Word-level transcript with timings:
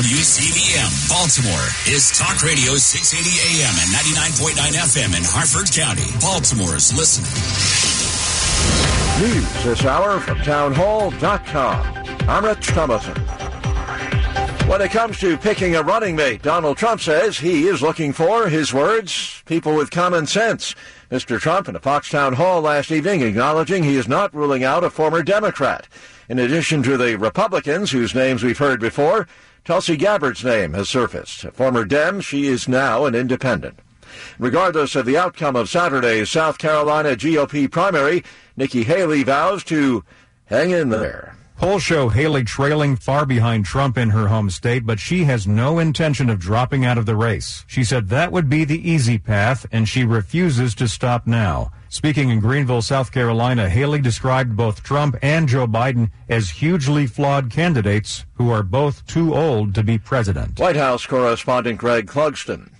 WCBM 0.00 1.10
Baltimore 1.10 1.68
is 1.86 2.10
Talk 2.16 2.42
Radio 2.42 2.72
680 2.72 3.60
AM 3.60 3.74
and 3.76 3.90
99.9 3.92 4.56
FM 4.80 5.14
in 5.14 5.22
Harford 5.22 5.70
County. 5.70 6.08
Baltimore's 6.22 6.90
listening. 6.96 7.28
News 9.20 9.62
this 9.62 9.84
hour 9.84 10.18
from 10.18 10.38
townhall.com. 10.38 12.06
I'm 12.30 12.46
Rich 12.46 12.68
Thomaston. 12.68 13.22
When 14.70 14.80
it 14.80 14.90
comes 14.90 15.18
to 15.18 15.36
picking 15.36 15.76
a 15.76 15.82
running 15.82 16.16
mate, 16.16 16.40
Donald 16.40 16.78
Trump 16.78 17.02
says 17.02 17.36
he 17.36 17.66
is 17.66 17.82
looking 17.82 18.14
for, 18.14 18.48
his 18.48 18.72
words, 18.72 19.42
people 19.44 19.74
with 19.74 19.90
common 19.90 20.26
sense. 20.26 20.74
Mr. 21.10 21.38
Trump 21.38 21.68
in 21.68 21.76
a 21.76 21.80
Fox 21.80 22.08
town 22.08 22.32
hall 22.32 22.62
last 22.62 22.90
evening 22.90 23.20
acknowledging 23.20 23.84
he 23.84 23.96
is 23.96 24.08
not 24.08 24.32
ruling 24.32 24.64
out 24.64 24.82
a 24.82 24.88
former 24.88 25.22
Democrat. 25.22 25.86
In 26.30 26.38
addition 26.38 26.82
to 26.84 26.96
the 26.96 27.16
Republicans, 27.16 27.90
whose 27.90 28.14
names 28.14 28.42
we've 28.42 28.56
heard 28.56 28.80
before, 28.80 29.26
Tulsi 29.70 29.96
Gabbard's 29.96 30.44
name 30.44 30.74
has 30.74 30.88
surfaced. 30.88 31.44
A 31.44 31.52
former 31.52 31.84
Dem, 31.84 32.20
she 32.20 32.48
is 32.48 32.66
now 32.66 33.04
an 33.04 33.14
independent. 33.14 33.78
Regardless 34.36 34.96
of 34.96 35.06
the 35.06 35.16
outcome 35.16 35.54
of 35.54 35.68
Saturday's 35.68 36.28
South 36.28 36.58
Carolina 36.58 37.10
GOP 37.10 37.70
primary, 37.70 38.24
Nikki 38.56 38.82
Haley 38.82 39.22
vows 39.22 39.62
to 39.62 40.02
hang 40.46 40.72
in 40.72 40.88
there. 40.88 41.36
Polls 41.60 41.82
show 41.82 42.08
Haley 42.08 42.42
trailing 42.42 42.96
far 42.96 43.26
behind 43.26 43.66
Trump 43.66 43.98
in 43.98 44.08
her 44.08 44.28
home 44.28 44.48
state, 44.48 44.86
but 44.86 44.98
she 44.98 45.24
has 45.24 45.46
no 45.46 45.78
intention 45.78 46.30
of 46.30 46.38
dropping 46.38 46.86
out 46.86 46.96
of 46.96 47.04
the 47.04 47.14
race. 47.14 47.66
She 47.68 47.84
said 47.84 48.08
that 48.08 48.32
would 48.32 48.48
be 48.48 48.64
the 48.64 48.90
easy 48.90 49.18
path, 49.18 49.66
and 49.70 49.86
she 49.86 50.02
refuses 50.02 50.74
to 50.76 50.88
stop 50.88 51.26
now. 51.26 51.70
Speaking 51.90 52.30
in 52.30 52.40
Greenville, 52.40 52.80
South 52.80 53.12
Carolina, 53.12 53.68
Haley 53.68 54.00
described 54.00 54.56
both 54.56 54.82
Trump 54.82 55.18
and 55.20 55.46
Joe 55.46 55.66
Biden 55.66 56.10
as 56.30 56.48
hugely 56.48 57.06
flawed 57.06 57.50
candidates 57.50 58.24
who 58.36 58.48
are 58.48 58.62
both 58.62 59.06
too 59.06 59.34
old 59.34 59.74
to 59.74 59.82
be 59.82 59.98
president. 59.98 60.58
White 60.58 60.76
House 60.76 61.04
correspondent 61.04 61.76
Greg 61.76 62.06
Clugston. 62.06 62.70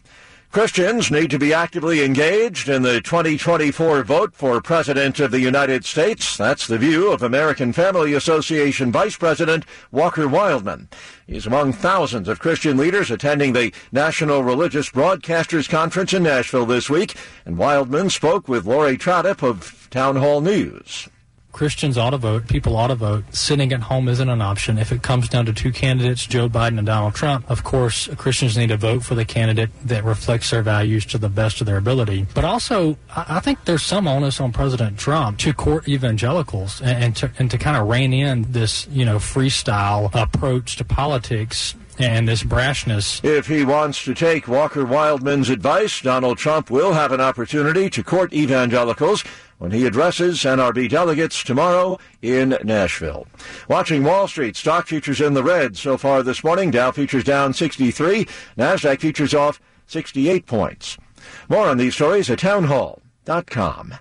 Christians 0.50 1.12
need 1.12 1.30
to 1.30 1.38
be 1.38 1.54
actively 1.54 2.02
engaged 2.02 2.68
in 2.68 2.82
the 2.82 3.00
2024 3.02 4.02
vote 4.02 4.34
for 4.34 4.60
President 4.60 5.20
of 5.20 5.30
the 5.30 5.38
United 5.38 5.84
States. 5.84 6.36
That's 6.36 6.66
the 6.66 6.76
view 6.76 7.12
of 7.12 7.22
American 7.22 7.72
Family 7.72 8.14
Association 8.14 8.90
Vice 8.90 9.16
President 9.16 9.64
Walker 9.92 10.26
Wildmon. 10.26 10.88
He's 11.24 11.46
among 11.46 11.74
thousands 11.74 12.26
of 12.26 12.40
Christian 12.40 12.76
leaders 12.76 13.12
attending 13.12 13.52
the 13.52 13.72
National 13.92 14.42
Religious 14.42 14.90
Broadcasters 14.90 15.68
Conference 15.68 16.12
in 16.12 16.24
Nashville 16.24 16.66
this 16.66 16.90
week, 16.90 17.14
and 17.44 17.56
Wildmon 17.56 18.10
spoke 18.10 18.48
with 18.48 18.66
Lori 18.66 18.98
Tradipp 18.98 19.48
of 19.48 19.86
Town 19.90 20.16
Hall 20.16 20.40
News. 20.40 21.08
Christians 21.52 21.98
ought 21.98 22.10
to 22.10 22.18
vote. 22.18 22.46
People 22.48 22.76
ought 22.76 22.88
to 22.88 22.94
vote. 22.94 23.24
Sitting 23.34 23.72
at 23.72 23.80
home 23.80 24.08
isn't 24.08 24.28
an 24.28 24.40
option. 24.40 24.78
If 24.78 24.92
it 24.92 25.02
comes 25.02 25.28
down 25.28 25.46
to 25.46 25.52
two 25.52 25.72
candidates, 25.72 26.26
Joe 26.26 26.48
Biden 26.48 26.78
and 26.78 26.86
Donald 26.86 27.14
Trump, 27.14 27.50
of 27.50 27.64
course, 27.64 28.08
Christians 28.16 28.56
need 28.56 28.68
to 28.68 28.76
vote 28.76 29.04
for 29.04 29.14
the 29.14 29.24
candidate 29.24 29.70
that 29.84 30.04
reflects 30.04 30.50
their 30.50 30.62
values 30.62 31.04
to 31.06 31.18
the 31.18 31.28
best 31.28 31.60
of 31.60 31.66
their 31.66 31.76
ability. 31.76 32.26
But 32.34 32.44
also, 32.44 32.96
I 33.14 33.40
think 33.40 33.64
there's 33.64 33.82
some 33.82 34.06
onus 34.06 34.40
on 34.40 34.52
President 34.52 34.98
Trump 34.98 35.38
to 35.40 35.52
court 35.52 35.88
evangelicals 35.88 36.80
and, 36.80 37.04
and 37.04 37.16
to, 37.16 37.30
and 37.38 37.50
to 37.50 37.58
kind 37.58 37.76
of 37.76 37.88
rein 37.88 38.12
in 38.12 38.50
this, 38.52 38.86
you 38.88 39.04
know, 39.04 39.16
freestyle 39.16 40.10
approach 40.14 40.76
to 40.76 40.84
politics 40.84 41.74
and 41.98 42.26
this 42.26 42.42
brashness. 42.42 43.22
If 43.24 43.46
he 43.46 43.64
wants 43.64 44.04
to 44.04 44.14
take 44.14 44.48
Walker 44.48 44.84
Wildmon's 44.84 45.50
advice, 45.50 46.00
Donald 46.00 46.38
Trump 46.38 46.70
will 46.70 46.94
have 46.94 47.12
an 47.12 47.20
opportunity 47.20 47.90
to 47.90 48.02
court 48.02 48.32
evangelicals 48.32 49.24
when 49.60 49.70
he 49.72 49.84
addresses 49.84 50.38
NRB 50.38 50.88
delegates 50.88 51.44
tomorrow 51.44 51.98
in 52.22 52.56
Nashville. 52.64 53.26
Watching 53.68 54.02
Wall 54.02 54.26
Street, 54.26 54.56
stock 54.56 54.86
futures 54.86 55.20
in 55.20 55.34
the 55.34 55.44
red 55.44 55.76
so 55.76 55.98
far 55.98 56.22
this 56.22 56.42
morning. 56.42 56.70
Dow 56.70 56.90
futures 56.90 57.24
down 57.24 57.52
63, 57.52 58.26
Nasdaq 58.56 59.00
futures 59.00 59.34
off 59.34 59.60
68 59.86 60.46
points. 60.46 60.96
More 61.50 61.68
on 61.68 61.76
these 61.76 61.94
stories 61.94 62.30
at 62.30 62.38
townhall.com. 62.38 63.96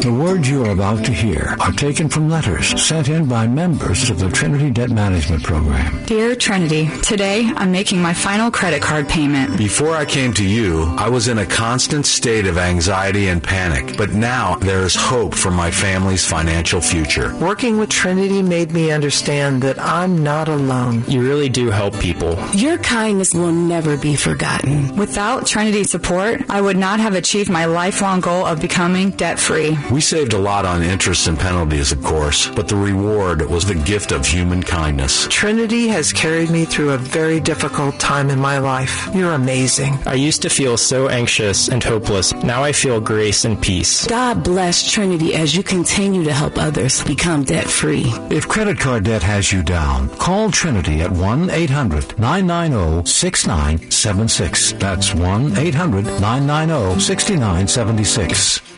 The 0.00 0.12
words 0.12 0.48
you 0.48 0.64
are 0.64 0.70
about 0.70 1.04
to 1.06 1.12
hear 1.12 1.56
are 1.58 1.72
taken 1.72 2.08
from 2.08 2.30
letters 2.30 2.80
sent 2.80 3.08
in 3.08 3.26
by 3.26 3.48
members 3.48 4.10
of 4.10 4.20
the 4.20 4.28
Trinity 4.28 4.70
Debt 4.70 4.90
Management 4.90 5.42
Program. 5.42 6.04
Dear 6.06 6.36
Trinity, 6.36 6.88
today 7.02 7.50
I'm 7.56 7.72
making 7.72 8.00
my 8.00 8.14
final 8.14 8.48
credit 8.48 8.80
card 8.80 9.08
payment. 9.08 9.58
Before 9.58 9.96
I 9.96 10.04
came 10.04 10.32
to 10.34 10.44
you, 10.44 10.84
I 10.96 11.08
was 11.08 11.26
in 11.26 11.38
a 11.38 11.46
constant 11.46 12.06
state 12.06 12.46
of 12.46 12.58
anxiety 12.58 13.26
and 13.26 13.42
panic, 13.42 13.96
but 13.96 14.10
now 14.10 14.54
there 14.56 14.82
is 14.82 14.94
hope 14.94 15.34
for 15.34 15.50
my 15.50 15.70
family's 15.70 16.24
financial 16.24 16.80
future. 16.80 17.34
Working 17.38 17.78
with 17.78 17.90
Trinity 17.90 18.40
made 18.40 18.70
me 18.70 18.92
understand 18.92 19.62
that 19.62 19.80
I'm 19.80 20.22
not 20.22 20.48
alone. 20.48 21.02
You 21.08 21.22
really 21.22 21.48
do 21.48 21.70
help 21.70 21.98
people. 21.98 22.38
Your 22.54 22.78
kindness 22.78 23.34
will 23.34 23.52
never 23.52 23.96
be 23.96 24.14
forgotten. 24.14 24.94
Without 24.96 25.44
Trinity's 25.46 25.90
support, 25.90 26.42
I 26.48 26.60
would 26.60 26.76
not 26.76 27.00
have 27.00 27.14
achieved 27.14 27.50
my 27.50 27.64
lifelong 27.64 28.20
goal 28.20 28.46
of 28.46 28.60
becoming 28.60 29.10
debt 29.10 29.40
free. 29.40 29.76
We 29.90 30.02
saved 30.02 30.34
a 30.34 30.38
lot 30.38 30.66
on 30.66 30.82
interest 30.82 31.28
and 31.28 31.38
penalties, 31.38 31.92
of 31.92 32.02
course, 32.04 32.50
but 32.50 32.68
the 32.68 32.76
reward 32.76 33.40
was 33.48 33.64
the 33.64 33.74
gift 33.74 34.12
of 34.12 34.26
human 34.26 34.62
kindness. 34.62 35.26
Trinity 35.28 35.88
has 35.88 36.12
carried 36.12 36.50
me 36.50 36.66
through 36.66 36.90
a 36.90 36.98
very 36.98 37.40
difficult 37.40 37.98
time 37.98 38.28
in 38.28 38.38
my 38.38 38.58
life. 38.58 39.08
You're 39.14 39.32
amazing. 39.32 39.98
I 40.04 40.12
used 40.14 40.42
to 40.42 40.50
feel 40.50 40.76
so 40.76 41.08
anxious 41.08 41.68
and 41.68 41.82
hopeless. 41.82 42.34
Now 42.34 42.62
I 42.62 42.72
feel 42.72 43.00
grace 43.00 43.46
and 43.46 43.60
peace. 43.62 44.06
God 44.06 44.44
bless 44.44 44.90
Trinity 44.90 45.34
as 45.34 45.56
you 45.56 45.62
continue 45.62 46.22
to 46.24 46.34
help 46.34 46.58
others 46.58 47.02
become 47.04 47.44
debt 47.44 47.66
free. 47.66 48.12
If 48.30 48.46
credit 48.46 48.78
card 48.78 49.04
debt 49.04 49.22
has 49.22 49.50
you 49.52 49.62
down, 49.62 50.10
call 50.16 50.50
Trinity 50.50 51.00
at 51.00 51.10
1 51.10 51.48
800 51.48 52.18
990 52.18 53.08
6976. 53.08 54.72
That's 54.72 55.14
1 55.14 55.56
800 55.56 56.04
990 56.20 57.00
6976. 57.00 58.77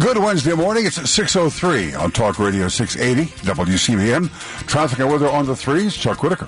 Good 0.00 0.16
Wednesday 0.16 0.54
morning. 0.54 0.86
It's 0.86 0.96
6.03 0.96 1.98
on 2.00 2.10
Talk 2.10 2.38
Radio 2.38 2.68
680 2.68 3.30
WCBM. 3.42 4.30
Traffic 4.66 4.98
and 4.98 5.10
weather 5.10 5.28
on 5.28 5.44
the 5.44 5.54
threes. 5.54 5.94
Chuck 5.94 6.22
Whitaker. 6.22 6.46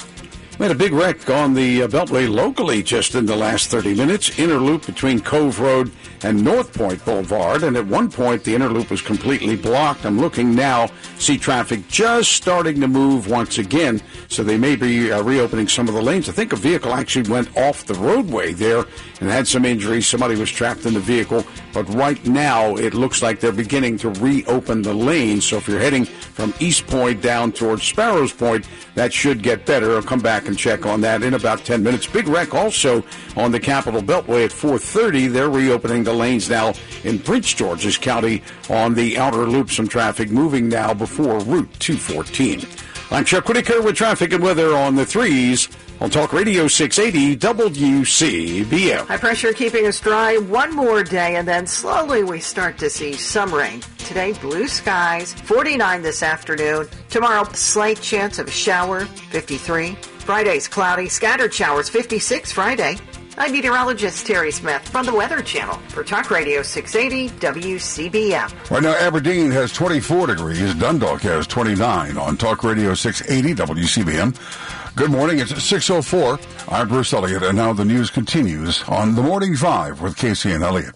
We 0.63 0.69
had 0.69 0.77
a 0.77 0.79
big 0.79 0.93
wreck 0.93 1.29
on 1.29 1.55
the 1.55 1.83
uh, 1.83 1.89
Beltway 1.89 2.33
locally 2.33 2.85
just 2.85 3.17
in 3.17 3.27
the 3.27 3.35
last 3.35 3.69
30 3.69 3.97
minutes. 3.97 4.39
Inner 4.39 4.59
loop 4.59 4.87
between 4.87 5.19
Cove 5.19 5.59
Road 5.59 5.91
and 6.23 6.45
North 6.45 6.73
Point 6.73 7.05
Boulevard. 7.05 7.65
And 7.65 7.77
at 7.77 7.85
one 7.85 8.09
point, 8.09 8.45
the 8.45 8.55
inner 8.55 8.69
loop 8.69 8.89
was 8.89 9.03
completely 9.03 9.57
blocked. 9.57 10.07
I'm 10.07 10.21
looking 10.21 10.55
now, 10.55 10.89
see 11.19 11.37
traffic 11.37 11.89
just 11.89 12.31
starting 12.31 12.81
to 12.81 12.87
move 12.87 13.29
once 13.29 13.59
again. 13.59 14.01
So 14.29 14.45
they 14.45 14.57
may 14.57 14.77
be 14.77 15.11
uh, 15.11 15.25
reopening 15.25 15.67
some 15.67 15.89
of 15.89 15.95
the 15.95 16.01
lanes. 16.01 16.29
I 16.29 16.33
think 16.33 16.53
a 16.53 16.57
vehicle 16.57 16.93
actually 16.93 17.29
went 17.29 17.57
off 17.57 17.85
the 17.85 17.95
roadway 17.95 18.53
there 18.53 18.85
and 19.21 19.29
had 19.29 19.49
some 19.49 19.65
injuries. 19.65 20.07
Somebody 20.07 20.37
was 20.37 20.53
trapped 20.53 20.87
in 20.87 20.95
the 20.95 21.01
vehicle. 21.01 21.45
But 21.73 21.93
right 21.93 22.25
now, 22.25 22.77
it 22.77 22.95
looks 22.95 23.21
like 23.21 23.41
they're 23.41 23.51
beginning 23.51 23.99
to 23.99 24.11
reopen 24.11 24.83
the 24.83 24.95
lanes. 24.95 25.45
So 25.45 25.57
if 25.57 25.67
you're 25.67 25.81
heading 25.81 26.05
from 26.05 26.55
East 26.61 26.87
Point 26.87 27.21
down 27.21 27.51
towards 27.51 27.83
Sparrows 27.83 28.33
Point, 28.33 28.69
that 28.95 29.13
should 29.13 29.43
get 29.43 29.67
better. 29.67 29.97
I'll 29.97 30.03
come 30.03 30.21
back 30.21 30.47
check 30.57 30.87
on 30.87 31.01
that 31.03 31.23
in 31.23 31.35
about 31.35 31.65
10 31.65 31.83
minutes. 31.83 32.07
Big 32.07 32.29
wreck 32.29 32.55
also 32.55 33.05
on 33.37 33.53
the 33.53 33.61
Capitol 33.61 34.03
Beltway 34.03 34.45
at 34.45 34.53
430. 34.53 35.29
They're 35.29 35.51
reopening 35.51 36.05
the 36.05 36.13
lanes 36.13 36.49
now 36.49 36.75
in 37.05 37.19
Prince 37.19 37.55
George's 37.55 37.99
County 37.99 38.43
on 38.71 38.95
the 38.95 39.19
outer 39.19 39.47
loop. 39.47 39.71
Some 39.71 39.89
traffic 39.89 40.31
moving 40.31 40.69
now 40.69 40.95
before 40.95 41.41
Route 41.41 41.71
214. 41.79 42.67
I'm 43.11 43.27
Chuck 43.27 43.47
Whitaker 43.47 43.83
with 43.83 43.95
traffic 43.95 44.33
and 44.33 44.43
weather 44.43 44.75
on 44.75 44.95
the 44.95 45.05
threes 45.05 45.69
on 46.01 46.09
Talk 46.09 46.33
Radio 46.33 46.67
680 46.67 47.37
WCBM. 47.37 49.07
High 49.07 49.17
pressure 49.19 49.53
keeping 49.53 49.87
us 49.87 50.01
dry 50.01 50.39
one 50.39 50.75
more 50.75 51.05
day, 51.05 51.37
and 51.37 51.47
then 51.47 51.67
slowly 51.67 52.25
we 52.25 52.41
start 52.41 52.79
to 52.79 52.89
see 52.89 53.13
some 53.13 53.55
rain. 53.55 53.83
Today, 53.99 54.33
blue 54.41 54.67
skies, 54.67 55.35
49 55.35 56.03
this 56.03 56.23
afternoon. 56.23 56.89
Tomorrow, 57.11 57.45
slight 57.53 58.01
chance 58.01 58.39
of 58.39 58.49
a 58.49 58.51
shower, 58.51 59.05
53. 59.05 59.95
Friday's 60.23 60.69
cloudy, 60.69 61.09
scattered 61.09 61.53
showers, 61.53 61.89
56 61.89 62.53
Friday. 62.53 62.97
I'm 63.37 63.51
meteorologist 63.51 64.27
Terry 64.27 64.53
Smith 64.53 64.87
from 64.89 65.05
the 65.07 65.15
Weather 65.15 65.43
Channel 65.43 65.77
for 65.89 66.05
Talk 66.05 66.31
Radio 66.31 66.63
680 66.63 67.35
WCBM. 67.41 68.71
Right 68.71 68.83
now, 68.83 68.95
Aberdeen 68.95 69.51
has 69.51 69.73
24 69.73 70.29
degrees. 70.29 70.75
Dundalk 70.75 71.23
has 71.23 71.47
29 71.47 72.17
on 72.17 72.37
Talk 72.37 72.63
Radio 72.63 72.95
680 72.95 73.55
WCBM. 73.55 74.95
Good 74.95 75.11
morning. 75.11 75.39
It's 75.39 75.53
6.04. 75.53 76.71
I'm 76.71 76.89
Bruce 76.89 77.13
Elliott, 77.13 77.43
and 77.43 77.57
now 77.57 77.73
the 77.73 77.85
news 77.85 78.11
continues 78.11 78.83
on 78.85 79.15
The 79.15 79.23
Morning 79.23 79.55
Drive 79.55 80.03
with 80.03 80.17
Casey 80.17 80.53
and 80.53 80.63
Elliott. 80.63 80.95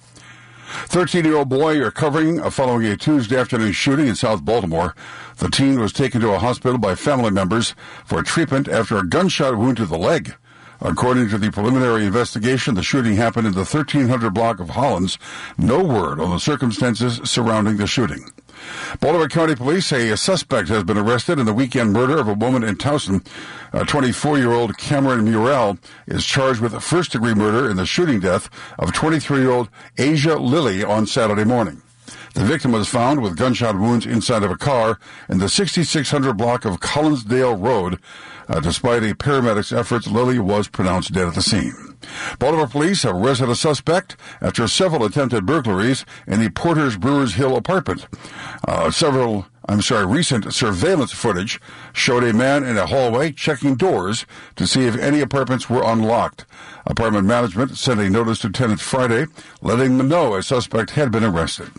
13-year-old 0.89 1.49
boy 1.49 1.81
recovering 1.81 2.39
a 2.41 2.51
following 2.51 2.87
a 2.87 2.97
Tuesday 2.97 3.39
afternoon 3.39 3.73
shooting 3.73 4.09
in 4.09 4.15
South 4.15 4.45
Baltimore. 4.45 4.95
The 5.37 5.51
teen 5.51 5.79
was 5.79 5.93
taken 5.93 6.21
to 6.23 6.33
a 6.33 6.39
hospital 6.39 6.79
by 6.79 6.95
family 6.95 7.31
members 7.31 7.75
for 8.05 8.23
treatment 8.23 8.69
after 8.69 8.97
a 8.97 9.07
gunshot 9.07 9.57
wound 9.57 9.77
to 9.77 9.87
the 9.87 9.99
leg. 9.99 10.35
According 10.81 11.31
to 11.31 11.39
the 11.39 11.51
preliminary 11.51 12.05
investigation, 12.05 12.75
the 12.75 12.83
shooting 12.83 13.17
happened 13.17 13.47
in 13.47 13.55
the 13.55 13.61
1300 13.61 14.31
block 14.33 14.61
of 14.61 14.71
Hollands. 14.71 15.19
No 15.57 15.83
word 15.83 16.21
on 16.21 16.31
the 16.31 16.39
circumstances 16.39 17.21
surrounding 17.25 17.77
the 17.79 17.87
shooting. 17.87 18.31
Baltimore 19.01 19.29
County 19.29 19.55
Police 19.55 19.87
say 19.87 20.09
a 20.09 20.17
suspect 20.17 20.69
has 20.69 20.85
been 20.85 20.99
arrested 20.99 21.39
in 21.39 21.47
the 21.47 21.53
weekend 21.53 21.93
murder 21.93 22.19
of 22.19 22.29
a 22.29 22.35
woman 22.35 22.63
in 22.63 22.77
Towson. 22.77 23.27
24 23.87 24.39
year 24.39 24.53
old 24.53 24.77
Cameron 24.79 25.25
Murrell 25.25 25.79
is 26.07 26.25
charged 26.25 26.61
with 26.61 26.73
first 26.83 27.13
degree 27.13 27.35
murder 27.35 27.71
in 27.71 27.77
the 27.77 27.87
shooting 27.87 28.21
death 28.21 28.49
of 28.79 28.93
23 28.93 29.41
year 29.41 29.51
old 29.51 29.69
Asia 29.99 30.37
Lilly 30.37 30.83
on 30.83 31.07
Saturday 31.07 31.45
morning. 31.45 31.83
The 32.37 32.45
victim 32.45 32.73
was 32.73 32.87
found 32.87 33.23
with 33.23 33.39
gunshot 33.39 33.79
wounds 33.79 34.05
inside 34.05 34.43
of 34.43 34.51
a 34.51 34.59
car 34.59 34.99
in 35.27 35.39
the 35.39 35.49
6600 35.49 36.35
block 36.35 36.67
of 36.67 36.81
Collinsdale 36.81 37.59
Road. 37.59 37.99
Uh, 38.47 38.61
despite 38.61 39.03
a 39.05 39.15
paramedic's 39.15 39.73
efforts, 39.73 40.07
Lilly 40.07 40.39
was 40.39 40.69
pronounced 40.69 41.15
dead 41.15 41.29
at 41.29 41.35
the 41.35 41.41
scene. 41.41 41.97
Baltimore 42.39 42.67
police 42.67 43.05
have 43.05 43.17
arrested 43.17 43.49
a 43.49 43.57
suspect 43.57 44.19
after 44.43 44.69
several 44.69 45.07
attempted 45.07 45.47
burglaries 45.47 46.05
in 46.27 46.41
the 46.41 46.51
Porter's 46.51 46.99
Brewers 46.99 47.37
Hill 47.37 47.57
apartment. 47.57 48.07
Uh, 48.69 48.91
several, 48.91 49.47
I'm 49.67 49.81
sorry, 49.81 50.05
recent 50.05 50.53
surveillance 50.53 51.13
footage 51.13 51.59
showed 51.95 52.23
a 52.23 52.35
man 52.35 52.65
in 52.65 52.77
a 52.77 52.85
hallway 52.85 53.33
checking 53.33 53.77
doors 53.77 54.27
to 54.57 54.67
see 54.67 54.85
if 54.85 54.99
any 54.99 55.21
apartments 55.21 55.71
were 55.71 55.83
unlocked. 55.83 56.45
Apartment 56.85 57.27
management 57.27 57.79
sent 57.79 57.99
a 57.99 58.11
notice 58.11 58.41
to 58.41 58.51
tenants 58.51 58.83
Friday, 58.83 59.25
letting 59.63 59.97
them 59.97 60.09
know 60.09 60.35
a 60.35 60.43
suspect 60.43 60.91
had 60.91 61.11
been 61.11 61.25
arrested. 61.25 61.71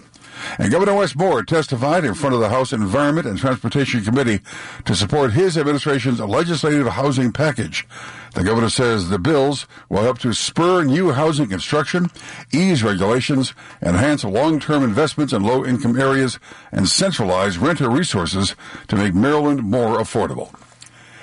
And 0.57 0.71
Governor 0.71 0.95
Wes 0.95 1.15
Moore 1.15 1.43
testified 1.43 2.05
in 2.05 2.13
front 2.13 2.35
of 2.35 2.41
the 2.41 2.49
House 2.49 2.73
Environment 2.73 3.27
and 3.27 3.37
Transportation 3.37 4.03
Committee 4.03 4.41
to 4.85 4.95
support 4.95 5.33
his 5.33 5.57
administration's 5.57 6.19
legislative 6.19 6.87
housing 6.87 7.31
package. 7.31 7.87
The 8.33 8.43
governor 8.43 8.69
says 8.69 9.09
the 9.09 9.19
bills 9.19 9.67
will 9.89 10.03
help 10.03 10.19
to 10.19 10.33
spur 10.33 10.83
new 10.83 11.11
housing 11.11 11.47
construction, 11.47 12.09
ease 12.51 12.83
regulations, 12.83 13.53
enhance 13.81 14.23
long-term 14.23 14.83
investments 14.83 15.33
in 15.33 15.43
low-income 15.43 15.99
areas, 15.99 16.39
and 16.71 16.87
centralize 16.87 17.57
renter 17.57 17.89
resources 17.89 18.55
to 18.87 18.95
make 18.95 19.15
Maryland 19.15 19.63
more 19.63 19.97
affordable. 19.97 20.53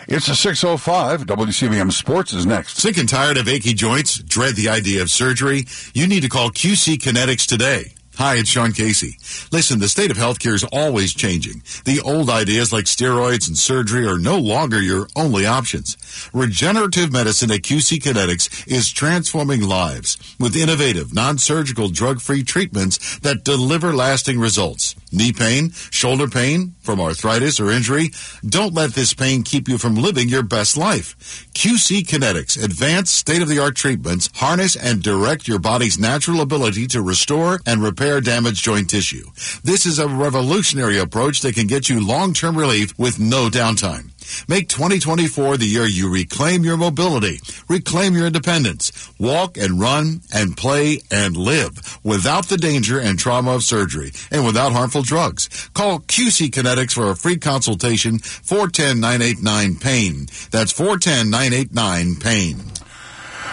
It's 0.06 0.29
a 0.29 0.37
605. 0.37 1.25
WCBM 1.25 1.91
Sports 1.91 2.35
is 2.35 2.44
next. 2.44 2.76
Sick 2.76 2.99
and 2.99 3.09
tired 3.09 3.38
of 3.38 3.49
achy 3.49 3.73
joints? 3.73 4.19
Dread 4.19 4.55
the 4.55 4.69
idea 4.69 5.00
of 5.00 5.11
surgery? 5.11 5.65
You 5.94 6.06
need 6.06 6.21
to 6.21 6.29
call 6.29 6.50
QC 6.50 6.99
Kinetics 6.99 7.47
today. 7.47 7.94
Hi, 8.16 8.37
it's 8.37 8.49
Sean 8.49 8.70
Casey. 8.70 9.19
Listen, 9.50 9.81
the 9.81 9.88
state 9.88 10.12
of 10.12 10.16
healthcare 10.16 10.55
is 10.55 10.62
always 10.62 11.12
changing. 11.12 11.62
The 11.84 12.00
old 12.00 12.31
ideas 12.31 12.72
like 12.72 12.84
steroids 12.84 13.49
and 13.49 13.58
surgery 13.58 14.06
are 14.06 14.19
no 14.19 14.38
longer 14.38 14.81
your 14.81 15.08
only 15.16 15.46
options. 15.46 15.96
Regenerative 16.32 17.12
medicine 17.12 17.50
at 17.50 17.62
QC 17.62 17.99
Kinetics 17.99 18.69
is 18.69 18.93
transforming 18.93 19.62
lives 19.62 20.16
with 20.38 20.55
innovative, 20.55 21.12
non-surgical, 21.12 21.88
drug-free 21.88 22.44
treatments 22.44 23.19
that 23.19 23.43
deliver 23.43 23.93
lasting 23.93 24.38
results. 24.38 24.94
Knee 25.14 25.32
pain, 25.32 25.70
shoulder 25.90 26.26
pain 26.26 26.75
from 26.81 27.00
arthritis 27.00 27.61
or 27.61 27.70
injury? 27.70 28.11
Don't 28.44 28.75
let 28.75 28.94
this 28.94 29.14
pain 29.14 29.44
keep 29.44 29.69
you 29.69 29.78
from 29.78 29.94
living 29.94 30.28
your 30.28 30.43
best 30.43 30.76
life. 30.76 31.16
QC 31.55 32.02
Kinetics, 32.02 32.62
advanced 32.62 33.14
state-of-the-art 33.14 33.76
treatments, 33.76 34.28
harness 34.34 34.75
and 34.75 35.02
direct 35.02 35.46
your 35.46 35.61
body's 35.61 35.99
natural 35.99 36.40
ability 36.40 36.88
to 36.88 37.00
restore 37.00 37.61
and 37.64 37.82
repair 37.82 38.20
damaged 38.20 38.64
joint 38.64 38.90
tissue. 38.90 39.31
This 39.62 39.87
is 39.87 39.99
a 39.99 40.08
revolutionary 40.08 40.99
approach 40.99 41.40
that 41.43 41.55
can 41.55 41.69
get 41.69 41.88
you 41.88 42.05
long-term 42.05 42.58
relief 42.58 42.99
with 42.99 43.20
no 43.20 43.49
downtime. 43.49 44.13
Make 44.49 44.69
2024 44.69 45.56
the 45.56 45.67
year 45.67 45.87
you 45.87 46.12
reclaim 46.12 46.65
your 46.65 46.76
mobility, 46.76 47.41
reclaim 47.69 48.15
your 48.15 48.26
independence, 48.26 49.12
walk 49.19 49.56
and 49.56 49.81
run 49.81 50.21
and 50.32 50.56
play 50.56 51.00
and 51.11 51.37
live 51.37 51.99
without 52.03 52.47
the 52.47 52.56
danger 52.56 52.99
and 52.99 53.19
trauma 53.19 53.53
of 53.53 53.62
surgery 53.62 54.12
and 54.31 54.44
without 54.44 54.73
harmful 54.73 55.03
drugs. 55.03 55.71
Call 55.75 56.00
QC 56.00 56.50
Kinetics 56.50 56.94
for 56.94 57.11
a 57.11 57.17
free 57.17 57.37
consultation 57.37 58.19
410-989-PAIN. 58.19 60.26
That's 60.50 60.73
410-989-PAIN. 60.73 62.56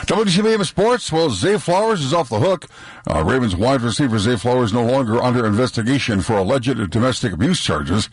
WCBM 0.05 0.65
Sports, 0.65 1.11
well, 1.11 1.29
Zay 1.29 1.59
Flowers 1.59 2.03
is 2.03 2.11
off 2.11 2.29
the 2.29 2.39
hook. 2.39 2.67
Uh, 3.07 3.23
Ravens 3.23 3.55
wide 3.55 3.81
receiver 3.81 4.17
Zay 4.17 4.35
Flowers 4.35 4.73
no 4.73 4.83
longer 4.83 5.21
under 5.21 5.45
investigation 5.45 6.21
for 6.21 6.37
alleged 6.37 6.89
domestic 6.89 7.33
abuse 7.33 7.61
charges. 7.61 8.09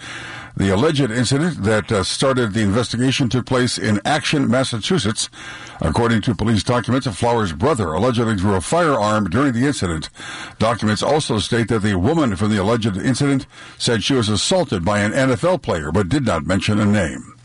The 0.56 0.74
alleged 0.74 1.10
incident 1.10 1.62
that 1.64 1.92
uh, 1.92 2.02
started 2.02 2.52
the 2.52 2.62
investigation 2.62 3.28
took 3.28 3.46
place 3.46 3.78
in 3.78 4.00
Acton, 4.04 4.50
Massachusetts. 4.50 5.30
According 5.80 6.22
to 6.22 6.34
police 6.34 6.62
documents, 6.62 7.06
a 7.06 7.12
Flowers' 7.12 7.52
brother 7.52 7.92
allegedly 7.92 8.34
drew 8.34 8.54
a 8.54 8.60
firearm 8.60 9.30
during 9.30 9.52
the 9.52 9.66
incident. 9.66 10.10
Documents 10.58 11.02
also 11.02 11.38
state 11.38 11.68
that 11.68 11.80
the 11.80 11.96
woman 11.96 12.34
from 12.34 12.50
the 12.50 12.60
alleged 12.60 12.96
incident 12.96 13.46
said 13.78 14.02
she 14.02 14.14
was 14.14 14.28
assaulted 14.28 14.84
by 14.84 15.00
an 15.00 15.12
NFL 15.12 15.62
player, 15.62 15.92
but 15.92 16.08
did 16.08 16.24
not 16.24 16.46
mention 16.46 16.80
a 16.80 16.86
name. 16.86 17.37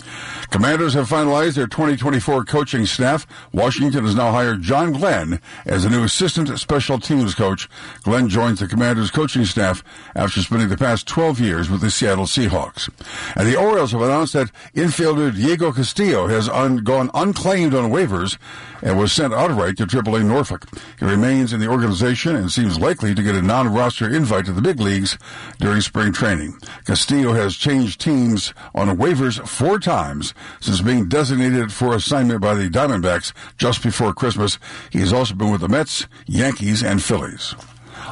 Commanders 0.54 0.94
have 0.94 1.10
finalized 1.10 1.56
their 1.56 1.66
2024 1.66 2.46
coaching 2.46 2.86
staff. 2.86 3.26
Washington 3.54 4.06
has 4.06 4.14
now 4.14 4.32
hired 4.32 4.62
John 4.62 4.92
Glenn 4.94 5.42
as 5.66 5.82
the 5.82 5.90
new 5.90 6.04
assistant 6.04 6.48
special 6.60 7.00
teams 7.00 7.34
coach. 7.34 7.68
Glenn 8.04 8.30
joins 8.30 8.60
the 8.60 8.68
Commanders 8.68 9.10
coaching 9.10 9.46
staff 9.46 9.84
after 10.16 10.42
spending 10.42 10.70
the 10.70 10.78
past 10.78 11.08
12 11.08 11.40
years 11.40 11.72
with 11.72 11.82
the 11.82 11.90
Seattle 11.90 12.26
Seahawks. 12.26 12.88
And 13.36 13.48
the 13.48 13.56
Orioles 13.56 13.94
have 13.94 14.04
announced 14.04 14.34
that 14.34 14.52
infielder 14.76 15.34
Diego 15.34 15.72
Castillo 15.72 16.28
has 16.28 16.48
un- 16.48 16.84
gone 16.84 17.10
unclaimed 17.16 17.74
on 17.74 17.90
waivers 17.90 18.38
and 18.84 19.00
was 19.00 19.12
sent 19.12 19.34
outright 19.34 19.78
to 19.78 19.88
AAA 19.88 20.24
Norfolk. 20.24 20.68
He 21.00 21.06
remains 21.06 21.52
in 21.52 21.62
the 21.62 21.68
organization 21.68 22.36
and 22.36 22.52
seems 22.52 22.80
likely 22.80 23.16
to 23.16 23.24
get 23.24 23.34
a 23.34 23.42
non-roster 23.42 24.08
invite 24.14 24.46
to 24.46 24.52
the 24.52 24.62
big 24.62 24.80
leagues 24.80 25.18
during 25.58 25.82
spring 25.82 26.14
training. 26.14 26.60
Castillo 26.86 27.34
has 27.34 27.56
changed 27.56 28.00
teams 28.00 28.54
on 28.76 28.96
waivers 28.98 29.48
four 29.48 29.80
times 29.80 30.36
since 30.60 30.82
being 30.82 31.08
designated 31.08 31.72
for 31.72 31.96
assignment 31.96 32.42
by 32.42 32.54
the 32.54 32.70
Diamondbacks 32.70 33.34
just 33.58 33.84
before 33.84 34.14
Christmas. 34.14 34.60
He 34.90 35.00
has 35.00 35.14
also 35.14 35.36
been 35.36 35.52
with 35.52 35.62
the 35.62 35.70
Mets, 35.70 36.08
Yankees, 36.26 36.84
and 36.84 37.02
Phillies. 37.02 37.56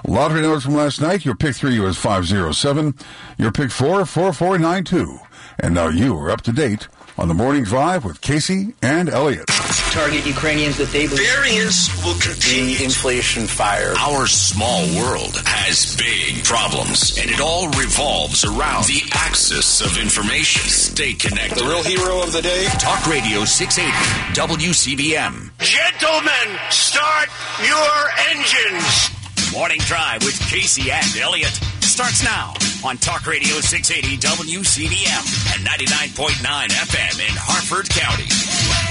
Lottery 0.07 0.41
numbers 0.41 0.63
from 0.63 0.75
last 0.75 1.01
night. 1.01 1.25
Your 1.25 1.35
pick 1.35 1.55
three 1.55 1.79
was 1.79 1.97
507. 1.97 2.95
Your 3.37 3.51
pick 3.51 3.71
four, 3.71 4.05
4492. 4.05 5.19
And 5.59 5.73
now 5.73 5.89
you 5.89 6.17
are 6.17 6.31
up 6.31 6.41
to 6.41 6.51
date 6.51 6.87
on 7.21 7.27
the 7.27 7.33
morning 7.35 7.63
drive 7.63 8.03
with 8.03 8.19
Casey 8.19 8.73
and 8.81 9.07
Elliott. 9.07 9.45
Target 9.93 10.25
Ukrainians 10.25 10.77
that 10.77 10.89
they 10.89 11.05
believe. 11.05 11.27
Variance 11.27 12.03
will 12.03 12.17
continue. 12.19 12.77
The 12.77 12.83
inflation 12.83 13.45
fire. 13.45 13.93
Our 13.95 14.25
small 14.25 14.81
world 14.97 15.37
has 15.45 15.95
big 15.97 16.43
problems, 16.43 17.19
and 17.19 17.29
it 17.29 17.39
all 17.39 17.69
revolves 17.77 18.43
around 18.43 18.85
the 18.85 19.03
axis 19.13 19.81
of 19.81 20.01
information. 20.01 20.67
Stay 20.67 21.13
connected. 21.13 21.59
The 21.59 21.65
real 21.65 21.83
hero 21.83 22.23
of 22.23 22.33
the 22.33 22.41
day? 22.41 22.65
Talk 22.79 23.05
Radio 23.05 23.45
680, 23.45 23.93
WCBM. 24.33 25.51
Gentlemen, 25.59 26.47
start 26.71 27.29
your 27.61 27.93
engines. 28.33 29.11
Morning 29.53 29.79
Drive 29.81 30.23
with 30.23 30.39
Casey 30.49 30.89
and 30.89 31.05
Elliott 31.17 31.53
starts 32.01 32.23
now 32.23 32.53
on 32.89 32.97
Talk 32.97 33.27
Radio 33.27 33.59
680 33.59 34.17
WCBM 34.17 35.53
and 35.53 35.67
99.9 35.67 36.33
FM 36.41 37.29
in 37.29 37.35
Harford 37.37 37.87
County. 37.89 38.90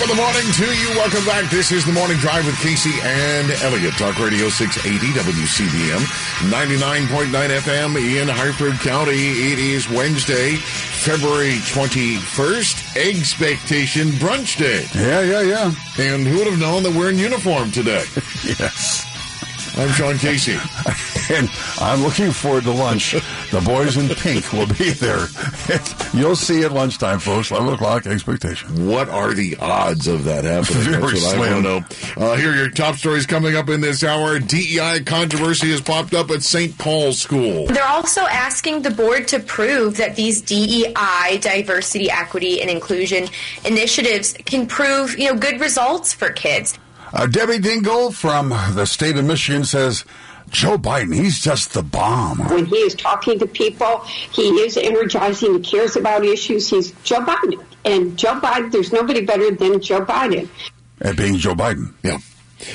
Top 0.00 0.08
of 0.08 0.16
the 0.16 0.22
morning 0.22 0.50
to 0.52 0.64
you. 0.64 0.88
Welcome 0.96 1.26
back. 1.26 1.50
This 1.50 1.70
is 1.70 1.84
the 1.84 1.92
Morning 1.92 2.16
Drive 2.16 2.46
with 2.46 2.58
Casey 2.60 2.98
and 3.02 3.50
Elliott. 3.62 3.92
Talk 3.98 4.18
Radio 4.18 4.48
680 4.48 5.12
WCBM, 5.12 6.00
99.9 6.48 7.28
FM 7.28 8.20
in 8.22 8.26
Harford 8.26 8.80
County. 8.80 9.12
It 9.52 9.58
is 9.58 9.90
Wednesday, 9.90 10.56
February 10.56 11.58
21st, 11.68 12.96
Expectation 12.96 14.08
Brunch 14.12 14.56
Day. 14.56 14.86
Yeah, 14.94 15.20
yeah, 15.20 15.42
yeah. 15.42 15.74
And 15.98 16.26
who 16.26 16.38
would 16.38 16.46
have 16.46 16.58
known 16.58 16.82
that 16.84 16.94
we're 16.94 17.10
in 17.10 17.18
uniform 17.18 17.70
today? 17.70 18.04
yes. 18.42 19.09
I'm 19.76 19.88
Sean 19.90 20.18
Casey. 20.18 20.52
and 21.32 21.48
I'm 21.78 22.02
looking 22.02 22.32
forward 22.32 22.64
to 22.64 22.72
lunch. 22.72 23.12
The 23.50 23.62
boys 23.64 23.96
in 23.96 24.08
pink 24.08 24.52
will 24.52 24.66
be 24.66 24.90
there. 24.90 25.26
You'll 26.12 26.36
see 26.36 26.64
at 26.64 26.72
lunchtime, 26.72 27.18
folks. 27.18 27.50
11 27.50 27.74
o'clock 27.74 28.06
expectation. 28.06 28.86
What 28.86 29.08
are 29.08 29.32
the 29.32 29.56
odds 29.56 30.08
of 30.08 30.24
that 30.24 30.44
happening? 30.44 30.82
Very 30.82 31.00
That's 31.00 31.02
what 31.02 31.16
slim. 31.16 31.40
I 31.40 31.52
want 31.52 31.88
to 31.96 32.16
know. 32.20 32.26
Uh, 32.32 32.36
here 32.36 32.52
are 32.52 32.56
your 32.56 32.70
top 32.70 32.96
stories 32.96 33.26
coming 33.26 33.56
up 33.56 33.68
in 33.68 33.80
this 33.80 34.02
hour. 34.02 34.38
DEI 34.38 35.00
controversy 35.04 35.70
has 35.70 35.80
popped 35.80 36.14
up 36.14 36.30
at 36.30 36.42
St. 36.42 36.76
Paul's 36.76 37.20
School. 37.20 37.66
They're 37.66 37.86
also 37.86 38.22
asking 38.22 38.82
the 38.82 38.90
board 38.90 39.28
to 39.28 39.38
prove 39.38 39.96
that 39.98 40.16
these 40.16 40.42
DEI, 40.42 41.38
diversity, 41.40 42.10
equity, 42.10 42.60
and 42.60 42.68
inclusion 42.68 43.28
initiatives 43.64 44.34
can 44.44 44.66
prove, 44.66 45.18
you 45.18 45.32
know, 45.32 45.38
good 45.38 45.60
results 45.60 46.12
for 46.12 46.30
kids. 46.30 46.78
Uh, 47.12 47.26
Debbie 47.26 47.58
Dingell 47.58 48.14
from 48.14 48.50
the 48.50 48.86
state 48.86 49.16
of 49.16 49.24
Michigan 49.24 49.64
says 49.64 50.04
Joe 50.50 50.78
Biden, 50.78 51.14
he's 51.14 51.40
just 51.40 51.74
the 51.74 51.82
bomb. 51.82 52.38
When 52.38 52.66
he 52.66 52.76
is 52.76 52.94
talking 52.94 53.38
to 53.38 53.46
people, 53.46 53.98
he 54.32 54.42
is 54.42 54.76
energizing. 54.76 55.54
He 55.54 55.60
cares 55.60 55.96
about 55.96 56.24
issues. 56.24 56.68
He's 56.68 56.92
Joe 57.04 57.20
Biden. 57.20 57.64
And 57.84 58.18
Joe 58.18 58.40
Biden, 58.40 58.70
there's 58.72 58.92
nobody 58.92 59.24
better 59.24 59.50
than 59.50 59.80
Joe 59.80 60.04
Biden. 60.04 60.48
At 61.00 61.16
being 61.16 61.36
Joe 61.36 61.54
Biden. 61.54 61.94
Yeah. 62.02 62.18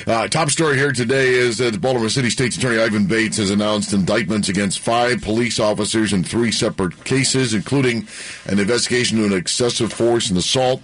Uh, 0.06 0.26
top 0.26 0.50
story 0.50 0.76
here 0.76 0.90
today 0.90 1.28
is 1.28 1.58
that 1.58 1.80
Baltimore 1.80 2.08
City 2.08 2.28
State's 2.28 2.56
Attorney 2.56 2.80
Ivan 2.80 3.06
Bates 3.06 3.36
has 3.36 3.50
announced 3.50 3.92
indictments 3.92 4.48
against 4.48 4.80
five 4.80 5.22
police 5.22 5.60
officers 5.60 6.12
in 6.12 6.24
three 6.24 6.50
separate 6.50 7.04
cases, 7.04 7.54
including 7.54 8.08
an 8.46 8.58
investigation 8.58 9.18
into 9.18 9.32
an 9.32 9.40
excessive 9.40 9.92
force 9.92 10.28
and 10.28 10.38
assault 10.38 10.82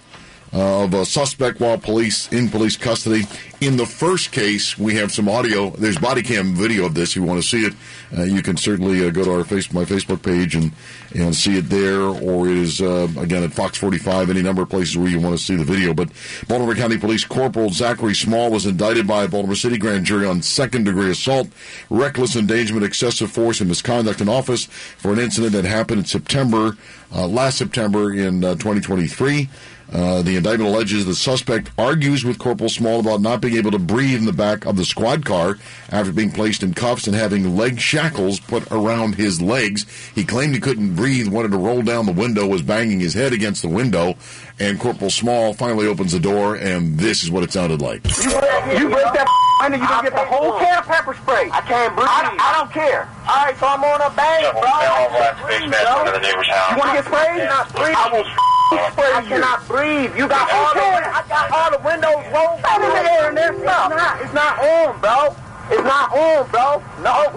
uh, 0.53 0.83
of 0.83 0.93
a 0.93 1.05
suspect 1.05 1.59
while 1.59 1.77
police 1.77 2.31
in 2.31 2.49
police 2.49 2.77
custody. 2.77 3.23
In 3.59 3.77
the 3.77 3.85
first 3.85 4.31
case, 4.31 4.77
we 4.77 4.95
have 4.95 5.11
some 5.11 5.29
audio. 5.29 5.69
There's 5.71 5.97
body 5.97 6.21
cam 6.21 6.53
video 6.53 6.85
of 6.85 6.93
this. 6.93 7.11
If 7.11 7.15
you 7.15 7.23
want 7.23 7.41
to 7.41 7.47
see 7.47 7.65
it, 7.65 7.73
uh, 8.15 8.23
you 8.23 8.41
can 8.41 8.57
certainly 8.57 9.05
uh, 9.05 9.09
go 9.09 9.23
to 9.23 9.31
our 9.31 9.43
face, 9.43 9.71
my 9.71 9.85
Facebook 9.85 10.21
page 10.21 10.55
and 10.55 10.71
and 11.15 11.35
see 11.35 11.57
it 11.57 11.69
there, 11.69 12.01
or 12.01 12.47
it 12.47 12.57
is 12.57 12.81
uh, 12.81 13.07
again 13.17 13.43
at 13.43 13.53
Fox 13.53 13.77
45. 13.77 14.29
Any 14.29 14.41
number 14.41 14.61
of 14.63 14.69
places 14.69 14.97
where 14.97 15.07
you 15.07 15.19
want 15.19 15.37
to 15.37 15.43
see 15.43 15.55
the 15.55 15.63
video. 15.63 15.93
But 15.93 16.09
Baltimore 16.47 16.75
County 16.75 16.97
Police 16.97 17.23
Corporal 17.23 17.69
Zachary 17.69 18.15
Small 18.15 18.51
was 18.51 18.65
indicted 18.65 19.07
by 19.07 19.23
a 19.23 19.27
Baltimore 19.27 19.55
City 19.55 19.77
grand 19.77 20.05
jury 20.05 20.25
on 20.25 20.41
second 20.41 20.83
degree 20.85 21.09
assault, 21.09 21.47
reckless 21.89 22.35
endangerment, 22.35 22.85
excessive 22.85 23.31
force, 23.31 23.59
and 23.59 23.69
misconduct 23.69 24.21
in 24.21 24.29
office 24.29 24.65
for 24.65 25.13
an 25.13 25.19
incident 25.19 25.53
that 25.53 25.65
happened 25.65 25.99
in 25.99 26.05
September, 26.05 26.77
uh, 27.15 27.27
last 27.27 27.57
September 27.57 28.13
in 28.13 28.43
uh, 28.43 28.53
2023. 28.55 29.49
Uh, 29.93 30.23
the 30.23 30.35
indictment 30.35 30.73
alleges 30.73 31.05
the 31.05 31.13
suspect 31.13 31.69
argues 31.77 32.25
with 32.25 32.39
Corporal 32.39 32.69
Small 32.69 32.99
about 32.99 33.21
not 33.21 33.41
being 33.41 33.57
able 33.57 33.69
to 33.69 33.77
breathe 33.77 34.17
in 34.17 34.25
the 34.25 34.33
back 34.33 34.65
of 34.65 34.75
the 34.75 34.85
squad 34.85 35.23
car 35.23 35.57
after 35.91 36.11
being 36.11 36.31
placed 36.31 36.63
in 36.63 36.73
cuffs 36.73 37.05
and 37.05 37.15
having 37.15 37.55
leg 37.55 37.79
shackles 37.79 38.39
put 38.39 38.69
around 38.71 39.15
his 39.15 39.39
legs. 39.39 39.85
He 40.15 40.23
claimed 40.23 40.55
he 40.55 40.59
couldn't 40.59 40.95
breathe, 40.95 41.27
wanted 41.27 41.51
to 41.51 41.57
roll 41.57 41.83
down 41.83 42.07
the 42.07 42.11
window, 42.11 42.47
was 42.47 42.63
banging 42.63 42.99
his 42.99 43.13
head 43.13 43.33
against 43.33 43.61
the 43.61 43.69
window, 43.69 44.15
and 44.59 44.79
Corporal 44.79 45.11
Small 45.11 45.53
finally 45.53 45.85
opens 45.85 46.11
the 46.11 46.19
door, 46.19 46.55
and 46.55 46.97
this 46.97 47.23
is 47.23 47.29
what 47.29 47.43
it 47.43 47.51
sounded 47.51 47.79
like. 47.79 48.03
You, 48.17 48.31
you 48.31 48.89
break 48.89 49.13
that 49.13 49.29
window, 49.61 49.77
you're 49.77 49.87
gonna 49.87 50.09
get 50.09 50.13
the 50.13 50.25
whole 50.25 50.57
can 50.57 50.79
of 50.79 50.85
pepper 50.87 51.13
spray. 51.13 51.51
I 51.51 51.61
can't 51.61 51.93
breathe. 51.93 52.07
I, 52.09 52.35
I 52.39 52.57
don't 52.57 52.71
care. 52.71 53.07
All 53.29 53.45
right, 53.45 53.55
so 53.57 53.67
I'm 53.67 53.83
on 53.83 54.01
a 54.01 54.09
bang, 54.15 54.41
bro. 54.53 54.63
I 54.63 55.05
can't 55.13 55.37
breathe, 55.45 55.69
bro. 55.69 56.01
You 56.01 56.77
want 56.81 56.89
to 56.89 56.95
get 56.97 57.05
sprayed? 57.05 57.45
Not 57.45 57.75
breathe. 57.75 57.95
I 57.95 58.09
will 58.11 58.23
spray 58.23 58.52
I 58.79 59.23
cannot 59.27 59.67
breathe. 59.67 60.15
You 60.17 60.27
got 60.27 60.51
all 60.51 60.73
the 60.73 60.81
I 60.81 61.23
got 61.29 61.51
all 61.51 61.69
the 61.71 61.81
windows 61.83 62.23
rolled 62.33 62.61
out 62.65 62.81
in 62.81 62.89
the 62.89 63.11
air 63.11 63.29
and 63.29 63.37
there's 63.37 63.59
stuff. 63.61 63.91
It's 63.91 63.97
not, 63.97 64.21
it's 64.21 64.33
not 64.33 64.59
on, 64.59 64.99
bro. 65.01 65.35
It's 65.69 65.83
not 65.83 66.11
on, 66.11 66.49
bro. 66.49 66.81
No. 67.01 67.29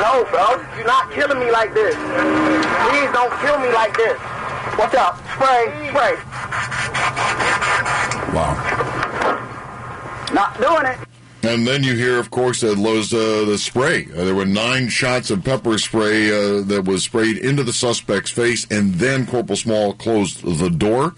No, 0.00 0.24
bro. 0.30 0.58
You're 0.76 0.86
not 0.86 1.10
killing 1.12 1.38
me 1.38 1.50
like 1.50 1.74
this. 1.74 1.94
Please 1.94 3.10
don't 3.12 3.32
kill 3.40 3.58
me 3.58 3.72
like 3.72 3.96
this. 3.96 4.18
Watch 4.78 4.94
out. 4.94 5.18
Spray, 5.34 5.68
spray. 5.90 6.16
Wow. 8.34 8.56
Not 10.32 10.56
doing 10.60 10.86
it. 10.86 11.09
And 11.42 11.66
then 11.66 11.82
you 11.82 11.96
hear, 11.96 12.18
of 12.18 12.30
course, 12.30 12.60
that 12.60 12.76
was 12.76 13.14
uh, 13.14 13.44
the 13.46 13.56
spray. 13.56 14.06
Uh, 14.14 14.24
there 14.24 14.34
were 14.34 14.44
nine 14.44 14.88
shots 14.88 15.30
of 15.30 15.42
pepper 15.42 15.78
spray 15.78 16.28
uh, 16.28 16.62
that 16.64 16.84
was 16.86 17.02
sprayed 17.02 17.38
into 17.38 17.62
the 17.62 17.72
suspect's 17.72 18.30
face, 18.30 18.66
and 18.70 18.94
then 18.94 19.26
Corporal 19.26 19.56
Small 19.56 19.94
closed 19.94 20.42
the 20.44 20.68
door. 20.68 21.14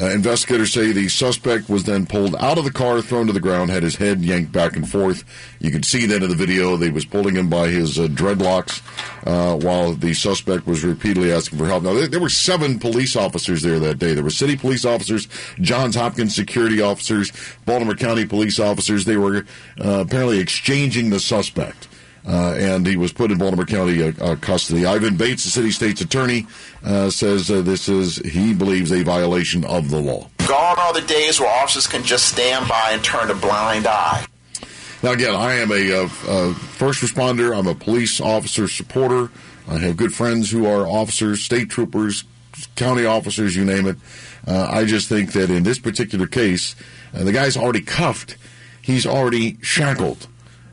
Uh, 0.00 0.10
investigators 0.10 0.72
say 0.74 0.92
the 0.92 1.08
suspect 1.08 1.70
was 1.70 1.84
then 1.84 2.04
pulled 2.04 2.36
out 2.36 2.58
of 2.58 2.64
the 2.64 2.70
car, 2.70 3.00
thrown 3.00 3.26
to 3.26 3.32
the 3.32 3.40
ground, 3.40 3.70
had 3.70 3.82
his 3.82 3.96
head 3.96 4.22
yanked 4.22 4.52
back 4.52 4.76
and 4.76 4.88
forth. 4.88 5.24
You 5.58 5.70
can 5.70 5.82
see 5.82 6.04
that 6.06 6.22
in 6.22 6.28
the 6.28 6.36
video. 6.36 6.76
They 6.76 6.90
was 6.90 7.06
pulling 7.06 7.34
him 7.34 7.48
by 7.48 7.68
his 7.68 7.98
uh, 7.98 8.02
dreadlocks 8.08 8.82
uh, 9.26 9.56
while 9.56 9.94
the 9.94 10.12
suspect 10.12 10.66
was 10.66 10.84
repeatedly 10.84 11.32
asking 11.32 11.58
for 11.58 11.66
help. 11.66 11.82
Now, 11.82 11.94
there, 11.94 12.08
there, 12.08 12.20
were 12.20 12.28
seven 12.28 12.78
police 12.78 13.16
officers 13.16 13.62
there 13.62 13.78
that 13.78 13.98
day. 13.98 14.12
There 14.12 14.24
were 14.24 14.30
city 14.30 14.56
police 14.56 14.84
officers, 14.84 15.28
Johns 15.60 15.96
Hopkins 15.96 16.34
security 16.34 16.82
officers, 16.82 17.32
Baltimore 17.64 17.94
County 17.94 18.26
police 18.26 18.60
officers. 18.60 19.06
They 19.06 19.16
were 19.16 19.46
uh, 19.82 20.00
apparently 20.00 20.40
exchanging 20.40 21.08
the 21.08 21.20
suspect. 21.20 21.88
Uh, 22.26 22.54
and 22.58 22.86
he 22.86 22.96
was 22.96 23.12
put 23.12 23.30
in 23.30 23.38
Baltimore 23.38 23.64
County 23.64 24.02
uh, 24.02 24.12
uh, 24.20 24.36
custody. 24.36 24.84
Ivan 24.84 25.16
Bates, 25.16 25.44
the 25.44 25.50
city 25.50 25.70
state's 25.70 26.00
attorney, 26.00 26.46
uh, 26.84 27.08
says 27.08 27.50
uh, 27.50 27.62
this 27.62 27.88
is, 27.88 28.16
he 28.16 28.52
believes, 28.52 28.90
a 28.90 29.04
violation 29.04 29.64
of 29.64 29.90
the 29.90 30.00
law. 30.00 30.28
Gone 30.38 30.78
are 30.78 30.92
the 30.92 31.02
days 31.02 31.38
where 31.38 31.48
officers 31.48 31.86
can 31.86 32.02
just 32.02 32.28
stand 32.28 32.68
by 32.68 32.90
and 32.90 33.04
turn 33.04 33.30
a 33.30 33.34
blind 33.34 33.86
eye. 33.86 34.26
Now, 35.04 35.12
again, 35.12 35.36
I 35.36 35.54
am 35.54 35.70
a, 35.70 36.04
uh, 36.04 36.54
first 36.54 37.00
responder. 37.00 37.56
I'm 37.56 37.68
a 37.68 37.74
police 37.76 38.20
officer 38.20 38.66
supporter. 38.66 39.30
I 39.68 39.78
have 39.78 39.96
good 39.96 40.12
friends 40.12 40.50
who 40.50 40.66
are 40.66 40.86
officers, 40.86 41.44
state 41.44 41.70
troopers, 41.70 42.24
county 42.74 43.04
officers, 43.04 43.54
you 43.54 43.64
name 43.64 43.86
it. 43.86 43.96
I 44.48 44.84
just 44.84 45.08
think 45.08 45.32
that 45.32 45.50
in 45.50 45.64
this 45.64 45.78
particular 45.78 46.26
case, 46.26 46.74
the 47.12 47.32
guy's 47.32 47.56
already 47.56 47.80
cuffed. 47.80 48.36
He's 48.80 49.06
already 49.06 49.58
shackled. 49.60 50.28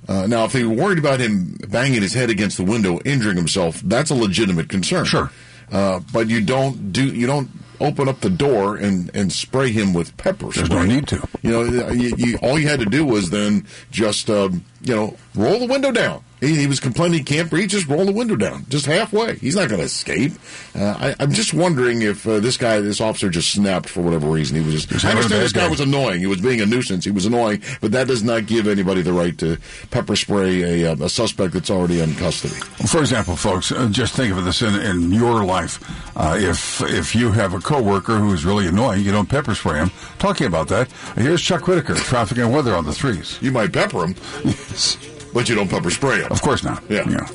Uh, 0.08 0.28
now, 0.28 0.46
if 0.46 0.52
they 0.52 0.64
were 0.64 0.74
worried 0.74 0.98
about 0.98 1.20
him 1.20 1.58
banging 1.70 2.02
his 2.02 2.14
head 2.14 2.30
against 2.30 2.58
the 2.58 2.64
window, 2.64 3.00
injuring 3.06 3.38
himself, 3.38 3.80
that's 3.82 4.10
a 4.10 4.16
legitimate 4.16 4.70
concern. 4.70 5.06
Sure. 5.06 5.32
Uh, 5.72 6.02
but 6.12 6.28
you 6.28 6.42
don't 6.42 6.92
do 6.92 7.06
you 7.08 7.26
don't 7.26 7.50
open 7.80 8.08
up 8.08 8.20
the 8.22 8.30
door 8.30 8.76
and, 8.76 9.10
and 9.16 9.32
spray 9.32 9.72
him 9.72 9.94
with 9.94 10.16
pepper 10.18 10.52
spray. 10.52 10.68
There's 10.68 10.70
no 10.70 10.86
need 10.86 11.08
to. 11.08 11.28
You 11.42 11.52
know, 11.52 11.90
you, 11.90 12.16
you, 12.18 12.38
all 12.42 12.60
you 12.60 12.68
had 12.68 12.80
to 12.80 12.86
do 12.86 13.06
was 13.06 13.30
then 13.30 13.66
just 13.92 14.30
um, 14.30 14.64
you 14.82 14.96
know 14.96 15.18
roll 15.36 15.60
the 15.60 15.66
window 15.66 15.92
down. 15.92 16.24
He, 16.44 16.58
he, 16.58 16.68
was 16.68 16.80
complaining 16.80 17.20
he 17.20 17.24
can't 17.24 17.50
breathe. 17.50 17.70
Just 17.70 17.88
roll 17.88 18.06
the 18.06 18.12
window 18.12 18.36
down, 18.36 18.66
just 18.68 18.86
halfway. 18.86 19.36
He's 19.36 19.56
not 19.56 19.70
going 19.70 19.80
to 19.80 19.86
escape. 19.86 20.34
Uh, 20.76 21.14
I, 21.20 21.24
am 21.24 21.32
just 21.32 21.54
wondering 21.54 22.02
if 22.02 22.28
uh, 22.28 22.40
this 22.42 22.58
guy, 22.58 22.82
this 22.82 23.00
officer, 23.00 23.30
just 23.30 23.52
snapped 23.52 23.88
for 23.88 24.02
whatever 24.02 24.28
reason. 24.28 24.58
He 24.58 24.66
was 24.66 24.86
just. 24.86 25.06
I 25.06 25.12
understand 25.12 25.42
this 25.42 25.54
guy 25.54 25.70
was 25.70 25.80
annoying. 25.80 26.20
He 26.20 26.28
was 26.28 26.42
being 26.42 26.60
a 26.60 26.66
nuisance. 26.66 27.06
He 27.06 27.12
was 27.12 27.26
annoying, 27.26 27.62
but 27.80 27.94
that 27.94 28.08
does 28.08 28.24
not 28.24 28.46
give 28.46 28.68
anybody 28.68 29.02
the 29.02 29.14
right 29.14 29.38
to 29.38 29.58
pepper 29.90 30.18
spray 30.18 30.84
a, 30.84 30.92
uh, 30.92 31.06
a 31.06 31.10
suspect 31.10 31.54
that's 31.54 31.70
already 31.70 32.02
in 32.02 32.14
custody. 32.16 32.56
For 32.88 33.00
example, 33.00 33.38
folks, 33.38 33.72
uh, 33.72 33.88
just 33.90 34.14
think 34.16 34.36
of 34.36 34.44
this 34.44 34.62
in, 34.62 34.76
in 34.76 35.12
your 35.14 35.46
life. 35.46 35.80
Uh, 36.18 36.38
if 36.38 36.82
if 36.82 37.16
you 37.16 37.32
have 37.32 37.54
a 37.54 37.60
coworker 37.60 38.18
who 38.18 38.34
is 38.34 38.44
really 38.44 38.68
annoying, 38.68 39.02
you 39.02 39.14
don't 39.14 39.30
pepper 39.30 39.56
spray 39.56 39.80
him. 39.80 39.92
Talking 40.20 40.48
about 40.48 40.68
that, 40.68 40.92
here's 41.16 41.42
Chuck 41.42 41.68
Whitaker, 41.68 41.96
traffic 41.96 42.38
and 42.38 42.52
weather 42.52 42.76
on 42.76 42.84
the 42.84 42.94
threes. 42.94 43.40
You 43.42 43.52
might 43.52 43.72
pepper 43.72 44.06
him. 44.06 44.16
yes. 44.44 45.13
But 45.34 45.50
you 45.50 45.56
don't 45.56 45.70
pepper 45.70 45.90
spray 45.90 46.22
them. 46.22 46.32
Of 46.32 46.42
course 46.42 46.64
not. 46.64 46.84
Yeah. 46.90 47.10
yeah. 47.10 47.28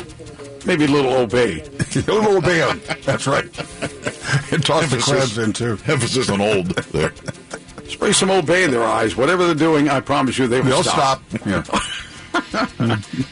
Maybe 0.66 0.84
a 0.84 0.88
little 0.88 1.14
obey. 1.14 1.60
a 1.94 2.12
little 2.12 2.36
obey 2.36 2.62
on. 2.62 2.80
That's 3.04 3.26
right. 3.26 3.44
and 4.52 4.64
toss 4.64 4.90
the 4.90 5.00
crabs 5.02 5.38
in 5.38 5.52
too. 5.52 5.78
Emphasis 5.86 6.28
on 6.30 6.40
old 6.40 6.66
there. 6.92 7.12
Spray 7.88 8.12
some 8.12 8.30
obey 8.30 8.64
in 8.64 8.70
their 8.70 8.84
eyes. 8.84 9.16
Whatever 9.16 9.46
they're 9.46 9.54
doing, 9.54 9.88
I 9.88 10.00
promise 10.00 10.38
you 10.38 10.46
they 10.46 10.60
will 10.60 10.68
They'll 10.68 10.82
stop. 10.84 11.22
stop. 11.30 11.46
Yeah. 11.46 11.62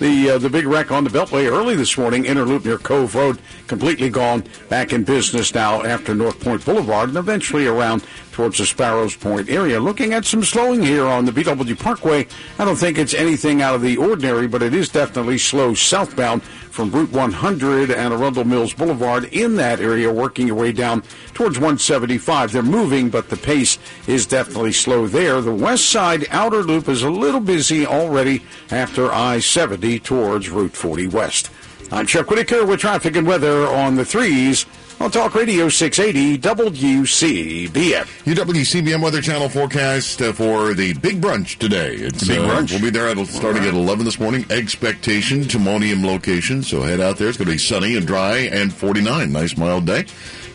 the 0.00 0.30
uh, 0.34 0.38
the 0.38 0.48
big 0.50 0.66
wreck 0.66 0.90
on 0.90 1.04
the 1.04 1.10
Beltway 1.10 1.46
early 1.46 1.76
this 1.76 1.96
morning, 1.98 2.24
Interloop 2.24 2.64
near 2.64 2.78
Cove 2.78 3.14
Road, 3.14 3.38
completely 3.66 4.08
gone. 4.08 4.42
Back 4.68 4.92
in 4.92 5.04
business 5.04 5.54
now 5.54 5.82
after 5.84 6.14
North 6.14 6.40
Point 6.40 6.64
Boulevard, 6.64 7.10
and 7.10 7.18
eventually 7.18 7.66
around 7.66 8.04
towards 8.36 8.58
the 8.58 8.66
Sparrows 8.66 9.16
Point 9.16 9.48
area. 9.48 9.80
Looking 9.80 10.12
at 10.12 10.26
some 10.26 10.44
slowing 10.44 10.82
here 10.82 11.06
on 11.06 11.24
the 11.24 11.32
BW 11.32 11.80
Parkway. 11.80 12.26
I 12.58 12.66
don't 12.66 12.76
think 12.76 12.98
it's 12.98 13.14
anything 13.14 13.62
out 13.62 13.74
of 13.74 13.80
the 13.80 13.96
ordinary, 13.96 14.46
but 14.46 14.62
it 14.62 14.74
is 14.74 14.90
definitely 14.90 15.38
slow 15.38 15.72
southbound 15.72 16.42
from 16.42 16.90
Route 16.90 17.12
100 17.12 17.90
and 17.90 18.12
Arundel 18.12 18.44
Mills 18.44 18.74
Boulevard 18.74 19.24
in 19.32 19.56
that 19.56 19.80
area, 19.80 20.12
working 20.12 20.48
your 20.48 20.56
way 20.56 20.70
down 20.70 21.02
towards 21.32 21.56
175. 21.56 22.52
They're 22.52 22.62
moving, 22.62 23.08
but 23.08 23.30
the 23.30 23.38
pace 23.38 23.78
is 24.06 24.26
definitely 24.26 24.72
slow 24.72 25.06
there. 25.06 25.40
The 25.40 25.54
west 25.54 25.88
side 25.88 26.26
outer 26.28 26.62
loop 26.62 26.90
is 26.90 27.02
a 27.02 27.08
little 27.08 27.40
busy 27.40 27.86
already 27.86 28.44
after 28.70 29.10
I 29.10 29.38
70 29.38 30.00
towards 30.00 30.50
Route 30.50 30.76
40 30.76 31.06
West. 31.06 31.48
I'm 31.90 32.06
Chuck 32.06 32.28
Whitaker 32.28 32.66
with 32.66 32.80
traffic 32.80 33.16
and 33.16 33.26
weather 33.26 33.66
on 33.66 33.94
the 33.94 34.04
threes 34.04 34.66
on 35.00 35.10
Talk 35.10 35.34
Radio 35.34 35.68
680 35.68 36.38
WCBM. 36.38 38.04
UWCBM 38.24 39.02
Weather 39.02 39.20
Channel 39.20 39.48
forecast 39.48 40.22
uh, 40.22 40.32
for 40.32 40.74
the 40.74 40.94
big 40.94 41.20
brunch 41.20 41.58
today. 41.58 41.94
It's 41.94 42.26
big 42.26 42.38
uh, 42.38 42.48
brunch. 42.48 42.70
We'll 42.70 42.80
be 42.80 42.90
there 42.90 43.08
at, 43.08 43.26
starting 43.26 43.64
at 43.64 43.74
11 43.74 44.04
this 44.04 44.18
morning. 44.18 44.46
Expectation, 44.50 45.42
Timonium 45.42 46.04
location. 46.04 46.62
So 46.62 46.82
head 46.82 47.00
out 47.00 47.18
there. 47.18 47.28
It's 47.28 47.36
going 47.36 47.46
to 47.46 47.52
be 47.52 47.58
sunny 47.58 47.96
and 47.96 48.06
dry 48.06 48.38
and 48.38 48.72
49. 48.72 49.30
Nice 49.30 49.56
mild 49.56 49.86
day. 49.86 50.06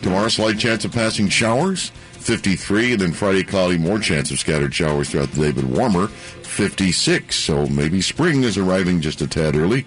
Tomorrow, 0.02 0.28
slight 0.28 0.58
chance 0.58 0.84
of 0.84 0.92
passing 0.92 1.28
showers. 1.28 1.90
53, 2.22 2.92
and 2.92 3.00
then 3.00 3.12
Friday, 3.12 3.42
cloudy, 3.42 3.76
more 3.76 3.98
chance 3.98 4.30
of 4.30 4.38
scattered 4.38 4.72
showers 4.72 5.10
throughout 5.10 5.30
the 5.32 5.40
day, 5.40 5.50
but 5.50 5.64
warmer, 5.64 6.06
56. 6.06 7.34
So 7.34 7.66
maybe 7.66 8.00
spring 8.00 8.44
is 8.44 8.56
arriving 8.56 9.00
just 9.00 9.22
a 9.22 9.26
tad 9.26 9.56
early. 9.56 9.84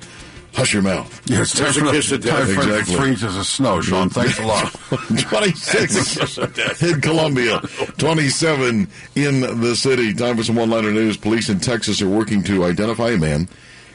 Hush 0.56 0.74
your 0.74 0.84
mouth. 0.84 1.22
Yes, 1.30 1.52
time 1.54 1.74
for 1.74 1.82
a 1.82 1.84
the, 1.88 1.92
kiss 1.92 2.12
of 2.14 2.22
death. 2.22 2.34
time 2.34 2.56
for 2.56 2.66
the 2.66 2.78
Exactly. 2.80 2.96
freezes 2.96 3.36
of 3.38 3.46
snow, 3.46 3.82
Sean. 3.82 4.10
Thanks 4.10 4.40
a 4.40 4.46
lot. 4.46 4.72
26 5.20 6.38
in 6.82 7.02
Columbia, 7.02 7.60
27 7.98 8.88
in 9.16 9.42
the 9.62 9.76
city. 9.76 10.14
Time 10.14 10.38
for 10.38 10.44
some 10.44 10.56
one-liner 10.56 10.92
news. 10.92 11.18
Police 11.18 11.50
in 11.50 11.60
Texas 11.60 12.02
are 12.02 12.08
working 12.10 12.42
to 12.44 12.64
identify 12.64 13.10
a 13.10 13.18
man 13.18 13.50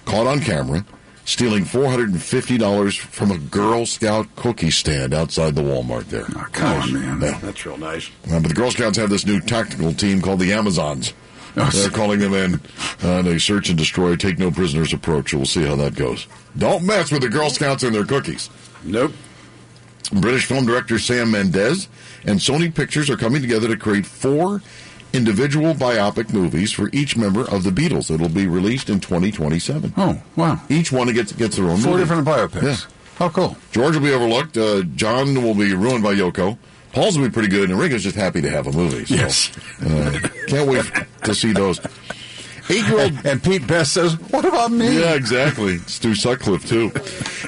caught 0.04 0.26
on 0.26 0.40
camera 0.40 0.84
stealing 1.24 1.64
$450 1.64 2.98
from 2.98 3.30
a 3.30 3.38
Girl 3.38 3.86
Scout 3.86 4.26
cookie 4.36 4.70
stand 4.70 5.14
outside 5.14 5.54
the 5.54 5.62
Walmart 5.62 6.04
there. 6.06 6.24
Oh, 6.34 6.46
come 6.52 6.82
on, 6.82 6.92
man. 6.92 7.20
Yeah. 7.20 7.38
That's 7.40 7.64
real 7.64 7.76
nice. 7.76 8.08
Uh, 8.30 8.40
but 8.40 8.48
the 8.48 8.54
Girl 8.54 8.70
Scouts 8.70 8.96
have 8.98 9.10
this 9.10 9.24
new 9.24 9.40
tactical 9.40 9.92
team 9.94 10.20
called 10.20 10.40
the 10.40 10.52
Amazons. 10.52 11.12
They're 11.54 11.90
calling 11.90 12.20
them 12.20 12.34
in 12.34 12.60
on 13.02 13.26
a 13.26 13.38
search 13.40 13.68
and 13.68 13.78
destroy, 13.78 14.16
take 14.16 14.38
no 14.38 14.50
prisoners 14.50 14.92
approach. 14.92 15.32
We'll 15.34 15.44
see 15.46 15.64
how 15.64 15.76
that 15.76 15.94
goes. 15.94 16.26
Don't 16.56 16.84
mess 16.84 17.10
with 17.12 17.22
the 17.22 17.28
Girl 17.28 17.50
Scouts 17.50 17.82
and 17.82 17.94
their 17.94 18.04
cookies. 18.04 18.50
Nope. 18.84 19.12
British 20.12 20.46
film 20.46 20.66
director 20.66 20.98
Sam 20.98 21.30
Mendes 21.30 21.88
and 22.24 22.38
Sony 22.40 22.74
Pictures 22.74 23.08
are 23.10 23.16
coming 23.16 23.40
together 23.40 23.68
to 23.68 23.76
create 23.76 24.06
four 24.06 24.60
individual 25.12 25.74
biopic 25.74 26.32
movies 26.32 26.72
for 26.72 26.88
each 26.92 27.16
member 27.16 27.42
of 27.50 27.62
the 27.64 27.70
Beatles. 27.70 28.10
It'll 28.12 28.28
be 28.28 28.46
released 28.46 28.88
in 28.90 29.00
2027. 29.00 29.94
Oh, 29.96 30.20
wow. 30.36 30.60
Each 30.68 30.90
one 30.92 31.12
gets 31.12 31.32
gets 31.32 31.56
their 31.56 31.66
own 31.66 31.78
Four 31.78 31.92
movie. 31.92 32.02
different 32.04 32.26
biopics. 32.26 32.62
Yeah. 32.62 32.76
Oh, 33.26 33.28
cool. 33.30 33.56
George 33.72 33.94
will 33.96 34.02
be 34.02 34.12
overlooked. 34.12 34.56
Uh, 34.56 34.82
John 34.96 35.34
will 35.42 35.54
be 35.54 35.74
ruined 35.74 36.02
by 36.02 36.14
Yoko. 36.14 36.56
Paul's 36.92 37.18
will 37.18 37.26
be 37.26 37.32
pretty 37.32 37.48
good, 37.48 37.70
and 37.70 37.78
Ringo's 37.78 38.02
just 38.02 38.16
happy 38.16 38.40
to 38.42 38.50
have 38.50 38.66
a 38.66 38.72
movie. 38.72 39.04
So, 39.06 39.14
Yes. 39.14 39.50
uh, 39.84 40.18
can't 40.48 40.68
wait 40.68 40.84
to 41.24 41.34
see 41.34 41.52
those. 41.52 41.80
Eight-year-old 42.68 43.12
And 43.24 43.42
Pete 43.42 43.66
Best 43.66 43.92
says, 43.92 44.12
"What 44.30 44.44
about 44.44 44.70
me?" 44.70 45.00
Yeah, 45.00 45.14
exactly. 45.14 45.78
Stu 45.86 46.14
Sutcliffe, 46.14 46.68
too. 46.68 46.92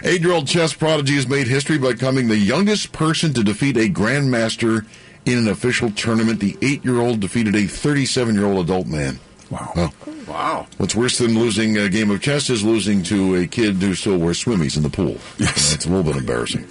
Eight 0.03 0.21
year 0.21 0.33
old 0.33 0.49
chess 0.49 0.73
prodigy 0.73 1.15
has 1.15 1.29
made 1.29 1.47
history 1.47 1.79
by 1.79 1.93
becoming 1.93 2.27
the 2.29 2.37
youngest 2.37 2.91
person 2.93 3.33
to 3.35 3.45
defeat 3.45 3.77
a 3.77 3.89
grandmaster 3.89 4.85
in 5.25 5.39
an 5.39 5.47
official 5.49 5.91
tournament. 5.93 6.41
The 6.41 6.57
eight 6.61 6.85
year 6.85 7.01
old 7.01 7.21
defeated 7.21 7.55
a 7.55 7.67
37 7.69 8.35
year 8.35 8.47
old 8.47 8.65
adult 8.65 8.89
man. 8.89 9.21
Wow. 9.51 9.93
Wow. 10.27 10.67
What's 10.79 10.95
worse 10.97 11.19
than 11.19 11.39
losing 11.39 11.77
a 11.79 11.89
game 11.89 12.11
of 12.11 12.21
chess 12.21 12.49
is 12.51 12.65
losing 12.65 13.03
to 13.05 13.37
a 13.37 13.47
kid 13.47 13.77
who 13.77 13.95
still 13.95 14.17
wears 14.19 14.43
swimmies 14.43 14.77
in 14.77 14.83
the 14.83 14.89
pool. 14.91 15.19
Yes. 15.39 15.71
That's 15.71 15.85
a 15.85 15.89
little 15.89 16.03
bit 16.05 16.17
embarrassing. 16.17 16.67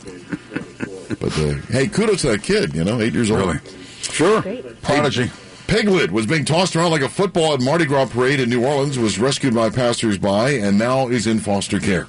But 1.20 1.38
uh, 1.38 1.54
hey, 1.70 1.88
kudos 1.88 2.22
to 2.22 2.30
that 2.30 2.44
kid, 2.44 2.76
you 2.76 2.84
know, 2.84 3.00
eight 3.00 3.14
years 3.14 3.32
old. 3.32 3.42
Really? 3.42 3.60
Sure. 4.02 4.42
Prodigy. 4.82 5.32
Piglet 5.68 6.12
was 6.12 6.26
being 6.26 6.44
tossed 6.44 6.76
around 6.76 6.92
like 6.92 7.02
a 7.02 7.08
football 7.08 7.54
at 7.54 7.62
Mardi 7.62 7.86
Gras 7.86 8.08
parade 8.08 8.42
in 8.42 8.50
New 8.50 8.66
Orleans, 8.66 9.00
was 9.00 9.18
rescued 9.18 9.56
by 9.56 9.70
passersby, 9.70 10.60
and 10.60 10.78
now 10.78 11.08
is 11.08 11.28
in 11.28 11.40
foster 11.40 11.80
care. 11.80 12.08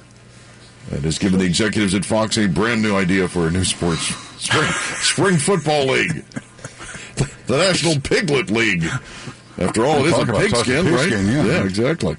That 0.89 1.01
has 1.03 1.17
given 1.17 1.39
the 1.39 1.45
executives 1.45 1.95
at 1.95 2.03
Fox 2.03 2.37
a 2.37 2.47
brand 2.47 2.81
new 2.81 2.93
idea 2.93 3.29
for 3.29 3.47
a 3.47 3.51
new 3.51 3.63
sports 3.63 4.13
spring, 4.37 4.69
spring 4.99 5.37
football 5.37 5.85
league, 5.85 6.25
the, 7.15 7.31
the 7.47 7.57
National 7.57 8.01
Piglet 8.01 8.51
League. 8.51 8.83
After 9.57 9.85
all, 9.85 10.03
it 10.03 10.07
is 10.07 10.17
a 10.17 10.21
about 10.23 10.41
pigskin, 10.41 10.83
talking 10.83 10.93
right? 10.93 11.09
pigskin, 11.09 11.27
yeah. 11.27 11.63
exactly. 11.63 12.17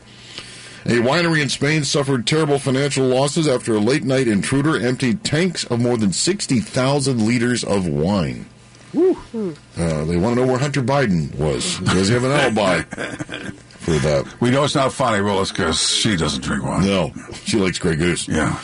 A 0.87 0.99
winery 1.00 1.41
in 1.41 1.49
Spain 1.49 1.83
suffered 1.85 2.26
terrible 2.26 2.59
financial 2.59 3.07
losses 3.07 3.49
after 3.49 3.75
a 3.75 3.79
late 3.79 4.05
night 4.05 4.29
intruder 4.29 4.79
emptied 4.79 5.25
tanks 5.25 5.64
of 5.64 5.81
more 5.81 5.97
than 5.97 6.12
60,000 6.12 7.26
liters 7.26 7.64
of 7.64 7.87
wine. 7.87 8.47
Uh, 8.95 10.05
they 10.05 10.17
want 10.17 10.37
to 10.37 10.43
know 10.43 10.47
where 10.47 10.59
Hunter 10.59 10.83
Biden 10.83 11.35
was. 11.37 11.79
Does 11.81 12.09
he 12.09 12.14
have 12.14 12.25
an 12.25 12.31
alibi 12.31 12.83
for 12.83 13.93
that? 13.93 14.41
We 14.41 14.50
know 14.50 14.64
it's 14.64 14.75
not 14.75 14.93
funny, 14.93 15.23
Willis, 15.23 15.50
because 15.50 15.81
she 15.83 16.17
doesn't 16.17 16.43
drink 16.43 16.62
wine. 16.62 16.87
No, 16.87 17.12
she 17.45 17.57
likes 17.59 17.79
Grey 17.79 17.97
Goose. 17.97 18.29
Yeah. 18.29 18.61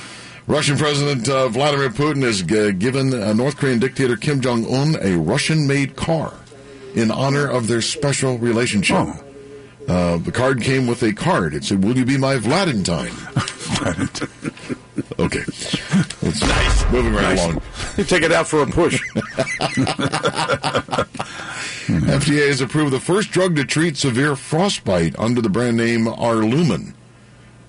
Russian 0.46 0.76
President 0.76 1.28
uh, 1.28 1.48
Vladimir 1.48 1.88
Putin 1.88 2.22
has 2.22 2.42
uh, 2.42 2.72
given 2.72 3.14
uh, 3.14 3.32
North 3.32 3.56
Korean 3.56 3.78
dictator 3.78 4.16
Kim 4.16 4.40
Jong 4.40 4.66
Un 4.66 4.96
a 5.00 5.16
Russian-made 5.16 5.96
car 5.96 6.34
in 6.94 7.10
honor 7.10 7.46
of 7.46 7.66
their 7.66 7.80
special 7.80 8.36
relationship. 8.38 8.96
Oh. 8.98 9.24
Uh, 9.88 10.18
the 10.18 10.30
card 10.32 10.60
came 10.62 10.86
with 10.86 11.02
a 11.02 11.12
card. 11.12 11.52
It 11.54 11.64
said, 11.64 11.82
"Will 11.82 11.96
you 11.98 12.04
be 12.04 12.16
my 12.16 12.36
Vladentine?" 12.36 13.10
okay, 15.18 15.44
Let's- 16.22 16.84
moving 16.92 17.12
right 17.14 17.22
Nice. 17.22 17.40
along. 17.44 17.62
You 17.96 18.04
take 18.04 18.22
it 18.22 18.30
out 18.32 18.46
for 18.48 18.62
a 18.62 18.66
push. 18.66 19.00
FDA 21.90 22.46
has 22.48 22.60
approved 22.60 22.92
the 22.92 23.00
first 23.00 23.30
drug 23.30 23.56
to 23.56 23.64
treat 23.64 23.96
severe 23.96 24.36
frostbite 24.36 25.18
under 25.18 25.40
the 25.40 25.48
brand 25.48 25.76
name 25.76 26.06
Aurlumyn. 26.06 26.94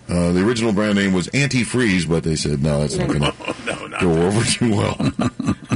Uh, 0.10 0.32
the 0.34 0.46
original 0.46 0.74
brand 0.74 0.96
name 0.96 1.14
was 1.14 1.28
Antifreeze, 1.30 2.08
but 2.08 2.24
they 2.24 2.36
said 2.36 2.62
no, 2.62 2.82
that's 2.82 2.98
not 2.98 3.08
going 3.08 3.22
to 3.22 3.98
go 4.02 4.12
over 4.28 4.44
too 4.44 4.72
well. 4.76 4.98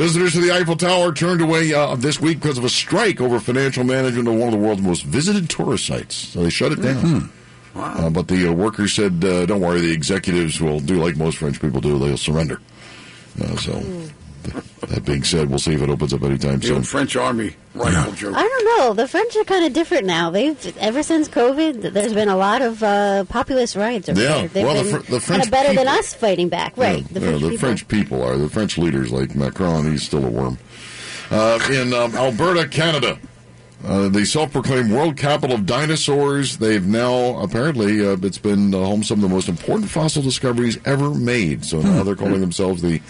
Visitors 0.00 0.32
to 0.32 0.40
the 0.40 0.50
Eiffel 0.50 0.76
Tower 0.76 1.12
turned 1.12 1.42
away 1.42 1.74
uh, 1.74 1.94
this 1.94 2.18
week 2.18 2.40
because 2.40 2.56
of 2.56 2.64
a 2.64 2.70
strike 2.70 3.20
over 3.20 3.38
financial 3.38 3.84
management 3.84 4.28
of 4.28 4.34
one 4.34 4.48
of 4.48 4.52
the 4.52 4.56
world's 4.58 4.80
most 4.80 5.02
visited 5.04 5.50
tourist 5.50 5.84
sites. 5.84 6.14
So 6.16 6.42
they 6.42 6.48
shut 6.48 6.72
it 6.72 6.80
down. 6.80 7.30
Uh, 7.74 8.08
but 8.08 8.26
the 8.26 8.48
uh, 8.48 8.52
workers 8.52 8.94
said, 8.94 9.22
uh, 9.22 9.44
"Don't 9.44 9.60
worry, 9.60 9.82
the 9.82 9.92
executives 9.92 10.58
will 10.58 10.80
do 10.80 10.94
like 11.04 11.18
most 11.18 11.36
French 11.36 11.60
people 11.60 11.82
do; 11.82 11.98
they'll 11.98 12.16
surrender." 12.16 12.62
Uh, 13.44 13.54
so, 13.56 13.78
th- 13.78 14.10
that 14.88 15.04
being 15.04 15.22
said, 15.24 15.48
we'll 15.50 15.58
see 15.58 15.74
if 15.74 15.82
it 15.82 15.88
opens 15.90 16.12
up 16.14 16.22
anytime 16.22 16.58
The 16.60 16.66
soon. 16.68 16.82
French 16.82 17.16
Army 17.16 17.54
rifle 17.74 18.12
joke. 18.12 18.34
I 18.36 18.42
don't 18.42 18.64
know. 18.78 18.94
The 18.94 19.06
French 19.08 19.36
are 19.36 19.44
kind 19.44 19.64
of 19.64 19.72
different 19.72 20.06
now. 20.06 20.30
They've 20.30 20.76
ever 20.78 21.02
since 21.02 21.28
COVID, 21.28 21.92
there's 21.92 22.12
been 22.14 22.28
a 22.28 22.36
lot 22.36 22.62
of 22.62 22.82
uh, 22.82 23.24
populist 23.24 23.76
riots. 23.76 24.08
Over 24.08 24.20
Yeah, 24.20 24.28
there. 24.28 24.48
They've 24.48 24.64
well, 24.64 24.82
the 24.82 24.90
been 24.90 25.00
Fr- 25.02 25.06
the 25.06 25.10
kind 25.12 25.22
French 25.22 25.44
of 25.46 25.50
better 25.50 25.74
than 25.74 25.88
us 25.88 26.14
fighting 26.14 26.48
back, 26.48 26.76
right? 26.76 27.02
Yeah, 27.02 27.06
the 27.18 27.20
yeah, 27.20 27.26
French 27.26 27.40
the 27.42 27.48
people. 27.48 27.58
French 27.58 27.88
people 27.88 28.22
are 28.22 28.36
the 28.36 28.48
French 28.48 28.78
leaders 28.78 29.12
like 29.12 29.34
Macron. 29.34 29.90
He's 29.90 30.02
still 30.02 30.24
a 30.24 30.30
worm. 30.30 30.58
Uh, 31.30 31.60
in 31.70 31.94
um, 31.94 32.14
Alberta, 32.16 32.66
Canada, 32.66 33.16
uh, 33.84 34.08
the 34.08 34.26
self-proclaimed 34.26 34.92
world 34.92 35.16
capital 35.16 35.56
of 35.56 35.66
dinosaurs. 35.66 36.58
They've 36.58 36.86
now 36.86 37.38
apparently 37.40 38.06
uh, 38.06 38.16
it's 38.22 38.38
been 38.38 38.74
uh, 38.74 38.78
home 38.78 39.02
some 39.02 39.18
of 39.18 39.22
the 39.22 39.34
most 39.34 39.48
important 39.48 39.90
fossil 39.90 40.22
discoveries 40.22 40.78
ever 40.84 41.14
made. 41.14 41.64
So 41.64 41.80
now 41.80 42.02
they're 42.02 42.16
calling 42.16 42.40
themselves 42.40 42.82
the 42.82 43.00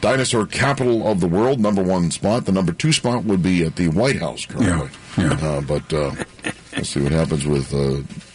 dinosaur 0.00 0.46
capital 0.46 1.06
of 1.06 1.20
the 1.20 1.26
world. 1.26 1.58
Number 1.60 1.82
one 1.82 2.10
spot. 2.10 2.46
The 2.46 2.52
number 2.52 2.72
two 2.72 2.92
spot 2.92 3.24
would 3.24 3.42
be 3.42 3.64
at 3.64 3.76
the 3.76 3.88
White 3.88 4.20
House 4.20 4.46
currently. 4.46 4.88
Uh, 5.16 5.60
but 5.62 5.92
uh, 5.92 6.14
we'll 6.76 6.84
see 6.84 7.00
what 7.00 7.12
happens 7.12 7.44
with 7.46 7.74
uh, 7.74 7.78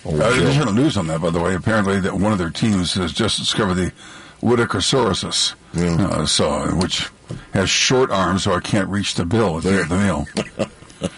old 0.05 0.19
Joe. 0.19 0.35
there's 0.35 0.57
no 0.57 0.71
news 0.71 0.97
on 0.97 1.07
that, 1.07 1.21
by 1.21 1.29
the 1.29 1.39
way. 1.39 1.55
Apparently, 1.55 1.99
that 2.01 2.13
one 2.13 2.31
of 2.31 2.37
their 2.37 2.49
teams 2.49 2.93
has 2.95 3.13
just 3.13 3.39
discovered 3.39 3.75
the 3.75 3.93
Whitakersauruses, 4.41 5.55
uh, 5.75 6.25
so 6.25 6.75
which 6.75 7.09
has 7.53 7.69
short 7.69 8.11
arms, 8.11 8.43
so 8.43 8.53
I 8.53 8.59
can't 8.59 8.89
reach 8.89 9.15
the 9.15 9.25
bill 9.25 9.57
at 9.57 9.63
the, 9.63 9.85
the 9.87 9.97
meal. 9.97 10.27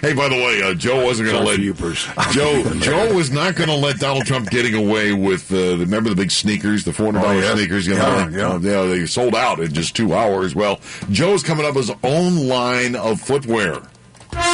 Hey, 0.00 0.14
by 0.14 0.28
the 0.28 0.36
way, 0.36 0.62
uh, 0.62 0.72
Joe 0.74 1.04
wasn't 1.04 1.28
going 1.28 1.42
to 1.42 1.46
let 1.46 1.58
you, 1.58 1.74
Bruce. 1.74 2.06
Joe. 2.30 2.62
Joe 2.80 3.14
was 3.14 3.30
not 3.30 3.56
going 3.56 3.68
to 3.68 3.74
let 3.74 3.98
Donald 3.98 4.24
Trump 4.24 4.48
getting 4.48 4.74
away 4.74 5.12
with. 5.12 5.52
Uh, 5.52 5.76
remember 5.76 6.08
the 6.08 6.16
big 6.16 6.30
sneakers, 6.30 6.84
the 6.84 6.92
four 6.92 7.06
hundred 7.06 7.22
dollars 7.22 7.44
Oh, 7.44 7.56
sneakers. 7.56 7.86
You 7.86 7.94
know, 7.94 8.28
yeah. 8.32 8.48
uh, 8.54 8.58
yeah, 8.60 8.82
they 8.86 9.04
sold 9.06 9.34
out 9.34 9.58
in 9.60 9.72
just 9.74 9.94
two 9.94 10.14
hours. 10.14 10.54
Well, 10.54 10.80
Joe's 11.10 11.42
coming 11.42 11.66
up 11.66 11.74
with 11.74 11.88
his 11.88 11.96
own 12.04 12.46
line 12.48 12.94
of 12.94 13.20
footwear. 13.20 13.80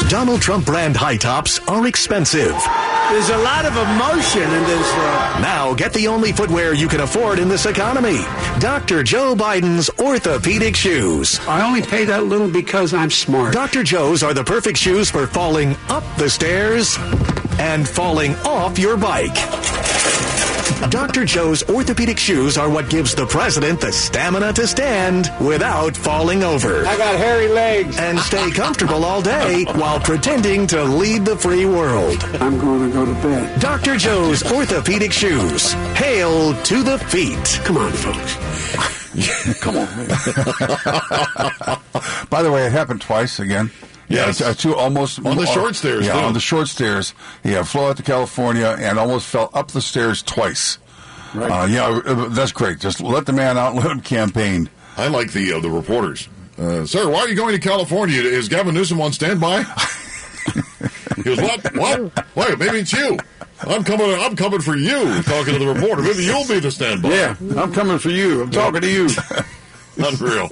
Donald 0.08 0.40
Trump 0.42 0.66
brand 0.66 0.96
high 0.96 1.16
tops 1.16 1.58
are 1.68 1.86
expensive. 1.86 2.52
There's 3.10 3.28
a 3.30 3.38
lot 3.38 3.64
of 3.64 3.72
emotion 3.76 4.42
in 4.42 4.62
this. 4.64 4.86
Uh, 4.94 5.38
Now 5.42 5.74
get 5.74 5.92
the 5.92 6.06
only 6.08 6.32
footwear 6.32 6.72
you 6.74 6.88
can 6.88 7.00
afford 7.00 7.38
in 7.38 7.48
this 7.48 7.66
economy. 7.66 8.18
Dr. 8.60 9.02
Joe 9.02 9.34
Biden's 9.34 9.90
orthopedic 9.98 10.76
shoes. 10.76 11.40
I 11.46 11.66
only 11.66 11.82
pay 11.82 12.04
that 12.04 12.24
little 12.24 12.48
because 12.48 12.94
I'm 12.94 13.10
smart. 13.10 13.52
Dr. 13.54 13.82
Joe's 13.82 14.22
are 14.22 14.34
the 14.34 14.44
perfect 14.44 14.78
shoes 14.78 15.10
for 15.10 15.26
falling 15.26 15.76
up 15.88 16.04
the 16.16 16.30
stairs 16.30 16.96
and 17.58 17.88
falling 17.88 18.34
off 18.36 18.78
your 18.78 18.96
bike. 18.96 19.36
Dr. 20.90 21.24
Joe's 21.24 21.62
orthopedic 21.68 22.18
shoes 22.18 22.58
are 22.58 22.68
what 22.68 22.90
gives 22.90 23.14
the 23.14 23.26
president 23.26 23.80
the 23.80 23.92
stamina 23.92 24.52
to 24.54 24.66
stand 24.66 25.30
without 25.40 25.96
falling 25.96 26.42
over. 26.42 26.84
I 26.86 26.96
got 26.96 27.16
hairy 27.16 27.48
legs. 27.48 27.96
And 27.98 28.18
stay 28.18 28.50
comfortable 28.50 29.04
all 29.04 29.22
day 29.22 29.64
while 29.74 30.00
pretending 30.00 30.66
to 30.68 30.82
lead 30.84 31.24
the 31.24 31.36
free 31.36 31.66
world. 31.66 32.22
I'm 32.40 32.58
going 32.58 32.88
to 32.88 32.92
go 32.92 33.04
to 33.04 33.12
bed. 33.22 33.60
Dr. 33.60 33.96
Joe's 33.96 34.42
orthopedic 34.52 35.12
shoes. 35.12 35.72
Hail 35.94 36.54
to 36.62 36.82
the 36.82 36.98
feet. 36.98 37.60
Come 37.64 37.76
on, 37.78 37.92
folks. 37.92 38.36
Come 39.60 39.76
on. 39.76 39.86
By 42.30 42.42
the 42.42 42.50
way, 42.50 42.64
it 42.66 42.72
happened 42.72 43.02
twice 43.02 43.38
again. 43.38 43.70
Yes. 44.12 44.40
Yeah, 44.40 44.48
uh, 44.48 44.54
two 44.54 44.74
almost 44.74 45.24
On 45.24 45.36
the 45.36 45.46
short 45.46 45.74
stairs, 45.74 46.06
Yeah, 46.06 46.12
too. 46.14 46.26
on 46.26 46.32
the 46.34 46.40
short 46.40 46.68
stairs. 46.68 47.14
Yeah, 47.44 47.62
flew 47.62 47.82
out 47.88 47.96
to 47.96 48.02
California 48.02 48.76
and 48.78 48.98
almost 48.98 49.26
fell 49.26 49.50
up 49.54 49.70
the 49.70 49.80
stairs 49.80 50.22
twice. 50.22 50.78
Right. 51.34 51.50
Uh, 51.50 51.66
yeah, 51.66 51.86
uh, 51.86 52.28
that's 52.28 52.52
great. 52.52 52.78
Just 52.78 53.00
let 53.00 53.24
the 53.26 53.32
man 53.32 53.56
out, 53.56 53.74
let 53.74 53.86
him 53.86 54.00
campaign. 54.00 54.68
I 54.98 55.08
like 55.08 55.32
the 55.32 55.54
uh, 55.54 55.60
the 55.60 55.70
reporters. 55.70 56.28
Uh, 56.58 56.84
Sir, 56.84 57.08
why 57.08 57.20
are 57.20 57.28
you 57.28 57.34
going 57.34 57.54
to 57.54 57.60
California? 57.60 58.20
Is 58.20 58.48
Gavin 58.48 58.74
Newsom 58.74 59.00
on 59.00 59.12
standby? 59.12 59.62
he 61.16 61.22
goes, 61.22 61.40
what? 61.40 61.74
What? 61.74 62.26
Wait, 62.34 62.58
maybe 62.58 62.78
it's 62.80 62.92
you. 62.92 63.18
I'm 63.60 63.84
coming. 63.84 64.10
I'm 64.12 64.36
coming 64.36 64.60
for 64.60 64.76
you. 64.76 65.22
Talking 65.22 65.54
to 65.54 65.58
the 65.58 65.72
reporter. 65.72 66.02
Maybe 66.02 66.24
you'll 66.24 66.46
be 66.46 66.60
the 66.60 66.70
standby. 66.70 67.08
Yeah, 67.08 67.36
I'm 67.56 67.72
coming 67.72 67.98
for 67.98 68.10
you. 68.10 68.42
I'm 68.42 68.50
talking 68.50 68.80
to 68.82 68.90
you. 68.90 69.08
Unreal. 69.98 70.50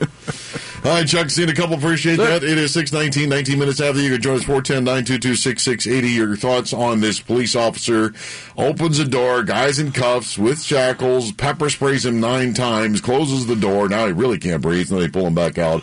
All 0.83 0.93
right, 0.93 1.07
Chuck, 1.07 1.29
seen 1.29 1.51
a 1.51 1.55
couple. 1.55 1.77
Appreciate 1.77 2.16
that. 2.16 2.43
It 2.43 2.57
is 2.57 2.73
619, 2.73 3.29
19 3.29 3.59
minutes 3.59 3.81
after. 3.83 4.01
You 4.01 4.12
can 4.12 4.23
join 4.23 4.37
us 4.37 4.45
410 4.45 4.83
922 4.85 5.35
6680. 5.37 6.09
Your 6.09 6.37
thoughts 6.37 6.73
on 6.73 7.01
this 7.01 7.21
police 7.21 7.55
officer 7.55 8.14
opens 8.57 8.97
the 8.97 9.05
door, 9.05 9.43
guys 9.43 9.79
in 9.79 9.93
cuffs 9.93 10.38
with 10.38 10.62
shackles, 10.62 11.33
pepper 11.33 11.69
sprays 11.69 12.07
him 12.07 12.19
nine 12.19 12.55
times, 12.55 13.03
closes 13.03 13.47
the 13.47 13.57
door. 13.57 13.90
Now 13.90 14.07
he 14.07 14.12
really 14.12 14.38
can't 14.38 14.62
breathe, 14.62 14.90
and 14.90 14.99
they 14.99 15.09
pull 15.09 15.27
him 15.27 15.35
back 15.35 15.59
out. 15.59 15.83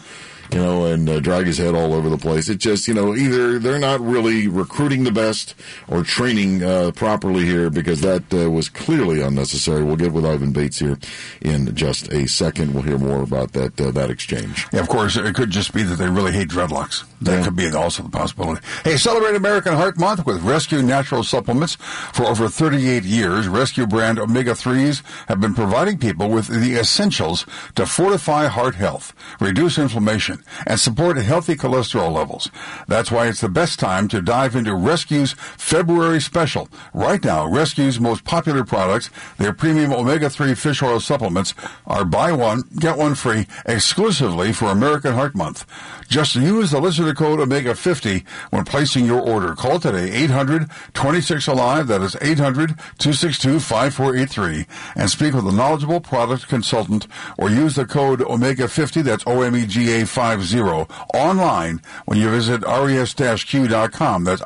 You 0.52 0.60
know, 0.60 0.86
and 0.86 1.10
uh, 1.10 1.20
drag 1.20 1.46
his 1.46 1.58
head 1.58 1.76
all 1.76 1.94
over 1.94 2.10
the 2.10 2.18
place. 2.18 2.50
It 2.50 2.60
just, 2.60 2.88
you 2.88 2.94
know, 2.94 3.16
either 3.16 3.60
they're 3.60 3.80
not 3.80 4.00
really 4.00 4.48
recruiting 4.48 5.04
the 5.04 5.12
best 5.12 5.56
or 5.88 6.04
training 6.04 6.64
uh, 6.64 6.92
properly 6.92 7.46
here 7.46 7.70
because 7.70 8.02
that 8.02 8.34
uh, 8.34 8.50
was 8.50 8.70
clearly 8.70 9.22
unnecessary. 9.22 9.84
We'll 9.84 9.98
get 9.98 10.14
with 10.14 10.26
Ivan 10.26 10.52
Bates 10.52 10.80
here 10.80 10.98
in 11.42 11.76
just 11.76 12.12
a 12.14 12.28
second. 12.28 12.74
We'll 12.74 12.84
hear 12.84 12.98
more 12.98 13.22
about 13.22 13.54
that 13.54 13.80
uh, 13.80 13.92
that 13.92 14.10
exchange. 14.10 14.66
Yeah, 14.72 14.80
of 14.80 14.90
course, 14.90 15.18
it 15.18 15.36
could 15.36 15.50
just 15.50 15.74
be 15.74 15.84
that 15.84 15.96
they 15.96 16.10
really 16.10 16.32
hate 16.32 16.50
dreadlocks. 16.50 17.04
That 17.22 17.44
could 17.44 17.56
be 17.56 17.68
also 17.72 18.04
the 18.04 18.10
possibility. 18.10 18.62
Hey, 18.84 18.98
celebrate 18.98 19.36
American 19.36 19.74
Heart 19.74 19.98
Month 19.98 20.26
with 20.26 20.42
Rescue 20.44 20.82
Natural 20.82 21.24
Supplements. 21.24 21.76
For 21.76 22.26
over 22.26 22.48
38 22.48 23.04
years, 23.04 23.48
Rescue 23.48 23.88
brand 23.88 24.20
omega 24.20 24.52
3s 24.52 25.02
have 25.28 25.42
been 25.42 25.56
providing 25.56 25.98
people 25.98 26.30
with 26.30 26.48
the 26.48 26.76
essentials 26.76 27.46
to 27.76 27.86
fortify 27.86 28.48
heart 28.48 28.76
health, 28.76 29.14
reduce 29.40 29.78
inflammation, 29.78 30.37
and 30.66 30.80
support 30.80 31.18
healthy 31.18 31.56
cholesterol 31.56 32.12
levels. 32.12 32.50
That's 32.88 33.12
why 33.12 33.28
it's 33.28 33.42
the 33.42 33.50
best 33.50 33.80
time 33.80 34.08
to 34.10 34.22
dive 34.22 34.56
into 34.56 34.76
Rescue's 34.76 35.34
February 35.34 36.22
special. 36.22 36.70
Right 36.94 37.24
now, 37.24 37.48
Rescue's 37.48 38.00
most 38.00 38.24
popular 38.24 38.64
products, 38.64 39.10
their 39.38 39.54
premium 39.54 39.94
omega 39.94 40.30
3 40.30 40.54
fish 40.56 40.82
oil 40.82 41.00
supplements, 41.00 41.54
are 41.86 42.06
buy 42.06 42.32
one, 42.32 42.64
get 42.80 42.98
one 42.98 43.16
free 43.16 43.48
exclusively 43.66 44.54
for 44.54 44.66
American 44.66 45.14
Heart 45.14 45.36
Month. 45.36 45.66
Just 46.08 46.36
use 46.36 46.72
the 46.72 46.80
listener 46.80 47.14
code 47.14 47.40
Omega 47.40 47.76
50 47.76 48.24
when 48.52 48.64
placing 48.64 49.06
your 49.06 49.20
order. 49.20 49.56
Call 49.56 49.80
today 49.80 50.12
800 50.12 50.70
26 50.94 51.48
Alive. 51.48 51.88
That 51.88 52.02
is 52.02 52.16
800 52.22 52.70
262 52.98 53.60
5483 53.60 54.66
and 54.96 55.10
speak 55.10 55.34
with 55.34 55.46
a 55.46 55.52
knowledgeable 55.52 56.00
product 56.00 56.48
consultant 56.48 57.08
or 57.38 57.50
use 57.50 57.76
the 57.76 57.86
code 57.86 58.22
Omega 58.22 58.68
50. 58.68 59.02
That's 59.02 59.26
O 59.28 59.42
M 59.42 59.56
E 59.56 59.66
G 59.66 60.02
A 60.02 60.06
50 60.36 60.88
online 61.14 61.82
when 62.06 62.18
you 62.18 62.30
visit 62.30 62.64
res-q.com. 62.64 64.24
That's 64.24 64.42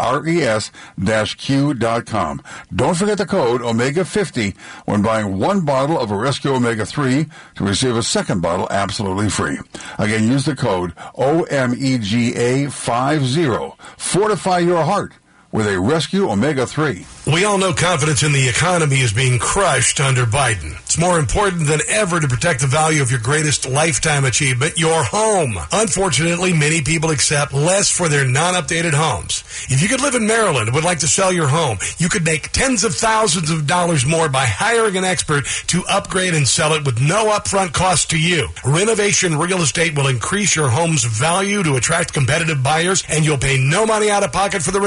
res-q.com. 0.97 2.41
Don't 2.75 2.95
forget 2.95 3.17
the 3.17 3.25
code 3.25 3.61
Omega 3.61 4.05
50 4.05 4.55
when 4.85 5.01
buying 5.01 5.39
one 5.39 5.65
bottle 5.65 5.99
of 5.99 6.11
a 6.11 6.15
Rescue 6.15 6.51
Omega 6.51 6.85
3 6.85 7.25
to 7.55 7.63
receive 7.63 7.95
a 7.95 8.03
second 8.03 8.41
bottle 8.41 8.67
absolutely 8.69 9.29
free. 9.29 9.57
Again, 9.97 10.27
use 10.27 10.45
the 10.45 10.55
code 10.55 10.93
OMEGA 11.15 12.71
50. 12.71 13.75
Fortify 13.97 14.59
your 14.59 14.83
heart 14.83 15.13
with 15.51 15.67
a 15.67 15.79
Rescue 15.79 16.29
Omega 16.29 16.65
3. 16.65 17.05
We 17.27 17.45
all 17.45 17.57
know 17.57 17.73
confidence 17.73 18.23
in 18.23 18.31
the 18.31 18.47
economy 18.47 19.01
is 19.01 19.13
being 19.13 19.37
crushed 19.37 19.99
under 19.99 20.25
Biden. 20.25 20.71
It's 20.81 20.97
more 20.97 21.19
important 21.19 21.67
than 21.67 21.81
ever 21.87 22.19
to 22.19 22.27
protect 22.27 22.61
the 22.61 22.67
value 22.67 23.01
of 23.01 23.11
your 23.11 23.19
greatest 23.19 23.69
lifetime 23.69 24.25
achievement, 24.25 24.77
your 24.77 25.03
home. 25.03 25.57
Unfortunately, 25.71 26.53
many 26.53 26.81
people 26.81 27.11
accept 27.11 27.53
less 27.53 27.91
for 27.91 28.09
their 28.09 28.25
non-updated 28.25 28.93
homes. 28.93 29.43
If 29.69 29.81
you 29.81 29.89
could 29.89 30.01
live 30.01 30.15
in 30.15 30.25
Maryland 30.25 30.67
and 30.67 30.75
would 30.75 30.83
like 30.83 30.99
to 30.99 31.07
sell 31.07 31.31
your 31.31 31.47
home, 31.47 31.77
you 31.97 32.09
could 32.09 32.25
make 32.25 32.51
tens 32.51 32.83
of 32.83 32.95
thousands 32.95 33.49
of 33.49 33.67
dollars 33.67 34.05
more 34.05 34.29
by 34.29 34.45
hiring 34.45 34.97
an 34.97 35.03
expert 35.03 35.45
to 35.67 35.83
upgrade 35.87 36.33
and 36.33 36.47
sell 36.47 36.73
it 36.73 36.85
with 36.85 36.99
no 37.01 37.27
upfront 37.27 37.73
cost 37.73 38.09
to 38.09 38.19
you. 38.19 38.47
Renovation 38.65 39.37
Real 39.37 39.61
Estate 39.61 39.95
will 39.95 40.07
increase 40.07 40.55
your 40.55 40.69
home's 40.69 41.03
value 41.03 41.61
to 41.63 41.75
attract 41.75 42.13
competitive 42.13 42.63
buyers 42.63 43.03
and 43.09 43.25
you'll 43.25 43.37
pay 43.37 43.57
no 43.59 43.85
money 43.85 44.09
out 44.09 44.23
of 44.23 44.31
pocket 44.31 44.61
for 44.63 44.71
the 44.71 44.81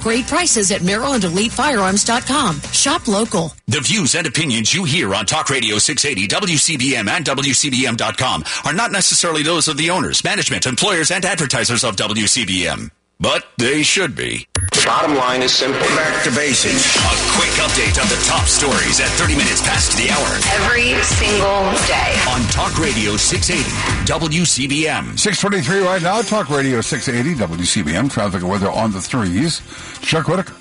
Great 0.00 0.26
prices 0.26 0.70
at 0.70 0.82
MarylandEliteFirearms.com. 0.82 2.60
Shop 2.60 3.08
local. 3.08 3.52
The 3.66 3.80
views 3.80 4.14
and 4.14 4.26
opinions 4.26 4.74
you 4.74 4.84
hear 4.84 5.14
on 5.14 5.26
Talk 5.26 5.50
Radio 5.50 5.78
680, 5.78 6.28
WCBM, 6.28 7.08
and 7.08 7.24
WCBM.com 7.24 8.44
are 8.64 8.72
not 8.74 8.92
necessarily 8.92 9.42
those 9.42 9.68
of 9.68 9.76
the 9.76 9.90
owners, 9.90 10.22
management, 10.24 10.66
employers, 10.66 11.10
and 11.10 11.24
advertisers 11.24 11.84
of 11.84 11.96
WCBM. 11.96 12.90
But 13.20 13.44
they 13.58 13.82
should 13.82 14.16
be. 14.16 14.48
The 14.54 14.82
bottom 14.86 15.14
line 15.14 15.42
is 15.42 15.52
simple. 15.52 15.78
Back 15.78 16.24
to 16.24 16.30
basics. 16.30 16.96
A 16.96 17.14
quick 17.36 17.52
update 17.60 18.00
on 18.00 18.08
the 18.08 18.16
top 18.24 18.46
stories 18.46 18.98
at 18.98 19.08
30 19.20 19.36
minutes 19.36 19.60
past 19.60 19.94
the 19.98 20.08
hour. 20.08 20.40
Every 20.64 20.94
single 21.04 21.68
day. 21.86 22.16
On 22.32 22.40
Talk 22.48 22.78
Radio 22.78 23.18
680, 23.18 23.68
WCBM. 24.10 25.18
623 25.18 25.80
right 25.80 26.00
now, 26.00 26.22
Talk 26.22 26.48
Radio 26.48 26.80
680, 26.80 27.38
WCBM. 27.38 28.10
Traffic 28.10 28.40
and 28.40 28.50
weather 28.50 28.70
on 28.70 28.90
the 28.92 29.02
threes. 29.02 29.60
Chuck 30.00 30.26
Whitaker. 30.26 30.54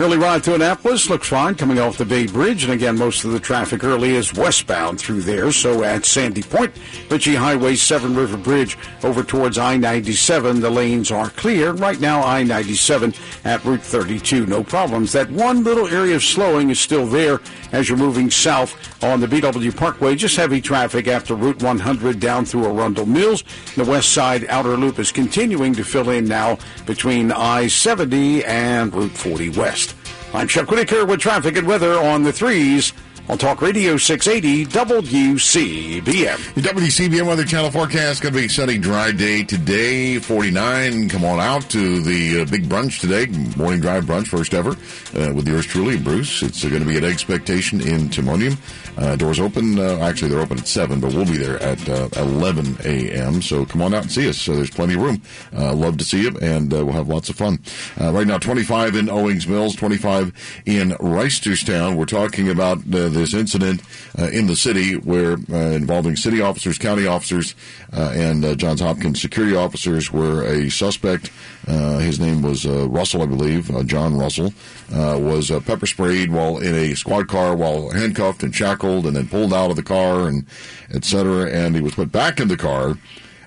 Early 0.00 0.16
ride 0.16 0.44
to 0.44 0.54
Annapolis 0.54 1.10
looks 1.10 1.26
fine 1.26 1.56
coming 1.56 1.80
off 1.80 1.98
the 1.98 2.04
Bay 2.04 2.28
Bridge. 2.28 2.62
And 2.62 2.72
again, 2.72 2.96
most 2.96 3.24
of 3.24 3.32
the 3.32 3.40
traffic 3.40 3.82
early 3.82 4.14
is 4.14 4.32
westbound 4.32 5.00
through 5.00 5.22
there. 5.22 5.50
So 5.50 5.82
at 5.82 6.04
Sandy 6.04 6.42
Point, 6.42 6.72
Ritchie 7.10 7.34
Highway, 7.34 7.74
Severn 7.74 8.14
River 8.14 8.36
Bridge 8.36 8.78
over 9.02 9.24
towards 9.24 9.58
I 9.58 9.76
97, 9.76 10.60
the 10.60 10.70
lanes 10.70 11.10
are 11.10 11.30
clear. 11.30 11.72
Right 11.72 12.00
now, 12.00 12.22
I 12.22 12.44
97 12.44 13.12
at 13.44 13.64
Route 13.64 13.82
32. 13.82 14.46
No 14.46 14.62
problems. 14.62 15.10
That 15.10 15.32
one 15.32 15.64
little 15.64 15.88
area 15.88 16.14
of 16.14 16.22
slowing 16.22 16.70
is 16.70 16.78
still 16.78 17.06
there 17.06 17.40
as 17.72 17.88
you're 17.88 17.98
moving 17.98 18.30
south 18.30 18.76
on 19.02 19.18
the 19.18 19.26
BW 19.26 19.76
Parkway. 19.76 20.14
Just 20.14 20.36
heavy 20.36 20.60
traffic 20.60 21.08
after 21.08 21.34
Route 21.34 21.60
100 21.60 22.20
down 22.20 22.44
through 22.44 22.66
Arundel 22.66 23.06
Mills. 23.06 23.42
The 23.74 23.84
west 23.84 24.12
side 24.12 24.46
outer 24.48 24.76
loop 24.76 25.00
is 25.00 25.10
continuing 25.10 25.74
to 25.74 25.82
fill 25.82 26.10
in 26.10 26.26
now 26.26 26.58
between 26.86 27.32
I 27.32 27.66
70 27.66 28.44
and 28.44 28.94
Route 28.94 29.10
40 29.10 29.48
West. 29.50 29.87
I'm 30.34 30.46
Chuck 30.46 30.70
Whitaker 30.70 31.06
with 31.06 31.20
traffic 31.20 31.56
and 31.56 31.66
weather 31.66 31.94
on 31.94 32.22
the 32.22 32.32
threes 32.32 32.92
on 33.28 33.36
Talk 33.36 33.60
Radio 33.60 33.98
680 33.98 34.66
WCBM. 34.66 36.54
The 36.54 36.60
WCBM 36.62 37.26
Weather 37.26 37.44
Channel 37.44 37.70
forecast 37.70 38.22
going 38.22 38.34
to 38.34 38.40
be 38.40 38.48
sunny, 38.48 38.78
dry 38.78 39.12
day 39.12 39.44
today. 39.44 40.18
49. 40.18 41.10
Come 41.10 41.24
on 41.24 41.38
out 41.38 41.68
to 41.70 42.00
the 42.00 42.40
uh, 42.40 42.44
big 42.46 42.64
brunch 42.68 43.00
today. 43.00 43.26
Morning 43.56 43.80
drive 43.80 44.04
brunch, 44.04 44.28
first 44.28 44.54
ever, 44.54 44.70
uh, 44.70 45.34
with 45.34 45.46
yours 45.46 45.66
truly, 45.66 45.98
Bruce. 45.98 46.42
It's 46.42 46.64
uh, 46.64 46.70
going 46.70 46.82
to 46.82 46.88
be 46.88 46.96
at 46.96 47.04
Expectation 47.04 47.80
in 47.80 48.08
Timonium. 48.08 48.56
Uh, 48.96 49.14
doors 49.16 49.40
open. 49.40 49.78
Uh, 49.78 49.98
actually, 49.98 50.30
they're 50.30 50.40
open 50.40 50.58
at 50.58 50.66
7, 50.66 50.98
but 50.98 51.12
we'll 51.12 51.26
be 51.26 51.36
there 51.36 51.62
at 51.62 51.86
uh, 51.88 52.08
11 52.16 52.78
a.m. 52.84 53.42
So 53.42 53.66
come 53.66 53.82
on 53.82 53.92
out 53.92 54.04
and 54.04 54.12
see 54.12 54.28
us. 54.28 54.38
So 54.38 54.56
there's 54.56 54.70
plenty 54.70 54.94
of 54.94 55.02
room. 55.02 55.22
Love 55.52 55.98
to 55.98 56.04
see 56.04 56.22
you, 56.22 56.36
and 56.40 56.72
we'll 56.72 56.92
have 56.92 57.08
lots 57.08 57.28
of 57.28 57.36
fun. 57.36 57.58
Right 57.98 58.26
now, 58.26 58.38
25 58.38 58.96
in 58.96 59.10
Owings 59.10 59.46
Mills, 59.46 59.76
25 59.76 60.62
in 60.66 60.90
Reisterstown. 60.92 61.96
We're 61.96 62.06
talking 62.06 62.48
about 62.48 62.78
uh, 62.78 63.08
this 63.18 63.34
incident 63.34 63.82
uh, 64.18 64.28
in 64.28 64.46
the 64.46 64.56
city 64.56 64.94
where 64.94 65.32
uh, 65.52 65.56
involving 65.74 66.16
city 66.16 66.40
officers, 66.40 66.78
county 66.78 67.06
officers, 67.06 67.54
uh, 67.92 68.12
and 68.14 68.58
Johns 68.58 68.80
Hopkins 68.80 69.20
security 69.20 69.56
officers, 69.56 70.12
where 70.12 70.42
a 70.42 70.70
suspect, 70.70 71.30
his 71.66 72.18
name 72.20 72.42
was 72.42 72.64
Russell, 72.66 73.22
I 73.22 73.26
believe, 73.26 73.70
John 73.86 74.16
Russell, 74.16 74.52
was 74.90 75.50
pepper 75.66 75.86
sprayed 75.86 76.30
while 76.30 76.58
in 76.58 76.74
a 76.74 76.94
squad 76.94 77.28
car, 77.28 77.54
while 77.54 77.90
handcuffed 77.90 78.42
and 78.42 78.54
shackled, 78.54 79.06
and 79.06 79.16
then 79.16 79.28
pulled 79.28 79.52
out 79.52 79.70
of 79.70 79.76
the 79.76 79.82
car, 79.82 80.28
and 80.28 80.46
et 80.92 81.04
cetera. 81.04 81.50
And 81.50 81.74
he 81.74 81.82
was 81.82 81.94
put 81.94 82.12
back 82.12 82.40
in 82.40 82.48
the 82.48 82.56
car. 82.56 82.96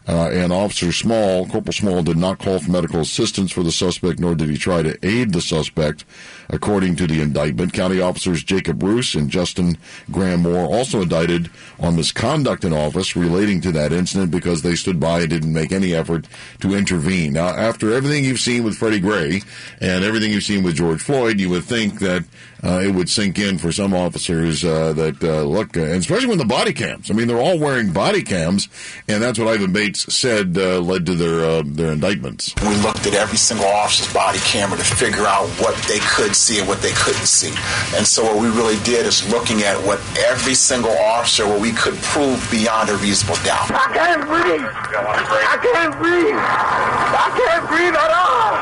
Uh, 0.08 0.30
and 0.32 0.52
Officer 0.52 0.92
Small, 0.92 1.46
Corporal 1.46 1.74
Small, 1.74 2.02
did 2.02 2.18
not 2.18 2.40
call 2.40 2.60
for 2.60 2.72
medical 2.72 3.02
assistance 3.02 3.52
for 3.52 3.62
the 3.62 3.72
suspect, 3.72 4.20
nor 4.20 4.34
did 4.34 4.50
he 4.50 4.58
try 4.58 4.82
to 4.82 4.98
aid 5.06 5.32
the 5.32 5.42
suspect, 5.42 6.06
according 6.52 6.96
to 6.98 7.08
the 7.08 7.22
indictment. 7.22 7.74
County 7.74 8.00
officers 8.00 8.44
Jacob 8.44 8.78
Bruce 8.78 9.16
and 9.16 9.30
Justin 9.30 9.78
Graham 10.12 10.42
Moore 10.42 10.66
also 10.66 11.02
indicted 11.02 11.50
on 11.80 11.96
misconduct 11.96 12.64
in 12.64 12.74
office 12.74 13.16
relating 13.16 13.62
to 13.62 13.72
that 13.72 13.92
incident 13.92 14.30
because 14.32 14.62
they 14.62 14.76
stood 14.76 15.00
by 15.00 15.22
and 15.22 15.30
didn't 15.30 15.54
make 15.54 15.72
any 15.72 15.94
effort 15.94 16.26
to 16.60 16.76
intervene. 16.76 17.34
Now, 17.34 17.48
after 17.48 17.94
everything 17.94 18.24
you've 18.24 18.40
seen 18.40 18.64
with 18.64 18.76
Freddie 18.76 19.00
Gray 19.00 19.42
and 19.80 20.04
everything 20.04 20.32
you've 20.32 20.44
seen 20.44 20.64
with 20.64 20.76
George 20.76 21.02
Floyd, 21.02 21.40
you 21.40 21.50
would 21.50 21.64
think 21.64 22.00
that 22.00 22.24
uh, 22.64 22.80
it 22.84 22.94
would 22.94 23.10
sink 23.10 23.40
in 23.40 23.58
for 23.58 23.72
some 23.72 23.94
officers 23.94 24.64
uh, 24.64 24.94
that 24.94 25.24
uh, 25.24 25.42
look, 25.44 25.76
uh, 25.76 25.82
and 25.82 25.96
especially 25.96 26.28
when 26.28 26.38
the 26.38 26.46
body 26.46 26.74
cams. 26.74 27.10
I 27.10 27.14
mean, 27.14 27.28
they're 27.28 27.42
all 27.42 27.58
wearing 27.58 27.92
body 27.92 28.22
cams, 28.22 28.70
and 29.08 29.22
that's 29.22 29.40
what 29.40 29.48
Ivan 29.48 29.74
Bates 29.74 30.14
said 30.14 30.58
uh, 30.58 30.80
led 30.80 31.06
to 31.08 31.16
their 31.16 31.44
uh, 31.44 31.64
their 31.66 31.92
indictments. 31.92 32.54
We 32.62 32.76
looked 32.78 33.08
at 33.08 33.14
every 33.14 33.38
single 33.38 33.66
officer's 33.66 34.14
body 34.14 34.40
camera 34.40 34.78
to 34.78 34.84
figure 34.84 35.26
out 35.26 35.48
what 35.60 35.76
they 35.88 36.00
could 36.00 36.36
see 36.42 36.58
and 36.58 36.68
what 36.68 36.82
they 36.82 36.92
couldn't 36.98 37.30
see. 37.30 37.54
And 37.96 38.06
so 38.06 38.26
what 38.26 38.42
we 38.42 38.50
really 38.50 38.82
did 38.82 39.06
is 39.06 39.22
looking 39.30 39.62
at 39.62 39.78
what 39.86 40.02
every 40.18 40.56
single 40.56 40.98
officer, 40.98 41.46
what 41.46 41.62
we 41.62 41.72
could 41.72 41.96
prove 42.02 42.42
beyond 42.50 42.90
a 42.90 42.98
reasonable 42.98 43.38
doubt. 43.46 43.70
I 43.70 43.94
can't 43.94 44.26
breathe. 44.26 44.66
I 44.66 45.58
can't 45.62 45.94
breathe. 46.02 46.34
I 46.34 47.30
can't 47.38 47.66
breathe 47.70 47.94
at 47.94 48.10
all. 48.10 48.58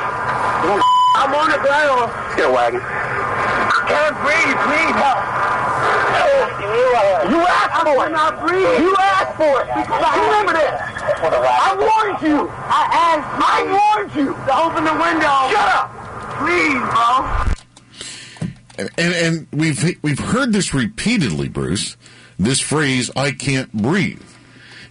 I'm 1.16 1.32
on 1.34 1.50
the 1.56 1.60
ground. 1.64 2.12
Get 2.36 2.50
a 2.50 2.52
wagon. 2.52 2.82
I 2.84 3.80
can't 3.88 4.16
breathe. 4.28 4.60
Please 4.68 4.94
help. 5.00 5.20
You 7.32 7.40
asked 7.48 7.88
for 7.88 8.06
it. 8.06 8.12
Not 8.12 8.40
breathe. 8.44 8.80
You 8.80 8.96
asked 9.00 9.36
for 9.40 9.64
it. 9.64 9.68
Remember 9.72 10.54
this. 10.54 10.76
I 11.24 11.76
warned 11.80 12.22
you. 12.22 12.50
I 12.52 12.84
asked. 12.92 13.28
I 13.40 13.64
warned 13.72 14.12
you 14.16 14.36
to 14.36 14.52
open 14.56 14.84
the 14.84 14.94
window. 15.00 15.48
Shut 15.50 15.70
up. 15.72 15.88
Please, 16.40 16.80
bro. 16.92 17.59
And, 18.80 19.14
and 19.14 19.48
we've 19.52 19.98
we've 20.02 20.20
heard 20.20 20.54
this 20.54 20.74
repeatedly, 20.74 21.50
Bruce. 21.50 21.98
This 22.38 22.60
phrase, 22.60 23.12
"I 23.16 23.32
can't 23.32 23.72
breathe." 23.74 24.22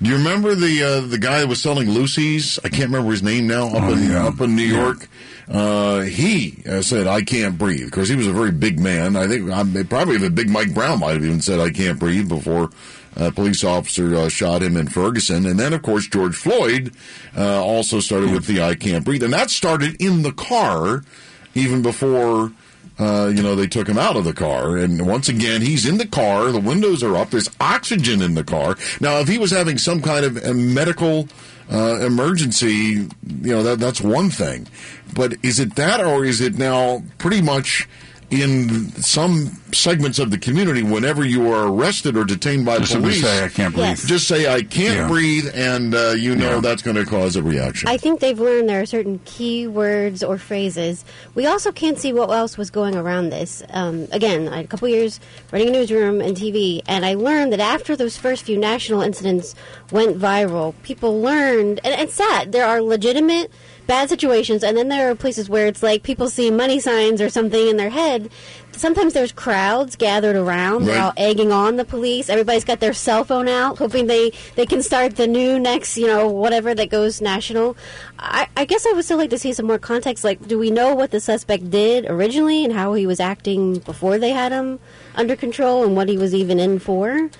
Do 0.00 0.10
you 0.10 0.16
remember 0.16 0.54
the 0.54 0.82
uh, 0.82 1.00
the 1.08 1.18
guy 1.18 1.40
that 1.40 1.48
was 1.48 1.60
selling 1.60 1.88
loosies? 1.88 2.58
I 2.64 2.68
can't 2.68 2.90
remember 2.90 3.10
his 3.10 3.22
name 3.22 3.48
now. 3.48 3.68
Up 3.68 3.90
in 3.90 4.14
up 4.14 4.40
in 4.40 4.54
New 4.54 4.62
York, 4.62 5.08
uh, 5.48 6.02
he 6.02 6.62
uh, 6.68 6.82
said, 6.82 7.08
"I 7.08 7.22
can't 7.22 7.58
breathe." 7.58 7.86
Of 7.86 7.90
course, 7.90 8.08
he 8.08 8.14
was 8.14 8.28
a 8.28 8.32
very 8.32 8.52
big 8.52 8.78
man. 8.78 9.16
I 9.16 9.26
think 9.26 9.50
um, 9.50 9.72
probably 9.88 10.14
even 10.14 10.34
Big 10.34 10.50
Mike 10.50 10.72
Brown 10.72 11.00
might 11.00 11.14
have 11.14 11.24
even 11.24 11.40
said, 11.40 11.58
"I 11.58 11.70
can't 11.70 11.98
breathe" 11.98 12.28
before 12.28 12.70
a 13.16 13.32
police 13.32 13.64
officer 13.64 14.14
uh, 14.14 14.28
shot 14.28 14.62
him 14.62 14.76
in 14.76 14.86
Ferguson. 14.86 15.46
And 15.46 15.58
then, 15.58 15.72
of 15.72 15.82
course, 15.82 16.06
George 16.06 16.36
Floyd 16.36 16.92
uh, 17.36 17.60
also 17.60 17.98
started 17.98 18.30
with 18.30 18.46
the 18.46 18.62
"I 18.62 18.76
can't 18.76 19.04
breathe," 19.04 19.24
and 19.24 19.32
that 19.32 19.50
started 19.50 20.00
in 20.00 20.22
the 20.22 20.32
car 20.32 21.02
even 21.54 21.82
before. 21.82 22.52
Uh, 22.98 23.30
you 23.32 23.42
know, 23.42 23.54
they 23.54 23.66
took 23.66 23.88
him 23.88 23.98
out 23.98 24.16
of 24.16 24.24
the 24.24 24.32
car. 24.32 24.76
And 24.76 25.06
once 25.06 25.28
again, 25.28 25.62
he's 25.62 25.86
in 25.86 25.98
the 25.98 26.06
car. 26.06 26.50
The 26.50 26.60
windows 26.60 27.02
are 27.02 27.16
up. 27.16 27.30
There's 27.30 27.50
oxygen 27.60 28.20
in 28.22 28.34
the 28.34 28.44
car. 28.44 28.76
Now, 29.00 29.20
if 29.20 29.28
he 29.28 29.38
was 29.38 29.52
having 29.52 29.78
some 29.78 30.02
kind 30.02 30.24
of 30.24 30.36
a 30.38 30.52
medical 30.52 31.28
uh, 31.70 32.00
emergency, 32.00 32.66
you 32.68 33.08
know, 33.26 33.62
that, 33.62 33.78
that's 33.78 34.00
one 34.00 34.30
thing. 34.30 34.66
But 35.14 35.34
is 35.42 35.60
it 35.60 35.76
that, 35.76 36.00
or 36.00 36.24
is 36.24 36.40
it 36.40 36.58
now 36.58 37.02
pretty 37.18 37.40
much 37.40 37.88
in 38.30 38.90
some 39.00 39.46
segments 39.72 40.18
of 40.18 40.30
the 40.30 40.36
community, 40.38 40.82
whenever 40.82 41.24
you 41.24 41.50
are 41.50 41.66
arrested 41.68 42.14
or 42.16 42.24
detained 42.24 42.66
by 42.66 42.78
Just 42.78 42.92
police, 42.94 43.22
say, 43.22 43.44
"I 43.44 43.48
can't 43.48 43.72
breathe." 43.74 43.86
Yes. 43.86 44.04
Just 44.06 44.28
say, 44.28 44.52
I 44.52 44.62
can't 44.62 44.96
Yeah. 44.98 45.08
breathe, 45.08 45.46
and 45.54 45.94
uh, 45.94 46.10
you 46.10 46.36
know 46.36 46.60
that's 46.60 46.82
going 46.82 46.96
to 46.96 47.06
cause 47.06 47.36
a 47.36 47.42
reaction. 47.42 47.88
I 47.88 47.96
think 47.96 48.20
they've 48.20 48.38
learned 48.38 48.68
there 48.68 48.82
are 48.82 48.86
certain 48.86 49.20
key 49.24 49.66
words 49.66 50.22
or 50.22 50.36
phrases. 50.36 51.04
We 51.34 51.46
also 51.46 51.72
can't 51.72 51.98
see 51.98 52.12
what 52.12 52.30
else 52.30 52.58
was 52.58 52.70
going 52.70 52.96
around 52.96 53.30
this. 53.30 53.62
Um, 53.70 54.08
again, 54.12 54.48
I 54.48 54.56
had 54.56 54.64
a 54.66 54.68
couple 54.68 54.88
years 54.88 55.20
running 55.50 55.68
a 55.68 55.72
newsroom 55.72 56.20
and 56.20 56.36
TV, 56.36 56.82
and 56.86 57.06
I 57.06 57.14
learned 57.14 57.52
that 57.54 57.60
after 57.60 57.96
those 57.96 58.18
first 58.18 58.42
few 58.44 58.58
national 58.58 59.00
incidents 59.00 59.54
went 59.90 60.18
viral, 60.18 60.74
people 60.82 61.22
learned, 61.22 61.80
and 61.82 61.98
it's 61.98 62.14
sad, 62.14 62.52
there 62.52 62.66
are 62.66 62.82
legitimate 62.82 63.50
bad 63.88 64.08
situations, 64.08 64.62
and 64.62 64.76
then 64.76 64.88
there 64.88 65.10
are 65.10 65.14
places 65.16 65.48
where 65.48 65.66
it's 65.66 65.82
like 65.82 66.04
people 66.04 66.28
see 66.28 66.50
money 66.50 66.78
signs 66.78 67.20
or 67.20 67.28
something 67.28 67.66
in 67.66 67.76
their 67.76 67.90
head. 67.90 68.30
Sometimes 68.72 69.14
there's 69.14 69.32
crowds 69.32 69.96
gathered 69.96 70.36
around, 70.36 70.84
they're 70.84 71.02
all 71.02 71.14
egging 71.16 71.50
on 71.50 71.74
the 71.76 71.84
police. 71.84 72.28
Everybody's 72.28 72.64
got 72.64 72.78
their 72.78 72.92
cell 72.92 73.24
phone 73.24 73.48
out, 73.48 73.78
hoping 73.78 74.06
they, 74.06 74.30
they 74.54 74.66
can 74.66 74.84
start 74.84 75.16
the 75.16 75.26
new 75.26 75.58
next, 75.58 75.96
you 75.96 76.06
know, 76.06 76.28
whatever 76.28 76.74
that 76.74 76.90
goes 76.90 77.20
national. 77.20 77.76
I, 78.20 78.46
I 78.56 78.66
guess 78.66 78.86
I 78.86 78.92
would 78.92 79.04
still 79.04 79.18
like 79.18 79.30
to 79.30 79.38
see 79.38 79.52
some 79.52 79.66
more 79.66 79.78
context. 79.78 80.22
Like, 80.22 80.46
do 80.46 80.58
we 80.58 80.70
know 80.70 80.94
what 80.94 81.10
the 81.10 81.18
suspect 81.18 81.70
did 81.70 82.04
originally 82.06 82.64
and 82.64 82.72
how 82.72 82.92
he 82.92 83.06
was 83.06 83.18
acting 83.18 83.78
before 83.80 84.18
they 84.18 84.30
had 84.30 84.52
him 84.52 84.78
under 85.16 85.34
control 85.34 85.82
and 85.82 85.96
what 85.96 86.08
he 86.08 86.16
was 86.16 86.32
even 86.32 86.60
in 86.60 86.78
for? 86.78 87.30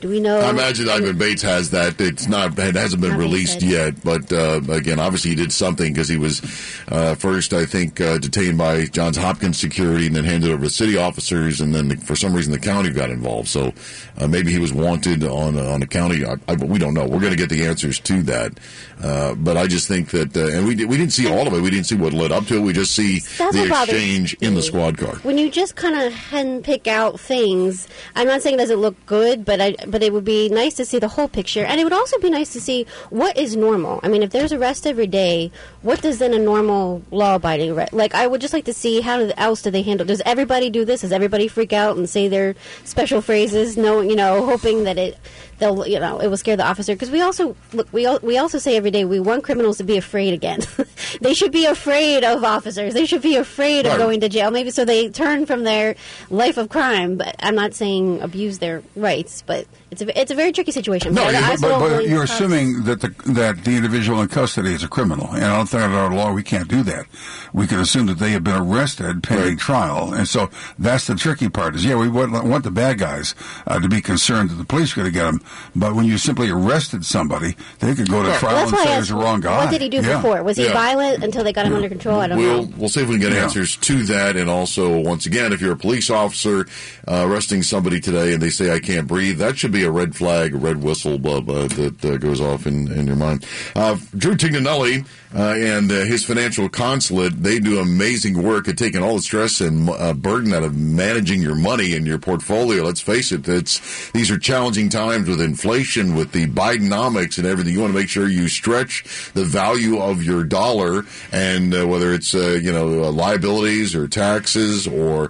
Do 0.00 0.10
we 0.10 0.20
know? 0.20 0.38
I 0.40 0.50
imagine 0.50 0.90
Ivan 0.90 1.16
Bates 1.16 1.40
has 1.40 1.70
that. 1.70 1.98
It's 2.00 2.26
not. 2.26 2.58
It 2.58 2.74
hasn't 2.74 3.00
been 3.00 3.16
released 3.16 3.62
yet. 3.62 4.04
But 4.04 4.30
uh, 4.30 4.60
again, 4.68 5.00
obviously, 5.00 5.30
he 5.30 5.36
did 5.36 5.52
something 5.52 5.90
because 5.90 6.08
he 6.08 6.18
was 6.18 6.42
uh, 6.88 7.14
first, 7.14 7.54
I 7.54 7.64
think, 7.64 7.98
uh, 7.98 8.18
detained 8.18 8.58
by 8.58 8.84
Johns 8.86 9.16
Hopkins 9.16 9.58
security, 9.58 10.06
and 10.06 10.14
then 10.14 10.24
handed 10.24 10.50
over 10.50 10.64
to 10.64 10.70
city 10.70 10.98
officers, 10.98 11.62
and 11.62 11.74
then 11.74 11.88
the, 11.88 11.96
for 11.96 12.14
some 12.14 12.34
reason 12.34 12.52
the 12.52 12.58
county 12.58 12.90
got 12.90 13.08
involved. 13.08 13.48
So 13.48 13.72
uh, 14.18 14.28
maybe 14.28 14.52
he 14.52 14.58
was 14.58 14.72
wanted 14.72 15.24
on 15.24 15.56
a, 15.56 15.64
on 15.64 15.82
a 15.82 15.86
county. 15.86 16.26
I, 16.26 16.36
I, 16.46 16.56
we 16.56 16.78
don't 16.78 16.92
know. 16.92 17.06
We're 17.06 17.20
going 17.20 17.32
to 17.32 17.36
get 17.36 17.48
the 17.48 17.64
answers 17.64 17.98
to 18.00 18.22
that. 18.24 18.58
Uh, 19.02 19.34
but 19.34 19.56
I 19.56 19.66
just 19.66 19.88
think 19.88 20.10
that, 20.10 20.36
uh, 20.36 20.46
and 20.46 20.66
we 20.66 20.74
did, 20.74 20.88
we 20.88 20.96
didn't 20.96 21.12
see 21.12 21.30
all 21.30 21.46
of 21.46 21.52
it. 21.52 21.60
We 21.60 21.70
didn't 21.70 21.86
see 21.86 21.96
what 21.96 22.12
led 22.12 22.32
up 22.32 22.46
to 22.46 22.56
it. 22.56 22.60
We 22.60 22.72
just 22.72 22.94
see 22.94 23.20
That's 23.38 23.54
the 23.54 23.66
exchange 23.66 24.34
in 24.40 24.54
the 24.54 24.62
squad 24.62 24.98
car. 24.98 25.16
when 25.16 25.36
you 25.38 25.50
just 25.50 25.76
kind 25.76 25.94
of 25.94 26.12
handpick 26.12 26.86
out 26.86 27.18
things, 27.20 27.88
I'm 28.14 28.26
not 28.26 28.42
saying 28.42 28.54
it 28.54 28.58
doesn't 28.58 28.78
look 28.78 28.94
good, 29.06 29.44
but 29.44 29.60
I 29.60 29.74
but 29.90 30.02
it 30.02 30.12
would 30.12 30.24
be 30.24 30.48
nice 30.48 30.74
to 30.74 30.84
see 30.84 30.98
the 30.98 31.08
whole 31.08 31.28
picture, 31.28 31.64
and 31.64 31.80
it 31.80 31.84
would 31.84 31.92
also 31.92 32.18
be 32.18 32.30
nice 32.30 32.52
to 32.52 32.60
see 32.60 32.86
what 33.10 33.36
is 33.36 33.56
normal. 33.56 34.00
I 34.02 34.08
mean, 34.08 34.22
if 34.22 34.30
there's 34.30 34.52
arrest 34.52 34.86
every 34.86 35.06
day, 35.06 35.50
what 35.82 36.02
does 36.02 36.18
then 36.18 36.34
a 36.34 36.38
normal 36.38 37.02
law-abiding 37.10 37.70
arrest? 37.70 37.92
Like, 37.92 38.14
I 38.14 38.26
would 38.26 38.40
just 38.40 38.54
like 38.54 38.64
to 38.66 38.74
see 38.74 39.00
how 39.00 39.20
else 39.36 39.62
do 39.62 39.70
they 39.70 39.82
handle? 39.82 40.06
Does 40.06 40.22
everybody 40.24 40.70
do 40.70 40.84
this? 40.84 41.02
Does 41.02 41.12
everybody 41.12 41.48
freak 41.48 41.72
out 41.72 41.96
and 41.96 42.08
say 42.08 42.28
their 42.28 42.54
special 42.84 43.20
phrases, 43.20 43.76
knowing 43.76 44.10
you 44.10 44.16
know, 44.16 44.44
hoping 44.46 44.84
that 44.84 44.98
it 44.98 45.18
they'll 45.58 45.86
you 45.86 46.00
know 46.00 46.18
it 46.18 46.28
will 46.28 46.36
scare 46.36 46.56
the 46.56 46.66
officer? 46.66 46.94
Because 46.94 47.10
we 47.10 47.20
also 47.20 47.56
look 47.72 47.92
we 47.92 48.06
al- 48.06 48.20
we 48.22 48.38
also 48.38 48.58
say 48.58 48.76
every 48.76 48.90
day 48.90 49.04
we 49.04 49.20
want 49.20 49.44
criminals 49.44 49.78
to 49.78 49.84
be 49.84 49.96
afraid 49.96 50.34
again. 50.34 50.60
they 51.20 51.34
should 51.34 51.52
be 51.52 51.66
afraid 51.66 52.24
of 52.24 52.44
officers. 52.44 52.94
They 52.94 53.06
should 53.06 53.22
be 53.22 53.36
afraid 53.36 53.86
of 53.86 53.98
going 53.98 54.20
to 54.20 54.28
jail. 54.28 54.50
Maybe 54.50 54.70
so 54.70 54.84
they 54.84 55.08
turn 55.08 55.46
from 55.46 55.64
their 55.64 55.96
life 56.30 56.56
of 56.56 56.68
crime. 56.68 57.16
But 57.16 57.36
I'm 57.40 57.54
not 57.54 57.74
saying 57.74 58.20
abuse 58.20 58.58
their 58.58 58.82
rights. 58.94 59.42
But 59.46 59.66
it's 59.90 60.02
a 60.02 60.20
it's 60.20 60.30
a 60.30 60.34
very 60.34 60.52
tricky 60.52 60.72
situation. 60.72 61.14
No, 61.14 61.24
but, 61.24 61.34
you, 61.34 61.68
but, 61.68 61.78
but 61.78 62.08
you're 62.08 62.26
cops- 62.26 62.32
assuming 62.32 62.82
that 62.84 63.00
the 63.00 63.14
that 63.32 63.64
the 63.64 63.76
individual 63.76 64.20
in 64.20 64.28
custody 64.28 64.74
is 64.74 64.82
a 64.82 64.88
criminal, 64.88 65.28
and 65.28 65.44
I 65.44 65.56
don't 65.56 65.66
think 65.66 65.82
under 65.82 65.96
our 65.96 66.14
law 66.14 66.32
we 66.32 66.42
can't 66.42 66.68
do 66.68 66.82
that. 66.82 67.06
We 67.52 67.66
can 67.66 67.78
assume 67.78 68.06
that 68.06 68.18
they 68.18 68.32
have 68.32 68.44
been 68.44 68.56
arrested 68.56 69.22
pending 69.22 69.58
trial, 69.58 70.12
and 70.12 70.26
so 70.26 70.50
that's 70.78 71.06
the 71.06 71.14
tricky 71.14 71.48
part. 71.48 71.76
Is 71.76 71.84
yeah, 71.84 71.96
we 71.96 72.08
want, 72.08 72.32
want 72.44 72.64
the 72.64 72.70
bad 72.70 72.98
guys 72.98 73.34
uh, 73.66 73.78
to 73.78 73.88
be 73.88 74.00
concerned 74.00 74.50
that 74.50 74.56
the 74.56 74.64
police 74.64 74.92
are 74.92 74.96
going 74.96 75.06
to 75.06 75.12
get 75.12 75.24
them, 75.24 75.40
but 75.74 75.94
when 75.94 76.04
you 76.06 76.18
simply 76.18 76.50
arrested 76.50 77.04
somebody, 77.04 77.56
they 77.80 77.94
could 77.94 78.08
go 78.08 78.22
to 78.22 78.28
Well, 78.30 78.38
trial 78.38 78.54
that's 78.56 78.70
and 78.72 78.78
say 78.80 78.84
it 78.84 78.88
asked, 78.90 78.98
was 79.00 79.08
the 79.10 79.14
wrong 79.16 79.40
guy. 79.40 79.64
What 79.64 79.70
did 79.70 79.80
he 79.82 79.88
do 79.88 79.98
Yeah. 79.98 80.16
before? 80.16 80.42
Was 80.42 80.56
he 80.56 80.64
Yeah. 80.64 80.72
violent 80.72 81.22
until 81.24 81.44
they 81.44 81.52
got 81.52 81.66
him 81.66 81.74
under 81.74 81.88
control? 81.88 82.20
I 82.20 82.26
don't 82.28 82.38
We'll 82.38 82.62
know. 82.64 82.72
we'll 82.76 82.88
see 82.88 83.00
if 83.02 83.08
we 83.08 83.14
can 83.18 83.22
get 83.28 83.32
Yeah. 83.32 83.44
answers 83.44 83.76
to 83.76 84.02
that, 84.04 84.36
and 84.36 84.48
also 84.50 84.98
once 84.98 85.26
again, 85.26 85.52
if 85.52 85.60
you're 85.60 85.72
a 85.72 85.76
police 85.76 86.10
officer 86.10 86.66
uh, 87.08 87.24
arresting 87.26 87.62
somebody 87.62 88.00
today 88.00 88.32
and 88.32 88.42
they 88.42 88.50
say 88.50 88.72
I 88.72 88.78
can't 88.80 89.06
breathe, 89.06 89.38
that 89.38 89.56
should 89.58 89.72
be 89.72 89.84
a 89.84 89.90
red 89.90 90.14
flag, 90.16 90.54
a 90.54 90.58
red 90.58 90.82
whistle 90.82 91.14
uh, 91.14 91.40
that 91.68 92.04
uh, 92.04 92.16
goes 92.16 92.40
off 92.40 92.66
in, 92.66 92.90
in 92.92 93.06
your 93.06 93.16
mind. 93.16 93.44
Uh, 93.74 93.96
Drew 94.16 94.34
Tignanelli 94.36 95.04
uh, 95.36 95.54
and 95.54 95.92
uh, 95.92 96.06
his 96.06 96.24
financial 96.24 96.66
consulate, 96.66 97.42
they 97.42 97.58
do 97.58 97.78
amazing 97.78 98.42
work 98.42 98.68
at 98.68 98.78
taking 98.78 99.02
all 99.02 99.16
the 99.16 99.22
stress 99.22 99.60
and 99.60 99.90
uh, 99.90 100.14
burden 100.14 100.54
out 100.54 100.62
of 100.62 100.74
managing 100.74 101.42
your 101.42 101.54
money 101.54 101.94
and 101.94 102.06
your 102.06 102.16
portfolio. 102.16 102.82
Let's 102.82 103.02
face 103.02 103.32
it, 103.32 103.46
it's 103.46 104.10
these 104.12 104.30
are 104.30 104.38
challenging 104.38 104.88
times 104.88 105.28
with 105.28 105.42
inflation, 105.42 106.14
with 106.14 106.32
the 106.32 106.46
Bidenomics 106.46 107.36
and 107.36 107.46
everything. 107.46 107.74
You 107.74 107.80
want 107.80 107.92
to 107.92 107.98
make 107.98 108.08
sure 108.08 108.26
you 108.26 108.48
stretch 108.48 109.30
the 109.34 109.44
value 109.44 109.98
of 109.98 110.22
your 110.22 110.42
dollar, 110.42 111.04
and 111.32 111.74
uh, 111.74 111.86
whether 111.86 112.14
it's 112.14 112.34
uh, 112.34 112.58
you 112.62 112.72
know 112.72 113.04
uh, 113.04 113.12
liabilities 113.12 113.94
or 113.94 114.08
taxes 114.08 114.88
or 114.88 115.28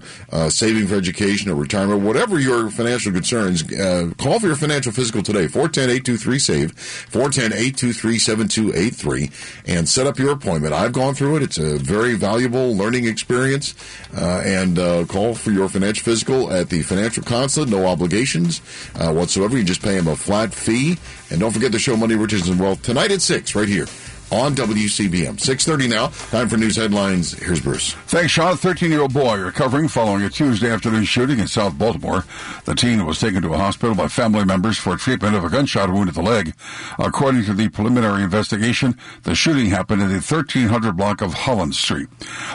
saving 0.50 0.86
for 0.86 0.94
education 0.94 1.50
or 1.50 1.56
retirement, 1.56 2.02
whatever 2.02 2.38
your 2.38 2.70
financial 2.70 3.10
concerns, 3.10 3.64
call 3.64 4.38
for 4.38 4.46
your 4.46 4.54
financial 4.54 4.92
physical 4.92 5.24
today. 5.24 5.46
410-823-SAVE, 5.46 6.72
410-823-7283, 7.10 9.64
and 9.66 9.88
set 9.96 10.06
up 10.06 10.18
your 10.18 10.30
appointment. 10.30 10.74
I've 10.74 10.92
gone 10.92 11.14
through 11.14 11.36
it. 11.36 11.42
It's 11.42 11.56
a 11.56 11.78
very 11.78 12.16
valuable 12.16 12.76
learning 12.76 13.06
experience, 13.06 13.74
uh, 14.14 14.42
and 14.44 14.78
uh, 14.78 15.06
call 15.06 15.34
for 15.34 15.52
your 15.52 15.70
financial 15.70 16.04
physical 16.04 16.52
at 16.52 16.68
the 16.68 16.82
financial 16.82 17.22
consulate. 17.22 17.70
No 17.70 17.86
obligations 17.86 18.60
uh, 18.96 19.10
whatsoever. 19.10 19.56
You 19.56 19.64
just 19.64 19.80
pay 19.80 19.96
them 19.96 20.08
a 20.08 20.14
flat 20.14 20.52
fee, 20.52 20.98
and 21.30 21.40
don't 21.40 21.50
forget 21.50 21.72
the 21.72 21.78
show 21.78 21.96
Money, 21.96 22.14
Riches, 22.14 22.46
and 22.46 22.60
Wealth 22.60 22.82
tonight 22.82 23.10
at 23.10 23.22
six, 23.22 23.54
right 23.54 23.66
here 23.66 23.86
on 24.32 24.54
WCBM. 24.54 25.38
Six 25.40 25.64
thirty 25.64 25.88
now. 25.88 26.08
Time 26.30 26.48
for 26.48 26.56
news 26.56 26.76
headlines. 26.76 27.32
Here's 27.32 27.60
Bruce. 27.60 27.92
Thanks, 28.06 28.32
Sean. 28.32 28.52
A 28.52 28.56
13 28.56 28.90
year 28.90 29.00
old 29.00 29.12
boy 29.12 29.38
recovering 29.40 29.88
following 29.88 30.22
a 30.22 30.30
Tuesday 30.30 30.70
afternoon 30.70 31.04
shooting 31.04 31.38
in 31.38 31.48
South 31.48 31.78
Baltimore. 31.78 32.24
The 32.64 32.74
teen 32.74 33.04
was 33.04 33.18
taken 33.18 33.42
to 33.42 33.54
a 33.54 33.58
hospital 33.58 33.94
by 33.94 34.08
family 34.08 34.44
members 34.44 34.78
for 34.78 34.96
treatment 34.96 35.34
of 35.34 35.44
a 35.44 35.50
gunshot 35.50 35.90
wound 35.90 36.08
to 36.08 36.14
the 36.14 36.22
leg. 36.22 36.54
According 36.98 37.44
to 37.44 37.54
the 37.54 37.68
preliminary 37.68 38.22
investigation, 38.22 38.96
the 39.22 39.34
shooting 39.34 39.66
happened 39.66 40.02
in 40.02 40.08
the 40.08 40.14
1300 40.14 40.96
block 40.96 41.20
of 41.20 41.34
Holland 41.34 41.74
Street. 41.74 42.08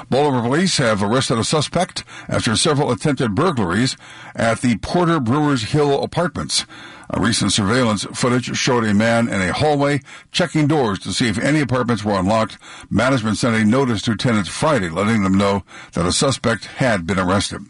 Baltimore 0.09 0.41
police 0.41 0.77
have 0.77 1.03
arrested 1.03 1.37
a 1.37 1.43
suspect 1.43 2.03
after 2.27 2.55
several 2.55 2.91
attempted 2.91 3.35
burglaries 3.35 3.97
at 4.35 4.61
the 4.61 4.77
Porter 4.77 5.19
Brewers 5.19 5.63
Hill 5.71 6.01
apartments. 6.03 6.65
A 7.13 7.19
recent 7.19 7.51
surveillance 7.51 8.05
footage 8.13 8.55
showed 8.57 8.85
a 8.85 8.93
man 8.93 9.27
in 9.27 9.41
a 9.41 9.51
hallway 9.51 9.99
checking 10.31 10.65
doors 10.65 10.97
to 10.99 11.11
see 11.11 11.27
if 11.27 11.37
any 11.37 11.59
apartments 11.59 12.05
were 12.05 12.17
unlocked. 12.17 12.57
Management 12.89 13.37
sent 13.37 13.61
a 13.61 13.65
notice 13.65 14.01
to 14.03 14.15
tenants 14.15 14.49
Friday 14.49 14.87
letting 14.87 15.23
them 15.23 15.33
know 15.33 15.63
that 15.91 16.05
a 16.05 16.13
suspect 16.13 16.65
had 16.65 17.05
been 17.05 17.19
arrested. 17.19 17.65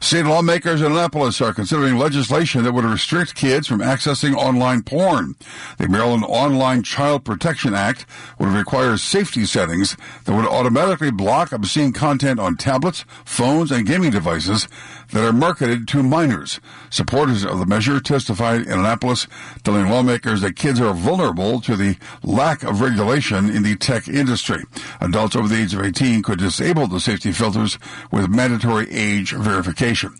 State 0.00 0.24
lawmakers 0.24 0.80
in 0.80 0.92
Annapolis 0.92 1.40
are 1.40 1.52
considering 1.52 1.96
legislation 1.96 2.64
that 2.64 2.72
would 2.72 2.84
restrict 2.84 3.34
kids 3.34 3.66
from 3.66 3.80
accessing 3.80 4.34
online 4.34 4.82
porn. 4.82 5.34
The 5.78 5.88
Maryland 5.88 6.24
Online 6.26 6.82
Child 6.82 7.24
Protection 7.24 7.74
Act 7.74 8.04
would 8.38 8.48
require 8.48 8.96
safety 8.96 9.44
settings 9.44 9.96
that 10.24 10.34
would 10.34 10.46
automatically 10.46 11.10
block 11.10 11.52
obscene 11.52 11.92
content 11.92 12.38
on 12.40 12.56
tablets, 12.56 13.04
phones, 13.24 13.70
and 13.70 13.86
gaming 13.86 14.10
devices 14.10 14.68
that 15.12 15.24
are 15.24 15.32
marketed 15.32 15.86
to 15.88 16.02
minors. 16.02 16.60
Supporters 16.90 17.44
of 17.44 17.58
the 17.58 17.66
measure 17.66 18.00
testified 18.00 18.62
in 18.62 18.72
Annapolis, 18.72 19.26
telling 19.62 19.88
lawmakers 19.88 20.40
that 20.40 20.56
kids 20.56 20.80
are 20.80 20.94
vulnerable 20.94 21.60
to 21.60 21.76
the 21.76 21.96
lack 22.22 22.62
of 22.62 22.80
regulation 22.80 23.48
in 23.48 23.62
the 23.62 23.76
tech 23.76 24.08
industry. 24.08 24.62
Adults 25.00 25.36
over 25.36 25.48
the 25.48 25.62
age 25.62 25.74
of 25.74 25.82
18 25.82 26.22
could 26.22 26.38
disable 26.38 26.86
the 26.86 27.00
safety 27.00 27.32
filters 27.32 27.78
with 28.10 28.28
mandatory 28.28 28.90
age 28.90 29.32
verification. 29.32 30.14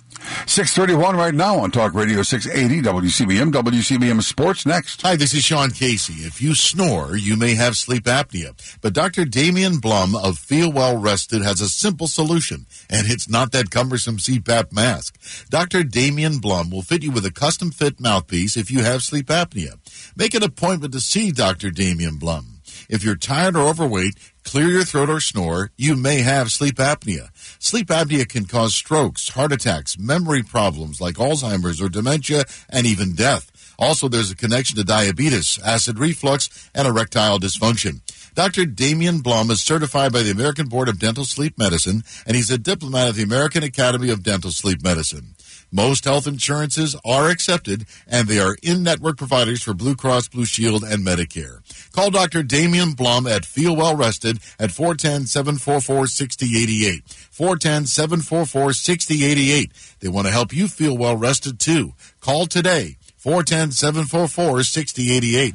631 0.47 1.17
right 1.17 1.35
now 1.35 1.59
on 1.59 1.71
Talk 1.71 1.95
Radio 1.95 2.23
680 2.23 2.83
WCBM, 2.83 3.53
WCBM 3.53 4.23
Sports 4.23 4.65
next. 4.67 5.03
Hi, 5.03 5.17
this 5.17 5.35
is 5.35 5.45
Sean 5.45 5.71
Casey. 5.71 6.25
If 6.25 6.41
you 6.41 6.55
snore, 6.55 7.17
you 7.17 7.37
may 7.37 7.55
have 7.55 7.77
sleep 7.77 8.05
apnea. 8.05 8.55
But 8.81 8.93
Dr. 8.93 9.25
Damian 9.25 9.79
Blum 9.79 10.15
of 10.15 10.39
Feel 10.39 10.71
Well 10.71 10.97
Rested 10.97 11.43
has 11.43 11.61
a 11.61 11.69
simple 11.69 12.07
solution, 12.07 12.67
and 12.89 13.11
it's 13.11 13.29
not 13.29 13.53
that 13.53 13.71
cumbersome 13.71 14.19
CPAP 14.19 14.73
mask. 14.73 15.19
Dr. 15.51 15.83
Damian 15.85 16.39
Blum 16.39 16.71
will 16.71 16.83
fit 16.83 17.03
you 17.03 17.11
with 17.11 17.27
a 17.27 17.33
custom 17.33 17.71
fit 17.71 18.01
mouthpiece 18.01 18.57
if 18.57 18.71
you 18.71 18.83
have 18.83 19.03
sleep 19.03 19.27
apnea. 19.27 19.79
Make 20.17 20.35
an 20.35 20.43
appointment 20.43 20.93
to 20.93 21.01
see 21.01 21.33
Dr. 21.33 21.71
Damian 21.71 22.17
Blum. 22.17 22.52
If 22.93 23.03
you're 23.03 23.17
tired 23.17 23.57
or 23.57 23.67
overweight, 23.69 24.19
clear 24.45 24.69
your 24.69 24.85
throat 24.85 25.09
or 25.09 25.19
snore, 25.19 25.71
you 25.79 25.97
may 25.97 26.19
have 26.19 26.53
sleep 26.53 26.75
apnea. 26.75 27.31
Sleep 27.59 27.87
apnea 27.87 28.29
can 28.29 28.45
cause 28.45 28.75
strokes, 28.75 29.31
heart 29.31 29.51
attacks, 29.51 29.99
memory 29.99 30.43
problems 30.43 31.01
like 31.01 31.15
Alzheimer's 31.15 31.81
or 31.81 31.89
dementia, 31.89 32.45
and 32.69 32.87
even 32.87 33.15
death. 33.15 33.51
Also, 33.79 34.09
there's 34.09 34.31
a 34.31 34.37
connection 34.37 34.77
to 34.77 34.85
diabetes, 34.85 35.59
acid 35.65 35.99
reflux, 35.99 36.71
and 36.75 36.87
erectile 36.87 37.39
dysfunction. 37.39 38.03
Dr. 38.35 38.67
Damian 38.67 39.21
Blum 39.21 39.51
is 39.51 39.63
certified 39.63 40.13
by 40.13 40.23
the 40.23 40.31
American 40.31 40.69
Board 40.69 40.91
of 40.91 40.99
Dental 40.99 41.25
Sleep 41.25 41.57
Medicine, 41.57 42.03
and 42.27 42.37
he's 42.37 42.51
a 42.51 42.59
diplomat 42.59 43.09
of 43.09 43.17
the 43.17 43.23
American 43.23 43.63
Academy 43.63 44.11
of 44.11 44.23
Dental 44.23 44.51
Sleep 44.51 44.85
Medicine. 44.85 45.35
Most 45.75 46.05
health 46.05 46.27
insurances 46.27 46.95
are 47.03 47.31
accepted, 47.31 47.87
and 48.07 48.29
they 48.29 48.39
are 48.39 48.59
in-network 48.63 49.17
providers 49.17 49.63
for 49.63 49.73
Blue 49.73 49.97
Cross 49.97 50.29
Blue 50.29 50.45
Shield 50.45 50.85
and 50.85 51.03
Medicare. 51.03 51.62
Call 51.93 52.11
Dr. 52.11 52.43
Damian 52.43 52.93
Blum 52.93 53.27
at 53.27 53.45
Feel 53.45 53.77
Well 53.77 53.95
Rested 53.95 54.39
at 54.59 54.71
410-744-6088. 54.71 57.03
410-744-6088. 57.31 59.99
They 60.01 60.09
want 60.09 60.27
to 60.27 60.33
help 60.33 60.55
you 60.55 60.69
feel 60.69 60.97
well 60.97 61.17
rested 61.17 61.61
too. 61.61 61.93
Call 62.21 62.47
today. 62.47 62.97
410-744-6088. 63.23 65.55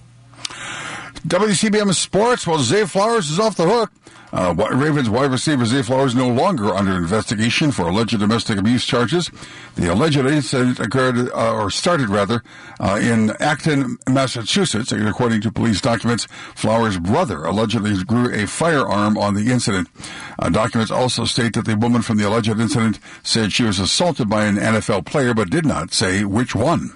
WCBM 1.27 1.93
Sports. 1.93 2.47
Well, 2.47 2.59
Zay 2.59 2.85
Flowers 2.85 3.29
is 3.29 3.37
off 3.39 3.57
the 3.57 3.67
hook. 3.67 3.91
Uh, 4.37 4.53
Ravens 4.53 5.09
wide 5.09 5.31
receiver 5.31 5.65
Zay 5.65 5.81
Flowers 5.81 6.13
no 6.13 6.27
longer 6.27 6.75
under 6.75 6.95
investigation 6.95 7.71
for 7.71 7.87
alleged 7.87 8.19
domestic 8.19 8.59
abuse 8.59 8.85
charges. 8.85 9.31
The 9.75 9.91
alleged 9.91 10.17
incident 10.17 10.79
occurred, 10.79 11.31
uh, 11.31 11.55
or 11.55 11.71
started 11.71 12.09
rather, 12.09 12.43
uh, 12.79 12.99
in 13.01 13.31
Acton, 13.39 13.97
Massachusetts. 14.07 14.91
And 14.91 15.07
According 15.07 15.41
to 15.41 15.51
police 15.51 15.81
documents, 15.81 16.27
Flowers' 16.53 16.99
brother 16.99 17.45
allegedly 17.45 18.03
grew 18.03 18.31
a 18.31 18.45
firearm 18.45 19.17
on 19.17 19.33
the 19.33 19.51
incident. 19.51 19.89
Uh, 20.37 20.49
documents 20.49 20.91
also 20.91 21.25
state 21.25 21.53
that 21.53 21.65
the 21.65 21.75
woman 21.75 22.03
from 22.03 22.17
the 22.17 22.27
alleged 22.27 22.59
incident 22.59 22.99
said 23.23 23.51
she 23.51 23.63
was 23.63 23.79
assaulted 23.79 24.29
by 24.29 24.45
an 24.45 24.57
NFL 24.57 25.07
player, 25.07 25.33
but 25.33 25.49
did 25.49 25.65
not 25.65 25.91
say 25.93 26.23
which 26.23 26.53
one. 26.53 26.91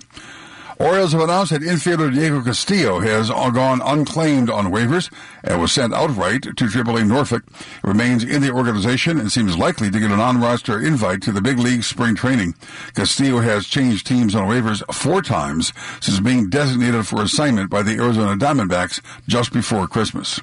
Orioles 0.82 1.12
have 1.12 1.22
announced 1.22 1.52
that 1.52 1.62
infielder 1.62 2.12
Diego 2.12 2.42
Castillo 2.42 3.02
has 3.02 3.30
gone 3.30 3.84
unclaimed 3.86 4.50
on 4.50 4.72
waivers 4.72 5.14
and 5.44 5.62
was 5.62 5.72
sent 5.72 5.94
outright 5.94 6.42
to 6.42 6.54
AAA 6.54 7.08
Norfolk. 7.08 7.44
Remains 7.84 8.24
in 8.24 8.42
the 8.42 8.50
organization 8.50 9.20
and 9.20 9.32
seems 9.32 9.56
likely 9.56 9.92
to 9.92 10.00
get 10.00 10.10
a 10.10 10.18
non-roster 10.18 10.82
invite 10.82 11.22
to 11.22 11.32
the 11.32 11.42
big 11.42 11.60
league 11.60 11.84
spring 11.84 12.16
training. 12.16 12.56
Castillo 12.96 13.42
has 13.42 13.68
changed 13.68 14.08
teams 14.08 14.34
on 14.34 14.50
waivers 14.50 14.82
four 14.92 15.22
times 15.22 15.72
since 16.00 16.20
being 16.20 16.50
designated 16.50 17.06
for 17.06 17.22
assignment 17.22 17.70
by 17.70 17.84
the 17.84 17.98
Arizona 17.98 18.36
Diamondbacks 18.36 19.02
just 19.28 19.54
before 19.54 19.88
Christmas. 19.88 20.40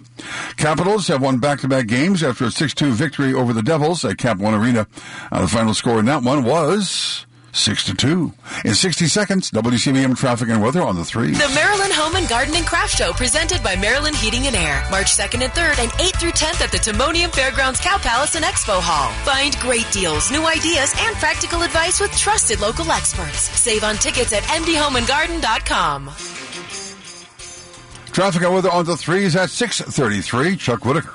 Capitals 0.57 1.09
have 1.09 1.20
won 1.20 1.38
back-to-back 1.38 1.88
games 1.88 2.22
after 2.22 2.44
a 2.44 2.48
6-2 2.48 2.92
victory 2.92 3.35
over 3.35 3.53
the 3.53 3.62
Devils 3.62 4.05
at 4.05 4.18
Cap 4.18 4.38
One 4.38 4.55
Arena. 4.55 4.87
Uh, 5.33 5.42
the 5.42 5.48
final 5.48 5.74
score 5.74 5.98
in 5.98 6.05
that 6.05 6.22
one 6.22 6.44
was 6.44 7.27
6 7.53 7.85
to 7.85 7.95
2. 7.95 8.33
In 8.65 8.75
60 8.75 9.07
seconds, 9.07 9.51
WCBM 9.51 10.17
traffic 10.17 10.49
and 10.49 10.63
weather 10.63 10.83
on 10.83 10.97
the 10.97 11.05
3. 11.05 11.33
The 11.33 11.53
Maryland 11.55 11.93
Home 11.93 12.17
and 12.17 12.29
Garden 12.29 12.55
and 12.55 12.67
Craft 12.67 12.97
Show 12.97 13.13
presented 13.13 13.63
by 13.63 13.77
Maryland 13.77 14.17
Heating 14.17 14.47
and 14.47 14.57
Air. 14.57 14.85
March 14.91 15.07
2nd 15.07 15.43
and 15.43 15.53
3rd 15.53 15.79
and 15.79 15.91
8th 15.93 16.21
through 16.21 16.33
10th 16.33 16.61
at 16.61 16.71
the 16.73 16.79
Timonium 16.79 17.33
Fairgrounds 17.35 17.81
Cow 17.81 17.99
Palace 17.99 18.35
and 18.35 18.45
Expo 18.45 18.81
Hall. 18.81 19.11
Find 19.25 19.57
great 19.59 19.91
deals, 19.91 20.31
new 20.31 20.47
ideas, 20.47 20.95
and 20.99 21.17
practical 21.17 21.63
advice 21.63 22.01
with 22.01 22.13
trusted 22.13 22.61
local 22.61 22.91
experts. 22.91 23.41
Save 23.59 23.85
on 23.85 23.97
tickets 23.97 24.33
at 24.33 24.43
mdhomeandgarden.com. 24.45 26.11
Traffic 28.13 28.43
and 28.43 28.55
weather 28.55 28.71
on 28.71 28.85
the 28.85 28.95
3s 28.95 29.37
at 29.37 29.51
633. 29.51 30.57
Chuck 30.57 30.85
Whitaker. 30.85 31.15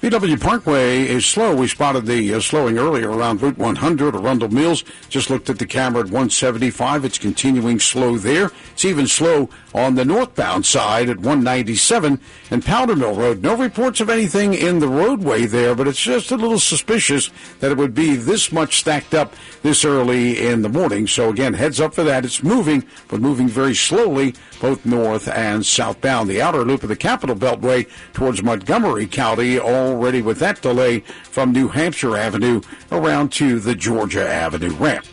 BW 0.00 0.40
Parkway 0.40 1.06
is 1.06 1.26
slow. 1.26 1.54
We 1.54 1.68
spotted 1.68 2.06
the 2.06 2.32
uh, 2.32 2.40
slowing 2.40 2.78
earlier 2.78 3.10
around 3.10 3.42
Route 3.42 3.58
100, 3.58 4.14
Arundel 4.14 4.48
Mills. 4.48 4.82
Just 5.10 5.28
looked 5.28 5.50
at 5.50 5.58
the 5.58 5.66
camera 5.66 6.00
at 6.00 6.06
175. 6.06 7.04
It's 7.04 7.18
continuing 7.18 7.78
slow 7.80 8.16
there. 8.16 8.50
It's 8.72 8.86
even 8.86 9.06
slow 9.06 9.50
on 9.74 9.96
the 9.96 10.06
northbound 10.06 10.64
side 10.64 11.10
at 11.10 11.18
197 11.18 12.18
and 12.50 12.64
Powder 12.64 12.96
Mill 12.96 13.14
Road. 13.14 13.42
No 13.42 13.54
reports 13.54 14.00
of 14.00 14.08
anything 14.08 14.54
in 14.54 14.78
the 14.78 14.88
roadway 14.88 15.44
there, 15.44 15.74
but 15.74 15.86
it's 15.86 16.00
just 16.00 16.30
a 16.30 16.36
little 16.36 16.58
suspicious 16.58 17.30
that 17.58 17.70
it 17.70 17.76
would 17.76 17.94
be 17.94 18.16
this 18.16 18.50
much 18.50 18.78
stacked 18.78 19.12
up 19.12 19.34
this 19.62 19.84
early 19.84 20.46
in 20.46 20.62
the 20.62 20.70
morning. 20.70 21.06
So 21.08 21.28
again, 21.28 21.52
heads 21.52 21.78
up 21.78 21.92
for 21.92 22.04
that. 22.04 22.24
It's 22.24 22.42
moving, 22.42 22.84
but 23.08 23.20
moving 23.20 23.48
very 23.48 23.74
slowly, 23.74 24.34
both 24.62 24.86
north 24.86 25.28
and 25.28 25.64
southbound. 25.64 26.30
The 26.30 26.40
outer 26.40 26.64
loop 26.64 26.84
of 26.84 26.88
the 26.88 26.96
Capital 26.96 27.36
Beltway 27.36 27.86
towards 28.14 28.42
Montgomery 28.42 29.06
County, 29.06 29.58
already 29.90 30.22
with 30.22 30.38
that 30.38 30.62
delay 30.62 31.00
from 31.00 31.52
New 31.52 31.68
Hampshire 31.68 32.16
Avenue 32.16 32.60
around 32.92 33.32
to 33.32 33.58
the 33.58 33.74
Georgia 33.74 34.26
Avenue 34.26 34.74
ramp. 34.74 35.04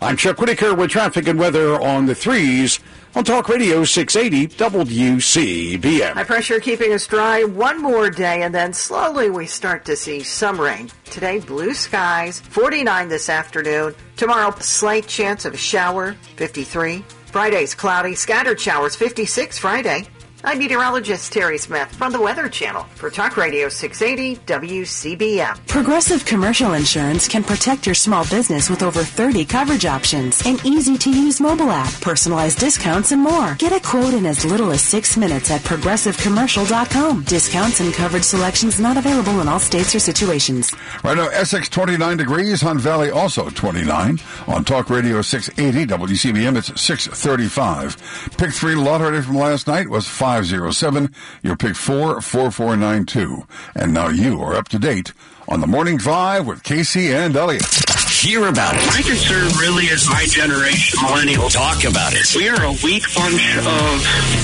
I'm 0.00 0.16
Chuck 0.16 0.38
Whitaker 0.38 0.74
with 0.74 0.90
traffic 0.90 1.26
and 1.26 1.38
weather 1.38 1.80
on 1.80 2.04
the 2.04 2.14
threes 2.14 2.78
on 3.14 3.24
Talk 3.24 3.48
Radio 3.48 3.82
680 3.82 4.54
WCBM. 4.56 6.12
High 6.12 6.24
pressure 6.24 6.60
keeping 6.60 6.92
us 6.92 7.06
dry 7.06 7.44
one 7.44 7.80
more 7.80 8.10
day, 8.10 8.42
and 8.42 8.54
then 8.54 8.74
slowly 8.74 9.30
we 9.30 9.46
start 9.46 9.86
to 9.86 9.96
see 9.96 10.22
some 10.22 10.60
rain. 10.60 10.90
Today, 11.06 11.40
blue 11.40 11.72
skies, 11.72 12.40
49 12.40 13.08
this 13.08 13.30
afternoon. 13.30 13.94
Tomorrow, 14.16 14.54
slight 14.60 15.06
chance 15.06 15.46
of 15.46 15.54
a 15.54 15.56
shower, 15.56 16.12
53. 16.36 17.02
Friday's 17.32 17.74
cloudy, 17.74 18.14
scattered 18.14 18.60
showers, 18.60 18.94
56 18.96 19.58
Friday. 19.58 20.06
I'm 20.48 20.60
meteorologist 20.60 21.32
Terry 21.32 21.58
Smith 21.58 21.92
from 21.96 22.12
the 22.12 22.20
Weather 22.20 22.48
Channel 22.48 22.84
for 22.94 23.10
Talk 23.10 23.36
Radio 23.36 23.68
680 23.68 24.36
WCBM. 24.46 25.66
Progressive 25.66 26.24
Commercial 26.24 26.74
Insurance 26.74 27.26
can 27.26 27.42
protect 27.42 27.84
your 27.84 27.96
small 27.96 28.24
business 28.28 28.70
with 28.70 28.84
over 28.84 29.02
30 29.02 29.44
coverage 29.44 29.86
options, 29.86 30.46
an 30.46 30.56
easy 30.64 30.96
to 30.98 31.10
use 31.10 31.40
mobile 31.40 31.72
app, 31.72 31.92
personalized 32.00 32.60
discounts, 32.60 33.10
and 33.10 33.20
more. 33.20 33.56
Get 33.56 33.72
a 33.72 33.80
quote 33.80 34.14
in 34.14 34.24
as 34.24 34.44
little 34.44 34.70
as 34.70 34.82
six 34.82 35.16
minutes 35.16 35.50
at 35.50 35.62
progressivecommercial.com. 35.62 37.24
Discounts 37.24 37.80
and 37.80 37.92
coverage 37.92 38.22
selections 38.22 38.78
not 38.78 38.96
available 38.96 39.40
in 39.40 39.48
all 39.48 39.58
states 39.58 39.96
or 39.96 39.98
situations. 39.98 40.72
Right 41.02 41.16
now, 41.16 41.26
Essex 41.26 41.68
29 41.68 42.18
degrees, 42.18 42.60
Hunt 42.60 42.80
Valley 42.80 43.10
also 43.10 43.50
29. 43.50 44.20
On 44.46 44.64
Talk 44.64 44.90
Radio 44.90 45.22
680 45.22 45.92
WCBM, 45.92 46.56
it's 46.56 46.80
635. 46.80 48.30
Pick 48.38 48.52
three 48.52 48.76
lottery 48.76 49.20
from 49.22 49.34
last 49.34 49.66
night 49.66 49.88
was 49.88 50.06
507. 50.42 51.14
Your 51.42 51.56
pick 51.56 51.74
44492. 51.76 53.46
And 53.74 53.94
now 53.94 54.08
you 54.08 54.42
are 54.42 54.54
up 54.54 54.68
to 54.68 54.78
date 54.78 55.12
on 55.48 55.60
the 55.60 55.66
morning 55.66 55.96
drive 55.96 56.46
with 56.46 56.62
Casey 56.62 57.12
and 57.12 57.34
Elliott. 57.36 57.64
Hear 58.10 58.46
about 58.48 58.74
it. 58.74 58.84
My 58.86 59.00
concern 59.02 59.48
really 59.58 59.84
is 59.84 60.06
my 60.08 60.24
generation, 60.26 60.98
millennials. 60.98 61.52
Talk 61.52 61.84
about 61.84 62.12
it. 62.12 62.34
We 62.34 62.48
are 62.48 62.62
a 62.64 62.72
weak 62.84 63.04
bunch 63.14 63.56
of 63.56 63.64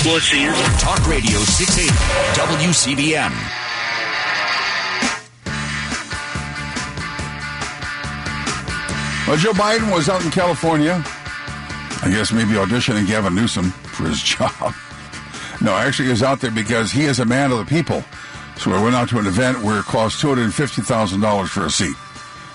wussies. 0.09 0.81
Talk 0.81 1.07
Radio 1.07 1.39
680 1.41 1.93
WCBM. 2.41 3.33
Well, 9.29 9.37
Joe 9.37 9.53
Biden 9.53 9.93
was 9.95 10.09
out 10.09 10.25
in 10.25 10.31
California. 10.31 11.03
I 12.05 12.11
guess 12.11 12.33
maybe 12.33 12.53
auditioning 12.55 13.07
Gavin 13.07 13.35
Newsom 13.35 13.71
for 13.71 14.05
his 14.05 14.21
job. 14.23 14.75
No, 15.63 15.75
actually, 15.75 16.07
he 16.07 16.11
was 16.11 16.23
out 16.23 16.41
there 16.41 16.51
because 16.51 16.91
he 16.91 17.05
is 17.05 17.21
a 17.21 17.25
man 17.25 17.53
of 17.53 17.59
the 17.59 17.65
people. 17.65 18.05
So 18.57 18.71
we 18.71 18.83
went 18.83 18.95
out 18.97 19.09
to 19.11 19.19
an 19.19 19.27
event 19.27 19.63
where 19.63 19.79
it 19.81 19.85
cost 19.85 20.21
two 20.21 20.29
hundred 20.29 20.45
and 20.45 20.55
fifty 20.55 20.83
thousand 20.83 21.21
dollars 21.21 21.51
for 21.51 21.65
a 21.65 21.71
seat. 21.71 21.95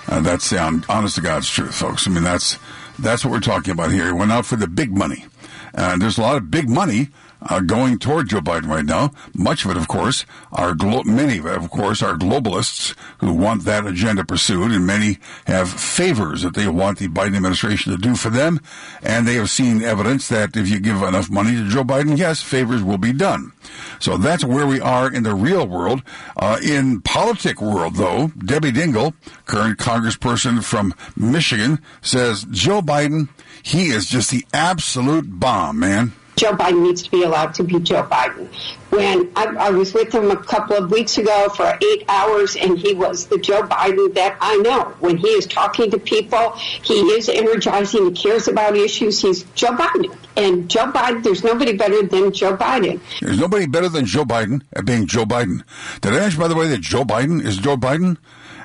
And 0.06 0.24
that's 0.24 0.48
the 0.50 0.58
hon- 0.58 0.84
honest 0.88 1.16
to 1.16 1.20
God's 1.20 1.48
truth, 1.50 1.74
folks. 1.74 2.06
I 2.06 2.10
mean, 2.10 2.22
that's 2.24 2.58
that's 2.98 3.24
what 3.24 3.32
we're 3.32 3.40
talking 3.40 3.72
about 3.72 3.90
here. 3.90 4.06
He 4.06 4.12
went 4.12 4.32
out 4.32 4.46
for 4.46 4.56
the 4.56 4.66
big 4.66 4.96
money, 4.96 5.26
and 5.74 6.00
there's 6.00 6.18
a 6.18 6.22
lot 6.22 6.36
of 6.36 6.50
big 6.50 6.68
money 6.68 7.08
uh, 7.42 7.60
going 7.60 7.98
toward 7.98 8.28
Joe 8.28 8.40
Biden 8.40 8.68
right 8.68 8.84
now. 8.84 9.10
Much 9.34 9.64
of 9.64 9.70
it, 9.70 9.76
of 9.76 9.88
course, 9.88 10.24
are 10.52 10.74
glo- 10.74 11.04
many, 11.04 11.38
of 11.38 11.70
course, 11.70 12.02
are 12.02 12.16
globalists 12.16 12.94
who 13.18 13.32
want 13.32 13.64
that 13.64 13.86
agenda 13.86 14.24
pursued, 14.24 14.72
and 14.72 14.86
many 14.86 15.18
have 15.46 15.68
favors 15.70 16.42
that 16.42 16.54
they 16.54 16.66
want 16.68 16.98
the 16.98 17.08
Biden 17.08 17.36
administration 17.36 17.92
to 17.92 17.98
do 17.98 18.14
for 18.16 18.30
them. 18.30 18.60
And 19.02 19.26
they 19.26 19.34
have 19.34 19.50
seen 19.50 19.82
evidence 19.82 20.28
that 20.28 20.56
if 20.56 20.68
you 20.68 20.80
give 20.80 21.02
enough 21.02 21.30
money 21.30 21.52
to 21.52 21.68
Joe 21.68 21.84
Biden, 21.84 22.18
yes, 22.18 22.42
favors 22.42 22.82
will 22.82 22.98
be 22.98 23.12
done. 23.12 23.52
So 24.00 24.16
that's 24.16 24.44
where 24.44 24.66
we 24.66 24.80
are 24.80 25.12
in 25.12 25.22
the 25.22 25.34
real 25.34 25.66
world. 25.66 26.02
Uh, 26.36 26.58
in 26.62 27.00
politic 27.02 27.60
world, 27.60 27.96
though, 27.96 28.28
Debbie 28.38 28.72
Dingell, 28.72 29.14
current 29.46 29.78
Congressperson 29.78 30.62
from 30.62 30.94
Michigan, 31.16 31.80
says 32.00 32.46
Joe 32.50 32.80
Biden, 32.80 33.28
he 33.62 33.86
is 33.88 34.06
just 34.06 34.30
the 34.30 34.44
absolute 34.52 35.38
bomb, 35.38 35.78
man. 35.80 36.12
Joe 36.38 36.52
Biden 36.52 36.82
needs 36.82 37.02
to 37.02 37.10
be 37.10 37.24
allowed 37.24 37.54
to 37.54 37.64
be 37.64 37.80
Joe 37.80 38.04
Biden. 38.04 38.46
When 38.90 39.30
I, 39.34 39.44
I, 39.66 39.70
was 39.70 39.92
with 39.92 40.14
him 40.14 40.30
a 40.30 40.36
couple 40.36 40.76
of 40.76 40.90
weeks 40.90 41.18
ago 41.18 41.48
for 41.48 41.76
eight 41.82 42.04
hours, 42.08 42.54
and 42.54 42.78
he 42.78 42.94
was 42.94 43.26
the 43.26 43.38
Joe 43.38 43.62
Biden 43.62 44.14
that 44.14 44.38
I 44.40 44.56
know. 44.58 44.94
When 45.00 45.16
he 45.16 45.26
is 45.28 45.46
talking 45.46 45.90
to 45.90 45.98
people, 45.98 46.52
he 46.52 46.94
is 46.94 47.28
energizing, 47.28 48.06
he 48.06 48.12
cares 48.12 48.46
about 48.46 48.76
issues. 48.76 49.20
He's 49.20 49.42
Joe 49.54 49.72
Biden. 49.72 50.16
And 50.36 50.70
Joe 50.70 50.92
Biden, 50.92 51.24
there's 51.24 51.42
nobody 51.42 51.76
better 51.76 52.06
than 52.06 52.32
Joe 52.32 52.56
Biden. 52.56 53.00
There's 53.20 53.40
nobody 53.40 53.66
better 53.66 53.88
than 53.88 54.06
Joe 54.06 54.24
Biden 54.24 54.62
at 54.72 54.86
being 54.86 55.06
Joe 55.06 55.24
Biden. 55.24 55.64
Did 56.00 56.12
I 56.12 56.20
mention, 56.20 56.40
by 56.40 56.48
the 56.48 56.54
way, 56.54 56.68
that 56.68 56.80
Joe 56.80 57.04
Biden 57.04 57.44
is 57.44 57.58
Joe 57.58 57.76
Biden? 57.76 58.16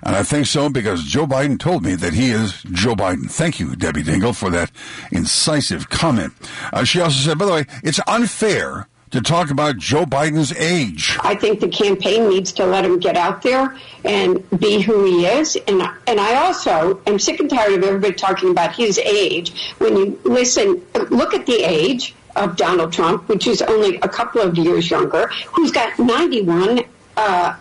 And 0.05 0.15
I 0.15 0.23
think 0.23 0.47
so 0.47 0.69
because 0.69 1.03
Joe 1.03 1.25
Biden 1.25 1.57
told 1.57 1.83
me 1.83 1.95
that 1.95 2.13
he 2.13 2.29
is 2.29 2.61
Joe 2.63 2.95
Biden. 2.95 3.29
Thank 3.29 3.59
you, 3.59 3.75
Debbie 3.75 4.03
Dingell, 4.03 4.35
for 4.35 4.49
that 4.49 4.71
incisive 5.11 5.89
comment. 5.89 6.33
Uh, 6.73 6.83
she 6.83 6.99
also 6.99 7.17
said, 7.17 7.37
by 7.37 7.45
the 7.45 7.51
way, 7.53 7.65
it's 7.83 7.99
unfair 8.05 8.87
to 9.11 9.21
talk 9.21 9.51
about 9.51 9.77
Joe 9.77 10.05
Biden's 10.05 10.51
age. 10.53 11.17
I 11.21 11.35
think 11.35 11.59
the 11.59 11.67
campaign 11.67 12.29
needs 12.29 12.51
to 12.53 12.65
let 12.65 12.83
him 12.83 12.99
get 12.99 13.15
out 13.15 13.43
there 13.43 13.77
and 14.03 14.43
be 14.59 14.81
who 14.81 15.05
he 15.05 15.25
is. 15.27 15.55
And 15.67 15.83
and 16.07 16.19
I 16.19 16.35
also 16.35 16.99
am 17.05 17.19
sick 17.19 17.39
and 17.39 17.49
tired 17.49 17.73
of 17.73 17.83
everybody 17.83 18.13
talking 18.13 18.49
about 18.49 18.75
his 18.75 18.97
age. 18.97 19.73
When 19.77 19.95
you 19.95 20.19
listen, 20.23 20.81
look 21.11 21.35
at 21.35 21.45
the 21.45 21.61
age 21.63 22.15
of 22.35 22.57
Donald 22.57 22.91
Trump, 22.91 23.29
which 23.29 23.45
is 23.45 23.61
only 23.61 23.97
a 23.97 24.09
couple 24.09 24.41
of 24.41 24.57
years 24.57 24.89
younger, 24.89 25.27
who's 25.53 25.71
got 25.71 25.97
91 25.99 26.81
uh, 27.17 27.53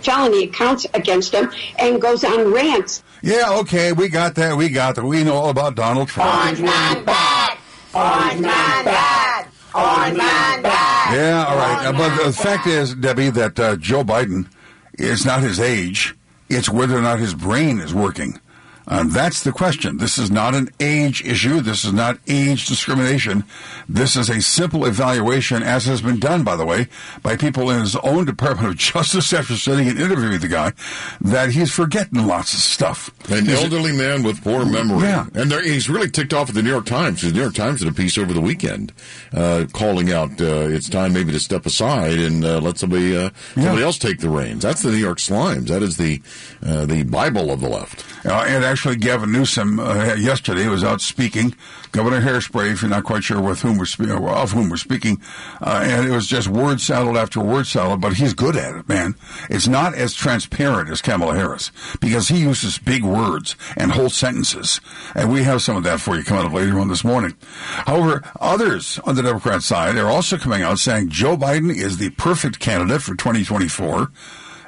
felony 0.00 0.46
counts 0.48 0.86
against 0.94 1.32
him 1.34 1.50
and 1.78 2.00
goes 2.00 2.24
on 2.24 2.52
rants. 2.52 3.02
Yeah, 3.22 3.58
okay, 3.60 3.92
we 3.92 4.08
got 4.08 4.34
that. 4.34 4.56
We 4.56 4.68
got 4.68 4.96
that. 4.96 5.04
We 5.04 5.22
know 5.24 5.34
all 5.34 5.50
about 5.50 5.76
Donald 5.76 6.08
Trump. 6.08 6.34
Orange 6.34 6.60
man 6.60 7.04
bad. 7.04 7.58
Orange 7.94 8.40
man 8.40 8.84
bad. 8.84 9.48
Orange 9.74 10.18
man 10.18 10.62
bad. 10.62 11.14
Yeah, 11.14 11.44
all 11.48 11.56
right. 11.56 11.86
Uh, 11.86 11.92
but 11.92 12.24
the 12.24 12.32
fact 12.32 12.66
is, 12.66 12.94
Debbie, 12.94 13.30
that 13.30 13.60
uh, 13.60 13.76
Joe 13.76 14.02
Biden 14.02 14.48
is 14.94 15.24
not 15.24 15.42
his 15.42 15.60
age. 15.60 16.14
It's 16.48 16.68
whether 16.68 16.96
or 16.96 17.02
not 17.02 17.18
his 17.18 17.34
brain 17.34 17.78
is 17.78 17.94
working. 17.94 18.40
Um, 18.88 19.10
that's 19.10 19.42
the 19.44 19.52
question. 19.52 19.98
This 19.98 20.18
is 20.18 20.30
not 20.30 20.54
an 20.54 20.68
age 20.80 21.22
issue. 21.24 21.60
This 21.60 21.84
is 21.84 21.92
not 21.92 22.18
age 22.26 22.66
discrimination. 22.66 23.44
This 23.88 24.16
is 24.16 24.28
a 24.28 24.40
simple 24.42 24.84
evaluation, 24.84 25.62
as 25.62 25.84
has 25.86 26.02
been 26.02 26.18
done, 26.18 26.42
by 26.42 26.56
the 26.56 26.66
way, 26.66 26.88
by 27.22 27.36
people 27.36 27.70
in 27.70 27.80
his 27.80 27.96
own 27.96 28.24
Department 28.24 28.68
of 28.68 28.76
Justice 28.92 29.32
after 29.32 29.54
sitting 29.56 29.88
and 29.88 30.00
interviewing 30.00 30.40
the 30.40 30.48
guy, 30.48 30.72
that 31.20 31.50
he's 31.52 31.70
forgetting 31.72 32.26
lots 32.26 32.52
of 32.54 32.60
stuff. 32.60 33.10
An 33.30 33.46
He's- 33.46 33.62
elderly 33.62 33.92
man 33.92 34.22
with 34.22 34.42
poor 34.42 34.64
memory. 34.64 35.02
Yeah. 35.02 35.26
And 35.34 35.50
there, 35.50 35.62
he's 35.62 35.88
really 35.88 36.10
ticked 36.10 36.32
off 36.34 36.48
at 36.48 36.54
the 36.54 36.62
New 36.62 36.70
York 36.70 36.86
Times. 36.86 37.22
The 37.22 37.32
New 37.32 37.40
York 37.40 37.54
Times 37.54 37.80
did 37.80 37.88
a 37.88 37.92
piece 37.92 38.18
over 38.18 38.32
the 38.32 38.40
weekend 38.40 38.92
uh, 39.32 39.66
calling 39.72 40.12
out 40.12 40.30
uh, 40.40 40.68
it's 40.68 40.88
time 40.88 41.12
maybe 41.12 41.32
to 41.32 41.40
step 41.40 41.66
aside 41.66 42.18
and 42.18 42.44
uh, 42.44 42.58
let 42.60 42.78
somebody 42.78 43.16
uh, 43.16 43.30
somebody 43.54 43.82
else 43.82 43.98
take 43.98 44.18
the 44.18 44.28
reins. 44.28 44.62
That's 44.62 44.82
the 44.82 44.90
New 44.90 44.96
York 44.98 45.18
Slimes. 45.18 45.68
That 45.68 45.82
is 45.82 45.96
the 45.96 46.20
uh, 46.66 46.84
the 46.86 47.02
Bible 47.04 47.50
of 47.50 47.60
the 47.60 47.68
left. 47.68 48.04
Uh, 48.26 48.44
and 48.46 48.62
actually, 48.72 48.96
Gavin 48.96 49.30
Newsom 49.30 49.78
uh, 49.78 50.14
yesterday 50.14 50.66
was 50.66 50.82
out 50.82 51.02
speaking. 51.02 51.54
Governor 51.92 52.22
Hairspray, 52.22 52.72
if 52.72 52.80
you're 52.80 52.90
not 52.90 53.04
quite 53.04 53.22
sure 53.22 53.38
with 53.38 53.60
whom 53.60 53.76
we're 53.76 53.84
of 54.32 54.52
whom 54.52 54.70
we're 54.70 54.78
speaking, 54.78 55.20
uh, 55.60 55.82
and 55.84 56.08
it 56.08 56.10
was 56.10 56.26
just 56.26 56.48
word 56.48 56.80
salad 56.80 57.18
after 57.18 57.38
word 57.38 57.66
salad. 57.66 58.00
But 58.00 58.14
he's 58.14 58.32
good 58.32 58.56
at 58.56 58.74
it, 58.74 58.88
man. 58.88 59.14
It's 59.50 59.68
not 59.68 59.94
as 59.94 60.14
transparent 60.14 60.88
as 60.88 61.02
Kamala 61.02 61.34
Harris 61.34 61.70
because 62.00 62.28
he 62.28 62.40
uses 62.40 62.78
big 62.78 63.04
words 63.04 63.56
and 63.76 63.92
whole 63.92 64.08
sentences, 64.08 64.80
and 65.14 65.30
we 65.30 65.42
have 65.42 65.60
some 65.60 65.76
of 65.76 65.84
that 65.84 66.00
for 66.00 66.16
you 66.16 66.24
coming 66.24 66.46
up 66.46 66.52
later 66.54 66.80
on 66.80 66.88
this 66.88 67.04
morning. 67.04 67.36
However, 67.42 68.22
others 68.40 68.98
on 69.04 69.16
the 69.16 69.22
Democrat 69.22 69.62
side 69.62 69.98
are 69.98 70.08
also 70.08 70.38
coming 70.38 70.62
out 70.62 70.78
saying 70.78 71.10
Joe 71.10 71.36
Biden 71.36 71.76
is 71.76 71.98
the 71.98 72.08
perfect 72.10 72.58
candidate 72.58 73.02
for 73.02 73.14
2024 73.14 74.10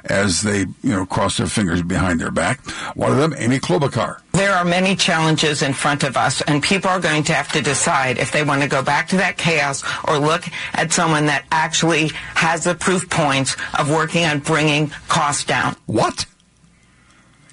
as 0.05 0.41
they, 0.41 0.59
you 0.59 0.91
know, 0.91 1.05
cross 1.05 1.37
their 1.37 1.47
fingers 1.47 1.81
behind 1.81 2.19
their 2.19 2.31
back. 2.31 2.65
One 2.95 3.11
of 3.11 3.17
them, 3.17 3.33
Amy 3.37 3.59
Klobuchar. 3.59 4.21
There 4.33 4.53
are 4.53 4.65
many 4.65 4.95
challenges 4.95 5.61
in 5.61 5.73
front 5.73 6.03
of 6.03 6.17
us, 6.17 6.41
and 6.41 6.61
people 6.61 6.89
are 6.89 6.99
going 6.99 7.23
to 7.23 7.33
have 7.33 7.51
to 7.53 7.61
decide 7.61 8.17
if 8.17 8.31
they 8.31 8.43
want 8.43 8.61
to 8.61 8.67
go 8.67 8.81
back 8.83 9.07
to 9.09 9.17
that 9.17 9.37
chaos 9.37 9.83
or 10.07 10.17
look 10.17 10.43
at 10.73 10.91
someone 10.91 11.25
that 11.27 11.45
actually 11.51 12.09
has 12.35 12.63
the 12.63 12.75
proof 12.75 13.09
points 13.09 13.55
of 13.77 13.89
working 13.89 14.25
on 14.25 14.39
bringing 14.39 14.89
costs 15.07 15.43
down. 15.43 15.75
What? 15.85 16.25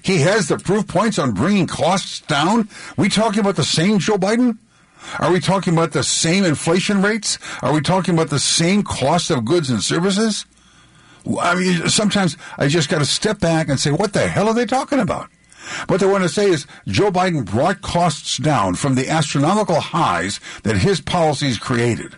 He 0.03 0.19
has 0.19 0.49
the 0.49 0.57
proof 0.57 0.87
points 0.87 1.17
on 1.17 1.31
bringing 1.31 1.65
costs 1.65 2.19
down? 2.21 2.67
We 2.97 3.07
talking 3.07 3.39
about 3.39 3.55
the 3.55 3.63
same 3.63 3.99
Joe 3.99 4.17
Biden? 4.17 4.57
Are 5.19 5.31
we 5.31 5.39
talking 5.39 5.73
about 5.73 5.91
the 5.91 6.03
same 6.03 6.43
inflation 6.43 7.01
rates? 7.01 7.37
Are 7.61 7.73
we 7.73 7.81
talking 7.81 8.13
about 8.13 8.29
the 8.29 8.39
same 8.39 8.83
cost 8.83 9.31
of 9.31 9.45
goods 9.45 9.69
and 9.69 9.81
services? 9.81 10.45
I 11.39 11.55
mean, 11.55 11.87
sometimes 11.89 12.37
I 12.57 12.67
just 12.67 12.89
got 12.89 12.99
to 12.99 13.05
step 13.05 13.39
back 13.39 13.69
and 13.69 13.79
say, 13.79 13.91
what 13.91 14.13
the 14.13 14.27
hell 14.27 14.47
are 14.47 14.53
they 14.53 14.65
talking 14.65 14.99
about? 14.99 15.29
What 15.87 16.01
they 16.01 16.05
want 16.05 16.23
to 16.23 16.29
say 16.29 16.49
is 16.49 16.67
Joe 16.87 17.11
Biden 17.11 17.45
brought 17.45 17.81
costs 17.81 18.37
down 18.37 18.75
from 18.75 18.95
the 18.95 19.09
astronomical 19.09 19.79
highs 19.79 20.39
that 20.63 20.77
his 20.77 20.99
policies 20.99 21.57
created. 21.57 22.15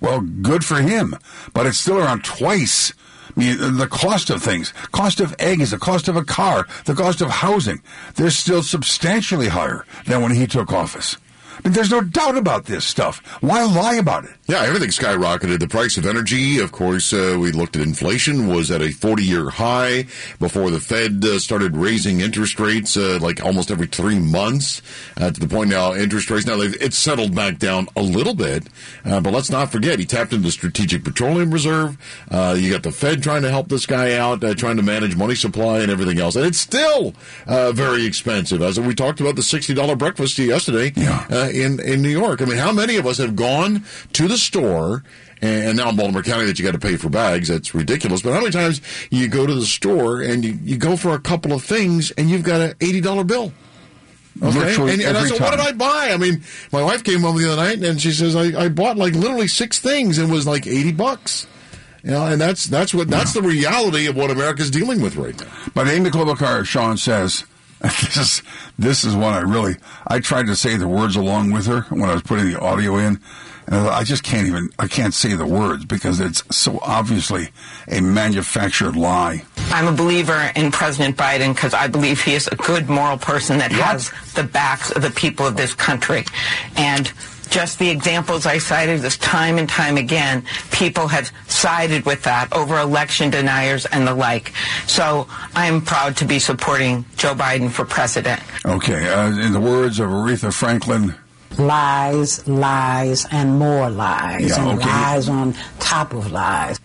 Well, 0.00 0.20
good 0.20 0.64
for 0.64 0.80
him, 0.80 1.14
but 1.54 1.66
it's 1.66 1.78
still 1.78 1.98
around 1.98 2.24
twice 2.24 2.92
I 3.36 3.40
mean, 3.40 3.76
the 3.78 3.86
cost 3.86 4.30
of 4.30 4.42
things, 4.42 4.72
cost 4.92 5.20
of 5.20 5.34
eggs, 5.38 5.70
the 5.70 5.78
cost 5.78 6.08
of 6.08 6.16
a 6.16 6.24
car, 6.24 6.66
the 6.84 6.94
cost 6.94 7.20
of 7.22 7.30
housing, 7.30 7.80
they're 8.14 8.30
still 8.30 8.62
substantially 8.62 9.48
higher 9.48 9.86
than 10.06 10.22
when 10.22 10.32
he 10.32 10.46
took 10.46 10.72
office. 10.72 11.16
I 11.58 11.68
mean, 11.68 11.72
there's 11.72 11.90
no 11.90 12.02
doubt 12.02 12.36
about 12.36 12.66
this 12.66 12.84
stuff. 12.84 13.18
Why 13.40 13.64
lie 13.64 13.94
about 13.94 14.24
it? 14.24 14.32
Yeah, 14.48 14.64
everything 14.64 14.88
skyrocketed. 14.88 15.60
The 15.60 15.68
price 15.68 15.96
of 15.96 16.04
energy, 16.04 16.58
of 16.58 16.72
course, 16.72 17.12
uh, 17.12 17.36
we 17.38 17.52
looked 17.52 17.76
at 17.76 17.82
inflation 17.82 18.48
was 18.48 18.72
at 18.72 18.82
a 18.82 18.90
40 18.90 19.22
year 19.22 19.50
high 19.50 20.06
before 20.40 20.68
the 20.72 20.80
Fed 20.80 21.24
uh, 21.24 21.38
started 21.38 21.76
raising 21.76 22.20
interest 22.20 22.58
rates 22.58 22.96
uh, 22.96 23.20
like 23.22 23.40
almost 23.44 23.70
every 23.70 23.86
three 23.86 24.18
months 24.18 24.82
uh, 25.16 25.30
to 25.30 25.38
the 25.38 25.46
point 25.46 25.70
now 25.70 25.94
interest 25.94 26.28
rates 26.28 26.44
now 26.44 26.56
it's 26.60 26.98
settled 26.98 27.36
back 27.36 27.58
down 27.58 27.86
a 27.94 28.02
little 28.02 28.34
bit. 28.34 28.66
Uh, 29.04 29.20
but 29.20 29.32
let's 29.32 29.48
not 29.48 29.70
forget 29.70 30.00
he 30.00 30.04
tapped 30.04 30.32
into 30.32 30.46
the 30.46 30.50
Strategic 30.50 31.04
Petroleum 31.04 31.52
Reserve. 31.52 31.96
Uh, 32.28 32.56
you 32.58 32.72
got 32.72 32.82
the 32.82 32.90
Fed 32.90 33.22
trying 33.22 33.42
to 33.42 33.50
help 33.50 33.68
this 33.68 33.86
guy 33.86 34.14
out, 34.16 34.40
trying 34.58 34.76
to 34.76 34.82
manage 34.82 35.14
money 35.14 35.36
supply 35.36 35.78
and 35.82 35.90
everything 35.90 36.18
else, 36.18 36.34
and 36.34 36.44
it's 36.44 36.58
still 36.58 37.14
very 37.46 38.04
expensive. 38.04 38.60
As 38.60 38.80
we 38.80 38.92
talked 38.92 39.20
about 39.20 39.36
the 39.36 39.42
$60 39.42 39.96
breakfast 39.96 40.36
yesterday 40.36 40.92
yeah. 40.96 41.48
in 41.48 41.78
in 41.78 42.02
New 42.02 42.08
York. 42.08 42.42
I 42.42 42.44
mean, 42.44 42.58
how 42.58 42.72
many 42.72 42.96
of 42.96 43.06
us 43.06 43.18
have 43.18 43.36
gone 43.36 43.84
to 44.14 44.31
the 44.32 44.38
store 44.38 45.04
and 45.40 45.76
now 45.76 45.90
in 45.90 45.96
Baltimore 45.96 46.22
County 46.22 46.46
that 46.46 46.58
you 46.58 46.64
got 46.64 46.72
to 46.72 46.78
pay 46.78 46.96
for 46.96 47.08
bags. 47.08 47.48
That's 47.48 47.74
ridiculous. 47.74 48.22
But 48.22 48.32
how 48.32 48.40
many 48.40 48.52
times 48.52 48.80
you 49.10 49.28
go 49.28 49.46
to 49.46 49.54
the 49.54 49.66
store 49.66 50.20
and 50.22 50.44
you, 50.44 50.58
you 50.62 50.76
go 50.76 50.96
for 50.96 51.14
a 51.14 51.20
couple 51.20 51.52
of 51.52 51.62
things 51.62 52.10
and 52.12 52.30
you've 52.30 52.44
got 52.44 52.60
an 52.60 52.74
eighty 52.80 53.00
dollar 53.00 53.24
bill? 53.24 53.52
Okay, 54.42 54.74
and, 54.74 55.02
and 55.02 55.16
I 55.16 55.26
said, 55.26 55.38
time. 55.38 55.50
"What 55.50 55.56
did 55.58 55.60
I 55.60 55.72
buy?" 55.72 56.10
I 56.12 56.16
mean, 56.16 56.42
my 56.72 56.82
wife 56.82 57.04
came 57.04 57.20
home 57.20 57.36
the 57.36 57.52
other 57.52 57.62
night 57.62 57.82
and 57.82 58.00
she 58.00 58.12
says, 58.12 58.34
"I, 58.34 58.64
I 58.64 58.68
bought 58.68 58.96
like 58.96 59.14
literally 59.14 59.48
six 59.48 59.78
things 59.78 60.18
and 60.18 60.30
it 60.30 60.32
was 60.32 60.46
like 60.46 60.66
eighty 60.66 60.92
bucks." 60.92 61.46
You 62.02 62.12
know, 62.12 62.26
and 62.26 62.40
that's 62.40 62.66
that's 62.66 62.94
what 62.94 63.08
that's 63.08 63.32
the 63.32 63.42
reality 63.42 64.06
of 64.06 64.16
what 64.16 64.30
America's 64.30 64.70
dealing 64.70 65.02
with 65.02 65.16
right 65.16 65.38
now. 65.38 65.46
But 65.74 65.86
Amy 65.86 66.10
Klobuchar, 66.10 66.64
Sean 66.64 66.96
says, 66.96 67.44
this 67.80 68.16
is 68.16 68.42
this 68.78 69.04
is 69.04 69.14
one 69.14 69.34
I 69.34 69.40
really 69.40 69.76
I 70.06 70.20
tried 70.20 70.46
to 70.46 70.56
say 70.56 70.76
the 70.76 70.88
words 70.88 71.16
along 71.16 71.52
with 71.52 71.66
her 71.66 71.82
when 71.90 72.08
I 72.08 72.14
was 72.14 72.22
putting 72.22 72.50
the 72.50 72.60
audio 72.60 72.96
in. 72.96 73.20
And 73.66 73.88
I 73.88 74.02
just 74.04 74.22
can't 74.24 74.46
even, 74.46 74.70
I 74.78 74.88
can't 74.88 75.14
say 75.14 75.34
the 75.34 75.46
words 75.46 75.84
because 75.84 76.20
it's 76.20 76.42
so 76.54 76.78
obviously 76.82 77.48
a 77.88 78.00
manufactured 78.00 78.96
lie. 78.96 79.44
I'm 79.70 79.86
a 79.88 79.92
believer 79.92 80.50
in 80.56 80.70
President 80.72 81.16
Biden 81.16 81.54
because 81.54 81.72
I 81.72 81.86
believe 81.86 82.20
he 82.22 82.34
is 82.34 82.48
a 82.48 82.56
good 82.56 82.88
moral 82.88 83.16
person 83.18 83.58
that 83.58 83.70
Yep. 83.70 83.80
has 83.80 84.10
the 84.34 84.42
backs 84.44 84.90
of 84.90 85.02
the 85.02 85.10
people 85.10 85.46
of 85.46 85.56
this 85.56 85.74
country. 85.74 86.24
And 86.76 87.10
just 87.50 87.78
the 87.78 87.90
examples 87.90 88.46
I 88.46 88.56
cited 88.58 89.00
this 89.00 89.18
time 89.18 89.58
and 89.58 89.68
time 89.68 89.96
again, 89.98 90.42
people 90.70 91.06
have 91.08 91.30
sided 91.48 92.04
with 92.06 92.22
that 92.22 92.50
over 92.52 92.78
election 92.78 93.28
deniers 93.30 93.84
and 93.86 94.06
the 94.06 94.14
like. 94.14 94.52
So 94.86 95.28
I'm 95.54 95.82
proud 95.82 96.16
to 96.16 96.24
be 96.24 96.38
supporting 96.38 97.04
Joe 97.16 97.34
Biden 97.34 97.70
for 97.70 97.84
president. 97.84 98.40
Okay, 98.64 99.06
uh, 99.08 99.28
in 99.38 99.52
the 99.52 99.60
words 99.60 100.00
of 100.00 100.08
Aretha 100.08 100.52
Franklin, 100.52 101.14
lies, 101.58 102.46
lies, 102.48 103.26
and 103.30 103.58
more 103.58 103.90
lies, 103.90 104.48
Yeah, 104.50 104.68
and 104.70 104.78
okay. 104.80 104.88
lies 104.88 105.28
on 105.28 105.54
top 105.78 106.12
of 106.14 106.30
lies. 106.32 106.78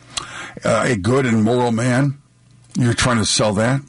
uh, 0.66 0.84
a 0.88 0.96
good 0.96 1.26
and 1.26 1.44
moral 1.44 1.72
man, 1.72 2.18
you're 2.78 2.94
trying 2.94 3.18
to 3.18 3.26
sell 3.26 3.54
that? 3.54 3.82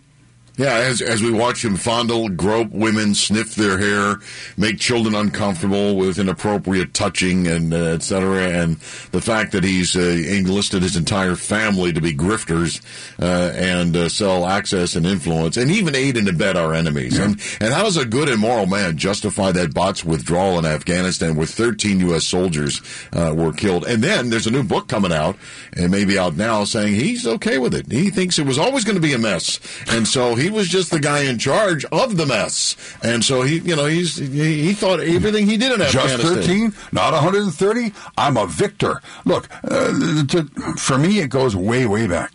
Yeah, 0.59 0.75
as 0.75 1.01
as 1.01 1.23
we 1.23 1.31
watch 1.31 1.65
him 1.65 1.77
fondle, 1.77 2.29
grope 2.29 2.73
women, 2.73 3.15
sniff 3.15 3.55
their 3.55 3.79
hair, 3.79 4.17
make 4.57 4.81
children 4.81 5.15
uncomfortable 5.15 5.95
with 5.97 6.19
inappropriate 6.19 6.95
touching, 6.95 7.47
and 7.47 7.73
uh, 7.73 7.77
et 7.77 8.03
cetera, 8.03 8.49
and 8.49 8.75
the 9.13 9.21
fact 9.21 9.53
that 9.53 9.63
he's 9.63 9.95
uh, 9.97 10.01
enlisted 10.01 10.83
his 10.83 10.97
entire 10.97 11.37
family 11.37 11.93
to 11.93 12.01
be 12.01 12.13
grifters 12.13 12.83
uh, 13.23 13.53
and 13.55 13.97
uh, 13.97 14.09
sell 14.09 14.47
access 14.47 14.97
and 14.97 15.07
influence, 15.07 15.57
and 15.57 15.71
even 15.71 15.95
aid 15.95 16.17
and 16.17 16.27
abet 16.27 16.57
our 16.57 16.75
enemies. 16.75 17.19
And 17.19 17.41
and 17.61 17.73
how 17.73 17.85
does 17.85 17.97
a 17.97 18.05
good 18.05 18.29
and 18.29 18.41
moral 18.41 18.67
man 18.67 18.97
justify 18.97 19.53
that 19.53 19.73
bot's 19.73 20.05
withdrawal 20.05 20.59
in 20.59 20.67
Afghanistan, 20.67 21.37
where 21.37 21.47
13 21.47 22.01
U.S. 22.01 22.25
soldiers 22.25 22.83
uh, 23.13 23.33
were 23.33 23.53
killed? 23.53 23.87
And 23.87 24.03
then 24.03 24.31
there's 24.31 24.49
a 24.49 24.51
new 24.51 24.65
book 24.65 24.89
coming 24.89 25.13
out, 25.13 25.37
and 25.75 25.93
maybe 25.93 26.19
out 26.19 26.35
now, 26.37 26.65
saying 26.65 26.95
he's 26.95 27.29
okay 27.29 27.59
with 27.59 27.75
it. 27.75 27.93
He 27.93 28.11
thinks 28.11 28.41
it 28.41 28.47
was 28.47 28.59
always 28.59 28.83
going 28.83 28.97
to 28.97 29.01
be 29.01 29.13
a 29.13 29.19
mess, 29.19 29.61
and 29.87 30.09
so 30.09 30.35
he 30.35 30.48
was 30.51 30.69
just 30.69 30.91
the 30.91 31.01
guy 31.01 31.21
in 31.21 31.39
charge 31.39 31.85
of 31.87 32.17
the 32.17 32.27
mess. 32.27 32.77
And 33.03 33.25
so 33.25 33.43
he, 33.43 33.59
you 33.59 33.77
know, 33.77 33.87
he's 33.87 34.17
he, 34.17 34.63
he 34.63 34.73
thought 34.73 35.01
everything 35.01 35.47
he 35.47 35.57
did 35.57 35.73
in 35.73 35.79
Just 35.79 36.15
Afghanistan. 36.15 36.71
13, 36.71 36.73
not 36.93 37.13
130. 37.13 37.93
I'm 38.17 38.37
a 38.37 38.47
victor. 38.47 39.01
Look, 39.25 39.49
uh, 39.65 40.25
to, 40.27 40.45
for 40.77 40.99
me, 40.99 41.21
it 41.21 41.29
goes 41.29 41.55
way, 41.55 41.87
way 41.87 42.07
back. 42.07 42.33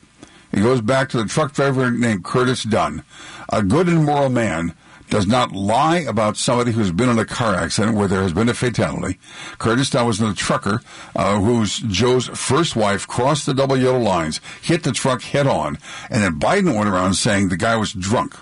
It 0.52 0.62
goes 0.62 0.82
back 0.82 1.10
to 1.10 1.18
the 1.18 1.26
truck 1.26 1.54
driver 1.54 1.90
named 1.90 2.24
Curtis 2.24 2.64
Dunn. 2.64 3.04
A 3.50 3.64
good 3.64 3.88
and 3.88 4.06
moral 4.06 4.30
man 4.30 4.76
does 5.14 5.28
not 5.28 5.52
lie 5.52 6.00
about 6.00 6.38
somebody 6.38 6.72
who's 6.72 6.92
been 6.92 7.08
in 7.08 7.20
a 7.20 7.26
car 7.26 7.54
accident 7.54 7.96
where 7.96 8.08
there 8.08 8.24
has 8.24 8.34
been 8.34 8.50
a 8.50 8.54
fatality. 8.56 9.20
Curtis 9.60 9.92
Dunn 9.92 10.08
was 10.08 10.20
a 10.20 10.34
trucker 10.34 10.82
uh, 11.16 11.40
whose 11.40 11.78
Joe's 11.82 12.30
first 12.30 12.76
wife 12.76 13.08
crossed 13.08 13.46
the 13.46 13.54
double 13.54 13.78
yellow 13.78 14.00
lines, 14.00 14.42
hit 14.64 14.82
the 14.82 14.92
truck 14.92 15.22
head 15.22 15.46
on, 15.46 15.78
and 16.10 16.24
then 16.24 16.40
Biden 16.40 16.76
went 16.76 16.90
around 16.90 17.14
saying 17.14 17.50
the 17.50 17.58
guy 17.58 17.76
was 17.76 17.94
drunk. 17.94 18.36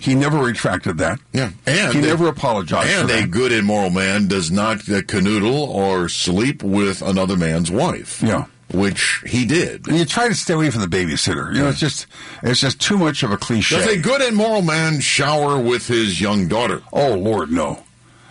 He 0.00 0.16
never 0.16 0.38
retracted 0.38 0.98
that. 0.98 1.20
Yeah, 1.32 1.52
and 1.66 1.94
he 1.94 2.00
never 2.00 2.26
apologized. 2.26 3.08
And 3.08 3.24
a 3.24 3.28
good 3.28 3.52
and 3.52 3.64
moral 3.64 3.90
man 3.90 4.26
does 4.26 4.50
not 4.50 4.78
uh, 4.88 5.02
canoodle 5.02 5.68
or 5.68 6.08
sleep 6.08 6.64
with 6.64 7.00
another 7.00 7.36
man's 7.36 7.70
wife. 7.70 8.20
Yeah. 8.20 8.46
Which 8.72 9.24
he 9.26 9.46
did. 9.46 9.86
You 9.88 10.04
try 10.04 10.28
to 10.28 10.34
stay 10.34 10.54
away 10.54 10.70
from 10.70 10.82
the 10.82 10.86
babysitter. 10.86 11.52
You 11.52 11.62
know, 11.62 11.68
it's 11.68 11.80
just 11.80 12.06
it's 12.42 12.60
just 12.60 12.80
too 12.80 12.96
much 12.96 13.22
of 13.24 13.32
a 13.32 13.36
cliche. 13.36 13.76
Does 13.76 13.86
a 13.88 13.98
good 13.98 14.22
and 14.22 14.36
moral 14.36 14.62
man 14.62 15.00
shower 15.00 15.58
with 15.58 15.88
his 15.88 16.20
young 16.20 16.46
daughter? 16.46 16.82
Oh 16.92 17.14
Lord, 17.14 17.50
no. 17.50 17.82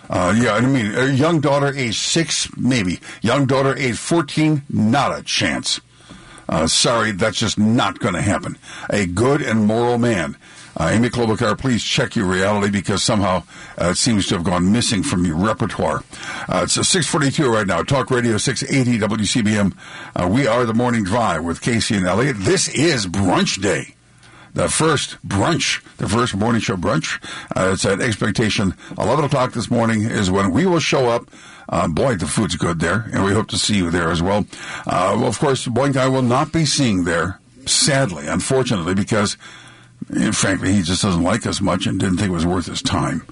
Uh, 0.10 0.34
yeah, 0.36 0.54
I 0.54 0.62
mean, 0.62 0.96
a 0.96 1.08
young 1.08 1.40
daughter, 1.40 1.74
age 1.76 2.00
six, 2.00 2.50
maybe. 2.58 3.00
Young 3.22 3.46
daughter, 3.46 3.76
age 3.78 3.98
fourteen, 3.98 4.64
not 4.70 5.18
a 5.18 5.22
chance. 5.24 5.82
Uh, 6.48 6.66
sorry, 6.66 7.12
that's 7.12 7.38
just 7.38 7.60
not 7.60 8.00
going 8.00 8.16
to 8.16 8.22
happen. 8.22 8.58
A 8.90 9.06
good 9.06 9.42
and 9.42 9.68
moral 9.68 10.00
man. 10.00 10.36
Uh, 10.80 10.90
Amy 10.92 11.10
Klobuchar, 11.10 11.58
please 11.58 11.84
check 11.84 12.16
your 12.16 12.26
reality 12.26 12.72
because 12.72 13.04
somehow 13.04 13.44
uh, 13.80 13.90
it 13.90 13.98
seems 13.98 14.28
to 14.28 14.36
have 14.36 14.44
gone 14.44 14.72
missing 14.72 15.04
from 15.04 15.26
your 15.26 15.36
repertoire. 15.36 16.04
Uh, 16.48 16.62
it's 16.64 16.78
uh, 16.78 16.84
642 16.84 17.52
right 17.52 17.68
now. 17.68 17.84
Talk 17.84 18.10
Radio 18.10 18.38
680 18.38 19.00
WCBM. 19.00 19.76
Uh, 20.16 20.28
we 20.28 20.48
are 20.48 20.66
the 20.66 20.74
morning 20.74 21.04
drive 21.04 21.44
with 21.44 21.62
Casey 21.62 21.96
and 21.96 22.06
Elliott. 22.06 22.38
This 22.40 22.68
is 22.70 23.06
brunch 23.06 23.62
day 23.62 23.96
the 24.54 24.70
first 24.70 25.18
brunch, 25.28 25.84
the 25.98 26.08
first 26.08 26.36
morning 26.36 26.62
show 26.62 26.76
brunch. 26.76 27.24
Uh, 27.56 27.72
it's 27.74 27.86
at 27.86 28.02
expectation 28.02 28.74
11 28.98 29.26
o'clock 29.26 29.54
this 29.54 29.70
morning 29.70 30.02
is 30.02 30.32
when 30.32 30.52
we 30.52 30.66
will 30.66 30.80
show 30.80 31.08
up. 31.08 31.30
Uh, 31.68 31.88
boy, 31.88 32.16
the 32.16 32.26
food's 32.26 32.56
good 32.56 32.80
there, 32.80 33.08
and 33.14 33.24
we 33.24 33.32
hope 33.32 33.48
to 33.48 33.58
see 33.58 33.78
you 33.78 33.92
there 33.92 34.10
as 34.10 34.24
well. 34.24 34.46
Uh, 34.88 35.14
well, 35.16 35.28
of 35.28 35.38
course, 35.38 35.68
Boink 35.68 35.96
I 35.96 36.08
will 36.08 36.24
not 36.24 36.52
be 36.52 36.66
seeing 36.66 37.04
there, 37.04 37.40
sadly, 37.68 38.26
unfortunately, 38.28 38.96
because, 38.96 39.38
eh, 40.16 40.32
frankly, 40.32 40.74
he 40.74 40.82
just 40.82 41.02
doesn't 41.02 41.24
like 41.24 41.46
us 41.46 41.62
much 41.62 41.86
and 41.88 42.00
didn't 42.00 42.18
think 42.18 42.30
it 42.30 42.34
was 42.34 42.46
worth 42.46 42.68
his 42.68 42.82
time. 42.82 43.26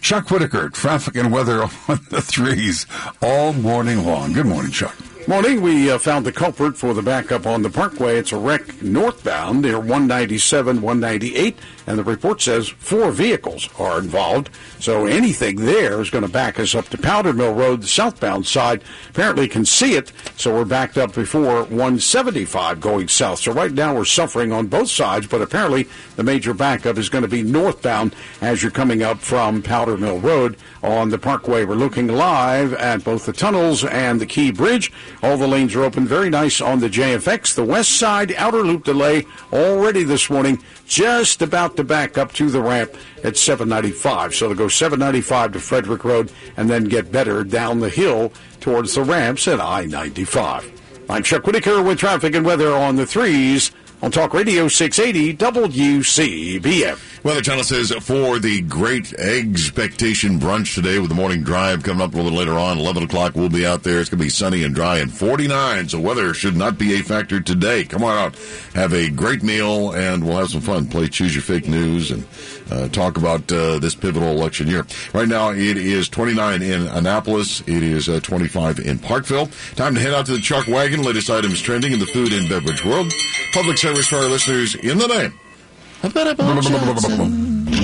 Chuck 0.00 0.30
Whitaker, 0.30 0.68
traffic 0.68 1.16
and 1.16 1.32
weather 1.32 1.62
on 1.88 2.00
the 2.10 2.20
threes 2.22 2.86
all 3.20 3.52
morning 3.52 4.04
long. 4.04 4.32
Good 4.32 4.46
morning, 4.46 4.72
Chuck. 4.72 4.96
Morning, 5.28 5.62
we 5.62 5.88
uh, 5.88 5.98
found 5.98 6.26
the 6.26 6.32
culprit 6.32 6.76
for 6.76 6.94
the 6.94 7.00
backup 7.00 7.46
on 7.46 7.62
the 7.62 7.70
Parkway. 7.70 8.18
It's 8.18 8.32
a 8.32 8.36
wreck 8.36 8.82
northbound 8.82 9.62
near 9.62 9.78
197, 9.78 10.82
198, 10.82 11.56
and 11.86 11.96
the 11.96 12.02
report 12.02 12.42
says 12.42 12.68
four 12.68 13.12
vehicles 13.12 13.68
are 13.78 14.00
involved. 14.00 14.50
So 14.80 15.06
anything 15.06 15.64
there 15.64 16.00
is 16.00 16.10
going 16.10 16.26
to 16.26 16.30
back 16.30 16.58
us 16.58 16.74
up 16.74 16.88
to 16.88 16.98
Powder 16.98 17.32
Mill 17.32 17.54
Road, 17.54 17.82
the 17.82 17.86
southbound 17.86 18.48
side. 18.48 18.82
Apparently 19.10 19.46
can 19.46 19.64
see 19.64 19.94
it, 19.94 20.10
so 20.36 20.52
we're 20.52 20.64
backed 20.64 20.98
up 20.98 21.14
before 21.14 21.62
175 21.64 22.80
going 22.80 23.06
south. 23.06 23.38
So 23.38 23.52
right 23.52 23.72
now 23.72 23.94
we're 23.94 24.04
suffering 24.04 24.52
on 24.52 24.66
both 24.66 24.90
sides, 24.90 25.28
but 25.28 25.40
apparently 25.40 25.88
the 26.16 26.24
major 26.24 26.52
backup 26.52 26.98
is 26.98 27.08
going 27.08 27.22
to 27.22 27.28
be 27.28 27.44
northbound 27.44 28.16
as 28.40 28.60
you're 28.60 28.72
coming 28.72 29.04
up 29.04 29.20
from 29.20 29.62
Powder 29.62 29.96
Mill 29.96 30.18
Road 30.18 30.56
on 30.82 31.10
the 31.10 31.18
Parkway. 31.18 31.64
We're 31.64 31.76
looking 31.76 32.08
live 32.08 32.74
at 32.74 33.04
both 33.04 33.24
the 33.24 33.32
tunnels 33.32 33.84
and 33.84 34.20
the 34.20 34.26
Key 34.26 34.50
Bridge. 34.50 34.90
All 35.22 35.36
the 35.36 35.46
lanes 35.46 35.74
are 35.76 35.84
open. 35.84 36.04
Very 36.04 36.30
nice 36.30 36.60
on 36.60 36.80
the 36.80 36.90
JFX. 36.90 37.54
The 37.54 37.64
west 37.64 37.92
side 37.92 38.34
outer 38.36 38.64
loop 38.64 38.84
delay 38.84 39.24
already 39.52 40.02
this 40.02 40.28
morning, 40.28 40.60
just 40.86 41.42
about 41.42 41.76
to 41.76 41.84
back 41.84 42.18
up 42.18 42.32
to 42.34 42.50
the 42.50 42.60
ramp 42.60 42.94
at 43.22 43.36
795. 43.36 44.34
So 44.34 44.48
to 44.48 44.54
go 44.56 44.66
795 44.66 45.52
to 45.52 45.60
Frederick 45.60 46.04
Road 46.04 46.32
and 46.56 46.68
then 46.68 46.84
get 46.84 47.12
better 47.12 47.44
down 47.44 47.78
the 47.78 47.88
hill 47.88 48.32
towards 48.60 48.94
the 48.94 49.04
ramps 49.04 49.46
at 49.46 49.60
I 49.60 49.84
95. 49.84 50.80
I'm 51.08 51.22
Chuck 51.22 51.46
Whitaker 51.46 51.82
with 51.82 51.98
traffic 51.98 52.34
and 52.34 52.44
weather 52.44 52.72
on 52.72 52.96
the 52.96 53.06
threes 53.06 53.70
on 54.02 54.10
Talk 54.10 54.34
Radio 54.34 54.66
680 54.66 55.36
WCBM. 55.36 57.24
Weather 57.24 57.40
Channel 57.40 57.62
says 57.62 57.92
for 58.04 58.40
the 58.40 58.60
great 58.62 59.12
expectation 59.12 60.40
brunch 60.40 60.74
today 60.74 60.98
with 60.98 61.08
the 61.08 61.14
morning 61.14 61.44
drive 61.44 61.84
coming 61.84 62.02
up 62.02 62.12
a 62.12 62.16
little 62.16 62.36
later 62.36 62.54
on, 62.54 62.78
11 62.78 63.04
o'clock, 63.04 63.36
we'll 63.36 63.48
be 63.48 63.64
out 63.64 63.84
there. 63.84 64.00
It's 64.00 64.10
going 64.10 64.18
to 64.18 64.24
be 64.24 64.28
sunny 64.28 64.64
and 64.64 64.74
dry 64.74 64.98
and 64.98 65.12
49, 65.12 65.88
so 65.88 66.00
weather 66.00 66.34
should 66.34 66.56
not 66.56 66.78
be 66.78 66.98
a 66.98 67.02
factor 67.04 67.40
today. 67.40 67.84
Come 67.84 68.02
on 68.02 68.18
out, 68.18 68.36
have 68.74 68.92
a 68.92 69.08
great 69.08 69.44
meal, 69.44 69.92
and 69.92 70.26
we'll 70.26 70.38
have 70.38 70.50
some 70.50 70.62
fun. 70.62 70.88
Play 70.88 71.06
Choose 71.06 71.32
Your 71.32 71.42
Fake 71.42 71.68
News 71.68 72.10
and 72.10 72.24
uh, 72.72 72.88
talk 72.88 73.16
about 73.18 73.50
uh, 73.52 73.78
this 73.78 73.94
pivotal 73.94 74.30
election 74.30 74.66
year. 74.66 74.86
Right 75.12 75.28
now, 75.28 75.50
it 75.50 75.76
is 75.76 76.08
29 76.08 76.62
in 76.62 76.86
Annapolis. 76.88 77.60
It 77.62 77.82
is 77.82 78.08
uh, 78.08 78.20
25 78.20 78.80
in 78.80 78.98
Parkville. 78.98 79.48
Time 79.76 79.94
to 79.94 80.00
head 80.00 80.14
out 80.14 80.26
to 80.26 80.32
the 80.32 80.40
Chuck 80.40 80.66
Wagon. 80.68 81.02
Latest 81.02 81.30
items 81.30 81.60
trending 81.60 81.92
in 81.92 81.98
the 81.98 82.06
food 82.06 82.32
and 82.32 82.48
beverage 82.48 82.84
world. 82.84 83.12
Public 83.52 83.78
service 83.78 84.08
for 84.08 84.16
our 84.16 84.28
listeners 84.28 84.74
in 84.74 84.98
the 84.98 85.06
name. 85.06 85.38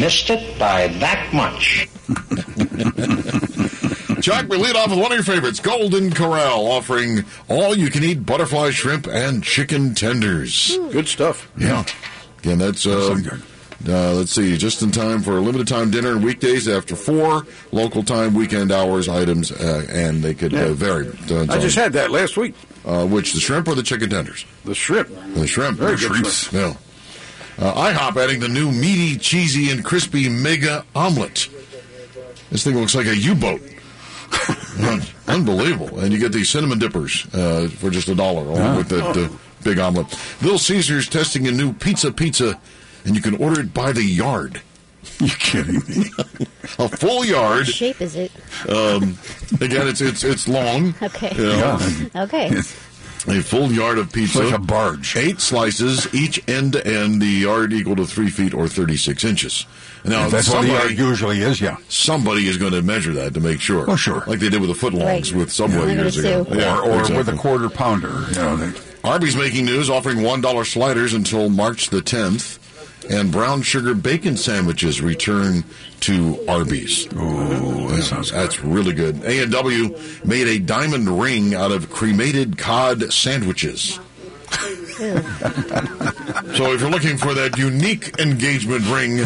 Missed 0.00 0.30
it 0.30 0.58
by 0.58 0.88
that 0.88 1.32
much. 1.32 1.88
Chuck, 4.22 4.48
we 4.48 4.56
lead 4.56 4.74
off 4.74 4.90
with 4.90 4.98
one 4.98 5.12
of 5.12 5.16
your 5.16 5.22
favorites, 5.24 5.60
Golden 5.60 6.10
Corral, 6.10 6.66
offering 6.66 7.24
all 7.48 7.76
you 7.76 7.90
can 7.90 8.02
eat 8.02 8.26
butterfly 8.26 8.70
shrimp 8.70 9.06
and 9.06 9.44
chicken 9.44 9.94
tenders. 9.94 10.76
Good 10.90 11.06
stuff. 11.06 11.48
Yeah. 11.56 11.84
Again, 12.40 12.58
that's, 12.58 12.84
uh, 12.86 13.16
uh, 13.86 14.12
let's 14.14 14.32
see, 14.32 14.56
just 14.56 14.82
in 14.82 14.90
time 14.90 15.20
for 15.22 15.36
a 15.36 15.40
limited 15.40 15.68
time 15.68 15.90
dinner 15.90 16.10
and 16.12 16.24
weekdays 16.24 16.66
after 16.68 16.96
four 16.96 17.46
local 17.70 18.02
time 18.02 18.34
weekend 18.34 18.72
hours 18.72 19.08
items, 19.08 19.52
uh, 19.52 19.86
and 19.90 20.22
they 20.22 20.34
could 20.34 20.52
Yeah. 20.52 20.64
uh, 20.64 20.72
vary. 20.72 21.08
I 21.48 21.58
just 21.58 21.76
had 21.76 21.92
that 21.92 22.10
last 22.10 22.36
week. 22.36 22.54
Uh, 22.84 23.04
which, 23.06 23.34
the 23.34 23.40
shrimp 23.40 23.68
or 23.68 23.74
the 23.74 23.82
chicken 23.82 24.08
tenders? 24.10 24.44
The 24.64 24.74
shrimp. 24.74 25.08
The 25.34 25.46
shrimp. 25.46 25.78
Very 25.78 25.96
the 25.96 26.08
good 26.08 26.26
shrimps. 26.26 26.52
Yeah. 26.52 26.74
Uh, 27.58 27.74
IHOP 27.92 28.16
adding 28.22 28.40
the 28.40 28.48
new 28.48 28.70
meaty, 28.72 29.16
cheesy, 29.18 29.70
and 29.70 29.84
crispy 29.84 30.28
mega 30.28 30.84
omelet. 30.94 31.48
This 32.50 32.64
thing 32.64 32.76
looks 32.76 32.94
like 32.94 33.06
a 33.06 33.16
U-boat. 33.16 33.60
Unbelievable. 35.28 35.98
And 35.98 36.12
you 36.12 36.18
get 36.18 36.32
these 36.32 36.48
cinnamon 36.48 36.78
dippers 36.78 37.26
uh, 37.34 37.68
for 37.78 37.90
just 37.90 38.08
a 38.08 38.14
dollar 38.14 38.42
along 38.42 38.56
Yeah. 38.56 38.76
with 38.76 38.88
the, 38.88 38.96
the 39.12 39.32
big 39.64 39.78
omelet. 39.78 40.06
Little 40.40 40.58
Caesars 40.58 41.08
testing 41.08 41.46
a 41.48 41.50
new 41.52 41.72
pizza 41.72 42.12
pizza, 42.12 42.58
and 43.08 43.16
you 43.16 43.22
can 43.22 43.34
order 43.42 43.60
it 43.60 43.74
by 43.74 43.90
the 43.92 44.04
yard. 44.04 44.60
You 45.20 45.28
kidding 45.30 45.82
me? 45.88 46.10
a 46.78 46.88
full 46.88 47.24
yard. 47.24 47.66
What 47.66 47.74
shape 47.74 48.00
is 48.00 48.14
it? 48.14 48.30
Um, 48.68 49.18
again, 49.60 49.88
it's 49.88 50.00
it's 50.00 50.22
it's 50.22 50.46
long. 50.46 50.94
Okay. 51.02 51.32
you 51.34 51.42
know. 51.44 51.78
Okay. 52.14 52.48
A 53.26 53.42
full 53.42 53.72
yard 53.72 53.98
of 53.98 54.12
pizza. 54.12 54.42
Like 54.44 54.54
a 54.54 54.58
barge. 54.58 55.16
Eight 55.16 55.40
slices, 55.40 56.12
each 56.14 56.40
end 56.48 56.74
to 56.74 56.86
end, 56.86 57.20
the 57.20 57.26
yard 57.26 57.72
equal 57.72 57.96
to 57.96 58.06
three 58.06 58.30
feet 58.30 58.54
or 58.54 58.68
36 58.68 59.24
inches. 59.24 59.66
Now, 60.04 60.26
If 60.26 60.32
that's 60.32 60.50
what 60.50 60.62
the 60.62 60.68
yard 60.68 60.92
usually 60.92 61.40
is, 61.40 61.60
yeah. 61.60 61.76
Somebody 61.88 62.46
is 62.46 62.56
going 62.56 62.72
to 62.72 62.82
measure 62.82 63.12
that 63.14 63.34
to 63.34 63.40
make 63.40 63.60
sure. 63.60 63.90
Oh, 63.90 63.96
sure. 63.96 64.22
Like 64.26 64.38
they 64.38 64.48
did 64.48 64.60
with 64.60 64.70
the 64.78 64.86
footlongs 64.86 65.04
Right. 65.04 65.32
with 65.34 65.50
Subway 65.52 65.94
Yeah, 65.94 66.02
years 66.02 66.16
ago. 66.18 66.46
Yeah, 66.50 66.78
or 66.80 67.02
or 67.12 67.16
with 67.16 67.28
a 67.28 67.36
quarter 67.36 67.68
pounder. 67.68 68.24
You 68.28 68.34
know, 68.36 68.56
they, 68.56 68.80
Arby's 69.04 69.36
making 69.36 69.64
news, 69.64 69.90
offering 69.90 70.18
$1 70.18 70.66
sliders 70.66 71.12
until 71.14 71.48
March 71.48 71.88
the 71.90 72.00
10th. 72.00 72.57
And 73.10 73.32
brown 73.32 73.62
sugar 73.62 73.94
bacon 73.94 74.36
sandwiches 74.36 75.00
return 75.00 75.64
to 76.00 76.44
Arby's. 76.46 77.06
Ooh, 77.14 77.88
that 77.88 78.02
sounds 78.02 78.30
good. 78.30 78.40
That's 78.40 78.60
really 78.62 78.92
good. 78.92 79.24
A&W 79.24 79.96
made 80.24 80.46
a 80.46 80.58
diamond 80.58 81.08
ring 81.20 81.54
out 81.54 81.72
of 81.72 81.90
cremated 81.90 82.58
cod 82.58 83.12
sandwiches. 83.12 83.98
So 84.98 86.72
if 86.72 86.80
you're 86.80 86.90
looking 86.90 87.16
for 87.18 87.34
that 87.34 87.56
unique 87.56 88.18
engagement 88.18 88.84
ring, 88.86 89.20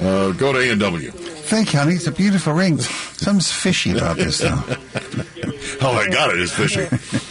uh, 0.00 0.30
go 0.32 0.52
to 0.52 0.58
A&W. 0.60 1.10
Thank 1.10 1.72
you, 1.72 1.80
honey. 1.80 1.94
It's 1.94 2.06
a 2.06 2.12
beautiful 2.12 2.52
ring. 2.52 2.78
Something's 2.78 3.50
fishy 3.50 3.90
about 3.96 4.16
this, 4.18 4.38
though. 4.38 4.62
Oh, 5.80 5.92
I 5.92 6.08
got 6.08 6.30
it. 6.30 6.40
It's 6.40 6.52
fishy. 6.52 6.86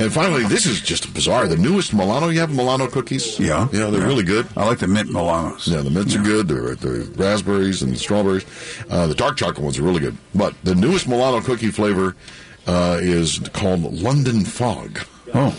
And 0.00 0.12
finally, 0.12 0.44
this 0.44 0.64
is 0.66 0.80
just 0.80 1.12
bizarre. 1.12 1.46
The 1.46 1.56
newest 1.58 1.92
Milano, 1.92 2.28
you 2.30 2.40
have 2.40 2.50
Milano 2.50 2.86
cookies? 2.86 3.38
Yeah. 3.38 3.68
Yeah, 3.70 3.90
they're 3.90 4.00
Yeah. 4.00 4.06
really 4.06 4.22
good. 4.24 4.46
I 4.56 4.64
like 4.66 4.78
the 4.78 4.86
mint 4.88 5.10
Milanos. 5.10 5.68
Yeah, 5.68 5.82
the 5.82 5.90
mints 5.90 6.14
are 6.16 6.22
good. 6.22 6.48
The, 6.48 6.54
the 6.74 7.10
raspberries 7.16 7.82
and 7.82 7.92
the 7.92 7.98
strawberries. 7.98 8.46
Uh, 8.88 9.06
the 9.08 9.14
dark 9.14 9.36
chocolate 9.36 9.58
ones 9.62 9.78
are 9.78 9.82
really 9.82 10.00
good. 10.00 10.16
But 10.34 10.54
the 10.64 10.74
newest 10.74 11.06
Milano 11.06 11.40
cookie 11.42 11.70
flavor 11.70 12.16
uh, 12.66 12.98
is 13.00 13.40
called 13.52 13.82
London 14.02 14.44
Fog. 14.44 15.00
Oh, 15.34 15.54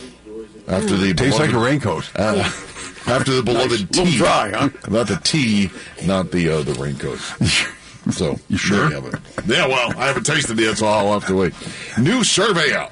After 0.68 0.96
the 0.98 1.14
tastes 1.14 1.40
like 1.40 1.50
a 1.50 1.54
beloved- 1.54 1.70
raincoat. 1.70 2.10
Uh, 2.16 2.38
after 3.08 3.34
the 3.34 3.44
beloved 3.44 3.72
Nice. 3.72 3.90
Little 3.92 4.06
tea. 4.06 4.18
dry, 4.18 4.52
huh? 4.56 4.70
Not 4.90 5.08
the 5.08 5.20
tea, 5.24 5.70
not 6.06 6.32
the 6.32 6.50
uh, 6.50 6.62
the 6.64 6.74
raincoat. 6.74 7.20
So 8.10 8.40
You 8.50 8.58
sure? 8.58 8.90
have 8.90 9.06
it. 9.06 9.14
Yeah, 9.46 9.68
well, 9.68 9.94
I 9.96 10.08
haven't 10.08 10.24
tasted 10.26 10.60
it 10.60 10.64
yet, 10.64 10.78
so 10.80 10.88
I'll 10.88 11.14
have 11.14 11.28
to 11.28 11.36
wait. 11.36 11.54
New 12.00 12.24
survey 12.24 12.74
out 12.74 12.92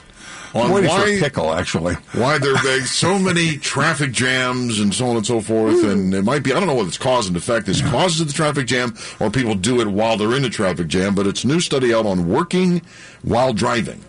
on 0.54 0.72
waiting 0.72 0.90
for 0.90 0.96
why 0.98 1.18
pickle, 1.20 1.54
actually. 1.54 1.94
why 2.14 2.38
there 2.40 2.56
are 2.56 2.82
so 2.82 3.20
many 3.20 3.58
traffic 3.58 4.12
jams 4.12 4.80
and 4.80 4.94
so 4.94 5.08
on 5.10 5.18
and 5.18 5.26
so 5.26 5.42
forth. 5.42 5.84
And 5.84 6.14
it 6.14 6.24
might 6.24 6.44
be, 6.44 6.52
I 6.54 6.60
don't 6.60 6.68
know 6.68 6.74
what 6.76 6.88
it's 6.88 6.98
cause 6.98 7.28
and 7.28 7.38
effect 7.38 7.68
is 7.68 7.82
causes 7.82 8.22
of 8.22 8.28
the 8.28 8.34
traffic 8.34 8.68
jam 8.68 8.96
or 9.20 9.30
people 9.30 9.56
do 9.56 9.80
it 9.82 9.88
while 9.88 10.18
they're 10.18 10.36
in 10.36 10.46
a 10.46 10.50
traffic 10.50 10.88
jam, 10.88 11.14
but 11.16 11.28
it's 11.28 11.44
a 11.44 11.48
new 11.48 11.60
study 11.60 11.94
out 11.94 12.06
on 12.06 12.28
working 12.28 12.82
while 13.22 13.54
driving. 13.54 14.04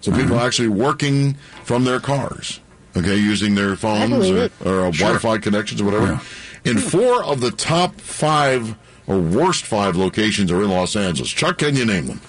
So 0.00 0.10
people 0.10 0.36
Mm-hmm. 0.36 0.46
actually 0.46 0.68
working 0.68 1.34
from 1.64 1.84
their 1.84 2.00
cars, 2.00 2.60
okay, 2.96 3.16
using 3.16 3.54
their 3.54 3.76
phones 3.76 4.30
or, 4.30 4.44
or 4.64 4.92
Sure. 4.92 5.08
Wi-Fi 5.08 5.38
connections 5.38 5.80
or 5.80 5.84
whatever. 5.84 6.20
In 6.64 6.78
four 6.78 7.22
of 7.24 7.40
the 7.40 7.50
top 7.50 8.00
five 8.00 8.76
or 9.06 9.18
worst 9.18 9.64
five 9.64 9.96
locations 9.96 10.50
are 10.52 10.62
in 10.62 10.70
Los 10.70 10.96
Angeles. 10.96 11.30
Chuck, 11.30 11.58
can 11.58 11.76
you 11.76 11.84
name 11.84 12.06
them? 12.06 12.20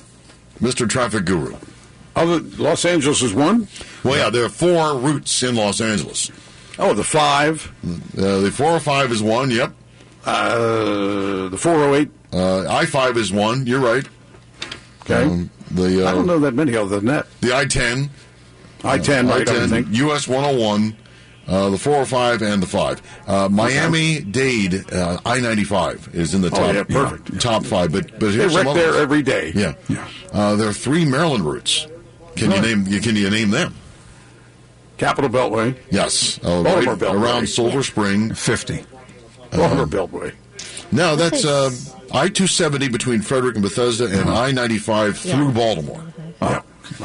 Mr. 0.61 0.87
Traffic 0.89 1.25
Guru. 1.25 1.55
Other 2.15 2.39
Los 2.61 2.85
Angeles 2.85 3.21
is 3.21 3.33
one. 3.33 3.67
Well, 4.03 4.17
yeah, 4.17 4.29
there 4.29 4.45
are 4.45 4.49
four 4.49 4.97
routes 4.97 5.41
in 5.43 5.55
Los 5.55 5.81
Angeles. 5.81 6.31
Oh, 6.79 6.93
the 6.93 7.03
five. 7.03 7.71
Uh, 8.17 8.39
the 8.41 8.51
405 8.51 9.11
is 9.11 9.21
one, 9.23 9.49
yep. 9.51 9.73
Uh, 10.25 11.49
the 11.49 11.57
408. 11.57 12.09
Uh, 12.31 12.65
I 12.67 12.85
5 12.85 13.17
is 13.17 13.31
one, 13.31 13.65
you're 13.67 13.79
right. 13.79 14.07
Okay. 15.01 15.23
Um, 15.23 15.49
the, 15.71 16.05
uh, 16.05 16.09
I 16.09 16.13
don't 16.13 16.25
know 16.25 16.39
that 16.39 16.53
many 16.53 16.75
other 16.75 16.95
than 16.99 17.05
that. 17.07 17.27
The 17.41 17.55
I 17.55 17.65
10. 17.65 18.09
I 18.83 18.97
10. 18.97 19.29
I 19.29 19.37
would 19.39 19.47
think. 19.69 19.87
US 19.91 20.27
101, 20.27 20.95
uh, 21.47 21.69
the 21.69 21.77
405, 21.77 22.41
and 22.41 22.63
the 22.63 22.67
5. 22.67 23.01
Uh, 23.27 23.49
Miami 23.49 24.21
Dade, 24.21 24.91
uh, 24.91 25.19
I 25.25 25.39
95 25.39 26.09
is 26.13 26.33
in 26.33 26.41
the 26.41 26.49
top, 26.49 26.59
Oh, 26.59 26.71
yeah, 26.71 26.83
perfect. 26.83 27.39
top 27.41 27.65
five. 27.65 27.91
But, 27.91 28.19
but 28.19 28.33
here's 28.33 28.53
some 28.53 28.65
wreck 28.65 28.75
there 28.75 28.95
every 28.95 29.21
day. 29.21 29.51
Yeah. 29.53 29.73
Uh, 30.31 30.55
there 30.55 30.67
are 30.69 30.73
three 30.73 31.05
Maryland 31.05 31.45
routes. 31.45 31.87
Can 32.35 32.51
you 32.51 32.61
name? 32.61 32.85
Can 33.01 33.15
you 33.15 33.29
name 33.29 33.49
them? 33.51 33.73
Capital 34.97 35.29
Beltway. 35.29 35.75
Yes, 35.89 36.39
uh, 36.39 36.63
Baltimore 36.63 36.93
right 36.95 36.99
Beltway. 36.99 37.21
around 37.21 37.49
Silver 37.49 37.83
Spring. 37.83 38.33
50. 38.33 38.85
Baltimore 39.51 39.85
Beltway. 39.85 40.33
No, 40.91 41.15
that's 41.15 41.45
uh, 41.45 41.71
I 42.13 42.29
two 42.29 42.47
seventy 42.47 42.87
between 42.87 43.21
Frederick 43.21 43.55
and 43.55 43.63
Bethesda, 43.63 44.05
and 44.05 44.29
I 44.29 44.51
ninety 44.51 44.77
five 44.77 45.17
through 45.17 45.51
Baltimore. 45.51 46.03
Yeah. 46.41 46.61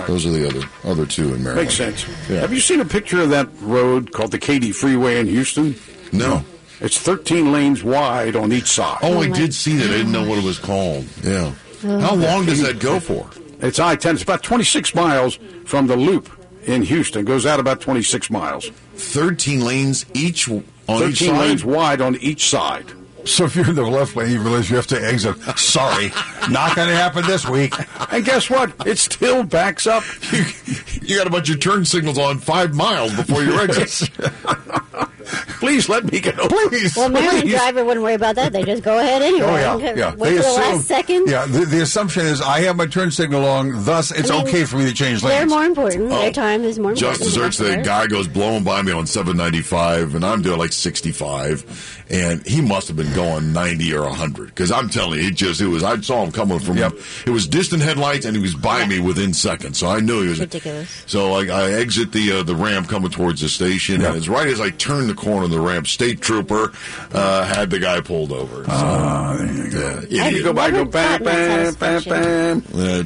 Those 0.07 0.27
are 0.27 0.31
the 0.31 0.47
other 0.47 0.67
other 0.85 1.07
two 1.07 1.35
in 1.35 1.43
Maryland. 1.43 1.67
Makes 1.67 1.75
sense. 1.77 2.07
Yeah. 2.29 2.41
Have 2.41 2.53
you 2.53 2.61
seen 2.61 2.81
a 2.81 2.85
picture 2.85 3.21
of 3.23 3.31
that 3.31 3.49
road 3.61 4.13
called 4.13 4.33
the 4.33 4.39
Katy 4.39 4.73
Freeway 4.73 5.19
in 5.19 5.27
Houston? 5.27 5.77
No. 6.13 6.45
It's 6.81 6.99
13 6.99 7.51
lanes 7.53 7.83
wide 7.83 8.37
on 8.37 8.53
each 8.53 8.67
side. 8.69 8.99
Oh, 9.03 9.21
I 9.21 9.29
did 9.29 9.53
see 9.55 9.77
that. 9.77 9.85
I 9.89 9.93
didn't 9.97 10.13
know 10.13 10.29
what 10.29 10.39
it 10.39 10.45
was 10.45 10.59
called. 10.59 11.07
Yeah. 11.25 11.53
How 11.83 12.15
long 12.15 12.45
does 12.47 12.63
that 12.63 12.79
go 12.79 13.01
for? 13.01 13.29
It's 13.61 13.79
I 13.79 13.97
10. 13.97 14.15
It's 14.15 14.23
about 14.23 14.43
26 14.43 14.95
miles 14.95 15.39
from 15.65 15.87
the 15.87 15.97
loop 15.97 16.31
in 16.65 16.83
Houston. 16.83 17.25
Goes 17.25 17.47
out 17.47 17.61
about 17.61 17.81
26 17.81 18.31
miles. 18.31 18.69
13 18.95 19.65
lanes 19.65 20.07
each 20.15 20.49
on 20.49 20.63
13 20.87 21.09
each 21.11 21.19
side? 21.19 21.39
lanes 21.39 21.65
wide 21.65 22.01
on 22.01 22.17
each 22.17 22.49
side. 22.49 22.87
So 23.25 23.45
if 23.45 23.57
you're 23.57 23.69
in 23.69 23.75
the 23.75 23.83
left 23.83 24.17
lane, 24.17 24.31
you 24.31 24.41
realize 24.41 24.71
you 24.71 24.77
have 24.77 24.87
to 24.89 25.05
exit. 25.05 25.37
Sorry, 25.59 26.11
not 26.51 26.75
going 26.77 26.89
to 26.89 26.97
happen 26.97 27.27
this 27.27 27.47
week. 27.47 27.75
And 28.13 28.25
guess 28.25 28.49
what? 28.49 28.73
It 28.87 28.99
still 28.99 29.43
backs 29.45 29.87
up. 29.87 30.03
You 31.03 31.17
got 31.17 31.27
a 31.27 31.31
bunch 31.31 31.51
of 31.51 31.61
turn 31.61 31.85
signals 31.85 32.19
on 32.19 32.39
five 32.39 32.75
miles 32.75 33.15
before 33.15 33.43
your 33.43 33.61
exit. 33.61 34.11
Please 35.59 35.89
let 35.89 36.11
me 36.11 36.21
go. 36.21 36.33
Please. 36.49 36.97
Well, 36.97 37.09
Maryland 37.09 37.43
please. 37.43 37.55
driver 37.55 37.85
wouldn't 37.85 38.05
worry 38.05 38.15
about 38.15 38.37
that. 38.37 38.53
They 38.53 38.63
just 38.63 38.83
go 38.83 38.99
ahead 38.99 39.23
anyway. 39.23 39.65
Oh 39.65 39.79
yeah, 39.79 39.95
yeah. 39.95 40.15
Wait 40.15 40.37
for 40.37 40.43
the 40.43 40.53
last 40.53 40.87
second. 40.87 41.29
Yeah, 41.29 41.47
the, 41.47 41.65
the 41.65 41.83
assumption 41.83 42.25
is 42.27 42.41
I 42.41 42.61
have 42.61 42.77
my 42.77 42.87
turn 42.87 43.11
signal 43.11 43.45
on, 43.45 43.85
thus 43.85 44.11
it's 44.11 44.31
I 44.31 44.39
mean, 44.39 44.47
okay 44.47 44.65
for 44.65 44.77
me 44.77 44.85
to 44.87 44.95
change 44.95 45.23
lanes. 45.23 45.37
They're 45.37 45.47
more 45.47 45.65
important. 45.65 46.13
Oh. 46.13 46.19
Their 46.21 46.33
time 46.33 46.63
is 46.63 46.79
more 46.79 46.93
important. 46.93 47.19
Just 47.19 47.35
desserts, 47.35 47.59
the 47.59 47.83
guy 47.85 48.07
goes 48.07 48.29
blowing 48.29 48.65
by 48.65 48.83
me 48.83 48.93
on 48.93 49.07
795, 49.07 50.15
and 50.15 50.25
I'm 50.25 50.43
doing 50.43 50.59
like 50.59 50.73
65, 50.73 51.98
and 52.11 52.45
he 52.47 52.61
must 52.61 52.89
have 52.89 52.97
been 52.97 53.13
going 53.15 53.53
90 53.53 53.95
or 53.95 54.03
100 54.05 54.47
because 54.47 54.71
I'm 54.73 54.89
telling 54.89 55.21
you, 55.21 55.27
it 55.29 55.35
just 55.35 55.61
it 55.61 55.67
was. 55.69 55.83
I 55.85 56.01
saw 56.01 56.25
him 56.25 56.33
coming 56.33 56.59
from. 56.59 56.79
It 56.79 57.31
was 57.31 57.47
distant 57.47 57.83
headlights, 57.83 58.25
and 58.25 58.35
he 58.37 58.43
was 58.43 58.55
by 58.55 58.87
me 58.87 58.99
within 59.01 59.35
seconds, 59.35 59.79
so 59.79 59.89
I 59.89 60.01
knew 60.01 60.23
he 60.23 60.29
was 60.29 60.41
ridiculous. 60.41 61.05
So 61.07 61.33
I, 61.35 61.47
I 61.47 61.71
exit 61.73 62.13
the 62.13 62.33
uh, 62.33 62.43
the 62.43 62.55
ramp 62.55 62.89
coming 62.89 63.11
towards 63.11 63.41
the 63.41 63.49
station, 63.49 64.03
and 64.05 64.17
it's 64.17 64.29
right 64.29 64.47
as 64.49 64.61
I 64.61 64.71
turn 64.71 65.07
the 65.07 65.15
corner 65.15 65.45
of 65.45 65.51
the 65.51 65.61
ramp, 65.61 65.87
state 65.87 66.21
trooper 66.21 66.73
uh, 67.13 67.45
had 67.45 67.71
the 67.71 67.79
guy 67.79 68.01
pulled 68.01 68.33
over. 68.33 68.65
So, 68.65 68.71
Ah, 68.71 69.37
there 69.39 69.53
you 69.67 69.71
go. 69.71 70.03
yeah, 70.11 70.29
You 70.29 70.43
go 70.43 70.53
by, 70.53 70.71
go 70.71 70.85
bam, 70.85 71.23
bam, 71.23 71.75
bam, 71.75 72.03
bam. 72.05 72.63
uh, 72.75 73.03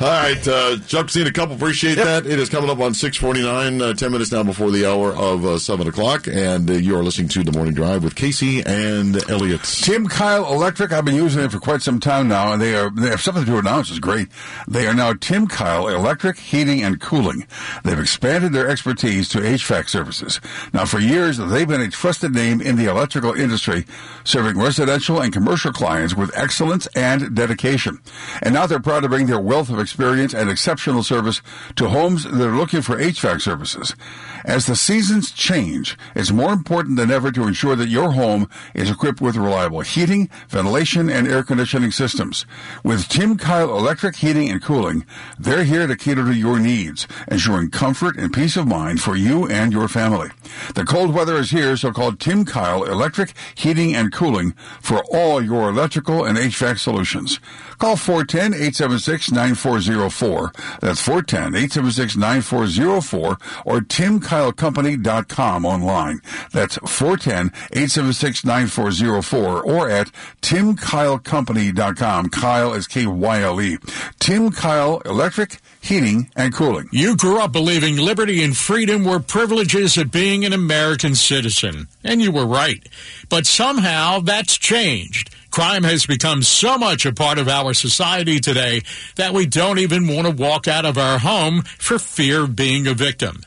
all 0.00 0.08
right, 0.08 0.48
uh, 0.48 0.78
Chuck, 0.86 1.10
seen 1.10 1.26
a 1.26 1.32
couple. 1.32 1.54
Appreciate 1.54 1.96
that. 1.96 2.26
It 2.26 2.38
is 2.38 2.48
coming 2.48 2.70
up 2.70 2.80
on 2.80 2.94
six 2.94 3.16
forty 3.16 3.42
nine. 3.42 3.80
Uh, 3.80 3.92
Ten 3.94 4.10
minutes 4.12 4.32
now 4.32 4.42
before 4.42 4.70
the 4.70 4.86
hour 4.86 5.14
of 5.14 5.44
uh, 5.44 5.58
seven 5.58 5.86
o'clock, 5.86 6.26
and 6.26 6.68
uh, 6.68 6.72
you 6.74 6.96
are 6.96 7.02
listening 7.04 7.28
to 7.28 7.42
the 7.44 7.52
morning 7.52 7.74
drive 7.74 8.02
with 8.02 8.14
Casey 8.22 8.62
and 8.64 9.28
Elliott. 9.28 9.64
Tim 9.64 10.06
Kyle 10.06 10.52
Electric. 10.52 10.92
I've 10.92 11.04
been 11.04 11.16
using 11.16 11.42
it 11.42 11.50
for 11.50 11.58
quite 11.58 11.82
some 11.82 11.98
time 11.98 12.28
now, 12.28 12.52
and 12.52 12.62
they 12.62 12.72
are 12.76 12.88
they 12.88 13.08
have 13.08 13.20
something 13.20 13.44
to 13.46 13.58
announce. 13.58 13.90
It's 13.90 13.98
great. 13.98 14.28
They 14.68 14.86
are 14.86 14.94
now 14.94 15.14
Tim 15.14 15.48
Kyle 15.48 15.88
Electric 15.88 16.38
Heating 16.38 16.84
and 16.84 17.00
Cooling. 17.00 17.48
They've 17.82 17.98
expanded 17.98 18.52
their 18.52 18.68
expertise 18.68 19.28
to 19.30 19.38
HVAC 19.38 19.88
services. 19.88 20.40
Now, 20.72 20.84
for 20.84 21.00
years, 21.00 21.36
they've 21.36 21.66
been 21.66 21.80
a 21.80 21.90
trusted 21.90 22.32
name 22.32 22.60
in 22.60 22.76
the 22.76 22.88
electrical 22.88 23.32
industry, 23.32 23.86
serving 24.22 24.56
residential 24.56 25.20
and 25.20 25.32
commercial 25.32 25.72
clients 25.72 26.14
with 26.14 26.30
excellence 26.38 26.86
and 26.94 27.34
dedication. 27.34 27.98
And 28.40 28.54
now 28.54 28.66
they're 28.66 28.78
proud 28.78 29.00
to 29.00 29.08
bring 29.08 29.26
their 29.26 29.40
wealth 29.40 29.68
of 29.68 29.80
experience 29.80 30.32
and 30.32 30.48
exceptional 30.48 31.02
service 31.02 31.42
to 31.74 31.88
homes 31.88 32.22
that 32.22 32.48
are 32.48 32.56
looking 32.56 32.82
for 32.82 32.94
HVAC 32.94 33.40
services. 33.40 33.96
As 34.44 34.66
the 34.66 34.76
seasons 34.76 35.32
change, 35.32 35.98
it's 36.14 36.30
more 36.30 36.52
important 36.52 36.98
than 36.98 37.10
ever 37.10 37.32
to 37.32 37.48
ensure 37.48 37.74
that 37.74 37.88
your 37.88 38.11
home 38.12 38.48
is 38.74 38.90
equipped 38.90 39.20
with 39.20 39.36
reliable 39.36 39.80
heating, 39.80 40.30
ventilation, 40.48 41.10
and 41.10 41.26
air 41.26 41.42
conditioning 41.42 41.90
systems. 41.90 42.46
With 42.82 43.08
Tim 43.08 43.36
Kyle 43.36 43.76
Electric 43.76 44.16
Heating 44.16 44.48
and 44.48 44.62
Cooling, 44.62 45.04
they're 45.38 45.64
here 45.64 45.86
to 45.86 45.96
cater 45.96 46.24
to 46.24 46.34
your 46.34 46.58
needs, 46.58 47.06
ensuring 47.28 47.70
comfort 47.70 48.16
and 48.16 48.32
peace 48.32 48.56
of 48.56 48.66
mind 48.66 49.00
for 49.00 49.16
you 49.16 49.46
and 49.48 49.72
your 49.72 49.88
family. 49.88 50.30
The 50.74 50.84
cold 50.84 51.14
weather 51.14 51.36
is 51.36 51.50
here, 51.50 51.76
so 51.76 51.92
call 51.92 52.12
Tim 52.12 52.44
Kyle 52.44 52.84
Electric 52.84 53.34
Heating 53.54 53.94
and 53.94 54.12
Cooling 54.12 54.52
for 54.80 55.02
all 55.12 55.42
your 55.42 55.68
electrical 55.68 56.24
and 56.24 56.38
HVAC 56.38 56.78
solutions. 56.78 57.40
Call 57.82 57.96
410-876-9404. 57.96 60.78
That's 60.78 61.04
410-876-9404 61.04 63.40
or 63.64 63.80
timkylecompany.com 63.80 65.66
online. 65.66 66.20
That's 66.52 66.78
410-876-9404 66.78 69.64
or 69.64 69.90
at 69.90 70.12
timkylecompany.com. 70.42 72.28
Kyle 72.28 72.72
is 72.72 72.86
K-Y-L-E. 72.86 73.78
Tim 74.20 74.52
Kyle 74.52 75.00
Electric 75.00 75.58
Heating 75.80 76.30
and 76.36 76.54
Cooling. 76.54 76.88
You 76.92 77.16
grew 77.16 77.40
up 77.40 77.50
believing 77.50 77.96
liberty 77.96 78.44
and 78.44 78.56
freedom 78.56 79.02
were 79.02 79.18
privileges 79.18 79.98
of 79.98 80.12
being 80.12 80.44
an 80.44 80.52
American 80.52 81.16
citizen, 81.16 81.88
and 82.04 82.22
you 82.22 82.30
were 82.30 82.46
right. 82.46 82.88
But 83.28 83.44
somehow 83.44 84.20
that's 84.20 84.56
changed. 84.56 85.34
Crime 85.52 85.84
has 85.84 86.06
become 86.06 86.42
so 86.42 86.78
much 86.78 87.04
a 87.04 87.12
part 87.12 87.38
of 87.38 87.46
our 87.46 87.74
society 87.74 88.40
today 88.40 88.80
that 89.16 89.34
we 89.34 89.44
don't 89.44 89.78
even 89.78 90.08
want 90.08 90.26
to 90.26 90.32
walk 90.32 90.66
out 90.66 90.86
of 90.86 90.96
our 90.96 91.18
home 91.18 91.60
for 91.60 91.98
fear 91.98 92.44
of 92.44 92.56
being 92.56 92.86
a 92.86 92.94
victim. 92.94 93.42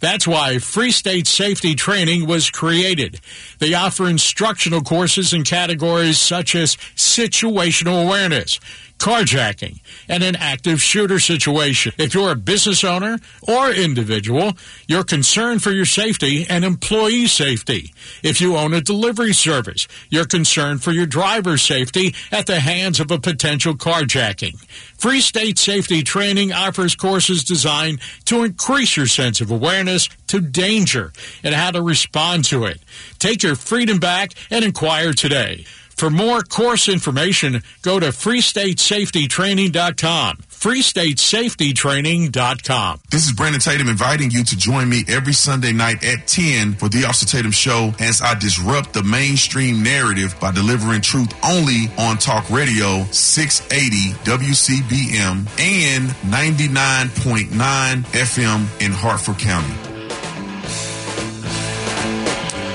That's 0.00 0.26
why 0.26 0.58
Free 0.58 0.90
State 0.90 1.26
Safety 1.26 1.74
Training 1.74 2.26
was 2.26 2.50
created. 2.50 3.20
They 3.58 3.74
offer 3.74 4.08
instructional 4.08 4.80
courses 4.80 5.32
in 5.32 5.44
categories 5.44 6.18
such 6.18 6.54
as 6.54 6.76
situational 6.96 8.06
awareness, 8.06 8.58
carjacking, 8.98 9.80
and 10.08 10.22
an 10.22 10.36
active 10.36 10.82
shooter 10.82 11.18
situation. 11.18 11.92
If 11.98 12.14
you're 12.14 12.32
a 12.32 12.36
business 12.36 12.84
owner 12.84 13.18
or 13.42 13.70
individual, 13.70 14.52
you're 14.86 15.04
concerned 15.04 15.62
for 15.62 15.70
your 15.70 15.86
safety 15.86 16.46
and 16.48 16.64
employee 16.64 17.26
safety. 17.26 17.92
If 18.22 18.40
you 18.40 18.56
own 18.56 18.74
a 18.74 18.80
delivery 18.80 19.32
service, 19.32 19.86
you're 20.10 20.26
concerned 20.26 20.82
for 20.82 20.92
your 20.92 21.06
driver's 21.06 21.62
safety 21.62 22.14
at 22.30 22.46
the 22.46 22.60
hands 22.60 23.00
of 23.00 23.10
a 23.10 23.18
potential 23.18 23.74
carjacking. 23.74 24.62
Free 25.00 25.22
State 25.22 25.58
Safety 25.58 26.02
Training 26.02 26.52
offers 26.52 26.94
courses 26.94 27.42
designed 27.42 28.00
to 28.26 28.44
increase 28.44 28.98
your 28.98 29.06
sense 29.06 29.40
of 29.40 29.50
awareness 29.50 30.10
to 30.26 30.42
danger 30.42 31.14
and 31.42 31.54
how 31.54 31.70
to 31.70 31.80
respond 31.80 32.44
to 32.44 32.66
it. 32.66 32.82
Take 33.18 33.42
your 33.42 33.54
freedom 33.54 33.98
back 33.98 34.32
and 34.50 34.62
inquire 34.62 35.14
today. 35.14 35.64
For 36.00 36.08
more 36.08 36.40
course 36.40 36.88
information, 36.88 37.62
go 37.82 38.00
to 38.00 38.06
freestatesafetytraining.com. 38.06 40.36
freestatesafetytraining.com. 40.38 43.00
This 43.10 43.26
is 43.26 43.32
Brandon 43.32 43.60
Tatum 43.60 43.90
inviting 43.90 44.30
you 44.30 44.42
to 44.44 44.56
join 44.56 44.88
me 44.88 45.04
every 45.08 45.34
Sunday 45.34 45.72
night 45.72 46.02
at 46.02 46.26
10 46.26 46.76
for 46.76 46.88
the 46.88 47.04
Officer 47.04 47.26
Tatum 47.26 47.50
Show 47.50 47.92
as 48.00 48.22
I 48.22 48.32
disrupt 48.38 48.94
the 48.94 49.02
mainstream 49.02 49.82
narrative 49.82 50.34
by 50.40 50.52
delivering 50.52 51.02
truth 51.02 51.34
only 51.44 51.90
on 51.98 52.16
Talk 52.16 52.48
Radio 52.48 53.04
680 53.10 54.14
WCBM 54.24 55.46
and 55.60 56.08
99.9 56.32 58.06
FM 58.06 58.66
in 58.80 58.92
Harford 58.92 59.38
County. 59.38 59.99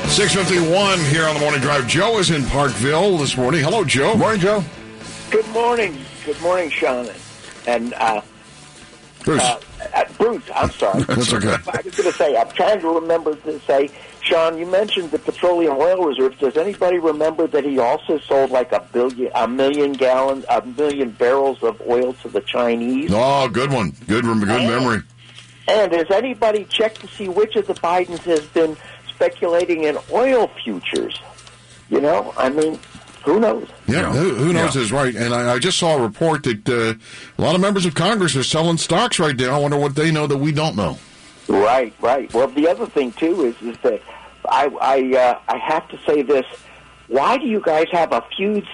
651 0.09 0.99
here 1.11 1.25
on 1.25 1.33
the 1.33 1.39
morning 1.39 1.59
drive. 1.59 1.87
Joe 1.87 2.19
is 2.19 2.29
in 2.29 2.43
Parkville 2.45 3.17
this 3.17 3.35
morning. 3.35 3.61
Hello, 3.61 3.83
Joe. 3.83 4.15
Morning, 4.15 4.39
Joe. 4.39 4.63
Good 5.29 5.47
morning. 5.49 5.97
Good 6.25 6.39
morning, 6.41 6.69
Sean. 6.69 7.09
And 7.67 7.93
uh, 7.95 8.21
Bruce. 9.25 9.41
Uh, 9.41 9.59
uh, 9.93 10.05
Bruce, 10.17 10.43
I'm 10.55 10.69
sorry. 10.69 11.03
That's 11.07 11.33
okay. 11.33 11.49
I 11.49 11.81
was 11.83 11.95
going 11.95 12.11
to 12.11 12.11
say, 12.13 12.37
I'm 12.37 12.49
trying 12.49 12.79
to 12.79 12.89
remember 12.89 13.35
to 13.35 13.59
say, 13.61 13.89
Sean, 14.21 14.57
you 14.57 14.65
mentioned 14.65 15.11
the 15.11 15.19
petroleum 15.19 15.75
oil 15.77 16.05
reserves. 16.05 16.39
Does 16.39 16.55
anybody 16.55 16.97
remember 16.97 17.47
that 17.47 17.65
he 17.65 17.79
also 17.79 18.17
sold 18.19 18.51
like 18.51 18.71
a 18.71 18.87
billion, 18.93 19.31
a 19.35 19.47
million 19.47 19.93
gallons, 19.93 20.45
a 20.49 20.65
million 20.65 21.11
barrels 21.11 21.61
of 21.61 21.81
oil 21.87 22.13
to 22.13 22.29
the 22.29 22.41
Chinese? 22.41 23.11
Oh, 23.13 23.49
good 23.49 23.71
one. 23.71 23.91
Good, 24.07 24.25
rem- 24.25 24.39
good 24.39 24.47
memory. 24.47 25.01
And 25.67 25.91
has 25.91 26.11
anybody 26.11 26.63
checked 26.65 27.01
to 27.01 27.07
see 27.07 27.27
which 27.27 27.55
of 27.55 27.67
the 27.67 27.73
Bidens 27.73 28.19
has 28.19 28.45
been 28.47 28.77
speculating 29.15 29.83
in 29.83 29.97
oil 30.11 30.49
futures? 30.63 31.19
You 31.89 32.01
know, 32.01 32.33
I 32.37 32.49
mean, 32.49 32.79
who 33.23 33.39
knows? 33.39 33.67
Yeah, 33.87 34.11
who, 34.11 34.35
who 34.35 34.53
knows 34.53 34.75
is 34.75 34.91
right. 34.91 35.15
And 35.15 35.33
I, 35.33 35.53
I 35.53 35.59
just 35.59 35.77
saw 35.77 35.97
a 35.97 36.01
report 36.01 36.43
that 36.43 36.69
uh, 36.69 36.93
a 37.37 37.41
lot 37.41 37.55
of 37.55 37.61
members 37.61 37.85
of 37.85 37.95
Congress 37.95 38.35
are 38.35 38.43
selling 38.43 38.77
stocks 38.77 39.19
right 39.19 39.35
now. 39.35 39.55
I 39.55 39.59
wonder 39.59 39.77
what 39.77 39.95
they 39.95 40.11
know 40.11 40.27
that 40.27 40.37
we 40.37 40.51
don't 40.51 40.75
know. 40.75 40.97
Right, 41.47 41.93
right. 42.01 42.31
Well, 42.33 42.47
the 42.47 42.67
other 42.67 42.87
thing 42.87 43.11
too 43.13 43.45
is 43.45 43.55
is 43.61 43.77
that 43.83 44.01
I 44.49 44.65
I 44.81 45.17
uh, 45.17 45.39
I 45.47 45.57
have 45.57 45.87
to 45.89 45.99
say 46.05 46.21
this. 46.21 46.45
Why 47.07 47.37
do 47.37 47.45
you 47.45 47.61
guys 47.61 47.85
have 47.91 48.11
a 48.11 48.23
feud 48.35 48.67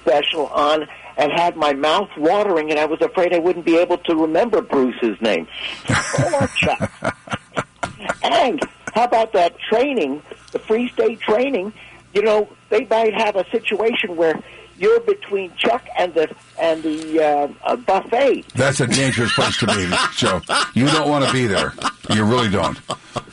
special 0.00 0.46
on 0.48 0.86
and 1.16 1.32
had 1.32 1.56
my 1.56 1.72
mouth 1.72 2.10
watering, 2.16 2.70
and 2.70 2.78
I 2.78 2.86
was 2.86 3.00
afraid 3.00 3.32
I 3.32 3.38
wouldn't 3.38 3.64
be 3.64 3.76
able 3.78 3.98
to 3.98 4.14
remember 4.14 4.60
Bruce's 4.62 5.20
name? 5.20 5.46
Poor 5.86 6.48
Chuck. 6.56 7.16
and 8.22 8.60
how 8.94 9.04
about 9.04 9.32
that 9.32 9.58
training, 9.58 10.22
the 10.52 10.60
Free 10.60 10.88
State 10.88 11.20
training? 11.20 11.72
You 12.12 12.22
know, 12.22 12.48
they 12.70 12.84
might 12.84 13.12
have 13.12 13.34
a 13.34 13.44
situation 13.50 14.14
where 14.14 14.40
you're 14.78 15.00
between 15.00 15.52
Chuck 15.56 15.84
and 15.98 16.14
the 16.14 16.34
and 16.60 16.82
the 16.84 17.20
uh, 17.20 17.48
uh, 17.64 17.76
buffet. 17.76 18.46
That's 18.54 18.80
a 18.80 18.86
dangerous 18.86 19.32
place 19.32 19.56
to 19.58 19.66
be, 19.66 19.92
Joe. 20.16 20.40
You 20.74 20.86
don't 20.86 21.08
want 21.08 21.24
to 21.26 21.32
be 21.32 21.46
there. 21.46 21.72
You 22.10 22.24
really 22.24 22.48
don't. 22.50 22.78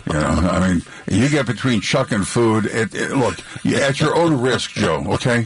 You 0.07 0.13
know, 0.13 0.49
I 0.51 0.67
mean, 0.67 0.81
you 1.07 1.29
get 1.29 1.45
between 1.45 1.79
Chuck 1.79 2.11
and 2.11 2.27
food. 2.27 2.65
It, 2.65 2.95
it, 2.95 3.11
look, 3.11 3.37
at 3.65 3.99
your 3.99 4.15
own 4.15 4.41
risk, 4.41 4.71
Joe. 4.71 5.05
Okay. 5.09 5.45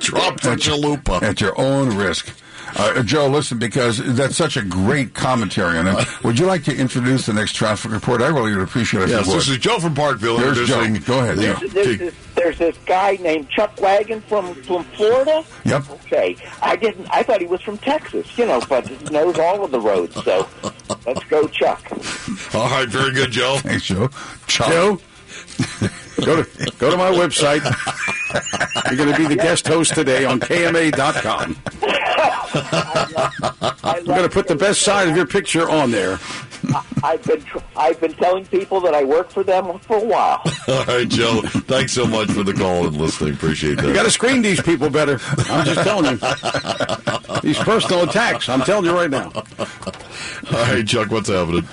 Drop 0.00 0.40
the 0.40 0.56
chalupa. 0.56 1.22
at 1.22 1.40
your 1.40 1.58
own 1.58 1.96
risk. 1.96 2.28
Uh, 2.76 3.02
Joe, 3.02 3.28
listen, 3.28 3.58
because 3.58 3.98
that's 4.16 4.36
such 4.36 4.56
a 4.56 4.62
great 4.62 5.14
commentary 5.14 5.78
on 5.78 5.86
it. 5.86 6.24
Would 6.24 6.38
you 6.38 6.46
like 6.46 6.64
to 6.64 6.76
introduce 6.76 7.26
the 7.26 7.32
next 7.32 7.54
traffic 7.54 7.90
report? 7.92 8.20
I 8.20 8.28
really 8.28 8.52
would 8.54 8.62
appreciate 8.62 9.04
it. 9.04 9.08
Yes, 9.10 9.26
this 9.26 9.48
is 9.48 9.58
Joe 9.58 9.78
from 9.78 9.94
Parkville 9.94 10.38
There's 10.38 10.66
Joe. 10.66 10.84
Go 11.06 11.20
ahead, 11.20 11.36
the- 11.36 11.42
Joe. 11.42 11.54
There's 11.68 11.98
this, 11.98 12.14
there's 12.34 12.58
this 12.58 12.76
guy 12.86 13.16
named 13.20 13.48
Chuck 13.48 13.80
Wagon 13.80 14.20
from 14.22 14.54
from 14.64 14.84
Florida. 14.84 15.44
Yep. 15.64 15.90
Okay, 15.90 16.36
I 16.62 16.76
didn't. 16.76 17.06
I 17.10 17.22
thought 17.22 17.40
he 17.40 17.46
was 17.46 17.62
from 17.62 17.78
Texas, 17.78 18.36
you 18.36 18.46
know, 18.46 18.60
but 18.68 18.86
he 18.88 18.96
knows 19.06 19.38
all 19.38 19.64
of 19.64 19.70
the 19.70 19.80
roads. 19.80 20.14
So 20.24 20.48
let's 21.06 21.24
go, 21.24 21.46
Chuck. 21.48 21.80
All 22.54 22.68
right, 22.70 22.88
very 22.88 23.12
good, 23.12 23.30
Joe. 23.30 23.56
Thanks, 23.58 23.84
Joe. 23.84 24.08
Chuck. 24.46 24.68
Joe, 24.68 25.00
go 26.24 26.42
to 26.42 26.72
go 26.78 26.90
to 26.90 26.96
my 26.96 27.10
website. 27.10 27.62
You're 28.90 28.96
going 28.96 29.12
to 29.12 29.16
be 29.16 29.26
the 29.26 29.36
guest 29.36 29.66
host 29.66 29.94
today 29.94 30.24
on 30.24 30.40
KMA.com. 30.40 31.56
I'm 33.84 34.04
going 34.04 34.22
to 34.22 34.28
put 34.28 34.48
the 34.48 34.56
best 34.56 34.82
side 34.82 35.08
of 35.08 35.16
your 35.16 35.26
picture 35.26 35.68
on 35.68 35.90
there. 35.90 36.18
I've 37.02 37.22
been 37.24 37.42
tr- 37.42 37.58
I've 37.76 38.00
been 38.00 38.12
telling 38.14 38.44
people 38.46 38.80
that 38.80 38.94
I 38.94 39.04
work 39.04 39.30
for 39.30 39.42
them 39.42 39.78
for 39.80 39.96
a 39.98 40.04
while. 40.04 40.42
All 40.68 40.84
right, 40.86 41.08
Joe. 41.08 41.40
Thanks 41.42 41.92
so 41.92 42.06
much 42.06 42.30
for 42.30 42.42
the 42.42 42.52
call 42.52 42.86
and 42.86 42.96
listening. 42.96 43.34
Appreciate 43.34 43.76
that. 43.76 43.86
You 43.86 43.94
got 43.94 44.04
to 44.04 44.10
screen 44.10 44.42
these 44.42 44.60
people 44.62 44.90
better. 44.90 45.18
I'm 45.50 45.64
just 45.64 45.82
telling 45.82 46.04
you. 46.18 47.40
These 47.42 47.58
personal 47.58 48.04
attacks. 48.04 48.48
I'm 48.48 48.62
telling 48.62 48.86
you 48.86 48.92
right 48.94 49.10
now. 49.10 49.30
All 49.34 50.62
right, 50.72 50.86
Chuck, 50.86 51.10
what's 51.10 51.28
happening? 51.28 51.66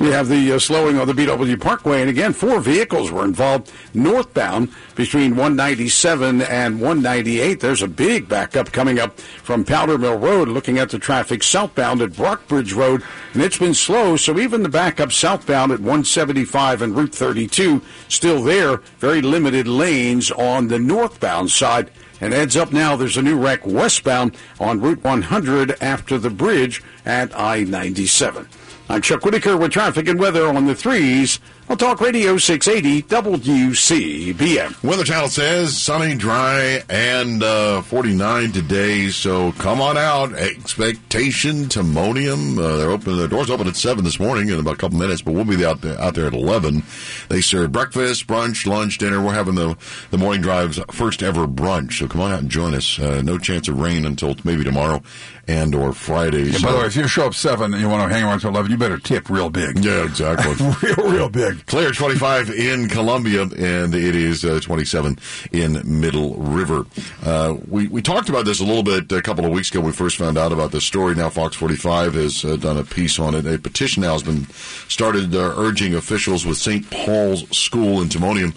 We 0.00 0.08
have 0.08 0.28
the 0.28 0.52
uh, 0.52 0.58
slowing 0.58 0.98
on 0.98 1.06
the 1.06 1.12
BW 1.12 1.60
Parkway, 1.60 2.00
and 2.00 2.10
again, 2.10 2.32
four 2.32 2.60
vehicles 2.60 3.10
were 3.10 3.24
involved 3.24 3.72
northbound 3.94 4.70
between 4.94 5.32
197 5.32 6.42
and 6.42 6.80
198. 6.80 7.60
There's 7.60 7.82
a 7.82 7.88
big 7.88 8.28
backup 8.28 8.72
coming 8.72 8.98
up 8.98 9.18
from 9.20 9.64
Powder 9.64 9.98
Mill 9.98 10.18
Road, 10.18 10.48
looking 10.48 10.78
at 10.78 10.90
the 10.90 10.98
traffic 10.98 11.42
southbound 11.42 12.02
at 12.02 12.10
Brockbridge 12.10 12.74
Road, 12.74 13.02
and 13.34 13.42
it's 13.42 13.58
been 13.58 13.74
slow. 13.74 14.16
So 14.16 14.35
even 14.38 14.62
the 14.62 14.68
backup 14.68 15.12
southbound 15.12 15.72
at 15.72 15.80
175 15.80 16.82
and 16.82 16.96
Route 16.96 17.14
32 17.14 17.82
still 18.08 18.42
there. 18.42 18.78
Very 18.98 19.22
limited 19.22 19.68
lanes 19.68 20.30
on 20.30 20.68
the 20.68 20.78
northbound 20.78 21.50
side. 21.50 21.90
And 22.20 22.32
heads 22.32 22.56
up 22.56 22.72
now, 22.72 22.96
there's 22.96 23.16
a 23.16 23.22
new 23.22 23.38
wreck 23.38 23.66
westbound 23.66 24.36
on 24.58 24.80
Route 24.80 25.04
100 25.04 25.76
after 25.82 26.18
the 26.18 26.30
bridge 26.30 26.82
at 27.04 27.38
I 27.38 27.64
97. 27.64 28.48
I'm 28.88 29.02
Chuck 29.02 29.24
Whitaker 29.24 29.56
with 29.56 29.72
traffic 29.72 30.08
and 30.08 30.18
weather 30.18 30.46
on 30.46 30.66
the 30.66 30.74
threes. 30.74 31.40
I'll 31.68 31.76
talk 31.76 32.00
Radio 32.00 32.38
680 32.38 33.02
WCBM. 33.08 34.84
Weather 34.84 35.02
Channel 35.02 35.26
says 35.26 35.76
sunny, 35.76 36.14
dry, 36.14 36.80
and 36.88 37.42
uh, 37.42 37.82
49 37.82 38.52
today. 38.52 39.08
So 39.08 39.50
come 39.52 39.80
on 39.80 39.98
out. 39.98 40.32
Expectation 40.32 41.64
Timonium. 41.64 42.56
Uh, 42.56 42.76
they're 42.76 42.90
open. 42.90 43.16
The 43.16 43.26
doors 43.26 43.50
open 43.50 43.66
at 43.66 43.74
seven 43.74 44.04
this 44.04 44.20
morning 44.20 44.48
in 44.48 44.60
about 44.60 44.74
a 44.74 44.76
couple 44.76 44.96
minutes, 44.98 45.22
but 45.22 45.34
we'll 45.34 45.44
be 45.44 45.64
out 45.64 45.80
there 45.80 46.00
out 46.00 46.14
there 46.14 46.26
at 46.26 46.34
11. 46.34 46.84
They 47.30 47.40
serve 47.40 47.72
breakfast, 47.72 48.28
brunch, 48.28 48.64
lunch, 48.64 48.98
dinner. 48.98 49.20
We're 49.20 49.34
having 49.34 49.56
the 49.56 49.76
the 50.12 50.18
morning 50.18 50.42
drive's 50.42 50.78
first 50.92 51.20
ever 51.20 51.48
brunch. 51.48 51.94
So 51.98 52.06
come 52.06 52.20
on 52.20 52.30
out 52.30 52.40
and 52.40 52.48
join 52.48 52.74
us. 52.74 52.96
Uh, 52.96 53.22
no 53.22 53.38
chance 53.38 53.66
of 53.66 53.80
rain 53.80 54.06
until 54.06 54.36
maybe 54.44 54.62
tomorrow 54.62 55.02
and 55.48 55.74
or 55.74 55.92
Friday. 55.92 56.44
Yeah, 56.44 56.58
by 56.62 56.72
the 56.72 56.78
way, 56.78 56.86
if 56.86 56.96
you 56.96 57.08
show 57.08 57.26
up 57.26 57.34
seven 57.34 57.72
and 57.72 57.82
you 57.82 57.88
want 57.88 58.08
to 58.08 58.14
hang 58.14 58.24
around 58.24 58.34
until 58.34 58.50
eleven, 58.50 58.70
you 58.70 58.76
better 58.78 58.98
tip 58.98 59.28
real 59.28 59.50
big. 59.50 59.78
Yeah, 59.84 60.04
exactly. 60.04 60.54
real, 60.82 61.10
real 61.10 61.28
big. 61.28 61.55
Clear 61.64 61.90
25 61.92 62.50
in 62.50 62.88
Columbia, 62.88 63.42
and 63.42 63.94
it 63.94 64.14
is 64.14 64.44
uh, 64.44 64.60
27 64.60 65.18
in 65.52 66.00
Middle 66.00 66.34
River. 66.34 66.84
Uh, 67.24 67.56
we, 67.68 67.88
we 67.88 68.02
talked 68.02 68.28
about 68.28 68.44
this 68.44 68.60
a 68.60 68.64
little 68.64 68.82
bit 68.82 69.10
a 69.12 69.22
couple 69.22 69.44
of 69.44 69.52
weeks 69.52 69.70
ago 69.70 69.80
when 69.80 69.86
we 69.86 69.92
first 69.92 70.16
found 70.16 70.36
out 70.36 70.52
about 70.52 70.72
this 70.72 70.84
story. 70.84 71.14
Now 71.14 71.30
Fox 71.30 71.56
45 71.56 72.14
has 72.14 72.44
uh, 72.44 72.56
done 72.56 72.76
a 72.76 72.84
piece 72.84 73.18
on 73.18 73.34
it. 73.34 73.46
A 73.46 73.58
petition 73.58 74.02
now 74.02 74.12
has 74.12 74.22
been 74.22 74.44
started 74.88 75.34
uh, 75.34 75.54
urging 75.56 75.94
officials 75.94 76.44
with 76.44 76.58
St. 76.58 76.90
Paul's 76.90 77.48
School 77.56 78.02
in 78.02 78.08
Timonium 78.08 78.54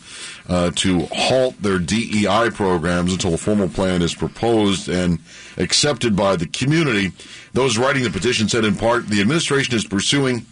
uh, 0.49 0.71
to 0.75 1.05
halt 1.11 1.61
their 1.61 1.79
DEI 1.79 2.49
programs 2.49 3.13
until 3.13 3.33
a 3.33 3.37
formal 3.37 3.69
plan 3.69 4.01
is 4.01 4.15
proposed 4.15 4.89
and 4.89 5.19
accepted 5.57 6.15
by 6.15 6.35
the 6.35 6.47
community. 6.47 7.11
Those 7.53 7.77
writing 7.77 8.03
the 8.03 8.09
petition 8.09 8.49
said 8.49 8.65
in 8.65 8.75
part 8.75 9.07
the 9.07 9.21
administration 9.21 9.75
is 9.75 9.85
pursuing 9.85 10.45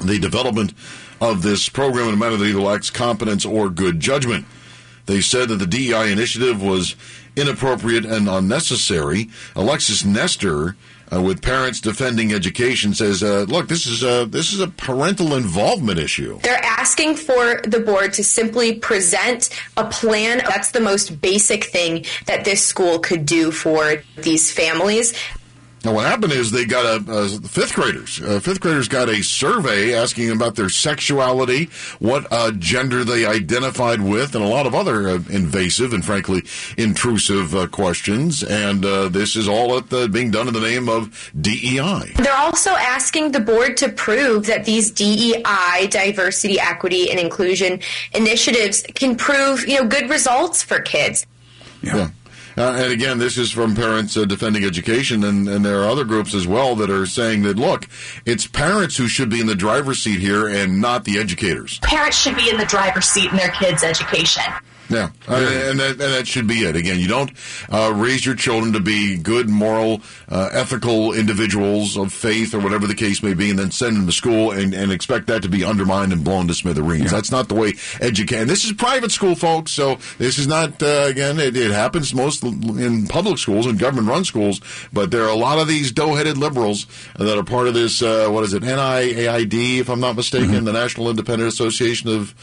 the 0.00 0.18
development 0.18 0.74
of 1.20 1.42
this 1.42 1.68
program 1.68 2.08
in 2.08 2.14
a 2.14 2.16
manner 2.16 2.36
that 2.36 2.44
either 2.44 2.60
lacks 2.60 2.90
competence 2.90 3.44
or 3.44 3.68
good 3.70 4.00
judgment. 4.00 4.46
They 5.06 5.20
said 5.20 5.48
that 5.48 5.56
the 5.56 5.66
DEI 5.66 6.12
initiative 6.12 6.62
was 6.62 6.94
inappropriate 7.34 8.04
and 8.04 8.28
unnecessary. 8.28 9.30
Alexis 9.56 10.04
Nester, 10.04 10.76
uh, 11.10 11.22
with 11.22 11.40
Parents 11.40 11.80
Defending 11.80 12.32
Education, 12.34 12.92
says, 12.92 13.22
uh, 13.22 13.46
"Look, 13.48 13.68
this 13.68 13.86
is 13.86 14.02
a 14.02 14.26
this 14.26 14.52
is 14.52 14.60
a 14.60 14.68
parental 14.68 15.34
involvement 15.34 15.98
issue." 15.98 16.38
They're 16.42 16.62
asking 16.62 17.16
for 17.16 17.62
the 17.64 17.80
board 17.80 18.12
to 18.14 18.24
simply 18.24 18.74
present 18.74 19.48
a 19.78 19.86
plan. 19.86 20.42
That's 20.46 20.72
the 20.72 20.80
most 20.80 21.22
basic 21.22 21.64
thing 21.64 22.04
that 22.26 22.44
this 22.44 22.62
school 22.62 22.98
could 22.98 23.24
do 23.24 23.50
for 23.50 24.02
these 24.18 24.52
families. 24.52 25.14
Now, 25.84 25.94
what 25.94 26.06
happened 26.06 26.32
is 26.32 26.50
they 26.50 26.64
got 26.64 26.84
a, 26.84 27.12
uh 27.12 27.28
fifth 27.46 27.74
graders. 27.74 28.20
Uh, 28.20 28.40
fifth 28.40 28.60
graders 28.60 28.88
got 28.88 29.08
a 29.08 29.22
survey 29.22 29.94
asking 29.94 30.30
about 30.30 30.56
their 30.56 30.68
sexuality, 30.68 31.70
what 31.98 32.26
uh, 32.30 32.50
gender 32.52 33.04
they 33.04 33.26
identified 33.26 34.00
with, 34.00 34.34
and 34.34 34.44
a 34.44 34.48
lot 34.48 34.66
of 34.66 34.74
other 34.74 35.08
uh, 35.08 35.14
invasive 35.30 35.92
and 35.92 36.04
frankly 36.04 36.42
intrusive 36.76 37.54
uh, 37.54 37.66
questions. 37.68 38.42
And 38.42 38.84
uh, 38.84 39.08
this 39.08 39.36
is 39.36 39.48
all 39.48 39.76
at 39.76 39.90
the, 39.90 40.08
being 40.08 40.30
done 40.30 40.48
in 40.48 40.54
the 40.54 40.60
name 40.60 40.88
of 40.88 41.30
DEI. 41.40 42.12
They're 42.16 42.36
also 42.36 42.70
asking 42.70 43.32
the 43.32 43.40
board 43.40 43.76
to 43.78 43.88
prove 43.88 44.46
that 44.46 44.64
these 44.64 44.90
DEI, 44.90 45.86
diversity, 45.90 46.58
equity, 46.58 47.10
and 47.10 47.20
inclusion 47.20 47.80
initiatives 48.12 48.82
can 48.94 49.16
prove, 49.16 49.66
you 49.66 49.80
know, 49.80 49.86
good 49.86 50.10
results 50.10 50.62
for 50.62 50.80
kids. 50.80 51.26
Yeah. 51.82 52.10
Uh, 52.58 52.72
and 52.72 52.92
again, 52.92 53.18
this 53.18 53.38
is 53.38 53.52
from 53.52 53.76
Parents 53.76 54.16
uh, 54.16 54.24
Defending 54.24 54.64
Education, 54.64 55.22
and, 55.22 55.48
and 55.48 55.64
there 55.64 55.80
are 55.80 55.88
other 55.88 56.02
groups 56.02 56.34
as 56.34 56.44
well 56.44 56.74
that 56.74 56.90
are 56.90 57.06
saying 57.06 57.42
that, 57.42 57.56
look, 57.56 57.86
it's 58.26 58.48
parents 58.48 58.96
who 58.96 59.06
should 59.06 59.30
be 59.30 59.40
in 59.40 59.46
the 59.46 59.54
driver's 59.54 60.00
seat 60.00 60.18
here 60.18 60.48
and 60.48 60.80
not 60.80 61.04
the 61.04 61.20
educators. 61.20 61.78
Parents 61.82 62.18
should 62.18 62.36
be 62.36 62.50
in 62.50 62.58
the 62.58 62.66
driver's 62.66 63.06
seat 63.06 63.30
in 63.30 63.36
their 63.36 63.52
kids' 63.52 63.84
education. 63.84 64.42
Yeah, 64.90 65.10
uh, 65.28 65.34
and, 65.34 65.78
that, 65.80 65.90
and 65.90 66.00
that 66.00 66.26
should 66.26 66.46
be 66.46 66.64
it. 66.64 66.74
Again, 66.74 66.98
you 66.98 67.08
don't 67.08 67.30
uh, 67.68 67.92
raise 67.94 68.24
your 68.24 68.34
children 68.34 68.72
to 68.72 68.80
be 68.80 69.18
good, 69.18 69.48
moral, 69.48 70.00
uh, 70.30 70.48
ethical 70.52 71.12
individuals 71.12 71.96
of 71.96 72.12
faith 72.12 72.54
or 72.54 72.60
whatever 72.60 72.86
the 72.86 72.94
case 72.94 73.22
may 73.22 73.34
be, 73.34 73.50
and 73.50 73.58
then 73.58 73.70
send 73.70 73.96
them 73.96 74.06
to 74.06 74.12
school 74.12 74.50
and, 74.50 74.72
and 74.72 74.90
expect 74.90 75.26
that 75.26 75.42
to 75.42 75.48
be 75.48 75.62
undermined 75.62 76.12
and 76.12 76.24
blown 76.24 76.48
to 76.48 76.54
smithereens. 76.54 77.10
That's 77.10 77.30
not 77.30 77.48
the 77.48 77.54
way 77.54 77.74
education. 78.00 78.48
This 78.48 78.64
is 78.64 78.72
private 78.72 79.12
school, 79.12 79.34
folks. 79.34 79.72
So 79.72 79.98
this 80.16 80.38
is 80.38 80.46
not 80.46 80.82
uh, 80.82 81.04
again. 81.06 81.38
It, 81.38 81.56
it 81.56 81.70
happens 81.70 82.14
most 82.14 82.42
in 82.42 83.06
public 83.08 83.38
schools 83.38 83.66
and 83.66 83.78
government-run 83.78 84.24
schools, 84.24 84.60
but 84.92 85.10
there 85.10 85.24
are 85.24 85.30
a 85.30 85.36
lot 85.36 85.58
of 85.58 85.68
these 85.68 85.92
dough-headed 85.92 86.38
liberals 86.38 86.86
that 87.16 87.36
are 87.36 87.44
part 87.44 87.68
of 87.68 87.74
this. 87.74 88.00
Uh, 88.00 88.28
what 88.30 88.44
is 88.44 88.54
it? 88.54 88.62
NIAID, 88.62 89.80
if 89.80 89.90
I'm 89.90 90.00
not 90.00 90.16
mistaken, 90.16 90.64
the 90.64 90.72
National 90.72 91.10
Independent 91.10 91.48
Association 91.48 92.08
of 92.08 92.34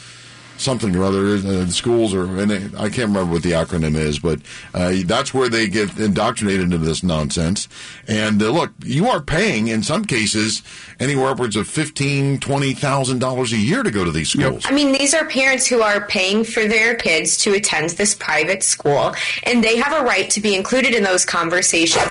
something 0.58 0.96
or 0.96 1.04
other. 1.04 1.36
Uh, 1.36 1.66
schools 1.68 2.14
or 2.14 2.26
and 2.40 2.52
it, 2.52 2.74
I 2.76 2.90
can't 2.90 3.10
remember 3.10 3.34
what 3.34 3.44
the 3.44 3.52
acronym 3.52 3.96
is, 3.96 4.20
but 4.20 4.40
uh, 4.74 4.94
that's 5.06 5.34
where 5.34 5.50
they 5.50 5.68
get 5.68 5.98
indoctrinated 6.00 6.62
into 6.62 6.78
this 6.78 7.04
nonsense. 7.04 7.68
And 8.08 8.42
uh, 8.42 8.52
look, 8.52 8.72
you 8.84 9.08
are 9.08 9.22
paying 9.22 9.68
in 9.68 9.84
some 9.84 10.06
cases 10.06 10.64
anywhere 11.00 11.30
upwards 11.30 11.56
of 11.56 11.68
fifteen, 11.68 12.40
twenty 12.40 12.74
thousand 12.74 13.20
dollars 13.20 13.52
a 13.54 13.58
year 13.58 13.84
to 13.84 13.92
go 13.92 14.06
to 14.06 14.12
these 14.12 14.30
schools. 14.30 14.66
I 14.66 14.72
mean, 14.72 14.92
these 14.92 15.14
are 15.14 15.26
parents 15.26 15.68
who 15.68 15.82
are 15.82 16.08
paying 16.08 16.44
for 16.44 16.66
their 16.66 16.96
kids 16.96 17.38
to 17.40 17.54
attend 17.54 17.92
this 17.92 18.16
private 18.16 18.64
school, 18.64 19.14
and 19.44 19.64
they 19.64 19.78
have 19.78 19.94
a 20.02 20.06
right 20.06 20.30
to 20.32 20.40
be 20.40 20.56
included 20.56 20.94
in 20.94 21.04
those 21.04 21.26
conversations. 21.26 22.10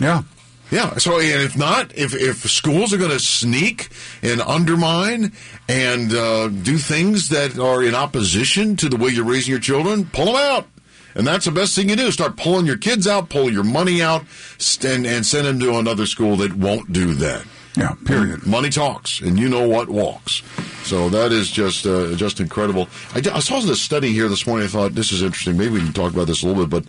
Yeah. 0.00 0.22
Yeah. 0.70 0.96
So, 0.96 1.20
and 1.20 1.42
if 1.42 1.56
not, 1.56 1.96
if 1.96 2.14
if 2.14 2.38
schools 2.50 2.92
are 2.92 2.98
going 2.98 3.10
to 3.10 3.20
sneak 3.20 3.88
and 4.22 4.40
undermine 4.40 5.32
and 5.68 6.12
uh, 6.12 6.48
do 6.48 6.78
things 6.78 7.28
that 7.28 7.58
are 7.58 7.82
in 7.82 7.94
opposition 7.94 8.76
to 8.76 8.88
the 8.88 8.96
way 8.96 9.10
you're 9.10 9.24
raising 9.24 9.50
your 9.50 9.60
children, 9.60 10.06
pull 10.06 10.26
them 10.26 10.36
out. 10.36 10.66
And 11.14 11.26
that's 11.26 11.44
the 11.44 11.52
best 11.52 11.76
thing 11.76 11.90
you 11.90 11.96
do. 11.96 12.10
Start 12.10 12.36
pulling 12.36 12.66
your 12.66 12.76
kids 12.76 13.06
out, 13.06 13.28
pull 13.28 13.48
your 13.50 13.62
money 13.62 14.02
out, 14.02 14.24
st- 14.58 15.06
and 15.06 15.24
send 15.24 15.46
them 15.46 15.60
to 15.60 15.76
another 15.78 16.06
school 16.06 16.36
that 16.38 16.54
won't 16.54 16.92
do 16.92 17.14
that. 17.14 17.44
Yeah, 17.76 17.94
period. 18.04 18.46
Money 18.46 18.70
talks, 18.70 19.20
and 19.20 19.38
you 19.38 19.48
know 19.48 19.66
what 19.66 19.88
walks. 19.88 20.42
So 20.84 21.08
that 21.08 21.32
is 21.32 21.50
just 21.50 21.86
uh, 21.86 22.14
just 22.14 22.38
incredible. 22.38 22.88
I, 23.14 23.20
d- 23.20 23.30
I 23.30 23.40
saw 23.40 23.58
this 23.60 23.80
study 23.80 24.12
here 24.12 24.28
this 24.28 24.46
morning. 24.46 24.66
I 24.66 24.68
thought 24.68 24.94
this 24.94 25.10
is 25.10 25.22
interesting. 25.22 25.56
Maybe 25.56 25.72
we 25.72 25.80
can 25.80 25.92
talk 25.92 26.12
about 26.12 26.28
this 26.28 26.42
a 26.44 26.46
little 26.46 26.66
bit. 26.66 26.84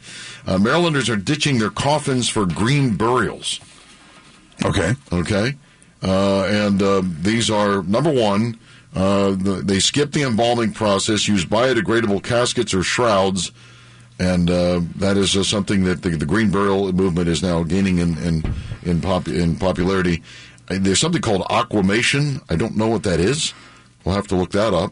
But 0.45 0.51
uh, 0.53 0.57
Marylanders 0.59 1.09
are 1.09 1.15
ditching 1.15 1.57
their 1.57 1.71
coffins 1.71 2.29
for 2.29 2.45
green 2.45 2.95
burials. 2.97 3.59
Okay. 4.63 4.93
Okay. 5.11 5.55
Uh, 6.03 6.43
and 6.45 6.81
uh, 6.83 7.01
these 7.03 7.49
are 7.49 7.81
number 7.83 8.11
one. 8.11 8.59
Uh, 8.95 9.31
the, 9.31 9.61
they 9.63 9.79
skip 9.79 10.11
the 10.11 10.21
embalming 10.21 10.71
process, 10.71 11.27
use 11.27 11.43
biodegradable 11.45 12.21
caskets 12.23 12.73
or 12.73 12.83
shrouds, 12.83 13.51
and 14.19 14.49
uh, 14.49 14.79
that 14.95 15.17
is 15.17 15.35
uh, 15.35 15.43
something 15.43 15.83
that 15.83 16.01
the, 16.01 16.11
the 16.11 16.25
Green 16.25 16.49
Burial 16.51 16.93
movement 16.93 17.27
is 17.27 17.41
now 17.41 17.63
gaining 17.63 17.97
in 17.97 18.17
in 18.19 18.53
in, 18.83 19.01
pop, 19.01 19.27
in 19.27 19.55
popularity. 19.57 20.21
Uh, 20.69 20.77
There's 20.79 20.99
something 20.99 21.21
called 21.21 21.43
aquamation. 21.49 22.41
I 22.49 22.55
don't 22.55 22.75
know 22.77 22.87
what 22.87 23.03
that 23.03 23.19
is. 23.19 23.53
We'll 24.03 24.15
have 24.15 24.27
to 24.27 24.35
look 24.35 24.51
that 24.51 24.73
up. 24.73 24.91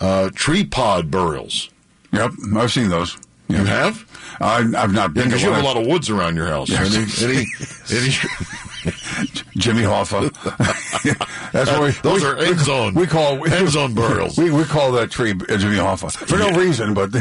Uh, 0.00 0.30
tree 0.34 0.64
pod 0.64 1.10
burials. 1.10 1.70
Yep, 2.12 2.32
I've 2.56 2.72
seen 2.72 2.88
those. 2.90 3.16
You 3.48 3.64
have? 3.64 4.06
I, 4.40 4.58
I've 4.76 4.92
not 4.92 5.12
been. 5.14 5.24
because 5.26 5.40
to 5.42 5.46
you 5.48 5.52
have 5.52 5.62
a 5.62 5.66
lot 5.66 5.76
of 5.76 5.86
woods 5.86 6.08
around 6.10 6.36
your 6.36 6.46
house. 6.46 6.68
Yes. 6.70 7.22
Any, 7.22 7.34
any, 7.34 7.46
any, 8.00 8.10
Jimmy 9.56 9.82
Hoffa. 9.82 10.30
That's 11.52 11.70
what 11.70 11.82
we, 11.82 11.90
Those 12.02 12.22
we- 12.22 12.28
are 12.28 12.36
end 12.38 12.58
zone- 12.60 12.94
We 12.94 13.06
call 13.06 13.46
end 13.46 13.68
zone 13.68 13.94
burials. 13.94 14.36
We, 14.38 14.50
we 14.50 14.64
call 14.64 14.92
that 14.92 15.10
tree 15.10 15.32
uh, 15.32 15.56
Jimmy 15.56 15.76
Hoffa 15.76 16.10
for 16.12 16.36
no 16.38 16.50
reason, 16.58 16.94
but 16.94 17.14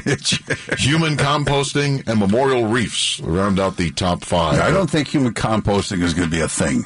human 0.79 1.17
composting 1.17 2.07
and 2.07 2.19
memorial 2.19 2.67
reefs 2.67 3.19
round 3.19 3.59
out 3.59 3.77
the 3.77 3.91
top 3.91 4.23
five. 4.23 4.59
I 4.59 4.71
don't 4.71 4.89
think 4.89 5.07
human 5.09 5.34
composting 5.34 6.01
is 6.01 6.13
going 6.13 6.29
to 6.29 6.36
be 6.36 6.41
a 6.41 6.47
thing. 6.49 6.86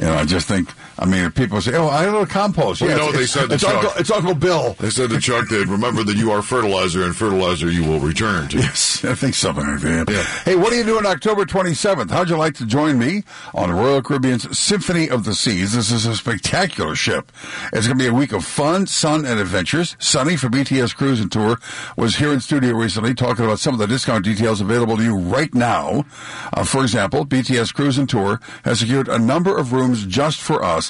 Know, 0.00 0.14
I 0.14 0.24
just 0.24 0.48
think. 0.48 0.72
I 1.00 1.06
mean, 1.06 1.30
people 1.30 1.62
say, 1.62 1.74
"Oh, 1.76 1.88
I 1.88 2.04
don't 2.04 2.28
compost," 2.28 2.82
Well, 2.82 2.90
yeah, 2.90 2.96
you 2.96 3.00
know 3.00 3.06
what 3.06 3.16
they 3.16 3.22
it's, 3.22 3.32
said 3.32 3.48
to 3.48 3.54
it's, 3.54 3.64
Chuck? 3.64 3.74
Uncle, 3.74 3.92
it's 3.98 4.10
Uncle 4.10 4.34
Bill. 4.34 4.74
They 4.78 4.90
said 4.90 5.08
to 5.08 5.18
Chuck 5.18 5.48
that 5.48 5.66
remember 5.66 6.04
that 6.04 6.16
you 6.18 6.30
are 6.30 6.42
fertilizer, 6.42 7.02
and 7.04 7.16
fertilizer 7.16 7.70
you 7.70 7.84
will 7.84 8.00
return 8.00 8.48
to. 8.48 8.58
Yes, 8.58 9.02
I 9.02 9.14
think 9.14 9.34
something 9.34 9.66
like 9.66 9.80
that. 9.80 10.42
Hey, 10.44 10.56
what 10.56 10.74
are 10.74 10.76
you 10.76 10.84
doing 10.84 11.06
October 11.06 11.46
27th? 11.46 12.10
How'd 12.10 12.28
you 12.28 12.36
like 12.36 12.54
to 12.56 12.66
join 12.66 12.98
me 12.98 13.24
on 13.54 13.72
Royal 13.72 14.02
Caribbean's 14.02 14.58
Symphony 14.58 15.08
of 15.08 15.24
the 15.24 15.34
Seas? 15.34 15.72
This 15.72 15.90
is 15.90 16.04
a 16.04 16.14
spectacular 16.14 16.94
ship. 16.94 17.32
It's 17.72 17.86
going 17.86 17.98
to 17.98 18.04
be 18.04 18.08
a 18.08 18.12
week 18.12 18.32
of 18.32 18.44
fun, 18.44 18.86
sun, 18.86 19.24
and 19.24 19.40
adventures. 19.40 19.96
Sunny 19.98 20.36
for 20.36 20.48
BTS 20.48 20.94
Cruise 20.94 21.20
and 21.20 21.32
Tour 21.32 21.58
was 21.96 22.16
here 22.16 22.30
in 22.30 22.40
studio 22.40 22.74
recently 22.76 23.14
talking 23.14 23.46
about 23.46 23.58
some 23.58 23.72
of 23.72 23.80
the 23.80 23.86
discount 23.86 24.22
details 24.22 24.60
available 24.60 24.98
to 24.98 25.02
you 25.02 25.16
right 25.16 25.54
now. 25.54 26.04
Uh, 26.52 26.62
for 26.62 26.82
example, 26.82 27.24
BTS 27.24 27.72
Cruise 27.72 27.96
and 27.96 28.08
Tour 28.08 28.38
has 28.64 28.80
secured 28.80 29.08
a 29.08 29.18
number 29.18 29.56
of 29.56 29.72
rooms 29.72 30.04
just 30.04 30.42
for 30.42 30.62
us 30.62 30.89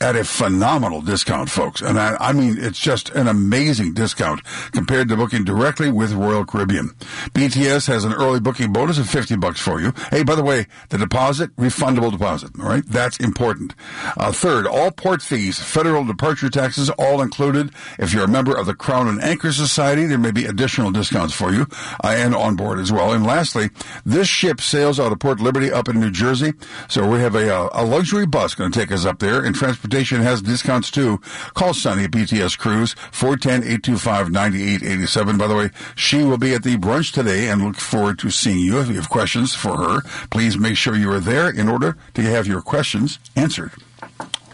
at 0.00 0.16
a 0.16 0.24
phenomenal 0.24 1.02
discount, 1.02 1.50
folks. 1.50 1.80
And 1.80 1.98
I, 1.98 2.16
I 2.20 2.32
mean, 2.32 2.56
it's 2.58 2.78
just 2.78 3.10
an 3.10 3.26
amazing 3.26 3.94
discount 3.94 4.42
compared 4.72 5.08
to 5.08 5.16
booking 5.16 5.44
directly 5.44 5.90
with 5.90 6.12
Royal 6.12 6.44
Caribbean. 6.44 6.90
BTS 7.34 7.86
has 7.88 8.04
an 8.04 8.12
early 8.12 8.40
booking 8.40 8.72
bonus 8.72 8.98
of 8.98 9.08
50 9.08 9.36
bucks 9.36 9.60
for 9.60 9.80
you. 9.80 9.92
Hey, 10.10 10.22
by 10.22 10.34
the 10.34 10.44
way, 10.44 10.66
the 10.90 10.98
deposit, 10.98 11.54
refundable 11.56 12.12
deposit. 12.12 12.50
All 12.60 12.68
right. 12.68 12.84
That's 12.86 13.18
important. 13.18 13.74
Uh, 14.16 14.32
third, 14.32 14.66
all 14.66 14.90
port 14.90 15.22
fees, 15.22 15.58
federal 15.58 16.04
departure 16.04 16.48
taxes, 16.48 16.90
all 16.90 17.20
included. 17.20 17.70
If 17.98 18.12
you're 18.12 18.24
a 18.24 18.28
member 18.28 18.56
of 18.56 18.66
the 18.66 18.74
Crown 18.74 19.08
and 19.08 19.22
Anchor 19.22 19.52
Society, 19.52 20.06
there 20.06 20.18
may 20.18 20.30
be 20.30 20.44
additional 20.44 20.90
discounts 20.90 21.34
for 21.34 21.52
you 21.52 21.66
uh, 22.04 22.08
and 22.08 22.34
on 22.34 22.56
board 22.56 22.78
as 22.78 22.92
well. 22.92 23.12
And 23.12 23.26
lastly, 23.26 23.70
this 24.04 24.28
ship 24.28 24.60
sails 24.60 25.00
out 25.00 25.12
of 25.12 25.18
Port 25.18 25.40
Liberty 25.40 25.72
up 25.72 25.88
in 25.88 26.00
New 26.00 26.10
Jersey. 26.10 26.52
So 26.88 27.08
we 27.08 27.18
have 27.18 27.34
a, 27.34 27.54
uh, 27.54 27.68
a 27.72 27.84
luxury 27.84 28.26
bus 28.26 28.54
going 28.54 28.70
to 28.70 28.78
take 28.78 28.92
us 28.92 29.04
up 29.04 29.18
there 29.18 29.42
and 29.44 29.56
transportation 29.88 30.20
has 30.20 30.42
discounts 30.42 30.90
too. 30.90 31.18
Call 31.54 31.72
Sunny 31.72 32.04
at 32.04 32.10
BTS 32.10 32.58
Cruise, 32.58 32.94
410-825-9887. 33.12 35.38
By 35.38 35.46
the 35.46 35.56
way, 35.56 35.70
she 35.94 36.22
will 36.22 36.36
be 36.36 36.52
at 36.54 36.62
the 36.62 36.76
brunch 36.76 37.10
today 37.12 37.48
and 37.48 37.64
look 37.64 37.76
forward 37.76 38.18
to 38.18 38.28
seeing 38.30 38.58
you. 38.58 38.78
If 38.80 38.88
you 38.88 38.96
have 38.96 39.08
questions 39.08 39.54
for 39.54 39.78
her, 39.78 40.02
please 40.30 40.58
make 40.58 40.76
sure 40.76 40.94
you 40.94 41.10
are 41.10 41.20
there 41.20 41.48
in 41.48 41.68
order 41.68 41.96
to 42.14 42.22
have 42.22 42.46
your 42.46 42.60
questions 42.60 43.18
answered. 43.34 43.72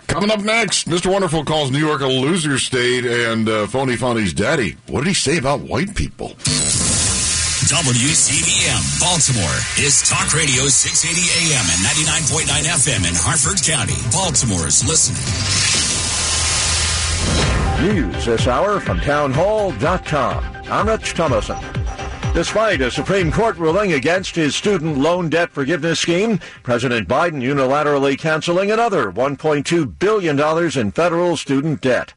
Coming 0.06 0.30
up 0.30 0.40
next, 0.40 0.88
Mr. 0.88 1.10
Wonderful 1.10 1.44
calls 1.44 1.72
New 1.72 1.78
York 1.78 2.02
a 2.02 2.06
loser 2.06 2.58
state, 2.58 3.04
and 3.04 3.48
uh, 3.48 3.66
Phony 3.66 3.96
Phony's 3.96 4.32
daddy. 4.32 4.76
What 4.86 5.00
did 5.00 5.08
he 5.08 5.14
say 5.14 5.38
about 5.38 5.62
white 5.62 5.96
people? 5.96 6.36
WCBM 7.64 9.00
Baltimore 9.00 9.56
is 9.80 10.02
Talk 10.02 10.34
Radio 10.34 10.68
680 10.68 11.54
AM 11.54 11.64
and 11.64 11.80
99.9 11.80 12.44
FM 12.60 13.08
in 13.08 13.14
Harford 13.16 13.62
County. 13.64 13.96
Baltimore's 14.12 14.84
listening. 14.86 15.24
News 17.80 18.26
this 18.26 18.46
hour 18.46 18.80
from 18.80 19.00
townhall.com. 19.00 20.44
I'm 20.66 20.88
Rich 20.88 21.14
Thomaston. 21.14 21.56
Despite 22.34 22.82
a 22.82 22.90
Supreme 22.90 23.32
Court 23.32 23.56
ruling 23.56 23.94
against 23.94 24.36
his 24.36 24.54
student 24.54 24.98
loan 24.98 25.30
debt 25.30 25.50
forgiveness 25.50 26.00
scheme, 26.00 26.40
President 26.64 27.08
Biden 27.08 27.40
unilaterally 27.40 28.18
canceling 28.18 28.72
another 28.72 29.10
$1.2 29.10 29.98
billion 29.98 30.78
in 30.78 30.92
federal 30.92 31.38
student 31.38 31.80
debt. 31.80 32.12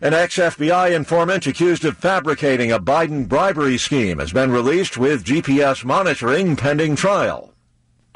An 0.00 0.14
ex-FBI 0.14 0.94
informant 0.94 1.48
accused 1.48 1.84
of 1.84 1.96
fabricating 1.96 2.70
a 2.70 2.78
Biden 2.78 3.26
bribery 3.26 3.76
scheme 3.76 4.20
has 4.20 4.32
been 4.32 4.52
released 4.52 4.96
with 4.96 5.24
GPS 5.24 5.84
monitoring 5.84 6.54
pending 6.54 6.94
trial. 6.94 7.52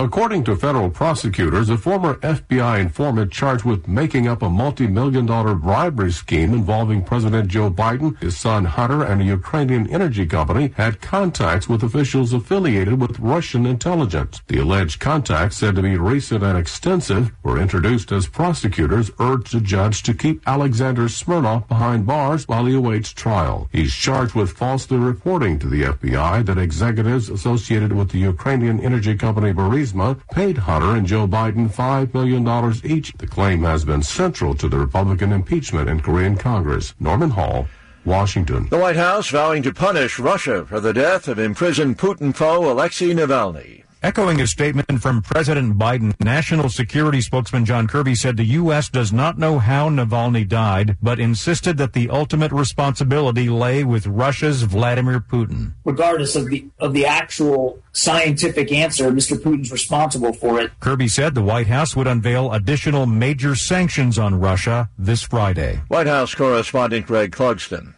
According 0.03 0.43
to 0.45 0.57
federal 0.57 0.91
prosecutors, 0.91 1.71
a 1.71 1.79
former 1.79 2.15
FBI 2.15 2.81
informant 2.81 3.31
charged 3.31 3.65
with 3.65 3.87
making 3.87 4.27
up 4.27 4.43
a 4.43 4.51
multi-million 4.51 5.27
dollar 5.27 5.55
bribery 5.55 6.11
scheme 6.11 6.53
involving 6.53 7.05
President 7.05 7.47
Joe 7.47 7.71
Biden, 7.71 8.21
his 8.21 8.37
son 8.37 8.65
Hunter, 8.65 9.05
and 9.05 9.23
a 9.23 9.25
Ukrainian 9.25 9.89
energy 9.89 10.27
company 10.27 10.73
had 10.77 11.01
contacts 11.01 11.69
with 11.69 11.85
officials 11.85 12.33
affiliated 12.33 13.01
with 13.01 13.21
Russian 13.21 13.65
intelligence. 13.65 14.43
The 14.49 14.59
alleged 14.59 14.99
contacts, 14.99 15.59
said 15.59 15.77
to 15.77 15.83
be 15.83 15.97
recent 15.97 16.43
and 16.43 16.59
extensive, 16.59 17.31
were 17.45 17.61
introduced 17.61 18.11
as 18.11 18.27
prosecutors 18.27 19.13
urged 19.21 19.53
the 19.53 19.61
judge 19.61 20.03
to 20.03 20.15
keep 20.15 20.43
Alexander 20.49 21.09
Smirnov 21.09 21.69
behind 21.69 22.07
bars 22.09 22.49
while 22.49 22.67
he 22.67 22.75
awaits 22.75 23.13
trial. 23.13 23.69
He's 23.71 23.95
charged 23.95 24.35
with 24.35 24.51
falsely 24.51 24.99
reporting 24.99 25.61
to 25.61 25.69
the 25.69 25.83
FBI 25.83 26.45
that 26.47 26.59
executives 26.59 27.29
associated 27.29 27.93
with 27.93 28.11
the 28.11 28.19
Ukrainian 28.19 28.81
energy 28.81 29.15
company 29.15 29.53
Burisma 29.53 29.92
paid 30.33 30.59
Hunter 30.59 30.97
and 30.97 31.07
Joe 31.07 31.27
Biden 31.27 31.69
$5 31.69 32.15
million 32.15 32.47
each. 32.85 33.13
The 33.15 33.27
claim 33.27 33.63
has 33.65 33.85
been 33.85 34.03
central 34.03 34.55
to 34.57 34.69
the 34.69 34.79
Republican 34.79 35.33
impeachment 35.33 35.89
in 35.89 36.01
Korean 36.01 36.37
Congress. 36.37 36.95
Norman 37.01 37.31
Hall, 37.31 37.69
Washington. 38.05 38.69
The 38.69 38.79
White 38.79 38.97
House 38.97 39.29
vowing 39.29 39.63
to 39.63 39.73
punish 39.73 40.19
Russia 40.19 40.65
for 40.67 40.81
the 40.81 40.93
death 40.93 41.29
of 41.29 41.39
imprisoned 41.39 41.99
Putin 41.99 42.35
foe 42.35 42.71
Alexei 42.71 43.13
Navalny. 43.13 43.85
Echoing 44.03 44.41
a 44.41 44.49
statement 44.49 45.01
from 45.01 45.23
President 45.23 45.79
Biden, 45.79 46.13
National 46.19 46.69
Security 46.69 47.21
spokesman 47.21 47.65
John 47.65 47.87
Kirby 47.87 48.17
said 48.17 48.37
the 48.37 48.43
U.S. 48.59 48.89
does 48.89 49.13
not 49.13 49.39
know 49.39 49.61
how 49.61 49.89
Navalny 49.89 50.47
died, 50.49 50.97
but 51.01 51.21
insisted 51.21 51.77
that 51.79 51.93
the 51.93 52.11
ultimate 52.11 52.51
responsibility 52.51 53.49
lay 53.49 53.85
with 53.85 54.09
Russia's 54.09 54.65
Vladimir 54.65 55.21
Putin. 55.21 55.75
regardless 55.85 56.35
of 56.35 56.51
the 56.51 56.67
of 56.81 56.95
the 56.95 57.07
actual 57.07 57.79
scientific 57.93 58.73
answer, 58.73 59.13
Mr. 59.13 59.37
Putin's 59.41 59.71
responsible 59.71 60.33
for 60.33 60.61
it. 60.61 60.73
Kirby 60.81 61.07
said 61.07 61.37
the 61.37 61.43
White 61.43 61.69
House 61.69 61.95
would 61.95 62.09
unveil 62.09 62.53
additional 62.53 63.07
major 63.07 63.55
sanctions 63.55 64.19
on 64.19 64.41
Russia 64.41 64.91
this 64.99 65.23
Friday. 65.23 65.81
White 65.87 66.09
House 66.09 66.35
correspondent 66.35 67.07
Greg 67.07 67.31
Clugston. 67.31 67.95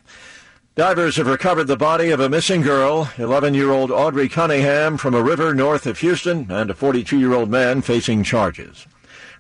Divers 0.77 1.15
have 1.19 1.29
recovered 1.29 1.69
the 1.69 1.77
body 1.77 2.11
of 2.11 2.19
a 2.19 2.29
missing 2.29 2.61
girl, 2.61 3.05
11-year-old 3.15 3.93
Audrey 3.93 4.29
Cunningham, 4.29 4.97
from 4.97 5.15
a 5.15 5.23
river 5.23 5.55
north 5.55 5.87
of 5.87 6.01
Houston, 6.01 6.51
and 6.51 6.69
a 6.69 6.75
42-year-old 6.75 7.49
man 7.49 7.81
facing 7.81 8.25
charges. 8.25 8.89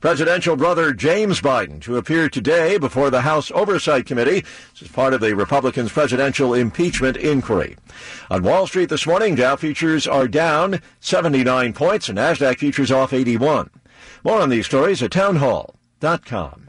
Presidential 0.00 0.54
brother 0.54 0.92
James 0.92 1.40
Biden 1.40 1.80
to 1.80 1.96
appear 1.96 2.28
today 2.28 2.78
before 2.78 3.10
the 3.10 3.22
House 3.22 3.50
Oversight 3.50 4.06
Committee. 4.06 4.44
Is 4.80 4.86
part 4.86 5.12
of 5.12 5.20
the 5.20 5.34
Republicans' 5.34 5.90
presidential 5.90 6.54
impeachment 6.54 7.16
inquiry. 7.16 7.76
On 8.30 8.44
Wall 8.44 8.68
Street 8.68 8.88
this 8.88 9.04
morning, 9.04 9.34
Dow 9.34 9.56
futures 9.56 10.06
are 10.06 10.28
down 10.28 10.80
79 11.00 11.72
points 11.72 12.08
and 12.08 12.16
NASDAQ 12.16 12.58
futures 12.58 12.92
off 12.92 13.12
81. 13.12 13.70
More 14.22 14.40
on 14.40 14.50
these 14.50 14.66
stories 14.66 15.02
at 15.02 15.10
townhall.com. 15.10 16.63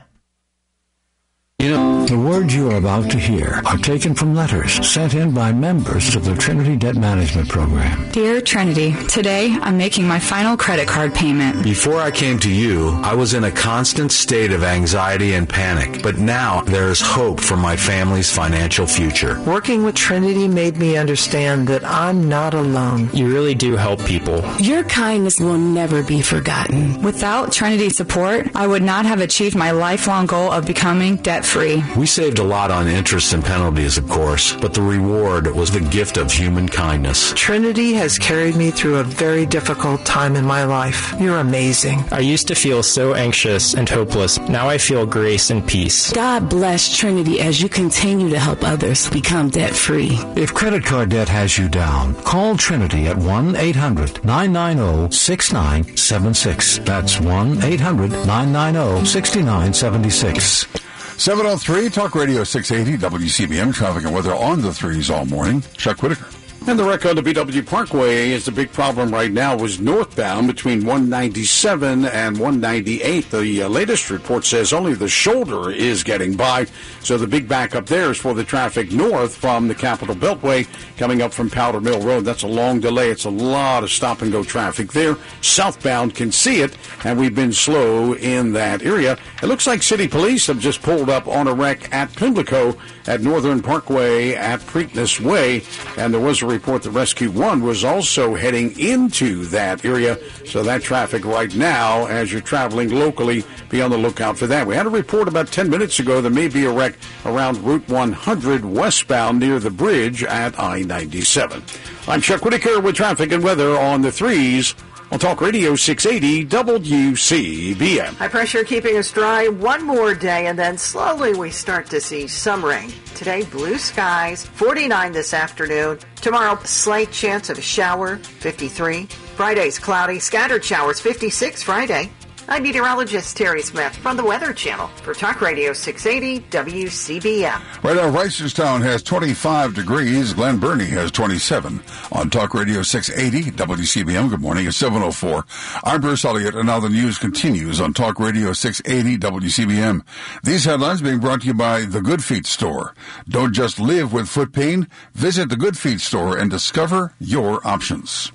You 1.60 1.72
know, 1.72 2.06
the 2.06 2.20
words 2.20 2.54
you 2.54 2.70
are 2.70 2.76
about 2.76 3.10
to 3.12 3.18
hear 3.18 3.62
are 3.66 3.78
taken 3.78 4.14
from 4.14 4.36
letters 4.36 4.74
sent 4.86 5.14
in 5.14 5.34
by 5.34 5.54
members 5.54 6.14
of 6.14 6.26
the 6.26 6.36
Trinity 6.36 6.76
Debt 6.76 6.96
Management 6.98 7.48
Program. 7.48 8.12
Dear 8.12 8.42
Trinity, 8.42 8.94
today 9.08 9.58
I'm 9.62 9.78
making 9.78 10.06
my 10.06 10.20
final 10.20 10.58
credit 10.58 10.86
card 10.88 11.16
payment. 11.16 11.64
Before 11.64 12.00
I 12.02 12.12
came 12.12 12.38
to 12.40 12.52
you, 12.52 12.90
I 13.02 13.16
was 13.16 13.34
in 13.34 13.46
a 13.46 13.52
constant 13.52 14.12
state 14.12 14.52
of 14.52 14.64
anxiety 14.64 15.34
and 15.34 15.48
panic, 15.48 16.04
but 16.04 16.18
now 16.18 16.62
there 16.62 16.90
is 16.90 17.00
hope 17.00 17.40
for 17.40 17.56
my 17.56 17.78
family's 17.78 18.30
financial 18.30 18.86
future. 18.86 19.42
Working 19.44 19.84
with 19.84 19.96
Trinity 19.96 20.50
made 20.50 20.76
me 20.76 20.98
understand 20.98 21.70
that 21.70 21.86
I'm 21.86 22.28
not 22.28 22.54
alone. 22.54 23.10
You 23.14 23.34
really 23.34 23.56
do 23.56 23.78
help 23.78 24.04
people. 24.06 24.44
Your 24.60 24.84
kindness 24.84 25.40
will 25.40 25.58
never 25.58 26.04
be 26.04 26.22
forgotten. 26.22 27.02
Without 27.02 27.54
Trinity 27.54 27.90
support, 27.90 28.54
I 28.56 28.68
would 28.68 28.84
not 28.84 29.06
have 29.06 29.22
achieved 29.22 29.56
my 29.56 29.72
lifelong 29.72 30.26
goal 30.26 30.52
of 30.52 30.68
becoming 30.68 31.16
debt 31.46 31.52
free. 31.52 31.84
We 32.00 32.06
saved 32.06 32.40
a 32.40 32.44
lot 32.44 32.72
on 32.72 32.88
interest 32.88 33.34
and 33.34 33.44
penalties, 33.44 33.98
of 33.98 34.08
course, 34.08 34.56
but 34.56 34.74
the 34.74 34.82
reward 34.82 35.48
was 35.48 35.72
the 35.72 35.80
gift 35.80 36.18
of 36.18 36.32
human 36.32 36.68
kindness. 36.68 37.34
Trinity 37.36 37.94
has 37.94 38.20
carried 38.20 38.56
me 38.56 38.72
through 38.72 38.98
a 38.98 39.04
very 39.04 39.46
difficult 39.46 40.06
time 40.06 40.36
in 40.36 40.46
my 40.46 40.64
life. 40.64 41.14
You're 41.20 41.40
amazing. 41.40 42.04
I 42.12 42.20
used 42.20 42.48
to 42.48 42.56
feel 42.56 42.84
so 42.84 43.14
anxious 43.14 43.74
and 43.74 43.88
hopeless. 43.88 44.40
Now 44.40 44.70
I 44.70 44.78
feel 44.78 45.06
grace 45.06 45.50
and 45.50 45.66
peace. 45.68 46.12
God 46.14 46.50
bless 46.50 46.96
Trinity 46.98 47.42
as 47.42 47.62
you 47.62 47.70
continue 47.70 48.30
to 48.30 48.40
help 48.40 48.64
others 48.64 49.10
become 49.10 49.50
debt 49.50 49.76
free. 49.76 50.18
If 50.36 50.54
credit 50.54 50.84
card 50.86 51.10
debt 51.10 51.30
has 51.30 51.58
you 51.58 51.70
down, 51.70 52.16
call 52.24 52.58
Trinity 52.58 53.08
at 53.08 53.18
1 53.18 53.56
800 53.56 54.24
990 54.26 55.16
6976. 55.16 56.80
That's 56.80 57.20
1 57.20 57.64
800 57.64 58.12
990 58.12 59.06
6976. 59.06 60.86
703 61.18 61.90
Talk 61.90 62.14
Radio 62.14 62.44
680 62.44 63.02
WCBM 63.04 63.74
traffic 63.74 64.04
and 64.04 64.14
weather 64.14 64.34
on 64.34 64.62
the 64.62 64.74
threes 64.74 65.10
all 65.10 65.26
morning. 65.26 65.64
Chuck 65.78 66.04
Whitaker. 66.04 66.28
And 66.68 66.80
the 66.80 66.84
wreck 66.84 67.06
on 67.06 67.16
the 67.16 67.22
BW 67.22 67.64
Parkway 67.68 68.32
is 68.32 68.46
the 68.46 68.52
big 68.52 68.72
problem 68.72 69.12
right 69.12 69.32
now 69.32 69.56
was 69.56 69.80
northbound 69.80 70.48
between 70.48 70.80
197 70.80 72.06
and 72.06 72.40
198. 72.40 73.30
The 73.30 73.62
uh, 73.62 73.70
latest 73.70 74.10
report 74.10 74.46
says 74.46 74.74
only 74.74 74.96
the 74.96 75.08
shoulder 75.08 75.70
is 75.70 76.04
getting 76.04 76.36
by. 76.36 76.66
So 77.02 77.20
the 77.20 77.28
big 77.28 77.48
backup 77.48 77.86
there 77.86 78.10
is 78.10 78.18
for 78.18 78.34
the 78.34 78.44
traffic 78.44 78.92
north 78.92 79.36
from 79.36 79.68
the 79.68 79.76
Capital 79.76 80.16
Beltway 80.16 80.68
coming 80.98 81.22
up 81.22 81.34
from 81.34 81.52
Powder 81.52 81.80
Mill 81.80 82.02
Road. 82.02 82.26
That's 82.26 82.42
a 82.42 82.48
long 82.48 82.80
delay. 82.80 83.12
It's 83.12 83.26
a 83.26 83.30
lot 83.30 83.84
of 83.84 83.92
stop 83.92 84.24
and 84.24 84.32
go 84.32 84.44
traffic 84.44 84.92
there. 84.92 85.18
Southbound 85.42 86.16
can 86.16 86.32
see 86.32 86.62
it, 86.62 86.76
and 87.04 87.20
we've 87.20 87.36
been 87.36 87.54
slow 87.54 88.14
in 88.16 88.54
that 88.54 88.82
area. 88.82 89.20
It 89.44 89.46
looks 89.46 89.68
like 89.68 89.84
city 89.84 90.08
police 90.08 90.48
have 90.48 90.60
just 90.60 90.82
pulled 90.82 91.12
up 91.12 91.28
on 91.28 91.48
a 91.48 91.54
wreck 91.54 91.94
at 91.94 92.12
Pimlico 92.16 92.76
at 93.06 93.22
Northern 93.22 93.62
Parkway 93.62 94.34
at 94.34 94.62
Preakness 94.62 95.20
Way, 95.20 95.62
and 95.96 96.12
there 96.12 96.22
was 96.22 96.42
a 96.42 96.55
report 96.56 96.84
that 96.84 96.92
Rescue 96.92 97.30
One 97.30 97.62
was 97.62 97.84
also 97.84 98.34
heading 98.34 98.80
into 98.80 99.46
that 99.46 99.84
area. 99.84 100.18
So 100.46 100.64
that 100.64 100.82
traffic 100.82 101.26
right 101.26 101.54
now, 101.54 102.06
as 102.06 102.32
you're 102.32 102.42
traveling 102.42 102.90
locally, 102.90 103.44
be 103.70 103.82
on 103.82 103.92
the 103.92 103.98
lookout 103.98 104.38
for 104.38 104.48
that. 104.48 104.66
We 104.66 104.76
had 104.76 104.86
a 104.86 104.90
report 104.90 105.28
about 105.28 105.48
10 105.48 105.70
minutes 105.70 106.00
ago 106.00 106.22
there 106.22 106.32
may 106.32 106.48
be 106.48 106.66
a 106.66 106.72
wreck 106.72 106.96
around 107.26 107.58
Route 107.58 107.88
100 107.90 108.64
westbound 108.64 109.40
near 109.40 109.60
the 109.60 109.70
bridge 109.70 110.24
at 110.24 110.58
I-97. 110.58 112.08
I'm 112.08 112.22
Chuck 112.22 112.46
Whitaker 112.46 112.80
with 112.80 112.96
traffic 112.96 113.32
and 113.32 113.44
weather 113.44 113.78
on 113.78 114.02
the 114.02 114.12
threes 114.12 114.76
on 115.12 115.20
Talk 115.20 115.42
Radio 115.42 115.76
680 115.76 116.46
WCBM. 116.46 118.16
High 118.16 118.28
pressure 118.28 118.64
keeping 118.64 118.98
us 118.98 119.12
dry 119.12 119.48
one 119.48 119.84
more 119.84 120.14
day, 120.14 120.48
and 120.48 120.58
then 120.58 120.78
slowly 120.78 121.34
we 121.34 121.52
start 121.52 121.88
to 121.92 122.02
see 122.02 122.28
some 122.28 122.64
rain. 122.64 122.92
Today, 123.16 123.44
blue 123.44 123.78
skies, 123.78 124.46
49 124.46 125.12
this 125.12 125.34
afternoon. 125.34 126.00
Tomorrow, 126.16 126.58
slight 126.64 127.12
chance 127.12 127.50
of 127.50 127.58
a 127.58 127.62
shower, 127.62 128.18
53. 128.18 129.06
Friday's 129.06 129.80
cloudy, 129.80 130.20
scattered 130.20 130.64
showers, 130.64 131.00
56 131.00 131.64
Friday. 131.64 132.12
I'm 132.48 132.62
meteorologist 132.62 133.36
Terry 133.36 133.64
Smith 133.64 133.96
from 133.96 134.18
the 134.18 134.24
Weather 134.24 134.54
Channel 134.54 134.88
for 134.88 135.16
Talk 135.16 135.42
Radio 135.42 135.74
680 135.74 136.46
WCBM. 136.52 137.84
Right 137.84 137.96
now, 137.96 138.12
Reisterstown 138.12 138.84
has 138.84 139.02
25 139.02 139.74
degrees. 139.74 140.34
Glen 140.34 140.60
Burnie 140.60 140.86
has 140.86 141.10
27. 141.10 141.82
On 142.12 142.30
Talk 142.30 142.54
Radio 142.54 142.84
680 142.84 143.50
WCBM, 143.52 144.30
good 144.30 144.42
morning. 144.42 144.68
It's 144.68 144.78
704. 144.78 145.44
I'm 145.84 146.02
Bruce 146.02 146.24
Elliott, 146.24 146.54
and 146.54 146.68
now 146.68 146.80
the 146.80 146.88
news 146.88 147.18
continues 147.18 147.82
on 147.82 147.94
Talk 147.94 148.20
Radio 148.20 148.54
680 148.54 149.18
WCBM. 149.18 150.04
These 150.44 150.66
headlines 150.66 151.02
being 151.02 151.20
brought 151.20 151.42
to 151.42 151.48
you 151.48 151.56
by 151.56 151.86
The 151.86 152.02
Good 152.02 152.24
Feet 152.24 152.46
Store. 152.46 152.94
Don't 153.28 153.54
just 153.54 153.80
live 153.80 154.14
with 154.14 154.30
foot 154.30 154.54
pain. 154.54 154.88
Visit 155.16 155.50
The 155.50 155.58
Good 155.58 155.80
Feet 155.80 156.00
Store 156.00 156.38
and 156.38 156.52
discover 156.52 157.14
your 157.20 157.66
options. 157.66 158.32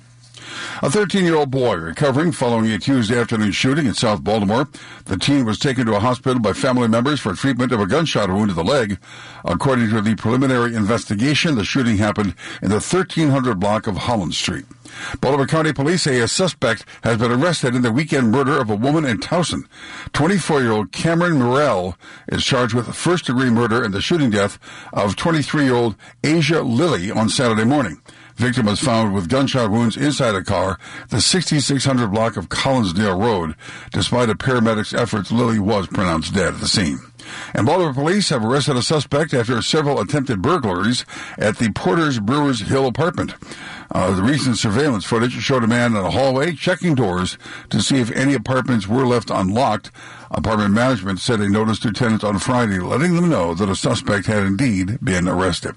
A 0.81 0.89
13 0.89 1.25
year 1.25 1.35
old 1.35 1.51
boy 1.51 1.75
recovering 1.75 2.31
following 2.31 2.71
a 2.71 2.79
Tuesday 2.79 3.19
afternoon 3.19 3.51
shooting 3.51 3.85
in 3.85 3.93
South 3.93 4.23
Baltimore. 4.23 4.67
The 5.05 5.17
teen 5.17 5.45
was 5.45 5.59
taken 5.59 5.85
to 5.85 5.95
a 5.95 5.99
hospital 5.99 6.39
by 6.39 6.53
family 6.53 6.87
members 6.87 7.19
for 7.19 7.33
treatment 7.33 7.71
of 7.71 7.79
a 7.79 7.87
gunshot 7.87 8.29
wound 8.29 8.49
to 8.49 8.55
the 8.55 8.63
leg. 8.63 8.97
According 9.45 9.89
to 9.89 10.01
the 10.01 10.15
preliminary 10.15 10.75
investigation, 10.75 11.55
the 11.55 11.63
shooting 11.63 11.97
happened 11.97 12.35
in 12.61 12.69
the 12.69 12.75
1300 12.75 13.59
block 13.59 13.87
of 13.87 13.97
Holland 13.97 14.33
Street. 14.33 14.65
Baltimore 15.19 15.47
County 15.47 15.73
Police 15.73 16.03
say 16.03 16.19
a 16.19 16.27
suspect 16.27 16.85
has 17.03 17.17
been 17.17 17.31
arrested 17.31 17.75
in 17.75 17.81
the 17.81 17.91
weekend 17.91 18.31
murder 18.31 18.59
of 18.59 18.69
a 18.69 18.75
woman 18.75 19.05
in 19.05 19.19
Towson. 19.19 19.63
24-year-old 20.13 20.91
Cameron 20.91 21.39
Morell 21.39 21.97
is 22.27 22.43
charged 22.43 22.73
with 22.73 22.93
first-degree 22.93 23.49
murder 23.49 23.83
in 23.83 23.91
the 23.91 24.01
shooting 24.01 24.29
death 24.29 24.59
of 24.93 25.15
23-year-old 25.15 25.95
Asia 26.23 26.61
Lilly 26.61 27.09
on 27.11 27.29
Saturday 27.29 27.63
morning. 27.63 28.01
Victim 28.41 28.65
was 28.65 28.79
found 28.79 29.13
with 29.13 29.29
gunshot 29.29 29.69
wounds 29.69 29.95
inside 29.95 30.33
a 30.33 30.43
car, 30.43 30.79
the 31.09 31.21
6600 31.21 32.07
block 32.07 32.37
of 32.37 32.49
Collinsdale 32.49 33.21
Road. 33.21 33.55
Despite 33.91 34.31
a 34.31 34.35
paramedic's 34.35 34.95
efforts, 34.95 35.31
Lilly 35.31 35.59
was 35.59 35.85
pronounced 35.85 36.33
dead 36.33 36.55
at 36.55 36.59
the 36.59 36.67
scene. 36.67 36.97
And 37.53 37.67
Baltimore 37.67 37.93
police 37.93 38.29
have 38.29 38.43
arrested 38.43 38.77
a 38.77 38.81
suspect 38.81 39.35
after 39.35 39.61
several 39.61 39.99
attempted 39.99 40.41
burglaries 40.41 41.05
at 41.37 41.59
the 41.59 41.71
Porter's 41.71 42.19
Brewers 42.19 42.61
Hill 42.61 42.87
apartment. 42.87 43.35
Uh, 43.91 44.15
the 44.15 44.23
recent 44.23 44.57
surveillance 44.57 45.05
footage 45.05 45.33
showed 45.33 45.63
a 45.63 45.67
man 45.67 45.91
in 45.91 46.03
a 46.03 46.09
hallway 46.09 46.53
checking 46.53 46.95
doors 46.95 47.37
to 47.69 47.79
see 47.79 47.97
if 47.97 48.09
any 48.13 48.33
apartments 48.33 48.87
were 48.87 49.05
left 49.05 49.29
unlocked. 49.29 49.91
Apartment 50.33 50.73
management 50.73 51.19
said 51.19 51.41
a 51.41 51.49
notice 51.49 51.77
to 51.79 51.91
tenants 51.91 52.23
on 52.23 52.39
Friday, 52.39 52.79
letting 52.79 53.15
them 53.15 53.27
know 53.29 53.53
that 53.53 53.67
a 53.67 53.75
suspect 53.75 54.27
had 54.27 54.43
indeed 54.43 54.97
been 55.03 55.27
arrested. 55.27 55.75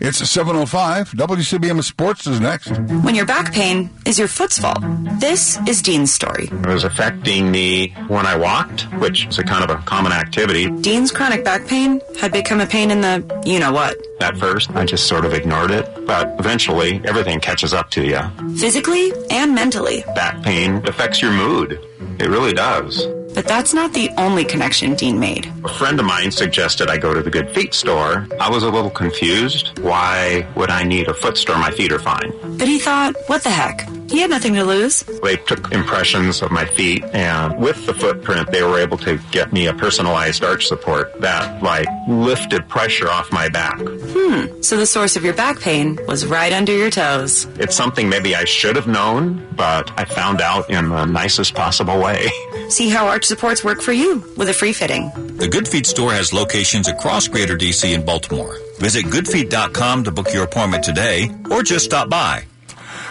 It's 0.00 0.20
7.05. 0.20 1.14
WCBM 1.14 1.82
Sports 1.82 2.26
is 2.26 2.38
next. 2.38 2.68
When 3.02 3.14
your 3.14 3.24
back 3.24 3.52
pain 3.54 3.88
is 4.04 4.18
your 4.18 4.28
foot's 4.28 4.58
fault, 4.58 4.78
this 5.20 5.58
is 5.66 5.80
Dean's 5.80 6.12
story. 6.12 6.48
It 6.52 6.66
was 6.66 6.84
affecting 6.84 7.50
me 7.50 7.94
when 8.08 8.26
I 8.26 8.36
walked, 8.36 8.82
which 9.00 9.26
is 9.26 9.38
a 9.38 9.42
kind 9.42 9.64
of 9.64 9.70
a 9.70 9.80
common 9.82 10.12
activity. 10.12 10.70
Dean's 10.82 11.10
chronic 11.10 11.42
back 11.42 11.66
pain 11.66 12.00
had 12.20 12.30
become 12.30 12.60
a 12.60 12.66
pain 12.66 12.90
in 12.90 13.00
the 13.00 13.42
you 13.46 13.58
know 13.58 13.72
what. 13.72 13.96
At 14.20 14.36
first, 14.36 14.70
I 14.76 14.84
just 14.84 15.06
sort 15.06 15.24
of 15.24 15.32
ignored 15.32 15.70
it, 15.70 16.06
but 16.06 16.38
eventually 16.38 17.00
everything 17.06 17.40
catches 17.40 17.72
up 17.72 17.90
to 17.92 18.04
you. 18.04 18.20
Physically 18.58 19.12
and 19.30 19.54
mentally. 19.54 20.04
Back 20.14 20.42
pain 20.42 20.86
affects 20.86 21.22
your 21.22 21.32
mood. 21.32 21.80
It 22.20 22.28
really 22.28 22.52
does. 22.52 23.06
But 23.34 23.46
that's 23.46 23.74
not 23.74 23.92
the 23.92 24.10
only 24.16 24.44
connection 24.44 24.94
Dean 24.94 25.18
made. 25.18 25.52
A 25.64 25.68
friend 25.68 25.98
of 25.98 26.06
mine 26.06 26.30
suggested 26.30 26.88
I 26.88 26.96
go 26.96 27.12
to 27.12 27.20
the 27.20 27.30
Good 27.30 27.50
Feet 27.50 27.74
store. 27.74 28.26
I 28.40 28.48
was 28.48 28.62
a 28.62 28.70
little 28.70 28.90
confused. 28.90 29.78
Why 29.80 30.46
would 30.54 30.70
I 30.70 30.84
need 30.84 31.08
a 31.08 31.14
foot 31.14 31.36
store? 31.36 31.58
My 31.58 31.72
feet 31.72 31.92
are 31.92 31.98
fine. 31.98 32.32
But 32.58 32.68
he 32.68 32.78
thought, 32.78 33.16
what 33.26 33.42
the 33.42 33.50
heck? 33.50 33.88
He 34.08 34.20
had 34.20 34.30
nothing 34.30 34.54
to 34.54 34.64
lose. 34.64 35.02
They 35.22 35.36
took 35.36 35.72
impressions 35.72 36.42
of 36.42 36.50
my 36.50 36.64
feet, 36.64 37.04
and 37.12 37.58
with 37.58 37.86
the 37.86 37.94
footprint, 37.94 38.50
they 38.50 38.62
were 38.62 38.78
able 38.78 38.98
to 38.98 39.18
get 39.30 39.52
me 39.52 39.66
a 39.66 39.74
personalized 39.74 40.44
arch 40.44 40.66
support 40.66 41.20
that, 41.20 41.62
like, 41.62 41.88
lifted 42.08 42.68
pressure 42.68 43.08
off 43.08 43.32
my 43.32 43.48
back. 43.48 43.78
Hmm. 43.78 44.62
So 44.62 44.76
the 44.76 44.86
source 44.86 45.16
of 45.16 45.24
your 45.24 45.34
back 45.34 45.60
pain 45.60 45.98
was 46.06 46.26
right 46.26 46.52
under 46.52 46.76
your 46.76 46.90
toes. 46.90 47.46
It's 47.58 47.74
something 47.74 48.08
maybe 48.08 48.34
I 48.36 48.44
should 48.44 48.76
have 48.76 48.86
known, 48.86 49.46
but 49.56 49.90
I 49.96 50.04
found 50.04 50.40
out 50.40 50.70
in 50.70 50.88
the 50.88 51.04
nicest 51.04 51.54
possible 51.54 52.00
way. 52.00 52.28
See 52.68 52.88
how 52.88 53.08
arch 53.08 53.24
supports 53.24 53.64
work 53.64 53.80
for 53.80 53.92
you 53.92 54.22
with 54.36 54.48
a 54.48 54.54
free 54.54 54.72
fitting. 54.72 55.10
The 55.36 55.48
Good 55.48 55.68
Feet 55.68 55.86
store 55.86 56.12
has 56.12 56.32
locations 56.32 56.88
across 56.88 57.28
Greater 57.28 57.56
DC 57.56 57.94
and 57.94 58.04
Baltimore. 58.04 58.58
Visit 58.78 59.06
goodfeet.com 59.06 60.04
to 60.04 60.10
book 60.10 60.32
your 60.32 60.44
appointment 60.44 60.84
today 60.84 61.30
or 61.50 61.62
just 61.62 61.84
stop 61.84 62.08
by. 62.08 62.44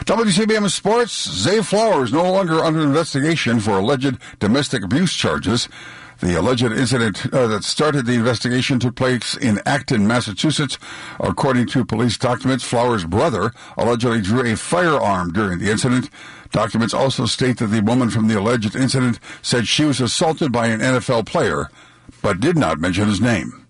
WCBM 0.05 0.69
Sports, 0.69 1.31
Zay 1.31 1.61
Flowers 1.61 2.11
no 2.11 2.29
longer 2.29 2.61
under 2.61 2.81
investigation 2.81 3.61
for 3.61 3.77
alleged 3.77 4.17
domestic 4.37 4.83
abuse 4.83 5.13
charges. 5.13 5.69
The 6.19 6.37
alleged 6.37 6.63
incident 6.63 7.33
uh, 7.33 7.47
that 7.47 7.63
started 7.63 8.05
the 8.05 8.13
investigation 8.13 8.79
took 8.79 8.95
place 8.95 9.37
in 9.37 9.61
Acton, 9.65 10.05
Massachusetts. 10.05 10.77
According 11.21 11.67
to 11.67 11.85
police 11.85 12.17
documents, 12.17 12.65
Flowers' 12.65 13.05
brother 13.05 13.53
allegedly 13.77 14.19
drew 14.19 14.51
a 14.51 14.57
firearm 14.57 15.31
during 15.31 15.59
the 15.59 15.71
incident. 15.71 16.09
Documents 16.51 16.93
also 16.93 17.25
state 17.25 17.59
that 17.59 17.67
the 17.67 17.81
woman 17.81 18.09
from 18.09 18.27
the 18.27 18.37
alleged 18.37 18.75
incident 18.75 19.21
said 19.41 19.69
she 19.69 19.85
was 19.85 20.01
assaulted 20.01 20.51
by 20.51 20.67
an 20.67 20.81
NFL 20.81 21.27
player, 21.27 21.69
but 22.21 22.41
did 22.41 22.57
not 22.57 22.77
mention 22.77 23.07
his 23.07 23.21
name. 23.21 23.62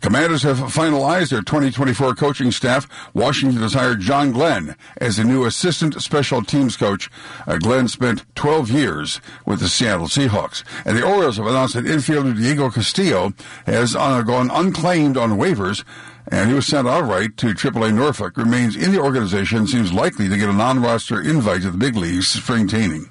Commanders 0.00 0.42
have 0.42 0.58
finalized 0.58 1.30
their 1.30 1.42
2024 1.42 2.14
coaching 2.14 2.50
staff. 2.50 2.88
Washington 3.14 3.62
has 3.62 3.74
hired 3.74 4.00
John 4.00 4.32
Glenn 4.32 4.76
as 4.98 5.16
the 5.16 5.24
new 5.24 5.44
assistant 5.44 6.00
special 6.02 6.42
teams 6.42 6.76
coach. 6.76 7.10
Uh, 7.46 7.58
Glenn 7.58 7.88
spent 7.88 8.24
12 8.34 8.70
years 8.70 9.20
with 9.46 9.60
the 9.60 9.68
Seattle 9.68 10.06
Seahawks. 10.06 10.62
And 10.84 10.96
the 10.96 11.06
Orioles 11.06 11.36
have 11.36 11.46
announced 11.46 11.74
that 11.74 11.84
infielder 11.84 12.36
Diego 12.36 12.70
Castillo 12.70 13.32
has 13.66 13.94
gone 13.94 14.50
unclaimed 14.50 15.16
on 15.16 15.38
waivers 15.38 15.84
and 16.30 16.48
he 16.48 16.54
was 16.54 16.66
sent 16.66 16.88
outright 16.88 17.36
to 17.36 17.48
AAA 17.48 17.94
Norfolk. 17.94 18.36
Remains 18.36 18.76
in 18.76 18.92
the 18.92 19.00
organization, 19.00 19.66
seems 19.66 19.92
likely 19.92 20.28
to 20.28 20.36
get 20.36 20.48
a 20.48 20.52
non-roster 20.52 21.20
invite 21.20 21.62
to 21.62 21.70
the 21.70 21.78
big 21.78 21.96
leagues 21.96 22.28
spring 22.28 22.66
training. 22.66 23.10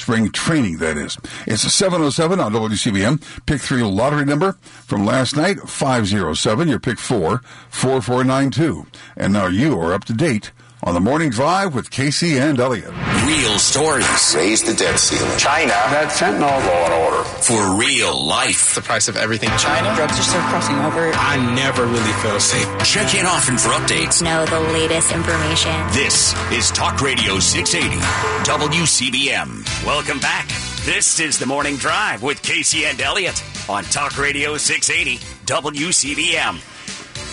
Spring 0.00 0.30
training, 0.30 0.78
that 0.78 0.96
is. 0.96 1.18
It's 1.46 1.60
707 1.60 2.40
on 2.40 2.52
WCBM. 2.54 3.22
Pick 3.44 3.60
three 3.60 3.82
lottery 3.82 4.24
number 4.24 4.52
from 4.62 5.04
last 5.04 5.36
night, 5.36 5.60
507. 5.60 6.68
Your 6.68 6.80
pick 6.80 6.98
four, 6.98 7.42
4492. 7.68 8.86
And 9.18 9.34
now 9.34 9.48
you 9.48 9.78
are 9.78 9.92
up 9.92 10.04
to 10.06 10.14
date 10.14 10.52
on 10.82 10.94
the 10.94 11.00
morning 11.00 11.30
drive 11.30 11.74
with 11.74 11.90
Casey 11.90 12.38
and 12.38 12.58
Elliott. 12.58 12.90
Real 13.26 13.58
stories. 13.58 14.34
Raise 14.34 14.62
the 14.62 14.72
debt 14.72 14.98
ceiling. 14.98 15.36
China. 15.38 15.68
That 15.68 16.08
fentanyl 16.08 16.40
law 16.40 16.84
and 16.84 16.94
order. 16.94 17.24
For 17.24 17.76
real 17.76 18.24
life. 18.24 18.74
The 18.74 18.80
price 18.80 19.08
of 19.08 19.16
everything. 19.16 19.50
China. 19.58 19.94
Drugs 19.94 20.18
are 20.18 20.22
still 20.22 20.40
crossing 20.42 20.76
over. 20.76 21.12
I 21.14 21.36
never 21.54 21.84
really 21.84 22.12
feel 22.22 22.40
safe. 22.40 22.66
Check 22.84 23.14
in 23.14 23.26
often 23.26 23.58
for 23.58 23.68
updates. 23.68 24.22
Know 24.22 24.46
the 24.46 24.60
latest 24.72 25.12
information. 25.12 25.72
This 25.92 26.34
is 26.50 26.70
Talk 26.70 27.00
Radio 27.02 27.38
680 27.38 28.00
WCBM. 28.48 29.84
Welcome 29.84 30.18
back. 30.18 30.48
This 30.84 31.20
is 31.20 31.38
the 31.38 31.46
morning 31.46 31.76
drive 31.76 32.22
with 32.22 32.40
Casey 32.42 32.86
and 32.86 33.00
Elliott 33.00 33.42
on 33.68 33.84
Talk 33.84 34.16
Radio 34.18 34.56
680 34.56 35.18
WCBM. 35.44 36.79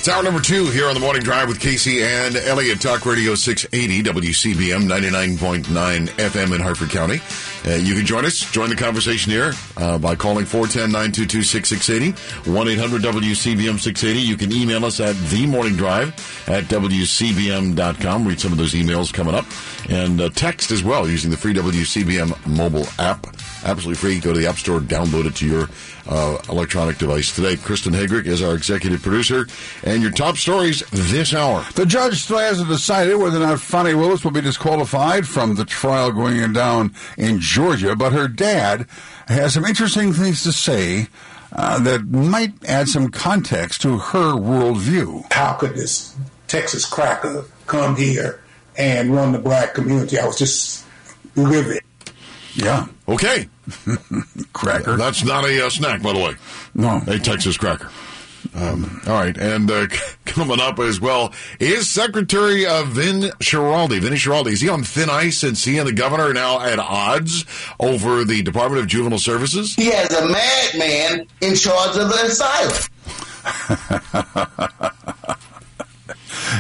It's 0.07 0.15
hour 0.15 0.23
number 0.23 0.39
two 0.39 0.67
here 0.67 0.87
on 0.87 0.93
the 0.93 1.01
morning 1.01 1.21
drive 1.21 1.49
with 1.49 1.59
Casey 1.59 2.01
and 2.01 2.37
Elliott. 2.37 2.79
Talk 2.79 3.05
Radio 3.05 3.35
680 3.35 4.03
WCBM 4.09 4.87
99.9 4.87 5.65
FM 6.07 6.55
in 6.55 6.61
Harford 6.61 6.91
County. 6.91 7.17
Uh, 7.67 7.75
you 7.75 7.95
can 7.95 8.05
join 8.05 8.23
us, 8.23 8.49
join 8.51 8.69
the 8.69 8.75
conversation 8.75 9.29
here 9.29 9.51
uh, 9.75 9.97
by 9.97 10.15
calling 10.15 10.45
410 10.45 10.89
922 10.89 11.43
6680, 11.43 12.49
1 12.49 12.67
800 12.69 13.01
WCBM 13.01 13.77
680. 13.77 14.19
You 14.21 14.37
can 14.37 14.53
email 14.53 14.85
us 14.85 15.01
at 15.01 15.17
the 15.29 15.45
morning 15.45 15.75
drive 15.75 16.09
at 16.47 16.63
WCBM.com. 16.65 18.25
Read 18.25 18.39
some 18.39 18.53
of 18.53 18.57
those 18.57 18.73
emails 18.73 19.13
coming 19.13 19.35
up. 19.35 19.45
And 19.89 20.21
uh, 20.21 20.29
text 20.29 20.71
as 20.71 20.81
well 20.81 21.09
using 21.09 21.29
the 21.29 21.35
free 21.35 21.53
WCBM 21.53 22.47
mobile 22.47 22.87
app. 22.99 23.27
Absolutely 23.65 23.95
free. 23.95 24.19
Go 24.19 24.31
to 24.31 24.39
the 24.39 24.47
App 24.47 24.55
Store, 24.55 24.79
download 24.79 25.25
it 25.25 25.35
to 25.37 25.47
your 25.47 25.67
uh, 26.07 26.37
electronic 26.49 26.97
device 26.97 27.35
today. 27.35 27.57
Kristen 27.57 27.93
Hagrick 27.93 28.25
is 28.25 28.41
our 28.41 28.55
executive 28.55 29.01
producer. 29.01 29.47
And 29.83 30.01
your 30.01 30.11
top 30.11 30.37
stories 30.37 30.83
this 30.91 31.33
hour. 31.33 31.65
The 31.75 31.85
judge 31.85 32.21
still 32.21 32.37
hasn't 32.37 32.69
decided 32.69 33.15
whether 33.17 33.37
or 33.37 33.41
not 33.41 33.59
Fani 33.59 33.93
Willis 33.93 34.23
will 34.23 34.31
be 34.31 34.41
disqualified 34.41 35.27
from 35.27 35.55
the 35.55 35.65
trial 35.65 36.11
going 36.11 36.53
down 36.53 36.93
in 37.17 37.39
Georgia, 37.57 37.95
but 37.95 38.13
her 38.13 38.27
dad 38.27 38.85
has 39.27 39.55
some 39.55 39.65
interesting 39.65 40.13
things 40.13 40.43
to 40.43 40.51
say 40.51 41.07
uh, 41.51 41.79
that 41.79 42.05
might 42.05 42.53
add 42.69 42.87
some 42.87 43.09
context 43.09 43.81
to 43.81 43.97
her 43.97 44.33
worldview. 44.33 45.33
How 45.33 45.53
could 45.53 45.73
this 45.73 46.15
Texas 46.47 46.85
cracker 46.85 47.45
come 47.65 47.95
here 47.95 48.43
and 48.77 49.11
run 49.11 49.31
the 49.31 49.39
black 49.39 49.73
community? 49.73 50.19
I 50.19 50.27
was 50.27 50.37
just 50.37 50.85
livid. 51.35 51.81
Yeah. 52.53 52.85
Okay. 53.07 53.49
cracker. 54.53 54.95
That's 54.95 55.23
not 55.25 55.43
a 55.43 55.65
uh, 55.65 55.71
snack, 55.71 56.03
by 56.03 56.13
the 56.13 56.19
way. 56.19 56.35
No. 56.75 57.01
A 57.07 57.17
Texas 57.17 57.57
cracker. 57.57 57.89
Um, 58.55 59.01
all 59.07 59.13
right, 59.13 59.37
and 59.37 59.69
uh, 59.69 59.87
coming 60.25 60.59
up 60.59 60.79
as 60.79 60.99
well 60.99 61.33
is 61.59 61.89
Secretary 61.89 62.65
uh, 62.65 62.83
Vin 62.83 63.31
Schiraldi. 63.39 63.99
Vinny 63.99 64.17
Schiraldi, 64.17 64.51
is 64.51 64.61
he 64.61 64.69
on 64.69 64.83
thin 64.83 65.09
ice 65.09 65.37
since 65.37 65.63
he 65.63 65.77
and 65.77 65.87
the 65.87 65.93
governor 65.93 66.29
are 66.29 66.33
now 66.33 66.59
at 66.61 66.79
odds 66.79 67.45
over 67.79 68.23
the 68.23 68.41
Department 68.43 68.81
of 68.81 68.87
Juvenile 68.87 69.19
Services? 69.19 69.75
He 69.75 69.91
has 69.91 70.11
a 70.13 70.27
madman 70.27 71.27
in 71.41 71.55
charge 71.55 71.97
of 71.97 72.09
the 72.09 72.23
asylum. 72.25 72.73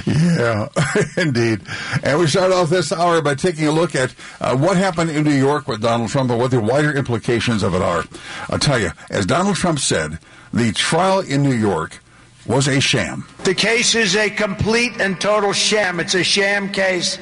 Yeah, 0.05 0.69
indeed. 1.17 1.61
And 2.03 2.19
we 2.19 2.27
start 2.27 2.51
off 2.51 2.69
this 2.69 2.91
hour 2.91 3.21
by 3.21 3.35
taking 3.35 3.67
a 3.67 3.71
look 3.71 3.95
at 3.95 4.13
uh, 4.41 4.55
what 4.55 4.77
happened 4.77 5.11
in 5.11 5.23
New 5.23 5.35
York 5.35 5.67
with 5.67 5.81
Donald 5.81 6.09
Trump 6.09 6.31
and 6.31 6.39
what 6.39 6.51
the 6.51 6.59
wider 6.61 6.91
implications 6.91 7.63
of 7.63 7.73
it 7.73 7.81
are. 7.81 8.03
I'll 8.49 8.59
tell 8.59 8.79
you, 8.79 8.91
as 9.09 9.25
Donald 9.25 9.55
Trump 9.55 9.79
said, 9.79 10.19
the 10.53 10.71
trial 10.71 11.19
in 11.19 11.43
New 11.43 11.53
York 11.53 11.99
was 12.45 12.67
a 12.67 12.79
sham. 12.79 13.25
The 13.43 13.53
case 13.53 13.95
is 13.95 14.15
a 14.15 14.29
complete 14.29 14.99
and 14.99 15.19
total 15.19 15.53
sham. 15.53 15.99
It's 15.99 16.15
a 16.15 16.23
sham 16.23 16.71
case. 16.71 17.17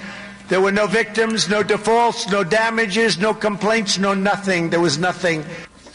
There 0.48 0.62
were 0.62 0.72
no 0.72 0.86
victims, 0.86 1.50
no 1.50 1.64
defaults, 1.64 2.30
no 2.30 2.44
damages, 2.44 3.18
no 3.18 3.34
complaints, 3.34 3.98
no 3.98 4.14
nothing. 4.14 4.70
There 4.70 4.80
was 4.80 5.00
nothing. 5.00 5.44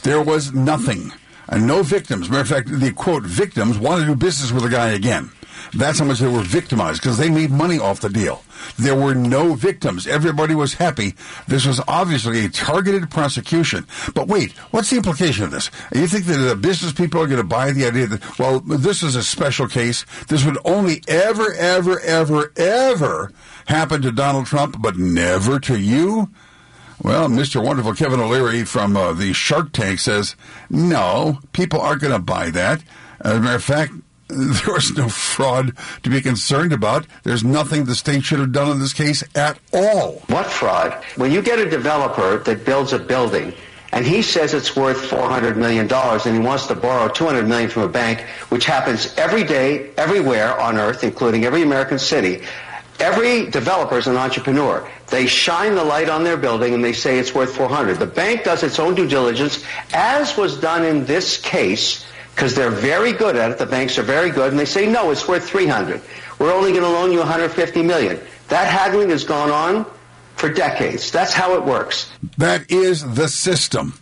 There 0.03 0.23
was 0.23 0.53
nothing. 0.53 1.13
And 1.49 1.67
no 1.67 1.83
victims. 1.83 2.29
Matter 2.29 2.43
of 2.43 2.49
fact, 2.49 2.81
the 2.81 2.93
quote, 2.93 3.23
victims 3.25 3.79
wanted 3.79 4.03
to 4.03 4.07
do 4.09 4.17
business 4.17 4.51
with 4.51 4.65
the 4.65 4.69
guy 4.69 4.89
again. 4.91 5.31
That's 5.73 5.99
how 5.99 6.05
much 6.05 6.19
they 6.19 6.29
were 6.29 6.43
victimized 6.43 7.03
because 7.03 7.19
they 7.19 7.31
made 7.31 7.51
money 7.51 7.79
off 7.79 8.01
the 8.01 8.09
deal. 8.09 8.43
There 8.79 8.95
were 8.95 9.15
no 9.15 9.55
victims. 9.55 10.07
Everybody 10.07 10.55
was 10.55 10.75
happy. 10.75 11.15
This 11.49 11.67
was 11.67 11.81
obviously 11.89 12.45
a 12.45 12.49
targeted 12.49 13.11
prosecution. 13.11 13.87
But 14.15 14.29
wait, 14.29 14.53
what's 14.73 14.91
the 14.91 14.97
implication 14.97 15.45
of 15.45 15.51
this? 15.51 15.71
You 15.95 16.07
think 16.07 16.27
that 16.27 16.37
the 16.37 16.57
business 16.57 16.93
people 16.93 17.21
are 17.23 17.27
going 17.27 17.39
to 17.39 17.45
buy 17.45 17.73
the 17.73 17.87
idea 17.87 18.07
that, 18.07 18.39
well, 18.39 18.61
this 18.61 19.03
is 19.03 19.17
a 19.17 19.23
special 19.23 19.69
case. 19.69 20.05
This 20.29 20.45
would 20.45 20.59
only 20.65 21.03
ever, 21.09 21.53
ever, 21.55 22.01
ever, 22.01 22.53
ever 22.57 23.33
happen 23.67 24.03
to 24.03 24.13
Donald 24.13 24.47
Trump, 24.47 24.77
but 24.81 24.97
never 24.97 25.59
to 25.61 25.79
you? 25.79 26.31
Well, 27.03 27.29
Mr. 27.29 27.65
Wonderful 27.65 27.95
Kevin 27.95 28.21
O'Leary 28.21 28.65
from 28.65 28.95
uh, 28.95 29.15
the 29.15 29.33
Shark 29.33 29.73
Tank 29.73 30.01
says, 30.01 30.37
no, 30.69 31.39
people 31.53 31.81
aren't 31.81 32.03
going 32.03 32.13
to 32.13 32.19
buy 32.19 32.51
that. 32.51 32.83
As 33.21 33.39
a 33.39 33.41
matter 33.41 33.57
of 33.57 33.65
fact, 33.65 33.93
there 34.65 34.75
was 34.75 34.97
no 34.97 35.09
fraud 35.09 35.77
to 36.03 36.11
be 36.11 36.21
concerned 36.21 36.73
about. 36.73 37.07
There's 37.25 37.43
nothing 37.43 37.85
the 37.85 37.95
state 37.95 38.23
should 38.23 38.39
have 38.39 38.53
done 38.53 38.71
in 38.71 38.79
this 38.79 38.93
case 38.93 39.25
at 39.35 39.59
all. 39.73 40.23
What 40.29 40.47
fraud? 40.47 40.93
When 41.17 41.33
you 41.33 41.43
get 41.43 41.59
a 41.59 41.69
developer 41.69 42.39
that 42.39 42.65
builds 42.65 42.93
a 42.93 42.99
building 42.99 43.53
and 43.93 44.07
he 44.07 44.23
says 44.23 44.55
it's 44.55 44.77
worth 44.77 44.99
$400 44.99 45.57
million 45.57 45.93
and 45.93 46.35
he 46.35 46.39
wants 46.39 46.67
to 46.69 46.77
borrow 46.77 47.09
200 47.09 47.49
million 47.49 47.69
from 47.69 47.83
a 47.83 47.89
bank, 47.89 48.21
which 48.51 48.67
happens 48.67 49.13
every 49.17 49.43
day, 49.43 49.91
everywhere 49.97 50.59
on 50.61 50.79
earth, 50.79 51.03
including 51.03 51.45
every 51.45 51.63
American 51.63 51.99
city, 51.99 52.43
every 53.01 53.51
developer 53.51 53.99
is 53.99 54.07
an 54.07 54.17
entrepreneur. 54.17 54.89
They 55.09 55.27
shine 55.27 55.75
the 55.75 55.83
light 55.83 56.09
on 56.09 56.23
their 56.23 56.37
building 56.37 56.73
and 56.73 56.85
they 56.85 56.93
say 56.93 57.19
it's 57.19 57.35
worth 57.35 57.57
400. 57.57 57.99
The 57.99 58.07
bank 58.07 58.45
does 58.45 58.63
its 58.63 58.79
own 58.79 58.95
due 58.95 59.09
diligence, 59.09 59.65
as 59.93 60.37
was 60.37 60.61
done 60.61 60.85
in 60.85 61.05
this 61.07 61.41
case, 61.41 62.05
because 62.41 62.55
they're 62.55 62.71
very 62.71 63.13
good 63.13 63.37
at 63.37 63.51
it. 63.51 63.59
The 63.59 63.67
banks 63.67 63.99
are 63.99 64.03
very 64.03 64.31
good, 64.31 64.51
and 64.51 64.59
they 64.59 64.65
say, 64.65 64.91
no, 64.91 65.11
it's 65.11 65.29
worth 65.29 65.47
300. 65.47 66.01
We're 66.39 66.55
only 66.55 66.71
going 66.71 66.85
to 66.85 66.89
loan 66.89 67.13
you 67.13 67.19
150 67.19 67.83
million. 67.83 68.19
That 68.49 68.67
haggling 68.67 69.11
has 69.11 69.25
gone 69.25 69.51
on 69.51 69.85
for 70.37 70.51
decades. 70.51 71.11
That's 71.11 71.35
how 71.35 71.55
it 71.57 71.67
works. 71.67 72.11
That 72.39 72.71
is 72.71 73.15
the 73.15 73.29
system. 73.29 73.93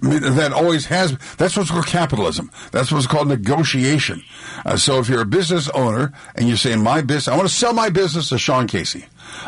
I 0.00 0.06
mean, 0.06 0.20
that 0.36 0.52
always 0.52 0.86
has. 0.86 1.18
That's 1.38 1.56
what's 1.56 1.72
called 1.72 1.86
capitalism. 1.86 2.52
That's 2.70 2.92
what's 2.92 3.08
called 3.08 3.26
negotiation. 3.26 4.22
Uh, 4.64 4.76
so 4.76 5.00
if 5.00 5.08
you're 5.08 5.22
a 5.22 5.26
business 5.26 5.68
owner 5.70 6.12
and 6.36 6.48
you 6.48 6.56
say, 6.56 6.76
"My 6.76 7.00
business, 7.00 7.28
I 7.28 7.36
want 7.36 7.48
to 7.48 7.54
sell 7.54 7.72
my 7.72 7.88
business 7.88 8.28
to 8.28 8.38
Sean 8.38 8.68
Casey," 8.68 9.04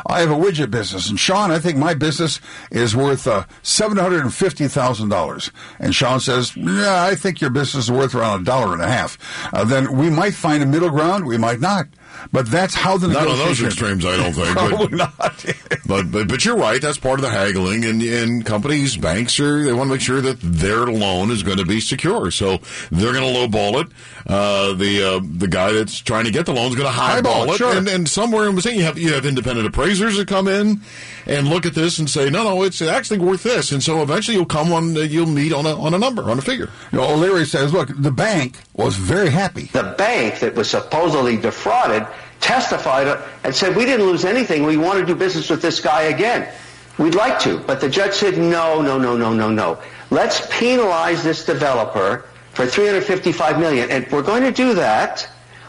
I 0.06 0.20
have 0.20 0.31
a 0.31 0.35
widget 0.35 0.70
business, 0.70 1.09
and 1.09 1.19
Sean, 1.19 1.51
I 1.51 1.59
think 1.59 1.77
my 1.78 1.94
business 1.94 2.40
is 2.70 2.97
worth 2.97 3.27
uh, 3.27 3.44
seven 3.62 3.97
hundred 3.97 4.23
and 4.23 4.32
fifty 4.35 4.69
thousand 4.69 5.09
dollars. 5.09 5.51
And 5.78 5.94
Sean 5.94 6.20
says, 6.20 6.56
"Yeah, 6.56 7.05
I 7.05 7.15
think 7.15 7.40
your 7.40 7.51
business 7.51 7.85
is 7.85 7.90
worth 7.90 8.15
around 8.15 8.43
a 8.43 8.44
dollar 8.44 8.73
and 8.73 8.82
a 8.82 8.89
half." 8.89 9.19
Uh, 9.52 9.65
then 9.65 9.97
we 9.97 10.11
might 10.11 10.35
find 10.35 10.62
a 10.62 10.66
middle 10.66 10.90
ground. 10.90 11.27
We 11.27 11.39
might 11.39 11.61
not. 11.61 11.86
But 12.32 12.51
that's 12.51 12.74
how 12.74 12.97
the 12.97 13.09
not 13.09 13.27
on 13.28 13.39
those 13.39 13.61
negotiation- 13.61 13.66
extremes, 13.66 14.05
I 14.07 14.16
don't 14.16 14.32
think. 14.32 14.49
Probably 14.57 14.97
but, 14.97 15.19
not. 15.19 15.45
but, 15.86 16.11
but 16.11 16.28
but 16.28 16.45
you're 16.45 16.57
right. 16.57 16.81
That's 16.81 16.99
part 16.99 17.19
of 17.19 17.23
the 17.23 17.31
haggling, 17.31 17.85
and 17.85 18.03
and 18.03 18.45
companies, 18.45 18.97
banks 18.97 19.39
are 19.41 19.65
they 19.65 19.73
want 19.73 19.89
to 19.89 19.95
make 19.95 20.01
sure 20.01 20.20
that 20.20 20.39
their 20.41 20.86
loan 20.86 21.31
is 21.31 21.43
going 21.43 21.59
to 21.59 21.65
be 21.65 21.81
secure, 21.81 22.31
so 22.31 22.59
they're 22.91 23.12
going 23.12 23.32
to 23.32 23.39
lowball 23.41 23.82
it. 23.85 23.89
Uh, 24.27 24.73
the 24.74 25.03
uh, 25.03 25.20
the 25.23 25.49
guy 25.49 25.73
that's 25.73 25.99
trying 26.01 26.24
to 26.24 26.31
get 26.31 26.47
the 26.47 26.53
loan 26.53 26.69
is 26.69 26.74
going 26.74 26.86
to 26.86 26.91
highball, 26.93 27.32
Highball 27.41 27.51
it, 27.51 27.55
it, 27.55 27.59
sure. 27.59 27.77
and 27.77 27.89
and 27.89 28.09
somewhere 28.09 28.49
in 28.49 28.55
between 28.57 28.77
you 28.77 28.85
have 28.85 28.99
you 28.99 29.12
have 29.12 29.27
independent 29.27 29.66
appraisers 29.66 30.16
that 30.16 30.27
come 30.28 30.49
in 30.49 30.81
and 31.27 31.49
look 31.49 31.65
at 31.66 31.74
this 31.74 31.99
and 31.99 32.09
say, 32.11 32.28
no, 32.31 32.45
no, 32.45 32.62
it's 32.62 32.82
actually 32.82 33.19
worth 33.19 33.43
this, 33.43 33.73
and 33.73 33.82
so 33.82 34.03
eventually 34.03 34.36
you'll 34.36 34.45
come 34.47 34.73
on, 34.73 34.95
you'll 34.95 35.27
meet 35.27 35.53
on 35.53 35.66
a 35.66 35.78
on 35.78 35.95
a 35.95 35.99
number 35.99 36.23
on 36.31 36.39
a 36.39 36.43
figure. 36.43 36.70
You 36.93 36.99
know, 36.99 37.12
O'Leary 37.12 37.45
says, 37.47 37.73
"Look, 37.73 37.91
the 37.95 38.11
bank 38.11 38.59
was 38.74 38.97
very 38.97 39.31
happy." 39.31 39.65
The 39.73 39.95
bank 39.99 40.41
that 40.41 40.55
was 40.55 40.70
supposedly 40.70 41.36
defrauded 41.36 42.03
testified 42.44 43.18
and 43.42 43.54
said, 43.54 43.74
we 43.74 43.84
didn't 43.84 44.06
lose 44.06 44.24
anything. 44.24 44.64
We 44.64 44.76
want 44.76 45.00
to 45.00 45.06
do 45.06 45.14
business 45.14 45.48
with 45.48 45.62
this 45.62 45.80
guy 45.80 46.02
again. 46.02 46.52
We'd 46.98 47.14
like 47.14 47.40
to. 47.40 47.58
But 47.58 47.80
the 47.80 47.88
judge 47.88 48.12
said, 48.12 48.38
no, 48.38 48.82
no, 48.82 48.98
no, 48.98 49.16
no, 49.16 49.32
no, 49.32 49.50
no. 49.50 49.80
Let's 50.10 50.46
penalize 50.50 51.24
this 51.24 51.44
developer 51.44 52.24
for 52.52 52.66
355 52.66 53.58
million. 53.58 53.90
And 53.90 54.06
we're 54.12 54.22
going 54.22 54.42
to 54.42 54.52
do 54.52 54.74
that, 54.74 55.28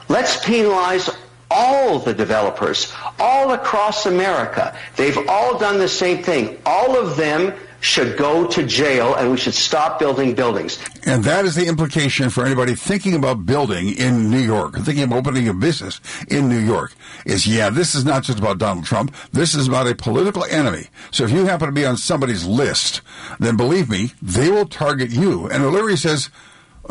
let's 0.09 0.45
penalize 0.45 1.09
all 1.49 1.99
the 1.99 2.13
developers 2.13 2.93
all 3.19 3.53
across 3.53 4.05
America. 4.05 4.77
They've 4.95 5.17
all 5.29 5.57
done 5.57 5.79
the 5.79 5.87
same 5.87 6.23
thing. 6.23 6.59
All 6.65 6.97
of 6.97 7.15
them 7.15 7.53
should 7.81 8.17
go 8.17 8.47
to 8.47 8.65
jail 8.65 9.15
and 9.15 9.31
we 9.31 9.37
should 9.37 9.53
stop 9.53 9.99
building 9.99 10.33
buildings. 10.33 10.79
And 11.05 11.23
that 11.23 11.45
is 11.45 11.55
the 11.55 11.67
implication 11.67 12.29
for 12.29 12.45
anybody 12.45 12.75
thinking 12.75 13.13
about 13.15 13.45
building 13.45 13.89
in 13.89 14.29
New 14.31 14.39
York, 14.39 14.75
thinking 14.77 15.03
of 15.03 15.13
opening 15.13 15.47
a 15.47 15.53
business 15.53 16.01
in 16.29 16.49
New 16.49 16.59
York, 16.59 16.93
is 17.25 17.45
yeah, 17.45 17.69
this 17.69 17.95
is 17.95 18.03
not 18.05 18.23
just 18.23 18.39
about 18.39 18.57
Donald 18.57 18.85
Trump. 18.85 19.15
This 19.31 19.53
is 19.53 19.67
about 19.67 19.87
a 19.87 19.95
political 19.95 20.43
enemy. 20.45 20.87
So 21.11 21.23
if 21.23 21.31
you 21.31 21.45
happen 21.45 21.67
to 21.67 21.71
be 21.71 21.85
on 21.85 21.97
somebody's 21.97 22.45
list, 22.45 23.01
then 23.39 23.57
believe 23.57 23.89
me, 23.89 24.13
they 24.21 24.49
will 24.49 24.65
target 24.65 25.11
you. 25.11 25.47
And 25.47 25.63
O'Leary 25.63 25.97
says, 25.97 26.29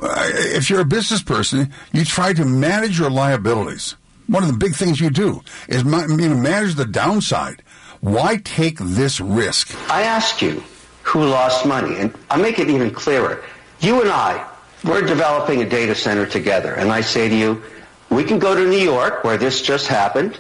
uh, 0.01 0.23
if 0.27 0.71
you're 0.71 0.81
a 0.81 0.85
business 0.85 1.23
person, 1.23 1.73
you 1.93 2.05
try 2.05 2.33
to 2.33 2.45
manage 2.45 2.99
your 2.99 3.11
liabilities. 3.11 3.97
One 4.27 4.43
of 4.43 4.51
the 4.51 4.59
big 4.59 4.75
things 4.75 5.01
you 5.01 5.11
do 5.11 5.43
is 5.69 5.85
ma- 5.85 6.07
you 6.07 6.29
know, 6.29 6.37
manage 6.37 6.75
the 6.75 6.87
downside. 6.87 7.63
Why 8.01 8.37
take 8.37 8.79
this 8.79 9.21
risk? 9.21 9.75
I 9.91 10.03
ask 10.03 10.43
you, 10.43 10.63
who 11.05 11.25
lost 11.25 11.65
money? 11.65 11.97
And 11.97 12.15
I'll 12.31 12.43
make 12.43 12.59
it 12.59 12.69
even 12.69 12.91
clearer. 12.91 13.45
You 13.81 14.01
and 14.01 14.11
I, 14.11 14.47
we're 14.83 15.03
developing 15.03 15.63
a 15.63 15.69
data 15.69 15.95
center 15.95 16.27
together. 16.27 16.75
And 16.75 16.91
I 16.91 17.01
say 17.01 17.29
to 17.29 17.37
you, 17.37 17.63
we 18.11 18.25
can 18.25 18.39
go 18.39 18.55
to 18.55 18.65
New 18.69 18.79
York 18.79 19.25
where 19.25 19.37
this 19.37 19.63
just 19.63 19.87
happened. 19.87 20.39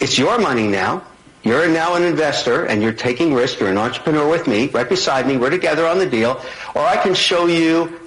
It's 0.00 0.18
your 0.18 0.38
money 0.38 0.66
now. 0.68 1.02
You're 1.42 1.68
now 1.68 1.96
an 1.96 2.04
investor 2.04 2.66
and 2.66 2.82
you're 2.82 2.92
taking 2.92 3.34
risk. 3.34 3.58
You're 3.58 3.70
an 3.70 3.78
entrepreneur 3.78 4.28
with 4.28 4.46
me, 4.46 4.68
right 4.68 4.88
beside 4.88 5.26
me. 5.26 5.36
We're 5.36 5.50
together 5.50 5.86
on 5.86 5.98
the 5.98 6.06
deal. 6.06 6.40
Or 6.74 6.82
I 6.82 6.96
can 6.96 7.14
show 7.14 7.46
you 7.46 8.00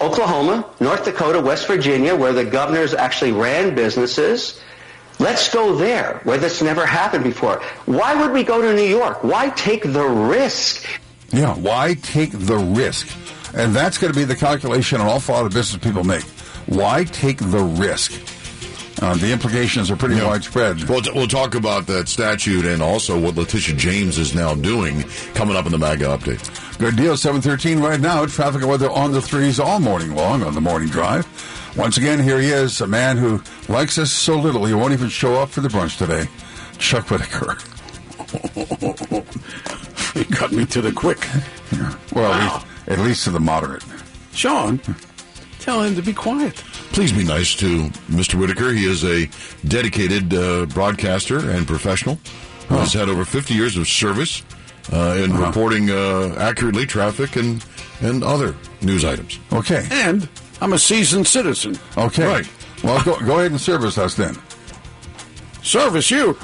Oklahoma, 0.00 0.68
North 0.80 1.04
Dakota, 1.04 1.40
West 1.40 1.66
Virginia, 1.66 2.14
where 2.14 2.32
the 2.32 2.44
governors 2.44 2.92
actually 2.92 3.32
ran 3.32 3.74
businesses. 3.74 4.60
Let's 5.18 5.52
go 5.52 5.76
there, 5.76 6.20
where 6.24 6.38
this 6.38 6.60
never 6.60 6.84
happened 6.84 7.24
before. 7.24 7.62
Why 7.86 8.14
would 8.14 8.32
we 8.32 8.42
go 8.42 8.60
to 8.60 8.74
New 8.74 8.82
York? 8.82 9.22
Why 9.22 9.50
take 9.50 9.84
the 9.84 10.04
risk? 10.04 10.86
Yeah, 11.32 11.54
why 11.54 11.94
take 11.94 12.30
the 12.30 12.58
risk? 12.58 13.08
And 13.54 13.74
that's 13.74 13.98
going 13.98 14.12
to 14.12 14.18
be 14.18 14.24
the 14.24 14.36
calculation 14.36 15.00
an 15.00 15.06
awful 15.06 15.34
lot 15.34 15.46
of 15.46 15.52
business 15.52 15.82
people 15.82 16.04
make. 16.04 16.24
Why 16.66 17.04
take 17.04 17.38
the 17.38 17.62
risk? 17.62 18.12
Uh, 19.02 19.14
the 19.14 19.32
implications 19.32 19.90
are 19.90 19.96
pretty 19.96 20.14
widespread. 20.22 20.84
We'll, 20.88 21.02
we'll 21.14 21.26
talk 21.26 21.54
about 21.54 21.86
that 21.88 22.08
statute 22.08 22.66
and 22.66 22.82
also 22.82 23.18
what 23.18 23.34
Letitia 23.34 23.74
James 23.74 24.18
is 24.18 24.34
now 24.34 24.54
doing 24.54 25.02
coming 25.34 25.56
up 25.56 25.66
in 25.66 25.72
the 25.72 25.78
MAGA 25.78 26.04
update. 26.04 26.78
Good 26.78 26.96
deal, 26.96 27.16
713 27.16 27.80
right 27.80 27.98
now. 27.98 28.24
Traffic 28.26 28.60
and 28.60 28.70
weather 28.70 28.90
on 28.90 29.12
the 29.12 29.20
threes 29.20 29.58
all 29.58 29.80
morning 29.80 30.14
long 30.14 30.42
on 30.42 30.54
the 30.54 30.60
morning 30.60 30.88
drive. 30.88 31.26
Once 31.76 31.96
again, 31.96 32.20
here 32.20 32.38
he 32.38 32.48
is, 32.48 32.80
a 32.80 32.86
man 32.86 33.16
who 33.16 33.42
likes 33.68 33.98
us 33.98 34.12
so 34.12 34.38
little 34.38 34.66
he 34.66 34.74
won't 34.74 34.92
even 34.92 35.08
show 35.08 35.34
up 35.34 35.48
for 35.48 35.62
the 35.62 35.68
brunch 35.68 35.96
today. 35.98 36.28
Chuck 36.78 37.10
Whitaker. 37.10 37.56
he 40.14 40.24
cut 40.24 40.52
me 40.52 40.66
to 40.66 40.80
the 40.80 40.92
quick. 40.92 41.26
Yeah. 41.72 41.96
Well, 42.12 42.30
wow. 42.30 42.38
at, 42.46 42.52
least, 42.52 42.88
at 42.88 42.98
least 42.98 43.24
to 43.24 43.30
the 43.30 43.40
moderate. 43.40 43.84
Sean, 44.32 44.80
tell 45.58 45.82
him 45.82 45.94
to 45.94 46.02
be 46.02 46.12
quiet. 46.12 46.54
Please 46.92 47.12
be 47.12 47.24
nice 47.24 47.54
to 47.56 47.88
Mr. 48.08 48.34
Whitaker. 48.34 48.72
He 48.72 48.84
is 48.84 49.04
a 49.04 49.28
dedicated 49.66 50.34
uh, 50.34 50.66
broadcaster 50.66 51.38
and 51.50 51.66
professional 51.66 52.18
who 52.68 52.76
has 52.76 52.92
had 52.92 53.08
over 53.08 53.24
50 53.24 53.54
years 53.54 53.76
of 53.76 53.88
service 53.88 54.42
uh, 54.92 55.16
in 55.22 55.32
uh-huh. 55.32 55.46
reporting 55.46 55.90
uh, 55.90 56.34
accurately 56.38 56.86
traffic 56.86 57.36
and, 57.36 57.64
and 58.00 58.22
other 58.22 58.54
news 58.80 59.04
items. 59.04 59.38
Okay. 59.52 59.86
And 59.90 60.28
I'm 60.60 60.72
a 60.72 60.78
seasoned 60.78 61.26
citizen. 61.26 61.78
Okay. 61.96 62.26
Right. 62.26 62.48
Well, 62.82 63.02
go, 63.04 63.18
go 63.20 63.38
ahead 63.38 63.52
and 63.52 63.60
service 63.60 63.96
us 63.98 64.14
then. 64.14 64.36
Service 65.62 66.10
you? 66.10 66.36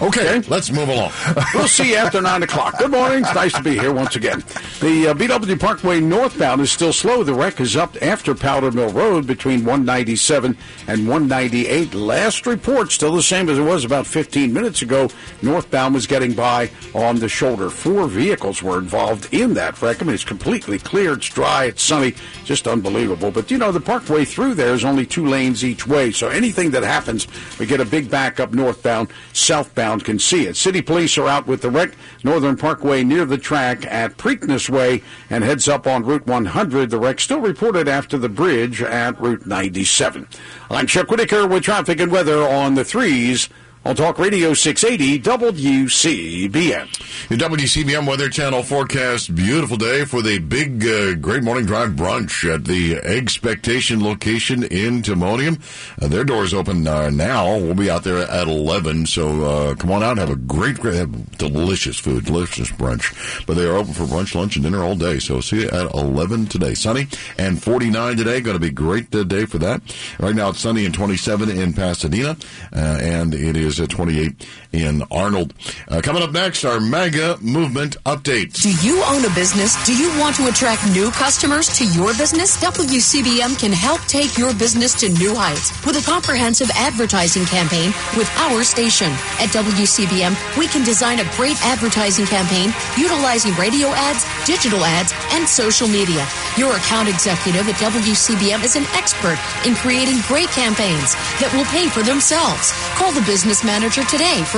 Okay, 0.00 0.40
let's 0.42 0.70
move 0.70 0.88
along. 0.88 1.10
we'll 1.54 1.66
see 1.66 1.90
you 1.90 1.96
after 1.96 2.22
9 2.22 2.44
o'clock. 2.44 2.78
Good 2.78 2.92
morning. 2.92 3.18
It's 3.18 3.34
nice 3.34 3.52
to 3.54 3.62
be 3.64 3.76
here 3.76 3.92
once 3.92 4.14
again. 4.14 4.44
The 4.80 5.08
uh, 5.08 5.14
BW 5.14 5.58
Parkway 5.58 5.98
northbound 5.98 6.60
is 6.60 6.70
still 6.70 6.92
slow. 6.92 7.24
The 7.24 7.34
wreck 7.34 7.60
is 7.60 7.76
up 7.76 8.00
after 8.00 8.32
Powder 8.32 8.70
Mill 8.70 8.92
Road 8.92 9.26
between 9.26 9.64
197 9.64 10.56
and 10.86 11.08
198. 11.08 11.94
Last 11.94 12.46
report, 12.46 12.92
still 12.92 13.12
the 13.12 13.24
same 13.24 13.48
as 13.48 13.58
it 13.58 13.62
was 13.62 13.84
about 13.84 14.06
15 14.06 14.52
minutes 14.52 14.82
ago. 14.82 15.08
Northbound 15.42 15.94
was 15.94 16.06
getting 16.06 16.32
by 16.32 16.70
on 16.94 17.16
the 17.18 17.28
shoulder. 17.28 17.68
Four 17.68 18.06
vehicles 18.06 18.62
were 18.62 18.78
involved 18.78 19.34
in 19.34 19.54
that 19.54 19.82
wreck. 19.82 20.00
I 20.00 20.04
mean, 20.04 20.14
it's 20.14 20.22
completely 20.22 20.78
clear. 20.78 21.14
It's 21.14 21.28
dry. 21.28 21.64
It's 21.64 21.82
sunny. 21.82 22.14
Just 22.44 22.68
unbelievable. 22.68 23.32
But, 23.32 23.50
you 23.50 23.58
know, 23.58 23.72
the 23.72 23.80
parkway 23.80 24.24
through 24.24 24.54
there 24.54 24.74
is 24.74 24.84
only 24.84 25.06
two 25.06 25.26
lanes 25.26 25.64
each 25.64 25.88
way. 25.88 26.12
So 26.12 26.28
anything 26.28 26.70
that 26.70 26.84
happens, 26.84 27.26
we 27.58 27.66
get 27.66 27.80
a 27.80 27.84
big 27.84 28.08
backup 28.08 28.52
northbound, 28.52 29.08
southbound 29.32 29.87
can 29.96 30.18
see 30.18 30.46
it. 30.46 30.56
City 30.56 30.82
police 30.82 31.16
are 31.16 31.26
out 31.26 31.46
with 31.46 31.62
the 31.62 31.70
wreck. 31.70 31.92
Northern 32.22 32.56
Parkway 32.56 33.02
near 33.02 33.24
the 33.24 33.38
track 33.38 33.86
at 33.86 34.16
Preakness 34.16 34.68
Way 34.68 35.02
and 35.30 35.42
heads 35.42 35.68
up 35.68 35.86
on 35.86 36.04
Route 36.04 36.26
100. 36.26 36.90
The 36.90 36.98
wreck 36.98 37.20
still 37.20 37.40
reported 37.40 37.88
after 37.88 38.18
the 38.18 38.28
bridge 38.28 38.82
at 38.82 39.20
Route 39.20 39.46
97. 39.46 40.28
I'm 40.70 40.86
Chuck 40.86 41.10
Whitaker 41.10 41.46
with 41.46 41.62
traffic 41.62 42.00
and 42.00 42.12
weather 42.12 42.42
on 42.42 42.74
the 42.74 42.84
threes 42.84 43.48
on 43.88 43.96
Talk 43.96 44.18
Radio 44.18 44.52
680 44.52 45.20
WCBM. 45.20 47.28
The 47.28 47.36
WCBM 47.36 48.06
Weather 48.06 48.28
Channel 48.28 48.62
forecast 48.62 49.34
beautiful 49.34 49.78
day 49.78 50.04
for 50.04 50.20
the 50.20 50.38
big 50.38 50.86
uh, 50.86 51.14
Great 51.14 51.42
Morning 51.42 51.64
Drive 51.64 51.92
brunch 51.92 52.52
at 52.52 52.66
the 52.66 52.98
Expectation 52.98 54.04
location 54.04 54.62
in 54.62 55.00
Timonium. 55.00 55.58
Uh, 56.02 56.08
their 56.08 56.24
doors 56.24 56.52
open 56.52 56.86
uh, 56.86 57.08
now. 57.08 57.56
We'll 57.56 57.74
be 57.74 57.88
out 57.88 58.04
there 58.04 58.18
at 58.18 58.46
11, 58.46 59.06
so 59.06 59.44
uh, 59.44 59.74
come 59.74 59.90
on 59.90 60.02
out 60.02 60.12
and 60.12 60.20
have 60.20 60.30
a 60.30 60.36
great, 60.36 60.78
great 60.78 60.96
have 60.96 61.38
delicious 61.38 61.98
food, 61.98 62.26
delicious 62.26 62.68
brunch. 62.68 63.46
But 63.46 63.54
they 63.54 63.64
are 63.64 63.76
open 63.76 63.94
for 63.94 64.04
brunch, 64.04 64.34
lunch, 64.34 64.56
and 64.56 64.64
dinner 64.64 64.84
all 64.84 64.96
day, 64.96 65.18
so 65.18 65.40
see 65.40 65.62
you 65.62 65.68
at 65.68 65.94
11 65.94 66.48
today. 66.48 66.74
Sunny 66.74 67.06
and 67.38 67.62
49 67.62 68.18
today. 68.18 68.42
Going 68.42 68.54
to 68.54 68.60
be 68.60 68.70
great 68.70 69.14
uh, 69.14 69.24
day 69.24 69.46
for 69.46 69.56
that. 69.58 69.80
Right 70.20 70.34
now 70.34 70.50
it's 70.50 70.60
sunny 70.60 70.84
and 70.84 70.94
27 70.94 71.48
in 71.48 71.72
Pasadena, 71.72 72.36
uh, 72.76 72.98
and 73.00 73.32
it 73.32 73.56
is 73.56 73.77
is 73.80 73.88
28 73.88 74.46
in 74.72 75.02
Arnold. 75.10 75.54
Uh, 75.88 76.00
coming 76.02 76.22
up 76.22 76.32
next, 76.32 76.64
our 76.64 76.80
MAGA 76.80 77.38
movement 77.40 77.96
update. 78.04 78.52
Do 78.60 78.70
you 78.86 79.02
own 79.04 79.24
a 79.24 79.34
business? 79.34 79.74
Do 79.86 79.96
you 79.96 80.08
want 80.20 80.36
to 80.36 80.48
attract 80.48 80.86
new 80.92 81.10
customers 81.10 81.68
to 81.78 81.86
your 81.86 82.12
business? 82.14 82.56
WCBM 82.62 83.58
can 83.58 83.72
help 83.72 84.00
take 84.02 84.36
your 84.36 84.52
business 84.54 84.94
to 85.00 85.08
new 85.08 85.34
heights 85.34 85.72
with 85.84 85.96
a 85.96 86.04
comprehensive 86.04 86.70
advertising 86.74 87.44
campaign 87.46 87.92
with 88.16 88.28
our 88.38 88.62
station. 88.62 89.08
At 89.40 89.50
WCBM, 89.56 90.36
we 90.58 90.68
can 90.68 90.84
design 90.84 91.20
a 91.20 91.30
great 91.36 91.56
advertising 91.64 92.26
campaign 92.26 92.72
utilizing 92.98 93.54
radio 93.54 93.88
ads, 93.88 94.24
digital 94.46 94.84
ads, 94.84 95.12
and 95.32 95.48
social 95.48 95.88
media. 95.88 96.26
Your 96.56 96.76
account 96.76 97.08
executive 97.08 97.68
at 97.68 97.76
WCBM 97.76 98.62
is 98.64 98.76
an 98.76 98.84
expert 98.92 99.38
in 99.64 99.74
creating 99.74 100.20
great 100.26 100.48
campaigns 100.50 101.14
that 101.40 101.50
will 101.54 101.64
pay 101.66 101.88
for 101.88 102.02
themselves. 102.02 102.72
Call 102.98 103.12
the 103.12 103.22
business 103.22 103.64
manager 103.64 104.04
today 104.04 104.44
for 104.44 104.57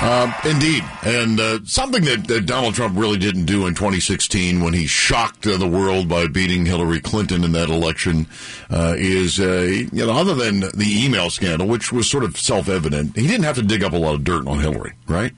Uh, 0.00 0.32
indeed. 0.44 0.84
And 1.02 1.40
uh, 1.40 1.58
something 1.64 2.04
that, 2.04 2.28
that, 2.28 2.46
Donald 2.46 2.74
Trump 2.74 2.96
really 2.96 3.18
didn't 3.18 3.46
do 3.46 3.66
in 3.66 3.74
2016 3.74 4.62
when 4.62 4.72
he 4.72 4.86
shocked 4.86 5.44
uh, 5.44 5.56
the 5.56 5.66
world 5.66 6.08
by 6.08 6.28
beating 6.28 6.64
Hillary 6.66 7.00
Clinton 7.00 7.42
in 7.42 7.50
that 7.52 7.68
election 7.68 8.28
uh, 8.70 8.94
is, 8.96 9.40
uh, 9.40 9.62
you 9.92 10.06
know, 10.06 10.12
other 10.16 10.36
than 10.36 10.60
the 10.60 10.86
email 11.04 11.30
scandal, 11.30 11.66
which 11.66 11.92
was 11.92 12.08
sort 12.08 12.22
of 12.22 12.36
self 12.38 12.68
evident, 12.68 13.16
he 13.16 13.26
didn't 13.26 13.44
have 13.44 13.56
to 13.56 13.62
dig 13.62 13.82
up 13.82 13.92
a 13.92 13.96
lot 13.96 14.14
of 14.14 14.22
dirt 14.22 14.46
on 14.46 14.60
Hillary, 14.60 14.92
right? 15.08 15.32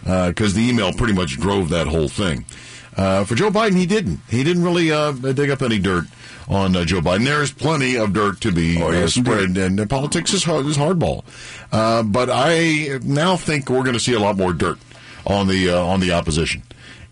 Because 0.00 0.52
uh, 0.52 0.56
the 0.56 0.68
email 0.68 0.92
pretty 0.92 1.14
much 1.14 1.38
drove 1.40 1.70
that 1.70 1.86
whole 1.86 2.08
thing. 2.08 2.44
for 2.94 3.34
Joe 3.34 3.50
Biden, 3.50 3.76
he 3.76 3.86
didn't. 3.86 4.20
He 4.28 4.44
didn't 4.44 4.62
really 4.62 4.88
dig 5.32 5.50
up 5.50 5.62
any 5.62 5.78
dirt 5.78 6.04
on 6.48 6.76
uh, 6.76 6.84
Joe 6.84 7.00
Biden. 7.00 7.24
There 7.24 7.42
is 7.42 7.52
plenty 7.52 7.96
of 7.96 8.12
dirt 8.12 8.40
to 8.42 8.52
be 8.52 8.82
oh, 8.82 8.90
yes, 8.90 9.16
uh, 9.16 9.22
spread, 9.22 9.56
and 9.56 9.80
uh, 9.80 9.86
politics 9.86 10.32
is, 10.32 10.44
hard, 10.44 10.66
is 10.66 10.76
hardball. 10.76 11.24
but 11.70 12.30
I 12.30 12.98
now 13.02 13.36
think 13.36 13.68
we're 13.68 13.82
going 13.82 13.94
to 13.94 14.00
see 14.00 14.14
a 14.14 14.20
lot 14.20 14.36
more 14.36 14.52
dirt 14.52 14.78
on 15.26 15.48
the 15.48 15.70
on 15.70 16.00
the 16.00 16.12
opposition. 16.12 16.62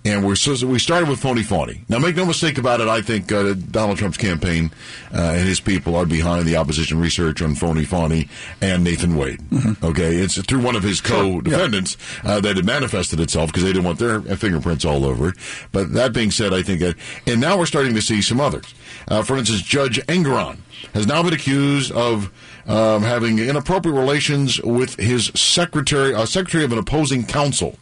And 0.06 0.22
we're 0.22 0.36
so, 0.36 0.66
we 0.66 0.78
started 0.78 1.08
with 1.08 1.18
phony 1.18 1.42
phony. 1.42 1.82
Now, 1.88 1.98
make 1.98 2.14
no 2.14 2.26
mistake 2.26 2.58
about 2.58 2.82
it. 2.82 2.88
I 2.88 3.00
think 3.00 3.32
uh, 3.32 3.54
Donald 3.54 3.96
Trump's 3.96 4.18
campaign 4.18 4.70
uh, 5.10 5.32
and 5.34 5.48
his 5.48 5.60
people 5.60 5.96
are 5.96 6.04
behind 6.04 6.44
the 6.44 6.56
opposition 6.56 7.00
research 7.00 7.40
on 7.40 7.54
phony 7.54 7.86
phony 7.86 8.28
and 8.60 8.84
Nathan 8.84 9.16
Wade. 9.16 9.40
Okay, 9.82 10.16
it's 10.16 10.40
through 10.42 10.60
one 10.60 10.76
of 10.76 10.82
his 10.82 11.00
co-defendants 11.00 11.96
uh, 12.22 12.40
that 12.40 12.58
it 12.58 12.64
manifested 12.64 13.18
itself 13.18 13.48
because 13.50 13.62
they 13.62 13.70
didn't 13.70 13.84
want 13.84 13.98
their 13.98 14.20
fingerprints 14.20 14.84
all 14.84 15.04
over 15.06 15.30
it. 15.30 15.36
But 15.72 15.92
that 15.94 16.12
being 16.12 16.30
said, 16.30 16.52
I 16.52 16.62
think, 16.62 16.80
that, 16.80 16.96
and 17.26 17.40
now 17.40 17.58
we're 17.58 17.66
starting 17.66 17.94
to 17.94 18.02
see 18.02 18.20
some 18.20 18.40
others. 18.40 18.74
Uh, 19.08 19.22
for 19.22 19.36
instance, 19.36 19.62
Judge 19.62 19.98
Engoron 20.06 20.58
has 20.94 21.06
now 21.06 21.22
been 21.22 21.32
accused 21.32 21.92
of 21.92 22.32
um, 22.66 23.02
having 23.02 23.38
inappropriate 23.38 23.96
relations 23.96 24.60
with 24.62 24.96
his 24.96 25.26
secretary, 25.34 26.14
uh, 26.14 26.26
secretary 26.26 26.64
of 26.64 26.72
an 26.72 26.78
opposing 26.78 27.26
counsel 27.26 27.76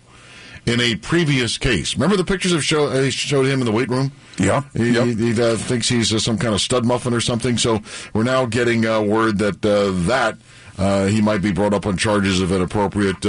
in 0.67 0.81
a 0.81 0.97
previous 0.97 1.59
case. 1.59 1.95
Remember 1.95 2.17
the 2.17 2.25
pictures 2.25 2.53
of 2.53 2.65
show, 2.65 2.87
uh, 2.87 3.11
showed 3.11 3.47
him 3.47 3.61
in 3.61 3.67
the 3.67 3.73
weight 3.73 3.89
room? 3.89 4.13
Yeah. 4.39 4.63
He, 4.75 4.93
he, 4.93 5.15
he 5.33 5.43
uh, 5.43 5.57
thinks 5.57 5.89
he's 5.89 6.13
uh, 6.13 6.19
some 6.19 6.39
kind 6.39 6.55
of 6.55 6.61
stud 6.61 6.85
muffin 6.85 7.13
or 7.13 7.21
something. 7.21 7.59
So 7.59 7.81
we're 8.13 8.23
now 8.23 8.47
getting 8.47 8.87
uh, 8.87 9.03
word 9.03 9.39
that 9.39 9.65
uh, 9.65 9.91
that 10.07 10.39
uh, 10.79 11.07
he 11.07 11.21
might 11.21 11.43
be 11.43 11.53
brought 11.53 11.75
up 11.75 11.87
on 11.87 11.97
charges 11.97 12.41
of 12.41 12.53
inappropriate. 12.53 13.25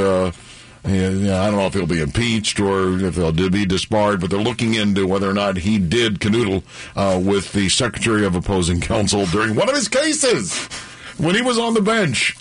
Yeah, 0.86 1.10
yeah, 1.10 1.42
I 1.42 1.46
don't 1.46 1.60
know 1.60 1.66
if 1.68 1.74
he'll 1.74 1.86
be 1.86 2.02
impeached 2.02 2.60
or 2.60 3.00
if 3.00 3.16
he'll 3.16 3.32
be 3.32 3.66
disbarred, 3.66 4.20
but 4.20 4.30
they're 4.30 4.40
looking 4.40 4.74
into 4.74 5.08
whether 5.08 5.30
or 5.30 5.34
not 5.34 5.58
he 5.58 5.80
did 5.80 6.20
canoodle 6.20 6.64
uh, 6.96 7.20
with 7.24 7.54
the 7.54 7.70
Secretary 7.70 8.26
of 8.26 8.36
Opposing 8.36 8.82
Counsel 8.82 9.26
during 9.28 9.56
one 9.56 9.70
of 9.70 9.76
his 9.76 9.88
cases 9.88 10.68
when 11.18 11.36
he 11.36 11.42
was 11.42 11.58
on 11.58 11.74
the 11.74 11.82
bench. 11.82 12.36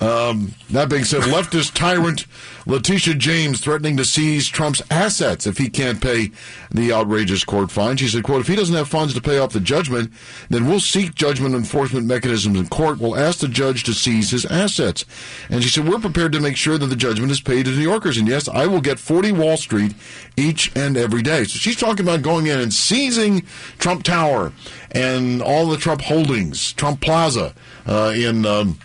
Um, 0.00 0.54
that 0.70 0.88
being 0.88 1.04
said, 1.04 1.22
leftist 1.22 1.74
tyrant 1.74 2.26
Letitia 2.66 3.14
James 3.14 3.60
threatening 3.60 3.96
to 3.96 4.04
seize 4.04 4.48
Trump's 4.48 4.82
assets 4.90 5.46
if 5.46 5.58
he 5.58 5.68
can't 5.68 6.00
pay 6.00 6.30
the 6.70 6.92
outrageous 6.92 7.44
court 7.44 7.70
fine. 7.70 7.96
She 7.96 8.08
said, 8.08 8.22
quote, 8.22 8.40
if 8.40 8.48
he 8.48 8.56
doesn't 8.56 8.74
have 8.74 8.88
funds 8.88 9.14
to 9.14 9.20
pay 9.20 9.38
off 9.38 9.52
the 9.52 9.60
judgment, 9.60 10.12
then 10.48 10.66
we'll 10.66 10.80
seek 10.80 11.14
judgment 11.14 11.54
enforcement 11.54 12.06
mechanisms 12.06 12.58
in 12.58 12.68
court. 12.68 12.98
We'll 12.98 13.16
ask 13.16 13.40
the 13.40 13.48
judge 13.48 13.84
to 13.84 13.94
seize 13.94 14.30
his 14.30 14.44
assets. 14.46 15.04
And 15.48 15.62
she 15.62 15.68
said, 15.68 15.88
we're 15.88 15.98
prepared 15.98 16.32
to 16.32 16.40
make 16.40 16.56
sure 16.56 16.78
that 16.78 16.86
the 16.86 16.96
judgment 16.96 17.32
is 17.32 17.40
paid 17.40 17.66
to 17.66 17.72
New 17.72 17.80
Yorkers. 17.82 18.16
And 18.16 18.28
yes, 18.28 18.48
I 18.48 18.66
will 18.66 18.80
get 18.80 18.98
40 18.98 19.32
Wall 19.32 19.56
Street 19.56 19.94
each 20.36 20.72
and 20.76 20.96
every 20.96 21.22
day. 21.22 21.44
So 21.44 21.58
she's 21.58 21.76
talking 21.76 22.06
about 22.06 22.22
going 22.22 22.46
in 22.46 22.60
and 22.60 22.72
seizing 22.72 23.42
Trump 23.78 24.04
Tower 24.04 24.52
and 24.90 25.42
all 25.42 25.66
the 25.66 25.76
Trump 25.76 26.02
holdings, 26.02 26.72
Trump 26.72 27.00
Plaza, 27.00 27.54
uh, 27.86 28.12
in, 28.14 28.46
um, 28.46 28.78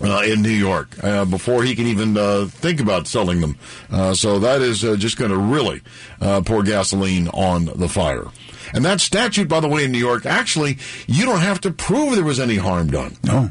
uh, 0.00 0.22
in 0.24 0.42
New 0.42 0.48
York 0.48 0.88
uh, 1.02 1.24
before 1.24 1.62
he 1.62 1.74
can 1.74 1.86
even 1.86 2.16
uh, 2.16 2.46
think 2.48 2.80
about 2.80 3.06
selling 3.06 3.40
them. 3.40 3.56
Uh, 3.90 4.14
so 4.14 4.38
that 4.38 4.62
is 4.62 4.84
uh, 4.84 4.96
just 4.96 5.16
going 5.16 5.30
to 5.30 5.36
really 5.36 5.82
uh, 6.20 6.40
pour 6.40 6.62
gasoline 6.62 7.28
on 7.28 7.66
the 7.66 7.88
fire. 7.88 8.26
And 8.74 8.84
that 8.84 9.00
statute, 9.00 9.48
by 9.48 9.60
the 9.60 9.68
way, 9.68 9.84
in 9.84 9.92
New 9.92 9.98
York, 9.98 10.26
actually, 10.26 10.78
you 11.06 11.24
don't 11.24 11.40
have 11.40 11.60
to 11.62 11.70
prove 11.70 12.14
there 12.14 12.24
was 12.24 12.40
any 12.40 12.56
harm 12.56 12.90
done. 12.90 13.16
No. 13.24 13.50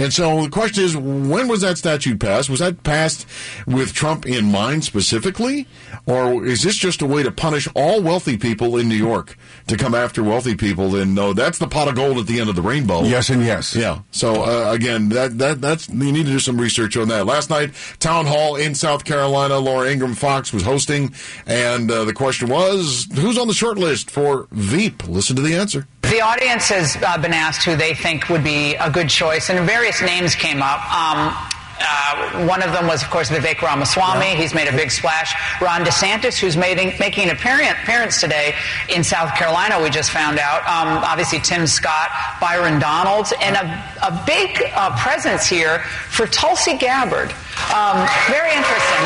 And 0.00 0.14
so 0.14 0.42
the 0.42 0.48
question 0.48 0.82
is, 0.82 0.96
when 0.96 1.46
was 1.46 1.60
that 1.60 1.76
statute 1.76 2.18
passed? 2.18 2.48
Was 2.48 2.60
that 2.60 2.82
passed 2.84 3.26
with 3.66 3.92
Trump 3.92 4.24
in 4.24 4.50
mind 4.50 4.82
specifically? 4.82 5.66
Or 6.06 6.46
is 6.46 6.62
this 6.62 6.76
just 6.76 7.02
a 7.02 7.06
way 7.06 7.22
to 7.22 7.30
punish 7.30 7.68
all 7.74 8.02
wealthy 8.02 8.38
people 8.38 8.78
in 8.78 8.88
New 8.88 8.94
York 8.94 9.36
to 9.66 9.76
come 9.76 9.94
after 9.94 10.22
wealthy 10.22 10.54
people? 10.54 10.96
And 10.96 11.14
no, 11.14 11.34
that's 11.34 11.58
the 11.58 11.68
pot 11.68 11.86
of 11.86 11.96
gold 11.96 12.16
at 12.16 12.26
the 12.26 12.40
end 12.40 12.48
of 12.48 12.56
the 12.56 12.62
rainbow. 12.62 13.02
Yes 13.02 13.28
and 13.28 13.44
yes. 13.44 13.76
Yeah. 13.76 14.00
So 14.10 14.42
uh, 14.42 14.72
again, 14.72 15.10
that 15.10 15.36
that 15.36 15.60
that's 15.60 15.90
you 15.90 16.12
need 16.12 16.24
to 16.24 16.32
do 16.32 16.38
some 16.38 16.58
research 16.58 16.96
on 16.96 17.08
that. 17.08 17.26
Last 17.26 17.50
night, 17.50 17.74
town 17.98 18.24
hall 18.24 18.56
in 18.56 18.74
South 18.74 19.04
Carolina, 19.04 19.58
Laura 19.58 19.90
Ingraham 19.90 20.16
Fox 20.16 20.50
was 20.50 20.62
hosting, 20.62 21.12
and 21.46 21.90
uh, 21.90 22.06
the 22.06 22.14
question 22.14 22.48
was, 22.48 23.06
who's 23.14 23.36
on 23.36 23.48
the 23.48 23.54
short 23.54 23.76
list 23.76 24.10
for 24.10 24.48
Veep? 24.50 25.06
Listen 25.06 25.36
to 25.36 25.42
the 25.42 25.54
answer. 25.54 25.86
The 26.10 26.22
audience 26.22 26.68
has 26.70 26.98
uh, 27.00 27.18
been 27.18 27.32
asked 27.32 27.62
who 27.62 27.76
they 27.76 27.94
think 27.94 28.28
would 28.30 28.42
be 28.42 28.74
a 28.74 28.90
good 28.90 29.08
choice, 29.08 29.48
and 29.48 29.64
various 29.64 30.02
names 30.02 30.34
came 30.34 30.60
up. 30.60 30.82
Um, 30.92 31.30
uh, 31.78 32.46
one 32.48 32.64
of 32.64 32.72
them 32.72 32.88
was, 32.88 33.00
of 33.04 33.10
course, 33.10 33.30
Vivek 33.30 33.62
Ramaswamy. 33.62 34.34
He's 34.34 34.52
made 34.52 34.66
a 34.66 34.72
big 34.72 34.90
splash. 34.90 35.32
Ron 35.62 35.84
DeSantis, 35.84 36.36
who's 36.36 36.56
making, 36.56 36.98
making 36.98 37.30
an 37.30 37.36
appearance 37.36 38.20
today 38.20 38.56
in 38.88 39.04
South 39.04 39.36
Carolina, 39.36 39.80
we 39.80 39.88
just 39.88 40.10
found 40.10 40.40
out. 40.40 40.62
Um, 40.66 40.98
obviously, 41.04 41.38
Tim 41.38 41.68
Scott, 41.68 42.10
Byron 42.40 42.80
Donalds, 42.80 43.32
and 43.40 43.54
a, 43.54 43.62
a 44.02 44.24
big 44.26 44.64
uh, 44.74 44.98
presence 44.98 45.46
here 45.46 45.78
for 46.10 46.26
Tulsi 46.26 46.76
Gabbard. 46.76 47.30
Um, 47.70 48.02
very 48.26 48.50
interesting. 48.50 49.04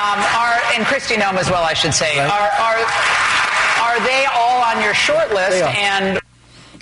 Um, 0.00 0.24
are, 0.40 0.56
and 0.72 0.86
Kristi 0.86 1.16
Noem 1.16 1.36
as 1.36 1.50
well, 1.50 1.64
I 1.64 1.74
should 1.74 1.92
say. 1.92 2.18
Are, 2.18 2.30
are, 2.30 3.27
are 3.98 4.06
they 4.06 4.26
all 4.34 4.62
on 4.62 4.82
your 4.82 4.94
short 4.94 5.32
list? 5.32 5.62
And 5.62 6.20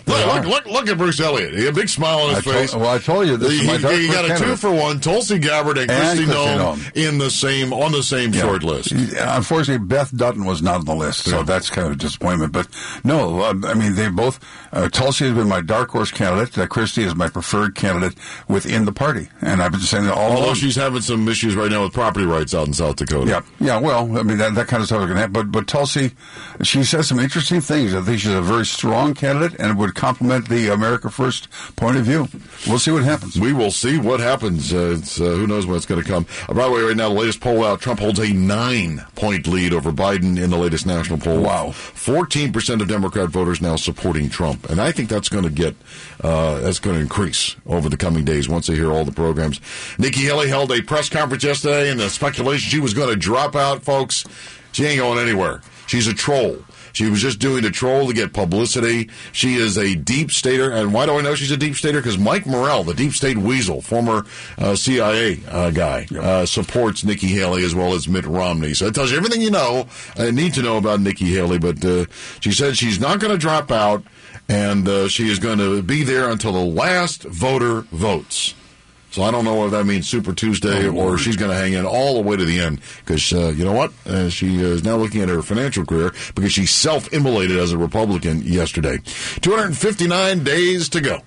Look, 0.07 0.25
look, 0.27 0.45
look, 0.47 0.67
look 0.67 0.89
at 0.89 0.99
Bruce 0.99 1.19
Elliott. 1.19 1.53
He 1.55 1.65
had 1.65 1.73
a 1.73 1.77
big 1.77 1.89
smile 1.89 2.19
on 2.21 2.35
his 2.37 2.45
told- 2.45 2.57
face. 2.57 2.75
well, 2.75 2.89
I 2.91 2.99
told 2.99 3.27
you, 3.27 3.37
this 3.37 3.51
is 3.53 3.61
he, 3.61 3.67
he 3.67 4.09
got 4.13 4.31
a 4.31 4.37
two 4.43 4.57
for 4.57 4.71
one. 4.71 5.01
Tulsi 5.01 5.39
Gabbard 5.41 5.79
and, 5.79 5.91
And 5.91 6.19
Kristi 6.21 6.25
Kristi 6.27 6.33
Noem 6.33 6.77
Noem. 6.77 6.93
in 6.97 7.19
the 7.19 7.29
same 7.31 7.73
on 7.73 7.91
the 7.91 8.03
same 8.05 8.33
Yeah. 8.33 8.43
short 8.43 8.63
list. 8.63 8.93
Unfortunately, 8.93 9.85
Beth 9.85 10.17
Dutton 10.17 10.45
was 10.45 10.63
not 10.63 10.77
on 10.77 10.85
the 10.85 10.95
list, 10.95 11.25
so 11.25 11.43
that's 11.43 11.71
kind 11.71 11.87
of 11.89 11.95
a 11.95 11.97
disappointment. 11.97 12.53
But 12.53 12.69
no, 13.05 13.41
uh, 13.43 13.55
I 13.65 13.75
mean, 13.75 13.95
they 13.97 14.09
both. 14.09 14.39
Uh, 14.73 14.89
Tulsi 14.89 15.25
has 15.27 15.35
been 15.35 15.49
my 15.49 15.61
dark 15.61 15.91
horse 15.91 16.11
candidate. 16.13 16.57
Uh, 16.57 16.67
Kristi 16.67 17.05
is 17.05 17.15
my 17.17 17.29
preferred 17.29 17.75
candidate 17.75 18.17
within 18.49 18.85
the 18.85 18.93
party, 18.93 19.29
and 19.41 19.61
I've 19.63 19.73
been 19.73 19.81
saying 19.81 20.05
that 20.05 20.15
all 20.15 20.31
Although 20.31 20.45
along. 20.47 20.55
she's 20.57 20.77
having 20.77 21.01
some 21.03 21.29
issues 21.29 21.57
right 21.57 21.71
now 21.71 21.83
with 21.83 21.93
property 21.93 22.27
rights 22.27 22.55
out 22.55 22.69
in 22.69 22.75
South 22.75 22.97
Dakota. 22.97 23.29
Yeah, 23.29 23.41
yeah. 23.59 23.79
Well, 23.81 24.17
I 24.17 24.23
mean 24.23 24.39
that, 24.39 24.55
that 24.55 24.69
kind 24.69 24.83
of 24.83 24.87
stuff 24.87 25.01
is 25.01 25.07
going 25.07 25.15
to 25.17 25.21
happen. 25.21 25.33
But 25.33 25.51
but 25.51 25.67
Tulsi, 25.67 26.13
she 26.63 26.85
says 26.85 27.09
some 27.09 27.19
interesting 27.19 27.61
things. 27.61 27.93
I 27.95 28.03
think 28.03 28.21
she's 28.21 28.31
a 28.33 28.41
very 28.43 28.65
strong 28.67 29.15
candidate 29.15 29.59
and 29.59 29.77
would 29.79 29.96
complement 29.97 30.49
the 30.49 30.73
America 30.73 31.11
First 31.11 31.49
point 31.75 31.97
of 31.97 32.05
view. 32.05 32.29
We'll 32.69 32.79
see 32.79 32.93
what 32.93 33.03
happens. 33.03 33.41
We 33.41 33.53
will 33.53 33.71
see 33.71 33.99
what 33.99 34.21
happens. 34.21 34.73
Uh, 34.73 34.97
it's, 34.99 35.21
uh, 35.21 35.25
who 35.25 35.47
knows 35.47 35.67
when 35.67 35.77
it's 35.77 35.87
going 35.87 36.03
to 36.03 36.09
come. 36.09 36.27
Uh, 36.49 36.55
by 36.55 36.67
the 36.67 36.73
way, 36.73 36.83
right 36.83 36.97
now, 36.97 37.09
the 37.09 37.15
latest 37.15 37.41
poll 37.41 37.65
out, 37.65 37.81
Trump 37.81 38.01
holds 38.01 38.21
a 38.21 38.33
nine 38.33 39.05
point 39.17 39.47
lead 39.47 39.73
over 39.73 39.91
Biden 39.91 40.41
in 40.41 40.51
the 40.51 40.59
latest 40.59 40.87
national 40.87 41.19
poll. 41.19 41.41
Wow. 41.41 41.69
14% 41.69 42.81
of 42.81 42.89
Democrat 42.89 43.31
voters 43.31 43.61
now 43.61 43.77
supporting 43.77 44.29
Trump. 44.29 44.69
And 44.71 44.81
I 44.81 44.93
think 44.93 45.09
that's 45.09 45.29
going 45.29 45.45
to 45.45 45.51
get, 45.51 45.75
uh, 46.23 46.61
that's 46.61 46.79
going 46.79 46.97
to 46.97 47.03
increase 47.03 47.57
over 47.67 47.89
the 47.89 47.97
coming 47.97 48.25
days 48.25 48.49
once 48.49 48.67
they 48.67 48.75
hear 48.75 48.93
all 48.93 49.05
the 49.05 49.13
programs. 49.13 49.61
Nikki 49.99 50.21
Haley 50.21 50.49
held 50.49 50.71
a 50.71 50.83
press 50.83 51.09
conference 51.09 51.43
yesterday 51.43 51.91
and 51.91 51.99
the 51.99 52.11
speculation 52.11 52.69
she 52.69 52.81
was 52.81 52.95
going 52.95 53.09
to 53.09 53.17
drop 53.17 53.57
out, 53.57 53.83
folks. 53.83 54.25
She 54.73 54.85
ain't 54.85 54.99
going 54.99 55.19
anywhere. 55.19 55.63
She's 55.87 56.07
a 56.07 56.15
troll. 56.15 56.59
She 56.97 57.11
was 57.11 57.21
just 57.21 57.39
doing 57.39 57.63
the 57.63 57.71
troll 57.71 58.09
to 58.09 58.15
get 58.15 58.33
publicity. 58.33 59.11
She 59.31 59.57
is 59.57 59.77
a 59.77 59.95
deep 59.95 60.31
stater. 60.31 60.73
And 60.73 60.95
why 60.95 61.05
do 61.05 61.19
I 61.19 61.21
know 61.21 61.35
she's 61.35 61.51
a 61.51 61.57
deep 61.59 61.75
stater? 61.75 61.99
Because 61.99 62.17
Mike 62.17 62.47
Morell, 62.47 62.85
the 62.85 62.95
deep 62.95 63.13
state 63.13 63.37
weasel, 63.37 63.83
former 63.83 64.25
uh, 64.57 64.75
CIA 64.77 65.39
uh, 65.51 65.71
guy, 65.73 66.07
uh, 66.19 66.47
supports 66.47 67.05
Nikki 67.05 67.27
Haley 67.27 67.67
as 67.67 67.75
well 67.75 67.93
as 67.93 68.09
Mitt 68.09 68.25
Romney. 68.25 68.73
So 68.73 68.87
it 68.87 68.95
tells 68.95 69.11
you 69.11 69.19
everything 69.19 69.43
you 69.43 69.51
know, 69.51 69.89
uh, 70.17 70.31
need 70.31 70.55
to 70.55 70.63
know 70.63 70.79
about 70.79 71.01
Nikki 71.01 71.27
Haley. 71.27 71.59
But 71.59 71.85
uh, 71.85 72.07
she 72.41 72.51
said 72.51 72.79
she's 72.79 72.99
not 72.99 73.21
going 73.21 73.31
to 73.31 73.37
drop 73.37 73.71
out 73.71 74.03
and 74.49 74.89
uh, 74.89 75.09
she 75.09 75.29
is 75.29 75.39
going 75.39 75.59
to 75.59 75.83
be 75.83 76.03
there 76.03 76.31
until 76.31 76.53
the 76.53 76.65
last 76.65 77.25
voter 77.25 77.83
votes. 77.93 78.55
So 79.17 79.23
I 79.23 79.31
don't 79.31 79.47
know 79.47 79.65
if 79.65 79.71
that 79.71 79.87
means 79.87 80.07
Super 80.07 80.35
Tuesday 80.35 80.89
or 80.89 81.17
she's 81.17 81.37
going 81.37 81.51
to 81.51 81.57
hang 81.57 81.73
in 81.73 81.87
all 81.87 82.17
the 82.17 82.21
way 82.21 82.37
to 82.37 82.45
the 82.45 82.61
end 82.61 82.83
because 83.03 83.33
uh, 83.33 83.49
you 83.49 83.65
know 83.65 83.73
what? 83.73 83.91
Uh, 84.05 84.29
she 84.29 84.57
is 84.57 84.85
now 84.85 84.97
looking 84.97 85.23
at 85.23 85.31
her 85.31 85.41
financial 85.41 85.87
career 85.87 86.13
because 86.35 86.53
she 86.53 86.67
self-immolated 86.67 87.57
as 87.57 87.73
a 87.73 87.79
Republican 87.79 88.43
yesterday. 88.43 88.99
259 89.41 90.45
days 90.45 90.91
to 90.91 91.01
go. 91.01 91.23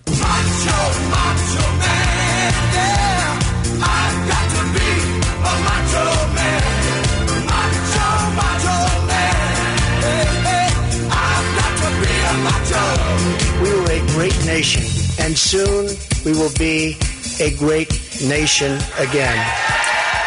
We 13.63 13.73
were 13.73 13.91
a 13.91 14.07
great 14.13 14.45
nation, 14.45 14.83
and 15.25 15.35
soon 15.35 15.89
we 16.23 16.33
will 16.33 16.53
be 16.59 16.95
a 17.39 17.55
great 17.57 17.89
nation 18.21 18.79
again. 18.97 19.45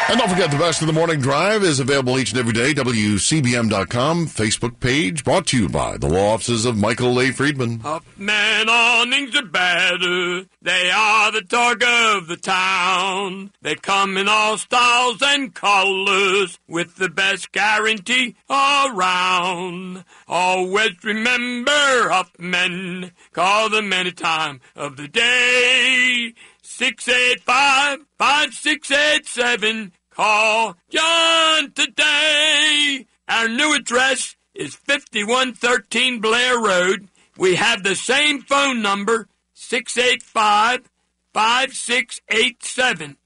And 0.09 0.19
don't 0.19 0.29
forget, 0.29 0.51
the 0.51 0.59
best 0.59 0.81
of 0.83 0.89
the 0.89 0.93
morning 0.93 1.21
drive 1.21 1.63
is 1.63 1.79
available 1.79 2.19
each 2.19 2.33
and 2.33 2.41
every 2.41 2.53
day. 2.53 2.75
WCBM.com 2.75 4.27
Facebook 4.27 4.81
page 4.81 5.25
brought 5.25 5.47
to 5.47 5.57
you 5.57 5.69
by 5.69 5.97
the 5.97 6.09
law 6.09 6.35
offices 6.35 6.67
of 6.67 6.77
Michael 6.77 7.19
A. 7.21 7.31
Friedman. 7.31 7.81
Man 8.17 8.69
awnings 8.69 9.35
are 9.37 9.47
better. 9.47 10.45
They 10.61 10.91
are 10.91 11.31
the 11.33 11.43
talk 11.43 11.83
of 11.85 12.27
the 12.27 12.37
town. 12.37 13.53
They 13.63 13.77
come 13.77 14.17
in 14.17 14.29
all 14.29 14.59
styles 14.59 15.23
and 15.23 15.55
colors 15.55 16.59
with 16.67 16.97
the 16.97 17.09
best 17.09 17.53
guarantee 17.53 18.35
around. 18.51 20.05
Always 20.27 21.03
remember 21.05 21.71
Huffman. 22.11 23.13
Call 23.33 23.71
them 23.71 23.93
any 23.93 24.13
time 24.13 24.61
of 24.75 24.97
the 24.97 25.09
day. 25.09 26.35
685 26.83 28.07
5687. 28.19 29.93
Call 30.11 30.77
John 30.91 31.71
today. 31.71 33.07
Our 33.29 33.47
new 33.47 33.77
address 33.77 34.35
is 34.53 34.75
5113 34.75 36.21
Bel 36.21 36.35
Air 36.35 36.59
Road. 36.61 37.07
We 37.39 37.55
have 37.55 37.85
the 37.85 37.95
same 37.95 38.43
phone 38.43 38.83
number, 38.83 39.29
685 39.55 40.91
5687. 41.33 43.17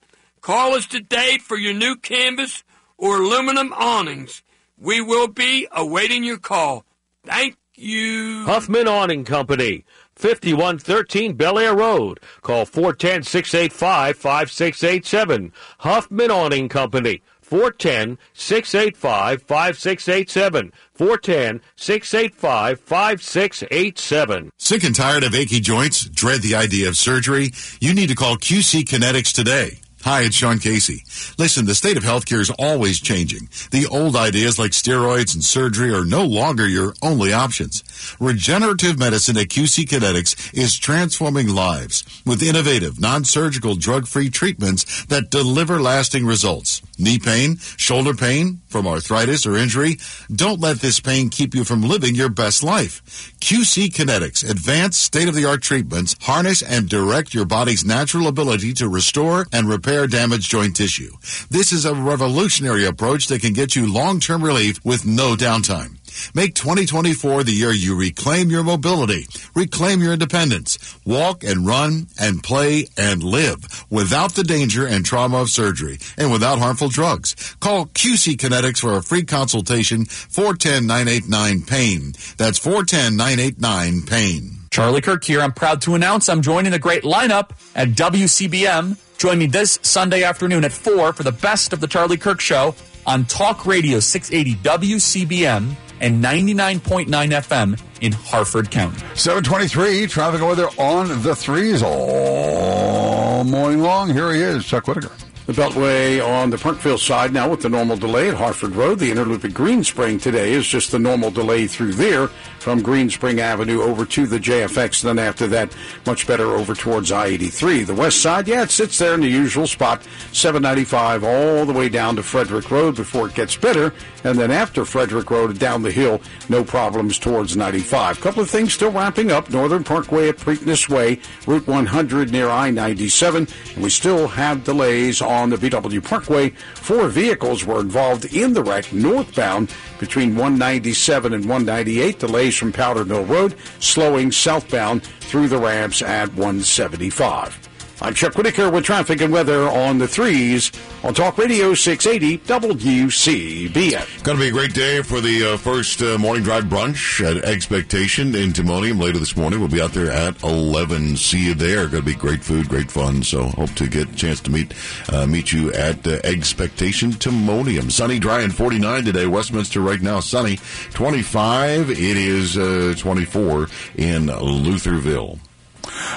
Call 0.43 0.75
us 0.75 0.87
today 0.87 1.39
for 1.39 1.57
your 1.57 1.73
new 1.73 1.97
canvas 1.97 2.63
or 2.99 3.23
aluminum 3.23 3.73
awnings. 3.73 4.43
We 4.79 5.01
will 5.01 5.29
be 5.29 5.67
awaiting 5.73 6.25
your 6.25 6.39
call. 6.39 6.85
Thank 7.25 7.57
you. 7.75 8.45
Huffman 8.45 8.87
Awning 8.87 9.25
Company, 9.25 9.87
5113 10.17 11.35
Bel 11.35 11.59
Air 11.59 11.77
Road. 11.77 12.21
Call 12.43 12.65
410 12.65 13.23
685 13.23 14.17
5687. 14.17 15.53
Huffman 15.79 16.31
Awning 16.31 16.69
Company, 16.69 17.23
410 17.43 18.19
685 18.33 19.43
5687. 19.43 20.73
410 20.95 21.61
685 21.77 22.81
5687. 22.81 24.51
Sick 24.59 24.85
and 24.85 24.97
tired 24.97 25.23
of 25.23 25.35
achy 25.35 25.61
joints? 25.61 26.05
Dread 26.09 26.43
the 26.43 26.55
idea 26.55 26.89
of 26.89 26.97
surgery? 26.97 27.53
You 27.81 27.95
need 27.95 28.09
to 28.09 28.15
call 28.15 28.37
QC 28.37 28.85
Kinetics 28.85 29.33
today. 29.33 29.81
Hi, 30.07 30.21
it's 30.21 30.37
Sean 30.37 30.61
Casey. 30.61 31.03
Listen, 31.37 31.65
the 31.65 31.75
state 31.75 31.97
of 31.97 32.05
healthcare 32.05 32.39
is 32.39 32.51
always 32.61 33.01
changing. 33.01 33.49
The 33.73 33.89
old 33.91 34.15
ideas 34.15 34.57
like 34.57 34.71
steroids 34.71 35.35
and 35.35 35.43
surgery 35.43 35.93
are 35.93 36.05
no 36.05 36.25
longer 36.25 36.65
your 36.65 36.95
only 37.03 37.33
options. 37.33 37.83
Regenerative 38.21 39.01
medicine 39.01 39.37
at 39.37 39.49
QC 39.49 39.85
Kinetics 39.85 40.55
is 40.55 40.79
transforming 40.79 41.49
lives 41.49 42.05
with 42.25 42.41
innovative, 42.41 43.01
non-surgical, 43.01 43.75
drug-free 43.75 44.31
treatments 44.31 45.07
that 45.07 45.29
deliver 45.29 45.83
lasting 45.83 46.25
results. 46.25 46.83
Knee 46.99 47.19
pain, 47.19 47.57
shoulder 47.77 48.15
pain 48.15 48.61
from 48.69 48.87
arthritis 48.87 49.47
or 49.47 49.57
injury? 49.57 49.99
Don't 50.35 50.61
let 50.61 50.81
this 50.81 50.99
pain 51.01 51.29
keep 51.29 51.55
you 51.55 51.65
from 51.65 51.83
living 51.83 52.15
your 52.15 52.29
best 52.31 52.63
life. 52.63 53.03
QC 53.41 53.89
Kinetics, 53.89 54.49
advanced 54.49 55.03
state-of-the-art 55.03 55.63
treatments, 55.63 56.17
harness 56.23 56.63
and 56.63 56.89
direct 56.89 57.35
your 57.35 57.45
body's 57.45 57.85
natural 57.85 58.27
ability 58.29 58.73
to 58.75 58.89
restore 58.89 59.47
and 59.53 59.69
repair 59.69 60.07
damaged 60.07 60.51
joint 60.51 60.75
tissue. 60.75 61.13
This 61.51 61.73
is 61.73 61.85
a 61.85 61.95
revolutionary 61.95 62.87
approach 62.87 63.27
that 63.27 63.43
can 63.43 63.53
get 63.53 63.77
you 63.77 63.93
long-term 63.93 64.43
relief 64.43 64.85
with 64.85 65.07
no 65.07 65.35
downtime. 65.37 65.99
Make 66.35 66.55
2024 66.55 67.45
the 67.45 67.53
year 67.53 67.73
you 67.73 67.97
reclaim 67.97 68.51
your 68.51 68.65
mobility, 68.65 69.27
reclaim 69.55 70.01
your 70.01 70.13
independence, 70.13 70.99
walk 71.05 71.45
and 71.45 71.67
run 71.67 72.07
and 72.19 72.43
play 72.43 72.87
and 72.97 73.23
live 73.23 73.87
without 73.91 74.35
the 74.35 74.45
danger 74.45 74.87
and 74.87 75.05
trauma 75.05 75.39
of 75.39 75.51
surgery 75.51 75.99
and 76.17 76.33
without 76.33 76.59
harmful 76.59 76.89
drugs. 76.89 77.57
Call 77.61 77.87
QC 77.87 78.37
Kinetics 78.37 78.81
for 78.81 78.97
a 78.97 79.03
free 79.03 79.25
consultation 79.25 80.07
410-989-PAIN. 80.07 82.13
That's 82.37 82.59
410-989-PAIN. 82.59 84.53
Charlie 84.71 85.01
Kirk 85.01 85.25
here. 85.25 85.41
I'm 85.41 85.53
proud 85.53 85.81
to 85.83 85.95
announce 85.95 86.29
I'm 86.29 86.43
joining 86.43 86.73
the 86.73 86.79
great 86.79 87.03
lineup 87.03 87.51
at 87.75 87.91
WCBM. 87.91 88.99
Join 89.17 89.39
me 89.39 89.47
this 89.47 89.79
Sunday 89.81 90.23
afternoon 90.23 90.65
at 90.65 90.73
4 90.73 91.15
for 91.15 91.23
the 91.23 91.33
best 91.33 91.73
of 91.73 91.81
the 91.81 91.87
Charlie 91.87 92.19
Kirk 92.19 92.41
Show 92.41 92.75
on 93.07 93.25
Talk 93.25 93.65
Radio 93.65 94.01
680 94.01 94.57
WCBM 94.63 95.77
and 96.01 96.23
99.9 96.23 97.07
FM 97.09 97.81
in 98.01 98.13
Harford 98.13 98.71
County. 98.71 98.99
723, 99.15 100.07
traffic 100.07 100.41
weather 100.41 100.69
on 100.79 101.23
the 101.23 101.35
threes 101.35 101.83
all 101.83 103.45
morning 103.45 103.81
long. 103.81 104.13
Here 104.13 104.33
he 104.33 104.41
is, 104.41 104.65
Chuck 104.65 104.87
Whitaker. 104.87 105.13
The 105.47 105.53
Beltway 105.53 106.27
on 106.27 106.51
the 106.51 106.59
Parkville 106.59 106.99
side 106.99 107.33
now 107.33 107.49
with 107.49 107.63
the 107.63 107.69
normal 107.69 107.97
delay 107.97 108.29
at 108.29 108.35
Harford 108.35 108.73
Road. 108.73 108.99
The 108.99 109.13
Inner 109.13 109.25
Loop 109.25 109.45
at 109.45 109.53
Greenspring 109.53 110.21
today 110.21 110.53
is 110.53 110.67
just 110.67 110.91
the 110.91 110.99
normal 110.99 111.31
delay 111.31 111.69
through 111.69 111.93
there 111.93 112.31
from 112.67 112.83
Greenspring 112.83 113.39
Avenue 113.39 113.81
over 113.81 114.05
to 114.05 114.27
the 114.27 114.41
JFX. 114.41 115.01
Then 115.03 115.21
after 115.21 115.47
that, 115.47 115.73
much 116.05 116.27
better 116.27 116.47
over 116.47 116.75
towards 116.75 117.13
I-83. 117.13 117.87
The 117.87 117.95
west 117.95 118.21
side, 118.21 118.49
yeah, 118.49 118.65
it 118.65 118.73
sits 118.73 118.99
there 118.99 119.15
in 119.15 119.21
the 119.21 119.29
usual 119.29 119.69
spot, 119.69 120.03
795 120.33 121.23
all 121.23 121.65
the 121.65 121.73
way 121.73 121.89
down 121.89 122.17
to 122.17 122.25
Frederick 122.25 122.69
Road 122.69 122.97
before 122.97 123.29
it 123.29 123.37
gets 123.37 123.55
better. 123.55 123.95
And 124.25 124.37
then 124.37 124.51
after 124.51 124.85
Frederick 124.85 125.31
Road 125.31 125.57
down 125.61 125.83
the 125.83 125.93
hill, 125.93 126.21
no 126.49 126.65
problems 126.65 127.21
towards 127.21 127.57
95. 127.57 128.21
Couple 128.21 128.43
of 128.43 128.51
things 128.51 128.75
still 128.75 128.91
wrapping 128.91 129.31
up. 129.31 129.49
Northern 129.49 129.85
Parkway 129.85 130.29
at 130.29 130.37
Preakness 130.37 130.89
Way, 130.89 131.21
Route 131.47 131.69
100 131.69 132.33
near 132.33 132.49
I-97. 132.49 133.77
And 133.77 133.85
we 133.85 133.91
still 133.91 134.27
have 134.27 134.65
delays 134.65 135.23
on 135.23 135.51
the 135.51 135.57
BW 135.57 136.03
Parkway. 136.03 136.49
Four 136.49 137.07
vehicles 137.07 137.65
were 137.65 137.79
involved 137.79 138.25
in 138.35 138.55
the 138.55 138.65
wreck 138.65 138.93
northbound 138.93 139.73
between 140.01 140.31
197 140.31 141.33
and 141.33 141.45
198. 141.45 142.19
Delays 142.19 142.56
from 142.57 142.73
Powder 142.73 143.05
Mill 143.05 143.25
Road, 143.25 143.55
slowing 143.81 144.33
southbound 144.33 145.03
through 145.03 145.49
the 145.49 145.59
ramps 145.59 146.03
at 146.03 146.29
175. 146.35 147.66
I'm 147.99 148.13
Chuck 148.13 148.37
Whitaker 148.37 148.71
with 148.71 148.85
traffic 148.85 149.23
and 149.23 149.33
weather 149.33 149.63
on 149.71 149.97
the 149.97 150.07
threes 150.07 150.71
on 151.03 151.15
Talk 151.15 151.39
Radio 151.39 151.73
680 151.73 152.39
WCBM. 152.47 154.23
Going 154.23 154.37
to 154.37 154.45
be 154.45 154.49
a 154.49 154.53
great 154.53 154.75
day 154.75 155.01
for 155.01 155.23
the 155.23 155.55
uh, 155.55 155.57
first 155.57 156.03
uh, 156.03 156.19
morning 156.19 156.43
drive 156.45 156.65
brunch 156.65 157.25
at 157.25 157.43
Expectation 157.43 158.35
in 158.35 158.53
Timonium 158.53 159.01
later 159.01 159.19
this 159.19 159.35
morning. 159.35 159.61
We'll 159.61 159.71
be 159.71 159.81
out 159.81 159.95
there 159.95 160.11
at 160.11 160.43
11. 160.43 161.17
See 161.17 161.47
you 161.47 161.55
there. 161.55 161.89
Going 161.89 162.03
to 162.03 162.03
be 162.03 162.15
great 162.15 162.45
food, 162.45 162.69
great 162.69 162.91
fun. 162.91 163.23
So 163.23 163.45
hope 163.45 163.73
to 163.77 163.89
get 163.89 164.11
a 164.11 164.15
chance 164.15 164.41
to 164.43 164.51
meet 164.51 164.75
uh, 165.11 165.27
meet 165.27 165.51
you 165.51 165.73
at 165.73 166.07
uh, 166.07 166.19
Expectation 166.23 167.13
Timonium. 167.13 167.91
Sunny, 167.91 168.19
dry, 168.19 168.43
and 168.43 168.55
49 168.55 169.05
today. 169.05 169.27
Westminster 169.27 169.81
right 169.81 170.03
now 170.03 170.21
sunny. 170.21 170.59
25. 170.91 171.89
It 171.89 171.99
is 171.99 172.59
uh, 172.59 172.95
24 172.99 173.69
in 173.97 174.27
Lutherville. 174.27 175.39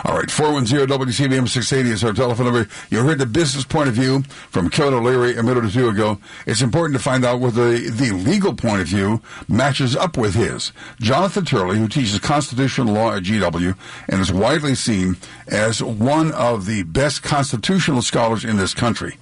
All 0.05 0.15
right, 0.17 0.27
410-WCBM 0.27 1.47
680 1.47 1.89
is 1.89 2.03
our 2.03 2.13
telephone 2.13 2.45
number. 2.45 2.67
You 2.89 3.03
heard 3.03 3.19
the 3.19 3.25
business 3.25 3.65
point 3.65 3.89
of 3.89 3.95
view 3.95 4.23
from 4.49 4.69
Kevin 4.69 4.93
O'Leary 4.93 5.35
a 5.37 5.43
minute 5.43 5.65
or 5.65 5.69
two 5.69 5.89
ago. 5.89 6.19
It's 6.45 6.61
important 6.61 6.97
to 6.97 7.03
find 7.03 7.25
out 7.25 7.39
whether 7.39 7.71
the, 7.71 7.89
the 7.89 8.11
legal 8.11 8.53
point 8.53 8.81
of 8.81 8.87
view 8.87 9.21
matches 9.47 9.95
up 9.95 10.17
with 10.17 10.35
his. 10.35 10.71
Jonathan 10.99 11.45
Turley, 11.45 11.77
who 11.77 11.87
teaches 11.87 12.19
constitutional 12.19 12.93
law 12.93 13.15
at 13.15 13.23
GW 13.23 13.75
and 14.07 14.21
is 14.21 14.31
widely 14.31 14.75
seen 14.75 15.17
as 15.47 15.83
one 15.83 16.31
of 16.31 16.65
the 16.65 16.83
best 16.83 17.23
constitutional 17.23 18.01
scholars 18.01 18.45
in 18.45 18.57
this 18.57 18.73
country, 18.73 19.17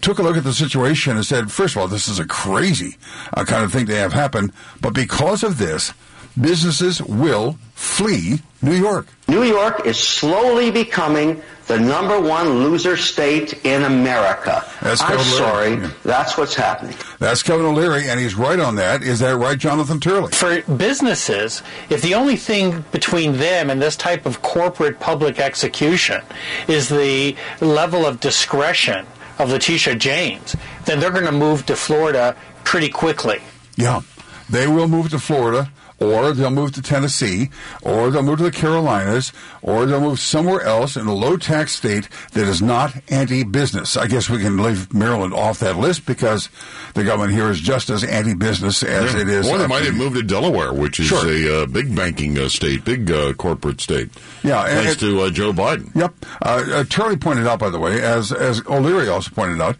took 0.00 0.18
a 0.18 0.22
look 0.22 0.36
at 0.36 0.44
the 0.44 0.52
situation 0.52 1.16
and 1.16 1.24
said, 1.24 1.50
first 1.50 1.76
of 1.76 1.80
all, 1.80 1.88
this 1.88 2.08
is 2.08 2.18
a 2.18 2.26
crazy 2.26 2.96
uh, 3.32 3.44
kind 3.44 3.64
of 3.64 3.72
thing 3.72 3.86
to 3.86 3.96
have 3.96 4.12
happen, 4.12 4.52
but 4.80 4.92
because 4.92 5.42
of 5.42 5.56
this, 5.58 5.92
businesses 6.38 7.00
will 7.02 7.58
flee 7.74 8.40
New 8.60 8.74
York. 8.74 9.06
New 9.26 9.42
York 9.42 9.86
is 9.86 9.98
slowly 9.98 10.70
becoming 10.70 11.40
the 11.66 11.78
number 11.80 12.20
one 12.20 12.62
loser 12.62 12.94
state 12.96 13.64
in 13.64 13.84
America. 13.84 14.62
That's 14.82 15.00
I'm 15.00 15.08
Kevin 15.16 15.24
sorry, 15.24 15.66
O'Leary. 15.72 15.90
that's 16.02 16.36
what's 16.36 16.54
happening. 16.54 16.94
That's 17.20 17.42
Kevin 17.42 17.64
O'Leary, 17.64 18.06
and 18.08 18.20
he's 18.20 18.34
right 18.34 18.60
on 18.60 18.74
that. 18.76 19.02
Is 19.02 19.20
that 19.20 19.34
right, 19.36 19.58
Jonathan 19.58 19.98
Turley? 19.98 20.30
For 20.32 20.60
businesses, 20.76 21.62
if 21.88 22.02
the 22.02 22.14
only 22.14 22.36
thing 22.36 22.84
between 22.92 23.38
them 23.38 23.70
and 23.70 23.80
this 23.80 23.96
type 23.96 24.26
of 24.26 24.42
corporate 24.42 25.00
public 25.00 25.38
execution 25.38 26.22
is 26.68 26.90
the 26.90 27.34
level 27.62 28.04
of 28.04 28.20
discretion 28.20 29.06
of 29.38 29.50
Letitia 29.50 29.94
James, 29.94 30.54
then 30.84 31.00
they're 31.00 31.10
going 31.10 31.24
to 31.24 31.32
move 31.32 31.64
to 31.66 31.76
Florida 31.76 32.36
pretty 32.64 32.90
quickly. 32.90 33.40
Yeah. 33.76 34.02
They 34.50 34.66
will 34.68 34.86
move 34.88 35.08
to 35.10 35.18
Florida, 35.18 35.70
or 36.00 36.32
they'll 36.32 36.50
move 36.50 36.72
to 36.72 36.82
Tennessee, 36.82 37.50
or 37.82 38.10
they'll 38.10 38.22
move 38.22 38.38
to 38.38 38.44
the 38.44 38.50
Carolinas, 38.50 39.32
or 39.62 39.86
they'll 39.86 40.00
move 40.00 40.18
somewhere 40.18 40.60
else 40.62 40.96
in 40.96 41.06
a 41.06 41.14
low 41.14 41.36
tax 41.36 41.72
state 41.72 42.08
that 42.32 42.46
is 42.48 42.60
not 42.60 42.92
anti 43.10 43.44
business. 43.44 43.96
I 43.96 44.06
guess 44.06 44.28
we 44.28 44.38
can 44.38 44.56
leave 44.62 44.92
Maryland 44.92 45.32
off 45.34 45.60
that 45.60 45.76
list 45.78 46.04
because 46.06 46.48
the 46.94 47.04
government 47.04 47.32
here 47.32 47.48
is 47.50 47.60
just 47.60 47.90
as 47.90 48.02
anti 48.04 48.34
business 48.34 48.82
as 48.82 49.14
Yeah. 49.14 49.20
it 49.20 49.28
is. 49.28 49.48
Or 49.48 49.58
they 49.58 49.66
might 49.66 49.84
have 49.84 49.94
moved 49.94 50.16
to 50.16 50.22
Delaware, 50.22 50.72
which 50.72 50.98
is 51.00 51.06
Sure. 51.06 51.26
a 51.28 51.62
uh, 51.62 51.66
big 51.66 51.94
banking 51.94 52.38
uh, 52.38 52.48
state, 52.48 52.84
big 52.84 53.10
uh, 53.10 53.32
corporate 53.34 53.80
state. 53.80 54.10
Yeah, 54.42 54.62
and 54.64 54.80
thanks 54.86 54.92
it- 55.02 55.06
to 55.06 55.20
uh, 55.22 55.30
Joe 55.30 55.52
Biden. 55.52 55.94
Yep. 55.94 56.14
Uh, 56.42 56.84
uh, 56.84 57.16
pointed 57.16 57.46
out, 57.46 57.58
by 57.58 57.70
the 57.70 57.78
way, 57.78 58.02
as 58.02 58.32
as 58.32 58.60
O'Leary 58.66 59.08
also 59.08 59.30
pointed 59.30 59.60
out, 59.60 59.76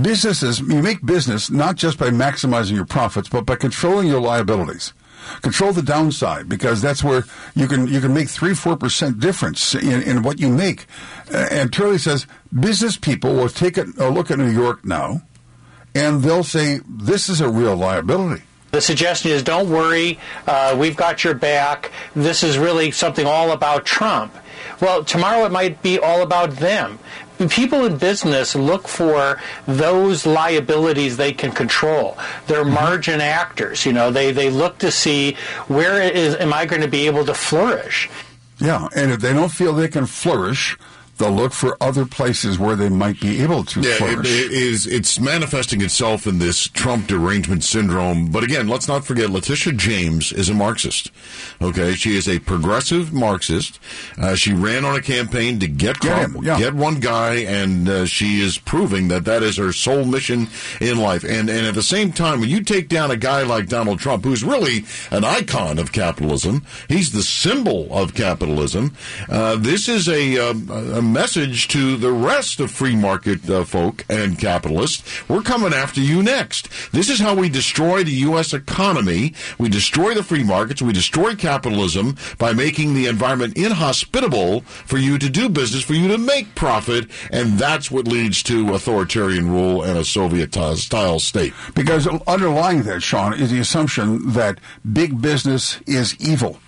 businesses 0.00 0.60
you 0.60 0.82
make 0.82 1.04
business 1.04 1.50
not 1.50 1.76
just 1.76 1.98
by 1.98 2.10
maximizing 2.10 2.72
your 2.76 2.84
profits, 2.84 3.28
but 3.28 3.44
by 3.44 3.56
controlling 3.56 4.06
your 4.06 4.20
liabilities. 4.20 4.92
Control 5.42 5.72
the 5.72 5.82
downside 5.82 6.48
because 6.48 6.80
that's 6.80 7.02
where 7.02 7.24
you 7.54 7.66
can 7.66 7.86
you 7.86 8.00
can 8.00 8.12
make 8.14 8.28
three 8.28 8.54
four 8.54 8.76
percent 8.76 9.20
difference 9.20 9.74
in, 9.74 10.02
in 10.02 10.22
what 10.22 10.38
you 10.38 10.48
make. 10.48 10.86
Uh, 11.32 11.46
and 11.50 11.72
Turley 11.72 11.98
says 11.98 12.26
business 12.58 12.96
people 12.96 13.34
will 13.34 13.48
take 13.48 13.76
a, 13.76 13.86
a 13.98 14.10
look 14.10 14.30
at 14.30 14.38
New 14.38 14.50
York 14.50 14.84
now, 14.84 15.22
and 15.94 16.22
they'll 16.22 16.44
say 16.44 16.80
this 16.88 17.28
is 17.28 17.40
a 17.40 17.48
real 17.48 17.76
liability. 17.76 18.42
The 18.70 18.80
suggestion 18.82 19.30
is 19.30 19.42
don't 19.42 19.70
worry, 19.70 20.18
uh, 20.46 20.76
we've 20.78 20.96
got 20.96 21.24
your 21.24 21.34
back. 21.34 21.90
This 22.14 22.42
is 22.42 22.58
really 22.58 22.90
something 22.90 23.26
all 23.26 23.52
about 23.52 23.86
Trump. 23.86 24.34
Well, 24.80 25.04
tomorrow 25.04 25.46
it 25.46 25.52
might 25.52 25.82
be 25.82 25.98
all 25.98 26.22
about 26.22 26.50
them. 26.56 26.98
People 27.46 27.84
in 27.84 27.98
business 27.98 28.56
look 28.56 28.88
for 28.88 29.40
those 29.66 30.26
liabilities 30.26 31.16
they 31.16 31.32
can 31.32 31.52
control. 31.52 32.18
They're 32.46 32.64
mm-hmm. 32.64 32.74
margin 32.74 33.20
actors. 33.20 33.86
You 33.86 33.92
know, 33.92 34.10
they, 34.10 34.32
they 34.32 34.50
look 34.50 34.78
to 34.78 34.90
see 34.90 35.36
where 35.68 36.00
is 36.02 36.34
am 36.36 36.52
I 36.52 36.66
going 36.66 36.82
to 36.82 36.88
be 36.88 37.06
able 37.06 37.24
to 37.26 37.34
flourish. 37.34 38.08
Yeah, 38.58 38.88
and 38.96 39.12
if 39.12 39.20
they 39.20 39.32
don't 39.32 39.52
feel 39.52 39.72
they 39.72 39.88
can 39.88 40.06
flourish, 40.06 40.76
they'll 41.18 41.32
look 41.32 41.52
for 41.52 41.76
other 41.80 42.06
places 42.06 42.58
where 42.58 42.76
they 42.76 42.88
might 42.88 43.20
be 43.20 43.42
able 43.42 43.64
to 43.64 43.80
Yeah, 43.80 43.96
it, 44.00 44.18
it 44.20 44.52
is. 44.52 44.86
It's 44.86 45.18
manifesting 45.18 45.82
itself 45.82 46.26
in 46.26 46.38
this 46.38 46.68
Trump 46.68 47.06
derangement 47.08 47.64
syndrome. 47.64 48.30
But 48.30 48.44
again, 48.44 48.68
let's 48.68 48.88
not 48.88 49.04
forget, 49.04 49.30
Letitia 49.30 49.72
James 49.74 50.32
is 50.32 50.48
a 50.48 50.54
Marxist. 50.54 51.10
Okay, 51.60 51.94
she 51.94 52.16
is 52.16 52.28
a 52.28 52.38
progressive 52.38 53.12
Marxist. 53.12 53.78
Uh, 54.16 54.34
she 54.34 54.52
ran 54.52 54.84
on 54.84 54.96
a 54.96 55.02
campaign 55.02 55.58
to 55.60 55.66
get 55.66 55.88
Get 55.88 55.96
Trump, 55.96 56.36
him, 56.36 56.44
yeah. 56.44 56.58
get 56.58 56.74
one 56.74 57.00
guy, 57.00 57.36
and 57.36 57.88
uh, 57.88 58.04
she 58.04 58.40
is 58.40 58.58
proving 58.58 59.08
that 59.08 59.24
that 59.24 59.42
is 59.42 59.56
her 59.56 59.72
sole 59.72 60.04
mission 60.04 60.48
in 60.80 60.98
life. 60.98 61.24
And 61.24 61.48
and 61.48 61.66
at 61.66 61.74
the 61.74 61.82
same 61.82 62.12
time, 62.12 62.40
when 62.40 62.48
you 62.50 62.62
take 62.62 62.88
down 62.88 63.10
a 63.10 63.16
guy 63.16 63.42
like 63.42 63.68
Donald 63.68 63.98
Trump, 63.98 64.24
who's 64.24 64.44
really 64.44 64.84
an 65.10 65.24
icon 65.24 65.78
of 65.78 65.92
capitalism, 65.92 66.64
he's 66.88 67.12
the 67.12 67.22
symbol 67.22 67.88
of 67.92 68.14
capitalism. 68.14 68.94
Uh, 69.28 69.56
this 69.56 69.88
is 69.88 70.08
a, 70.08 70.38
um, 70.38 70.68
a 70.70 71.02
message 71.12 71.68
to 71.68 71.96
the 71.96 72.12
rest 72.12 72.60
of 72.60 72.70
free 72.70 72.96
market 72.96 73.48
uh, 73.48 73.64
folk 73.64 74.04
and 74.08 74.38
capitalists. 74.38 75.28
We're 75.28 75.42
coming 75.42 75.72
after 75.72 76.00
you 76.00 76.22
next. 76.22 76.68
This 76.92 77.10
is 77.10 77.18
how 77.18 77.34
we 77.34 77.48
destroy 77.48 78.04
the 78.04 78.12
U.S. 78.12 78.52
economy. 78.52 79.34
We 79.58 79.68
destroy 79.68 80.14
the 80.14 80.22
free 80.22 80.44
markets. 80.44 80.82
We 80.82 80.92
destroy 80.92 81.34
capitalism 81.34 82.16
by 82.38 82.52
making 82.52 82.94
the 82.94 83.06
environment 83.06 83.56
inhospitable 83.56 84.60
for 84.62 84.98
you 84.98 85.18
to 85.18 85.28
do 85.28 85.48
business, 85.48 85.82
for 85.82 85.94
you 85.94 86.08
to 86.08 86.18
make 86.18 86.54
profit, 86.54 87.10
and 87.30 87.58
that's 87.58 87.90
what 87.90 88.06
leads 88.06 88.42
to 88.44 88.74
authoritarian 88.74 89.50
rule 89.50 89.82
and 89.82 89.98
a 89.98 90.04
Soviet-style 90.04 91.18
state. 91.18 91.52
Because 91.74 92.06
underlying 92.06 92.82
that, 92.82 93.02
Sean, 93.02 93.34
is 93.34 93.50
the 93.50 93.60
assumption 93.60 94.32
that 94.32 94.60
big 94.92 95.20
business 95.20 95.80
is 95.86 96.14
evil. 96.20 96.58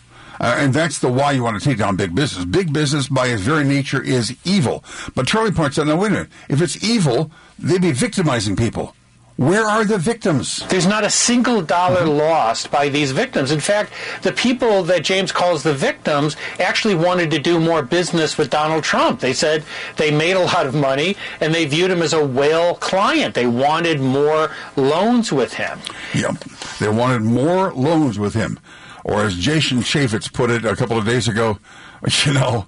Uh, 0.41 0.57
and 0.59 0.73
that's 0.73 0.99
the 1.01 1.09
why 1.09 1.33
you 1.33 1.43
want 1.43 1.61
to 1.61 1.69
take 1.69 1.77
down 1.77 1.97
big 1.97 2.15
business. 2.15 2.45
Big 2.47 2.73
business, 2.73 3.09
by 3.09 3.27
its 3.27 3.43
very 3.43 3.63
nature, 3.63 4.03
is 4.03 4.35
evil. 4.45 4.83
But 5.15 5.27
Charlie 5.27 5.53
points 5.53 5.79
out, 5.79 5.87
now 5.87 5.97
wait 5.97 6.09
a 6.09 6.11
minute. 6.11 6.29
If 6.49 6.63
it's 6.63 6.83
evil, 6.83 7.31
they'd 7.59 7.83
be 7.83 7.93
victimizing 7.93 8.57
people. 8.57 8.95
Where 9.37 9.65
are 9.65 9.87
the 9.87 9.97
victims? 9.97 10.67
There's 10.69 10.87
not 10.87 11.03
a 11.03 11.09
single 11.09 11.63
dollar 11.63 12.05
lost 12.05 12.71
by 12.71 12.91
these 12.91 13.11
victims. 13.13 13.51
In 13.51 13.61
fact, 13.61 13.91
the 14.21 14.33
people 14.33 14.83
that 14.83 15.03
James 15.03 15.33
calls 15.33 15.63
the 15.63 15.73
victims 15.73 16.37
actually 16.59 16.95
wanted 16.95 17.31
to 17.31 17.39
do 17.39 17.59
more 17.59 17.81
business 17.81 18.37
with 18.37 18.51
Donald 18.51 18.85
Trump. 18.85 19.21
They 19.21 19.33
said 19.33 19.65
they 19.97 20.11
made 20.11 20.37
a 20.37 20.41
lot 20.41 20.67
of 20.67 20.75
money 20.75 21.17
and 21.41 21.55
they 21.55 21.65
viewed 21.65 21.91
him 21.91 22.03
as 22.03 22.13
a 22.13 22.23
whale 22.23 22.75
client. 22.75 23.35
They 23.35 23.47
wanted 23.47 23.99
more 24.01 24.51
loans 24.77 25.33
with 25.33 25.55
him. 25.55 25.79
Yep. 26.15 26.35
They 26.79 26.91
wanted 26.91 27.23
more 27.23 27.73
loans 27.73 28.19
with 28.19 28.35
him. 28.35 28.61
Or 29.05 29.23
as 29.23 29.37
Jason 29.37 29.79
Chaffetz 29.79 30.33
put 30.33 30.51
it 30.51 30.65
a 30.65 30.77
couple 30.77 30.99
of 30.99 31.05
days 31.05 31.29
ago, 31.29 31.59
you 32.25 32.33
know, 32.33 32.67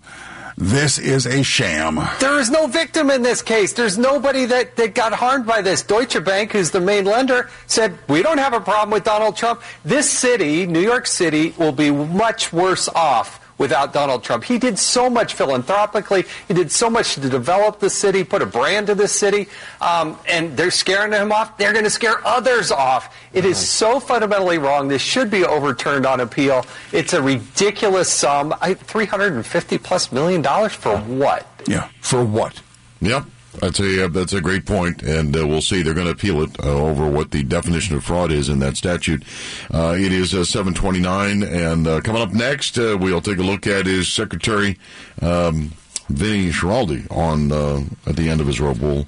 this 0.57 0.99
is 0.99 1.27
a 1.27 1.43
sham. 1.43 1.99
There 2.21 2.39
is 2.39 2.51
no 2.51 2.67
victim 2.67 3.11
in 3.11 3.23
this 3.23 3.43
case. 3.43 3.73
There's 3.73 3.97
nobody 3.97 4.45
that, 4.47 4.77
that 4.77 4.95
got 4.95 5.13
harmed 5.13 5.47
by 5.47 5.63
this. 5.63 5.83
Deutsche 5.83 6.23
Bank, 6.23 6.53
who's 6.53 6.71
the 6.71 6.81
main 6.81 7.05
lender, 7.05 7.51
said, 7.67 7.97
We 8.09 8.23
don't 8.23 8.39
have 8.39 8.53
a 8.53 8.61
problem 8.61 8.91
with 8.91 9.05
Donald 9.05 9.37
Trump. 9.37 9.63
This 9.85 10.11
city, 10.11 10.67
New 10.67 10.81
York 10.81 11.07
City, 11.07 11.55
will 11.57 11.73
be 11.73 11.91
much 11.91 12.53
worse 12.53 12.89
off 12.89 13.42
without 13.63 13.93
Donald 13.93 14.25
Trump. 14.25 14.43
He 14.43 14.59
did 14.59 14.77
so 14.77 15.09
much 15.09 15.35
philanthropically. 15.35 16.25
He 16.49 16.55
did 16.55 16.73
so 16.73 16.91
much 16.91 17.15
to 17.15 17.21
develop 17.21 17.79
the 17.79 17.89
city, 17.89 18.25
put 18.25 18.43
a 18.43 18.47
brand 18.47 18.89
to 18.89 18.97
the 18.97 19.07
city, 19.07 19.47
um, 19.81 20.19
and 20.29 20.57
they're 20.57 20.73
scaring 20.73 21.13
him 21.13 21.31
off. 21.31 21.57
They're 21.57 21.73
going 21.73 21.85
to 21.85 21.91
scare 21.91 22.27
others 22.27 22.73
off. 22.73 23.15
It 23.33 23.45
is 23.45 23.57
so 23.57 24.01
fundamentally 24.01 24.59
wrong. 24.59 24.89
This 24.89 25.01
should 25.01 25.31
be 25.31 25.45
overturned 25.45 26.07
on 26.07 26.19
appeal. 26.19 26.67
It's 26.91 27.13
a 27.13 27.23
ridiculous 27.23 28.13
sum. 28.13 28.53
I, 28.61 28.75
350 28.75 29.79
plus 29.79 30.11
million 30.11 30.43
dollars 30.43 30.73
for 30.73 30.99
what? 30.99 31.47
Yeah, 31.69 31.89
for 32.01 32.25
what? 32.25 32.61
Yep. 33.01 33.27
That's 33.61 33.81
a 33.81 34.07
uh, 34.07 34.09
that's 34.09 34.33
a 34.33 34.41
great 34.41 34.65
point, 34.65 35.03
and 35.03 35.37
uh, 35.37 35.47
we'll 35.47 35.61
see. 35.61 35.83
They're 35.83 35.95
going 35.95 36.07
to 36.07 36.13
appeal 36.13 36.43
it 36.43 36.59
uh, 36.59 36.73
over 36.73 37.09
what 37.09 37.31
the 37.33 37.43
definition 37.43 37.95
of 37.97 38.05
fraud 38.05 38.33
is 38.33 38.49
in 38.49 38.61
that 38.61 38.77
statute. 38.77 39.25
Uh, 39.71 39.95
it 39.99 40.11
is 40.11 40.35
uh, 40.35 40.45
seven 40.45 40.73
twenty 40.73 41.01
nine, 41.01 41.43
and 41.43 41.87
uh, 41.87 42.01
coming 42.01 42.23
up 42.23 42.33
next, 42.33 42.79
uh, 42.79 42.97
we'll 42.99 43.21
take 43.21 43.39
a 43.39 43.43
look 43.43 43.67
at 43.67 43.87
his 43.87 44.09
secretary. 44.09 44.79
Um, 45.21 45.73
Vinny 46.09 46.51
Schiraldi 46.51 47.11
on 47.11 47.53
uh, 47.53 47.83
at 48.07 48.17
the 48.17 48.29
end 48.29 48.41
of 48.41 48.47
his 48.47 48.61
rope. 48.61 48.79
We'll 48.79 49.07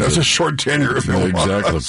That's 0.00 0.16
a 0.16 0.24
short 0.24 0.58
tenure 0.58 0.96
if 0.96 1.08
it 1.08 1.14
exactly. 1.30 1.80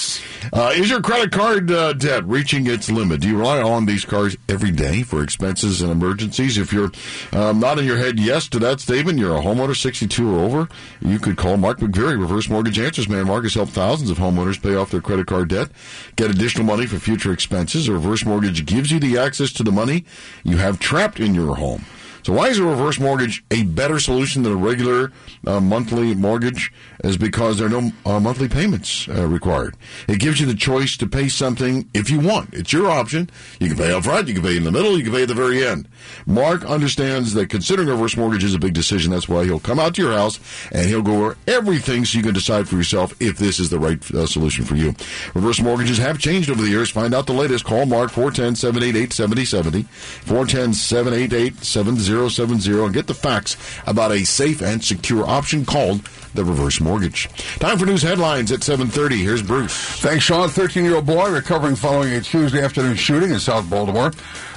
Uh, 0.54 0.72
is 0.76 0.90
your 0.90 1.02
credit 1.02 1.32
card 1.32 1.72
uh, 1.72 1.94
debt 1.94 2.24
reaching 2.26 2.68
its 2.68 2.92
limit? 2.92 3.22
Do 3.22 3.28
you 3.28 3.38
rely 3.38 3.60
on 3.62 3.86
these 3.86 4.06
cards 4.06 4.38
every 4.48 4.70
day 4.72 5.02
for 5.02 5.24
expenses 5.24 5.82
and 5.82 5.92
emergencies? 5.92 6.60
If 6.60 6.72
you're 6.72 6.92
um, 7.34 7.60
nodding 7.60 7.86
your 7.86 7.98
head 7.98 8.20
yes 8.20 8.48
to 8.50 8.60
that 8.60 8.82
statement, 8.82 9.18
you're 9.18 9.36
a 9.36 9.42
homeowner 9.42 9.76
62 9.76 10.36
or 10.36 10.40
over, 10.44 10.70
you 11.02 11.18
could 11.18 11.38
call 11.38 11.58
Mark 11.58 11.80
McVeary, 11.80 12.20
Reverse 12.20 12.50
Mortgage 12.50 12.78
Answers 12.78 13.10
Man. 13.10 13.26
Mark 13.26 13.44
has 13.44 13.56
helped 13.56 13.72
thousands 13.72 14.12
of 14.12 14.18
homeowners 14.18 14.62
pay 14.62 14.76
off 14.76 14.92
their 14.92 15.02
credit 15.02 15.26
card 15.26 15.50
debt, 15.50 15.70
get 16.16 16.30
additional 16.30 16.66
money 16.66 16.86
for 16.86 17.00
future 17.00 17.34
expenses. 17.34 17.88
A 17.88 17.94
reverse 17.94 18.24
mortgage 18.26 18.66
gives 18.66 18.92
you 18.92 19.00
the 19.00 19.18
access 19.18 19.52
to 19.54 19.64
the 19.64 19.72
money 19.72 20.06
you 20.44 20.58
have 20.58 20.80
trapped 20.80 21.20
in 21.20 21.34
your 21.34 21.56
home. 21.56 21.84
So 22.26 22.34
why 22.34 22.48
is 22.48 22.58
a 22.58 22.64
reverse 22.64 23.00
mortgage 23.00 23.44
a 23.52 23.62
better 23.62 24.00
solution 24.00 24.42
than 24.42 24.54
a 24.54 24.56
regular 24.56 25.12
uh, 25.46 25.60
monthly 25.60 26.16
mortgage? 26.16 26.74
Is 27.04 27.18
because 27.18 27.58
there 27.58 27.68
are 27.68 27.82
no 27.82 27.92
uh, 28.06 28.20
monthly 28.20 28.48
payments 28.48 29.08
uh, 29.08 29.28
required. 29.28 29.76
It 30.08 30.20
gives 30.20 30.40
you 30.40 30.46
the 30.46 30.56
choice 30.56 30.98
to 30.98 31.08
pay 31.08 31.28
something 31.28 31.90
if 31.94 32.10
you 32.10 32.20
want. 32.20 32.54
It's 32.54 32.72
your 32.72 32.90
option. 32.90 33.30
You 33.60 33.68
can 33.68 33.78
pay 33.78 33.92
up 33.92 34.04
front, 34.04 34.28
you 34.28 34.34
can 34.34 34.44
pay 34.44 34.58
in 34.58 34.64
the 34.64 34.72
middle, 34.72 34.98
you 34.98 35.04
can 35.04 35.14
pay 35.14 35.24
at 35.24 35.28
the 35.28 35.34
very 35.34 35.66
end. 35.66 35.88
Mark 36.26 36.64
understands 36.66 37.34
that 37.34 37.50
considering 37.50 37.90
a 37.90 37.92
reverse 37.92 38.18
mortgage 38.18 38.44
is 38.44 38.54
a 38.54 38.60
big 38.60 38.74
decision. 38.74 39.12
That's 39.12 39.28
why 39.28 39.44
he'll 39.44 39.60
come 39.60 39.80
out 39.80 39.96
to 39.96 40.02
your 40.02 40.14
house 40.14 40.40
and 40.72 40.88
he'll 40.88 41.02
go 41.02 41.16
over 41.16 41.38
everything 41.48 42.06
so 42.06 42.18
you 42.18 42.24
can 42.24 42.34
decide 42.34 42.68
for 42.68 42.76
yourself 42.76 43.14
if 43.22 43.38
this 43.38 43.60
is 43.60 43.70
the 43.70 43.80
right 43.80 44.12
uh, 44.14 44.26
solution 44.26 44.66
for 44.66 44.76
you. 44.76 44.94
Reverse 45.34 45.62
mortgages 45.62 45.98
have 45.98 46.20
changed 46.20 46.50
over 46.50 46.62
the 46.62 46.70
years. 46.70 46.90
Find 46.90 47.14
out 47.14 47.28
the 47.28 47.34
latest. 47.34 47.66
Call 47.66 47.86
Mark 47.86 48.12
410 48.12 48.56
788 48.56 49.14
7070. 49.14 49.84
410 50.24 50.74
788 50.74 51.64
7070 51.64 52.86
and 52.86 52.94
get 52.94 53.08
the 53.08 53.14
facts 53.14 53.58
about 53.86 54.12
a 54.12 54.24
safe 54.24 54.62
and 54.62 54.84
secure 54.84 55.26
option 55.28 55.66
called 55.66 56.02
the 56.36 56.45
reverse 56.45 56.80
mortgage. 56.80 57.30
Time 57.60 57.78
for 57.78 57.86
news 57.86 58.02
headlines 58.02 58.52
at 58.52 58.62
7:30. 58.62 59.18
Here's 59.18 59.41
Bruce. 59.41 59.74
Thanks, 59.74 60.24
Sean. 60.24 60.49
13-year-old 60.49 61.06
boy 61.06 61.32
recovering 61.32 61.76
following 61.76 62.14
a 62.14 62.22
Tuesday 62.22 62.62
afternoon 62.62 62.95
shooting 62.95 63.32
in 63.32 63.40
South 63.40 63.70
Baltimore. 63.70 64.12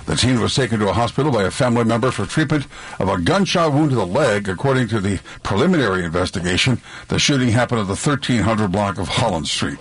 The 0.08 0.16
teen 0.16 0.40
was 0.40 0.54
taken 0.54 0.80
to 0.80 0.88
a 0.88 0.94
hospital 0.94 1.30
by 1.30 1.42
a 1.42 1.50
family 1.50 1.84
member 1.84 2.10
for 2.10 2.24
treatment 2.24 2.66
of 2.98 3.10
a 3.10 3.18
gunshot 3.18 3.74
wound 3.74 3.90
to 3.90 3.96
the 3.96 4.06
leg. 4.06 4.48
According 4.48 4.88
to 4.88 5.00
the 5.00 5.20
preliminary 5.42 6.02
investigation, 6.02 6.80
the 7.08 7.18
shooting 7.18 7.50
happened 7.50 7.82
at 7.82 7.88
the 7.88 7.90
1300 7.90 8.72
block 8.72 8.96
of 8.96 9.06
Holland 9.06 9.48
Street. 9.48 9.78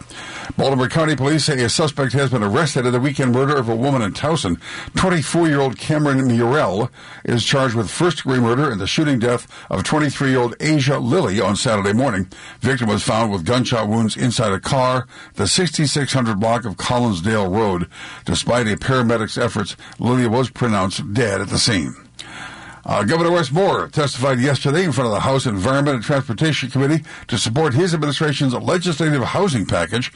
Baltimore 0.57 0.89
County 0.89 1.15
Police 1.15 1.45
say 1.45 1.61
a 1.63 1.69
suspect 1.69 2.13
has 2.13 2.31
been 2.31 2.43
arrested 2.43 2.85
in 2.85 2.91
the 2.91 2.99
weekend 2.99 3.33
murder 3.33 3.55
of 3.55 3.69
a 3.69 3.75
woman 3.75 4.01
in 4.01 4.13
Towson. 4.13 4.59
24-year-old 4.93 5.77
Cameron 5.77 6.27
Murrell 6.27 6.89
is 7.23 7.45
charged 7.45 7.75
with 7.75 7.91
first-degree 7.91 8.39
murder 8.39 8.71
in 8.71 8.79
the 8.79 8.87
shooting 8.87 9.19
death 9.19 9.47
of 9.69 9.83
23-year-old 9.83 10.55
Asia 10.59 10.99
Lilly 10.99 11.39
on 11.39 11.55
Saturday 11.55 11.93
morning. 11.93 12.27
Victim 12.59 12.89
was 12.89 13.03
found 13.03 13.31
with 13.31 13.45
gunshot 13.45 13.87
wounds 13.87 14.17
inside 14.17 14.51
a 14.51 14.59
car, 14.59 15.05
the 15.35 15.47
6600 15.47 16.39
block 16.39 16.65
of 16.65 16.75
Collinsdale 16.75 17.53
Road. 17.53 17.89
Despite 18.25 18.67
a 18.67 18.77
paramedic's 18.77 19.37
efforts, 19.37 19.75
Lilly 19.99 20.16
was 20.25 20.49
pronounced 20.49 21.13
dead 21.13 21.41
at 21.41 21.49
the 21.49 21.59
scene. 21.59 21.93
Uh, 22.87 23.03
Governor 23.03 23.31
Wes 23.31 23.51
Moore 23.51 23.89
testified 23.89 24.39
yesterday 24.39 24.85
in 24.85 24.93
front 24.93 25.07
of 25.07 25.13
the 25.13 25.19
House 25.19 25.45
Environment 25.45 25.95
and 25.95 26.03
Transportation 26.05 26.69
Committee 26.71 27.03
to 27.27 27.37
support 27.37 27.73
his 27.73 27.93
administration's 27.93 28.53
legislative 28.53 29.21
housing 29.23 29.65
package. 29.65 30.09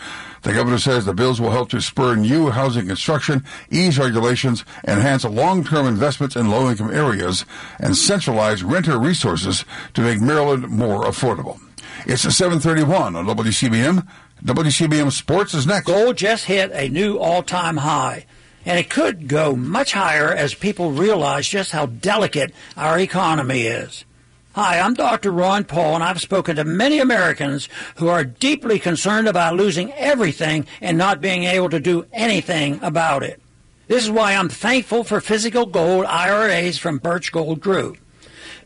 The 0.44 0.54
governor 0.54 0.78
says 0.78 1.04
the 1.04 1.14
bills 1.14 1.42
will 1.42 1.52
help 1.52 1.70
to 1.72 1.82
spur 1.82 2.16
new 2.16 2.50
housing 2.50 2.88
construction, 2.88 3.44
ease 3.70 4.00
regulations, 4.00 4.64
enhance 4.88 5.26
long-term 5.26 5.86
investments 5.86 6.38
in 6.38 6.50
low-income 6.50 6.92
areas, 6.92 7.44
and 7.78 7.98
centralize 7.98 8.64
renter 8.64 8.98
resources 8.98 9.66
to 9.94 10.02
make 10.02 10.22
Maryland 10.22 10.70
more 10.70 11.04
affordable. 11.04 11.60
It's 12.06 12.24
a 12.24 12.32
731 12.32 13.18
on 13.18 13.26
WCBM. 13.26 14.08
WCBM 14.46 15.12
Sports 15.12 15.54
is 15.54 15.68
next. 15.68 15.88
Gold 15.88 16.16
just 16.16 16.46
hit 16.46 16.72
a 16.72 16.88
new 16.88 17.18
all-time 17.18 17.76
high 17.76 18.26
and 18.66 18.80
it 18.80 18.90
could 18.90 19.28
go 19.28 19.56
much 19.56 19.94
higher 19.94 20.32
as 20.34 20.54
people 20.54 20.92
realize 20.92 21.48
just 21.48 21.72
how 21.72 21.86
delicate 21.86 22.54
our 22.78 23.00
economy 23.00 23.62
is. 23.62 24.06
Hi, 24.54 24.80
I'm 24.80 24.94
Dr. 24.94 25.32
Ron 25.32 25.64
Paul, 25.64 25.96
and 25.96 26.04
I've 26.04 26.20
spoken 26.20 26.58
to 26.58 26.66
many 26.66 27.00
Americans 27.00 27.70
who 27.96 28.10
are 28.10 28.26
deeply 28.26 28.80
concerned 28.80 29.28
about 29.30 29.56
losing 29.56 29.94
everything 29.94 30.66
and 30.82 30.98
not 30.98 31.22
being 31.22 31.46
able 31.46 31.70
to 31.70 31.80
do 31.80 32.06
anything 32.12 32.80
about 32.82 33.24
it. 33.24 33.42
This 33.88 34.04
is 34.04 34.12
why 34.12 34.34
I'm 34.34 34.50
thankful 34.50 35.04
for 35.04 35.22
physical 35.22 35.66
gold 35.66 36.06
IRAs 36.06 36.78
from 36.78 36.98
Birch 36.98 37.32
Gold 37.32 37.62
Group. 37.62 37.98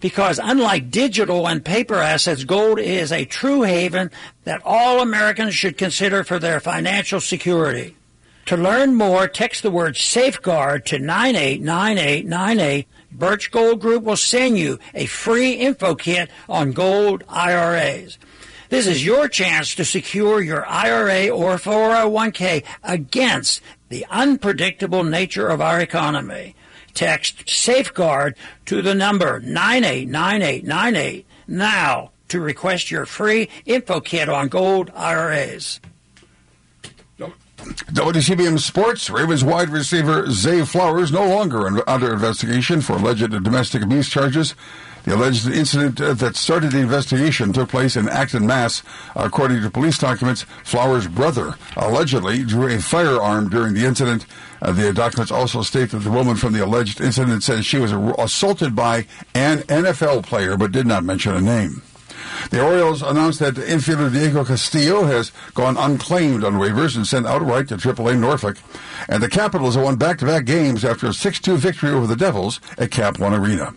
because 0.02 0.40
unlike 0.44 0.92
digital 0.92 1.48
and 1.48 1.64
paper 1.64 1.96
assets, 1.96 2.44
gold 2.44 2.80
is 2.80 3.12
a 3.12 3.26
true 3.26 3.64
haven 3.64 4.12
that 4.44 4.62
all 4.66 5.00
Americans 5.02 5.56
should 5.56 5.78
consider 5.78 6.24
for 6.24 6.38
their 6.38 6.60
financial 6.60 7.20
security. 7.20 7.96
To 8.48 8.58
learn 8.58 8.96
more, 8.96 9.28
text 9.28 9.64
the 9.64 9.72
word 9.72 9.98
safeguard 9.98 10.86
to 10.88 11.00
989898. 11.00 12.88
Birch 13.12 13.50
Gold 13.50 13.82
Group 13.82 14.04
will 14.04 14.18
send 14.18 14.58
you 14.58 14.78
a 14.94 15.08
free 15.08 15.54
info 15.54 15.96
kit 15.96 16.30
on 16.48 16.72
gold 16.72 17.24
IRAs. 17.28 18.20
This 18.70 18.86
is 18.86 19.06
your 19.06 19.28
chance 19.30 19.74
to 19.76 19.86
secure 19.86 20.42
your 20.42 20.66
IRA 20.66 21.30
or 21.30 21.56
401k 21.56 22.64
against 22.84 23.62
the 23.90 24.06
unpredictable 24.12 25.04
nature 25.04 25.48
of 25.48 25.62
our 25.62 25.80
economy. 25.80 26.56
Text 26.94 27.50
safeguard 27.50 28.36
to 28.66 28.82
the 28.84 28.94
number 28.94 29.40
989898 29.40 31.26
now 31.48 32.12
to 32.28 32.40
request 32.40 32.92
your 32.92 33.06
free 33.06 33.50
info 33.66 34.02
kit 34.02 34.30
on 34.30 34.50
gold 34.50 34.92
IRAs. 34.96 35.80
WCBM 37.58 38.60
Sports, 38.60 39.10
Ravens 39.10 39.44
wide 39.44 39.70
receiver 39.70 40.30
Zay 40.30 40.64
Flowers 40.66 41.12
no 41.12 41.28
longer 41.28 41.68
under 41.90 42.14
investigation 42.14 42.82
for 42.82 42.94
alleged 42.94 43.32
domestic 43.44 43.82
abuse 43.82 44.10
charges. 44.10 44.56
The 45.04 45.16
alleged 45.16 45.48
incident 45.48 46.02
uh, 46.02 46.14
that 46.16 46.36
started 46.36 46.72
the 46.72 46.80
investigation 46.80 47.54
took 47.54 47.70
place 47.70 47.96
in 47.96 48.10
Acton, 48.10 48.46
Mass. 48.48 48.82
According 49.16 49.62
to 49.62 49.70
police 49.70 50.00
documents, 50.00 50.46
Flowers' 50.64 51.08
brother 51.08 51.56
allegedly 51.78 52.44
drew 52.44 52.76
a 52.76 52.82
firearm 52.82 53.50
during 53.50 53.76
the 53.76 53.86
incident. 53.86 54.26
Uh, 54.62 54.72
the 54.72 54.92
documents 54.92 55.32
also 55.32 55.62
state 55.62 55.92
that 55.92 56.00
the 56.00 56.12
woman 56.12 56.36
from 56.36 56.54
the 56.54 56.66
alleged 56.66 57.00
incident 57.00 57.44
says 57.44 57.66
she 57.66 57.78
was 57.78 57.92
assaulted 58.18 58.76
by 58.76 59.06
an 59.36 59.60
NFL 59.60 60.26
player 60.26 60.58
but 60.58 60.72
did 60.72 60.88
not 60.88 61.04
mention 61.04 61.36
a 61.36 61.42
name. 61.42 61.84
The 62.50 62.64
Orioles 62.64 63.02
announced 63.02 63.40
that 63.40 63.56
infielder 63.56 64.12
Diego 64.12 64.46
Castillo 64.46 65.04
has 65.06 65.32
gone 65.54 65.78
unclaimed 65.78 66.44
on 66.44 66.54
waivers 66.54 66.96
and 66.96 67.06
sent 67.06 67.26
outright 67.26 67.68
to 67.70 67.78
AAA 67.78 68.20
Norfolk. 68.20 68.58
And 69.08 69.22
the 69.22 69.30
Capitals 69.30 69.76
have 69.76 69.84
won 69.84 69.96
back-to-back 69.96 70.46
games 70.46 70.86
after 70.86 71.08
a 71.08 71.12
6-2 71.12 71.58
victory 71.58 71.92
over 71.92 72.08
the 72.08 72.16
Devils 72.16 72.60
at 72.78 72.92
Cap 72.92 73.20
One 73.20 73.34
Arena. 73.34 73.74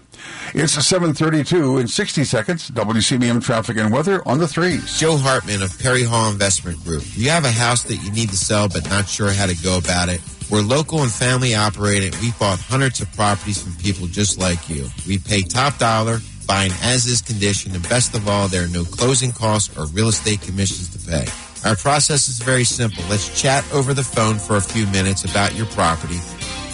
It's 0.55 0.77
7:32 0.77 1.81
in 1.81 1.89
60 1.89 2.25
seconds. 2.25 2.71
WCBM 2.71 3.41
traffic 3.41 3.77
and 3.77 3.93
weather 3.93 4.27
on 4.27 4.39
the 4.39 4.49
threes. 4.49 4.99
Joe 4.99 5.17
Hartman 5.17 5.63
of 5.63 5.79
Perry 5.79 6.03
Hall 6.03 6.31
Investment 6.31 6.83
Group. 6.85 7.05
You 7.15 7.31
have 7.31 7.45
a 7.45 7.51
house 7.51 7.83
that 7.85 7.97
you 7.97 8.11
need 8.11 8.31
to 8.31 8.37
sell 8.37 8.69
but 8.69 8.89
not 8.91 9.09
sure 9.09 9.31
how 9.31 9.47
to 9.47 9.55
go 9.63 9.79
about 9.79 10.09
it? 10.09 10.21
We're 10.51 10.63
local 10.63 11.03
and 11.03 11.13
family 11.13 11.55
operated. 11.55 12.17
We 12.21 12.33
bought 12.33 12.59
hundreds 12.59 13.01
of 13.01 13.13
properties 13.15 13.63
from 13.63 13.75
people 13.75 14.07
just 14.07 14.39
like 14.39 14.69
you. 14.69 14.89
We 15.07 15.19
pay 15.19 15.43
top 15.43 15.79
dollar 15.79 16.21
buying 16.49 16.73
as 16.83 17.07
is 17.07 17.23
condition, 17.23 17.75
and 17.75 17.89
best 17.89 18.17
of 18.17 18.27
all, 18.27 18.49
there 18.49 18.65
are 18.65 18.69
no 18.69 18.83
closing 18.83 19.31
costs 19.31 19.77
or 19.79 19.87
real 19.89 20.09
estate 20.09 20.41
commissions 20.41 20.89
to 20.89 20.99
pay. 21.09 21.27
Our 21.69 21.77
process 21.77 22.27
is 22.27 22.39
very 22.39 22.65
simple. 22.65 23.05
Let's 23.11 23.41
chat 23.41 23.65
over 23.73 23.93
the 23.93 24.03
phone 24.03 24.39
for 24.39 24.57
a 24.57 24.61
few 24.61 24.87
minutes 24.87 25.25
about 25.25 25.55
your 25.55 25.67
property. 25.67 26.19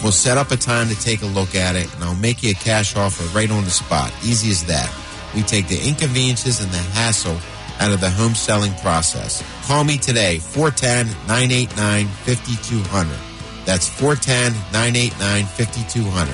We'll 0.01 0.13
set 0.13 0.37
up 0.37 0.51
a 0.51 0.57
time 0.57 0.87
to 0.89 0.99
take 0.99 1.21
a 1.21 1.27
look 1.27 1.55
at 1.55 1.75
it, 1.75 1.93
and 1.93 2.03
I'll 2.03 2.15
make 2.15 2.41
you 2.41 2.51
a 2.51 2.53
cash 2.53 2.95
offer 2.95 3.23
right 3.37 3.51
on 3.51 3.65
the 3.65 3.69
spot. 3.69 4.11
Easy 4.23 4.49
as 4.49 4.63
that. 4.65 4.91
We 5.35 5.41
take 5.41 5.67
the 5.67 5.85
inconveniences 5.85 6.63
and 6.63 6.71
the 6.71 6.77
hassle 6.77 7.37
out 7.79 7.91
of 7.91 7.99
the 7.99 8.09
home 8.09 8.35
selling 8.35 8.73
process. 8.75 9.43
Call 9.67 9.83
me 9.83 9.97
today, 9.97 10.39
410 10.39 11.07
989 11.27 12.07
5200. 12.07 13.17
That's 13.65 13.89
410 13.89 14.53
989 14.71 15.45
5200. 15.45 16.33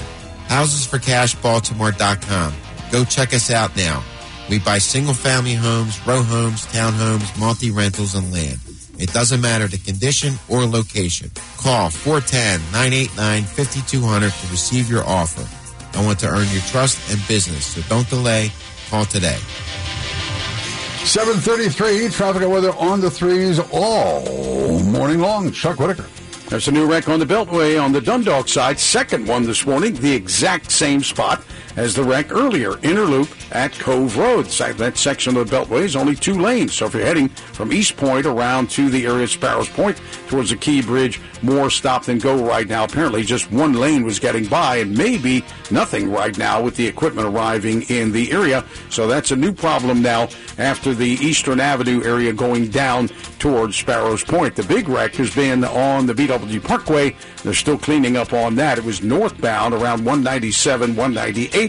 HousesForCashBaltimore.com. 0.49 2.53
Go 2.91 3.05
check 3.05 3.33
us 3.33 3.49
out 3.49 3.75
now. 3.77 4.03
We 4.49 4.59
buy 4.59 4.79
single 4.79 5.13
family 5.13 5.53
homes, 5.53 6.05
row 6.05 6.21
homes, 6.21 6.65
townhomes, 6.67 7.39
multi 7.39 7.71
rentals, 7.71 8.15
and 8.15 8.33
land. 8.33 8.59
It 8.99 9.13
doesn't 9.13 9.39
matter 9.39 9.67
the 9.67 9.77
condition 9.77 10.33
or 10.49 10.65
location. 10.65 11.31
Call 11.57 11.89
410 11.89 12.59
989 12.73 13.43
5200 13.43 14.31
to 14.31 14.47
receive 14.47 14.89
your 14.89 15.03
offer. 15.05 15.47
I 15.97 16.05
want 16.05 16.19
to 16.19 16.27
earn 16.27 16.47
your 16.49 16.61
trust 16.63 16.99
and 17.11 17.25
business, 17.27 17.65
so 17.65 17.81
don't 17.89 18.09
delay. 18.09 18.51
Call 18.89 19.05
today. 19.05 19.39
733, 21.05 22.09
traffic 22.09 22.43
and 22.43 22.51
weather 22.51 22.73
on 22.73 22.99
the 22.99 23.09
threes 23.09 23.59
all 23.71 24.83
morning 24.83 25.19
long. 25.19 25.51
Chuck 25.51 25.79
Whitaker. 25.79 26.05
There's 26.49 26.67
a 26.67 26.71
new 26.71 26.85
wreck 26.85 27.07
on 27.07 27.19
the 27.19 27.25
Beltway 27.25 27.81
on 27.81 27.93
the 27.93 28.01
Dundalk 28.01 28.49
side. 28.49 28.77
Second 28.77 29.25
one 29.25 29.43
this 29.43 29.65
morning, 29.65 29.93
the 29.93 30.13
exact 30.13 30.69
same 30.69 31.01
spot 31.01 31.41
as 31.75 31.95
the 31.95 32.03
wreck 32.03 32.31
earlier. 32.31 32.77
Inner 32.83 33.05
loop 33.05 33.29
at 33.51 33.73
Cove 33.73 34.17
Road. 34.17 34.45
That 34.45 34.97
section 34.97 35.37
of 35.37 35.49
the 35.49 35.55
Beltway 35.55 35.81
is 35.81 35.95
only 35.95 36.15
two 36.15 36.39
lanes. 36.39 36.73
So 36.73 36.85
if 36.85 36.93
you're 36.93 37.05
heading 37.05 37.29
from 37.29 37.71
East 37.71 37.97
Point 37.97 38.25
around 38.25 38.69
to 38.71 38.89
the 38.89 39.05
area 39.05 39.23
of 39.23 39.29
Sparrows 39.29 39.69
Point 39.69 40.01
towards 40.27 40.49
the 40.49 40.55
Key 40.55 40.81
Bridge, 40.81 41.19
more 41.41 41.69
stop 41.69 42.05
than 42.05 42.19
go 42.19 42.45
right 42.45 42.67
now. 42.67 42.83
Apparently, 42.83 43.23
just 43.23 43.51
one 43.51 43.73
lane 43.73 44.03
was 44.03 44.19
getting 44.19 44.45
by, 44.45 44.77
and 44.77 44.95
maybe 44.97 45.43
nothing 45.69 46.11
right 46.11 46.37
now 46.37 46.61
with 46.61 46.75
the 46.75 46.85
equipment 46.85 47.27
arriving 47.27 47.83
in 47.83 48.11
the 48.11 48.31
area. 48.31 48.63
So 48.89 49.07
that's 49.07 49.31
a 49.31 49.35
new 49.35 49.51
problem 49.51 50.01
now 50.01 50.29
after 50.57 50.93
the 50.93 51.07
Eastern 51.07 51.59
Avenue 51.59 52.03
area 52.03 52.31
going 52.33 52.67
down 52.69 53.07
towards 53.39 53.75
Sparrows 53.75 54.23
Point. 54.23 54.55
The 54.55 54.63
big 54.63 54.87
wreck 54.87 55.15
has 55.15 55.33
been 55.33 55.63
on 55.63 56.05
the 56.05 56.13
BW 56.13 56.63
Parkway. 56.63 57.15
They're 57.43 57.53
still 57.53 57.77
cleaning 57.77 58.17
up 58.17 58.33
on 58.33 58.55
that. 58.55 58.77
It 58.77 58.83
was 58.83 59.01
northbound 59.01 59.73
around 59.73 60.05
197, 60.05 60.95
198 60.95 61.60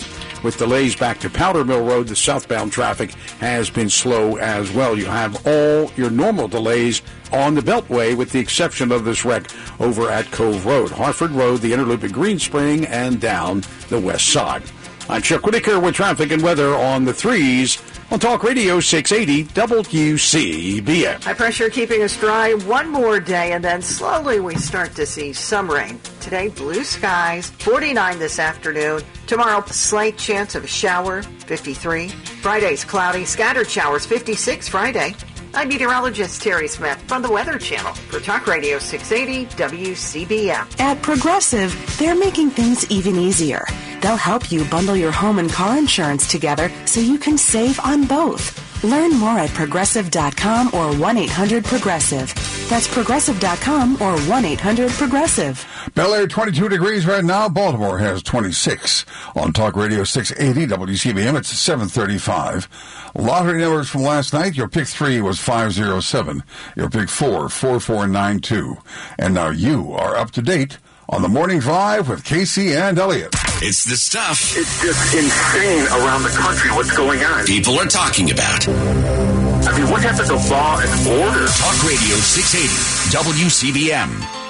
with 0.42 0.58
delays 0.58 0.94
back 0.94 1.18
to 1.20 1.30
Powder 1.30 1.64
Mill 1.64 1.84
Road. 1.84 2.08
The 2.08 2.16
southbound 2.16 2.72
traffic 2.72 3.12
has 3.40 3.70
been 3.70 3.90
slow 3.90 4.36
as 4.36 4.70
well. 4.72 4.96
You 4.96 5.06
have 5.06 5.46
all 5.46 5.90
your 5.96 6.10
normal 6.10 6.48
delays 6.48 7.02
on 7.32 7.54
the 7.54 7.60
Beltway 7.60 8.16
with 8.16 8.30
the 8.30 8.38
exception 8.38 8.92
of 8.92 9.04
this 9.04 9.24
wreck 9.24 9.50
over 9.80 10.08
at 10.10 10.30
Cove 10.30 10.66
Road. 10.66 10.90
Harford 10.90 11.32
Road, 11.32 11.60
the 11.60 11.72
Inner 11.72 11.84
Loop 11.84 12.04
at 12.04 12.12
Green 12.12 12.38
Spring, 12.38 12.86
and 12.86 13.20
down 13.20 13.62
the 13.88 14.00
west 14.00 14.28
side. 14.28 14.62
I'm 15.08 15.20
Chuck 15.20 15.44
Whitaker 15.44 15.80
with 15.80 15.94
traffic 15.94 16.30
and 16.30 16.42
weather 16.42 16.74
on 16.74 17.04
the 17.04 17.12
threes 17.12 17.76
on 18.12 18.18
Talk 18.18 18.42
Radio 18.42 18.78
680 18.78 19.44
WCBM. 19.54 21.24
High 21.24 21.32
pressure 21.32 21.70
keeping 21.70 22.02
us 22.02 22.14
dry 22.20 22.52
one 22.52 22.90
more 22.90 23.18
day, 23.18 23.52
and 23.52 23.64
then 23.64 23.80
slowly 23.80 24.38
we 24.38 24.54
start 24.56 24.94
to 24.96 25.06
see 25.06 25.32
some 25.32 25.70
rain. 25.70 25.98
Today, 26.20 26.48
blue 26.48 26.84
skies, 26.84 27.48
49 27.48 28.18
this 28.18 28.38
afternoon. 28.38 29.00
Tomorrow, 29.26 29.64
slight 29.66 30.18
chance 30.18 30.54
of 30.54 30.64
a 30.64 30.66
shower, 30.66 31.22
53. 31.22 32.08
Friday's 32.08 32.84
cloudy, 32.84 33.24
scattered 33.24 33.70
showers, 33.70 34.04
56 34.04 34.68
Friday. 34.68 35.14
I'm 35.54 35.68
meteorologist 35.68 36.42
Terry 36.42 36.66
Smith 36.66 36.98
from 37.02 37.20
the 37.20 37.30
Weather 37.30 37.58
Channel 37.58 37.92
for 37.92 38.20
Talk 38.20 38.46
Radio 38.46 38.78
680 38.78 39.54
WCBM. 39.56 40.80
At 40.80 41.02
Progressive, 41.02 41.74
they're 41.98 42.16
making 42.16 42.50
things 42.50 42.90
even 42.90 43.16
easier. 43.16 43.64
They'll 44.00 44.16
help 44.16 44.50
you 44.50 44.64
bundle 44.64 44.96
your 44.96 45.12
home 45.12 45.38
and 45.38 45.50
car 45.50 45.76
insurance 45.76 46.26
together 46.26 46.70
so 46.86 47.00
you 47.00 47.18
can 47.18 47.36
save 47.36 47.78
on 47.80 48.06
both. 48.06 48.82
Learn 48.82 49.12
more 49.12 49.38
at 49.38 49.50
progressive.com 49.50 50.70
or 50.74 50.96
1 50.96 51.16
800 51.18 51.64
Progressive. 51.64 52.32
That's 52.68 52.88
progressive.com 52.88 54.00
or 54.02 54.18
1 54.20 54.44
800 54.44 54.90
Progressive. 54.92 55.64
Bel 55.94 56.14
Air 56.14 56.26
22 56.26 56.68
degrees 56.68 57.06
right 57.06 57.24
now. 57.24 57.48
Baltimore 57.48 57.98
has 57.98 58.22
26. 58.22 59.04
On 59.34 59.52
Talk 59.52 59.76
Radio 59.76 60.04
680 60.04 60.66
WCBM, 60.74 61.36
it's 61.36 61.48
735. 61.48 62.68
Lottery 63.14 63.60
numbers 63.60 63.88
from 63.88 64.02
last 64.02 64.32
night. 64.32 64.56
Your 64.56 64.68
pick 64.68 64.86
three 64.86 65.20
was 65.20 65.38
507. 65.38 66.42
Your 66.76 66.88
pick 66.88 67.08
four, 67.08 67.48
4492. 67.48 68.76
And 69.18 69.34
now 69.34 69.50
you 69.50 69.92
are 69.92 70.16
up 70.16 70.30
to 70.32 70.42
date 70.42 70.78
on 71.08 71.20
the 71.20 71.28
morning 71.28 71.58
drive 71.58 72.08
with 72.08 72.24
Casey 72.24 72.74
and 72.74 72.98
Elliott. 72.98 73.34
It's 73.60 73.84
the 73.84 73.96
stuff. 73.96 74.56
It's 74.56 74.82
just 74.82 75.14
insane 75.14 75.86
around 75.88 76.22
the 76.22 76.30
country 76.30 76.70
what's 76.70 76.96
going 76.96 77.22
on. 77.22 77.44
People 77.44 77.78
are 77.78 77.86
talking 77.86 78.30
about. 78.30 78.66
I 78.68 79.78
mean, 79.78 79.90
what 79.90 80.02
happened 80.02 80.28
to 80.28 80.36
law 80.50 80.80
and 80.80 81.08
order? 81.08 81.46
Talk 81.46 81.84
Radio 81.84 82.16
680 82.16 82.72
WCBM. 83.12 84.41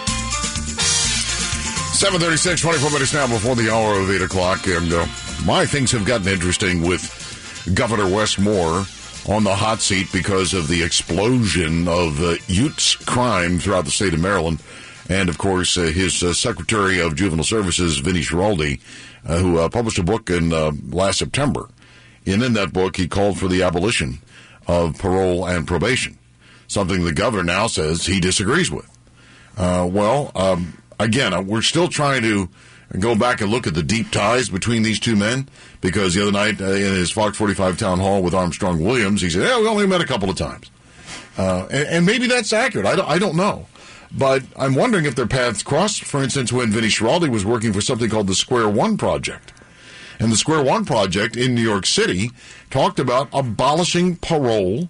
736, 2.03 2.63
24 2.63 2.91
minutes 2.91 3.15
now 3.15 3.29
before 3.29 3.55
the 3.55 3.73
hour 3.73 4.01
of 4.01 4.11
8 4.11 4.23
o'clock. 4.23 4.67
And 4.67 4.93
uh, 4.93 5.07
my 5.47 5.65
things 5.65 5.93
have 5.93 6.05
gotten 6.05 6.27
interesting 6.27 6.83
with 6.83 7.71
Governor 7.75 8.13
Wes 8.13 8.41
Moore 8.41 8.85
on 9.29 9.45
the 9.45 9.55
hot 9.55 9.81
seat 9.81 10.09
because 10.13 10.53
of 10.53 10.67
the 10.67 10.83
explosion 10.83 11.87
of 11.87 12.21
uh, 12.21 12.35
Utes 12.49 12.97
crime 12.97 13.61
throughout 13.61 13.85
the 13.85 13.93
state 13.93 14.15
of 14.15 14.21
Maryland. 14.21 14.61
And, 15.09 15.29
of 15.29 15.39
course, 15.39 15.79
uh, 15.79 15.83
his 15.83 16.25
uh, 16.25 16.35
Secretary 16.35 17.01
of 17.01 17.15
Juvenile 17.15 17.45
Services, 17.45 17.99
Vinnie 17.99 18.23
Schiraldi, 18.23 18.81
uh, 19.25 19.39
who 19.39 19.59
uh, 19.61 19.69
published 19.69 20.01
a 20.01 20.03
book 20.03 20.29
in 20.29 20.53
uh, 20.53 20.73
last 20.89 21.21
September. 21.21 21.69
And 22.27 22.43
in 22.43 22.55
that 22.55 22.73
book, 22.73 22.97
he 22.97 23.07
called 23.07 23.39
for 23.39 23.47
the 23.47 23.63
abolition 23.63 24.19
of 24.67 24.99
parole 24.99 25.47
and 25.47 25.69
probation, 25.69 26.19
something 26.67 27.05
the 27.05 27.13
governor 27.13 27.45
now 27.45 27.69
says 27.69 28.07
he 28.07 28.19
disagrees 28.19 28.73
with. 28.73 28.91
well, 29.57 30.33
um, 30.35 30.82
again, 31.03 31.47
we're 31.47 31.63
still 31.63 31.89
trying 31.89 32.23
to 32.23 32.49
go 32.99 33.15
back 33.15 33.41
and 33.41 33.51
look 33.51 33.67
at 33.67 33.75
the 33.75 33.83
deep 33.83 34.11
ties 34.11 34.49
between 34.49 34.83
these 34.83 35.01
two 35.01 35.17
men 35.17 35.49
because 35.81 36.15
the 36.15 36.23
other 36.23 36.33
night 36.33 36.61
uh, 36.61 36.65
in 36.65 36.95
his 36.95 37.11
Fox 37.11 37.37
45 37.37 37.79
town 37.79 37.99
hall 37.99 38.23
with 38.23 38.35
Armstrong 38.35 38.83
Williams, 38.85 39.23
he 39.23 39.31
said, 39.31 39.43
"Yeah, 39.43 39.61
we 39.61 39.67
only 39.67 39.87
met 39.87 40.01
a 40.01 40.07
couple 40.07 40.31
of 40.31 40.37
times," 40.37 40.71
uh, 41.39 41.67
and, 41.71 41.89
and, 41.89 42.07
maybe 42.07 42.27
that's 42.27 42.53
accurate. 42.53 42.87
I 42.87 42.97
don't, 42.97 43.09
I 43.09 43.19
don't 43.19 43.37
know, 43.37 43.67
but 44.17 44.43
I'm 44.57 44.75
wondering 44.75 45.07
if 45.07 45.15
their 45.15 45.27
paths 45.27 45.63
crossed. 45.63 46.05
For 46.05 46.23
instance, 46.23 46.53
when 46.53 46.71
Vinny 46.71 46.89
Schiraldi 46.89 47.29
was 47.29 47.45
working 47.45 47.73
for 47.73 47.81
something 47.81 48.11
called 48.11 48.27
the 48.27 48.35
Square 48.35 48.71
One 48.71 48.97
Project, 48.97 49.53
and 50.19 50.31
the 50.31 50.37
Square 50.37 50.65
One 50.65 50.85
Project 50.85 51.37
in 51.37 51.55
New 51.55 51.63
York 51.63 51.87
City 51.87 52.31
talked 52.71 52.99
about 52.99 53.29
abolishing 53.33 54.17
parole 54.17 54.89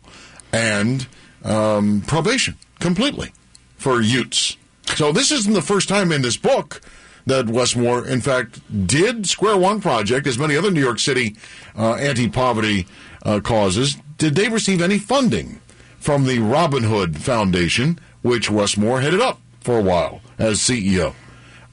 and 0.53 1.07
um, 1.45 2.03
probation 2.03 2.57
completely 2.81 3.33
for 3.77 4.01
Utes. 4.01 4.57
So 4.87 5.13
this 5.13 5.33
isn't 5.33 5.53
the 5.53 5.63
first 5.63 5.89
time 5.89 6.13
in 6.13 6.23
this 6.23 6.37
book 6.37 6.81
that 7.27 7.49
Wes 7.49 7.77
Moore, 7.77 8.07
in 8.07 8.21
fact, 8.21 8.61
did 8.87 9.29
Square 9.29 9.59
One 9.59 9.81
Project, 9.81 10.27
as 10.27 10.39
many 10.39 10.57
other 10.57 10.71
New 10.71 10.81
York 10.81 10.99
City 10.99 11.37
uh, 11.77 11.95
anti-poverty 11.95 12.87
uh, 13.25 13.41
causes. 13.41 13.97
Did 14.19 14.35
they 14.35 14.49
receive 14.49 14.83
any 14.83 14.99
funding 14.99 15.61
from 15.99 16.25
the 16.25 16.41
Robin 16.41 16.83
Hood 16.83 17.17
Foundation, 17.19 17.99
which 18.23 18.51
Wes 18.51 18.77
Moore 18.77 19.01
headed 19.01 19.21
up 19.21 19.41
for 19.61 19.79
a 19.79 19.83
while 19.83 20.21
as 20.39 20.59
CEO? 20.59 21.15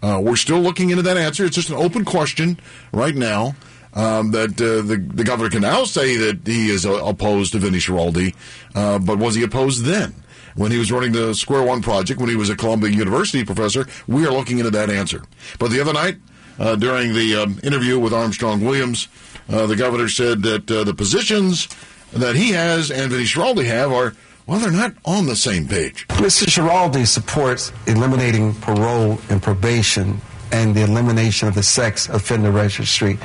Uh, 0.02 0.22
we're 0.24 0.36
still 0.36 0.60
looking 0.60 0.92
into 0.92 1.04
that 1.04 1.18
answer. 1.18 1.46
It's 1.46 1.56
just 1.56 1.70
an 1.70 1.76
open 1.76 2.06
question 2.06 2.60
right 2.94 3.16
now. 3.16 3.56
Um, 3.92 4.32
that 4.32 4.52
uh, 4.52 4.86
the 4.86 4.98
the 4.98 5.24
governor 5.24 5.50
can 5.50 5.64
now 5.64 5.84
say 5.84 6.16
that 6.16 6.46
he 6.46 6.70
is 6.70 6.86
uh, 6.86 7.04
opposed 7.04 7.54
to 7.54 7.58
Vinny 7.58 7.80
Schiraldi, 7.80 8.36
uh, 8.76 9.00
but 9.00 9.18
was 9.18 9.34
he 9.34 9.42
opposed 9.42 9.84
then? 9.84 10.14
When 10.56 10.72
he 10.72 10.78
was 10.78 10.92
running 10.92 11.12
the 11.12 11.34
Square 11.34 11.64
One 11.64 11.82
project, 11.82 12.20
when 12.20 12.30
he 12.30 12.36
was 12.36 12.50
a 12.50 12.56
Columbia 12.56 12.92
University 12.92 13.44
professor. 13.44 13.88
We 14.08 14.26
are 14.26 14.32
looking 14.32 14.60
into 14.60 14.72
that 14.72 14.90
answer. 14.90 15.24
But 15.60 15.72
the 15.72 15.80
other 15.80 15.94
night, 15.94 16.18
uh, 16.60 16.76
during 16.76 17.14
the 17.14 17.36
um, 17.36 17.60
interview 17.64 18.00
with 18.00 18.14
Armstrong 18.14 18.64
Williams, 18.64 19.08
uh, 19.50 19.66
the 19.66 19.76
governor 19.76 20.10
said 20.10 20.44
that 20.44 20.70
uh, 20.70 20.84
the 20.84 20.94
positions 20.94 21.68
that 22.14 22.36
he 22.36 22.52
has 22.52 22.92
and 22.92 23.12
Vinny 23.12 23.24
Schiraldi 23.24 23.66
have 23.66 23.92
are, 23.92 24.14
well, 24.46 24.60
they're 24.60 24.72
not 24.72 24.94
on 25.06 25.26
the 25.26 25.36
same 25.36 25.68
page. 25.68 26.08
Mr. 26.10 26.46
Schiraldi 26.46 27.08
supports 27.08 27.72
eliminating 27.88 28.54
parole 28.56 29.20
and 29.30 29.42
probation 29.42 30.20
and 30.52 30.76
the 30.76 30.82
elimination 30.82 31.48
of 31.48 31.56
the 31.56 31.64
sex 31.64 32.10
offender 32.10 32.52
registry. 32.52 33.18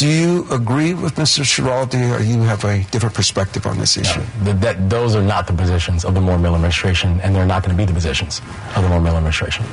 Do 0.00 0.08
you 0.08 0.46
agree 0.50 0.94
with 0.94 1.16
Mr. 1.16 1.44
Schiraldi, 1.44 2.18
or 2.18 2.22
you 2.22 2.40
have 2.44 2.64
a 2.64 2.84
different 2.84 3.14
perspective 3.14 3.66
on 3.66 3.76
this 3.76 3.98
issue? 3.98 4.22
No, 4.42 4.54
that, 4.54 4.88
those 4.88 5.14
are 5.14 5.20
not 5.20 5.46
the 5.46 5.52
positions 5.52 6.06
of 6.06 6.14
the 6.14 6.22
Moore 6.22 6.38
Miller 6.38 6.54
administration, 6.54 7.20
and 7.20 7.36
they're 7.36 7.44
not 7.44 7.62
going 7.62 7.76
to 7.76 7.78
be 7.78 7.84
the 7.84 7.92
positions 7.92 8.40
of 8.74 8.82
the 8.82 8.88
Moore 8.88 9.02
Miller 9.02 9.18
administration. 9.18 9.66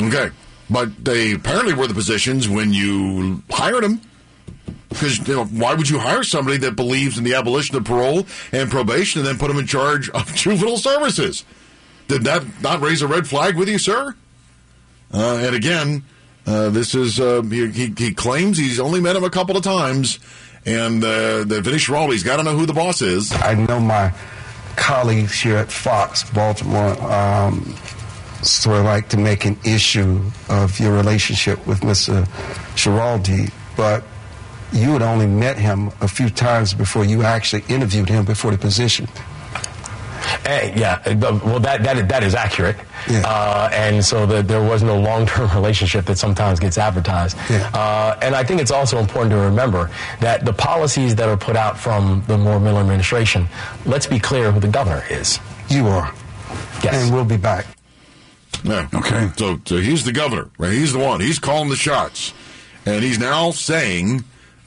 Okay, 0.00 0.30
but 0.70 1.04
they 1.04 1.32
apparently 1.32 1.74
were 1.74 1.88
the 1.88 1.94
positions 1.94 2.48
when 2.48 2.72
you 2.72 3.42
hired 3.50 3.82
them. 3.82 4.00
Because 4.88 5.26
you 5.26 5.34
know, 5.34 5.46
why 5.46 5.74
would 5.74 5.90
you 5.90 5.98
hire 5.98 6.22
somebody 6.22 6.58
that 6.58 6.76
believes 6.76 7.18
in 7.18 7.24
the 7.24 7.34
abolition 7.34 7.74
of 7.74 7.82
parole 7.82 8.24
and 8.52 8.70
probation 8.70 9.18
and 9.18 9.26
then 9.26 9.36
put 9.36 9.48
them 9.48 9.58
in 9.58 9.66
charge 9.66 10.08
of 10.10 10.32
juvenile 10.36 10.76
services? 10.76 11.44
Did 12.06 12.22
that 12.22 12.62
not 12.62 12.82
raise 12.82 13.02
a 13.02 13.08
red 13.08 13.26
flag 13.26 13.56
with 13.56 13.68
you, 13.68 13.78
sir? 13.78 14.14
Uh, 15.12 15.40
and 15.44 15.56
again, 15.56 16.04
uh, 16.46 16.70
this 16.70 16.94
is 16.94 17.18
uh, 17.18 17.42
he, 17.42 17.92
he, 17.98 18.12
claims 18.12 18.56
he's 18.56 18.78
only 18.78 19.00
met 19.00 19.16
him 19.16 19.24
a 19.24 19.30
couple 19.30 19.56
of 19.56 19.64
times, 19.64 20.20
and 20.64 21.02
uh, 21.02 21.42
the 21.44 21.60
Vinny 21.60 21.78
Schiraldi's 21.78 22.22
got 22.22 22.36
to 22.36 22.44
know 22.44 22.56
who 22.56 22.66
the 22.66 22.72
boss 22.72 23.02
is. 23.02 23.32
I 23.32 23.54
know 23.54 23.80
my 23.80 24.14
colleagues 24.76 25.40
here 25.40 25.56
at 25.56 25.72
Fox 25.72 26.28
Baltimore 26.30 27.00
um, 27.12 27.74
sort 28.42 28.78
of 28.78 28.84
like 28.84 29.08
to 29.08 29.16
make 29.16 29.44
an 29.44 29.58
issue 29.64 30.22
of 30.48 30.78
your 30.78 30.94
relationship 30.94 31.66
with 31.66 31.80
Mr. 31.80 32.26
Schiraldi, 32.76 33.52
but 33.76 34.04
you 34.72 34.92
had 34.92 35.02
only 35.02 35.26
met 35.26 35.58
him 35.58 35.90
a 36.00 36.08
few 36.08 36.30
times 36.30 36.74
before 36.74 37.04
you 37.04 37.22
actually 37.22 37.64
interviewed 37.68 38.08
him 38.08 38.24
before 38.24 38.52
the 38.52 38.58
position. 38.58 39.08
Hey, 40.44 40.72
yeah, 40.76 41.00
well, 41.14 41.60
that 41.60 41.82
that 41.82 42.08
that 42.08 42.22
is 42.22 42.34
accurate, 42.34 42.76
yeah. 43.08 43.22
uh, 43.26 43.70
and 43.72 44.04
so 44.04 44.26
the, 44.26 44.42
there 44.42 44.62
was 44.62 44.82
no 44.82 44.98
long-term 44.98 45.50
relationship 45.54 46.04
that 46.06 46.18
sometimes 46.18 46.58
gets 46.58 46.78
advertised. 46.78 47.36
Yeah. 47.48 47.70
Uh, 47.72 48.18
and 48.22 48.34
I 48.34 48.42
think 48.42 48.60
it's 48.60 48.70
also 48.70 48.98
important 48.98 49.30
to 49.32 49.38
remember 49.38 49.90
that 50.20 50.44
the 50.44 50.52
policies 50.52 51.14
that 51.16 51.28
are 51.28 51.36
put 51.36 51.56
out 51.56 51.78
from 51.78 52.24
the 52.26 52.36
Moore 52.36 52.60
Miller 52.60 52.80
administration. 52.80 53.46
Let's 53.84 54.06
be 54.06 54.18
clear 54.18 54.50
who 54.50 54.60
the 54.60 54.68
governor 54.68 55.04
is. 55.10 55.38
You 55.68 55.86
are. 55.86 56.12
Yes, 56.82 56.94
and 56.94 57.14
we'll 57.14 57.24
be 57.24 57.36
back. 57.36 57.66
Yeah. 58.64 58.88
Okay. 58.94 59.30
So, 59.36 59.60
so 59.64 59.76
he's 59.76 60.04
the 60.04 60.12
governor, 60.12 60.50
right? 60.58 60.72
He's 60.72 60.92
the 60.92 60.98
one. 60.98 61.20
He's 61.20 61.38
calling 61.38 61.68
the 61.68 61.76
shots, 61.76 62.32
and 62.84 63.04
he's 63.04 63.18
now 63.18 63.50
saying 63.52 64.24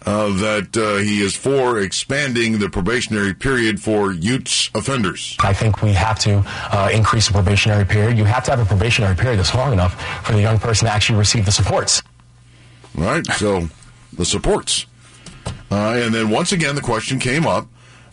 uh, 0.10 0.34
that 0.40 0.76
uh, 0.76 0.98
he 0.98 1.22
is 1.22 1.36
for 1.36 1.80
expanding 1.80 2.57
the 2.57 2.69
probationary 2.69 3.34
period 3.34 3.80
for 3.80 4.11
Utes 4.11 4.72
offenders. 4.73 5.38
I 5.40 5.53
think 5.53 5.84
we 5.84 5.94
have 5.94 6.18
to 6.19 6.44
uh, 6.72 6.90
increase 6.91 7.27
the 7.27 7.34
probationary 7.34 7.86
period. 7.86 8.18
You 8.18 8.23
have 8.23 8.44
to 8.45 8.52
have 8.52 8.60
a 8.60 8.65
probationary 8.65 9.15
period 9.15 9.38
that's 9.38 9.53
long 9.53 9.72
enough 9.72 10.26
for 10.26 10.34
the 10.34 10.41
young 10.41 10.57
person 10.57 10.88
to 10.88 10.94
actually 10.94 11.19
receive 11.19 11.45
the 11.45 11.52
supports. 11.52 12.02
Right. 12.95 13.26
So 13.34 13.69
the 14.14 14.26
supports. 14.26 14.88
Uh, 15.72 16.02
and 16.03 16.14
then 16.14 16.30
once 16.30 16.52
again, 16.52 16.73
the 16.73 16.81
question 16.81 17.19
came 17.19 17.45
up 17.45 17.68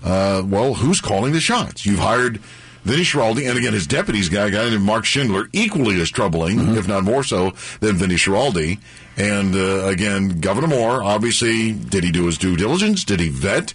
uh, 0.04 0.42
well, 0.46 0.74
who's 0.74 1.00
calling 1.00 1.32
the 1.32 1.40
shots? 1.40 1.86
You've 1.86 1.98
hired 1.98 2.38
Vinny 2.84 3.02
Schiraldi, 3.02 3.48
and 3.48 3.58
again, 3.58 3.72
his 3.72 3.86
deputies 3.86 4.28
guy, 4.28 4.50
guy 4.50 4.70
named 4.70 4.82
Mark 4.82 5.04
Schindler, 5.04 5.48
equally 5.52 6.00
as 6.00 6.10
troubling, 6.10 6.58
mm-hmm. 6.58 6.78
if 6.78 6.86
not 6.86 7.02
more 7.02 7.24
so, 7.24 7.52
than 7.80 7.96
Vinny 7.96 8.14
Schiraldi. 8.14 8.78
And 9.16 9.54
uh, 9.54 9.86
again, 9.86 10.40
Governor 10.40 10.68
Moore, 10.68 11.02
obviously, 11.02 11.72
did 11.72 12.04
he 12.04 12.12
do 12.12 12.26
his 12.26 12.36
due 12.36 12.56
diligence? 12.56 13.02
Did 13.02 13.20
he 13.20 13.28
vet? 13.28 13.72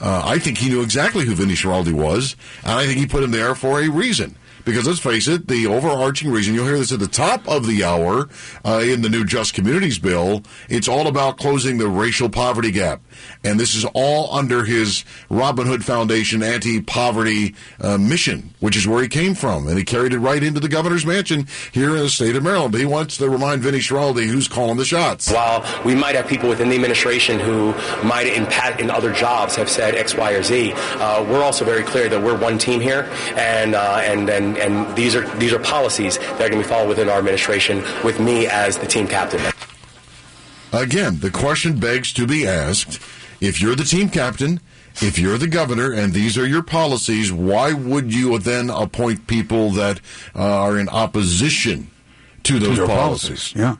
Uh, 0.00 0.22
I 0.24 0.38
think 0.38 0.58
he 0.58 0.68
knew 0.68 0.82
exactly 0.82 1.24
who 1.24 1.34
Vinny 1.34 1.54
Schiraldi 1.54 1.92
was, 1.92 2.36
and 2.62 2.72
I 2.72 2.86
think 2.86 2.98
he 2.98 3.06
put 3.06 3.22
him 3.22 3.30
there 3.30 3.54
for 3.54 3.80
a 3.80 3.88
reason. 3.88 4.36
Because 4.64 4.86
let's 4.86 5.00
face 5.00 5.28
it, 5.28 5.48
the 5.48 5.66
overarching 5.66 6.30
reason, 6.30 6.54
you'll 6.54 6.66
hear 6.66 6.78
this 6.78 6.92
at 6.92 6.98
the 6.98 7.06
top 7.06 7.46
of 7.46 7.66
the 7.66 7.84
hour 7.84 8.28
uh, 8.64 8.82
in 8.82 9.02
the 9.02 9.08
new 9.08 9.24
Just 9.24 9.52
Communities 9.52 9.98
bill, 9.98 10.42
it's 10.68 10.88
all 10.88 11.06
about 11.06 11.36
closing 11.36 11.78
the 11.78 11.88
racial 11.88 12.28
poverty 12.28 12.70
gap. 12.70 13.02
And 13.42 13.60
this 13.60 13.74
is 13.74 13.84
all 13.94 14.34
under 14.34 14.64
his 14.64 15.04
Robin 15.28 15.66
Hood 15.66 15.84
Foundation 15.84 16.42
anti 16.42 16.80
poverty 16.80 17.54
uh, 17.80 17.98
mission, 17.98 18.54
which 18.60 18.76
is 18.76 18.86
where 18.86 19.02
he 19.02 19.08
came 19.08 19.34
from. 19.34 19.68
And 19.68 19.76
he 19.76 19.84
carried 19.84 20.12
it 20.12 20.18
right 20.18 20.42
into 20.42 20.60
the 20.60 20.68
governor's 20.68 21.04
mansion 21.04 21.46
here 21.72 21.90
in 21.90 22.02
the 22.02 22.08
state 22.08 22.34
of 22.34 22.42
Maryland. 22.42 22.72
But 22.72 22.80
he 22.80 22.86
wants 22.86 23.18
to 23.18 23.28
remind 23.28 23.62
Vinny 23.62 23.78
Schiraldi 23.78 24.26
who's 24.26 24.48
calling 24.48 24.78
the 24.78 24.84
shots. 24.84 25.30
While 25.30 25.64
we 25.84 25.94
might 25.94 26.14
have 26.14 26.26
people 26.26 26.48
within 26.48 26.70
the 26.70 26.74
administration 26.74 27.38
who 27.38 27.72
might, 28.02 28.26
in, 28.26 28.46
in 28.80 28.90
other 28.90 29.12
jobs, 29.12 29.56
have 29.56 29.68
said 29.68 29.94
X, 29.94 30.14
Y, 30.14 30.32
or 30.32 30.42
Z, 30.42 30.72
uh, 30.74 31.24
we're 31.28 31.42
also 31.42 31.64
very 31.64 31.82
clear 31.82 32.08
that 32.08 32.22
we're 32.22 32.38
one 32.38 32.56
team 32.58 32.80
here. 32.80 33.10
And, 33.36 33.74
uh, 33.74 34.00
and, 34.02 34.53
and 34.58 34.74
and, 34.74 34.96
these 34.96 35.14
are 35.14 35.26
these 35.36 35.52
are 35.52 35.58
policies 35.58 36.18
that 36.18 36.34
are 36.34 36.48
going 36.48 36.52
to 36.52 36.58
be 36.58 36.64
followed 36.64 36.88
within 36.88 37.08
our 37.08 37.18
administration 37.18 37.82
with 38.02 38.20
me 38.20 38.46
as 38.46 38.78
the 38.78 38.86
team 38.86 39.06
captain. 39.06 39.40
Again, 40.72 41.20
the 41.20 41.30
question 41.30 41.78
begs 41.78 42.12
to 42.14 42.26
be 42.26 42.46
asked: 42.46 43.00
If 43.40 43.60
you're 43.60 43.76
the 43.76 43.84
team 43.84 44.08
captain, 44.08 44.60
if 45.02 45.18
you're 45.18 45.38
the 45.38 45.48
governor, 45.48 45.92
and 45.92 46.12
these 46.12 46.36
are 46.38 46.46
your 46.46 46.62
policies, 46.62 47.32
why 47.32 47.72
would 47.72 48.12
you 48.12 48.38
then 48.38 48.70
appoint 48.70 49.26
people 49.26 49.70
that 49.70 50.00
uh, 50.34 50.42
are 50.42 50.78
in 50.78 50.88
opposition 50.88 51.90
to 52.44 52.58
those 52.58 52.78
to 52.78 52.86
policies? 52.86 53.52
policies? 53.52 53.54
Yeah. 53.56 53.76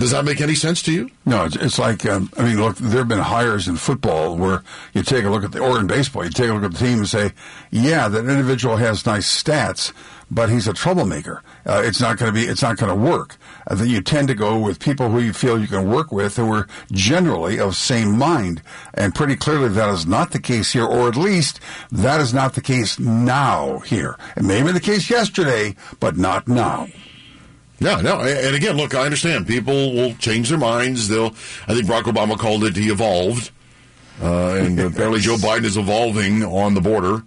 Does 0.00 0.12
that 0.12 0.24
make 0.24 0.40
any 0.40 0.54
sense 0.54 0.80
to 0.84 0.92
you? 0.92 1.10
No, 1.26 1.44
it's, 1.44 1.56
it's 1.56 1.78
like 1.78 2.06
um, 2.06 2.30
I 2.38 2.44
mean, 2.44 2.58
look, 2.58 2.76
there 2.76 3.00
have 3.00 3.08
been 3.08 3.18
hires 3.18 3.68
in 3.68 3.76
football 3.76 4.34
where 4.34 4.62
you 4.94 5.02
take 5.02 5.26
a 5.26 5.28
look 5.28 5.44
at 5.44 5.52
the 5.52 5.58
or 5.58 5.78
in 5.78 5.86
baseball, 5.86 6.24
you 6.24 6.30
take 6.30 6.48
a 6.48 6.54
look 6.54 6.64
at 6.64 6.72
the 6.72 6.78
team 6.78 7.00
and 7.00 7.08
say, 7.08 7.32
yeah, 7.70 8.08
that 8.08 8.20
individual 8.20 8.76
has 8.76 9.04
nice 9.04 9.30
stats, 9.30 9.92
but 10.30 10.48
he's 10.48 10.66
a 10.66 10.72
troublemaker. 10.72 11.42
Uh, 11.66 11.82
it's 11.84 12.00
not 12.00 12.16
going 12.16 12.32
to 12.32 12.40
be, 12.40 12.46
it's 12.46 12.62
not 12.62 12.78
going 12.78 12.88
to 12.88 12.98
work. 12.98 13.36
Uh, 13.66 13.74
then 13.74 13.90
you 13.90 14.00
tend 14.00 14.28
to 14.28 14.34
go 14.34 14.58
with 14.58 14.80
people 14.80 15.10
who 15.10 15.20
you 15.20 15.34
feel 15.34 15.60
you 15.60 15.66
can 15.66 15.90
work 15.90 16.10
with 16.10 16.36
who 16.36 16.50
are 16.50 16.66
generally 16.92 17.60
of 17.60 17.76
same 17.76 18.16
mind, 18.16 18.62
and 18.94 19.14
pretty 19.14 19.36
clearly 19.36 19.68
that 19.68 19.90
is 19.90 20.06
not 20.06 20.30
the 20.30 20.40
case 20.40 20.72
here, 20.72 20.86
or 20.86 21.08
at 21.08 21.16
least 21.16 21.60
that 21.92 22.22
is 22.22 22.32
not 22.32 22.54
the 22.54 22.62
case 22.62 22.98
now 22.98 23.80
here. 23.80 24.16
It 24.34 24.44
may 24.44 24.62
been 24.62 24.72
the 24.72 24.80
case 24.80 25.10
yesterday, 25.10 25.76
but 26.00 26.16
not 26.16 26.48
now. 26.48 26.88
Yeah, 27.80 28.02
no, 28.02 28.20
and 28.20 28.54
again, 28.54 28.76
look, 28.76 28.94
I 28.94 29.04
understand 29.04 29.46
people 29.46 29.94
will 29.94 30.14
change 30.14 30.50
their 30.50 30.58
minds. 30.58 31.08
They'll, 31.08 31.34
I 31.66 31.74
think 31.74 31.86
Barack 31.86 32.02
Obama 32.02 32.38
called 32.38 32.62
it 32.64 32.76
he 32.76 32.90
evolved, 32.90 33.50
uh, 34.22 34.52
and 34.52 34.78
apparently 34.80 35.20
Joe 35.20 35.36
Biden 35.36 35.64
is 35.64 35.78
evolving 35.78 36.44
on 36.44 36.74
the 36.74 36.82
border. 36.82 37.22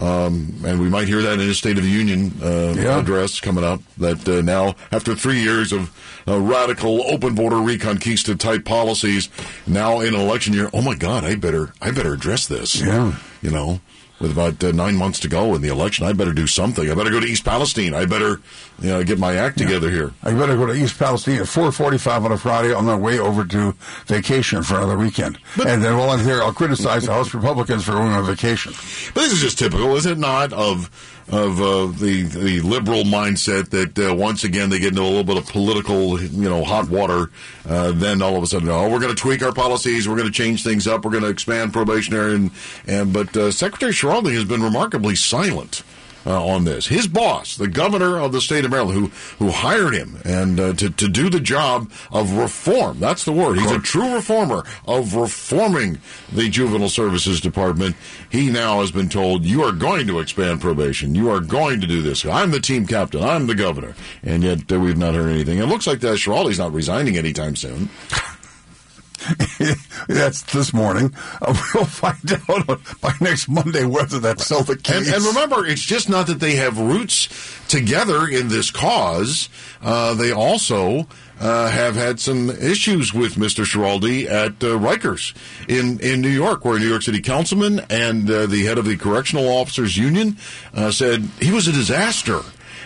Um, 0.00 0.56
and 0.66 0.80
we 0.80 0.88
might 0.88 1.06
hear 1.06 1.22
that 1.22 1.34
in 1.34 1.38
his 1.38 1.58
State 1.58 1.78
of 1.78 1.84
the 1.84 1.90
Union 1.90 2.32
uh, 2.42 2.74
yeah. 2.76 2.98
address 2.98 3.38
coming 3.38 3.62
up. 3.62 3.80
That 3.98 4.28
uh, 4.28 4.42
now, 4.42 4.74
after 4.90 5.14
three 5.14 5.40
years 5.40 5.72
of 5.72 5.96
uh, 6.26 6.40
radical 6.40 7.04
open 7.04 7.36
border 7.36 7.56
reconquista 7.56 8.36
type 8.36 8.64
policies, 8.64 9.28
now 9.66 10.00
in 10.00 10.14
an 10.14 10.20
election 10.20 10.52
year, 10.52 10.68
oh 10.72 10.82
my 10.82 10.96
God, 10.96 11.22
I 11.22 11.36
better, 11.36 11.72
I 11.80 11.92
better 11.92 12.12
address 12.12 12.48
this. 12.48 12.80
Yeah, 12.80 13.14
you 13.40 13.50
know. 13.50 13.80
With 14.20 14.32
about 14.32 14.62
uh, 14.62 14.72
nine 14.72 14.96
months 14.96 15.18
to 15.20 15.28
go 15.28 15.54
in 15.54 15.62
the 15.62 15.68
election, 15.68 16.06
I 16.06 16.12
better 16.12 16.32
do 16.32 16.46
something. 16.46 16.90
I 16.90 16.94
better 16.94 17.10
go 17.10 17.20
to 17.20 17.26
East 17.26 17.44
Palestine. 17.44 17.94
I 17.94 18.06
better, 18.06 18.40
you 18.80 18.88
know, 18.88 19.02
get 19.02 19.18
my 19.18 19.34
act 19.34 19.58
together 19.58 19.90
here. 19.90 20.12
I 20.22 20.32
better 20.32 20.56
go 20.56 20.66
to 20.66 20.72
East 20.72 20.98
Palestine 20.98 21.40
at 21.40 21.46
4:45 21.46 22.24
on 22.24 22.32
a 22.32 22.38
Friday 22.38 22.72
on 22.72 22.84
my 22.84 22.96
way 22.96 23.18
over 23.18 23.44
to 23.44 23.74
vacation 24.06 24.62
for 24.62 24.76
another 24.76 24.96
weekend. 24.96 25.38
and 25.66 25.82
then 25.82 25.96
while 25.96 26.10
I'm 26.10 26.24
here, 26.24 26.42
I'll 26.42 26.52
criticize 26.52 27.06
the 27.06 27.12
House 27.12 27.34
Republicans 27.34 27.84
for 27.84 27.92
going 27.92 28.12
on 28.12 28.24
vacation. 28.24 28.72
But 29.14 29.22
this 29.22 29.32
is 29.32 29.40
just 29.40 29.58
typical, 29.58 29.96
is 29.96 30.06
it 30.06 30.18
not, 30.18 30.52
of 30.52 30.90
of 31.28 31.60
uh, 31.60 31.86
the 31.86 32.22
the 32.22 32.60
liberal 32.60 33.04
mindset 33.04 33.70
that 33.70 33.98
uh, 33.98 34.14
once 34.14 34.44
again 34.44 34.70
they 34.70 34.78
get 34.78 34.88
into 34.88 35.02
a 35.02 35.04
little 35.04 35.24
bit 35.24 35.36
of 35.36 35.46
political, 35.46 36.20
you 36.20 36.48
know, 36.48 36.64
hot 36.64 36.88
water. 36.88 37.30
Uh, 37.66 37.92
then 37.92 38.20
all 38.20 38.36
of 38.36 38.42
a 38.42 38.46
sudden, 38.46 38.68
oh, 38.68 38.88
we're 38.88 39.00
going 39.00 39.14
to 39.14 39.20
tweak 39.20 39.42
our 39.42 39.52
policies, 39.52 40.08
we're 40.08 40.16
going 40.16 40.30
to 40.30 40.32
change 40.32 40.62
things 40.62 40.86
up, 40.86 41.04
we're 41.04 41.10
going 41.10 41.22
to 41.22 41.30
expand 41.30 41.72
probationary, 41.72 42.34
and 42.34 42.50
and 42.86 43.12
but 43.12 43.34
uh, 43.36 43.50
Secretary 43.50 43.92
Schiraldi 43.92 44.34
has 44.34 44.44
been 44.44 44.62
remarkably 44.62 45.16
silent. 45.16 45.82
Uh, 46.26 46.42
on 46.46 46.64
this, 46.64 46.86
his 46.86 47.06
boss, 47.06 47.56
the 47.56 47.68
governor 47.68 48.18
of 48.18 48.32
the 48.32 48.40
state 48.40 48.64
of 48.64 48.70
Maryland, 48.70 48.98
who 48.98 49.44
who 49.44 49.50
hired 49.50 49.92
him 49.92 50.16
and 50.24 50.58
uh, 50.58 50.72
to 50.72 50.88
to 50.88 51.06
do 51.06 51.28
the 51.28 51.38
job 51.40 51.90
of 52.10 52.32
reform. 52.32 52.98
That's 52.98 53.24
the 53.26 53.32
word. 53.32 53.58
He's 53.58 53.70
a 53.70 53.78
true 53.78 54.14
reformer 54.14 54.64
of 54.86 55.14
reforming 55.14 55.98
the 56.32 56.48
juvenile 56.48 56.88
services 56.88 57.42
department. 57.42 57.94
He 58.30 58.50
now 58.50 58.80
has 58.80 58.90
been 58.90 59.10
told, 59.10 59.44
"You 59.44 59.62
are 59.64 59.72
going 59.72 60.06
to 60.06 60.18
expand 60.18 60.62
probation. 60.62 61.14
You 61.14 61.28
are 61.30 61.40
going 61.40 61.82
to 61.82 61.86
do 61.86 62.00
this. 62.00 62.24
I'm 62.24 62.52
the 62.52 62.60
team 62.60 62.86
captain. 62.86 63.22
I'm 63.22 63.46
the 63.46 63.54
governor." 63.54 63.94
And 64.22 64.42
yet 64.42 64.72
uh, 64.72 64.80
we've 64.80 64.96
not 64.96 65.14
heard 65.14 65.28
anything. 65.28 65.58
It 65.58 65.66
looks 65.66 65.86
like 65.86 66.00
that 66.00 66.16
Schiraldi's 66.18 66.58
not 66.58 66.72
resigning 66.72 67.18
anytime 67.18 67.54
soon. 67.54 67.90
That's 70.08 70.42
this 70.42 70.72
morning. 70.72 71.14
Uh, 71.40 71.54
we'll 71.74 71.84
find 71.84 72.40
out 72.48 72.80
by 73.00 73.12
next 73.20 73.48
Monday 73.48 73.84
whether 73.84 74.18
that's 74.18 74.44
still 74.44 74.62
the 74.62 74.76
case. 74.76 75.06
And, 75.06 75.16
and 75.16 75.24
remember, 75.24 75.64
it's 75.66 75.82
just 75.82 76.08
not 76.08 76.26
that 76.26 76.40
they 76.40 76.56
have 76.56 76.78
roots 76.78 77.28
together 77.68 78.26
in 78.26 78.48
this 78.48 78.70
cause. 78.70 79.48
Uh, 79.82 80.14
they 80.14 80.30
also 80.30 81.06
uh, 81.40 81.70
have 81.70 81.94
had 81.94 82.20
some 82.20 82.50
issues 82.50 83.12
with 83.12 83.34
Mr. 83.34 83.64
Schiraldi 83.64 84.26
at 84.26 84.62
uh, 84.62 84.78
Rikers 84.78 85.34
in, 85.68 86.00
in 86.00 86.20
New 86.20 86.28
York, 86.28 86.64
where 86.64 86.76
a 86.76 86.78
New 86.78 86.88
York 86.88 87.02
City 87.02 87.20
councilman 87.20 87.80
and 87.90 88.30
uh, 88.30 88.46
the 88.46 88.64
head 88.64 88.78
of 88.78 88.84
the 88.84 88.96
Correctional 88.96 89.48
Officers 89.48 89.96
Union 89.96 90.36
uh, 90.74 90.90
said 90.90 91.28
he 91.40 91.50
was 91.50 91.66
a 91.66 91.72
disaster. 91.72 92.42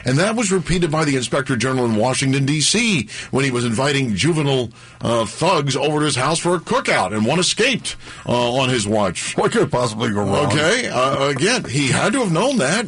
And 0.09 0.19
that 0.19 0.35
was 0.37 0.51
repeated 0.51 0.91
by 0.91 1.05
the 1.05 1.17
Inspector 1.17 1.55
General 1.57 1.85
in 1.85 1.97
Washington, 1.97 2.47
D.C., 2.47 3.09
when 3.31 3.45
he 3.45 3.51
was 3.51 3.65
inviting 3.65 4.15
juvenile 4.15 4.71
uh, 5.03 5.27
thugs 5.27 5.77
over 5.77 5.99
to 6.01 6.05
his 6.07 6.17
house 6.17 6.39
for 6.39 6.55
a 6.55 6.59
cookout, 6.61 7.15
and 7.15 7.27
one 7.27 7.39
escaped 7.39 7.97
uh, 8.27 8.53
on 8.55 8.71
his 8.71 8.89
watch. 8.89 9.37
What 9.37 9.53
could 9.53 9.71
possibly 9.71 10.09
go 10.11 10.23
wrong? 10.25 10.47
Okay, 10.47 10.87
uh, 10.89 11.29
again, 11.29 11.65
he 11.65 11.89
had 11.89 12.15
to 12.15 12.21
have 12.21 12.33
known 12.33 12.57
that. 12.59 12.87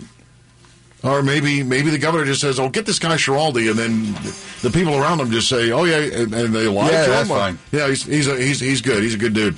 Or 1.02 1.22
maybe 1.22 1.62
maybe 1.62 1.88
the 1.88 1.96
governor 1.98 2.26
just 2.26 2.42
says, 2.42 2.60
"Oh, 2.60 2.68
get 2.68 2.84
this 2.84 2.98
guy 2.98 3.16
Schiraldi," 3.16 3.70
and 3.70 3.78
then 3.78 4.12
the 4.60 4.68
people 4.70 4.94
around 4.94 5.18
him 5.20 5.30
just 5.30 5.48
say, 5.48 5.70
"Oh 5.72 5.84
yeah," 5.84 5.96
and, 5.96 6.34
and 6.34 6.54
they 6.54 6.68
lie 6.68 6.90
Yeah, 6.90 7.04
to 7.06 7.10
that's 7.10 7.30
him. 7.30 7.36
fine. 7.36 7.58
Yeah, 7.72 7.88
he's 7.88 8.04
he's, 8.04 8.28
a, 8.28 8.36
he's 8.36 8.60
he's 8.60 8.82
good. 8.82 9.02
He's 9.02 9.14
a 9.14 9.18
good 9.18 9.32
dude. 9.32 9.56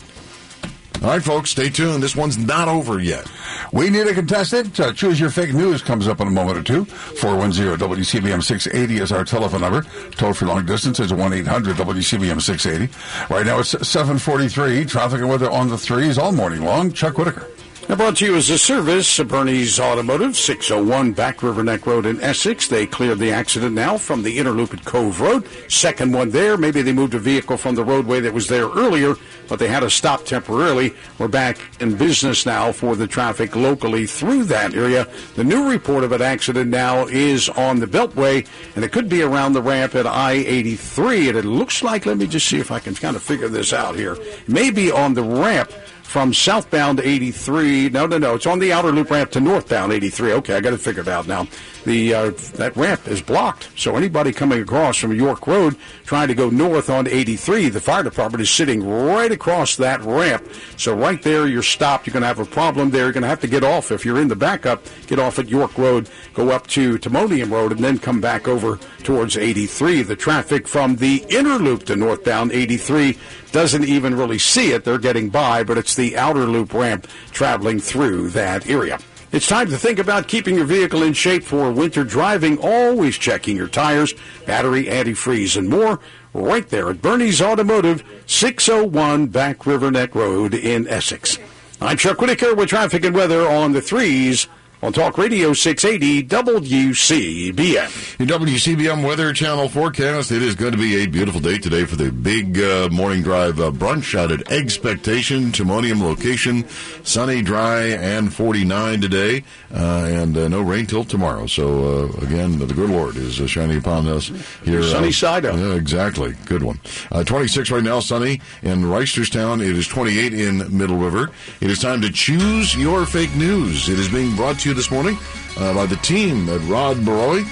All 1.02 1.08
right, 1.08 1.22
folks, 1.22 1.50
stay 1.50 1.68
tuned. 1.68 2.00
This 2.00 2.14
one's 2.14 2.38
not 2.38 2.68
over 2.68 3.00
yet. 3.00 3.28
We 3.72 3.90
need 3.90 4.06
a 4.06 4.14
contestant. 4.14 4.78
Uh, 4.78 4.92
choose 4.92 5.18
your 5.18 5.30
fake 5.30 5.52
news 5.52 5.82
comes 5.82 6.06
up 6.06 6.20
in 6.20 6.28
a 6.28 6.30
moment 6.30 6.58
or 6.58 6.62
two. 6.62 6.84
410 6.84 7.76
WCBM 7.76 8.40
680 8.40 9.02
is 9.02 9.10
our 9.10 9.24
telephone 9.24 9.62
number. 9.62 9.82
Toll 10.12 10.32
free 10.32 10.46
long 10.46 10.64
distance 10.64 11.00
is 11.00 11.12
1 11.12 11.32
800 11.32 11.74
WCBM 11.74 12.40
680. 12.40 13.34
Right 13.34 13.44
now 13.44 13.58
it's 13.58 13.70
743. 13.70 14.84
Traffic 14.84 15.18
and 15.18 15.28
weather 15.28 15.50
on 15.50 15.68
the 15.68 15.76
threes 15.76 16.18
all 16.18 16.30
morning 16.30 16.62
long. 16.62 16.92
Chuck 16.92 17.18
Whitaker. 17.18 17.48
Now 17.88 17.96
brought 17.96 18.16
to 18.18 18.24
you 18.24 18.36
as 18.36 18.48
a 18.48 18.58
service 18.58 19.18
Bernie's 19.18 19.80
Automotive, 19.80 20.36
601 20.36 21.12
Back 21.12 21.42
River 21.42 21.64
Neck 21.64 21.84
Road 21.84 22.06
in 22.06 22.20
Essex. 22.20 22.68
They 22.68 22.86
cleared 22.86 23.18
the 23.18 23.32
accident 23.32 23.74
now 23.74 23.98
from 23.98 24.22
the 24.22 24.38
inner 24.38 24.52
loop 24.52 24.72
at 24.72 24.84
Cove 24.84 25.20
Road. 25.20 25.46
Second 25.68 26.12
one 26.12 26.30
there. 26.30 26.56
Maybe 26.56 26.82
they 26.82 26.92
moved 26.92 27.14
a 27.14 27.18
vehicle 27.18 27.56
from 27.56 27.74
the 27.74 27.84
roadway 27.84 28.20
that 28.20 28.32
was 28.32 28.46
there 28.46 28.68
earlier, 28.68 29.16
but 29.48 29.58
they 29.58 29.66
had 29.66 29.80
to 29.80 29.90
stop 29.90 30.24
temporarily. 30.24 30.94
We're 31.18 31.26
back 31.26 31.58
in 31.80 31.96
business 31.96 32.46
now 32.46 32.70
for 32.70 32.94
the 32.94 33.08
traffic 33.08 33.56
locally 33.56 34.06
through 34.06 34.44
that 34.44 34.74
area. 34.74 35.08
The 35.34 35.44
new 35.44 35.68
report 35.68 36.04
of 36.04 36.12
an 36.12 36.22
accident 36.22 36.70
now 36.70 37.08
is 37.08 37.48
on 37.48 37.80
the 37.80 37.86
Beltway, 37.86 38.46
and 38.76 38.84
it 38.84 38.92
could 38.92 39.08
be 39.08 39.22
around 39.22 39.54
the 39.54 39.62
ramp 39.62 39.96
at 39.96 40.06
I-83. 40.06 41.30
And 41.30 41.38
it 41.38 41.44
looks 41.44 41.82
like, 41.82 42.06
let 42.06 42.16
me 42.16 42.28
just 42.28 42.46
see 42.46 42.58
if 42.58 42.70
I 42.70 42.78
can 42.78 42.94
kind 42.94 43.16
of 43.16 43.22
figure 43.22 43.48
this 43.48 43.72
out 43.72 43.96
here. 43.96 44.16
Maybe 44.46 44.92
on 44.92 45.14
the 45.14 45.24
ramp 45.24 45.72
from 46.12 46.34
southbound 46.34 47.00
83. 47.00 47.88
No, 47.88 48.04
no, 48.04 48.18
no. 48.18 48.34
It's 48.34 48.44
on 48.46 48.58
the 48.58 48.70
outer 48.70 48.92
loop 48.92 49.10
ramp 49.10 49.30
to 49.30 49.40
northbound 49.40 49.94
83. 49.94 50.34
Okay, 50.34 50.54
I 50.54 50.60
got 50.60 50.74
it 50.74 50.78
figured 50.78 51.08
out 51.08 51.26
now. 51.26 51.46
The 51.86 52.12
uh, 52.12 52.30
that 52.56 52.76
ramp 52.76 53.08
is 53.08 53.22
blocked, 53.22 53.70
so 53.76 53.96
anybody 53.96 54.30
coming 54.30 54.60
across 54.60 54.98
from 54.98 55.14
York 55.14 55.46
Road 55.46 55.74
trying 56.04 56.28
to 56.28 56.34
go 56.34 56.50
north 56.50 56.90
on 56.90 57.08
83, 57.08 57.70
the 57.70 57.80
fire 57.80 58.02
department 58.02 58.42
is 58.42 58.50
sitting 58.50 58.86
right 58.86 59.32
across 59.32 59.76
that 59.76 60.02
ramp. 60.02 60.46
So 60.76 60.94
right 60.94 61.20
there, 61.22 61.48
you're 61.48 61.62
stopped. 61.62 62.06
You're 62.06 62.12
going 62.12 62.20
to 62.20 62.26
have 62.26 62.38
a 62.38 62.44
problem 62.44 62.90
there. 62.90 63.04
You're 63.04 63.12
going 63.12 63.22
to 63.22 63.28
have 63.28 63.40
to 63.40 63.48
get 63.48 63.64
off 63.64 63.90
if 63.90 64.04
you're 64.04 64.20
in 64.20 64.28
the 64.28 64.36
backup. 64.36 64.84
Get 65.06 65.18
off 65.18 65.38
at 65.38 65.48
York 65.48 65.76
Road, 65.78 66.10
go 66.34 66.50
up 66.50 66.66
to 66.68 66.98
Timonium 66.98 67.50
Road, 67.50 67.72
and 67.72 67.80
then 67.82 67.98
come 67.98 68.20
back 68.20 68.48
over 68.48 68.78
towards 69.02 69.36
83. 69.36 70.02
The 70.02 70.16
traffic 70.16 70.66
from 70.66 70.96
the 70.96 71.24
inner 71.28 71.56
loop 71.56 71.84
to 71.84 71.96
northbound 71.96 72.52
83 72.52 73.18
doesn't 73.52 73.84
even 73.84 74.16
really 74.16 74.38
see 74.38 74.72
it. 74.72 74.84
They're 74.84 74.98
getting 74.98 75.30
by, 75.30 75.62
but 75.62 75.78
it's 75.78 75.94
the 75.94 76.16
outer 76.16 76.46
loop 76.46 76.72
ramp 76.72 77.06
traveling 77.30 77.80
through 77.80 78.30
that 78.30 78.68
area. 78.68 78.98
It's 79.32 79.48
time 79.48 79.70
to 79.70 79.78
think 79.78 79.98
about 79.98 80.28
keeping 80.28 80.56
your 80.56 80.66
vehicle 80.66 81.02
in 81.02 81.14
shape 81.14 81.42
for 81.42 81.72
winter 81.72 82.04
driving, 82.04 82.58
always 82.58 83.16
checking 83.16 83.56
your 83.56 83.68
tires, 83.68 84.12
battery, 84.44 84.84
antifreeze, 84.84 85.56
and 85.56 85.70
more. 85.70 86.00
Right 86.34 86.68
there 86.68 86.90
at 86.90 87.00
Bernie's 87.00 87.40
Automotive, 87.40 88.04
601 88.26 89.28
Back 89.28 89.64
River 89.64 89.90
Neck 89.90 90.14
Road 90.14 90.52
in 90.52 90.86
Essex. 90.86 91.38
I'm 91.80 91.96
Chuck 91.96 92.20
Whitaker 92.20 92.54
with 92.54 92.68
traffic 92.68 93.04
and 93.04 93.16
weather 93.16 93.48
on 93.48 93.72
the 93.72 93.80
threes 93.80 94.48
on 94.82 94.92
Talk 94.92 95.16
Radio 95.16 95.52
680 95.52 96.24
WCBM. 96.24 98.18
Your 98.18 98.38
WCBM 98.38 99.06
Weather 99.06 99.32
Channel 99.32 99.68
forecast. 99.68 100.32
It 100.32 100.42
is 100.42 100.56
going 100.56 100.72
to 100.72 100.78
be 100.78 101.04
a 101.04 101.06
beautiful 101.06 101.40
day 101.40 101.58
today 101.58 101.84
for 101.84 101.94
the 101.94 102.10
big 102.10 102.58
uh, 102.58 102.88
morning 102.90 103.22
drive 103.22 103.60
uh, 103.60 103.70
brunch 103.70 104.18
out 104.18 104.32
at 104.32 104.50
Expectation, 104.50 105.52
Timonium 105.52 106.02
location. 106.02 106.66
Sunny, 107.04 107.42
dry, 107.42 107.82
and 107.82 108.34
49 108.34 109.00
today, 109.00 109.44
uh, 109.72 110.04
and 110.08 110.36
uh, 110.36 110.48
no 110.48 110.62
rain 110.62 110.86
till 110.86 111.04
tomorrow. 111.04 111.46
So, 111.46 112.08
uh, 112.08 112.26
again, 112.26 112.58
the 112.58 112.66
good 112.66 112.90
Lord 112.90 113.16
is 113.16 113.40
uh, 113.40 113.46
shining 113.46 113.78
upon 113.78 114.08
us 114.08 114.32
here. 114.64 114.82
Sunny 114.82 115.12
side 115.12 115.44
up. 115.46 115.56
Yeah, 115.56 115.74
exactly. 115.74 116.34
Good 116.46 116.64
one. 116.64 116.80
Uh, 117.12 117.22
26 117.22 117.70
right 117.70 117.84
now, 117.84 118.00
sunny 118.00 118.40
in 118.62 118.82
Reisterstown. 118.82 119.60
It 119.62 119.78
is 119.78 119.86
28 119.86 120.34
in 120.34 120.76
Middle 120.76 120.96
River. 120.96 121.30
It 121.60 121.70
is 121.70 121.78
time 121.78 122.00
to 122.02 122.10
choose 122.10 122.74
your 122.74 123.06
fake 123.06 123.34
news. 123.36 123.88
It 123.88 124.00
is 124.00 124.08
being 124.08 124.34
brought 124.34 124.58
to 124.60 124.70
you 124.70 124.71
this 124.72 124.90
morning 124.90 125.16
uh, 125.58 125.74
by 125.74 125.86
the 125.86 125.96
team 125.96 126.48
at 126.48 126.60
Rod 126.62 127.04
Baroy 127.04 127.44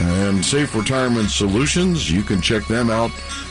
and 0.00 0.44
Safe 0.44 0.74
Retirement 0.74 1.30
Solutions. 1.30 2.10
You 2.10 2.22
can 2.22 2.40
check 2.40 2.66
them 2.66 2.90
out 2.90 3.10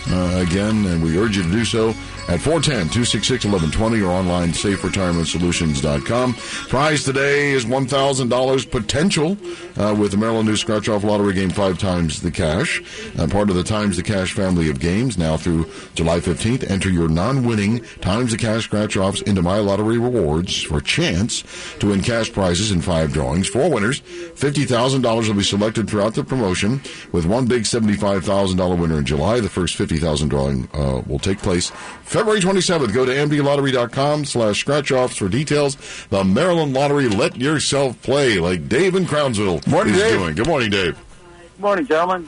uh, 0.09 0.43
again, 0.47 0.85
and 0.85 1.03
we 1.03 1.17
urge 1.17 1.37
you 1.37 1.43
to 1.43 1.51
do 1.51 1.65
so 1.65 1.93
at 2.27 2.39
410-266-1120 2.41 4.05
or 4.05 4.11
online 4.11 4.49
saferetirementsolutions.com. 4.49 6.33
Prize 6.33 7.03
today 7.03 7.51
is 7.51 7.65
$1,000 7.65 8.71
potential 8.71 9.37
uh, 9.77 9.95
with 9.95 10.11
the 10.11 10.17
Maryland 10.17 10.47
News 10.47 10.61
Scratch 10.61 10.89
Off 10.89 11.03
Lottery 11.03 11.33
game 11.33 11.49
five 11.49 11.79
times 11.79 12.21
the 12.21 12.31
cash. 12.31 12.81
Uh, 13.17 13.27
part 13.27 13.49
of 13.49 13.55
the 13.55 13.63
Times 13.63 13.95
the 13.97 14.03
Cash 14.03 14.33
family 14.33 14.69
of 14.69 14.79
games 14.79 15.17
now 15.17 15.37
through 15.37 15.71
July 15.95 16.19
15th. 16.19 16.69
Enter 16.69 16.89
your 16.89 17.07
non-winning 17.07 17.81
Times 18.01 18.31
the 18.31 18.37
Cash 18.37 18.65
Scratch 18.65 18.97
Offs 18.97 19.21
into 19.21 19.41
My 19.41 19.59
Lottery 19.59 19.97
Rewards 19.97 20.61
for 20.63 20.79
a 20.79 20.83
chance 20.83 21.43
to 21.79 21.87
win 21.87 22.01
cash 22.01 22.31
prizes 22.31 22.71
in 22.71 22.81
five 22.81 23.13
drawings. 23.13 23.47
Four 23.47 23.69
winners, 23.69 24.01
$50,000 24.01 25.27
will 25.27 25.35
be 25.35 25.43
selected 25.43 25.89
throughout 25.89 26.13
the 26.13 26.23
promotion 26.23 26.81
with 27.11 27.25
one 27.25 27.45
big 27.45 27.63
$75,000 27.63 28.79
winner 28.79 28.97
in 28.97 29.05
July. 29.05 29.39
The 29.39 29.49
first 29.49 29.75
50000 29.75 30.29
drawing 30.29 30.67
uh, 30.73 31.01
will 31.07 31.19
take 31.19 31.39
place 31.39 31.71
February 32.17 32.41
27th. 32.41 32.95
Go 32.95 33.05
to 33.05 33.11
mdlottery.com 33.11 34.25
slash 34.25 34.59
scratch 34.59 34.91
offs 34.91 35.17
for 35.17 35.29
details. 35.29 35.77
The 36.09 36.23
Maryland 36.23 36.73
Lottery, 36.73 37.07
let 37.09 37.37
yourself 37.37 38.01
play 38.01 38.39
like 38.39 38.67
Dave 38.67 38.95
in 38.95 39.05
Crownsville 39.05 39.61
Morning, 39.67 39.93
is 39.93 39.99
Dave. 40.01 40.19
doing. 40.19 40.33
Good 40.33 40.47
morning, 40.47 40.71
Dave. 40.71 40.95
Good 40.95 41.61
morning, 41.61 41.85
gentlemen. 41.85 42.27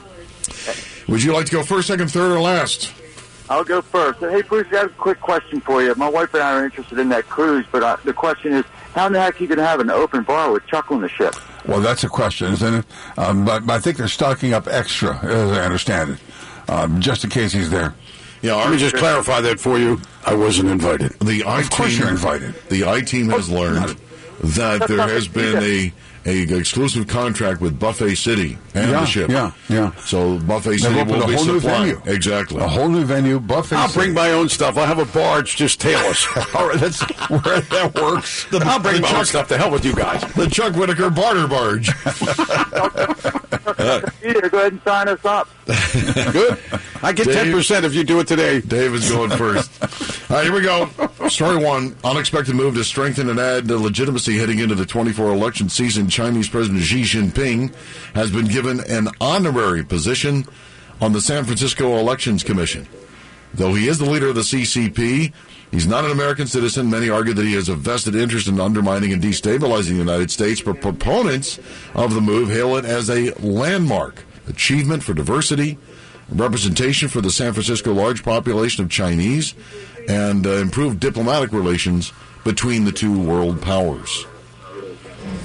Would 1.08 1.24
you 1.24 1.32
like 1.32 1.46
to 1.46 1.52
go 1.52 1.64
first, 1.64 1.88
second, 1.88 2.06
third, 2.06 2.30
or 2.30 2.40
last? 2.40 2.92
I'll 3.48 3.64
go 3.64 3.82
first. 3.82 4.20
Hey, 4.20 4.42
Bruce, 4.42 4.68
I 4.70 4.76
have 4.76 4.92
a 4.92 4.94
quick 4.94 5.20
question 5.20 5.60
for 5.60 5.82
you. 5.82 5.92
My 5.96 6.08
wife 6.08 6.32
and 6.34 6.42
I 6.44 6.60
are 6.60 6.64
interested 6.64 7.00
in 7.00 7.08
that 7.08 7.24
cruise, 7.28 7.66
but 7.72 7.82
uh, 7.82 7.96
the 8.04 8.12
question 8.12 8.52
is, 8.52 8.64
how 8.94 9.08
in 9.08 9.12
the 9.12 9.20
heck 9.20 9.40
are 9.40 9.42
you 9.42 9.48
going 9.48 9.58
to 9.58 9.66
have 9.66 9.80
an 9.80 9.90
open 9.90 10.22
bar 10.22 10.52
with 10.52 10.64
Chuck 10.68 10.92
on 10.92 11.00
the 11.00 11.08
ship? 11.08 11.34
Well, 11.66 11.80
that's 11.80 12.04
a 12.04 12.08
question, 12.08 12.52
isn't 12.52 12.74
it? 12.74 12.86
Um, 13.18 13.44
but, 13.44 13.66
but 13.66 13.72
I 13.72 13.78
think 13.80 13.96
they're 13.96 14.06
stocking 14.06 14.54
up 14.54 14.68
extra, 14.68 15.18
as 15.18 15.50
I 15.50 15.64
understand 15.64 16.10
it, 16.10 16.70
um, 16.70 17.00
just 17.00 17.24
in 17.24 17.30
case 17.30 17.52
he's 17.52 17.70
there. 17.70 17.92
Yeah, 18.42 18.54
Let 18.54 18.70
me 18.70 18.78
just 18.78 18.96
clarify 18.96 19.40
that 19.42 19.60
for 19.60 19.78
you. 19.78 20.00
I 20.24 20.34
wasn't 20.34 20.68
invited. 20.70 21.12
The 21.20 21.44
I 21.44 21.60
Of 21.60 21.70
course 21.70 21.90
team, 21.92 22.00
you're 22.00 22.08
invited. 22.10 22.54
The 22.70 22.86
I 22.88 23.00
team 23.02 23.28
has 23.30 23.50
learned 23.50 23.96
that 24.42 24.88
there 24.88 25.06
has 25.06 25.28
been 25.28 25.62
a 25.62 25.92
a 26.26 26.42
exclusive 26.54 27.06
contract 27.08 27.62
with 27.62 27.78
Buffet 27.78 28.14
City 28.14 28.58
and 28.74 28.90
Yeah, 28.90 29.00
the 29.00 29.06
ship. 29.06 29.30
yeah, 29.30 29.52
yeah. 29.70 29.94
So 30.00 30.38
Buffet 30.38 30.76
City 30.76 30.94
will 30.94 31.22
a 31.22 31.26
be 31.26 31.32
whole 31.34 31.44
new 31.46 31.60
supplying 31.60 31.94
venue. 31.96 32.12
exactly 32.14 32.62
A 32.62 32.68
whole 32.68 32.90
new 32.90 33.04
venue, 33.06 33.40
buffet. 33.40 33.76
I'll 33.76 33.90
bring 33.92 34.12
my 34.12 34.30
own 34.32 34.50
stuff. 34.50 34.76
I'll 34.76 34.84
have 34.86 34.98
a 34.98 35.06
barge. 35.06 35.56
Just 35.56 35.80
tail 35.80 35.98
us. 36.10 36.26
All 36.54 36.68
right, 36.68 36.78
that's 36.78 37.00
where 37.30 37.60
that 37.60 37.94
works. 37.94 38.46
I'll 38.52 38.78
bring 38.80 38.96
the 38.96 39.00
my 39.00 39.18
own 39.18 39.24
stuff. 39.24 39.48
To 39.48 39.56
hell 39.56 39.70
with 39.70 39.84
you 39.86 39.94
guys. 39.94 40.20
the 40.34 40.46
Chuck 40.46 40.74
Whitaker 40.76 41.08
barter 41.08 41.46
barge. 41.48 41.90
Peter, 44.20 44.48
go 44.48 44.58
ahead 44.58 44.72
and 44.72 44.82
sign 44.82 45.08
us 45.08 45.24
up. 45.24 45.48
Good. 45.66 46.58
I 47.02 47.12
get 47.12 47.26
ten 47.26 47.52
percent 47.52 47.84
if 47.84 47.94
you 47.94 48.04
do 48.04 48.20
it 48.20 48.28
today. 48.28 48.60
Dave 48.60 48.94
is 48.94 49.10
going 49.10 49.30
first. 49.30 49.70
All 50.30 50.36
right, 50.36 50.44
here 50.44 50.54
we 50.54 50.62
go. 50.62 50.88
Story 51.28 51.62
one: 51.62 51.96
Unexpected 52.04 52.54
move 52.54 52.74
to 52.74 52.84
strengthen 52.84 53.28
and 53.28 53.38
add 53.40 53.66
the 53.66 53.78
legitimacy 53.78 54.38
heading 54.38 54.58
into 54.58 54.74
the 54.74 54.86
24 54.86 55.32
election 55.32 55.68
season. 55.68 56.08
Chinese 56.08 56.48
President 56.48 56.82
Xi 56.82 57.02
Jinping 57.02 57.74
has 58.14 58.30
been 58.30 58.46
given 58.46 58.80
an 58.88 59.08
honorary 59.20 59.84
position 59.84 60.44
on 61.00 61.12
the 61.12 61.20
San 61.20 61.44
Francisco 61.44 61.98
Elections 61.98 62.42
Commission. 62.42 62.86
Though 63.54 63.74
he 63.74 63.88
is 63.88 63.98
the 63.98 64.08
leader 64.08 64.28
of 64.28 64.36
the 64.36 64.42
CCP, 64.42 65.32
he's 65.70 65.86
not 65.86 66.04
an 66.04 66.10
American 66.10 66.46
citizen. 66.46 66.90
Many 66.90 67.08
argue 67.08 67.34
that 67.34 67.44
he 67.44 67.54
has 67.54 67.68
a 67.68 67.74
vested 67.74 68.14
interest 68.14 68.48
in 68.48 68.60
undermining 68.60 69.12
and 69.12 69.22
destabilizing 69.22 69.90
the 69.90 69.94
United 69.94 70.30
States, 70.30 70.60
but 70.60 70.80
proponents 70.80 71.58
of 71.94 72.14
the 72.14 72.20
move 72.20 72.48
hail 72.48 72.76
it 72.76 72.84
as 72.84 73.10
a 73.10 73.32
landmark 73.40 74.24
achievement 74.48 75.02
for 75.02 75.14
diversity, 75.14 75.78
representation 76.28 77.08
for 77.08 77.20
the 77.20 77.30
San 77.30 77.52
Francisco 77.52 77.92
large 77.92 78.22
population 78.22 78.84
of 78.84 78.90
Chinese, 78.90 79.54
and 80.08 80.46
uh, 80.46 80.50
improved 80.54 81.00
diplomatic 81.00 81.52
relations 81.52 82.12
between 82.44 82.84
the 82.84 82.92
two 82.92 83.20
world 83.22 83.60
powers. 83.60 84.26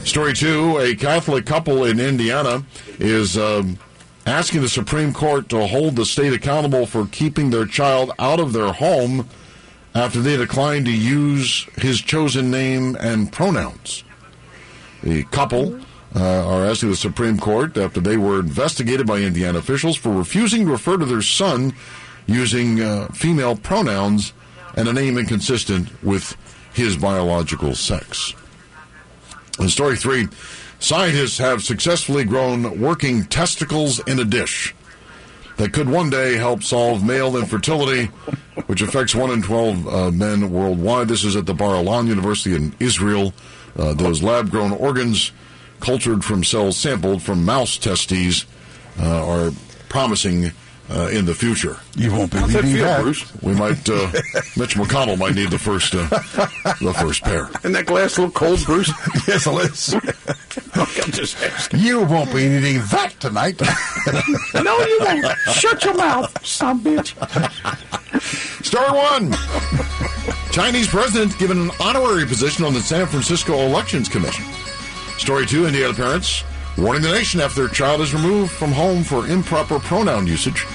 Story 0.03 0.33
two 0.33 0.77
a 0.79 0.95
Catholic 0.95 1.45
couple 1.45 1.83
in 1.83 1.99
Indiana 1.99 2.63
is 2.99 3.37
um, 3.37 3.77
asking 4.25 4.61
the 4.61 4.69
Supreme 4.69 5.13
Court 5.13 5.49
to 5.49 5.67
hold 5.67 5.95
the 5.95 6.05
state 6.05 6.33
accountable 6.33 6.85
for 6.85 7.05
keeping 7.07 7.49
their 7.49 7.65
child 7.65 8.11
out 8.17 8.39
of 8.39 8.53
their 8.53 8.71
home 8.71 9.27
after 9.95 10.19
they 10.19 10.35
declined 10.35 10.85
to 10.85 10.91
use 10.91 11.65
his 11.77 12.01
chosen 12.01 12.51
name 12.51 12.97
and 12.99 13.31
pronouns. 13.31 14.03
The 15.01 15.23
couple 15.23 15.79
uh, 16.13 16.47
are 16.47 16.65
asking 16.65 16.89
the 16.89 16.97
Supreme 16.97 17.37
Court 17.37 17.77
after 17.77 18.01
they 18.01 18.17
were 18.17 18.41
investigated 18.41 19.07
by 19.07 19.19
Indiana 19.19 19.59
officials 19.59 19.95
for 19.95 20.09
refusing 20.09 20.65
to 20.65 20.71
refer 20.71 20.97
to 20.97 21.05
their 21.05 21.21
son 21.21 21.73
using 22.27 22.81
uh, 22.81 23.07
female 23.13 23.55
pronouns 23.55 24.33
and 24.75 24.89
a 24.89 24.93
name 24.93 25.17
inconsistent 25.17 26.03
with 26.03 26.35
his 26.73 26.97
biological 26.97 27.73
sex. 27.73 28.33
In 29.59 29.69
story 29.69 29.95
three, 29.95 30.27
scientists 30.79 31.37
have 31.37 31.63
successfully 31.63 32.25
grown 32.25 32.81
working 32.81 33.23
testicles 33.23 33.99
in 34.05 34.19
a 34.19 34.25
dish 34.25 34.74
that 35.57 35.73
could 35.73 35.89
one 35.89 36.09
day 36.09 36.35
help 36.35 36.63
solve 36.63 37.05
male 37.05 37.37
infertility, 37.37 38.05
which 38.67 38.81
affects 38.81 39.15
one 39.15 39.31
in 39.31 39.41
12 39.41 39.87
uh, 39.87 40.11
men 40.11 40.51
worldwide. 40.51 41.07
This 41.07 41.23
is 41.23 41.35
at 41.35 41.45
the 41.45 41.53
Bar 41.53 41.75
Ilan 41.75 42.07
University 42.07 42.55
in 42.55 42.75
Israel. 42.79 43.33
Uh, 43.77 43.93
those 43.93 44.23
lab 44.23 44.51
grown 44.51 44.71
organs, 44.71 45.31
cultured 45.79 46.23
from 46.23 46.43
cells 46.43 46.77
sampled 46.77 47.21
from 47.21 47.45
mouse 47.45 47.77
testes, 47.77 48.45
uh, 48.99 49.27
are 49.27 49.51
promising 49.89 50.51
uh, 50.89 51.09
in 51.11 51.25
the 51.25 51.33
future. 51.33 51.77
You 51.95 52.11
won't 52.11 52.33
How's 52.33 52.53
that 52.53 52.63
feel, 52.63 52.83
that. 52.83 53.01
Bruce? 53.01 53.41
We 53.41 53.53
might, 53.53 53.89
uh, 53.89 54.11
Mitch 54.57 54.75
McConnell 54.75 55.17
might 55.17 55.35
need 55.35 55.49
the 55.49 55.59
first, 55.59 55.95
uh, 55.95 56.07
the 56.81 56.95
first 56.99 57.23
pair. 57.23 57.49
Isn't 57.59 57.71
that 57.73 57.85
glass 57.85 58.17
a 58.17 58.21
little 58.21 58.33
cold, 58.33 58.63
Bruce? 58.65 58.89
yes, 59.27 59.47
it 59.47 59.71
is. 59.71 59.93
I'm 60.75 61.11
just 61.11 61.41
asking. 61.41 61.79
You 61.79 62.03
won't 62.03 62.33
be 62.33 62.43
eating 62.43 62.79
that 62.91 63.13
tonight. 63.19 63.61
No, 64.53 64.79
you 64.79 64.99
won't. 65.01 65.37
Shut 65.53 65.83
your 65.83 65.95
mouth, 65.95 66.45
son 66.45 66.81
bitch. 66.81 67.15
Story 68.63 68.91
one. 68.91 69.33
Chinese 70.51 70.87
president 70.87 71.37
given 71.37 71.59
an 71.59 71.71
honorary 71.79 72.25
position 72.25 72.63
on 72.63 72.73
the 72.73 72.81
San 72.81 73.05
Francisco 73.07 73.59
Elections 73.59 74.07
Commission. 74.07 74.45
Story 75.17 75.45
two. 75.45 75.65
Indiana 75.65 75.93
parents 75.93 76.43
warning 76.77 77.01
the 77.01 77.11
nation 77.11 77.39
after 77.41 77.61
their 77.65 77.73
child 77.73 78.01
is 78.01 78.13
removed 78.13 78.51
from 78.51 78.71
home 78.71 79.03
for 79.03 79.27
improper 79.27 79.79
pronoun 79.79 80.27
usage. 80.27 80.65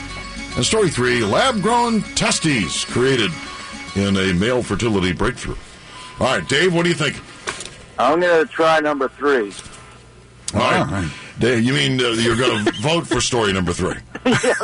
And 0.56 0.64
story 0.64 0.88
three. 0.90 1.22
Lab 1.24 1.62
grown 1.62 2.02
testes 2.14 2.84
created 2.84 3.30
in 3.96 4.16
a 4.16 4.32
male 4.34 4.62
fertility 4.62 5.12
breakthrough. 5.12 5.56
All 6.18 6.26
right, 6.26 6.46
Dave, 6.48 6.74
what 6.74 6.82
do 6.82 6.88
you 6.88 6.94
think? 6.94 7.20
I'm 7.98 8.20
going 8.20 8.46
to 8.46 8.52
try 8.52 8.80
number 8.80 9.08
three. 9.08 9.52
All 10.54 10.60
right. 10.84 11.10
Dave, 11.38 11.62
you 11.64 11.72
mean 11.72 12.00
uh, 12.00 12.08
you're 12.10 12.36
going 12.36 12.64
to 12.66 12.72
vote 12.82 13.06
for 13.06 13.20
story 13.20 13.52
number 13.52 13.72
three? 13.72 13.94
Yeah. 14.26 14.34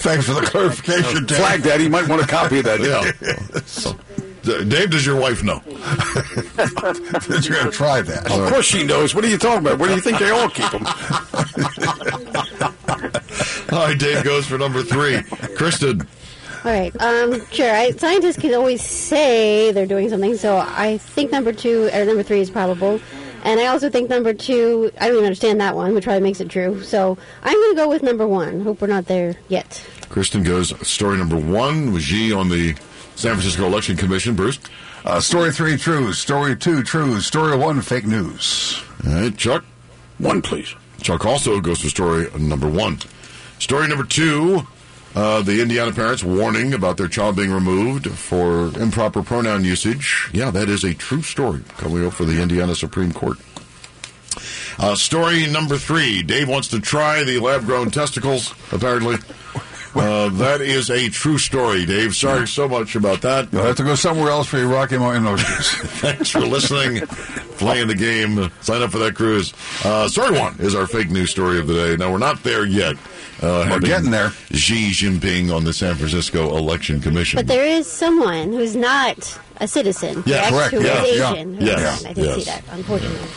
Thanks 0.00 0.26
for 0.26 0.34
the 0.34 0.42
clarification, 0.44 1.24
Dave. 1.24 1.38
Flag 1.38 1.60
that. 1.62 1.80
He 1.80 1.88
might 1.88 2.08
want 2.08 2.22
a 2.22 2.26
copy 2.26 2.58
of 2.58 2.64
that. 2.64 2.80
Yeah. 2.80 3.10
D- 3.92 3.98
Dave, 4.44 4.90
does 4.90 5.06
your 5.06 5.18
wife 5.18 5.42
know? 5.42 5.60
that 5.60 7.44
you're 7.48 7.56
going 7.56 7.70
to 7.70 7.76
try 7.76 8.02
that. 8.02 8.30
Of 8.30 8.52
course 8.52 8.66
she 8.66 8.84
knows. 8.84 9.14
What 9.14 9.24
are 9.24 9.28
you 9.28 9.38
talking 9.38 9.66
about? 9.66 9.78
Where 9.78 9.88
do 9.88 9.94
you 9.94 10.00
think 10.00 10.18
they 10.18 10.30
all 10.30 10.50
keep 10.50 10.70
them? 10.70 10.86
All 13.72 13.80
right, 13.80 13.98
Dave 13.98 14.22
goes 14.22 14.46
for 14.46 14.56
number 14.56 14.82
three. 14.82 15.22
Kristen. 15.56 16.02
All 16.64 16.70
right. 16.70 16.94
Um, 17.00 17.44
sure. 17.46 17.70
I, 17.70 17.90
scientists 17.90 18.38
can 18.38 18.54
always 18.54 18.82
say 18.82 19.72
they're 19.72 19.86
doing 19.86 20.08
something, 20.08 20.36
so 20.36 20.58
I 20.58 20.98
think 20.98 21.32
number 21.32 21.52
two 21.52 21.90
or 21.92 22.04
number 22.04 22.22
three 22.22 22.40
is 22.40 22.50
probable. 22.50 23.00
And 23.42 23.60
I 23.60 23.66
also 23.66 23.90
think 23.90 24.08
number 24.08 24.32
two, 24.32 24.90
I 24.98 25.06
don't 25.06 25.16
even 25.16 25.26
understand 25.26 25.60
that 25.60 25.74
one, 25.74 25.94
which 25.94 26.04
probably 26.04 26.22
makes 26.22 26.40
it 26.40 26.48
true. 26.48 26.82
So 26.82 27.18
I'm 27.42 27.52
going 27.52 27.72
to 27.72 27.76
go 27.76 27.88
with 27.88 28.02
number 28.02 28.26
one. 28.26 28.60
Hope 28.60 28.80
we're 28.80 28.86
not 28.86 29.06
there 29.06 29.36
yet. 29.48 29.84
Kristen 30.08 30.42
goes 30.42 30.72
story 30.86 31.18
number 31.18 31.36
one 31.36 31.92
was 31.92 32.04
Xi 32.04 32.32
on 32.32 32.48
the 32.48 32.74
San 33.16 33.32
Francisco 33.34 33.66
Election 33.66 33.96
Commission. 33.96 34.34
Bruce. 34.34 34.58
Uh, 35.04 35.20
story 35.20 35.52
three, 35.52 35.76
true. 35.76 36.12
Story 36.12 36.56
two, 36.56 36.82
true. 36.82 37.20
Story 37.20 37.56
one, 37.56 37.80
fake 37.80 38.06
news. 38.06 38.82
All 39.06 39.12
right, 39.12 39.36
Chuck. 39.36 39.64
One, 40.18 40.42
please. 40.42 40.74
Chuck 41.02 41.24
also 41.26 41.60
goes 41.60 41.82
for 41.82 41.88
story 41.88 42.30
number 42.38 42.68
one. 42.68 42.98
Story 43.58 43.88
number 43.88 44.04
two. 44.04 44.66
Uh, 45.14 45.42
the 45.42 45.62
Indiana 45.62 45.92
parents 45.92 46.24
warning 46.24 46.74
about 46.74 46.96
their 46.96 47.06
child 47.06 47.36
being 47.36 47.52
removed 47.52 48.10
for 48.10 48.76
improper 48.80 49.22
pronoun 49.22 49.64
usage. 49.64 50.28
Yeah, 50.32 50.50
that 50.50 50.68
is 50.68 50.82
a 50.82 50.92
true 50.92 51.22
story 51.22 51.62
coming 51.76 52.04
up 52.04 52.14
for 52.14 52.24
the 52.24 52.42
Indiana 52.42 52.74
Supreme 52.74 53.12
Court. 53.12 53.38
Uh, 54.76 54.96
story 54.96 55.46
number 55.46 55.78
three. 55.78 56.24
Dave 56.24 56.48
wants 56.48 56.66
to 56.68 56.80
try 56.80 57.22
the 57.22 57.38
lab 57.38 57.64
grown 57.64 57.92
testicles, 57.92 58.54
apparently. 58.72 59.18
Uh, 59.94 60.28
that 60.30 60.60
is 60.60 60.90
a 60.90 61.08
true 61.08 61.38
story, 61.38 61.86
Dave. 61.86 62.14
Sorry 62.16 62.46
so 62.48 62.68
much 62.68 62.96
about 62.96 63.20
that. 63.22 63.52
You'll 63.52 63.62
have 63.62 63.76
to 63.76 63.84
go 63.84 63.94
somewhere 63.94 64.30
else 64.30 64.46
for 64.48 64.58
your 64.58 64.68
Rocky 64.68 64.98
Mountain 64.98 65.26
Oceans. 65.26 65.68
Thanks 66.00 66.30
for 66.30 66.40
listening, 66.40 67.06
playing 67.58 67.88
the 67.88 67.94
game. 67.94 68.50
Sign 68.60 68.82
up 68.82 68.90
for 68.90 68.98
that 68.98 69.14
cruise. 69.14 69.52
Uh, 69.84 70.08
story 70.08 70.38
one 70.38 70.56
is 70.58 70.74
our 70.74 70.86
fake 70.86 71.10
news 71.10 71.30
story 71.30 71.58
of 71.58 71.66
the 71.66 71.74
day. 71.74 71.96
Now, 71.96 72.10
we're 72.10 72.18
not 72.18 72.42
there 72.42 72.64
yet. 72.66 72.96
Uh, 73.42 73.64
having 73.64 73.88
getting 73.88 74.10
there. 74.10 74.30
Xi 74.52 74.90
Jinping 74.90 75.54
on 75.54 75.64
the 75.64 75.72
San 75.72 75.94
Francisco 75.96 76.56
Election 76.56 77.00
Commission. 77.00 77.36
But 77.38 77.46
there 77.46 77.64
is 77.66 77.90
someone 77.90 78.52
who's 78.52 78.74
not 78.76 79.38
a 79.60 79.68
citizen, 79.68 80.22
Yeah, 80.26 80.50
correct. 80.50 80.72
Who 80.74 80.80
is 80.80 80.84
Yeah, 80.86 81.04
yeah, 81.04 81.32
Asian. 81.32 81.54
who 81.54 81.64
yes, 81.64 82.04
I 82.04 82.12
did 82.12 82.24
yes. 82.24 82.34
see 82.36 82.44
that, 82.44 82.64
unfortunately. 82.70 83.28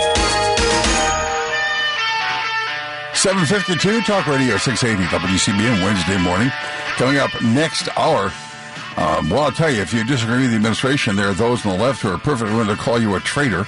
752 3.24 4.02
Talk 4.02 4.26
Radio 4.26 4.58
680 4.58 5.08
WCBM 5.08 5.82
Wednesday 5.82 6.18
morning. 6.18 6.50
Coming 6.98 7.16
up 7.16 7.30
next 7.40 7.88
hour. 7.96 8.30
Um, 8.98 9.30
well, 9.30 9.44
I'll 9.44 9.50
tell 9.50 9.70
you, 9.70 9.80
if 9.80 9.94
you 9.94 10.04
disagree 10.04 10.42
with 10.42 10.50
the 10.50 10.56
administration, 10.56 11.16
there 11.16 11.30
are 11.30 11.32
those 11.32 11.64
on 11.64 11.78
the 11.78 11.82
left 11.82 12.02
who 12.02 12.10
are 12.10 12.18
perfectly 12.18 12.54
willing 12.54 12.76
to 12.76 12.76
call 12.76 13.00
you 13.00 13.14
a 13.14 13.20
traitor. 13.20 13.66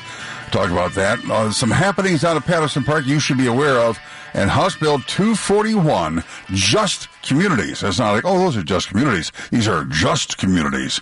Talk 0.51 0.71
about 0.71 0.93
that. 0.97 1.25
Uh, 1.25 1.51
some 1.51 1.71
happenings 1.71 2.23
out 2.23 2.37
of 2.37 2.45
Patterson 2.45 2.85
Park 2.85 3.07
you 3.07 3.19
should 3.19 3.39
be 3.39 3.47
aware 3.47 3.79
of. 3.79 3.99
And 4.35 4.51
House 4.51 4.77
Bill 4.77 4.99
241, 4.99 6.23
just 6.51 7.09
communities. 7.23 7.83
It's 7.83 7.99
not 7.99 8.13
like, 8.13 8.27
oh, 8.27 8.39
those 8.39 8.59
are 8.59 8.63
just 8.63 8.91
communities. 8.91 9.33
These 9.51 9.69
are 9.69 9.85
just 9.85 10.37
communities. 10.37 11.01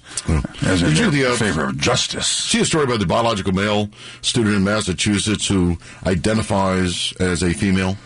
As 0.63 0.81
in 0.81 0.91
Did 0.91 0.99
you 0.99 1.11
the, 1.11 1.33
uh, 1.33 1.35
favor 1.35 1.65
of 1.65 1.77
justice. 1.77 2.29
See 2.29 2.61
a 2.61 2.65
story 2.65 2.85
about 2.85 3.01
the 3.01 3.07
biological 3.07 3.53
male 3.53 3.91
student 4.23 4.55
in 4.55 4.63
Massachusetts 4.63 5.49
who 5.49 5.77
identifies 6.07 7.13
as 7.19 7.43
a 7.43 7.53
female? 7.53 7.97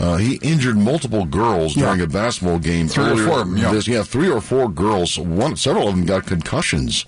Uh, 0.00 0.16
he 0.16 0.36
injured 0.36 0.78
multiple 0.78 1.26
girls 1.26 1.76
Yeah. 1.76 1.84
during 1.84 2.00
a 2.00 2.06
basketball 2.06 2.58
game. 2.58 2.88
Three 2.88 3.04
or 3.10 3.16
four 3.18 3.56
yeah. 3.56 3.70
this- 3.72 3.86
yeah, 3.86 4.02
three 4.02 4.30
or 4.30 4.40
four 4.40 4.68
girls. 4.70 5.18
One, 5.18 5.56
several 5.56 5.88
of 5.88 5.94
them 5.94 6.06
got 6.06 6.24
concussions, 6.24 7.04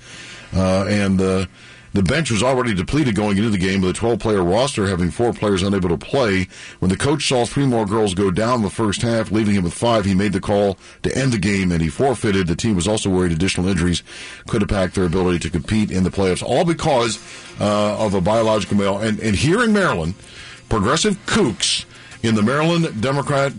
uh, 0.55 0.85
and 0.85 1.19
uh, 1.21 1.47
the 1.95 2.03
bench 2.03 2.31
was 2.31 2.43
already 2.43 2.75
depleted 2.75 3.15
going 3.15 3.37
into 3.39 3.49
the 3.51 3.57
game 3.59 3.81
with 3.81 3.97
a 3.97 3.99
12-player 4.01 4.43
roster 4.43 4.87
having 4.89 5.11
four 5.11 5.33
players 5.33 5.63
unable 5.63 5.89
to 5.91 5.97
play. 5.99 6.49
When 6.81 6.91
the 6.91 6.97
coach 6.97 7.27
saw 7.29 7.45
three 7.47 7.67
more 7.67 7.85
girls 7.87 8.13
go 8.15 8.31
down 8.31 8.57
in 8.57 8.63
the 8.63 8.71
first 8.71 9.01
half, 9.03 9.31
leaving 9.31 9.55
him 9.55 9.65
with 9.65 9.75
five, 9.75 10.05
he 10.05 10.15
made 10.15 10.33
the 10.35 10.41
call 10.41 10.77
to 11.03 11.17
end 11.17 11.33
the 11.33 11.39
game, 11.39 11.71
and 11.73 11.81
he 11.83 11.89
forfeited. 11.89 12.47
The 12.47 12.57
team 12.57 12.77
was 12.77 12.89
also 12.89 13.09
worried 13.11 13.33
additional 13.33 13.69
injuries 13.69 14.03
could 14.49 14.61
impact 14.63 14.95
their 14.97 15.05
ability 15.05 15.39
to 15.41 15.51
compete 15.51 15.91
in 15.91 16.05
the 16.05 16.11
playoffs, 16.11 16.43
all 16.43 16.65
because 16.67 17.19
uh, 17.61 17.97
of 17.99 18.13
a 18.15 18.21
biological 18.21 18.77
male. 18.77 18.99
And, 18.99 19.19
and 19.21 19.35
here 19.37 19.63
in 19.63 19.73
Maryland, 19.73 20.15
progressive 20.69 21.17
kooks 21.27 21.85
in 22.23 22.35
the 22.35 22.43
Maryland 22.43 23.01
Democrat 23.01 23.53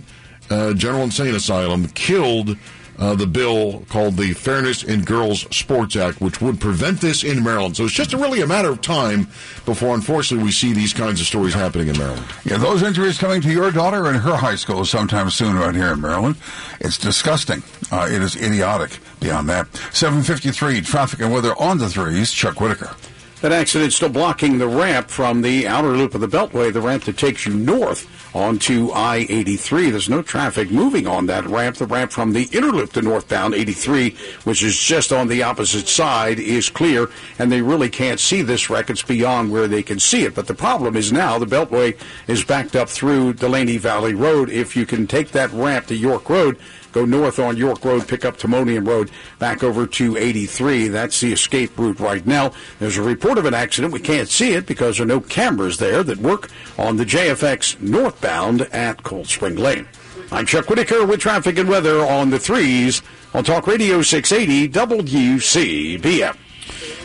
uh, 0.50 0.74
General 0.74 1.04
Insane 1.04 1.36
Asylum 1.36 1.88
killed 1.90 2.58
uh, 3.00 3.16
the 3.16 3.26
bill 3.26 3.84
called 3.90 4.18
the 4.18 4.34
Fairness 4.34 4.84
in 4.84 5.04
Girls 5.04 5.42
Sports 5.56 5.96
Act, 5.96 6.22
which 6.22 6.42
would 6.42 6.60
prevent 6.60 7.02
this 7.02 7.24
in 7.24 7.44
Maryland. 7.44 7.76
So 7.76 7.86
it's 7.86 7.94
just 7.94 8.14
really 8.14 8.42
a 8.42 8.48
matter 8.48 8.70
of 8.70 8.82
time 8.82 9.28
before, 9.66 9.96
unfortunately, 9.96 10.46
we 10.46 10.52
see 10.52 10.74
these 10.74 10.94
kinds 10.94 11.20
of 11.20 11.26
stories 11.28 11.54
happening 11.54 11.88
in 11.88 11.98
Maryland. 11.98 12.26
Yeah, 12.46 12.58
those 12.58 12.84
injuries 12.84 13.18
coming 13.18 13.42
to 13.42 13.52
your 13.52 13.72
daughter 13.72 14.08
in 14.10 14.16
her 14.16 14.36
high 14.36 14.56
school 14.56 14.86
sometime 14.86 15.30
soon 15.32 15.56
right 15.58 15.74
here 15.74 15.94
in 15.94 16.02
Maryland. 16.02 16.36
It's 16.80 16.98
disgusting. 16.98 17.64
Uh, 17.92 18.08
it 18.12 18.22
is 18.22 18.36
idiotic 18.36 19.00
beyond 19.20 19.50
that. 19.50 19.74
753, 19.92 20.82
traffic 20.82 21.20
and 21.20 21.34
weather 21.34 21.60
on 21.60 21.80
the 21.80 21.90
threes. 21.90 22.32
Chuck 22.32 22.62
Whitaker. 22.62 22.96
That 23.44 23.52
accident 23.52 23.92
still 23.92 24.08
blocking 24.08 24.58
the 24.58 24.70
ramp 24.70 25.10
from 25.10 25.42
the 25.42 25.68
outer 25.68 25.98
loop 25.98 26.16
of 26.16 26.22
the 26.22 26.30
Beltway, 26.30 26.72
the 26.72 26.80
ramp 26.80 27.04
that 27.04 27.18
takes 27.18 27.46
you 27.46 27.54
north 27.54 28.08
onto 28.34 28.90
I-83. 28.94 29.92
There's 29.92 30.08
no 30.08 30.22
traffic 30.22 30.72
moving 30.72 31.08
on 31.08 31.26
that 31.26 31.46
ramp. 31.48 31.76
The 31.76 31.86
ramp 31.86 32.14
from 32.14 32.32
the 32.32 32.48
inner 32.54 32.72
loop 32.72 32.94
to 32.94 33.02
northbound 33.02 33.54
83, 33.54 34.16
which 34.46 34.64
is 34.64 34.80
just 34.80 35.12
on 35.12 35.28
the 35.28 35.44
opposite 35.44 35.90
side, 35.90 36.40
is 36.40 36.70
clear, 36.70 37.10
and 37.38 37.52
they 37.52 37.62
really 37.62 37.90
can't 37.90 38.22
see 38.22 38.44
this 38.44 38.70
wreck. 38.70 38.90
It's 38.90 39.04
beyond 39.04 39.52
where 39.52 39.68
they 39.68 39.84
can 39.84 40.00
see 40.00 40.24
it. 40.24 40.36
But 40.36 40.48
the 40.48 40.56
problem 40.56 40.96
is 40.96 41.12
now 41.12 41.38
the 41.38 41.46
Beltway 41.46 42.00
is 42.28 42.46
backed 42.46 42.78
up 42.78 42.88
through 42.88 43.34
Dulaney 43.34 43.78
Valley 43.78 44.14
Road. 44.14 44.50
If 44.50 44.78
you 44.78 44.86
can 44.86 45.06
take 45.06 45.32
that 45.32 45.52
ramp 45.52 45.88
to 45.88 45.96
York 45.96 46.30
Road, 46.30 46.58
go 46.94 47.06
north 47.06 47.40
on 47.40 47.58
York 47.58 47.84
Road, 47.84 48.08
pick 48.08 48.24
up 48.24 48.38
Timonium 48.38 48.88
Road, 48.88 49.12
back 49.40 49.64
over 49.64 49.86
to 49.88 50.16
83. 50.16 50.88
That's 50.88 51.20
the 51.20 51.34
escape 51.34 51.78
route 51.78 52.00
right 52.00 52.26
now. 52.26 52.54
There's 52.80 52.98
a 52.98 53.02
report 53.02 53.38
of 53.38 53.46
an 53.46 53.54
accident. 53.54 53.94
We 53.94 54.00
can't 54.00 54.30
see 54.30 54.54
it 54.54 54.66
because 54.66 54.98
there 54.98 55.06
are 55.06 55.08
no 55.08 55.20
cameras 55.20 55.78
there 55.78 56.04
that 56.04 56.20
work 56.20 56.50
on 56.78 56.96
the 56.96 57.06
JFX 57.06 57.82
northbound 57.82 58.62
at 58.74 59.04
Cold 59.04 59.28
Spring 59.28 59.56
Lane. 59.56 59.88
I'm 60.32 60.46
Chuck 60.46 60.70
Whitaker 60.70 61.06
with 61.06 61.20
traffic 61.20 61.58
and 61.58 61.68
weather 61.68 62.00
on 62.00 62.30
the 62.30 62.40
threes 62.40 63.02
on 63.34 63.44
Talk 63.44 63.68
Radio 63.68 64.02
680 64.02 64.70
WCBM. 64.70 66.38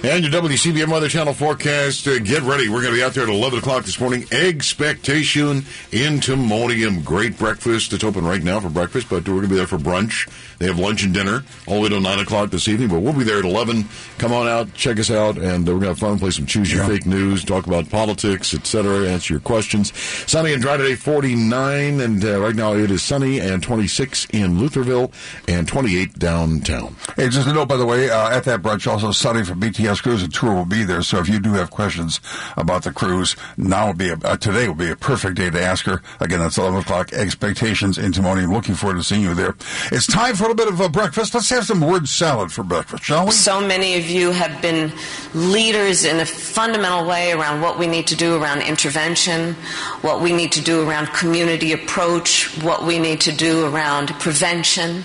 And 0.05 0.23
your 0.23 0.43
WCBM 0.43 0.89
Weather 0.89 1.09
Channel 1.09 1.35
forecast. 1.35 2.07
Uh, 2.07 2.19
get 2.21 2.43
ready. 2.43 2.69
We're 2.69 2.83
going 2.83 2.93
to 2.93 2.99
be 2.99 3.03
out 3.03 3.15
there 3.15 3.25
at 3.25 3.29
11 3.29 3.59
o'clock 3.59 3.85
this 3.85 3.99
morning. 3.99 4.27
Expectation 4.31 5.65
in 5.91 6.21
Timonium. 6.21 7.05
Great 7.05 7.37
breakfast. 7.37 7.93
It's 7.93 8.05
open 8.05 8.25
right 8.25 8.43
now 8.43 8.61
for 8.61 8.69
breakfast, 8.69 9.09
but 9.11 9.29
we're 9.29 9.35
going 9.35 9.43
to 9.43 9.49
be 9.49 9.57
there 9.57 9.67
for 9.67 9.79
brunch. 9.79 10.29
They 10.59 10.67
have 10.67 10.79
lunch 10.79 11.05
and 11.05 11.15
dinner 11.15 11.45
all 11.67 11.77
the 11.77 11.81
way 11.83 11.89
till 11.89 12.01
9 12.01 12.19
o'clock 12.19 12.51
this 12.51 12.69
evening, 12.69 12.89
but 12.89 13.01
we'll 13.01 13.13
be 13.13 13.25
there 13.25 13.39
at 13.39 13.45
11. 13.45 13.85
Come 14.19 14.33
on 14.33 14.49
out, 14.49 14.75
check 14.75 14.99
us 14.99 15.11
out, 15.11 15.39
and 15.39 15.69
uh, 15.69 15.73
we're 15.73 15.81
going 15.81 15.83
to 15.83 15.89
have 15.89 15.99
fun, 15.99 16.19
play 16.19 16.31
some 16.31 16.47
Choose 16.47 16.73
Your 16.73 16.85
Fake 16.85 17.07
News, 17.07 17.45
talk 17.45 17.67
about 17.67 17.89
politics, 17.89 18.53
etc., 18.55 19.09
answer 19.09 19.35
your 19.35 19.41
questions. 19.41 19.97
Sunny 20.29 20.53
and 20.53 20.61
dry 20.61 20.77
today, 20.77 20.97
49, 20.97 22.01
and 22.01 22.25
uh, 22.25 22.41
right 22.41 22.55
now 22.55 22.75
it 22.75 22.91
is 22.91 23.03
sunny 23.03 23.39
and 23.39 23.63
26 23.63 24.27
in 24.33 24.57
Lutherville 24.57 25.13
and 25.47 25.69
28 25.69 26.19
downtown. 26.19 26.97
Hey, 27.17 27.29
just 27.29 27.47
a 27.47 27.53
note, 27.53 27.69
by 27.69 27.77
the 27.77 27.87
way, 27.87 28.11
uh, 28.11 28.31
at 28.31 28.45
that 28.45 28.63
brunch, 28.63 28.91
also 28.91 29.13
Sunny 29.13 29.45
from 29.45 29.61
BTS 29.61 30.03
Cruise 30.03 30.23
and 30.23 30.35
Tour 30.35 30.55
will 30.55 30.65
be 30.65 30.83
there. 30.83 31.03
So 31.03 31.19
if 31.19 31.29
you 31.29 31.39
do 31.39 31.53
have 31.53 31.71
questions 31.71 32.21
about 32.57 32.83
the 32.83 32.93
cruise, 32.93 33.37
now 33.57 33.87
will 33.87 33.95
be 33.95 34.09
a, 34.11 34.17
uh, 34.25 34.37
today 34.37 34.67
will 34.67 34.75
be 34.75 34.91
a 34.91 34.97
perfect 34.97 35.37
day 35.37 35.51
to 35.51 35.63
ask 35.63 35.85
her. 35.87 36.03
Again, 36.21 36.41
that's 36.41 36.59
11 36.59 36.81
o'clock. 36.81 37.13
Expectations 37.13 37.99
in 37.99 38.13
Timonium. 38.13 38.53
Looking 38.53 38.75
forward 38.75 38.97
to 38.97 39.05
seeing 39.05 39.23
you 39.23 39.35
there. 39.35 39.55
It's 39.93 40.07
time 40.07 40.35
for 40.35 40.48
little 40.49 40.65
bit 40.65 40.73
of 40.73 40.81
a 40.81 40.89
breakfast. 40.89 41.35
Let's 41.35 41.51
have 41.51 41.67
some 41.67 41.81
word 41.81 42.09
salad 42.09 42.51
for 42.51 42.63
breakfast, 42.63 43.05
shall 43.05 43.27
we? 43.27 43.33
So 43.33 43.61
many 43.61 43.97
of 43.99 44.09
you 44.09 44.31
have 44.31 44.63
been 44.63 44.91
leaders 45.35 46.05
in 46.05 46.21
a 46.21 46.25
fundamental 46.25 47.07
way 47.07 47.33
around 47.33 47.61
what 47.61 47.79
we 47.79 47.87
need 47.87 48.07
to 48.07 48.17
do 48.17 48.43
around 48.43 48.63
intervention, 48.63 49.55
what 50.01 50.23
we 50.23 50.33
need 50.33 50.53
to 50.53 50.63
do 50.63 50.89
around 50.89 51.09
community 51.09 51.73
approach, 51.73 52.47
what 52.63 52.85
we 52.85 52.99
need 52.99 53.21
to 53.23 53.33
do 53.33 53.67
around 53.67 54.09
prevention. 54.21 55.05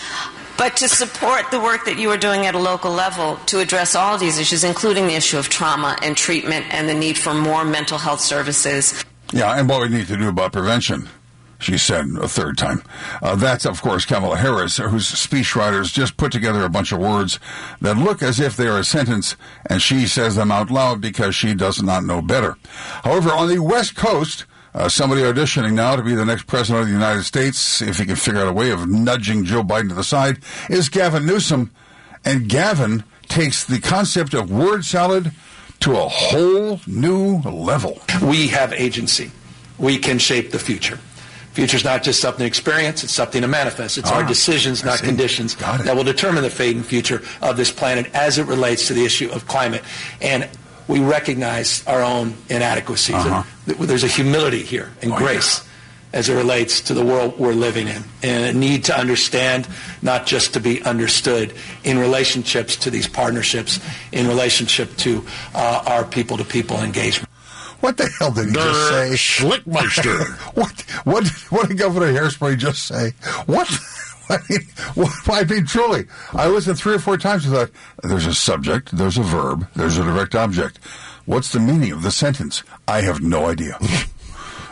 But 0.58 0.78
to 0.78 0.88
support 0.88 1.52
the 1.52 1.60
work 1.60 1.84
that 1.86 1.98
you 1.98 2.10
are 2.12 2.18
doing 2.18 2.46
at 2.46 2.56
a 2.56 2.60
local 2.60 2.92
level 2.92 3.36
to 3.48 3.60
address 3.60 3.96
all 3.96 4.18
these 4.18 4.40
issues, 4.40 4.64
including 4.64 5.08
the 5.08 5.16
issue 5.16 5.38
of 5.38 5.50
trauma 5.50 5.98
and 6.02 6.16
treatment 6.16 6.68
and 6.74 6.88
the 6.88 6.94
need 6.94 7.18
for 7.18 7.34
more 7.34 7.66
mental 7.66 7.98
health 7.98 8.22
services. 8.22 9.04
Yeah, 9.34 9.60
and 9.60 9.68
what 9.68 9.82
we 9.82 9.90
need 9.90 10.08
to 10.08 10.16
do 10.16 10.30
about 10.30 10.54
prevention. 10.54 11.10
She 11.64 11.78
said 11.78 12.08
a 12.22 12.28
third 12.28 12.58
time. 12.58 12.84
Uh, 13.22 13.36
that's, 13.36 13.66
of 13.66 13.82
course, 13.82 14.06
Kamala 14.06 14.38
Harris, 14.38 14.78
whose 14.78 15.08
speechwriters 15.08 15.94
just 15.94 16.18
put 16.18 16.32
together 16.32 16.64
a 16.64 16.70
bunch 16.70 16.92
of 16.92 17.00
words 17.00 17.40
that 17.80 17.98
look 17.98 18.22
as 18.22 18.40
if 18.40 18.58
they 18.58 18.68
are 18.68 18.80
a 18.80 18.84
sentence, 18.84 19.36
and 19.66 19.82
she 19.82 20.06
says 20.06 20.36
them 20.36 20.52
out 20.52 20.70
loud 20.70 21.00
because 21.00 21.36
she 21.36 21.54
does 21.54 21.82
not 21.82 22.04
know 22.04 22.22
better. 22.22 22.58
However, 23.04 23.32
on 23.32 23.48
the 23.48 23.60
West 23.60 23.96
Coast, 23.96 24.46
uh, 24.74 24.90
somebody 24.90 25.22
auditioning 25.22 25.74
now 25.74 25.96
to 25.96 26.04
be 26.04 26.16
the 26.16 26.26
next 26.26 26.48
president 26.48 26.82
of 26.82 26.88
the 26.88 26.94
United 26.94 27.24
States, 27.24 27.82
if 27.82 28.00
he 28.00 28.06
can 28.06 28.16
figure 28.16 28.42
out 28.42 28.48
a 28.48 28.54
way 28.54 28.72
of 28.72 28.90
nudging 28.90 29.46
Joe 29.46 29.64
Biden 29.64 29.90
to 29.90 29.96
the 29.96 30.04
side, 30.04 30.40
is 30.70 30.90
Gavin 30.90 31.26
Newsom. 31.26 31.72
And 32.26 32.50
Gavin 32.50 33.04
takes 33.28 33.64
the 33.64 33.80
concept 33.80 34.34
of 34.34 34.52
word 34.52 34.84
salad 34.84 35.32
to 35.82 35.92
a 35.92 36.08
whole 36.08 36.82
new 36.88 37.40
level. 37.42 38.02
We 38.22 38.48
have 38.48 38.74
agency. 38.74 39.32
We 39.78 39.98
can 39.98 40.18
shape 40.18 40.52
the 40.52 40.60
future. 40.60 41.00
Future's 41.54 41.84
not 41.84 42.04
just 42.04 42.20
something 42.20 42.40
to 42.40 42.46
experience, 42.48 43.04
it's 43.04 43.14
something 43.14 43.42
to 43.42 43.48
manifest. 43.48 43.98
It's 43.98 44.10
Ah, 44.12 44.16
our 44.16 44.24
decisions, 44.24 44.84
not 44.84 45.00
conditions, 45.00 45.56
that 45.56 45.96
will 45.96 46.04
determine 46.04 46.44
the 46.44 46.50
fate 46.50 46.76
and 46.76 46.86
future 46.86 47.22
of 47.42 47.58
this 47.58 47.72
planet 47.72 48.10
as 48.14 48.38
it 48.38 48.48
relates 48.48 48.88
to 48.88 48.94
the 48.94 49.06
issue 49.06 49.30
of 49.32 49.46
climate. 49.48 49.84
And 50.22 50.50
we 50.88 51.00
recognize 51.00 51.86
our 51.88 52.02
own 52.02 52.34
inadequacies. 52.50 53.16
Uh-huh. 53.16 53.44
There's 53.86 54.04
a 54.04 54.08
humility 54.08 54.64
here 54.64 54.92
and 55.02 55.14
Oh, 55.14 55.18
grace 55.18 55.62
as 56.12 56.30
it 56.30 56.36
relates 56.36 56.80
to 56.82 56.94
the 56.94 57.04
world 57.04 57.40
we're 57.40 57.54
living 57.54 57.88
in 57.88 58.04
and 58.22 58.46
a 58.46 58.54
need 58.54 58.84
to 58.86 58.96
understand, 58.98 59.68
not 60.04 60.28
just 60.28 60.54
to 60.54 60.60
be 60.60 60.82
understood, 60.84 61.54
in 61.84 61.98
relationships 61.98 62.76
to 62.78 62.92
these 62.92 63.08
partnerships, 63.08 63.80
in 64.12 64.28
relationship 64.28 64.96
to 64.98 65.26
uh, 65.56 65.84
our 65.88 66.04
people 66.06 66.38
to 66.38 66.44
people 66.44 66.78
engagement. 66.82 67.30
What 67.84 67.98
the 67.98 68.08
hell 68.18 68.32
did 68.32 68.48
he 68.48 68.54
just 68.54 68.88
say? 68.88 69.10
Schlickmeister. 69.12 70.26
what, 70.56 70.80
what, 71.04 71.28
what 71.52 71.68
did 71.68 71.78
Governor 71.78 72.14
Hairspray 72.14 72.58
just 72.58 72.86
say? 72.86 73.12
What? 73.46 73.70
I 74.30 74.38
mean, 74.50 74.62
I 75.28 75.44
mean, 75.44 75.66
truly, 75.66 76.06
I 76.32 76.48
listened 76.48 76.78
three 76.78 76.96
or 76.96 77.00
four 77.00 77.18
times 77.18 77.46
and 77.46 77.54
thought, 77.54 77.72
there's 78.02 78.26
a 78.26 78.34
subject, 78.34 78.96
there's 78.96 79.18
a 79.18 79.22
verb, 79.22 79.68
there's 79.76 79.98
a 79.98 80.04
direct 80.04 80.34
object. 80.34 80.80
What's 81.26 81.52
the 81.52 81.60
meaning 81.60 81.92
of 81.92 82.04
the 82.04 82.12
sentence? 82.12 82.64
I 82.88 83.02
have 83.02 83.22
no 83.22 83.48
idea. 83.48 83.78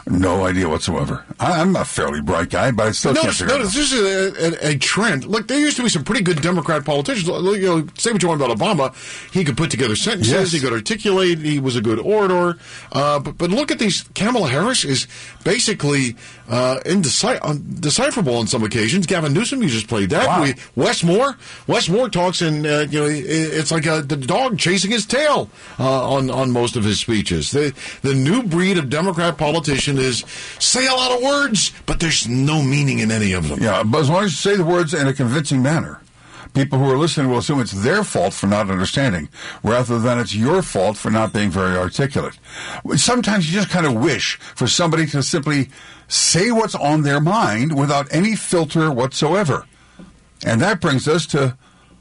No 0.08 0.46
idea 0.46 0.68
whatsoever. 0.68 1.24
I, 1.40 1.62
am 1.62 1.76
a 1.76 1.86
fairly 1.86 2.22
bright 2.22 2.50
guy, 2.50 2.72
but 2.72 2.88
I 2.88 2.92
still 2.92 3.14
no, 3.14 3.22
can't 3.22 3.34
figure 3.34 3.56
no, 3.56 3.62
it 3.62 3.66
out. 3.68 3.74
This 3.74 3.92
is 3.92 4.02
a, 4.02 4.68
a, 4.68 4.72
a, 4.72 4.78
trend. 4.78 5.26
Look, 5.26 5.48
there 5.48 5.60
used 5.60 5.78
to 5.78 5.84
be 5.84 5.90
some 5.90 6.04
pretty 6.04 6.24
good 6.24 6.42
Democrat 6.42 6.84
politicians. 6.86 7.28
You 7.28 7.62
know, 7.62 7.88
say 7.98 8.12
what 8.12 8.22
you 8.22 8.30
want 8.30 8.42
about 8.42 8.58
Obama, 8.58 8.96
he 9.32 9.44
could 9.44 9.58
put 9.58 9.70
together 9.70 9.96
sentences, 9.96 10.34
Yes. 10.34 10.52
he 10.52 10.60
could 10.60 10.74
articulate, 10.74 11.40
he 11.40 11.60
was 11.60 11.76
a 11.76 11.82
good 11.82 12.00
orator. 12.00 12.58
Uh, 12.92 13.20
but, 13.20 13.38
but 13.38 13.52
look 13.52 13.72
at 13.72 13.80
these. 13.80 14.04
Kamala 14.16 14.50
Harris 14.50 14.84
is 14.84 15.08
basically 15.44 16.16
uh, 16.50 16.80
indeci- 16.86 17.40
on 17.42 18.48
some 18.48 18.64
occasions. 18.64 19.06
Gavin 19.06 19.34
Newsom, 19.34 19.62
you 19.62 19.70
just 19.70 19.88
played 19.88 20.10
that. 20.10 20.28
Wow. 20.28 20.44
We, 20.44 20.56
Wes 20.76 21.04
Moore, 21.04 21.38
Wes 21.68 21.90
Moore 21.90 22.10
talks, 22.10 22.42
and 22.42 22.66
uh, 22.66 22.88
you 22.90 23.00
know, 23.00 23.06
it, 23.06 23.24
it's 23.26 23.72
like 23.72 23.86
a, 23.86 24.02
the 24.02 24.18
dog 24.18 24.58
chasing 24.58 24.92
his 24.92 25.06
tail 25.06 25.50
uh, 25.80 26.10
on 26.10 26.30
on 26.30 26.52
most 26.52 26.76
of 26.76 26.84
his 26.84 27.00
speeches. 27.00 27.52
The 27.52 27.74
the 28.02 28.14
new 28.14 28.44
breed 28.44 28.78
of 28.78 28.90
Democrat 28.90 29.38
politician 29.96 30.26
is 30.26 30.26
say 30.60 30.88
a 30.88 30.94
lot 30.94 31.12
of 31.12 31.22
words, 31.24 31.72
but 31.86 32.00
there's 32.00 32.28
no 32.28 32.62
meaning 32.62 33.00
in 33.00 33.12
any 33.12 33.34
of 33.34 33.48
them. 33.48 33.60
Yeah, 33.62 33.84
but 33.84 34.00
as 34.02 34.10
long 34.10 34.24
as 34.24 34.32
you 34.32 34.38
say 34.38 34.56
the 34.58 34.66
words 34.66 34.94
in 34.94 35.08
a 35.08 35.14
convincing 35.14 35.62
manner, 35.62 36.02
people 36.54 36.80
who 36.80 36.90
are 36.92 36.98
listening 36.98 37.30
will 37.30 37.38
assume 37.40 37.60
it's 37.60 37.72
their 37.72 38.04
fault 38.04 38.34
for 38.34 38.48
not 38.48 38.70
understanding, 38.70 39.30
rather 39.64 40.00
than 40.00 40.20
it's 40.20 40.36
your 40.36 40.62
fault 40.62 40.98
for 40.98 41.12
not 41.12 41.34
being 41.34 41.50
very 41.50 41.78
articulate. 41.78 42.38
Sometimes 42.96 43.48
you 43.48 43.60
just 43.60 43.70
kind 43.70 43.86
of 43.86 43.94
wish 43.94 44.36
for 44.56 44.68
somebody 44.68 45.06
to 45.08 45.24
simply 45.24 45.70
say 46.08 46.52
what's 46.52 46.76
on 46.76 47.04
their 47.04 47.20
mind 47.20 47.78
without 47.78 48.08
any 48.12 48.36
filter 48.36 48.92
whatsoever. 48.92 49.66
And 50.46 50.60
that 50.62 50.82
brings 50.82 51.08
us 51.08 51.26
to 51.28 51.58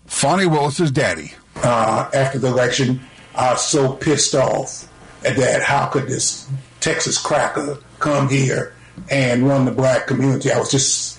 Fani 0.06 0.46
Willis's 0.46 0.90
daddy. 0.90 1.34
uh, 1.62 2.10
after 2.14 2.38
the 2.38 2.48
election, 2.48 3.00
I 3.34 3.52
was 3.52 3.64
so 3.64 3.92
pissed 3.92 4.34
off 4.34 4.88
at 5.24 5.36
that. 5.36 5.62
How 5.62 5.86
could 5.86 6.06
this 6.08 6.48
Texas 6.80 7.18
cracker 7.18 7.78
come 7.98 8.28
here 8.28 8.74
and 9.10 9.46
run 9.46 9.64
the 9.64 9.70
black 9.72 10.06
community? 10.06 10.50
I 10.50 10.58
was 10.58 10.70
just 10.70 11.18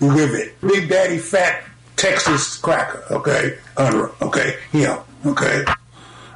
livid. 0.00 0.52
Big 0.60 0.88
Daddy 0.88 1.18
Fat 1.18 1.62
Texas 1.96 2.56
cracker, 2.58 3.04
okay? 3.10 3.58
Under, 3.76 4.10
okay? 4.22 4.56
Him, 4.72 4.98
okay? 5.24 5.64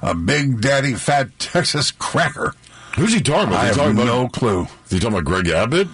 A 0.02 0.14
big 0.14 0.60
daddy 0.60 0.94
fat 0.94 1.36
Texas 1.38 1.90
cracker. 1.90 2.54
Who's 2.96 3.12
he 3.12 3.20
talking 3.20 3.48
about? 3.48 3.64
I 3.64 3.70
Is 3.70 3.74
he 3.76 3.80
have 3.82 3.96
talking 3.96 4.08
about- 4.08 4.22
no 4.22 4.28
clue. 4.28 4.62
Is 4.84 4.92
he 4.92 4.98
talking 5.00 5.18
about 5.18 5.24
Greg 5.24 5.48
Abbott? 5.48 5.88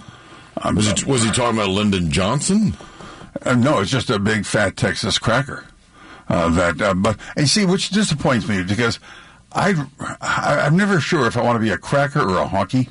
was, 0.75 0.91
he, 1.01 1.05
was 1.09 1.23
he 1.23 1.31
talking 1.31 1.57
about 1.57 1.69
Lyndon 1.69 2.11
Johnson? 2.11 2.75
Uh, 3.43 3.55
no, 3.55 3.79
it's 3.79 3.89
just 3.89 4.09
a 4.09 4.19
big 4.19 4.45
fat 4.45 4.77
Texas 4.77 5.17
cracker. 5.17 5.65
Uh, 6.29 6.49
that, 6.49 6.81
uh, 6.81 6.93
but 6.93 7.17
and 7.35 7.49
see, 7.49 7.65
which 7.65 7.89
disappoints 7.89 8.47
me 8.47 8.61
because 8.63 8.99
I, 9.55 9.73
I 10.21 10.61
I'm 10.65 10.75
never 10.77 10.99
sure 10.99 11.27
if 11.27 11.37
I 11.37 11.41
want 11.41 11.55
to 11.55 11.59
be 11.59 11.69
a 11.69 11.77
cracker 11.77 12.19
or 12.21 12.37
a 12.39 12.45
honky. 12.47 12.89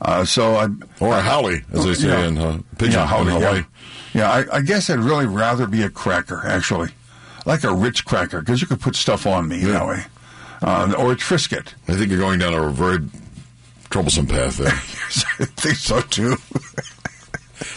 Uh, 0.00 0.24
so 0.24 0.56
I 0.56 0.66
Or 1.00 1.14
a 1.14 1.22
haole, 1.22 1.48
as 1.72 1.84
they 1.84 1.94
say 1.94 2.08
Yeah. 2.08 2.26
in 2.26 2.38
uh, 2.38 2.58
Pidgin 2.76 2.92
yeah, 2.92 3.06
howdy, 3.06 3.30
in 3.30 3.40
Hawaii. 3.40 3.56
Yeah, 3.58 3.64
yeah 4.12 4.30
I, 4.52 4.56
I 4.56 4.60
guess 4.60 4.90
I'd 4.90 4.98
really 4.98 5.26
rather 5.26 5.66
be 5.66 5.82
a 5.82 5.88
cracker 5.90 6.42
actually, 6.46 6.90
like 7.46 7.64
a 7.64 7.72
rich 7.74 8.04
cracker 8.04 8.40
because 8.40 8.60
you 8.60 8.66
could 8.66 8.80
put 8.80 8.96
stuff 8.96 9.26
on 9.26 9.48
me 9.48 9.60
that 9.64 9.86
way, 9.86 10.04
uh, 10.62 10.92
or 10.98 11.12
a 11.12 11.16
Triscuit. 11.16 11.68
I 11.88 11.94
think 11.94 12.10
you're 12.10 12.18
going 12.20 12.38
down 12.40 12.52
a 12.54 12.68
very 12.70 12.98
troublesome 13.90 14.26
path 14.26 14.56
there. 14.58 14.68
I 15.38 15.44
think 15.56 15.76
so 15.76 16.00
too. 16.00 16.36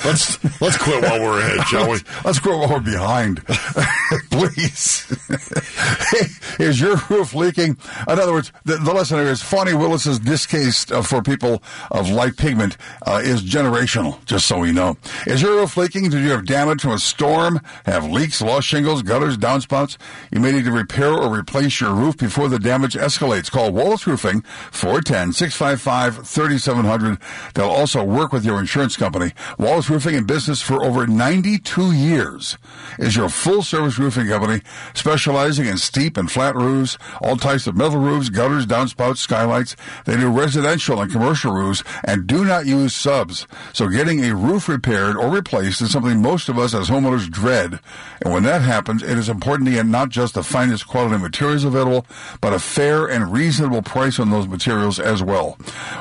let's 0.05 0.61
let's 0.61 0.77
quit 0.77 1.03
while 1.03 1.22
we're 1.22 1.39
ahead, 1.39 1.68
shall 1.68 1.89
we? 1.89 1.99
Let's 2.23 2.39
quit 2.39 2.57
while 2.57 2.69
we're 2.69 2.80
behind, 2.80 3.45
please. 4.31 5.05
hey, 6.11 6.65
is 6.65 6.80
your 6.80 6.95
roof 7.09 7.34
leaking? 7.34 7.77
In 8.07 8.19
other 8.19 8.34
words, 8.34 8.51
the, 8.65 8.77
the 8.77 8.93
lesson 8.93 9.18
here 9.19 9.27
is 9.27 9.41
Fani 9.41 9.73
Willis's 9.73 10.19
distaste 10.19 10.91
uh, 10.91 11.01
for 11.01 11.22
people 11.22 11.64
of 11.91 12.09
light 12.09 12.38
pigment 12.38 12.77
uh, 13.05 13.22
is 13.23 13.43
generational. 13.43 14.23
Just 14.26 14.47
so 14.47 14.59
we 14.59 14.72
know, 14.72 14.97
is 15.26 15.41
your 15.41 15.57
roof 15.57 15.76
leaking? 15.77 16.09
Did 16.09 16.23
you 16.23 16.31
have 16.31 16.45
damage 16.45 16.81
from 16.81 16.91
a 16.91 16.99
storm? 16.99 17.61
Have 17.85 18.09
leaks, 18.09 18.41
lost 18.41 18.68
shingles, 18.68 19.03
gutters, 19.03 19.38
downspouts? 19.38 19.97
You 20.31 20.39
may 20.39 20.51
need 20.51 20.65
to 20.65 20.72
repair 20.72 21.14
or 21.14 21.31
replace 21.34 21.80
your 21.80 21.93
roof 21.93 22.18
before 22.18 22.49
the 22.49 22.59
damage 22.59 22.95
escalates. 22.95 23.51
Call 23.51 23.72
Wallace 23.72 24.07
Roofing 24.07 24.41
410-655-3700. 24.72 27.19
They'll 27.53 27.69
also 27.69 28.03
work 28.03 28.34
with 28.34 28.45
your 28.45 28.59
insurance 28.59 28.97
company. 28.97 29.34
Wallace 29.57 29.77
Roofing 29.78 30.16
in 30.16 30.24
business 30.24 30.60
for 30.60 30.84
over 30.84 31.06
92 31.06 31.91
years 31.91 32.58
is 32.98 33.16
your 33.16 33.30
full 33.30 33.62
service 33.62 33.99
roofing 33.99 34.28
company 34.28 34.64
specializing 34.95 35.68
in 35.68 35.78
steep 35.78 36.18
and 36.18 36.32
flat 36.32 36.56
roofs, 36.56 36.98
all 37.22 37.38
types 37.38 37.68
of 37.68 37.78
metal 37.78 37.99
roofs, 37.99 38.30
gutters, 38.30 38.66
downspouts, 38.66 39.18
skylights. 39.18 39.76
They 40.06 40.18
do 40.18 40.32
residential 40.32 40.99
and 40.99 41.12
commercial 41.12 41.54
roofs 41.54 41.84
and 42.04 42.26
do 42.26 42.44
not 42.44 42.66
use 42.66 42.95
subs. 42.95 43.45
So 43.72 43.88
getting 43.88 44.26
a 44.26 44.36
roof 44.36 44.68
repaired 44.68 45.16
or 45.16 45.30
replaced 45.30 45.82
is 45.82 45.91
something 45.91 46.24
most 46.24 46.49
of 46.49 46.58
us 46.58 46.74
as 46.74 46.90
homeowners 46.90 47.30
dread. 47.30 47.80
And 48.24 48.34
when 48.34 48.44
that 48.44 48.64
happens, 48.64 49.04
it 49.04 49.16
is 49.16 49.30
important 49.30 49.68
to 49.68 49.76
get 49.76 49.86
not 49.86 50.10
just 50.10 50.34
the 50.34 50.44
finest 50.44 50.88
quality 50.88 51.22
materials 51.22 51.64
available, 51.64 52.08
but 52.41 52.52
a 52.52 52.60
fair 52.60 53.06
and 53.06 53.32
reasonable 53.32 53.84
price 53.84 54.18
on 54.18 54.32
those 54.32 54.48
materials 54.48 54.99
as 54.99 55.22
well. 55.22 55.56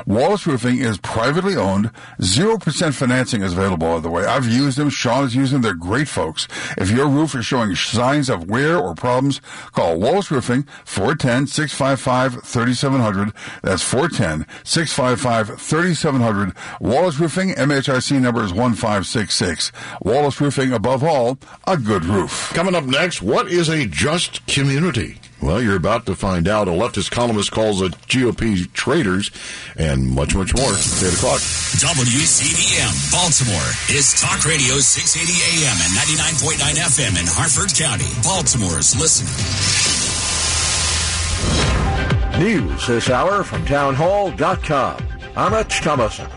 Wallace 0.07 0.47
Roofing 0.47 0.79
is 0.79 0.97
privately 0.97 1.55
owned. 1.55 1.91
0% 2.21 2.93
financing 2.93 3.43
is 3.43 3.53
available, 3.53 3.66
by 3.75 3.99
the 3.99 4.09
way. 4.09 4.25
I've 4.25 4.47
used 4.47 4.77
them. 4.77 4.89
Sean 4.89 5.23
has 5.23 5.35
used 5.35 5.51
them. 5.51 5.63
They're 5.63 5.73
great 5.73 6.07
folks. 6.07 6.47
If 6.77 6.89
your 6.91 7.09
roof 7.09 7.35
is 7.35 7.45
showing 7.45 7.75
signs 7.75 8.29
of 8.29 8.49
wear 8.49 8.77
or 8.77 8.95
problems, 8.95 9.41
call 9.73 9.99
Wallace 9.99 10.31
Roofing 10.31 10.63
410-655-3700. 10.85 13.33
That's 13.63 13.83
410-655-3700. 13.91 16.55
Wallace 16.79 17.19
Roofing, 17.19 17.49
MHIC 17.49 18.21
number 18.21 18.43
is 18.43 18.53
1566. 18.53 19.73
Wallace 20.01 20.39
Roofing, 20.39 20.71
above 20.71 21.03
all, 21.03 21.37
a 21.65 21.75
good 21.75 22.05
roof. 22.05 22.53
Coming 22.53 22.75
up 22.75 22.85
next, 22.85 23.21
what 23.21 23.51
is 23.51 23.67
a 23.69 23.85
just 23.85 24.47
community? 24.47 25.17
Well, 25.41 25.61
you're 25.61 25.75
about 25.75 26.05
to 26.07 26.15
find 26.15 26.47
out. 26.47 26.67
A 26.67 26.71
leftist 26.71 27.11
columnist 27.11 27.51
calls 27.51 27.79
the 27.79 27.89
GOP 27.89 28.71
traitors, 28.73 29.29
and 29.75 30.09
much, 30.09 30.33
much 30.35 30.55
more. 30.55 30.71
It's 30.71 31.03
8 31.03 31.13
o'clock. 31.13 31.39
WCBM 31.77 33.11
Baltimore 33.11 33.69
is 33.95 34.19
Talk 34.19 34.43
Radio 34.45 34.79
680 34.79 35.61
AM 35.61 35.77
and 35.77 35.93
99.9 35.93 36.57
FM 36.81 37.19
in 37.21 37.27
Harford 37.29 37.73
County. 37.77 38.09
Baltimore's 38.23 38.95
listener. 38.99 39.29
News 42.39 42.87
this 42.87 43.09
hour 43.09 43.43
from 43.43 43.65
townhall.com. 43.65 45.03
I'm 45.35 45.53
Rich 45.53 45.81
Thomaston. 45.81 46.36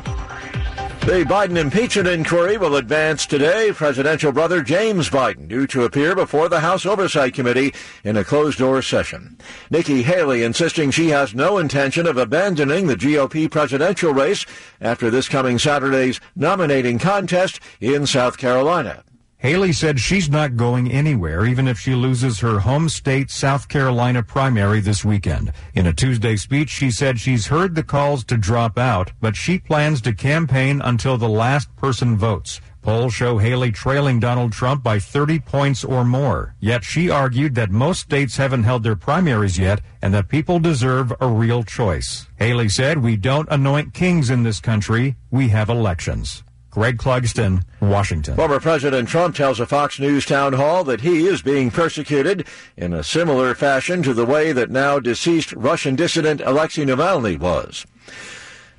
The 1.07 1.25
Biden 1.25 1.57
impeachment 1.57 2.07
inquiry 2.07 2.59
will 2.59 2.77
advance 2.77 3.27
today. 3.27 3.73
Presidential 3.73 4.33
brother 4.33 4.63
James 4.63 5.09
Biden 5.09 5.49
due 5.49 5.67
to 5.69 5.85
appear 5.85 6.15
before 6.15 6.49
the 6.49 6.61
House 6.61 6.85
Oversight 6.85 7.35
Committee 7.35 7.73
in 8.05 8.19
a 8.19 8.23
closed-door 8.23 8.83
session. 8.83 9.39
Nikki 9.71 10.03
Haley 10.03 10.43
insisting 10.43 10.91
she 10.91 11.09
has 11.09 11.35
no 11.35 11.57
intention 11.59 12.07
of 12.07 12.19
abandoning 12.19 12.87
the 12.87 12.97
GOP 12.97 13.51
presidential 13.51 14.13
race 14.13 14.45
after 14.81 15.11
this 15.11 15.29
coming 15.29 15.59
Saturday's 15.59 16.21
nominating 16.37 16.99
contest 16.99 17.61
in 17.81 18.07
South 18.07 18.37
Carolina. 18.37 19.03
Haley 19.41 19.73
said 19.73 19.99
she's 19.99 20.29
not 20.29 20.59
going 20.59 20.93
anywhere 20.93 21.47
even 21.47 21.67
if 21.67 21.79
she 21.79 21.95
loses 21.95 22.41
her 22.41 22.59
home 22.59 22.91
state 22.91 23.31
South 23.31 23.69
Carolina 23.69 24.23
primary 24.23 24.81
this 24.81 25.03
weekend. 25.03 25.51
In 25.73 25.87
a 25.87 25.95
Tuesday 25.95 26.37
speech, 26.37 26.69
she 26.69 26.91
said 26.91 27.19
she's 27.19 27.47
heard 27.47 27.75
the 27.75 27.83
calls 27.83 28.23
to 28.25 28.37
drop 28.37 28.77
out, 28.77 29.13
but 29.19 29.35
she 29.35 29.59
plans 29.59 30.03
to 30.03 30.13
campaign 30.13 30.83
until 30.85 31.17
the 31.17 31.27
last 31.27 31.75
person 31.77 32.19
votes. 32.19 32.61
Polls 32.83 33.15
show 33.15 33.39
Haley 33.39 33.73
trailing 33.73 34.21
Donald 34.21 34.53
Trump 34.53 34.83
by 34.83 34.99
30 34.99 35.39
points 35.39 35.85
or 35.85 36.05
more. 36.05 36.55
Yet 36.61 36.85
she 36.85 37.09
argued 37.09 37.55
that 37.55 37.71
most 37.71 38.01
states 38.01 38.37
haven't 38.37 38.65
held 38.65 38.83
their 38.83 38.95
primaries 38.95 39.59
yet 39.59 39.81
and 40.03 40.13
that 40.13 40.29
people 40.29 40.59
deserve 40.59 41.15
a 41.19 41.27
real 41.27 41.63
choice. 41.63 42.27
Haley 42.37 42.69
said, 42.69 42.99
we 42.99 43.17
don't 43.17 43.49
anoint 43.51 43.95
kings 43.95 44.29
in 44.29 44.43
this 44.43 44.61
country. 44.61 45.17
We 45.31 45.49
have 45.49 45.71
elections. 45.71 46.43
Greg 46.71 46.99
Clugston, 46.99 47.65
Washington. 47.81 48.37
Former 48.37 48.61
President 48.61 49.09
Trump 49.09 49.35
tells 49.35 49.59
a 49.59 49.67
Fox 49.67 49.99
News 49.99 50.25
town 50.25 50.53
hall 50.53 50.85
that 50.85 51.01
he 51.01 51.27
is 51.27 51.43
being 51.43 51.71
persecuted 51.71 52.47
in 52.77 52.93
a 52.93 53.03
similar 53.03 53.55
fashion 53.57 54.03
to 54.05 54.15
the 54.15 54.25
way 54.25 54.53
that 54.53 54.71
now 54.71 55.01
deceased 55.01 55.53
Russian 55.55 55.97
dissident 55.97 56.41
Alexei 56.41 56.85
Navalny 56.85 57.39
was. 57.39 57.87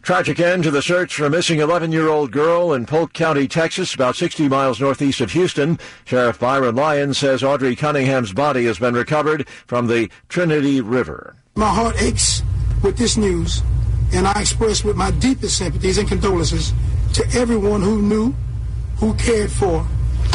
Tragic 0.02 0.40
end 0.40 0.64
to 0.64 0.72
the 0.72 0.82
search 0.82 1.14
for 1.14 1.26
a 1.26 1.30
missing 1.30 1.60
11-year-old 1.60 2.32
girl 2.32 2.74
in 2.74 2.88
Polk 2.88 3.14
County, 3.14 3.48
Texas, 3.48 3.94
about 3.94 4.16
60 4.16 4.48
miles 4.48 4.82
northeast 4.82 5.22
of 5.22 5.32
Houston. 5.34 5.78
Sheriff 6.06 6.40
Byron 6.40 6.76
Lyons 6.76 7.20
says 7.20 7.44
Audrey 7.44 7.76
Cunningham's 7.76 8.34
body 8.34 8.66
has 8.66 8.80
been 8.80 8.96
recovered 8.96 9.48
from 9.68 9.86
the 9.86 10.10
Trinity 10.28 10.82
River. 10.82 11.36
My 11.54 11.70
heart 11.70 12.02
aches 12.02 12.42
with 12.82 12.98
this 12.98 13.16
news, 13.16 13.62
and 14.12 14.26
I 14.26 14.42
express 14.42 14.84
with 14.84 14.96
my 14.96 15.12
deepest 15.12 15.58
sympathies 15.58 16.00
and 16.00 16.08
condolences 16.08 16.74
to 17.14 17.26
everyone 17.34 17.82
who 17.82 18.02
knew, 18.02 18.36
who 18.98 19.14
cared 19.16 19.52
for, 19.52 19.86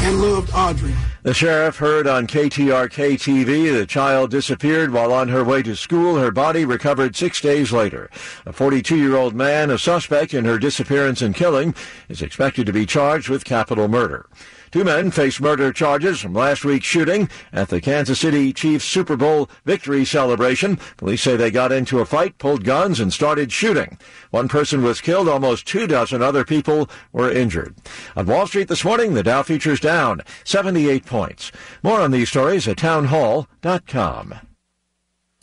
and 0.00 0.20
loved 0.20 0.50
Audrey. 0.54 0.94
The 1.22 1.34
sheriff 1.34 1.78
heard 1.78 2.06
on 2.06 2.28
KTRK 2.28 3.14
TV 3.14 3.72
the 3.72 3.86
child 3.86 4.30
disappeared 4.30 4.92
while 4.92 5.12
on 5.12 5.28
her 5.28 5.42
way 5.42 5.62
to 5.64 5.74
school. 5.74 6.16
Her 6.16 6.30
body 6.30 6.64
recovered 6.64 7.16
six 7.16 7.40
days 7.40 7.72
later. 7.72 8.08
A 8.44 8.52
42-year-old 8.52 9.34
man, 9.34 9.70
a 9.70 9.78
suspect 9.78 10.34
in 10.34 10.44
her 10.44 10.58
disappearance 10.58 11.22
and 11.22 11.34
killing, 11.34 11.74
is 12.08 12.22
expected 12.22 12.66
to 12.66 12.72
be 12.72 12.86
charged 12.86 13.28
with 13.28 13.44
capital 13.44 13.88
murder. 13.88 14.26
Two 14.70 14.84
men 14.84 15.10
face 15.10 15.40
murder 15.40 15.72
charges 15.72 16.20
from 16.20 16.34
last 16.34 16.64
week's 16.64 16.86
shooting 16.86 17.28
at 17.52 17.68
the 17.68 17.80
Kansas 17.80 18.20
City 18.20 18.52
Chiefs 18.52 18.84
Super 18.84 19.16
Bowl 19.16 19.48
victory 19.64 20.04
celebration. 20.04 20.78
Police 20.96 21.22
say 21.22 21.36
they 21.36 21.50
got 21.50 21.72
into 21.72 22.00
a 22.00 22.06
fight, 22.06 22.38
pulled 22.38 22.64
guns, 22.64 23.00
and 23.00 23.12
started 23.12 23.52
shooting. 23.52 23.98
One 24.30 24.48
person 24.48 24.82
was 24.82 25.00
killed, 25.00 25.28
almost 25.28 25.66
two 25.66 25.86
dozen 25.86 26.22
other 26.22 26.44
people 26.44 26.90
were 27.12 27.30
injured. 27.30 27.74
On 28.16 28.26
Wall 28.26 28.46
Street 28.46 28.68
this 28.68 28.84
morning, 28.84 29.14
the 29.14 29.22
Dow 29.22 29.42
futures 29.42 29.80
down 29.80 30.22
78 30.44 31.06
points. 31.06 31.52
More 31.82 32.00
on 32.00 32.10
these 32.10 32.28
stories 32.28 32.66
at 32.68 32.78
townhall.com. 32.78 34.34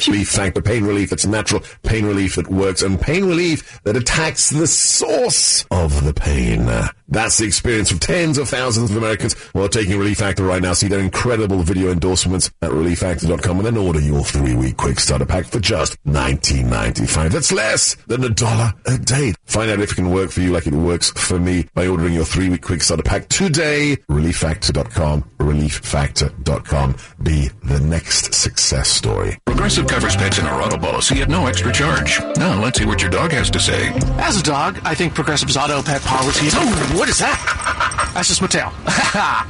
Relief 0.08 0.30
Factor 0.30 0.62
pain 0.62 0.84
relief 0.84 1.12
that's 1.12 1.26
natural, 1.26 1.62
pain 1.84 2.06
relief 2.06 2.36
that 2.36 2.50
works, 2.50 2.82
and 2.82 3.00
pain 3.00 3.26
relief 3.26 3.82
that 3.84 3.96
attacks 3.96 4.50
the 4.50 4.68
source 4.68 5.66
of 5.72 6.04
the 6.04 6.14
pain. 6.14 6.68
That's 7.14 7.38
the 7.38 7.46
experience 7.46 7.92
of 7.92 8.00
tens 8.00 8.40
of 8.40 8.50
thousands 8.50 8.90
of 8.90 8.98
Americans 8.98 9.36
who 9.54 9.62
are 9.64 9.68
taking 9.70 10.00
Relief 10.00 10.18
Factor 10.18 10.44
right 10.44 10.62
now. 10.62 10.74
See 10.74 10.88
their 10.88 11.00
incredible 11.00 11.60
video 11.62 11.92
endorsements 11.92 12.50
at 12.64 12.72
relieffactor.com 12.72 13.58
and 13.58 13.66
then 13.68 13.78
order 13.78 14.00
your 14.02 14.24
three-week 14.24 14.78
quick 14.78 15.00
starter 15.00 15.26
pack 15.26 15.46
for 15.46 15.60
just 15.60 16.04
$19.95. 16.06 17.30
That's 17.30 17.52
less 17.52 17.96
than 18.08 18.24
a 18.24 18.30
dollar 18.30 18.74
a 18.88 18.98
day. 18.98 19.36
Find 19.46 19.70
out 19.70 19.80
if 19.80 19.92
it 19.92 19.96
can 19.96 20.10
work 20.10 20.32
for 20.32 20.42
you 20.42 20.52
like 20.52 20.66
it 20.66 20.74
works 20.74 21.12
for 21.12 21.38
me 21.40 21.68
by 21.76 21.86
ordering 21.88 22.14
your 22.14 22.26
three-week 22.26 22.64
quick 22.64 22.82
starter 22.82 23.04
pack 23.04 23.30
today. 23.30 23.96
Relieffactor.com, 24.10 25.22
relieffactor.com. 25.38 26.96
Be 27.22 27.50
the 27.64 27.80
next 27.80 28.34
success 28.34 28.90
story. 28.90 29.38
Progressive 29.46 29.86
covers 29.88 30.16
pets 30.16 30.40
in 30.40 30.46
our 30.48 30.62
auto 30.64 30.80
policy 30.80 31.22
at 31.22 31.30
no 31.30 31.46
extra 31.46 31.72
charge. 31.72 32.20
Now 32.38 32.60
let's 32.60 32.80
see 32.80 32.86
what 32.86 33.02
your 33.02 33.12
dog 33.12 33.32
has 33.34 33.52
to 33.52 33.60
say. 33.60 33.92
As 34.18 34.40
a 34.40 34.44
dog, 34.44 34.80
I 34.84 34.96
think 34.96 35.14
Progressive's 35.14 35.56
auto 35.56 35.84
pet 35.84 36.02
policies. 36.02 36.54
Oh, 36.56 36.94
what 37.04 37.10
is 37.10 37.20
that? 37.20 38.12
That's 38.14 38.30
just 38.30 38.40
Mattel. 38.40 38.72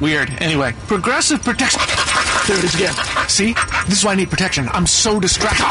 Weird. 0.00 0.28
Anyway, 0.42 0.74
Progressive 0.88 1.40
protection. 1.40 1.80
There 2.48 2.58
it 2.58 2.64
is 2.64 2.74
again. 2.74 2.92
See? 3.28 3.54
This 3.86 3.98
is 3.98 4.04
why 4.04 4.10
I 4.10 4.14
need 4.16 4.28
protection. 4.28 4.68
I'm 4.72 4.88
so 4.88 5.20
distracted. 5.20 5.62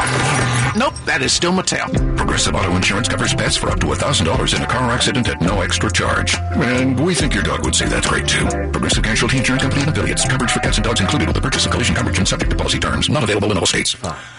Nope, 0.78 0.94
that 1.04 1.20
is 1.20 1.30
still 1.34 1.52
Mattel. 1.52 1.92
Progressive 2.16 2.54
Auto 2.54 2.74
Insurance 2.74 3.06
covers 3.06 3.34
pets 3.34 3.58
for 3.58 3.68
up 3.68 3.80
to 3.80 3.86
$1,000 3.88 4.56
in 4.56 4.62
a 4.62 4.66
car 4.66 4.90
accident 4.90 5.28
at 5.28 5.42
no 5.42 5.60
extra 5.60 5.92
charge. 5.92 6.34
And 6.56 6.98
we 6.98 7.14
think 7.14 7.34
your 7.34 7.42
dog 7.42 7.66
would 7.66 7.74
say 7.74 7.86
that's 7.86 8.08
great 8.08 8.26
too. 8.26 8.46
Progressive 8.72 9.04
Casualty 9.04 9.36
Insurance 9.36 9.62
Company 9.64 9.82
and 9.82 9.90
affiliates. 9.90 10.26
Coverage 10.26 10.52
for 10.52 10.60
cats 10.60 10.78
and 10.78 10.84
dogs 10.86 11.00
included 11.02 11.28
with 11.28 11.36
the 11.36 11.42
purchase 11.42 11.66
of 11.66 11.72
collision 11.72 11.94
coverage 11.94 12.16
and 12.16 12.26
subject 12.26 12.50
to 12.50 12.56
policy 12.56 12.78
terms. 12.78 13.10
Not 13.10 13.24
available 13.24 13.52
in 13.52 13.58
all 13.58 13.66
states. 13.66 13.94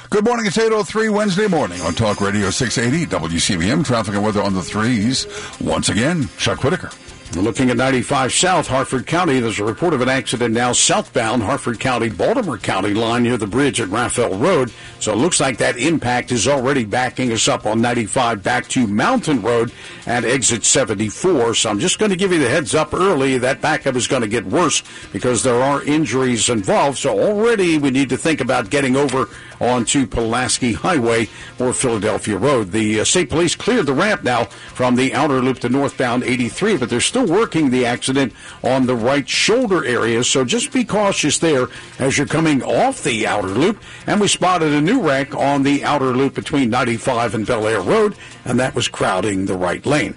Good 0.10 0.26
morning. 0.26 0.48
It's 0.48 0.58
8.03 0.58 1.12
Wednesday 1.14 1.48
morning 1.48 1.80
on 1.82 1.94
Talk 1.94 2.22
Radio 2.22 2.50
680 2.50 3.06
WCBM. 3.06 3.86
Traffic 3.86 4.16
and 4.16 4.24
weather 4.24 4.42
on 4.42 4.56
the 4.56 4.64
threes. 4.64 5.28
Once 5.62 5.90
again, 5.90 6.28
Chuck 6.40 6.64
Whitaker. 6.64 6.90
Looking 7.36 7.70
at 7.70 7.76
95 7.76 8.32
South 8.32 8.68
Harford 8.68 9.06
County, 9.06 9.42
there's 9.42 9.60
a 9.60 9.66
report 9.66 9.94
of 9.94 10.00
an 10.00 10.08
accident 10.08 10.54
now 10.54 10.72
southbound 10.72 11.44
Harford 11.44 11.82
County, 11.82 12.08
Baltimore 12.08 12.58
County 12.58 12.94
line 12.94 13.24
near 13.24 13.36
the 13.36 13.46
bridge 13.46 13.82
at 13.82 13.90
Raphael 13.90 14.38
Road. 14.38 14.72
So 15.00 15.12
it 15.12 15.18
looks 15.18 15.42
like 15.42 15.58
that 15.58 15.78
impact 15.78 16.32
is 16.32 16.48
already 16.48 16.86
backing 16.86 17.34
us 17.34 17.50
up 17.50 17.66
on 17.66 17.82
95 17.82 18.42
back 18.42 18.70
to 18.70 18.88
Mountain 18.88 19.42
Road 19.42 19.74
at 20.08 20.24
exit 20.24 20.64
74. 20.64 21.56
So 21.56 21.70
I'm 21.70 21.80
just 21.80 22.00
going 22.00 22.10
to 22.10 22.16
give 22.16 22.32
you 22.32 22.40
the 22.40 22.50
heads 22.50 22.74
up 22.74 22.94
early. 22.94 23.38
That 23.38 23.60
backup 23.60 23.96
is 23.96 24.08
going 24.08 24.22
to 24.22 24.30
get 24.30 24.46
worse 24.46 24.82
because 25.12 25.44
there 25.44 25.62
are 25.62 25.84
injuries 25.84 26.48
involved. 26.48 26.98
So 26.98 27.20
already 27.20 27.78
we 27.78 27.92
need 27.92 28.10
to 28.10 28.18
think 28.18 28.40
about 28.40 28.70
getting 28.70 28.96
over 28.96 29.28
onto 29.60 30.08
Pulaski 30.08 30.74
Highway 30.74 31.30
or 31.60 31.74
Philadelphia 31.74 32.38
Road. 32.38 32.72
The 32.72 33.02
uh, 33.02 33.04
state 33.04 33.30
police 33.30 33.56
cleared 33.56 33.86
the 33.86 33.94
ramp 33.94 34.24
now 34.24 34.46
from 34.46 34.96
the 34.96 35.14
outer 35.14 35.42
loop 35.42 35.60
to 35.60 35.70
northbound 35.70 36.24
83, 36.24 36.78
but 36.78 36.90
they're 36.90 37.02
still 37.02 37.28
working 37.28 37.70
the 37.70 37.86
accident 37.86 38.34
on 38.64 38.86
the 38.86 38.96
right 38.96 39.28
shoulder 39.28 39.86
area. 39.86 40.24
So 40.24 40.46
just 40.46 40.72
be 40.72 40.84
cautious 40.84 41.40
there 41.40 41.68
as 42.00 42.18
you're 42.18 42.28
coming 42.28 42.64
off 42.64 43.04
the 43.04 43.28
outer 43.28 43.48
loop. 43.48 43.82
And 44.08 44.20
we 44.20 44.28
spotted 44.28 44.74
a 44.74 44.82
new 44.82 45.02
wreck 45.02 45.36
on 45.36 45.64
the 45.64 45.84
outer 45.84 46.14
loop 46.14 46.34
between 46.34 46.70
95 46.70 47.36
and 47.36 47.46
Bel 47.46 47.68
Air 47.68 47.82
Road, 47.82 48.16
and 48.44 48.60
that 48.60 48.76
was 48.76 48.88
crowding 48.88 49.46
the 49.46 49.58
right 49.58 49.86
lane. 49.86 50.16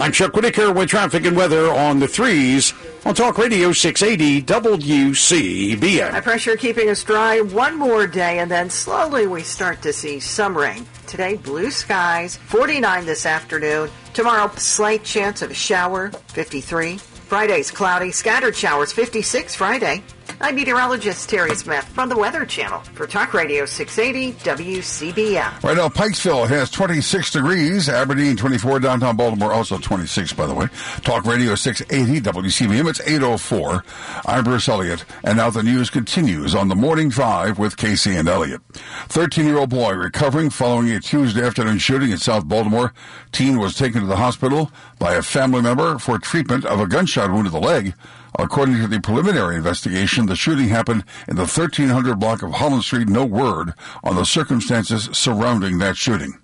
I'm 0.00 0.12
Chuck 0.12 0.34
Whitaker 0.34 0.72
with 0.72 0.88
traffic 0.88 1.26
and 1.26 1.36
weather 1.36 1.70
on 1.70 2.00
the 2.00 2.08
threes 2.08 2.72
on 3.04 3.14
Talk 3.14 3.36
Radio 3.36 3.70
680 3.70 4.40
WCBM. 4.44 6.10
High 6.10 6.20
pressure 6.22 6.56
keeping 6.56 6.88
us 6.88 7.04
dry 7.04 7.42
one 7.42 7.76
more 7.76 8.06
day, 8.06 8.38
and 8.38 8.50
then 8.50 8.70
slowly 8.70 9.26
we 9.26 9.42
start 9.42 9.82
to 9.82 9.92
see 9.92 10.18
some 10.18 10.56
rain. 10.56 10.86
Today, 11.06 11.36
blue 11.36 11.70
skies, 11.70 12.36
49 12.36 13.04
this 13.04 13.26
afternoon. 13.26 13.90
Tomorrow, 14.14 14.50
slight 14.56 15.04
chance 15.04 15.42
of 15.42 15.50
a 15.50 15.54
shower, 15.54 16.10
53. 16.28 16.96
Friday's 16.96 17.70
cloudy, 17.70 18.10
scattered 18.10 18.56
showers, 18.56 18.94
56 18.94 19.54
Friday. 19.54 20.02
I'm 20.42 20.54
meteorologist 20.54 21.28
Terry 21.28 21.54
Smith 21.54 21.84
from 21.84 22.08
the 22.08 22.16
Weather 22.16 22.46
Channel 22.46 22.80
for 22.94 23.06
Talk 23.06 23.34
Radio 23.34 23.66
680 23.66 24.32
WCBM. 24.40 25.62
Right 25.62 25.76
now, 25.76 25.90
Pikesville 25.90 26.48
has 26.48 26.70
26 26.70 27.32
degrees. 27.32 27.90
Aberdeen 27.90 28.38
24. 28.38 28.80
Downtown 28.80 29.16
Baltimore 29.16 29.52
also 29.52 29.76
26, 29.76 30.32
by 30.32 30.46
the 30.46 30.54
way. 30.54 30.68
Talk 31.02 31.26
Radio 31.26 31.54
680 31.54 32.22
WCBM. 32.22 32.88
It's 32.88 33.02
804. 33.02 33.84
I'm 34.24 34.42
Bruce 34.44 34.66
Elliott. 34.66 35.04
And 35.24 35.36
now 35.36 35.50
the 35.50 35.62
news 35.62 35.90
continues 35.90 36.54
on 36.54 36.68
the 36.68 36.74
morning 36.76 37.10
drive 37.10 37.58
with 37.58 37.76
Casey 37.76 38.16
and 38.16 38.26
Elliott. 38.26 38.62
13 39.08 39.44
year 39.44 39.58
old 39.58 39.68
boy 39.68 39.92
recovering 39.92 40.48
following 40.48 40.90
a 40.90 41.00
Tuesday 41.00 41.44
afternoon 41.44 41.76
shooting 41.76 42.12
in 42.12 42.18
South 42.18 42.48
Baltimore. 42.48 42.94
Teen 43.32 43.58
was 43.58 43.74
taken 43.74 44.00
to 44.00 44.06
the 44.06 44.16
hospital 44.16 44.72
by 44.98 45.12
a 45.14 45.22
family 45.22 45.60
member 45.60 45.98
for 45.98 46.18
treatment 46.18 46.64
of 46.64 46.80
a 46.80 46.86
gunshot 46.86 47.30
wound 47.30 47.44
to 47.44 47.50
the 47.50 47.60
leg. 47.60 47.92
According 48.38 48.76
to 48.76 48.86
the 48.86 49.00
preliminary 49.00 49.56
investigation, 49.56 50.26
the 50.26 50.36
shooting 50.36 50.68
happened 50.68 51.04
in 51.28 51.36
the 51.36 51.42
1300 51.42 52.18
block 52.18 52.42
of 52.42 52.52
Holland 52.52 52.84
Street. 52.84 53.08
No 53.08 53.24
word 53.24 53.74
on 54.02 54.16
the 54.16 54.24
circumstances 54.24 55.08
surrounding 55.12 55.78
that 55.78 55.96
shooting. 55.96 56.38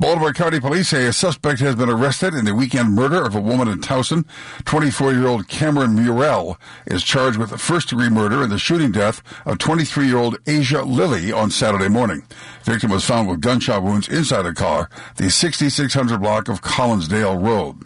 Baltimore 0.00 0.32
County 0.32 0.58
Police 0.58 0.88
say 0.88 1.06
a 1.06 1.12
suspect 1.12 1.60
has 1.60 1.76
been 1.76 1.88
arrested 1.88 2.34
in 2.34 2.44
the 2.44 2.54
weekend 2.54 2.94
murder 2.94 3.24
of 3.24 3.34
a 3.34 3.40
woman 3.40 3.68
in 3.68 3.80
Towson. 3.80 4.24
24-year-old 4.64 5.46
Cameron 5.46 5.94
Murrell 5.94 6.58
is 6.86 7.04
charged 7.04 7.38
with 7.38 7.60
first-degree 7.60 8.08
murder 8.08 8.42
in 8.42 8.50
the 8.50 8.58
shooting 8.58 8.90
death 8.90 9.22
of 9.46 9.58
23-year-old 9.58 10.38
Asia 10.46 10.82
Lilly 10.82 11.30
on 11.30 11.50
Saturday 11.50 11.88
morning. 11.88 12.24
Victim 12.64 12.90
was 12.90 13.04
found 13.04 13.28
with 13.28 13.40
gunshot 13.40 13.82
wounds 13.82 14.08
inside 14.08 14.46
a 14.46 14.52
car, 14.52 14.90
the 15.16 15.30
6600 15.30 16.18
block 16.20 16.48
of 16.48 16.62
Collinsdale 16.62 17.40
Road. 17.40 17.76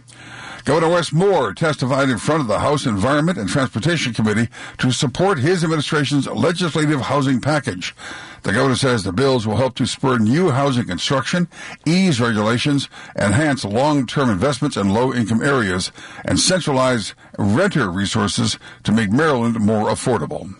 Governor 0.69 0.91
Wes 0.91 1.15
Moore 1.15 1.55
testified 1.55 2.11
in 2.11 2.19
front 2.19 2.43
of 2.43 2.47
the 2.47 2.59
House 2.59 2.85
Environment 2.85 3.39
and 3.39 3.49
Transportation 3.49 4.13
Committee 4.13 4.51
to 4.77 4.93
support 4.93 5.39
his 5.39 5.65
administration's 5.65 6.27
legislative 6.27 7.01
housing 7.01 7.41
package. 7.41 7.97
The 8.43 8.53
governor 8.53 8.77
says 8.77 9.03
the 9.03 9.11
bills 9.11 9.47
will 9.47 9.57
help 9.57 9.77
to 9.77 9.87
spur 9.87 10.19
new 10.19 10.51
housing 10.51 10.85
construction, 10.85 11.49
ease 11.87 12.21
regulations, 12.21 12.91
enhance 13.17 13.65
long-term 13.65 14.29
investments 14.29 14.77
in 14.77 14.91
low-income 14.91 15.43
areas, 15.43 15.91
and 16.27 16.39
centralize 16.39 17.15
renter 17.39 17.91
resources 17.91 18.59
to 18.85 18.93
make 18.93 19.11
Maryland 19.11 19.59
more 19.59 19.89
affordable. 19.89 20.55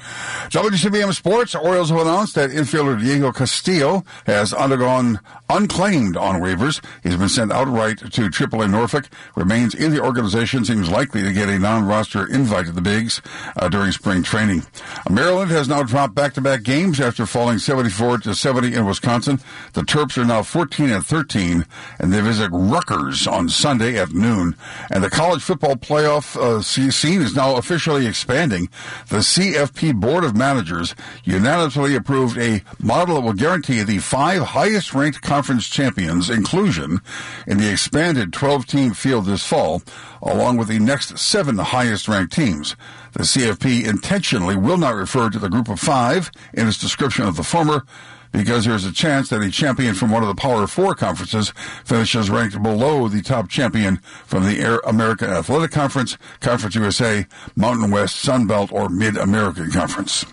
WCBM 0.51 1.15
Sports, 1.15 1.55
Orioles 1.55 1.91
have 1.91 2.01
announced 2.01 2.35
that 2.35 2.51
infielder 2.51 2.99
Diego 3.01 3.31
Castillo 3.31 4.03
has 4.27 4.53
undergone 4.53 5.21
unclaimed 5.57 6.17
on 6.17 6.41
waivers. 6.41 6.83
He's 7.03 7.17
been 7.17 7.29
sent 7.29 7.53
outright 7.53 7.99
to 7.99 8.07
AAA 8.07 8.71
Norfolk, 8.71 9.09
remains 9.37 9.75
in 9.75 9.93
the 9.93 10.03
organization, 10.03 10.65
seems 10.65 10.91
likely 10.91 11.23
to 11.23 11.33
get 11.33 11.49
a 11.49 11.59
non-roster 11.59 12.27
invite 12.27 12.67
to 12.67 12.73
the 12.73 12.81
Bigs 12.81 13.21
uh, 13.57 13.69
during 13.69 13.93
spring 13.93 14.23
training. 14.23 14.63
Maryland 15.11 15.51
has 15.51 15.69
now 15.69 15.83
dropped 15.83 16.15
back-to-back 16.15 16.63
games 16.63 17.01
after 17.01 17.27
falling 17.27 17.59
74 17.59 18.19
to 18.19 18.35
70 18.35 18.75
in 18.75 18.87
Wisconsin. 18.87 19.41
The 19.75 19.83
Terps 19.83 20.17
are 20.19 20.25
now 20.25 20.43
14 20.43 20.91
and 20.91 21.05
13, 21.05 21.67
and 21.99 22.13
they 22.13 22.21
visit 22.21 22.51
Rutgers 22.53 23.27
on 23.27 23.49
Sunday 23.49 23.99
at 23.99 24.13
noon. 24.13 24.57
And 24.91 25.05
the 25.05 25.11
college 25.11 25.43
football 25.43 25.77
playoff 25.77 26.37
uh, 26.37 26.63
scene 26.63 27.23
is 27.23 27.37
now 27.37 27.57
officially 27.57 28.07
expanding. 28.07 28.69
The 29.09 29.19
CFP 29.19 30.01
Board 30.01 30.25
of 30.25 30.37
Managers 30.37 30.95
unanimously 31.25 31.95
approved 31.95 32.39
a 32.39 32.63
model 32.81 33.17
that 33.17 33.21
will 33.23 33.33
guarantee 33.33 33.83
the 33.83 33.99
five 33.99 34.43
highest 34.43 34.95
ranked 34.95 35.23
conference 35.43 35.69
champions 35.69 36.31
inclusion 36.31 37.01
in 37.49 37.59
the 37.59 37.69
expanded 37.69 38.33
12 38.33 38.65
team 38.65 38.95
field 38.95 39.27
this 39.27 39.45
fall, 39.45 39.83
along 40.23 40.57
with 40.57 40.69
the 40.69 40.79
next 40.79 41.19
seven 41.19 41.59
highest 41.59 42.07
ranked 42.07 42.33
teams. 42.33 42.77
The 43.15 43.25
CFP 43.25 43.85
intentionally 43.85 44.55
will 44.55 44.77
not 44.77 44.95
refer 44.95 45.31
to 45.31 45.41
the 45.41 45.49
group 45.49 45.69
of 45.69 45.81
five 45.81 46.31
in 46.55 46.69
its 46.69 46.79
description 46.79 47.25
of 47.27 47.35
the 47.35 47.43
former 47.43 47.85
because 48.31 48.65
there's 48.65 48.85
a 48.85 48.93
chance 48.93 49.31
that 49.31 49.43
a 49.43 49.51
champion 49.51 49.97
from 49.97 50.13
one 50.13 50.23
of 50.23 50.29
the 50.29 50.41
Power 50.41 50.69
Four 50.69 50.95
conferences 50.95 51.53
finishes 51.85 52.31
ranked 52.31 52.63
below 52.63 53.09
the 53.09 53.21
top 53.21 53.49
champion 53.49 53.97
from 54.25 54.45
the 54.45 54.61
Air 54.61 54.79
American 54.87 55.29
Athletic 55.29 55.73
Conference, 55.73 56.17
Conference 56.39 56.77
USA, 56.77 57.27
Mountain 57.57 57.91
West, 57.91 58.15
Sun 58.15 58.47
Belt, 58.47 58.71
or 58.71 58.89
Mid 58.89 59.17
American 59.17 59.73
Conference 59.73 60.25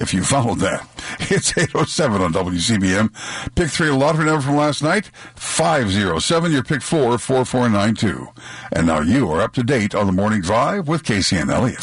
if 0.00 0.14
you 0.14 0.24
followed 0.24 0.58
that. 0.60 0.86
It's 1.30 1.56
807 1.56 2.22
on 2.22 2.32
WCBM. 2.32 3.54
Pick 3.54 3.68
three 3.68 3.90
lottery 3.90 4.24
number 4.24 4.40
from 4.42 4.56
last 4.56 4.82
night, 4.82 5.10
507. 5.36 6.50
Your 6.50 6.62
pick 6.64 6.82
four, 6.82 7.18
4492. 7.18 8.28
And 8.72 8.86
now 8.86 9.00
you 9.00 9.30
are 9.30 9.40
up 9.40 9.52
to 9.54 9.62
date 9.62 9.94
on 9.94 10.06
the 10.06 10.12
morning 10.12 10.40
drive 10.40 10.88
with 10.88 11.04
Casey 11.04 11.36
and 11.36 11.50
Elliott. 11.50 11.78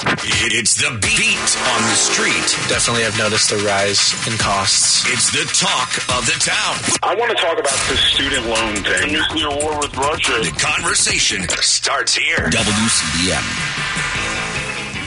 It's 0.51 0.75
the 0.75 0.89
beat 1.01 1.49
on 1.69 1.81
the 1.87 1.95
street. 1.95 2.47
Definitely 2.67 3.03
have 3.03 3.17
noticed 3.17 3.51
a 3.51 3.57
rise 3.63 4.13
in 4.27 4.37
costs. 4.37 5.05
It's 5.07 5.31
the 5.31 5.45
talk 5.53 5.89
of 6.17 6.25
the 6.25 6.37
town. 6.39 6.75
I 7.03 7.15
want 7.15 7.31
to 7.31 7.37
talk 7.37 7.59
about 7.59 7.77
the 7.87 7.97
student 7.97 8.47
loan 8.47 8.75
thing. 8.83 9.13
The 9.13 9.19
nuclear 9.19 9.49
war 9.49 9.79
with 9.79 9.95
Russia. 9.95 10.39
The 10.43 10.55
conversation 10.59 11.47
starts 11.49 12.15
here. 12.15 12.49
WCBM. 12.49 13.86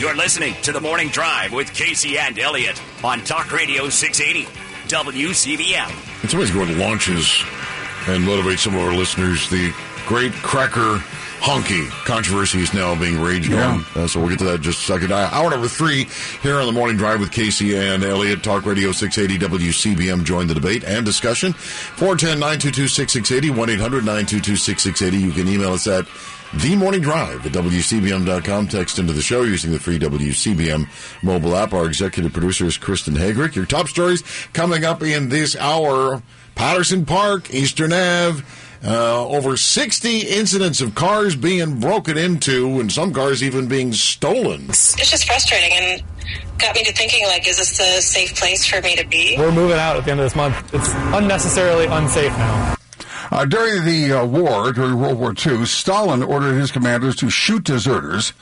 You're 0.00 0.16
listening 0.16 0.54
to 0.62 0.72
the 0.72 0.80
Morning 0.80 1.08
Drive 1.08 1.52
with 1.52 1.74
Casey 1.74 2.16
and 2.18 2.38
Elliott 2.38 2.80
on 3.04 3.20
Talk 3.20 3.52
Radio 3.52 3.90
680 3.90 4.48
WCBM. 4.88 6.22
And 6.22 6.30
somebody's 6.30 6.54
going 6.54 6.68
to 6.68 6.74
launches 6.76 7.42
and 8.08 8.24
motivate 8.24 8.58
some 8.58 8.74
of 8.74 8.80
our 8.80 8.94
listeners. 8.94 9.50
The 9.50 9.74
great 10.06 10.32
cracker 10.32 10.96
honky 11.40 11.86
controversy 12.06 12.60
is 12.60 12.72
now 12.72 12.94
being 12.98 13.20
raged 13.20 13.50
Yeah. 13.50 13.66
on. 13.72 13.84
Uh, 13.94 14.06
so 14.08 14.20
we'll 14.20 14.30
get 14.30 14.38
to 14.38 14.44
that 14.46 14.54
in 14.56 14.62
just 14.62 14.80
a 14.80 14.84
second. 14.92 15.12
Uh, 15.12 15.28
hour 15.32 15.50
number 15.50 15.68
three 15.68 16.06
here 16.42 16.58
on 16.60 16.66
the 16.66 16.72
morning 16.72 16.96
drive 16.96 17.20
with 17.20 17.30
Casey 17.30 17.76
and 17.76 18.02
Elliott. 18.02 18.42
Talk 18.42 18.64
Radio 18.64 18.92
680 18.92 19.38
WCBM. 19.58 20.24
Join 20.24 20.46
the 20.46 20.54
debate 20.54 20.82
and 20.82 21.04
discussion. 21.04 21.52
410 21.52 22.38
922 22.40 22.88
6680 22.88 23.50
1 23.50 23.68
800 23.70 24.04
922 24.06 24.56
6680. 24.56 25.18
You 25.22 25.30
can 25.32 25.46
email 25.52 25.74
us 25.74 25.86
at 25.86 26.06
the 26.54 26.76
morning 26.76 27.00
drive 27.00 27.46
at 27.46 27.52
WCBM.com. 27.52 28.68
Text 28.68 28.98
into 28.98 29.12
the 29.12 29.22
show 29.22 29.42
using 29.42 29.72
the 29.72 29.78
free 29.78 29.98
WCBM 29.98 30.88
mobile 31.22 31.56
app. 31.56 31.72
Our 31.72 31.86
executive 31.86 32.32
producer 32.32 32.66
is 32.66 32.76
Kristen 32.76 33.14
Hagrick. 33.14 33.54
Your 33.54 33.66
top 33.66 33.88
stories 33.88 34.22
coming 34.52 34.84
up 34.84 35.02
in 35.02 35.28
this 35.28 35.56
hour. 35.56 36.22
Patterson 36.54 37.06
Park, 37.06 37.52
Eastern 37.54 37.92
Ave. 37.92 38.42
Uh, 38.82 39.28
over 39.28 39.58
60 39.58 40.20
incidents 40.20 40.80
of 40.80 40.94
cars 40.94 41.36
being 41.36 41.80
broken 41.80 42.16
into 42.16 42.80
and 42.80 42.90
some 42.90 43.12
cars 43.12 43.42
even 43.42 43.68
being 43.68 43.92
stolen. 43.92 44.70
It's 44.70 45.10
just 45.10 45.26
frustrating 45.26 45.70
and 45.74 46.02
got 46.58 46.74
me 46.74 46.84
to 46.84 46.92
thinking 46.92 47.24
like, 47.26 47.46
is 47.46 47.58
this 47.58 47.78
a 47.78 48.00
safe 48.00 48.34
place 48.36 48.64
for 48.64 48.80
me 48.80 48.96
to 48.96 49.06
be? 49.06 49.36
We're 49.38 49.52
moving 49.52 49.78
out 49.78 49.96
at 49.96 50.06
the 50.06 50.12
end 50.12 50.20
of 50.20 50.24
this 50.24 50.34
month. 50.34 50.72
It's 50.72 50.90
unnecessarily 51.14 51.86
unsafe 51.86 52.32
now. 52.38 52.76
Uh, 53.30 53.44
during 53.44 53.84
the 53.84 54.12
uh, 54.12 54.24
war, 54.24 54.72
during 54.72 54.98
World 54.98 55.18
War 55.18 55.34
II, 55.34 55.64
Stalin 55.66 56.22
ordered 56.22 56.54
his 56.54 56.70
commanders 56.70 57.16
to 57.16 57.30
shoot 57.30 57.64
deserters 57.64 58.32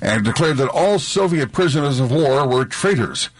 and 0.00 0.24
declared 0.24 0.56
that 0.58 0.68
all 0.68 0.98
Soviet 0.98 1.52
prisoners 1.52 2.00
of 2.00 2.10
war 2.10 2.46
were 2.46 2.64
traitors. 2.64 3.30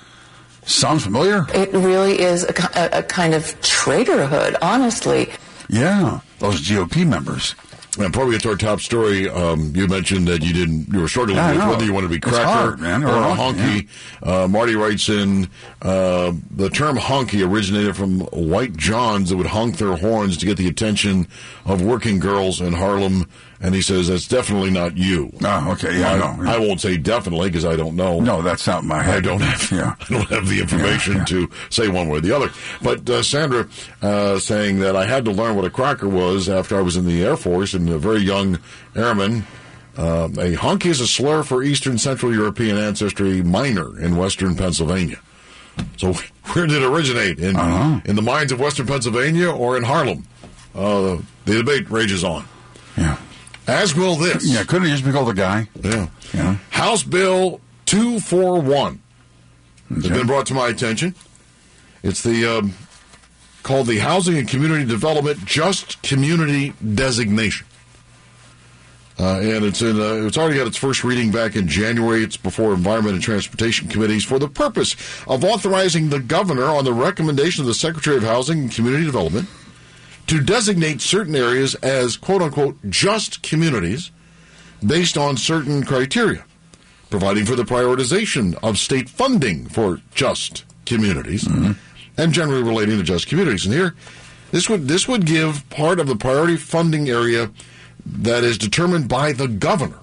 Sounds 0.65 1.05
familiar? 1.05 1.47
It 1.55 1.73
really 1.73 2.21
is 2.21 2.45
a, 2.45 2.53
a, 2.75 2.99
a 2.99 3.03
kind 3.03 3.35
of 3.35 3.45
traitorhood, 3.61 4.57
honestly. 4.61 5.31
Yeah, 5.69 6.21
those 6.41 6.61
GOP 6.61 7.07
members. 7.07 7.55
And 7.99 8.13
before 8.13 8.27
we 8.27 8.33
get 8.33 8.43
to 8.43 8.51
our 8.51 8.57
top 8.57 8.81
story, 8.81 9.29
um, 9.29 9.73
you 9.75 9.89
mentioned 9.89 10.29
that 10.29 10.43
you 10.43 10.53
didn't, 10.53 10.89
you 10.93 11.01
were 11.01 11.09
Yeah, 11.37 11.65
I 11.65 11.69
whether 11.71 11.85
you 11.85 11.93
want 11.93 12.05
to 12.05 12.11
be 12.11 12.21
cracker 12.21 12.45
hard, 12.45 12.81
man, 12.81 13.03
or, 13.03 13.09
or 13.09 13.17
a 13.17 13.35
honky, 13.35 13.89
honky. 13.89 13.89
Uh, 14.23 14.47
Marty 14.47 14.77
writes 14.77 15.09
in, 15.09 15.49
uh, 15.83 16.33
the 16.51 16.69
term 16.71 16.97
honky 16.97 17.45
originated 17.49 17.97
from 17.97 18.21
white 18.21 18.77
johns 18.77 19.31
that 19.31 19.37
would 19.37 19.47
honk 19.47 19.79
their 19.79 19.97
horns 19.97 20.37
to 20.37 20.47
get 20.47 20.59
the 20.59 20.69
attention 20.69 21.27
of 21.65 21.83
working 21.83 22.19
girls 22.19 22.61
in 22.61 22.75
Harlem. 22.75 23.29
And 23.61 23.75
he 23.75 23.83
says, 23.83 24.07
that's 24.07 24.29
definitely 24.29 24.71
not 24.71 24.97
you. 24.97 25.33
Oh, 25.45 25.73
okay, 25.73 25.99
yeah, 25.99 26.13
I 26.13 26.19
know, 26.37 26.45
yeah. 26.45 26.55
I 26.55 26.59
won't 26.59 26.81
say 26.81 26.97
definitely 26.97 27.49
because 27.49 27.65
I 27.65 27.75
don't 27.75 27.97
know. 27.97 28.21
No, 28.21 28.41
that's 28.41 28.65
not 28.69 28.85
my 28.85 29.03
head. 29.03 29.17
I 29.17 29.21
don't 29.21 29.41
have, 29.41 29.73
Yeah. 29.73 29.97
I 30.01 30.05
don't 30.13 30.29
have 30.29 30.47
the 30.49 30.61
information 30.61 31.25
to 31.25 31.51
say 31.69 31.89
one 31.89 32.09
way 32.09 32.19
or 32.19 32.21
the 32.21 32.31
other. 32.37 32.51
But 32.83 33.11
uh, 33.11 33.23
Sandra 33.25 33.69
uh, 34.01 34.39
saying 34.39 34.79
that 34.79 34.95
I 34.95 35.07
had 35.07 35.25
to 35.25 35.33
learn 35.33 35.57
what 35.57 35.65
a 35.65 35.71
cracker 35.71 36.09
was 36.09 36.49
after 36.49 36.77
I 36.79 36.83
was 36.83 36.97
in 36.97 37.05
the 37.05 37.25
Air 37.25 37.37
Force 37.37 37.75
and 37.75 37.89
a 37.91 37.99
very 37.99 38.21
young 38.21 38.61
airman. 38.95 39.45
Uh, 39.97 40.27
a 40.39 40.55
honky 40.55 40.87
is 40.87 41.01
a 41.01 41.09
slur 41.09 41.43
for 41.43 41.65
Eastern 41.65 41.99
Central 41.99 42.33
European 42.33 42.77
ancestry 42.79 43.43
minor 43.43 43.99
in 43.99 44.15
Western 44.17 44.55
Pennsylvania. 44.55 45.19
So 45.97 46.13
where 46.53 46.69
did 46.69 46.81
it 46.81 46.87
originate? 46.87 47.41
In 47.41 47.57
Uh-huh. 47.57 48.01
in 48.05 48.15
the 48.15 48.23
mines 48.23 48.53
of 48.53 48.61
Western 48.61 48.87
Pennsylvania 48.87 49.51
or 49.51 49.77
in 49.77 49.83
Harlem? 49.83 50.25
Uh, 50.77 51.19
the 51.45 51.55
debate 51.57 51.91
rages 51.91 52.23
on. 52.23 52.45
Yeah. 52.97 53.17
As 53.69 53.95
will 53.95 54.17
this. 54.17 54.47
Yeah, 54.47 54.65
couldn't 54.65 54.89
it 54.89 54.93
just 54.93 55.05
be 55.05 55.13
called 55.13 55.29
a 55.29 55.35
guy? 55.35 55.69
Yeah. 55.83 56.09
Yeah. 56.33 56.57
House 56.71 57.03
Bill 57.03 57.61
241 57.85 59.01
has 59.91 60.09
been 60.09 60.27
brought 60.27 60.47
to 60.47 60.55
my 60.55 60.69
attention. 60.69 61.15
It's 62.03 62.23
the 62.23 62.47
um, 62.47 62.75
called 63.63 63.87
the 63.87 63.99
Housing 63.99 64.39
and 64.39 64.49
Community 64.49 64.87
Development 64.87 65.45
Just 65.45 66.03
Community 66.03 66.73
Designation. 66.95 67.67
Uh, 69.21 69.41
and 69.41 69.65
it's 69.65 69.83
in, 69.83 70.01
uh, 70.01 70.27
it's 70.27 70.39
already 70.39 70.57
got 70.57 70.67
its 70.67 70.77
first 70.77 71.03
reading 71.03 71.33
back 71.33 71.57
in 71.57 71.67
January. 71.67 72.23
It's 72.23 72.37
before 72.37 72.73
Environment 72.73 73.15
and 73.17 73.23
Transportation 73.23 73.89
Committees 73.89 74.25
for 74.25 74.39
the 74.39 74.49
purpose 74.49 74.95
of 75.27 75.45
authorizing 75.45 76.09
the 76.09 76.21
governor 76.21 76.67
on 76.67 76.85
the 76.85 76.93
recommendation 76.93 77.63
of 77.63 77.67
the 77.67 77.75
Secretary 77.75 78.17
of 78.17 78.23
Housing 78.23 78.61
and 78.61 78.73
Community 78.73 79.05
Development 79.05 79.49
to 80.29 80.41
designate 80.41 81.01
certain 81.01 81.35
areas 81.35 81.75
as 81.77 82.17
quote 82.17 82.43
unquote 82.43 82.77
just 82.89 83.43
communities 83.43 84.11
based 84.87 85.19
on 85.19 85.37
certain 85.37 85.85
criteria, 85.85 86.45
providing 87.11 87.45
for 87.45 87.57
the 87.57 87.65
prioritization 87.65 88.57
of 88.63 88.79
state 88.79 89.09
funding 89.09 89.67
for 89.67 90.01
just 90.15 90.65
communities 90.87 91.45
mm-hmm. 91.45 91.73
and 92.17 92.33
generally 92.33 92.63
relating 92.63 92.97
to 92.99 93.03
just 93.03 93.27
communities. 93.27 93.65
And 93.65 93.75
here, 93.75 93.95
this 94.53 94.69
would 94.69 94.87
this 94.87 95.09
would 95.09 95.27
give 95.27 95.69
part 95.71 95.99
of 95.99 96.07
the 96.07 96.17
priority 96.17 96.57
funding 96.57 97.09
area 97.09 97.51
that 98.07 98.45
is 98.45 98.57
determined 98.57 99.09
by 99.09 99.33
the 99.33 99.49
governor 99.49 99.99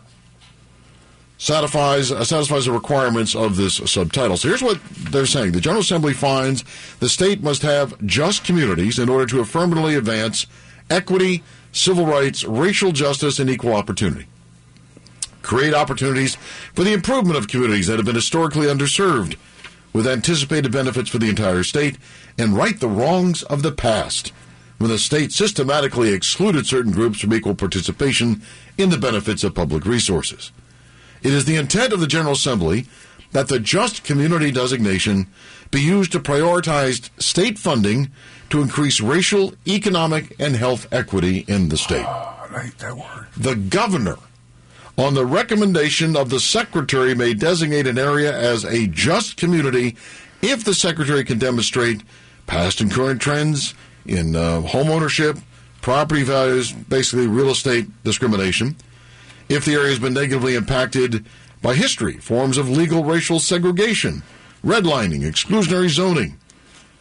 satisfies 1.46 2.12
uh, 2.12 2.24
satisfies 2.24 2.66
the 2.66 2.72
requirements 2.72 3.36
of 3.36 3.56
this 3.56 3.76
subtitle. 3.76 4.36
So 4.36 4.48
here's 4.48 4.64
what 4.64 4.80
they're 5.12 5.28
saying: 5.28 5.52
the 5.52 5.62
General 5.62 5.82
Assembly 5.82 6.14
finds 6.14 6.64
the 7.00 7.10
state 7.10 7.44
must 7.44 7.62
have 7.62 7.94
just 8.06 8.44
communities 8.44 8.98
in 8.98 9.10
order 9.10 9.28
to 9.28 9.42
affirmatively 9.42 9.96
advance 9.96 10.48
equity, 10.90 11.44
civil 11.72 12.06
rights, 12.06 12.44
racial 12.44 12.92
justice, 12.92 13.38
and 13.40 13.50
equal 13.50 13.74
opportunity. 13.74 14.26
create 15.46 15.74
opportunities 15.74 16.36
for 16.74 16.84
the 16.84 16.94
improvement 16.94 17.38
of 17.38 17.48
communities 17.48 17.88
that 17.88 17.98
have 17.98 18.06
been 18.06 18.16
historically 18.16 18.68
underserved, 18.68 19.36
with 19.94 20.08
anticipated 20.08 20.72
benefits 20.72 21.10
for 21.10 21.20
the 21.20 21.30
entire 21.30 21.64
state, 21.64 21.98
and 22.38 22.58
right 22.58 22.80
the 22.80 22.90
wrongs 22.90 23.44
of 23.44 23.62
the 23.62 23.72
past, 23.72 24.34
when 24.80 24.90
the 24.90 24.98
state 24.98 25.32
systematically 25.32 26.12
excluded 26.12 26.66
certain 26.66 26.92
groups 26.92 27.20
from 27.22 27.34
equal 27.34 27.56
participation 27.56 28.42
in 28.78 28.90
the 28.90 28.98
benefits 28.98 29.44
of 29.44 29.56
public 29.56 29.86
resources. 29.86 30.52
It 31.26 31.34
is 31.34 31.46
the 31.46 31.56
intent 31.56 31.92
of 31.92 32.00
the 32.00 32.06
General 32.06 32.34
Assembly 32.34 32.86
that 33.32 33.48
the 33.48 33.60
just 33.60 34.04
community 34.04 34.52
designation 34.52 35.26
be 35.72 35.82
used 35.82 36.12
to 36.12 36.20
prioritize 36.20 37.10
state 37.20 37.58
funding 37.58 38.12
to 38.52 38.62
increase 38.62 39.02
racial, 39.02 39.56
economic, 39.68 40.36
and 40.40 40.56
health 40.56 40.88
equity 40.94 41.40
in 41.48 41.70
the 41.70 41.78
state. 41.78 42.06
I 42.06 42.48
like 42.54 42.78
that 42.78 42.96
word. 42.96 43.26
The 43.36 43.56
governor, 43.56 44.18
on 45.00 45.16
the 45.16 45.26
recommendation 45.26 46.16
of 46.16 46.30
the 46.30 46.40
secretary, 46.40 47.16
may 47.16 47.34
designate 47.34 47.88
an 47.88 47.98
area 47.98 48.32
as 48.32 48.64
a 48.64 48.86
just 48.86 49.36
community 49.36 49.98
if 50.44 50.64
the 50.64 50.76
secretary 50.76 51.24
can 51.24 51.40
demonstrate 51.40 52.04
past 52.46 52.82
and 52.82 52.92
current 52.92 53.20
trends 53.20 53.74
in 54.06 54.36
uh, 54.36 54.62
home 54.62 54.92
ownership, 54.92 55.40
property 55.82 56.22
values, 56.22 56.72
basically 56.72 57.26
real 57.26 57.50
estate 57.50 57.88
discrimination, 58.04 58.76
if 59.50 59.66
the 59.66 59.74
area 59.74 59.90
has 59.90 60.00
been 60.00 60.14
negatively 60.14 60.56
impacted 60.56 61.26
by 61.62 61.76
history, 61.76 62.18
forms 62.18 62.58
of 62.58 62.70
legal 62.70 63.04
racial 63.04 63.40
segregation, 63.40 64.24
redlining, 64.64 65.22
exclusionary 65.22 65.90
zoning, 65.90 66.38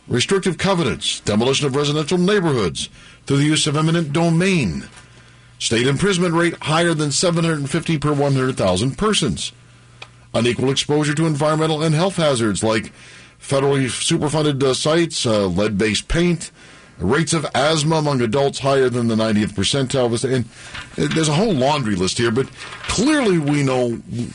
restrictive 0.07 0.59
covenants, 0.59 1.21
demolition 1.21 1.67
of 1.67 1.77
residential 1.77 2.19
neighborhoods 2.19 2.89
through 3.27 3.39
the 3.39 3.45
use 3.45 3.67
of 3.67 3.77
eminent 3.77 4.13
domain, 4.13 4.89
state 5.59 5.87
imprisonment 5.87 6.35
rate 6.35 6.55
higher 6.63 6.95
than 6.95 7.11
750 7.11 7.99
per 7.99 8.13
100,000 8.13 8.99
persons, 8.99 9.53
unequal 10.35 10.71
exposure 10.71 11.15
to 11.15 11.27
environmental 11.27 11.83
and 11.83 11.95
health 11.95 12.17
hazards 12.17 12.63
like 12.63 12.93
federally 13.41 13.91
superfunded 13.91 14.63
uh, 14.63 14.75
sites, 14.75 15.27
uh, 15.27 15.47
lead-based 15.47 16.09
paint, 16.09 16.51
rates 16.99 17.33
of 17.33 17.47
asthma 17.55 17.97
among 17.97 18.21
adults 18.21 18.61
higher 18.61 18.89
than 18.89 19.09
the 19.09 19.17
90th 19.17 19.53
percentile. 19.53 20.09
Was, 20.11 20.25
And 20.25 20.45
there's 20.97 21.29
a 21.29 21.35
whole 21.35 21.53
laundry 21.53 21.97
list 21.97 22.19
here, 22.19 22.31
but 22.31 22.49
clearly 22.89 23.39
we 23.39 23.63
know 23.63 23.93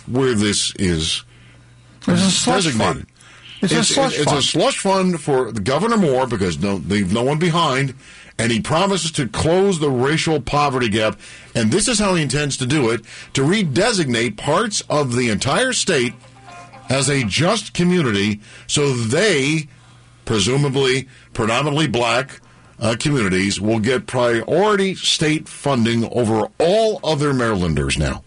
where 0.07 0.33
this 0.33 0.73
is 0.75 1.23
It's 2.01 2.21
a 2.21 2.31
slush 2.31 2.63
designated. 2.65 2.95
fund. 2.95 3.07
It's 3.61 3.73
a 3.73 3.83
slush 3.83 4.15
it's 4.15 4.25
fund. 4.25 4.37
a 4.37 4.41
slush 4.41 4.77
fund 4.79 5.21
for 5.21 5.51
the 5.51 5.59
Governor 5.61 5.97
Moore 5.97 6.27
because 6.27 6.59
no, 6.59 6.75
leave 6.75 7.11
no 7.13 7.23
one 7.23 7.39
behind, 7.39 7.93
and 8.37 8.51
he 8.53 8.61
promises 8.61 9.11
to 9.13 9.27
close 9.27 9.79
the 9.79 9.89
racial 9.89 10.39
poverty 10.39 10.87
gap. 10.87 11.19
And 11.53 11.69
this 11.71 11.89
is 11.89 11.99
how 11.99 12.15
he 12.15 12.21
intends 12.23 12.55
to 12.57 12.65
do 12.65 12.89
it: 12.89 13.01
to 13.33 13.41
redesignate 13.41 14.37
parts 14.37 14.81
of 14.89 15.15
the 15.15 15.29
entire 15.29 15.73
state 15.73 16.13
as 16.89 17.09
a 17.09 17.23
just 17.25 17.73
community, 17.73 18.39
so 18.65 18.93
they, 18.93 19.67
presumably 20.23 21.07
predominantly 21.33 21.87
black 21.87 22.39
uh, 22.79 22.95
communities, 22.99 23.59
will 23.59 23.79
get 23.79 24.07
priority 24.07 24.95
state 24.95 25.47
funding 25.47 26.05
over 26.11 26.47
all 26.59 26.99
other 27.03 27.33
Marylanders 27.33 27.97
now. 27.97 28.23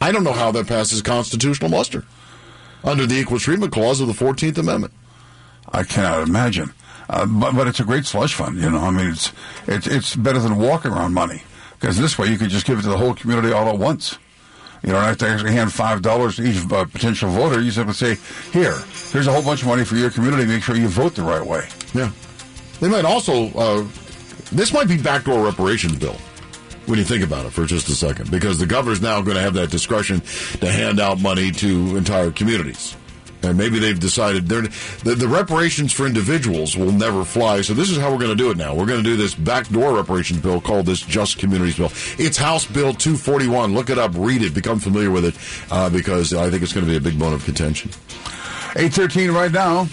I 0.00 0.12
don't 0.12 0.24
know 0.24 0.32
how 0.32 0.50
that 0.52 0.66
passes 0.66 1.02
constitutional 1.02 1.70
muster 1.70 2.04
under 2.84 3.06
the 3.06 3.16
Equal 3.16 3.38
Treatment 3.38 3.72
Clause 3.72 4.00
of 4.00 4.06
the 4.08 4.12
14th 4.12 4.58
Amendment. 4.58 4.92
I 5.72 5.82
cannot 5.82 6.28
imagine. 6.28 6.72
Uh, 7.08 7.26
but 7.26 7.52
but 7.54 7.68
it's 7.68 7.80
a 7.80 7.84
great 7.84 8.04
slush 8.04 8.34
fund. 8.34 8.58
You 8.58 8.70
know, 8.70 8.78
I 8.78 8.90
mean, 8.90 9.08
it's 9.10 9.32
it's 9.66 9.86
it's 9.86 10.16
better 10.16 10.40
than 10.40 10.58
walking 10.58 10.90
around 10.90 11.14
money 11.14 11.42
because 11.78 11.98
this 11.98 12.18
way 12.18 12.28
you 12.28 12.38
could 12.38 12.50
just 12.50 12.66
give 12.66 12.78
it 12.78 12.82
to 12.82 12.88
the 12.88 12.98
whole 12.98 13.14
community 13.14 13.52
all 13.52 13.68
at 13.68 13.78
once. 13.78 14.18
You 14.82 14.92
don't 14.92 15.02
have 15.02 15.18
to 15.18 15.28
actually 15.28 15.52
hand 15.52 15.72
five 15.72 16.02
dollars 16.02 16.36
to 16.36 16.42
each 16.42 16.70
uh, 16.70 16.84
potential 16.84 17.30
voter. 17.30 17.60
You 17.60 17.70
simply 17.70 17.94
say, 17.94 18.16
"Here, 18.52 18.76
here's 19.12 19.28
a 19.28 19.32
whole 19.32 19.42
bunch 19.42 19.62
of 19.62 19.68
money 19.68 19.84
for 19.84 19.94
your 19.94 20.10
community. 20.10 20.46
Make 20.46 20.62
sure 20.64 20.76
you 20.76 20.88
vote 20.88 21.14
the 21.14 21.22
right 21.22 21.44
way." 21.44 21.68
Yeah. 21.94 22.10
They 22.80 22.88
might 22.88 23.04
also, 23.04 23.48
uh, 23.50 23.86
this 24.52 24.72
might 24.72 24.88
be 24.88 24.98
backdoor 25.00 25.44
reparations 25.44 25.96
bill 25.96 26.16
when 26.86 26.98
you 26.98 27.04
think 27.04 27.24
about 27.24 27.46
it 27.46 27.50
for 27.50 27.66
just 27.66 27.88
a 27.88 27.94
second, 27.94 28.30
because 28.30 28.58
the 28.58 28.66
governor's 28.66 29.02
now 29.02 29.20
going 29.20 29.36
to 29.36 29.42
have 29.42 29.54
that 29.54 29.70
discretion 29.70 30.20
to 30.60 30.70
hand 30.70 31.00
out 31.00 31.20
money 31.20 31.50
to 31.50 31.96
entire 31.96 32.30
communities. 32.30 32.96
And 33.42 33.58
maybe 33.58 33.78
they've 33.78 33.98
decided 33.98 34.48
they're, 34.48 34.62
the, 34.62 35.14
the 35.16 35.28
reparations 35.28 35.92
for 35.92 36.06
individuals 36.06 36.76
will 36.76 36.92
never 36.92 37.24
fly. 37.24 37.60
So 37.60 37.74
this 37.74 37.90
is 37.90 37.98
how 37.98 38.10
we're 38.10 38.18
going 38.18 38.30
to 38.30 38.36
do 38.36 38.50
it 38.50 38.56
now. 38.56 38.74
We're 38.74 38.86
going 38.86 39.02
to 39.02 39.08
do 39.08 39.16
this 39.16 39.34
backdoor 39.34 39.94
reparations 39.94 40.40
bill 40.40 40.60
called 40.60 40.86
this 40.86 41.00
Just 41.00 41.38
Communities 41.38 41.76
Bill. 41.76 41.92
It's 42.18 42.36
House 42.36 42.66
Bill 42.66 42.92
241. 42.94 43.74
Look 43.74 43.90
it 43.90 43.98
up, 43.98 44.12
read 44.14 44.42
it, 44.42 44.54
become 44.54 44.78
familiar 44.78 45.10
with 45.10 45.24
it, 45.24 45.36
uh, 45.72 45.90
because 45.90 46.34
I 46.34 46.50
think 46.50 46.62
it's 46.62 46.72
going 46.72 46.86
to 46.86 46.90
be 46.90 46.96
a 46.96 47.00
big 47.00 47.18
bone 47.18 47.32
of 47.32 47.44
contention. 47.44 47.90
Eight 48.76 48.92
thirteen 48.92 49.30
right 49.30 49.50
now. 49.50 49.88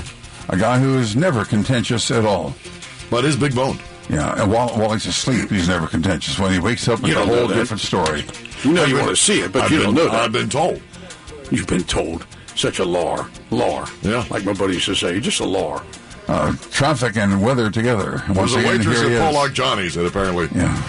A 0.50 0.58
guy 0.58 0.80
who 0.80 0.98
is 1.00 1.16
never 1.16 1.46
contentious 1.46 2.12
at 2.12 2.26
all, 2.26 2.54
but 3.10 3.26
is 3.26 3.36
big 3.36 3.56
boned. 3.56 3.82
Yeah, 4.10 4.42
and 4.42 4.52
while 4.52 4.70
while 4.70 4.92
he's 4.92 5.06
asleep, 5.06 5.50
he's 5.50 5.70
never 5.70 5.88
contentious. 5.88 6.38
When 6.38 6.52
he 6.52 6.60
wakes 6.60 6.88
up, 6.90 7.00
it's 7.04 7.16
a 7.16 7.26
whole 7.26 7.48
different 7.48 7.82
story. 7.82 8.26
You 8.64 8.74
know 8.74 8.84
you 8.86 8.96
want 8.98 9.10
to 9.10 9.16
see 9.16 9.40
it, 9.40 9.54
but 9.54 9.64
I've 9.64 9.72
you 9.72 9.82
don't 9.82 9.96
know 9.96 10.06
that. 10.10 10.16
I've 10.16 10.32
been 10.34 10.50
told. 10.50 10.82
You've 11.52 11.68
been 11.68 11.84
told. 11.84 12.26
Such 12.56 12.80
a 12.80 12.86
lar. 12.86 13.30
Lar. 13.50 13.88
Yeah. 14.02 14.26
Like 14.30 14.44
my 14.46 14.54
buddy 14.54 14.74
used 14.76 14.86
to 14.86 14.96
say, 14.96 15.20
just 15.20 15.40
a 15.40 15.46
lar. 15.46 15.84
Uh, 16.28 16.54
traffic 16.72 17.18
and 17.18 17.42
weather 17.42 17.70
together. 17.72 18.22
There's 18.28 18.38
Once 18.38 18.54
a 18.56 18.60
again, 18.60 18.78
waitress 18.80 19.02
at. 19.02 19.20
Pollock 19.34 19.54
Johnny's 19.54 19.96
that 19.96 20.06
apparently. 20.06 20.50
Yeah. 20.54 20.84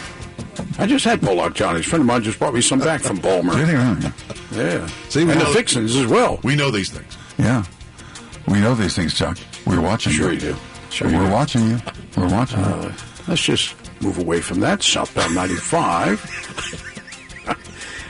I 0.78 0.86
just 0.86 1.05
had 1.05 1.20
Pollock 1.22 1.55
Johnny's. 1.55 1.86
A 1.86 1.89
friend 1.89 2.02
of 2.02 2.06
mine 2.06 2.22
just 2.22 2.39
brought 2.39 2.55
me 2.55 2.60
some 2.60 2.81
back 2.81 3.01
from 3.01 3.16
Balmer. 3.18 3.56
Did 3.56 3.68
he 3.68 3.74
really? 3.76 4.12
Yeah. 4.52 4.86
See, 5.09 5.20
and 5.20 5.28
we 5.31 5.35
the 5.35 5.44
know- 5.44 5.52
fixins 5.52 5.94
as 5.97 6.06
well. 6.06 6.39
We 6.43 6.55
know 6.56 6.70
these 6.70 6.90
things. 6.90 7.16
Yeah. 7.39 7.64
We 8.47 8.61
know 8.61 8.75
these 8.75 8.95
things, 8.95 9.15
Chuck. 9.15 9.39
We're 9.66 9.81
watching 9.81 10.12
Sure 10.12 10.29
you. 10.33 10.35
you 10.35 10.41
do. 10.53 10.57
Sure 10.91 11.09
We're 11.09 11.21
you 11.21 11.27
do. 11.27 11.33
watching 11.33 11.69
you. 11.71 11.79
We're 12.16 12.29
watching 12.29 12.59
Uh, 12.61 12.93
let's 13.27 13.43
just 13.43 13.75
move 14.03 14.19
away 14.19 14.41
from 14.41 14.61
that. 14.61 14.83
Southbound 14.83 15.35
95 15.35 16.21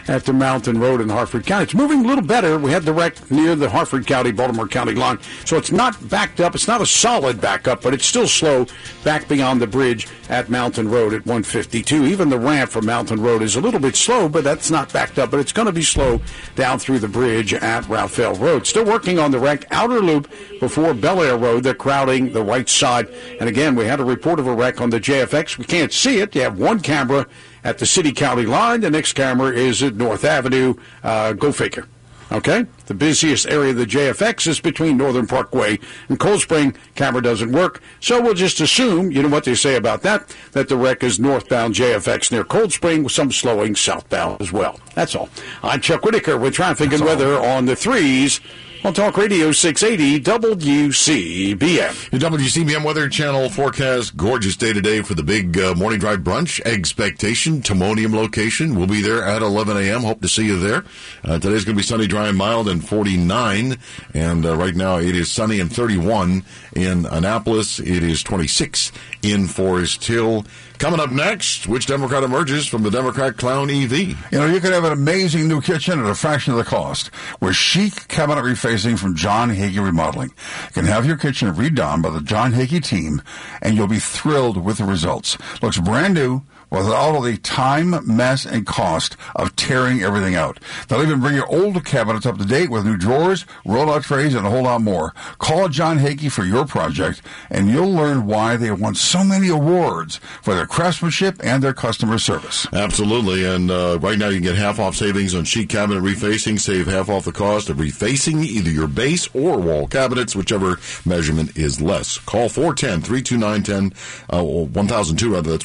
at 0.09 0.25
the 0.25 0.33
Mountain 0.33 0.81
Road 0.81 1.01
in 1.01 1.09
Harford 1.09 1.47
County. 1.47 1.65
It's 1.65 1.75
moving 1.75 2.05
a 2.05 2.09
little 2.09 2.25
better. 2.25 2.59
We 2.59 2.71
had 2.71 2.83
the 2.83 2.93
wreck 2.93 3.31
near 3.31 3.55
the 3.57 3.71
Harford 3.71 4.07
County, 4.07 4.33
Baltimore 4.33 4.69
County 4.69 4.95
line. 4.95 5.19
So 5.45 5.57
it's 5.57 5.73
not 5.73 6.09
backed 6.09 6.41
up. 6.41 6.55
It's 6.55 6.69
not 6.69 6.81
a 6.81 6.87
solid 6.87 7.41
backup, 7.41 7.83
but 7.83 7.95
it's 7.95 8.07
still 8.07 8.29
slow 8.29 8.67
back 9.03 9.29
beyond 9.29 9.61
the 9.61 9.67
bridge 9.67 10.09
at 10.29 10.49
Mountain 10.49 10.91
Road 10.91 11.13
at 11.13 11.27
152. 11.27 12.07
Even 12.07 12.29
the 12.29 12.39
ramp 12.39 12.71
from 12.71 12.87
Mountain 12.87 13.21
Road 13.21 13.43
is 13.43 13.57
a 13.57 13.61
little 13.61 13.81
bit 13.81 13.97
slow, 13.97 14.29
but 14.29 14.45
that's 14.45 14.71
not 14.71 14.93
backed 14.93 15.19
up. 15.19 15.31
But 15.31 15.41
it's 15.41 15.53
going 15.53 15.67
to 15.67 15.73
be 15.73 15.83
slow 15.83 16.21
down 16.55 16.79
through 16.79 16.99
the 16.99 17.09
bridge 17.09 17.55
at 17.55 17.89
Raphael 17.89 18.35
Road. 18.35 18.67
Still 18.67 18.85
working 18.85 19.19
on 19.19 19.31
the 19.31 19.39
wreck 19.39 19.67
outer 19.71 20.01
loop 20.01 20.31
before 20.61 20.95
Bel 20.95 21.23
Air 21.23 21.37
Road. 21.37 21.65
They're 21.65 21.75
crowding 21.75 22.33
the 22.33 22.43
right 22.43 22.69
side. 22.69 23.09
And 23.41 23.49
again, 23.49 23.75
we 23.75 23.85
had 23.85 24.01
a 24.01 24.05
report 24.05 24.39
of 24.39 24.47
a 24.47 24.55
wreck 24.55 24.81
on 24.81 24.91
the 24.91 25.01
JFX. 25.01 25.59
We 25.59 25.65
can't 25.65 25.93
see 25.93 26.19
it. 26.19 26.35
You 26.35 26.43
have 26.43 26.59
one 26.59 26.81
camera 26.81 27.27
at 27.65 27.79
the 27.79 27.87
city 27.87 28.13
county 28.13 28.47
line. 28.47 28.83
The 28.83 28.91
next 28.91 29.15
camera 29.15 29.53
is 29.53 29.83
at 29.83 29.97
North 29.97 30.25
Avenue. 30.25 30.75
Uh, 31.03 31.33
go 31.33 31.51
figure. 31.51 31.89
Okay? 32.33 32.67
The 32.87 32.95
busiest 32.95 33.47
area 33.47 33.71
of 33.71 33.77
the 33.77 33.87
JFX 33.87 34.47
is 34.47 34.61
between 34.61 34.97
Northern 34.97 35.27
Parkway 35.27 35.79
and 36.09 36.19
Cold 36.19 36.41
Spring. 36.41 36.75
Camera 36.95 37.23
doesn't 37.23 37.53
work. 37.53 37.83
So 38.01 38.21
we'll 38.21 38.35
just 38.35 38.61
assume, 38.61 39.11
you 39.11 39.23
know 39.23 39.29
what 39.29 39.45
they 39.45 39.55
say 39.55 39.77
about 39.77 40.03
that, 40.03 40.35
that 40.53 40.69
the 40.69 40.77
wreck 40.77 41.03
is 41.03 41.21
northbound 41.21 41.75
JFX 41.75 42.33
near 42.33 42.45
Cold 42.45 42.73
Spring 42.73 43.05
with 43.05 43.13
some 43.13 43.31
slowing 43.31 43.77
southbound 43.77 44.41
as 44.41 44.53
well. 44.53 44.81
That's 44.95 45.15
all. 45.15 45.29
I'm 45.63 45.81
Chuck 45.81 46.05
Whitaker 46.05 46.37
with 46.37 46.55
traffic 46.55 46.93
and 46.93 47.05
weather 47.05 47.39
on 47.39 47.67
the 47.67 47.77
threes 47.77 48.41
on 48.85 48.93
Talk 48.93 49.17
Radio 49.17 49.51
680 49.51 50.21
WCBM. 50.21 52.11
The 52.11 52.19
WCBM 52.19 52.85
Weather 52.85 53.09
Channel 53.09 53.49
forecast. 53.49 54.15
Gorgeous 54.15 54.57
day 54.57 54.75
today 54.75 55.01
for 55.01 55.15
the 55.15 55.23
big 55.23 55.59
uh, 55.59 55.75
morning 55.75 55.99
drive 55.99 56.19
brunch. 56.21 56.61
Expectation, 56.67 57.63
Timonium 57.63 58.15
location. 58.15 58.75
We'll 58.75 58.87
be 58.87 59.01
there 59.01 59.25
at 59.25 59.41
11 59.41 59.79
a.m. 59.79 60.03
Hope 60.03 60.21
to 60.21 60.29
see 60.29 60.45
you 60.45 60.59
there. 60.59 60.85
Uh, 61.25 61.39
today's 61.39 61.65
going 61.65 61.77
to 61.77 61.81
be 61.81 61.83
sunny, 61.83 62.07
dry, 62.07 62.29
and 62.29 62.37
mild 62.37 62.69
and 62.69 62.87
49. 62.87 63.79
And 64.13 64.45
uh, 64.45 64.55
right 64.55 64.75
now 64.75 64.99
it 64.99 65.17
is 65.17 65.33
sunny 65.33 65.61
and 65.61 65.73
31 65.73 66.45
in 66.77 67.07
Annapolis. 67.07 67.79
It 67.81 68.03
is 68.03 68.23
26 68.23 68.93
in 69.23 69.47
Forest 69.47 70.05
Hill. 70.05 70.45
Coming 70.79 71.01
up 71.01 71.13
next, 71.13 71.67
which 71.67 71.87
Democrat 71.87 72.25
emerges 72.25 72.67
from 72.67 72.83
the 72.83 72.91
Democrat 72.91 73.37
clown 73.37 73.71
EV? 73.71 73.93
You 73.93 74.17
know, 74.33 74.47
you 74.47 74.61
could 74.61 74.73
have 74.73 74.85
an 74.85 74.93
amazing 74.93 75.49
new 75.49 75.61
kitchen 75.61 75.99
at 75.99 76.11
a 76.11 76.15
fraction 76.15 76.53
of 76.53 76.59
the 76.59 76.65
cost 76.65 77.11
with 77.41 77.55
chic 77.55 78.09
cabinet 78.09 78.43
refacing 78.43 78.99
from 78.99 79.15
John 79.15 79.51
Hagee 79.51 79.83
Remodeling. 79.83 80.31
You 80.31 80.73
can 80.73 80.85
have 80.87 81.07
your 81.07 81.17
kitchen 81.17 81.55
redone 81.55 82.03
by 82.03 82.11
the 82.11 82.21
John 82.21 82.53
Hagee 82.53 82.83
team, 82.83 83.23
and 83.63 83.77
you'll 83.77 83.87
be 83.87 84.01
thrilled 84.01 84.63
with 84.63 84.79
the 84.79 84.85
results. 84.85 85.39
Looks 85.63 85.79
brand 85.79 86.15
new 86.15 86.43
without 86.75 86.95
all 86.95 87.21
the 87.21 87.37
time, 87.39 87.95
mess, 88.07 88.45
and 88.45 88.67
cost 88.67 89.17
of 89.37 89.55
tearing 89.57 90.03
everything 90.03 90.35
out. 90.35 90.59
They'll 90.89 91.03
even 91.03 91.21
bring 91.21 91.35
your 91.35 91.47
old 91.47 91.85
cabinets 91.85 92.27
up 92.27 92.39
to 92.39 92.45
date 92.45 92.71
with 92.71 92.85
new 92.85 92.97
drawers, 92.97 93.47
roll-out 93.65 94.03
trays, 94.03 94.35
and 94.35 94.47
a 94.47 94.51
whole 94.51 94.65
lot 94.65 94.81
more. 94.81 95.15
Call 95.39 95.69
John 95.69 95.99
Hagee 95.99 96.31
for 96.31 96.45
your 96.45 96.67
project, 96.67 97.23
and 97.51 97.69
you'll 97.69 97.93
learn 97.93 98.27
why 98.27 98.57
they 98.57 98.71
won 98.71 98.95
so 98.95 99.23
many 99.23 99.49
awards 99.49 100.17
for 100.43 100.55
their 100.55 100.67
craftsmanship 100.67 101.37
and 101.43 101.63
their 101.63 101.73
customer 101.73 102.19
service. 102.19 102.67
Absolutely. 102.73 103.45
And 103.45 103.71
uh, 103.71 103.99
right 104.01 104.19
now 104.19 104.29
you 104.29 104.37
can 104.37 104.43
get 104.45 104.57
half 104.57 104.79
off 104.79 104.97
savings 104.97 105.35
on 105.35 105.45
sheet 105.45 105.69
cabinet 105.69 106.03
refacing. 106.03 106.59
Save 106.59 106.87
half 106.87 107.09
off 107.09 107.25
the 107.25 107.33
cost 107.33 107.71
of 107.71 107.77
refacing 107.79 108.45
either 108.45 108.71
your 108.71 108.89
base 108.89 109.29
or 109.35 109.59
wall 109.59 109.87
cabinets, 109.87 110.35
whichever 110.35 110.79
measurement 111.05 111.57
is 111.57 111.81
less. 111.81 112.19
Call 112.19 112.49
410-329-10, 112.49 113.93
uh, 114.31 114.43
1002 114.43 115.33
rather. 115.33 115.51
That's 115.51 115.65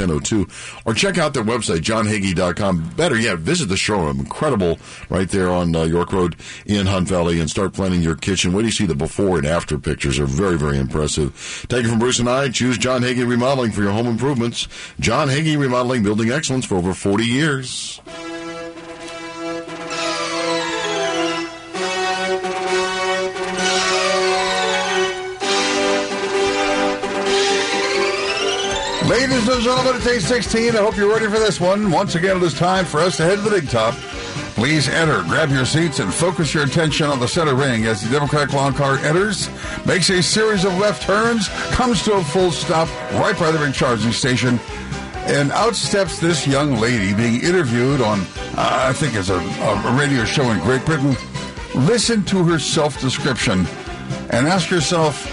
410-329-1002. 0.00 0.86
Or 0.86 0.94
check 0.94 1.18
out 1.18 1.34
their 1.34 1.44
website, 1.44 1.80
johnhagee.com. 1.80 2.90
Better 2.96 3.18
yet, 3.18 3.38
visit 3.38 3.66
the 3.66 3.76
showroom. 3.76 4.20
Incredible 4.20 4.78
right 5.08 5.28
there 5.28 5.50
on 5.50 5.74
uh, 5.74 5.82
York 5.82 6.12
Road 6.12 6.36
in 6.66 6.86
Hunt 6.86 7.08
Valley 7.08 7.40
and 7.40 7.50
start 7.50 7.72
planning 7.72 8.02
your 8.02 8.16
kitchen. 8.16 8.52
Wait 8.52 8.62
do 8.62 8.68
you 8.68 8.72
see 8.72 8.86
the 8.86 8.94
before 8.94 9.38
and 9.38 9.46
after 9.46 9.78
pictures 9.78 10.18
are 10.18 10.26
very, 10.26 10.58
very 10.58 10.78
impressive. 10.78 11.66
Take 11.68 11.84
it 11.84 11.88
from 11.88 11.98
Bruce 11.98 12.18
and 12.18 12.28
I. 12.28 12.48
Choose 12.48 12.78
John 12.78 13.02
Hagee 13.02 13.26
Remodeling 13.26 13.72
for 13.72 13.82
your 13.82 13.92
home 13.92 14.06
improvements. 14.06 14.68
John 14.98 15.28
Hagee 15.28 15.58
Remodeling, 15.58 16.02
building 16.02 16.30
excellence 16.30 16.64
for 16.64 16.76
over 16.76 16.94
40 16.94 17.24
years. 17.24 18.00
Ladies 29.10 29.48
and 29.48 29.60
gentlemen, 29.60 29.96
it's 29.96 30.04
day 30.04 30.20
16. 30.20 30.76
I 30.76 30.78
hope 30.78 30.96
you're 30.96 31.12
ready 31.12 31.26
for 31.26 31.40
this 31.40 31.58
one. 31.58 31.90
Once 31.90 32.14
again, 32.14 32.36
it 32.36 32.42
is 32.44 32.54
time 32.54 32.84
for 32.84 33.00
us 33.00 33.16
to 33.16 33.24
head 33.24 33.38
to 33.38 33.40
the 33.40 33.50
big 33.50 33.68
top. 33.68 33.94
Please 34.54 34.88
enter, 34.88 35.24
grab 35.24 35.50
your 35.50 35.64
seats, 35.64 35.98
and 35.98 36.14
focus 36.14 36.54
your 36.54 36.62
attention 36.62 37.08
on 37.08 37.18
the 37.18 37.26
center 37.26 37.56
ring 37.56 37.86
as 37.86 38.02
the 38.02 38.08
Democratic 38.08 38.50
clown 38.50 38.72
car 38.72 38.98
enters, 38.98 39.50
makes 39.84 40.10
a 40.10 40.22
series 40.22 40.64
of 40.64 40.78
left 40.78 41.02
turns, 41.02 41.48
comes 41.72 42.04
to 42.04 42.12
a 42.12 42.22
full 42.22 42.52
stop 42.52 42.86
right 43.14 43.36
by 43.36 43.50
the 43.50 43.58
ring 43.58 43.72
charging 43.72 44.12
station, 44.12 44.60
and 45.26 45.50
out 45.50 45.74
steps 45.74 46.20
this 46.20 46.46
young 46.46 46.76
lady 46.76 47.12
being 47.12 47.42
interviewed 47.42 48.00
on, 48.00 48.20
uh, 48.20 48.84
I 48.88 48.92
think 48.92 49.16
it's 49.16 49.30
a, 49.30 49.38
a 49.40 49.96
radio 49.98 50.24
show 50.24 50.48
in 50.52 50.60
Great 50.60 50.86
Britain. 50.86 51.16
Listen 51.74 52.22
to 52.26 52.44
her 52.44 52.60
self 52.60 53.00
description 53.00 53.66
and 54.30 54.46
ask 54.46 54.70
yourself 54.70 55.26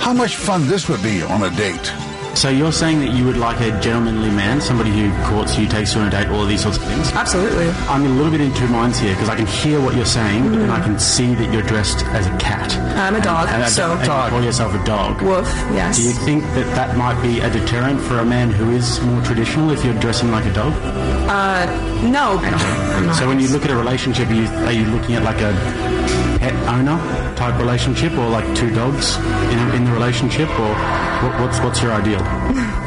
how 0.00 0.12
much 0.12 0.36
fun 0.36 0.68
this 0.68 0.86
would 0.90 1.02
be 1.02 1.22
on 1.22 1.44
a 1.44 1.50
date. 1.56 2.11
So 2.34 2.48
you're 2.48 2.72
saying 2.72 3.00
that 3.00 3.10
you 3.14 3.24
would 3.26 3.36
like 3.36 3.60
a 3.60 3.78
gentlemanly 3.80 4.30
man, 4.30 4.60
somebody 4.60 4.90
who 4.90 5.12
courts 5.26 5.56
you, 5.56 5.68
takes 5.68 5.94
you 5.94 6.00
on 6.00 6.08
a 6.08 6.10
date, 6.10 6.26
all 6.28 6.42
of 6.42 6.48
these 6.48 6.62
sorts 6.62 6.76
of 6.78 6.84
things? 6.84 7.12
Absolutely. 7.12 7.68
I'm 7.88 8.04
a 8.04 8.08
little 8.08 8.32
bit 8.32 8.40
in 8.40 8.52
two 8.54 8.66
minds 8.68 8.98
here 8.98 9.14
because 9.14 9.28
I 9.28 9.36
can 9.36 9.46
hear 9.46 9.80
what 9.80 9.94
you're 9.94 10.04
saying, 10.06 10.50
but 10.50 10.58
then 10.58 10.70
I 10.70 10.80
can 10.80 10.98
see 10.98 11.34
that 11.34 11.52
you're 11.52 11.62
dressed 11.62 12.04
as 12.06 12.26
a 12.26 12.36
cat. 12.38 12.74
I'm 12.98 13.14
a 13.14 13.20
dog, 13.20 13.48
And, 13.48 13.62
and, 13.62 13.70
so- 13.72 13.92
and 13.92 14.00
you 14.00 14.06
call 14.06 14.42
yourself 14.42 14.74
a 14.74 14.84
dog. 14.84 15.20
Woof, 15.22 15.46
yes. 15.72 15.98
Do 15.98 16.04
you 16.04 16.12
think 16.12 16.42
that 16.54 16.66
that 16.74 16.96
might 16.96 17.20
be 17.22 17.38
a 17.40 17.50
deterrent 17.50 18.00
for 18.00 18.18
a 18.18 18.24
man 18.24 18.50
who 18.50 18.70
is 18.70 19.00
more 19.02 19.22
traditional 19.22 19.70
if 19.70 19.84
you're 19.84 19.94
dressing 20.00 20.32
like 20.32 20.44
a 20.46 20.52
dog? 20.52 20.72
Uh, 20.82 21.66
no, 22.08 22.38
I 22.38 22.50
don't. 22.50 22.60
I'm 22.60 23.06
not. 23.06 23.16
So 23.16 23.28
when 23.28 23.38
you 23.40 23.48
look 23.48 23.64
at 23.64 23.70
a 23.70 23.76
relationship, 23.76 24.28
are 24.28 24.34
you, 24.34 24.46
are 24.66 24.72
you 24.72 24.86
looking 24.86 25.14
at 25.14 25.22
like 25.22 25.40
a 25.40 26.31
pet 26.42 26.54
owner 26.68 26.98
type 27.36 27.58
relationship, 27.58 28.12
or 28.18 28.28
like 28.28 28.44
two 28.56 28.70
dogs 28.74 29.16
in, 29.54 29.58
in 29.76 29.84
the 29.84 29.92
relationship, 29.92 30.48
or 30.58 30.74
what, 31.22 31.40
what's 31.40 31.58
what's 31.60 31.80
your 31.82 31.92
ideal? 31.92 32.20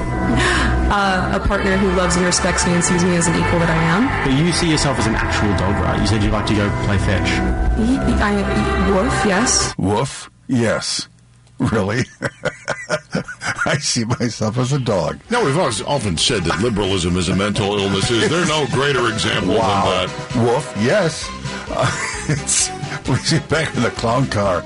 Uh, 0.88 1.40
a 1.42 1.48
partner 1.48 1.78
who 1.78 1.92
loves 1.98 2.16
and 2.16 2.26
respects 2.26 2.66
me 2.68 2.74
and 2.74 2.84
sees 2.84 3.04
me 3.04 3.16
as 3.16 3.28
an 3.28 3.34
equal 3.36 3.60
that 3.60 3.70
I 3.70 3.76
am. 3.96 4.08
But 4.28 4.38
you 4.40 4.52
see 4.52 4.70
yourself 4.70 4.98
as 5.00 5.08
an 5.08 5.16
actual 5.16 5.50
dog, 5.58 5.76
right? 5.84 6.00
You 6.00 6.06
said 6.08 6.22
you 6.24 6.30
like 6.30 6.46
to 6.46 6.54
go 6.56 6.70
play 6.86 6.98
fetch. 7.00 7.30
Y- 7.78 8.00
I, 8.22 8.92
woof, 8.92 9.26
yes. 9.26 9.74
Woof? 9.78 10.30
Yes. 10.48 11.08
Really? 11.58 12.04
I 13.66 13.78
see 13.78 14.04
myself 14.04 14.58
as 14.58 14.74
a 14.74 14.80
dog. 14.80 15.20
No, 15.30 15.44
we've 15.46 15.58
always 15.58 15.82
often 15.82 16.18
said 16.18 16.44
that 16.44 16.60
liberalism 16.62 17.16
is 17.16 17.30
a 17.30 17.36
mental 17.36 17.78
illness. 17.80 18.12
Is 18.12 18.30
there 18.30 18.46
no 18.46 18.66
greater 18.74 19.08
example 19.10 19.56
Wow. 19.56 19.86
than 19.86 20.08
that? 20.10 20.36
Woof, 20.46 20.74
yes. 20.84 21.26
Uh, 21.70 21.90
it's, 22.28 22.70
we 23.10 23.16
see 23.18 23.40
back 23.48 23.76
in 23.76 23.84
the 23.84 23.92
clown 23.92 24.28
car. 24.28 24.64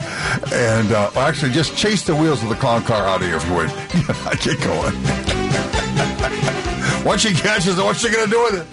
And 0.54 0.92
uh, 0.92 1.12
actually, 1.16 1.52
just 1.52 1.76
chase 1.76 2.04
the 2.04 2.16
wheels 2.16 2.42
of 2.42 2.50
the 2.50 2.56
clown 2.56 2.84
car 2.84 3.06
out 3.06 3.22
of 3.22 3.28
here 3.28 3.38
if 3.38 3.46
you 3.48 3.54
would. 3.56 3.70
I 4.26 4.36
get 4.42 4.60
going. 4.62 4.96
Once 7.06 7.22
she 7.22 7.34
catches 7.34 7.78
it, 7.78 7.84
what's 7.84 8.00
she 8.00 8.10
going 8.10 8.26
to 8.26 8.32
do 8.32 8.44
with 8.44 8.62
it? 8.62 8.68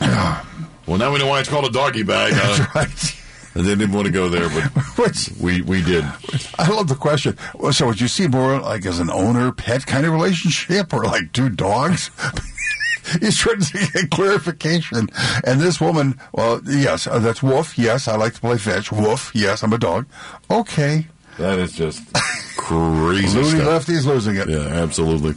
Well, 0.86 0.98
now 0.98 1.12
we 1.12 1.18
know 1.18 1.26
why 1.26 1.40
it's 1.40 1.48
called 1.48 1.64
a 1.64 1.70
doggy 1.70 2.04
bag. 2.04 2.32
Uh, 2.36 2.64
right. 2.76 3.16
I 3.56 3.62
didn't 3.62 3.90
want 3.90 4.06
to 4.06 4.12
go 4.12 4.28
there, 4.28 4.48
but 4.96 5.30
we 5.40 5.62
we 5.62 5.82
did. 5.82 6.04
I 6.58 6.68
love 6.68 6.86
the 6.86 6.94
question. 6.94 7.36
So, 7.72 7.86
would 7.86 8.00
you 8.00 8.06
see 8.06 8.28
more 8.28 8.60
like 8.60 8.86
as 8.86 9.00
an 9.00 9.10
owner 9.10 9.50
pet 9.50 9.84
kind 9.84 10.06
of 10.06 10.12
relationship 10.12 10.92
or 10.94 11.02
like 11.02 11.32
two 11.32 11.48
dogs? 11.48 12.10
He's 13.20 13.36
trying 13.36 13.60
to 13.60 13.72
get 13.92 14.10
clarification. 14.10 15.08
And 15.44 15.60
this 15.60 15.80
woman, 15.80 16.18
well, 16.32 16.60
yes, 16.64 17.06
uh, 17.06 17.18
that's 17.18 17.42
Woof. 17.42 17.78
Yes, 17.78 18.08
I 18.08 18.16
like 18.16 18.34
to 18.34 18.40
play 18.40 18.58
fetch. 18.58 18.90
Woof. 18.90 19.30
Yes, 19.34 19.62
I'm 19.62 19.72
a 19.72 19.78
dog. 19.78 20.06
Okay. 20.50 21.06
That 21.38 21.58
is 21.58 21.72
just 21.72 22.02
crazy 22.56 23.36
Looney 23.36 23.50
stuff. 23.50 23.66
Lefty's 23.66 24.06
losing 24.06 24.36
it. 24.36 24.48
Yeah, 24.48 24.66
absolutely. 24.66 25.30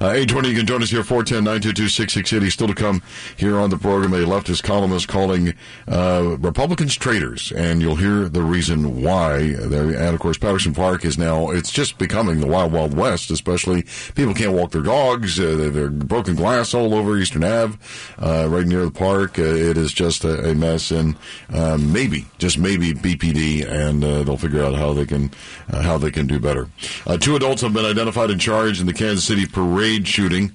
Uh, 0.00 0.10
820, 0.10 0.48
you 0.48 0.56
can 0.56 0.66
join 0.66 0.82
us 0.82 0.90
here, 0.90 1.02
410-922-6680. 1.02 2.52
Still 2.52 2.68
to 2.68 2.74
come 2.74 3.02
here 3.36 3.58
on 3.58 3.70
the 3.70 3.78
program, 3.78 4.12
a 4.12 4.18
leftist 4.18 4.62
columnist 4.62 5.08
calling 5.08 5.54
uh, 5.88 6.36
Republicans 6.38 6.94
traitors, 6.94 7.52
and 7.52 7.80
you'll 7.80 7.96
hear 7.96 8.28
the 8.28 8.42
reason 8.42 9.02
why. 9.02 9.52
There, 9.52 9.84
and, 9.84 10.14
of 10.14 10.20
course, 10.20 10.38
Patterson 10.38 10.74
Park 10.74 11.04
is 11.04 11.18
now, 11.18 11.50
it's 11.50 11.70
just 11.70 11.98
becoming 11.98 12.40
the 12.40 12.46
Wild 12.46 12.72
Wild 12.72 12.94
West, 12.94 13.30
especially 13.30 13.84
people 14.14 14.34
can't 14.34 14.52
walk 14.52 14.72
their 14.72 14.82
dogs. 14.82 15.40
Uh, 15.40 15.72
are 15.76 15.90
broken 15.90 16.34
glass 16.34 16.74
all 16.74 16.94
over 16.94 17.16
Eastern 17.16 17.44
Ave, 17.44 17.78
uh, 18.18 18.46
right 18.48 18.66
near 18.66 18.84
the 18.84 18.90
park. 18.90 19.38
Uh, 19.38 19.42
it 19.42 19.76
is 19.76 19.92
just 19.92 20.24
a, 20.24 20.50
a 20.50 20.54
mess, 20.54 20.90
and 20.90 21.16
uh, 21.52 21.78
maybe, 21.78 22.26
just 22.38 22.58
maybe 22.58 22.92
BPD, 22.92 23.66
and 23.66 24.04
uh, 24.04 24.22
they'll 24.22 24.36
figure 24.36 24.62
out 24.62 24.74
how 24.74 24.92
they 24.92 25.06
can 25.06 25.30
uh, 25.72 25.82
how 25.82 25.98
they 25.98 26.10
can 26.10 26.26
do 26.26 26.38
better. 26.38 26.65
Uh, 27.06 27.16
two 27.16 27.36
adults 27.36 27.62
have 27.62 27.72
been 27.72 27.84
identified 27.84 28.30
and 28.30 28.40
charged 28.40 28.80
in 28.80 28.86
the 28.86 28.92
Kansas 28.92 29.24
City 29.24 29.46
parade 29.46 30.06
shooting. 30.06 30.54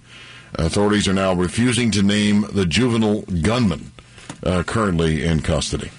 Authorities 0.56 1.08
are 1.08 1.14
now 1.14 1.34
refusing 1.34 1.92
to 1.92 2.04
name 2.04 2.46
the 2.52 2.66
juvenile 2.66 3.22
gunman 3.42 3.92
uh, 4.44 4.64
currently 4.64 5.24
in 5.26 5.42
custody. 5.42 5.92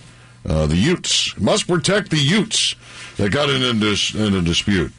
Uh, 0.47 0.67
the 0.67 0.77
Utes 0.77 1.39
must 1.39 1.67
protect 1.69 2.11
the 2.11 2.19
Utes 2.19 2.75
that 3.17 3.33
got 3.33 3.49
in 3.49 3.63
a, 3.63 3.73
dis- 3.75 4.15
in 4.15 4.35
a 4.35 4.43
dispute. 4.43 4.93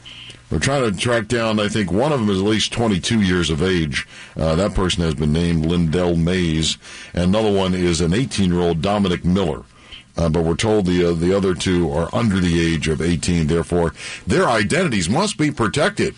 We're 0.49 0.59
trying 0.59 0.91
to 0.91 0.97
track 0.97 1.27
down. 1.27 1.59
I 1.59 1.67
think 1.67 1.91
one 1.91 2.11
of 2.11 2.19
them 2.19 2.29
is 2.29 2.37
at 2.39 2.45
least 2.45 2.73
22 2.73 3.21
years 3.21 3.49
of 3.49 3.63
age. 3.63 4.07
Uh, 4.37 4.55
that 4.55 4.75
person 4.75 5.03
has 5.03 5.15
been 5.15 5.33
named 5.33 5.65
Lyndell 5.65 6.15
Mays, 6.15 6.77
and 7.13 7.23
another 7.23 7.51
one 7.51 7.73
is 7.73 8.01
an 8.01 8.11
18-year-old 8.11 8.81
Dominic 8.81 9.25
Miller. 9.25 9.63
Uh, 10.15 10.29
but 10.29 10.43
we're 10.43 10.55
told 10.55 10.85
the 10.85 11.09
uh, 11.09 11.13
the 11.13 11.35
other 11.35 11.55
two 11.55 11.91
are 11.91 12.09
under 12.13 12.39
the 12.39 12.61
age 12.61 12.87
of 12.87 13.01
18. 13.01 13.47
Therefore, 13.47 13.93
their 14.27 14.47
identities 14.47 15.09
must 15.09 15.37
be 15.37 15.51
protected 15.51 16.13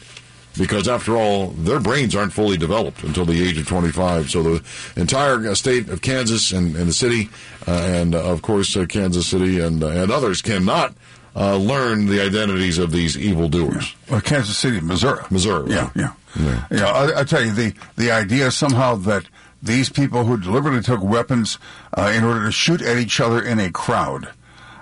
because, 0.57 0.88
after 0.88 1.15
all, 1.15 1.48
their 1.48 1.80
brains 1.80 2.15
aren't 2.15 2.33
fully 2.33 2.57
developed 2.57 3.03
until 3.03 3.25
the 3.25 3.41
age 3.41 3.57
of 3.57 3.67
25. 3.67 4.30
So 4.30 4.43
the 4.43 4.64
entire 4.95 5.48
uh, 5.48 5.56
state 5.56 5.90
of 5.90 6.01
Kansas 6.01 6.51
and, 6.51 6.75
and 6.75 6.90
the 6.90 6.93
city, 6.93 7.30
uh, 7.67 7.72
and 7.72 8.15
uh, 8.15 8.24
of 8.24 8.41
course 8.41 8.75
uh, 8.75 8.85
Kansas 8.85 9.27
City 9.27 9.59
and 9.59 9.83
uh, 9.83 9.88
and 9.88 10.11
others 10.11 10.41
cannot 10.41 10.93
uh, 11.35 11.57
learn 11.57 12.06
the 12.06 12.22
identities 12.22 12.77
of 12.77 12.91
these 12.91 13.17
evildoers. 13.17 13.95
Well, 14.09 14.22
Kansas 14.22 14.57
City, 14.57 14.80
Missouri. 14.82 15.24
Missouri. 15.30 15.72
Yeah, 15.72 15.83
right? 15.83 15.91
yeah. 15.95 16.14
Yeah, 16.69 16.88
I, 16.88 17.22
I 17.22 17.24
tell 17.24 17.41
you, 17.43 17.53
the, 17.53 17.74
the 17.95 18.11
idea 18.11 18.51
somehow 18.51 18.95
that 18.95 19.25
these 19.66 19.90
people 19.90 20.26
who 20.26 20.38
deliberately 20.38 20.82
took 20.82 21.03
weapons 21.03 21.58
uh, 21.98 22.11
in 22.16 22.24
order 22.24 22.45
to 22.45 22.52
shoot 22.52 22.82
at 22.82 22.98
each 22.98 23.19
other 23.19 23.42
in 23.42 23.60
a 23.60 23.72
crowd, 23.72 24.30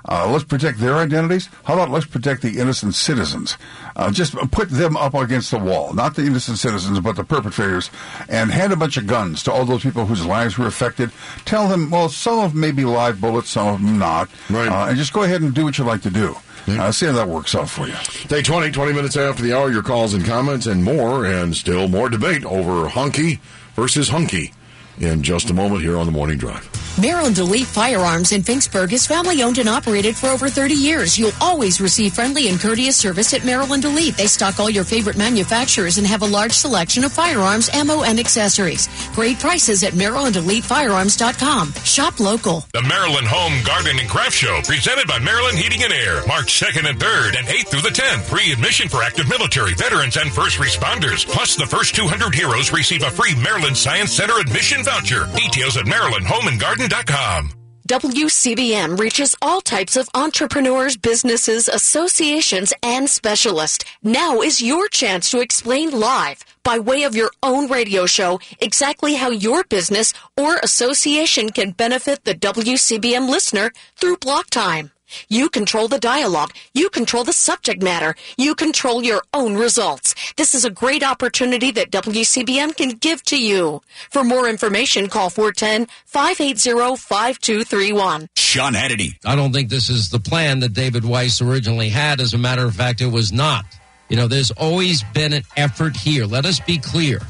uh, 0.05 0.29
let's 0.29 0.43
protect 0.43 0.79
their 0.79 0.95
identities. 0.95 1.49
How 1.63 1.75
about 1.75 1.89
let's 1.89 2.05
protect 2.05 2.41
the 2.41 2.59
innocent 2.59 2.93
citizens? 2.93 3.57
Uh, 3.95 4.11
just 4.11 4.35
put 4.51 4.69
them 4.69 4.97
up 4.97 5.13
against 5.13 5.51
the 5.51 5.59
wall, 5.59 5.93
not 5.93 6.15
the 6.15 6.23
innocent 6.23 6.57
citizens, 6.57 6.99
but 6.99 7.15
the 7.15 7.23
perpetrators, 7.23 7.89
and 8.27 8.51
hand 8.51 8.73
a 8.73 8.75
bunch 8.75 8.97
of 8.97 9.07
guns 9.07 9.43
to 9.43 9.51
all 9.51 9.65
those 9.65 9.83
people 9.83 10.05
whose 10.05 10.25
lives 10.25 10.57
were 10.57 10.67
affected. 10.67 11.11
Tell 11.45 11.67
them, 11.67 11.89
well, 11.89 12.09
some 12.09 12.39
of 12.39 12.51
them 12.51 12.59
may 12.59 12.71
be 12.71 12.83
live 12.83 13.21
bullets, 13.21 13.49
some 13.49 13.67
of 13.67 13.81
them 13.81 13.97
not, 13.97 14.29
right. 14.49 14.67
uh, 14.67 14.89
and 14.89 14.97
just 14.97 15.13
go 15.13 15.23
ahead 15.23 15.41
and 15.41 15.53
do 15.53 15.63
what 15.63 15.77
you 15.77 15.85
like 15.85 16.01
to 16.01 16.11
do. 16.11 16.35
Uh, 16.67 16.91
see 16.91 17.05
how 17.05 17.11
that 17.11 17.27
works 17.27 17.55
out 17.55 17.69
for 17.69 17.87
you. 17.87 17.95
Day 18.27 18.41
20, 18.41 18.71
20 18.71 18.93
minutes 18.93 19.17
after 19.17 19.43
the 19.43 19.53
hour, 19.53 19.69
your 19.69 19.83
calls 19.83 20.13
and 20.13 20.23
comments 20.23 20.65
and 20.65 20.83
more, 20.83 21.25
and 21.25 21.55
still 21.55 21.89
more 21.89 22.07
debate 22.07 22.45
over 22.45 22.87
hunky 22.87 23.41
versus 23.75 24.09
hunky 24.09 24.53
in 24.99 25.23
just 25.23 25.49
a 25.49 25.53
moment 25.53 25.81
here 25.81 25.97
on 25.97 26.05
the 26.05 26.11
Morning 26.11 26.37
Drive. 26.37 26.69
Maryland 27.01 27.39
Elite 27.39 27.65
Firearms 27.65 28.31
in 28.31 28.43
Finksburg 28.43 28.91
is 28.93 29.07
family 29.07 29.41
owned 29.41 29.57
and 29.57 29.67
operated 29.67 30.15
for 30.15 30.27
over 30.27 30.47
30 30.47 30.75
years. 30.75 31.17
You'll 31.17 31.31
always 31.41 31.81
receive 31.81 32.13
friendly 32.13 32.49
and 32.49 32.59
courteous 32.59 32.95
service 32.95 33.33
at 33.33 33.43
Maryland 33.43 33.83
Elite. 33.83 34.15
They 34.15 34.27
stock 34.27 34.59
all 34.59 34.69
your 34.69 34.83
favorite 34.83 35.17
manufacturers 35.17 35.97
and 35.97 36.05
have 36.05 36.21
a 36.21 36.27
large 36.27 36.51
selection 36.51 37.03
of 37.03 37.11
firearms, 37.11 37.71
ammo, 37.73 38.03
and 38.03 38.19
accessories. 38.19 38.87
Great 39.13 39.39
prices 39.39 39.83
at 39.83 39.93
MarylandEliteFirearms.com. 39.93 41.73
Shop 41.83 42.19
local. 42.19 42.65
The 42.73 42.81
Maryland 42.81 43.27
Home 43.27 43.63
Garden 43.63 43.99
and 43.99 44.09
Craft 44.09 44.33
Show, 44.33 44.61
presented 44.65 45.07
by 45.07 45.19
Maryland 45.19 45.57
Heating 45.57 45.83
and 45.83 45.93
Air, 45.93 46.25
March 46.27 46.59
2nd 46.59 46.89
and 46.89 46.99
3rd 46.99 47.37
and 47.37 47.47
8th 47.47 47.67
through 47.69 47.81
the 47.81 47.89
10th. 47.89 48.23
Free 48.23 48.51
admission 48.51 48.89
for 48.89 49.03
active 49.03 49.29
military, 49.29 49.73
veterans, 49.75 50.17
and 50.17 50.31
first 50.31 50.57
responders. 50.57 51.25
Plus, 51.25 51.55
the 51.55 51.65
first 51.65 51.95
200 51.95 52.33
heroes 52.33 52.71
receive 52.73 53.03
a 53.03 53.11
free 53.11 53.35
Maryland 53.35 53.77
Science 53.77 54.11
Center 54.11 54.39
admission 54.39 54.83
voucher. 54.83 55.27
Details 55.35 55.77
at 55.77 55.85
MarylandHomeandGarden.com. 55.85 57.62
WCBM 57.87 58.97
reaches 58.97 59.35
all 59.41 59.59
types 59.59 59.97
of 59.97 60.07
entrepreneurs, 60.15 60.95
businesses, 60.95 61.67
associations, 61.67 62.71
and 62.81 63.09
specialists. 63.09 63.83
Now 64.01 64.39
is 64.41 64.61
your 64.61 64.87
chance 64.87 65.29
to 65.31 65.41
explain 65.41 65.91
live 65.91 66.45
by 66.63 66.79
way 66.79 67.03
of 67.03 67.13
your 67.13 67.31
own 67.43 67.69
radio 67.69 68.05
show 68.05 68.39
exactly 68.61 69.15
how 69.15 69.31
your 69.31 69.65
business 69.65 70.13
or 70.37 70.59
association 70.63 71.49
can 71.49 71.71
benefit 71.71 72.23
the 72.23 72.35
WCBM 72.35 73.27
listener 73.27 73.69
through 73.97 74.15
block 74.15 74.49
time. 74.49 74.91
You 75.29 75.49
control 75.49 75.87
the 75.87 75.99
dialogue. 75.99 76.51
You 76.73 76.89
control 76.89 77.23
the 77.23 77.33
subject 77.33 77.81
matter. 77.81 78.15
You 78.37 78.55
control 78.55 79.03
your 79.03 79.23
own 79.33 79.55
results. 79.55 80.15
This 80.37 80.55
is 80.55 80.65
a 80.65 80.69
great 80.69 81.03
opportunity 81.03 81.71
that 81.71 81.91
WCBM 81.91 82.75
can 82.75 82.89
give 82.89 83.23
to 83.23 83.41
you. 83.41 83.81
For 84.09 84.23
more 84.23 84.47
information, 84.47 85.09
call 85.09 85.29
410-580-5231. 85.29 88.27
Sean 88.35 88.73
Hannity. 88.73 89.15
I 89.25 89.35
don't 89.35 89.53
think 89.53 89.69
this 89.69 89.89
is 89.89 90.09
the 90.09 90.19
plan 90.19 90.59
that 90.59 90.73
David 90.73 91.05
Weiss 91.05 91.41
originally 91.41 91.89
had. 91.89 92.21
As 92.21 92.33
a 92.33 92.37
matter 92.37 92.65
of 92.65 92.75
fact, 92.75 93.01
it 93.01 93.11
was 93.11 93.31
not. 93.31 93.65
You 94.09 94.17
know, 94.17 94.27
there's 94.27 94.51
always 94.51 95.03
been 95.13 95.33
an 95.33 95.43
effort 95.57 95.95
here. 95.95 96.25
Let 96.25 96.45
us 96.45 96.59
be 96.59 96.77
clear. 96.77 97.21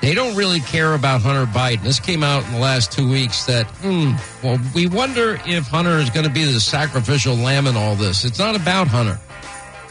They 0.00 0.14
don't 0.14 0.36
really 0.36 0.60
care 0.60 0.94
about 0.94 1.22
Hunter 1.22 1.50
Biden. 1.50 1.82
This 1.82 1.98
came 1.98 2.22
out 2.22 2.44
in 2.46 2.52
the 2.52 2.58
last 2.58 2.92
two 2.92 3.10
weeks 3.10 3.44
that, 3.46 3.66
hmm, 3.82 4.12
well, 4.44 4.58
we 4.74 4.86
wonder 4.86 5.40
if 5.44 5.66
Hunter 5.66 5.98
is 5.98 6.08
going 6.10 6.24
to 6.26 6.32
be 6.32 6.44
the 6.44 6.60
sacrificial 6.60 7.34
lamb 7.34 7.66
in 7.66 7.76
all 7.76 7.96
this. 7.96 8.24
It's 8.24 8.38
not 8.38 8.54
about 8.54 8.86
Hunter. 8.86 9.18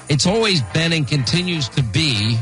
It's 0.10 0.26
always 0.26 0.62
been 0.62 0.94
and 0.94 1.06
continues 1.06 1.68
to 1.70 1.84
be 1.84 2.38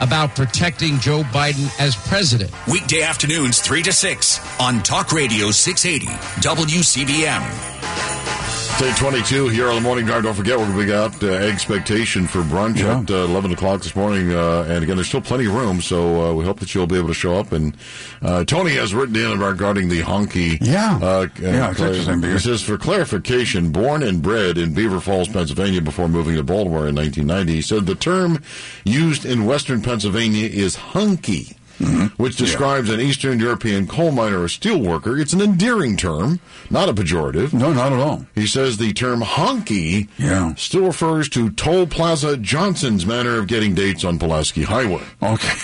about 0.00 0.36
protecting 0.36 0.98
Joe 0.98 1.22
Biden 1.22 1.68
as 1.80 1.96
president. 1.96 2.52
Weekday 2.70 3.02
afternoons, 3.02 3.60
3 3.60 3.82
to 3.82 3.92
6 3.92 4.60
on 4.60 4.82
Talk 4.82 5.12
Radio 5.12 5.50
680 5.50 6.06
WCBM. 6.46 8.37
1022 8.80 9.48
here 9.48 9.66
on 9.68 9.74
the 9.74 9.80
morning 9.80 10.06
drive. 10.06 10.22
Don't 10.22 10.34
forget, 10.34 10.56
we're 10.56 10.66
going 10.72 10.78
to 10.78 10.86
be 10.86 10.92
out 10.94 11.20
uh, 11.24 11.32
expectation 11.44 12.28
for 12.28 12.42
brunch 12.42 12.78
Yeah. 12.78 13.00
at 13.00 13.10
uh, 13.10 13.24
11 13.24 13.50
o'clock 13.50 13.82
this 13.82 13.96
morning. 13.96 14.30
Uh, 14.32 14.66
and 14.68 14.84
again, 14.84 14.94
there's 14.94 15.08
still 15.08 15.20
plenty 15.20 15.46
of 15.46 15.54
room, 15.54 15.80
so 15.82 16.30
uh, 16.30 16.32
we 16.32 16.44
hope 16.44 16.60
that 16.60 16.72
you'll 16.72 16.86
be 16.86 16.96
able 16.96 17.08
to 17.08 17.14
show 17.14 17.34
up. 17.36 17.50
And 17.50 17.76
uh, 18.22 18.44
Tony 18.44 18.76
has 18.76 18.94
written 18.94 19.16
in 19.16 19.40
regarding 19.40 19.88
the 19.88 20.02
honky. 20.02 20.58
Yeah. 20.60 20.96
Uh, 21.02 21.26
Yeah, 21.40 21.72
it's 21.72 21.80
interesting, 21.80 22.22
He 22.22 22.38
says, 22.38 22.62
for 22.62 22.78
clarification, 22.78 23.72
born 23.72 24.04
and 24.04 24.22
bred 24.22 24.56
in 24.58 24.74
Beaver 24.74 25.00
Falls, 25.00 25.26
Pennsylvania 25.26 25.82
before 25.82 26.08
moving 26.08 26.36
to 26.36 26.44
Baltimore 26.44 26.86
in 26.86 26.94
1990, 26.94 27.52
he 27.52 27.60
said 27.62 27.84
the 27.86 27.96
term 27.96 28.40
used 28.84 29.24
in 29.26 29.44
western 29.44 29.82
Pennsylvania 29.82 30.46
is 30.46 30.76
hunky. 30.76 31.56
Mm-hmm. 31.78 32.20
Which 32.22 32.36
describes 32.36 32.90
an 32.90 33.00
Eastern 33.00 33.38
European 33.38 33.86
coal 33.86 34.10
miner 34.10 34.42
or 34.42 34.48
steel 34.48 34.80
worker. 34.80 35.16
It's 35.16 35.32
an 35.32 35.40
endearing 35.40 35.96
term, 35.96 36.40
not 36.70 36.88
a 36.88 36.92
pejorative. 36.92 37.52
No, 37.52 37.72
not 37.72 37.92
at 37.92 38.00
all. 38.00 38.26
He 38.34 38.46
says 38.48 38.76
the 38.78 38.92
term 38.92 39.20
honky 39.20 40.08
Yeah. 40.18 40.54
still 40.56 40.86
refers 40.86 41.28
to 41.30 41.50
Toll 41.50 41.86
Plaza 41.86 42.36
Johnson's 42.36 43.06
manner 43.06 43.38
of 43.38 43.46
getting 43.46 43.74
dates 43.74 44.02
on 44.04 44.18
Pulaski 44.18 44.64
Highway. 44.64 45.04
Okay. 45.22 45.56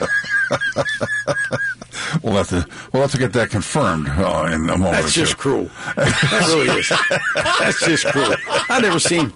we'll 2.22 2.34
have 2.34 2.48
to 2.48 2.66
we'll 2.92 3.02
have 3.02 3.12
to 3.12 3.18
get 3.18 3.32
that 3.34 3.50
confirmed 3.50 4.08
uh, 4.08 4.48
in 4.52 4.54
a 4.68 4.78
moment. 4.78 4.92
That's 4.92 5.12
just 5.12 5.36
cruel. 5.38 5.70
That 5.96 6.44
really 6.48 6.78
is. 6.78 6.88
That's 7.60 7.84
just 7.84 8.06
cruel. 8.06 8.34
I've 8.68 8.82
never 8.82 8.98
seen 8.98 9.32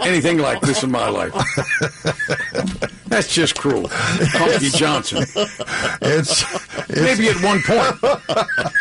anything 0.00 0.38
like 0.38 0.60
this 0.60 0.82
in 0.82 0.90
my 0.90 1.08
life. 1.08 1.32
That's 3.06 3.32
just 3.32 3.56
cruel. 3.56 3.84
Honky 3.88 4.74
Johnson. 4.74 5.24
It's, 6.02 6.44
Maybe 6.90 7.28
at 7.28 7.40
one 7.42 7.60
point 7.62 8.02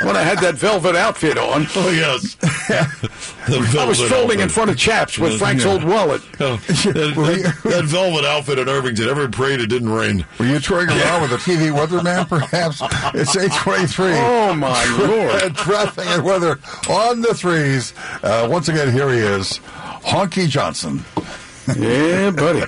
when 0.02 0.16
I 0.16 0.24
had 0.24 0.40
that 0.40 0.56
velvet 0.56 0.95
outfit 0.95 1.38
on. 1.38 1.66
Oh 1.76 1.90
yes, 1.92 2.35
I 3.80 3.85
was 3.85 4.02
folding 4.10 4.40
in 4.40 4.50
front 4.50 4.69
of 4.72 4.77
Chaps 4.77 5.18
with 5.19 5.38
Frank's 5.40 5.66
old 5.66 5.84
wallet. 5.84 6.22
that, 6.38 6.60
that- 6.66 7.60
that 7.64 7.85
velvet 7.85 8.26
outfit 8.26 8.60
in 8.60 8.69
Irvington. 8.69 9.08
Every 9.08 9.30
parade 9.30 9.60
it 9.61 9.68
didn't 9.68 9.90
rain. 9.90 10.26
Were 10.40 10.45
you 10.45 10.60
touring 10.60 10.90
around 10.90 11.22
with 11.24 11.32
a 11.32 11.38
TV 11.38 11.72
weatherman, 11.74 12.27
perhaps? 12.27 12.82
It's 13.14 13.35
823. 13.35 14.11
Oh, 14.16 14.53
my 14.53 14.85
Lord. 14.98 15.56
Traffic 15.56 16.06
and 16.08 16.24
weather 16.24 16.59
on 16.90 17.22
the 17.22 17.33
threes. 17.33 17.93
Uh, 18.22 18.48
once 18.50 18.67
again, 18.67 18.92
here 18.92 19.09
he 19.11 19.19
is, 19.19 19.59
Honky 20.03 20.48
Johnson. 20.48 21.03
Yeah, 21.77 22.32
buddy. 22.32 22.61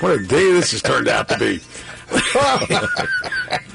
What 0.00 0.12
a 0.12 0.18
day 0.26 0.52
this 0.52 0.72
has 0.72 0.82
turned 0.82 1.08
out 1.08 1.28
to 1.28 1.38
be. 1.38 1.60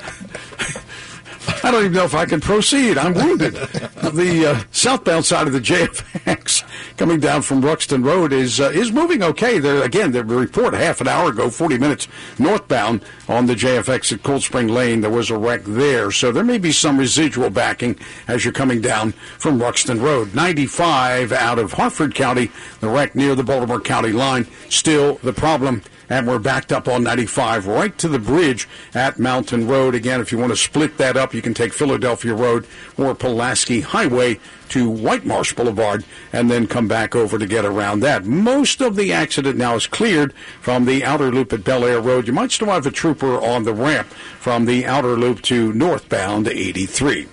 I 1.63 1.71
don't 1.71 1.81
even 1.81 1.93
know 1.93 2.05
if 2.05 2.15
I 2.15 2.25
can 2.25 2.41
proceed. 2.41 2.97
I'm 2.97 3.13
wounded. 3.13 3.53
The 3.53 4.55
uh, 4.55 4.63
southbound 4.71 5.25
side 5.25 5.47
of 5.47 5.53
the 5.53 5.59
JFX 5.59 6.63
coming 6.97 7.19
down 7.19 7.41
from 7.41 7.61
Ruxton 7.61 8.03
Road 8.03 8.31
is 8.31 8.59
uh, 8.59 8.69
is 8.69 8.91
moving 8.91 9.23
okay. 9.23 9.59
There 9.59 9.83
again, 9.83 10.11
the 10.11 10.23
report 10.23 10.73
half 10.73 11.01
an 11.01 11.07
hour 11.07 11.29
ago, 11.29 11.49
40 11.49 11.77
minutes 11.77 12.07
northbound 12.39 13.03
on 13.27 13.45
the 13.45 13.55
JFX 13.55 14.13
at 14.13 14.23
Cold 14.23 14.43
Spring 14.43 14.67
Lane, 14.67 15.01
there 15.01 15.11
was 15.11 15.29
a 15.29 15.37
wreck 15.37 15.63
there. 15.63 16.11
So 16.11 16.31
there 16.31 16.43
may 16.43 16.57
be 16.57 16.71
some 16.71 16.97
residual 16.97 17.49
backing 17.49 17.97
as 18.27 18.45
you're 18.45 18.53
coming 18.53 18.81
down 18.81 19.11
from 19.11 19.59
Ruxton 19.59 20.01
Road. 20.01 20.33
95 20.33 21.31
out 21.31 21.59
of 21.59 21.73
Harford 21.73 22.15
County, 22.15 22.51
the 22.79 22.89
wreck 22.89 23.15
near 23.15 23.35
the 23.35 23.43
Baltimore 23.43 23.81
County 23.81 24.11
line. 24.11 24.47
Still 24.69 25.15
the 25.15 25.33
problem 25.33 25.81
and 26.09 26.27
we're 26.27 26.39
backed 26.39 26.71
up 26.71 26.87
on 26.87 27.03
95 27.03 27.67
right 27.67 27.97
to 27.97 28.07
the 28.07 28.19
bridge 28.19 28.67
at 28.93 29.19
Mountain 29.19 29.67
Road. 29.67 29.95
Again, 29.95 30.21
if 30.21 30.31
you 30.31 30.37
want 30.37 30.51
to 30.51 30.57
split 30.57 30.97
that 30.97 31.17
up, 31.17 31.33
you 31.33 31.41
can 31.41 31.53
take 31.53 31.73
Philadelphia 31.73 32.33
Road 32.33 32.67
or 32.97 33.15
Pulaski 33.15 33.81
Highway 33.81 34.39
to 34.69 34.89
White 34.89 35.25
Marsh 35.25 35.53
Boulevard 35.53 36.03
and 36.33 36.49
then 36.49 36.67
come 36.67 36.87
back 36.87 37.15
over 37.15 37.37
to 37.37 37.45
get 37.45 37.65
around 37.65 37.99
that. 38.01 38.25
Most 38.25 38.81
of 38.81 38.95
the 38.95 39.13
accident 39.13 39.57
now 39.57 39.75
is 39.75 39.87
cleared 39.87 40.33
from 40.61 40.85
the 40.85 41.03
outer 41.03 41.31
loop 41.31 41.53
at 41.53 41.63
Bel 41.63 41.85
Air 41.85 42.01
Road. 42.01 42.27
You 42.27 42.33
might 42.33 42.51
still 42.51 42.69
have 42.69 42.85
a 42.85 42.91
trooper 42.91 43.39
on 43.39 43.63
the 43.63 43.73
ramp 43.73 44.07
from 44.07 44.65
the 44.65 44.85
outer 44.85 45.15
loop 45.17 45.41
to 45.43 45.73
northbound 45.73 46.47
83. 46.47 47.27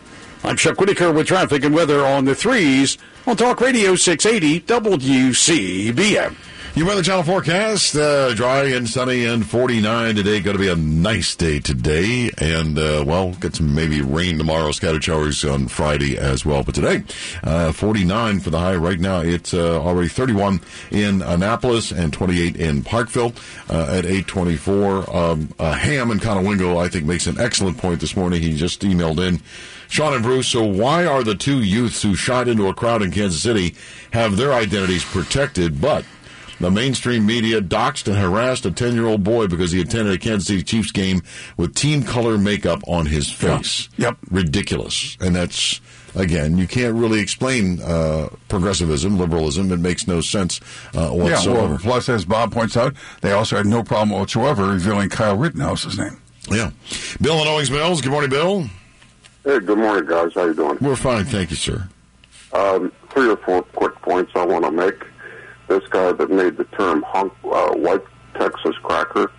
I'm 0.44 0.56
Chuck 0.56 0.80
Whitaker 0.80 1.12
with 1.12 1.28
traffic 1.28 1.64
and 1.64 1.74
weather 1.74 2.04
on 2.04 2.24
the 2.24 2.34
threes 2.34 2.98
on 3.26 3.36
Talk 3.36 3.60
Radio 3.60 3.94
680 3.94 4.60
WCBM. 4.62 6.34
Your 6.74 6.86
Weather 6.86 7.02
Channel 7.02 7.24
forecast, 7.24 7.94
uh, 7.96 8.32
dry 8.32 8.64
and 8.64 8.88
sunny 8.88 9.26
and 9.26 9.46
49 9.46 10.14
today. 10.14 10.40
Going 10.40 10.56
to 10.56 10.62
be 10.62 10.70
a 10.70 10.74
nice 10.74 11.36
day 11.36 11.60
today. 11.60 12.30
And, 12.38 12.78
uh, 12.78 13.04
well, 13.06 13.32
get 13.32 13.56
some 13.56 13.74
maybe 13.74 14.00
rain 14.00 14.38
tomorrow, 14.38 14.72
scattered 14.72 15.04
showers 15.04 15.44
on 15.44 15.68
Friday 15.68 16.16
as 16.16 16.46
well. 16.46 16.62
But 16.62 16.74
today, 16.74 17.04
uh, 17.44 17.72
49 17.72 18.40
for 18.40 18.48
the 18.48 18.58
high. 18.58 18.76
Right 18.76 18.98
now, 18.98 19.20
it's 19.20 19.52
uh, 19.52 19.82
already 19.82 20.08
31 20.08 20.62
in 20.90 21.20
Annapolis 21.20 21.92
and 21.92 22.10
28 22.10 22.56
in 22.56 22.82
Parkville 22.82 23.34
uh, 23.68 23.88
at 23.90 24.06
824. 24.06 25.14
Um, 25.14 25.50
uh, 25.58 25.74
Ham 25.74 26.10
and 26.10 26.22
Conowingo, 26.22 26.82
I 26.82 26.88
think, 26.88 27.04
makes 27.04 27.26
an 27.26 27.38
excellent 27.38 27.76
point 27.76 28.00
this 28.00 28.16
morning. 28.16 28.40
He 28.40 28.56
just 28.56 28.80
emailed 28.80 29.18
in. 29.18 29.42
Sean 29.88 30.14
and 30.14 30.22
Bruce, 30.22 30.48
so 30.48 30.64
why 30.64 31.04
are 31.04 31.22
the 31.22 31.34
two 31.34 31.62
youths 31.62 32.00
who 32.00 32.14
shot 32.14 32.48
into 32.48 32.66
a 32.68 32.72
crowd 32.72 33.02
in 33.02 33.10
Kansas 33.10 33.42
City 33.42 33.74
have 34.14 34.38
their 34.38 34.54
identities 34.54 35.04
protected, 35.04 35.82
but 35.82 36.06
the 36.62 36.70
mainstream 36.70 37.26
media 37.26 37.60
doxed 37.60 38.06
and 38.06 38.16
harassed 38.16 38.64
a 38.64 38.70
10 38.70 38.94
year 38.94 39.06
old 39.06 39.22
boy 39.24 39.46
because 39.48 39.72
he 39.72 39.80
attended 39.80 40.14
a 40.14 40.18
Kansas 40.18 40.46
City 40.46 40.62
Chiefs 40.62 40.92
game 40.92 41.20
with 41.56 41.74
team 41.74 42.02
color 42.04 42.38
makeup 42.38 42.80
on 42.86 43.06
his 43.06 43.30
face. 43.30 43.88
Yep. 43.98 44.16
Ridiculous. 44.30 45.16
And 45.20 45.34
that's, 45.34 45.80
again, 46.14 46.56
you 46.58 46.66
can't 46.68 46.94
really 46.94 47.20
explain 47.20 47.80
uh, 47.82 48.28
progressivism, 48.48 49.18
liberalism. 49.18 49.72
It 49.72 49.80
makes 49.80 50.06
no 50.06 50.20
sense 50.20 50.60
uh, 50.94 51.00
Yeah, 51.00 51.10
whatsoever. 51.10 51.68
well, 51.70 51.78
plus, 51.78 52.08
as 52.08 52.24
Bob 52.24 52.52
points 52.52 52.76
out, 52.76 52.94
they 53.22 53.32
also 53.32 53.56
had 53.56 53.66
no 53.66 53.82
problem 53.82 54.10
whatsoever 54.18 54.66
revealing 54.66 55.08
Kyle 55.08 55.36
Rittenhouse's 55.36 55.98
name. 55.98 56.16
yeah. 56.48 56.70
Bill 57.20 57.38
and 57.40 57.48
Owings 57.48 57.70
Mills. 57.70 58.00
Good 58.00 58.12
morning, 58.12 58.30
Bill. 58.30 58.62
Hey, 59.44 59.58
good 59.58 59.78
morning, 59.78 60.08
guys. 60.08 60.32
How 60.34 60.44
you 60.44 60.54
doing? 60.54 60.78
We're 60.80 60.94
fine. 60.94 61.24
Thank 61.24 61.50
you, 61.50 61.56
sir. 61.56 61.88
Um, 62.52 62.92
three 63.10 63.28
or 63.28 63.36
four 63.38 63.62
quick 63.62 63.94
points 64.02 64.30
I 64.36 64.46
want 64.46 64.64
to 64.64 64.70
make. 64.70 64.94
This 65.78 65.88
guy 65.88 66.12
that 66.12 66.30
made 66.30 66.58
the 66.58 66.64
term 66.64 67.02
hunk, 67.08 67.32
uh, 67.44 67.68
white 67.72 68.02
Texas 68.34 68.76
cracker 68.82 69.30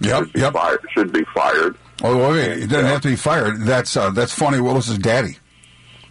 Yep, 0.00 0.24
should, 0.24 0.32
be 0.32 0.40
yep. 0.40 0.52
fired, 0.52 0.80
should 0.92 1.12
be 1.12 1.24
fired. 1.34 1.76
Oh, 2.04 2.16
well, 2.16 2.32
wait, 2.32 2.52
it 2.62 2.66
doesn't 2.68 2.86
have 2.86 3.00
to 3.02 3.08
be 3.08 3.16
fired. 3.16 3.60
That's 3.62 3.96
uh, 3.96 4.10
that's 4.10 4.32
Fani 4.32 4.60
Willis's 4.60 4.96
daddy. 4.98 5.38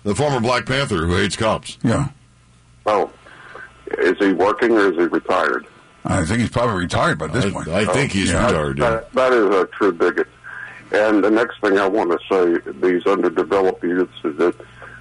The 0.04 0.14
former 0.14 0.42
Black 0.42 0.66
Panther 0.66 1.06
who 1.08 1.16
hates 1.16 1.36
cops. 1.38 1.78
Yeah. 1.84 2.10
Oh, 2.86 3.12
is 3.98 4.18
he 4.20 4.34
working 4.34 4.72
or 4.74 4.92
is 4.92 4.98
he 4.98 5.04
retired? 5.06 5.66
I 6.06 6.26
think 6.26 6.42
he's 6.42 6.50
probably 6.50 6.76
retired 6.84 7.18
by 7.18 7.28
this 7.28 7.46
I, 7.46 7.50
point. 7.52 7.68
I 7.70 7.86
think 7.86 8.12
he's 8.12 8.32
Yeah. 8.32 8.46
retired. 8.46 8.78
Yeah. 8.78 8.90
That, 8.90 9.14
that 9.14 9.34
is 9.34 9.46
a 9.56 9.66
true 9.68 9.92
bigot. 9.94 10.28
And 10.92 11.24
the 11.24 11.32
next 11.32 11.62
thing 11.62 11.78
I 11.78 11.88
want 11.88 12.12
to 12.12 12.20
say, 12.30 12.72
these 12.82 13.06
underdeveloped 13.06 13.84
youths, 13.84 14.12
is 14.26 14.36
that 14.38 14.56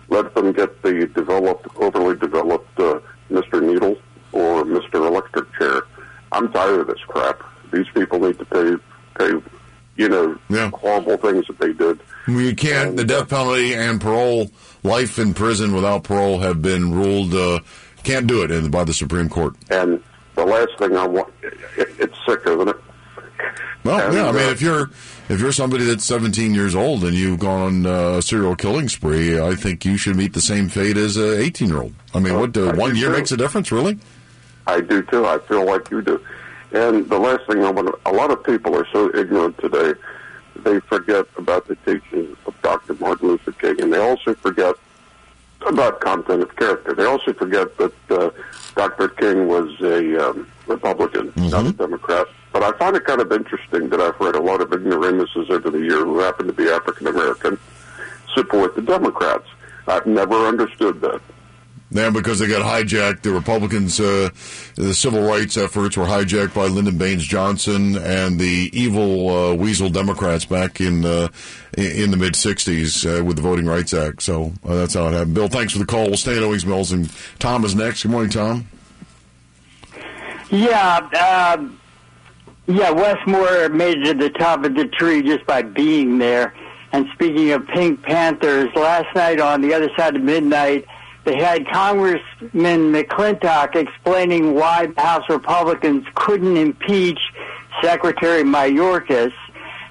let 0.09 0.35
them 0.35 0.53
get 0.53 0.81
the 0.83 1.07
developed, 1.07 1.67
overly 1.77 2.17
developed 2.17 2.79
uh, 2.79 3.01
Mr. 3.31 3.63
Needle 3.63 3.97
or 4.33 4.65
Mr. 4.65 4.95
Electric 5.07 5.53
Chair. 5.59 5.83
I'm 6.33 6.53
tired 6.53 6.81
of 6.81 6.87
this 6.87 7.01
crap. 7.07 7.43
These 7.73 7.87
people 7.95 8.19
need 8.21 8.39
to 8.39 8.45
pay, 8.45 8.77
pay, 9.19 9.41
you 9.97 10.09
know, 10.09 10.39
horrible 10.71 11.17
things 11.17 11.47
that 11.47 11.59
they 11.59 11.73
did. 11.73 12.01
You 12.27 12.55
can't. 12.55 12.97
The 12.97 13.05
death 13.05 13.29
penalty 13.31 13.75
and 13.75 14.01
parole, 14.01 14.51
life 14.83 15.19
in 15.19 15.35
prison 15.35 15.75
without 15.75 16.05
parole, 16.05 16.41
have 16.41 16.61
been 16.63 16.93
ruled. 16.93 17.35
Uh, 17.35 17.61
can't 18.05 18.27
do 18.27 18.43
it 18.43 18.51
in, 18.51 18.71
by 18.71 18.85
the 18.85 18.95
Supreme 18.95 19.29
Court. 19.29 19.55
And 19.71 20.03
the 20.35 20.45
last 20.45 20.79
thing 20.79 20.97
I 20.97 21.07
want, 21.07 21.33
it, 21.43 21.55
it's 21.99 22.17
sick, 22.27 22.41
isn't 22.47 22.69
it? 22.69 22.77
Well, 23.85 24.01
And, 24.01 24.15
yeah. 24.15 24.29
I 24.29 24.33
mean, 24.33 24.49
uh, 24.49 24.51
if 24.51 24.61
you're 24.61 24.91
if 25.29 25.41
you're 25.41 25.53
somebody 25.53 25.85
that's 25.85 26.05
17 26.05 26.55
years 26.55 26.75
old 26.75 27.05
and 27.05 27.15
you've 27.15 27.39
gone 27.39 27.61
on 27.61 27.87
uh, 27.87 28.19
a 28.19 28.23
serial 28.23 28.57
killing 28.57 28.89
spree, 28.89 29.41
I 29.41 29.55
think 29.55 29.85
you 29.85 29.97
should 29.97 30.17
meet 30.17 30.33
the 30.33 30.41
same 30.41 30.69
fate 30.69 30.97
as 30.97 31.17
a 31.17 31.41
18 31.41 31.69
year 31.69 31.83
old. 31.83 31.95
I 32.15 32.21
mean, 32.21 32.39
what 32.39 32.57
uh, 32.57 32.73
one 32.75 32.97
year 32.97 33.09
too. 33.09 33.17
makes 33.17 33.33
a 33.33 33.37
difference, 33.37 33.71
really? 33.73 33.99
I 34.69 34.81
do 34.83 35.03
too. 35.03 35.27
I 35.27 35.39
feel 35.39 35.65
like 35.65 35.91
you 35.91 36.03
do. 36.03 36.23
And 36.73 37.09
the 37.09 37.19
last 37.19 37.47
thing 37.47 37.65
I 37.65 37.71
want 37.71 37.89
to, 37.89 37.99
a 38.05 38.13
lot 38.13 38.31
of 38.31 38.45
people 38.45 38.77
are 38.77 38.87
so 38.93 39.11
ignorant 39.17 39.57
today, 39.59 39.99
they 40.57 40.79
forget 40.81 41.27
about 41.37 41.67
the 41.67 41.77
teachings 41.77 42.37
of 42.47 42.55
Dr. 42.63 42.95
Martin 42.95 43.29
Luther 43.29 43.53
King, 43.53 43.81
and 43.81 43.93
they 43.93 43.99
also 43.99 44.35
forget 44.35 44.75
about 45.67 46.01
content 46.01 46.43
of 46.43 46.55
character. 46.57 46.95
They 46.95 47.07
also 47.07 47.33
forget 47.33 47.77
that 47.79 48.11
uh, 48.11 48.31
Dr. 48.77 49.09
King 49.09 49.49
was 49.49 49.81
a 49.81 50.29
um, 50.29 50.47
Republican, 50.67 51.33
not 51.37 51.67
a 51.67 51.73
Democrat. 51.73 52.27
But 52.53 52.63
I 52.63 52.77
find 52.79 52.95
it 52.95 53.05
kind 53.05 53.21
of 53.21 53.33
interesting 53.33 53.89
that 53.89 54.01
I've 54.01 54.21
read 54.21 54.35
a 54.35 54.43
lot 54.43 54.61
of 54.61 54.73
ignoramuses 54.73 55.49
over 55.49 55.71
the 55.71 55.81
year 55.81 56.05
who 56.05 56.19
happen 56.19 56.47
to 56.47 56.53
be 56.53 56.69
African 56.69 57.07
American 57.07 57.59
support 58.35 58.77
the 58.77 58.83
Democrats. 58.83 59.47
I've 59.87 60.07
never 60.07 60.47
understood 60.47 61.01
that. 61.01 61.23
Yeah, 61.91 62.11
because 62.11 62.39
they 62.39 62.47
got 62.47 62.61
hijacked. 62.61 63.23
The 63.23 63.31
Republicans, 63.31 63.99
uh, 63.99 64.29
the 64.75 64.93
civil 64.93 65.23
rights 65.23 65.57
efforts 65.57 65.97
were 65.97 66.05
hijacked 66.05 66.55
by 66.55 66.67
Lyndon 66.67 66.99
Baines 66.99 67.25
Johnson 67.25 67.97
and 67.97 68.39
the 68.39 68.69
evil 68.75 69.31
uh, 69.31 69.55
weasel 69.55 69.89
Democrats 69.89 70.45
back 70.45 70.83
in 70.83 71.07
uh, 71.07 71.29
in 71.79 72.11
the 72.11 72.19
mid 72.19 72.35
'60s 72.35 73.07
uh, 73.21 73.25
with 73.25 73.37
the 73.37 73.43
Voting 73.43 73.65
Rights 73.65 73.95
Act. 73.95 74.23
So 74.23 74.53
uh, 74.67 74.75
that's 74.75 74.95
how 74.95 75.09
it 75.09 75.13
happened. 75.13 75.35
Bill, 75.35 75.49
thanks 75.49 75.73
for 75.73 75.79
the 75.79 75.87
call. 75.87 76.09
We'll 76.09 76.19
stay 76.19 76.37
at 76.37 76.43
Owings 76.43 76.67
Mills, 76.67 76.93
and 76.93 77.11
Tom 77.39 77.65
is 77.65 77.75
next. 77.75 78.03
Good 78.03 78.13
morning, 78.13 78.31
Tom. 78.31 78.67
Yeah, 80.51 81.57
um, 81.57 81.81
yeah. 82.67 82.91
Wes 82.91 83.17
Moore 83.27 83.71
made 83.71 83.99
it 83.99 84.13
to 84.13 84.15
the 84.15 84.31
top 84.31 84.63
of 84.65 84.75
the 84.75 84.87
tree 84.89 85.23
just 85.23 85.47
by 85.47 85.63
being 85.63 86.19
there. 86.19 86.53
And 86.93 87.07
speaking 87.15 87.51
of 87.53 87.67
Pink 87.69 88.03
Panthers, 88.03 88.71
last 88.75 89.15
night 89.15 89.41
on 89.41 89.63
the 89.63 89.73
other 89.73 89.91
side 89.97 90.17
of 90.17 90.23
midnight, 90.23 90.87
they 91.25 91.37
had 91.37 91.67
Congressman 91.69 92.93
McClintock 92.93 93.77
explaining 93.77 94.55
why 94.55 94.87
the 94.87 95.01
House 95.01 95.25
Republicans 95.29 96.05
couldn't 96.15 96.57
impeach 96.57 97.19
Secretary 97.83 98.43
Mayorkas. 98.43 99.33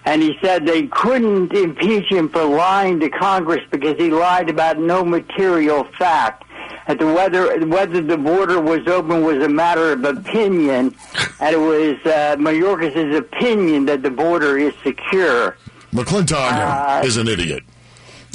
And 0.06 0.22
he 0.22 0.38
said 0.42 0.66
they 0.66 0.88
couldn't 0.88 1.52
impeach 1.54 2.10
him 2.10 2.30
for 2.30 2.44
lying 2.46 3.00
to 3.02 3.10
Congress 3.10 3.62
because 3.72 3.98
he 3.98 4.10
lied 4.10 4.50
about 4.50 4.80
no 4.80 5.04
material 5.04 5.84
fact. 6.00 6.46
That 6.88 7.00
the 7.00 7.06
whether 7.08 7.66
whether 7.68 8.02
the 8.02 8.18
border 8.18 8.62
was 8.62 8.88
open 8.88 9.22
was 9.24 9.44
a 9.44 9.50
matter 9.50 9.92
of 9.92 10.06
opinion, 10.06 10.96
and 11.42 11.54
it 11.54 11.60
was 11.60 11.98
uh, 12.06 12.38
Mayorkas' 12.40 13.18
opinion 13.18 13.86
that 13.88 14.02
the 14.04 14.10
border 14.10 14.58
is 14.58 14.74
secure. 14.84 15.58
McClintock 15.92 16.54
Uh, 16.54 17.02
is 17.06 17.18
an 17.18 17.28
idiot. 17.28 17.64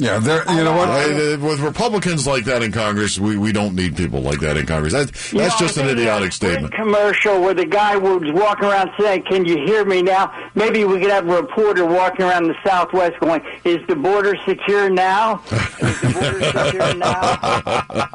Yeah, 0.03 0.19
there. 0.19 0.43
You 0.51 0.63
know 0.63 0.75
what? 0.75 0.89
Uh, 0.89 1.37
with 1.39 1.61
Republicans 1.61 2.27
like 2.27 2.43
that 2.45 2.61
in 2.61 2.73
Congress, 2.73 3.17
we, 3.17 3.37
we 3.37 3.53
don't 3.53 3.73
need 3.73 3.95
people 3.95 4.21
like 4.21 4.41
that 4.41 4.57
in 4.57 4.65
Congress. 4.65 4.91
That, 4.91 5.11
that's 5.11 5.33
know, 5.33 5.49
just 5.57 5.77
an 5.77 5.87
idiotic 5.87 6.31
that 6.31 6.33
statement. 6.33 6.73
commercial 6.73 7.39
where 7.41 7.53
the 7.53 7.65
guy 7.65 7.95
was 7.95 8.21
walking 8.33 8.65
around 8.65 8.91
saying, 8.99 9.23
"Can 9.23 9.45
you 9.45 9.57
hear 9.65 9.85
me 9.85 10.01
now?" 10.01 10.33
Maybe 10.55 10.83
we 10.83 10.99
could 10.99 11.09
have 11.09 11.27
a 11.29 11.41
reporter 11.41 11.85
walking 11.85 12.25
around 12.25 12.47
the 12.47 12.55
Southwest 12.65 13.19
going, 13.21 13.41
"Is 13.63 13.79
the 13.87 13.95
border 13.95 14.35
secure 14.45 14.89
now? 14.89 15.41
Is 15.79 16.01
the 16.01 16.11
border 16.13 16.43
secure 16.65 16.95
now?" 16.95 18.09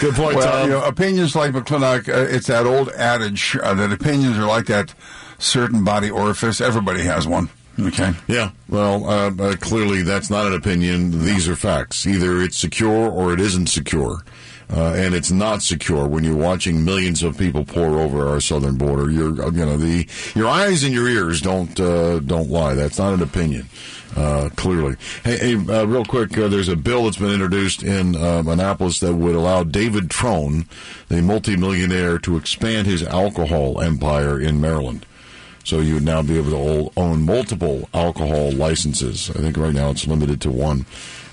Good 0.00 0.14
point, 0.14 0.36
well, 0.36 0.52
Tom. 0.52 0.68
You 0.68 0.74
know, 0.74 0.84
opinions 0.84 1.34
like 1.34 1.52
McClintock, 1.52 2.08
uh, 2.08 2.28
it's 2.30 2.46
that 2.46 2.64
old 2.64 2.90
adage 2.90 3.56
uh, 3.60 3.74
that 3.74 3.92
opinions 3.92 4.38
are 4.38 4.46
like 4.46 4.66
that 4.66 4.94
certain 5.38 5.82
body 5.82 6.10
orifice. 6.10 6.60
Everybody 6.60 7.02
has 7.02 7.26
one. 7.26 7.50
Okay. 7.78 8.12
Yeah, 8.28 8.50
well, 8.68 9.04
uh, 9.08 9.30
uh, 9.36 9.56
clearly 9.56 10.02
that's 10.02 10.30
not 10.30 10.46
an 10.46 10.54
opinion. 10.54 11.24
These 11.24 11.48
are 11.48 11.56
facts. 11.56 12.06
Either 12.06 12.40
it's 12.40 12.58
secure 12.58 13.10
or 13.10 13.32
it 13.32 13.40
isn't 13.40 13.66
secure. 13.66 14.22
Uh, 14.72 14.94
and 14.96 15.14
it's 15.14 15.30
not 15.30 15.62
secure 15.62 16.08
when 16.08 16.24
you're 16.24 16.36
watching 16.36 16.84
millions 16.84 17.22
of 17.22 17.36
people 17.36 17.64
pour 17.64 17.98
over 17.98 18.26
our 18.26 18.40
southern 18.40 18.76
border. 18.76 19.10
You're, 19.10 19.42
uh, 19.42 19.50
you 19.50 19.64
know, 19.66 19.76
the 19.76 20.08
your 20.34 20.48
eyes 20.48 20.82
and 20.84 20.94
your 20.94 21.08
ears 21.08 21.42
don't 21.42 21.78
uh, 21.78 22.20
don't 22.20 22.48
lie. 22.48 22.74
That's 22.74 22.98
not 22.98 23.12
an 23.12 23.22
opinion. 23.22 23.68
Uh, 24.16 24.48
clearly, 24.56 24.96
hey, 25.24 25.38
hey 25.38 25.54
uh, 25.54 25.84
real 25.84 26.04
quick, 26.04 26.38
uh, 26.38 26.48
there's 26.48 26.68
a 26.68 26.76
bill 26.76 27.04
that's 27.04 27.18
been 27.18 27.32
introduced 27.32 27.82
in 27.82 28.14
Annapolis 28.14 29.00
that 29.00 29.14
would 29.14 29.34
allow 29.34 29.64
David 29.64 30.08
Trone, 30.08 30.66
the 31.08 31.20
multimillionaire, 31.20 32.18
to 32.20 32.36
expand 32.36 32.86
his 32.86 33.02
alcohol 33.02 33.80
empire 33.80 34.40
in 34.40 34.60
Maryland. 34.60 35.04
So 35.64 35.80
you 35.80 35.94
would 35.94 36.04
now 36.04 36.22
be 36.22 36.36
able 36.36 36.50
to 36.50 36.92
own 37.00 37.22
multiple 37.24 37.88
alcohol 37.94 38.52
licenses. 38.52 39.30
I 39.30 39.40
think 39.40 39.56
right 39.56 39.72
now 39.72 39.90
it's 39.90 40.06
limited 40.06 40.40
to 40.42 40.50
one. 40.50 40.84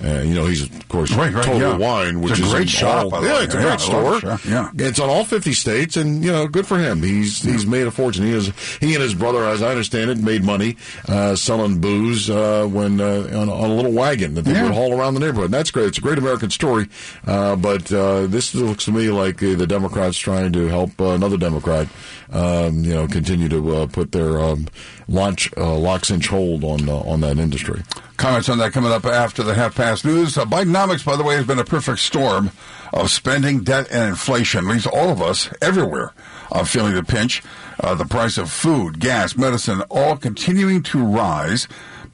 Uh, 0.04 0.22
you 0.22 0.34
know, 0.34 0.46
he's 0.46 0.64
of 0.64 0.88
course 0.90 1.12
Right, 1.14 1.32
right, 1.34 1.44
Total 1.46 1.60
yeah. 1.72 1.78
Wine, 1.78 2.22
which 2.22 2.32
It's 2.32 2.42
a 2.42 2.44
is 2.46 2.52
great 2.54 2.70
shop, 2.70 3.14
all- 3.14 3.24
yeah, 3.24 3.34
way. 3.38 3.44
it's 3.44 3.54
a 3.54 3.58
Yeah, 3.58 3.64
great 3.64 3.74
I 3.74 3.78
store. 3.78 4.40
yeah. 4.48 4.70
it's 4.76 5.00
on 5.00 5.10
all 5.10 5.24
fifty 5.24 5.54
states, 5.54 5.96
and 5.98 6.24
you 6.24 6.32
know, 6.32 6.48
good 6.48 6.66
for 6.66 6.78
him. 6.80 7.04
He's 7.04 7.42
he's 7.42 7.66
made 7.68 7.86
a 7.88 7.92
fortune. 7.92 8.26
He 8.26 8.32
is 8.32 8.52
he 8.80 8.94
and 8.96 9.04
his 9.04 9.14
brother, 9.14 9.44
as 9.46 9.62
I 9.62 9.70
understand 9.70 10.10
it, 10.10 10.18
made 10.18 10.44
money 10.44 10.78
uh, 11.08 11.36
selling 11.36 11.80
booze 11.80 12.30
uh, 12.30 12.66
when 12.70 13.00
uh, 13.00 13.30
on, 13.34 13.50
on 13.50 13.70
a 13.70 13.76
little 13.76 13.92
wagon 13.94 14.34
that 14.36 14.42
they 14.46 14.54
Yeah. 14.54 14.64
would 14.64 14.74
haul 14.74 14.98
around 14.98 15.14
the 15.14 15.20
neighborhood. 15.20 15.46
And 15.46 15.54
that's 15.54 15.72
great. 15.72 15.88
It's 15.88 15.98
a 15.98 16.02
great 16.02 16.18
American 16.18 16.50
story. 16.50 16.88
Uh, 17.28 17.56
but 17.56 17.92
uh, 17.94 18.26
this 18.28 18.56
looks 18.56 18.86
to 18.86 18.92
me 18.92 19.10
like 19.10 19.38
the 19.38 19.68
Democrats 19.68 20.18
trying 20.18 20.52
to 20.54 20.68
help 20.68 21.00
uh, 21.00 21.10
another 21.10 21.38
Democrat, 21.38 21.88
um, 22.32 22.84
you 22.84 22.94
know, 22.94 23.08
continue 23.08 23.50
to 23.50 23.76
uh, 23.76 23.86
put 23.88 24.12
their 24.14 24.40
um, 24.40 24.68
launch 25.08 25.52
uh, 25.58 25.76
locks 25.76 26.10
inch 26.10 26.28
hold 26.28 26.64
on 26.64 26.88
uh, 26.90 26.96
on 26.96 27.22
that 27.22 27.38
industry. 27.38 27.82
Comments 28.18 28.48
on 28.50 28.60
that 28.60 28.72
coming 28.72 28.92
up 28.92 29.04
after 29.06 29.42
the 29.42 29.56
half 29.56 29.74
past 29.76 29.91
news. 30.06 30.38
Uh, 30.38 30.46
Bidenomics, 30.46 31.04
by 31.04 31.16
the 31.16 31.24
way, 31.24 31.36
has 31.36 31.46
been 31.46 31.60
a 31.60 31.66
perfect 31.66 32.00
storm 32.00 32.52
of 32.94 33.12
spending, 33.12 33.64
debt, 33.64 33.88
and 33.92 34.10
inflation. 34.10 34.68
Leaves 34.68 34.88
all 34.88 35.10
of 35.10 35.22
us 35.22 35.50
everywhere 35.62 36.14
uh, 36.52 36.64
feeling 36.64 36.96
the 36.96 37.04
pinch. 37.04 37.44
Uh, 37.80 37.96
the 37.96 38.06
price 38.06 38.38
of 38.38 38.52
food, 38.52 39.00
gas, 39.00 39.36
medicine, 39.36 39.82
all 39.90 40.16
continuing 40.16 40.82
to 40.84 41.04
rise. 41.04 41.68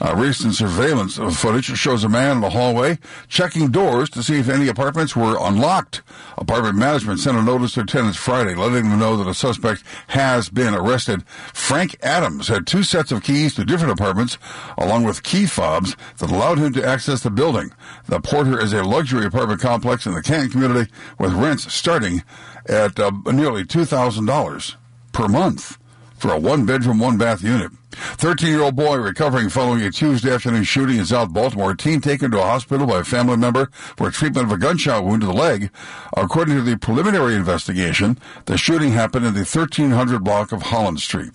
Uh, 0.00 0.14
recent 0.16 0.54
surveillance 0.54 1.16
footage 1.16 1.66
shows 1.76 2.04
a 2.04 2.08
man 2.08 2.36
in 2.36 2.40
the 2.40 2.50
hallway 2.50 2.98
checking 3.28 3.70
doors 3.70 4.08
to 4.10 4.22
see 4.22 4.38
if 4.38 4.48
any 4.48 4.68
apartments 4.68 5.14
were 5.14 5.36
unlocked. 5.38 6.00
Apartment 6.38 6.76
management 6.76 7.20
sent 7.20 7.36
a 7.36 7.42
notice 7.42 7.74
to 7.74 7.84
tenants 7.84 8.16
Friday 8.16 8.54
letting 8.54 8.88
them 8.88 8.98
know 8.98 9.16
that 9.16 9.28
a 9.28 9.34
suspect 9.34 9.82
has 10.06 10.48
been 10.48 10.74
arrested. 10.74 11.26
Frank 11.52 11.96
Adams 12.02 12.48
had 12.48 12.66
two 12.66 12.84
sets 12.84 13.12
of 13.12 13.22
keys 13.22 13.54
to 13.56 13.64
different 13.64 13.92
apartments 13.92 14.38
along 14.78 15.04
with 15.04 15.22
key 15.22 15.44
fobs 15.44 15.96
that 16.18 16.30
allowed 16.30 16.58
him 16.58 16.72
to 16.72 16.86
access 16.86 17.22
the 17.22 17.30
building. 17.30 17.74
The 18.06 18.20
Porter 18.20 18.58
is 18.58 18.72
a 18.72 18.84
luxury 18.84 19.26
apartment 19.26 19.60
complex 19.60 19.87
in 20.06 20.14
the 20.14 20.22
Canton 20.22 20.50
community 20.50 20.90
with 21.18 21.32
rents 21.32 21.72
starting 21.72 22.22
at 22.66 22.98
uh, 22.98 23.10
nearly 23.26 23.64
$2,000 23.64 24.76
per 25.12 25.28
month 25.28 25.78
for 26.16 26.32
a 26.32 26.38
one 26.38 26.66
bedroom, 26.66 26.98
one 26.98 27.16
bath 27.16 27.42
unit. 27.42 27.72
13 27.92 28.50
year 28.50 28.62
old 28.62 28.76
boy 28.76 28.96
recovering 28.96 29.48
following 29.48 29.82
a 29.82 29.90
Tuesday 29.90 30.32
afternoon 30.32 30.62
shooting 30.62 30.98
in 30.98 31.06
South 31.06 31.32
Baltimore. 31.32 31.70
A 31.70 31.76
teen 31.76 32.00
taken 32.00 32.30
to 32.30 32.38
a 32.38 32.42
hospital 32.42 32.86
by 32.86 33.00
a 33.00 33.04
family 33.04 33.36
member 33.36 33.70
for 33.96 34.10
treatment 34.10 34.46
of 34.46 34.52
a 34.52 34.58
gunshot 34.58 35.04
wound 35.04 35.22
to 35.22 35.26
the 35.26 35.32
leg. 35.32 35.70
According 36.16 36.56
to 36.56 36.62
the 36.62 36.76
preliminary 36.76 37.34
investigation, 37.34 38.18
the 38.44 38.58
shooting 38.58 38.92
happened 38.92 39.24
in 39.24 39.34
the 39.34 39.40
1300 39.40 40.22
block 40.22 40.52
of 40.52 40.62
Holland 40.62 41.00
Street. 41.00 41.30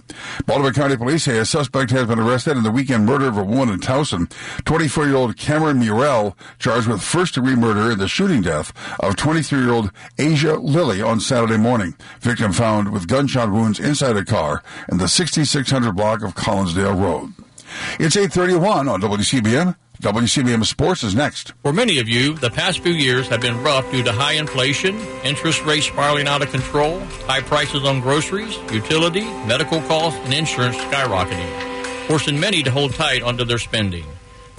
Baltimore 0.45 0.71
County 0.73 0.95
Police 0.95 1.23
say 1.23 1.39
a 1.39 1.45
suspect 1.45 1.91
has 1.91 2.07
been 2.07 2.19
arrested 2.19 2.55
in 2.57 2.63
the 2.63 2.71
weekend 2.71 3.05
murder 3.05 3.27
of 3.27 3.37
a 3.37 3.43
woman 3.43 3.73
in 3.73 3.79
Towson. 3.79 4.31
24 4.65 5.07
year 5.07 5.15
old 5.15 5.37
Cameron 5.37 5.79
Murrell 5.79 6.37
charged 6.59 6.87
with 6.87 7.01
first 7.01 7.33
degree 7.33 7.55
murder 7.55 7.91
in 7.91 7.97
the 7.97 8.07
shooting 8.07 8.41
death 8.41 8.73
of 8.99 9.15
23 9.15 9.59
year 9.59 9.71
old 9.71 9.91
Asia 10.19 10.55
Lilly 10.55 11.01
on 11.01 11.19
Saturday 11.19 11.57
morning. 11.57 11.95
Victim 12.19 12.53
found 12.53 12.91
with 12.91 13.07
gunshot 13.07 13.51
wounds 13.51 13.79
inside 13.79 14.17
a 14.17 14.25
car 14.25 14.61
in 14.91 14.97
the 14.99 15.07
6600 15.07 15.95
block 15.95 16.21
of 16.21 16.35
Collinsdale 16.53 17.01
Road. 17.01 17.33
It's 17.99 18.15
831 18.15 18.87
on 18.87 19.01
WCBM. 19.01 19.75
WCBM 20.01 20.63
Sports 20.65 21.03
is 21.03 21.15
next. 21.15 21.53
For 21.63 21.73
many 21.73 21.97
of 21.97 22.07
you, 22.07 22.35
the 22.35 22.51
past 22.51 22.79
few 22.79 22.91
years 22.91 23.27
have 23.29 23.41
been 23.41 23.63
rough 23.63 23.89
due 23.91 24.03
to 24.03 24.11
high 24.11 24.33
inflation, 24.33 24.95
interest 25.23 25.63
rates 25.65 25.87
spiraling 25.87 26.27
out 26.27 26.43
of 26.43 26.51
control, 26.51 26.99
high 27.25 27.41
prices 27.41 27.83
on 27.85 28.01
groceries, 28.01 28.55
utility, 28.71 29.23
medical 29.47 29.81
costs, 29.83 30.19
and 30.25 30.33
insurance 30.33 30.75
skyrocketing, 30.75 31.49
forcing 32.07 32.39
many 32.39 32.61
to 32.61 32.69
hold 32.69 32.93
tight 32.93 33.23
onto 33.23 33.45
their 33.45 33.57
spending. 33.57 34.05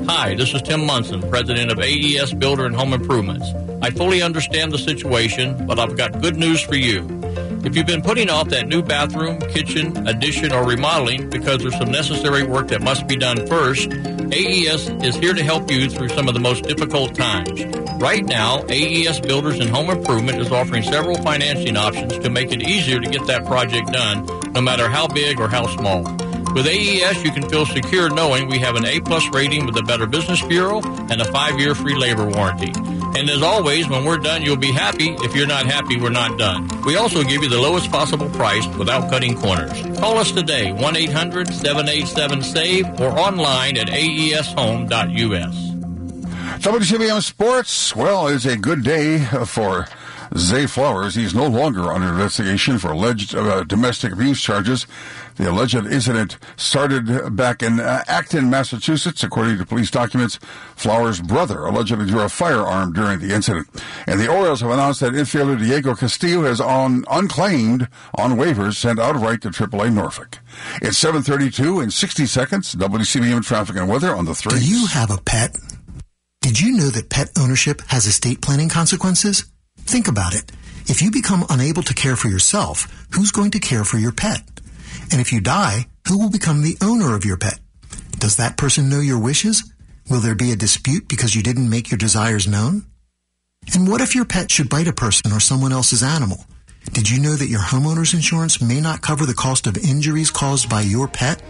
Hi, 0.07 0.35
this 0.35 0.53
is 0.53 0.63
Tim 0.63 0.85
Munson, 0.85 1.21
president 1.31 1.71
of 1.71 1.79
AES 1.79 2.35
Builder 2.35 2.67
and 2.67 2.75
Home 2.75 2.93
Improvements. 2.93 3.47
I 3.83 3.91
fully 3.91 4.21
understand 4.21 4.73
the 4.73 4.79
situation, 4.79 5.65
but 5.65 5.79
I've 5.79 5.97
got 5.97 6.21
good 6.21 6.37
news 6.37 6.61
for 6.61 6.75
you. 6.75 7.24
If 7.65 7.75
you've 7.77 7.87
been 7.87 8.03
putting 8.03 8.29
off 8.29 8.51
that 8.51 8.69
new 8.69 8.83
bathroom, 8.83 9.41
kitchen, 9.41 10.07
addition, 10.07 10.53
or 10.53 10.67
remodeling 10.67 11.31
because 11.31 11.63
there's 11.63 11.77
some 11.79 11.91
necessary 11.91 12.43
work 12.43 12.69
that 12.69 12.83
must 12.83 13.07
be 13.07 13.17
done 13.17 13.47
first, 13.47 13.91
AES 13.91 14.91
is 15.03 15.17
here 15.17 15.33
to 15.33 15.43
help 15.43 15.71
you 15.71 15.89
through 15.89 16.11
some 16.11 16.29
of 16.29 16.35
the 16.35 16.41
most 16.41 16.65
difficult 16.65 17.15
times. 17.15 17.65
Right 17.99 18.23
now, 18.23 18.63
AES 18.69 19.21
Builders 19.21 19.61
and 19.61 19.71
Home 19.71 19.89
Improvement 19.89 20.41
is 20.41 20.53
offering 20.53 20.83
several 20.83 21.17
financing 21.23 21.79
options 21.79 22.19
to 22.19 22.29
make 22.29 22.53
it 22.53 22.63
easier 22.63 23.01
to 23.01 23.09
get 23.09 23.27
that 23.29 23.47
project 23.47 23.93
done, 23.93 24.27
no 24.53 24.61
matter 24.61 24.87
how 24.87 25.09
big 25.09 25.41
or 25.41 25.49
how 25.49 25.67
small. 25.67 26.03
With 26.55 26.67
AES, 26.67 27.25
you 27.25 27.33
can 27.33 27.49
feel 27.49 27.65
secure 27.65 28.11
knowing 28.11 28.47
we 28.47 28.59
have 28.59 28.77
an 28.77 28.85
A 28.85 29.01
plus 29.01 29.27
rating 29.31 29.65
with 29.65 29.75
the 29.75 29.83
Better 29.83 30.07
Business 30.07 30.43
Bureau 30.43 30.83
and 31.11 31.21
a 31.23 31.25
five 31.25 31.59
year 31.59 31.75
free 31.75 31.97
labor 31.97 32.27
warranty. 32.27 32.73
And 33.17 33.31
as 33.31 33.43
always, 33.43 33.89
when 33.89 34.05
we're 34.05 34.19
done, 34.19 34.43
you'll 34.43 34.57
be 34.57 34.73
happy. 34.73 35.11
If 35.21 35.37
you're 35.37 35.47
not 35.47 35.67
happy, 35.67 35.97
we're 35.97 36.11
not 36.11 36.37
done. 36.39 36.69
We 36.85 36.97
also 36.97 37.23
give 37.23 37.43
you 37.43 37.49
the 37.49 37.61
lowest 37.61 37.91
possible 37.91 38.29
price 38.31 38.67
without 38.77 39.09
cutting 39.09 39.37
corners. 39.37 39.81
Call 39.99 40.19
us 40.19 40.33
today, 40.33 40.73
1 40.73 40.97
800 40.97 41.49
787 41.55 42.43
SAVE, 42.43 43.01
or 43.01 43.11
online 43.19 43.77
at 43.77 43.87
aeshome.us. 43.89 45.55
WCBM 46.61 47.23
Sports, 47.23 47.95
well, 47.95 48.29
it's 48.29 48.47
a 48.47 48.57
good 48.57 48.83
day 48.83 49.25
for 49.47 49.87
Zay 50.37 50.67
Flowers. 50.67 51.15
He's 51.15 51.35
no 51.35 51.47
longer 51.47 51.93
under 51.93 52.09
investigation 52.09 52.79
for 52.79 52.91
alleged 52.91 53.35
uh, 53.35 53.65
domestic 53.65 54.13
abuse 54.13 54.41
charges. 54.41 54.87
The 55.37 55.51
alleged 55.51 55.75
incident 55.75 56.39
started 56.57 57.35
back 57.35 57.63
in 57.63 57.81
uh, 57.81 58.05
Acton, 58.07 58.49
Massachusetts. 58.51 59.23
According 59.25 59.59
to 59.59 59.67
police 59.67 59.91
documents, 59.91 60.39
Flowers' 60.77 61.21
brother 61.21 61.65
allegedly 61.65 62.07
drew 62.07 62.21
a 62.21 62.29
firearm 62.29 62.93
during 62.93 63.19
the 63.19 63.35
incident. 63.35 63.69
And 64.07 64.21
the 64.21 64.29
Orioles 64.29 64.61
have 64.61 64.71
announced 64.71 65.01
that 65.01 65.13
infielder 65.13 65.59
Diego 65.59 65.95
Castillo 65.95 66.43
has 66.45 66.61
on 66.61 67.05
unclaimed 67.11 67.89
on 68.17 68.33
waivers 68.33 68.77
sent 68.77 69.01
outright 69.01 69.41
to 69.43 69.51
AAA 69.51 69.93
Norfolk. 69.93 70.39
It's 70.81 70.99
7:32 70.99 71.83
in 71.83 71.91
60 71.91 72.27
seconds. 72.27 72.75
WCBM 72.75 73.45
traffic 73.45 73.77
and 73.77 73.89
weather 73.89 74.15
on 74.15 74.25
the 74.25 74.35
three. 74.35 74.59
Do 74.59 74.65
you 74.65 74.87
have 74.87 75.11
a 75.11 75.19
pet? 75.19 75.57
Did 76.43 76.61
you 76.61 76.77
know 76.77 76.91
that 76.91 77.09
pet 77.09 77.31
ownership 77.39 77.81
has 77.89 78.07
estate 78.07 78.41
planning 78.43 78.69
consequences? 78.69 79.47
Think 79.79 80.09
about 80.09 80.35
it. 80.35 80.53
If 80.87 81.01
you 81.01 81.11
become 81.11 81.45
unable 81.49 81.83
to 81.83 81.95
care 81.95 82.17
for 82.17 82.29
yourself, 82.29 82.87
who's 83.11 83.31
going 83.31 83.51
to 83.53 83.59
care 83.59 83.85
for 83.85 83.97
your 83.97 84.13
pet? 84.13 84.54
And 85.11 85.21
if 85.21 85.33
you 85.33 85.41
die, 85.41 85.87
who 86.09 86.19
will 86.19 86.31
become 86.31 86.63
the 86.63 86.77
owner 86.83 87.15
of 87.15 87.25
your 87.25 87.37
pet? 87.37 87.61
Does 88.19 88.37
that 88.37 88.57
person 88.57 88.89
know 88.89 89.01
your 89.01 89.19
wishes? 89.19 89.71
Will 90.11 90.21
there 90.21 90.35
be 90.35 90.53
a 90.53 90.57
dispute 90.57 91.09
because 91.09 91.35
you 91.35 91.43
didn't 91.43 91.71
make 91.71 91.91
your 91.91 91.99
desires 91.99 92.47
known? 92.47 92.85
And 93.75 93.89
what 93.89 94.01
if 94.01 94.15
your 94.15 94.25
pet 94.25 94.51
should 94.51 94.69
bite 94.69 94.89
a 94.89 94.93
person 94.93 95.33
or 95.33 95.41
someone 95.41 95.73
else's 95.73 96.03
animal? 96.03 96.45
Did 96.93 97.09
you 97.09 97.21
know 97.21 97.35
that 97.35 97.49
your 97.49 97.61
homeowner's 97.61 98.13
insurance 98.13 98.61
may 98.61 98.81
not 98.81 99.01
cover 99.01 99.25
the 99.25 99.35
cost 99.35 99.67
of 99.67 99.79
injuries 99.79 100.31
caused 100.31 100.69
by 100.69 100.83
your 100.83 101.09
pet? 101.09 101.43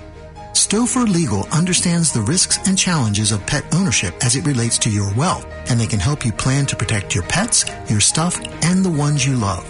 Stouffer 0.52 1.08
Legal 1.08 1.48
understands 1.52 2.12
the 2.12 2.20
risks 2.20 2.58
and 2.68 2.78
challenges 2.78 3.32
of 3.32 3.44
pet 3.44 3.64
ownership 3.74 4.14
as 4.24 4.36
it 4.36 4.46
relates 4.46 4.78
to 4.78 4.90
your 4.90 5.12
wealth, 5.14 5.44
and 5.68 5.80
they 5.80 5.86
can 5.86 5.98
help 5.98 6.24
you 6.24 6.30
plan 6.30 6.64
to 6.66 6.76
protect 6.76 7.14
your 7.14 7.24
pets, 7.24 7.64
your 7.90 8.00
stuff, 8.00 8.40
and 8.62 8.84
the 8.84 8.90
ones 8.90 9.26
you 9.26 9.34
love. 9.34 9.68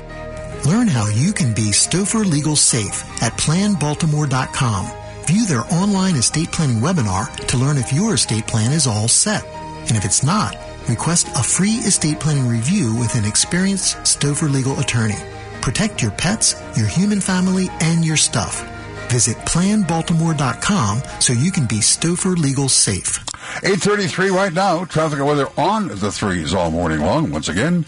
Learn 0.66 0.88
how 0.88 1.08
you 1.08 1.34
can 1.34 1.52
be 1.52 1.70
Stouffer 1.72 2.24
Legal 2.24 2.56
Safe 2.56 3.02
at 3.22 3.32
planbaltimore.com. 3.34 4.86
View 5.26 5.46
their 5.46 5.64
online 5.70 6.16
estate 6.16 6.50
planning 6.52 6.78
webinar 6.78 7.34
to 7.48 7.58
learn 7.58 7.76
if 7.76 7.92
your 7.92 8.14
estate 8.14 8.46
plan 8.46 8.72
is 8.72 8.86
all 8.86 9.06
set. 9.06 9.44
And 9.88 9.96
if 9.96 10.06
it's 10.06 10.22
not, 10.22 10.56
request 10.88 11.28
a 11.36 11.42
free 11.42 11.82
estate 11.84 12.18
planning 12.18 12.48
review 12.48 12.94
with 12.96 13.14
an 13.14 13.26
experienced 13.26 13.98
Stouffer 13.98 14.50
Legal 14.50 14.78
attorney. 14.80 15.18
Protect 15.60 16.00
your 16.00 16.12
pets, 16.12 16.54
your 16.78 16.86
human 16.86 17.20
family, 17.20 17.68
and 17.80 18.02
your 18.02 18.16
stuff. 18.16 18.66
Visit 19.10 19.36
planbaltimore.com 19.38 21.02
so 21.20 21.34
you 21.34 21.52
can 21.52 21.66
be 21.66 21.80
Stouffer 21.80 22.38
Legal 22.38 22.70
Safe. 22.70 23.18
833 23.62 24.30
right 24.30 24.52
now. 24.52 24.86
Traffic 24.86 25.18
and 25.18 25.28
weather 25.28 25.48
on 25.58 25.88
the 25.88 26.10
threes 26.10 26.54
all 26.54 26.70
morning 26.70 27.00
long. 27.00 27.30
Once 27.30 27.50
again, 27.50 27.84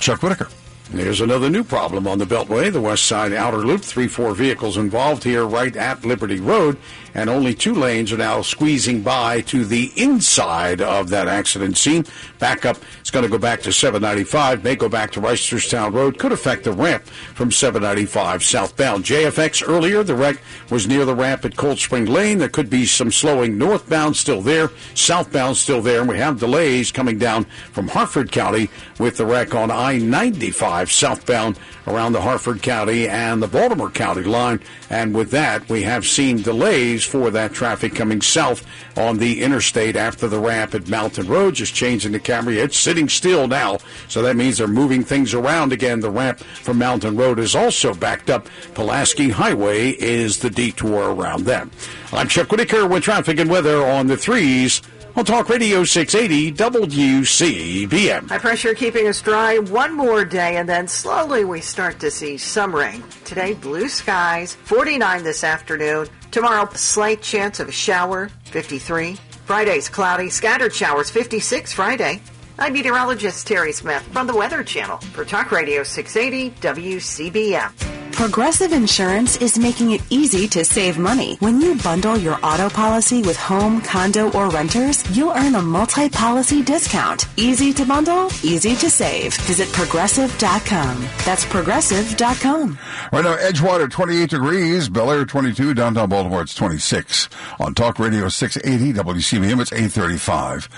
Chuck 0.00 0.22
Whitaker. 0.22 0.48
There's 0.90 1.22
another 1.22 1.48
new 1.48 1.64
problem 1.64 2.06
on 2.06 2.18
the 2.18 2.26
Beltway, 2.26 2.70
the 2.70 2.80
West 2.80 3.06
Side 3.06 3.32
Outer 3.32 3.58
Loop. 3.58 3.80
Three, 3.80 4.06
four 4.06 4.34
vehicles 4.34 4.76
involved 4.76 5.24
here 5.24 5.46
right 5.46 5.74
at 5.74 6.04
Liberty 6.04 6.40
Road, 6.40 6.76
and 7.14 7.30
only 7.30 7.54
two 7.54 7.74
lanes 7.74 8.12
are 8.12 8.18
now 8.18 8.42
squeezing 8.42 9.02
by 9.02 9.40
to 9.42 9.64
the 9.64 9.92
inside 9.96 10.80
of 10.80 11.08
that 11.10 11.28
accident 11.28 11.76
scene. 11.76 12.04
Backup 12.38 12.76
it's 13.00 13.10
going 13.10 13.24
to 13.24 13.30
go 13.30 13.38
back 13.38 13.60
to 13.62 13.72
795, 13.72 14.64
may 14.64 14.76
go 14.76 14.88
back 14.88 15.12
to 15.12 15.20
Reisterstown 15.20 15.92
Road, 15.92 16.18
could 16.18 16.32
affect 16.32 16.64
the 16.64 16.72
ramp 16.72 17.04
from 17.04 17.50
795 17.50 18.42
southbound. 18.42 19.04
JFX 19.04 19.66
earlier, 19.66 20.02
the 20.02 20.14
wreck 20.14 20.40
was 20.70 20.88
near 20.88 21.04
the 21.04 21.14
ramp 21.14 21.44
at 21.44 21.56
Cold 21.56 21.78
Spring 21.78 22.06
Lane. 22.06 22.38
There 22.38 22.48
could 22.48 22.70
be 22.70 22.86
some 22.86 23.12
slowing 23.12 23.58
northbound 23.58 24.16
still 24.16 24.40
there, 24.40 24.70
southbound 24.94 25.56
still 25.56 25.82
there, 25.82 26.00
and 26.00 26.08
we 26.08 26.18
have 26.18 26.40
delays 26.40 26.90
coming 26.90 27.18
down 27.18 27.44
from 27.72 27.88
Harford 27.88 28.32
County 28.32 28.70
with 28.98 29.16
the 29.16 29.26
wreck 29.26 29.54
on 29.54 29.70
I 29.70 29.98
95 29.98 30.90
southbound 30.90 31.58
around 31.86 32.12
the 32.12 32.20
Harford 32.20 32.62
County 32.62 33.08
and 33.08 33.42
the 33.42 33.48
Baltimore 33.48 33.90
County 33.90 34.22
line. 34.22 34.60
And 34.90 35.14
with 35.14 35.30
that, 35.32 35.68
we 35.68 35.82
have 35.82 36.06
seen 36.06 36.42
delays 36.42 37.04
for 37.04 37.30
that 37.30 37.52
traffic 37.52 37.94
coming 37.94 38.20
south 38.20 38.66
on 38.96 39.18
the 39.18 39.42
interstate 39.42 39.96
after 39.96 40.28
the 40.28 40.38
ramp 40.38 40.74
at 40.74 40.88
Mountain 40.88 41.26
Road, 41.26 41.54
just 41.54 41.74
changing 41.74 42.12
the 42.12 42.20
camera. 42.20 42.54
It's 42.54 42.78
sitting 42.78 43.08
still 43.08 43.48
now, 43.48 43.78
so 44.08 44.22
that 44.22 44.36
means 44.36 44.58
they're 44.58 44.68
moving 44.68 45.04
things 45.04 45.34
around 45.34 45.72
again. 45.72 46.00
The 46.00 46.10
ramp 46.10 46.38
from 46.38 46.78
Mountain 46.78 47.16
Road 47.16 47.38
is 47.38 47.54
also 47.54 47.94
backed 47.94 48.30
up. 48.30 48.48
Pulaski 48.74 49.30
Highway 49.30 49.90
is 49.90 50.38
the 50.38 50.50
detour 50.50 51.14
around 51.14 51.44
them. 51.44 51.70
I'm 52.12 52.28
Chuck 52.28 52.50
Whitaker 52.50 52.86
with 52.86 53.02
traffic 53.02 53.38
and 53.38 53.50
weather 53.50 53.84
on 53.84 54.06
the 54.06 54.16
threes 54.16 54.80
on 55.16 55.24
Talk 55.24 55.48
Radio 55.48 55.84
680 55.84 56.52
WCBM. 56.52 58.28
High 58.28 58.38
pressure 58.38 58.74
keeping 58.74 59.06
us 59.06 59.22
dry 59.22 59.58
one 59.58 59.94
more 59.94 60.24
day, 60.24 60.56
and 60.56 60.68
then 60.68 60.88
slowly 60.88 61.44
we 61.44 61.60
start 61.60 62.00
to 62.00 62.10
see 62.10 62.36
some 62.36 62.74
rain. 62.74 63.02
Today, 63.24 63.54
blue 63.54 63.88
skies, 63.88 64.54
49 64.54 65.22
this 65.22 65.44
afternoon. 65.44 66.08
Tomorrow, 66.30 66.68
slight 66.74 67.22
chance 67.22 67.60
of 67.60 67.68
a 67.68 67.72
shower, 67.72 68.28
53. 68.44 69.16
Friday's 69.44 69.88
cloudy, 69.88 70.30
scattered 70.30 70.74
showers, 70.74 71.10
56 71.10 71.72
Friday. 71.72 72.20
I'm 72.58 72.72
meteorologist 72.72 73.46
Terry 73.46 73.72
Smith 73.72 74.02
from 74.12 74.26
the 74.26 74.36
Weather 74.36 74.62
Channel 74.64 74.98
for 74.98 75.24
Talk 75.24 75.52
Radio 75.52 75.82
680 75.82 76.50
WCBM. 76.60 77.93
Progressive 78.14 78.72
Insurance 78.72 79.36
is 79.38 79.58
making 79.58 79.90
it 79.90 80.00
easy 80.08 80.46
to 80.48 80.64
save 80.64 80.98
money. 80.98 81.34
When 81.40 81.60
you 81.60 81.74
bundle 81.74 82.16
your 82.16 82.38
auto 82.44 82.70
policy 82.70 83.22
with 83.22 83.36
home, 83.36 83.80
condo, 83.80 84.30
or 84.32 84.48
renters, 84.50 85.04
you'll 85.16 85.32
earn 85.32 85.56
a 85.56 85.60
multi-policy 85.60 86.62
discount. 86.62 87.26
Easy 87.36 87.72
to 87.72 87.84
bundle, 87.84 88.26
easy 88.44 88.76
to 88.76 88.88
save. 88.88 89.34
Visit 89.42 89.70
progressive.com. 89.72 91.04
That's 91.24 91.44
progressive.com. 91.44 92.78
Right 93.12 93.24
now, 93.24 93.36
Edgewater 93.36 93.90
28 93.90 94.30
degrees, 94.30 94.88
Bel 94.88 95.10
Air 95.10 95.24
22, 95.24 95.74
downtown 95.74 96.08
Baltimore 96.08 96.42
it's 96.42 96.54
26. 96.54 97.28
On 97.58 97.74
Talk 97.74 97.98
Radio 97.98 98.28
680 98.28 98.92
WCBM 98.92 99.60
it's 99.60 99.72
835. 99.72 100.68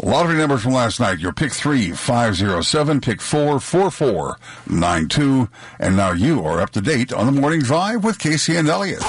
Lottery 0.00 0.38
numbers 0.38 0.62
from 0.62 0.72
last 0.72 1.00
night. 1.00 1.18
Your 1.18 1.32
pick 1.32 1.52
three, 1.52 1.92
507, 1.92 3.00
pick 3.00 3.20
four, 3.20 3.60
4492. 3.60 5.48
And 5.78 5.96
now 5.96 6.12
you 6.12 6.44
are 6.44 6.60
up 6.60 6.70
to 6.70 6.80
date 6.80 7.12
on 7.12 7.26
the 7.32 7.40
morning 7.40 7.60
drive 7.60 8.04
with 8.04 8.18
Casey 8.18 8.56
and 8.56 8.68
Elliott. 8.68 9.02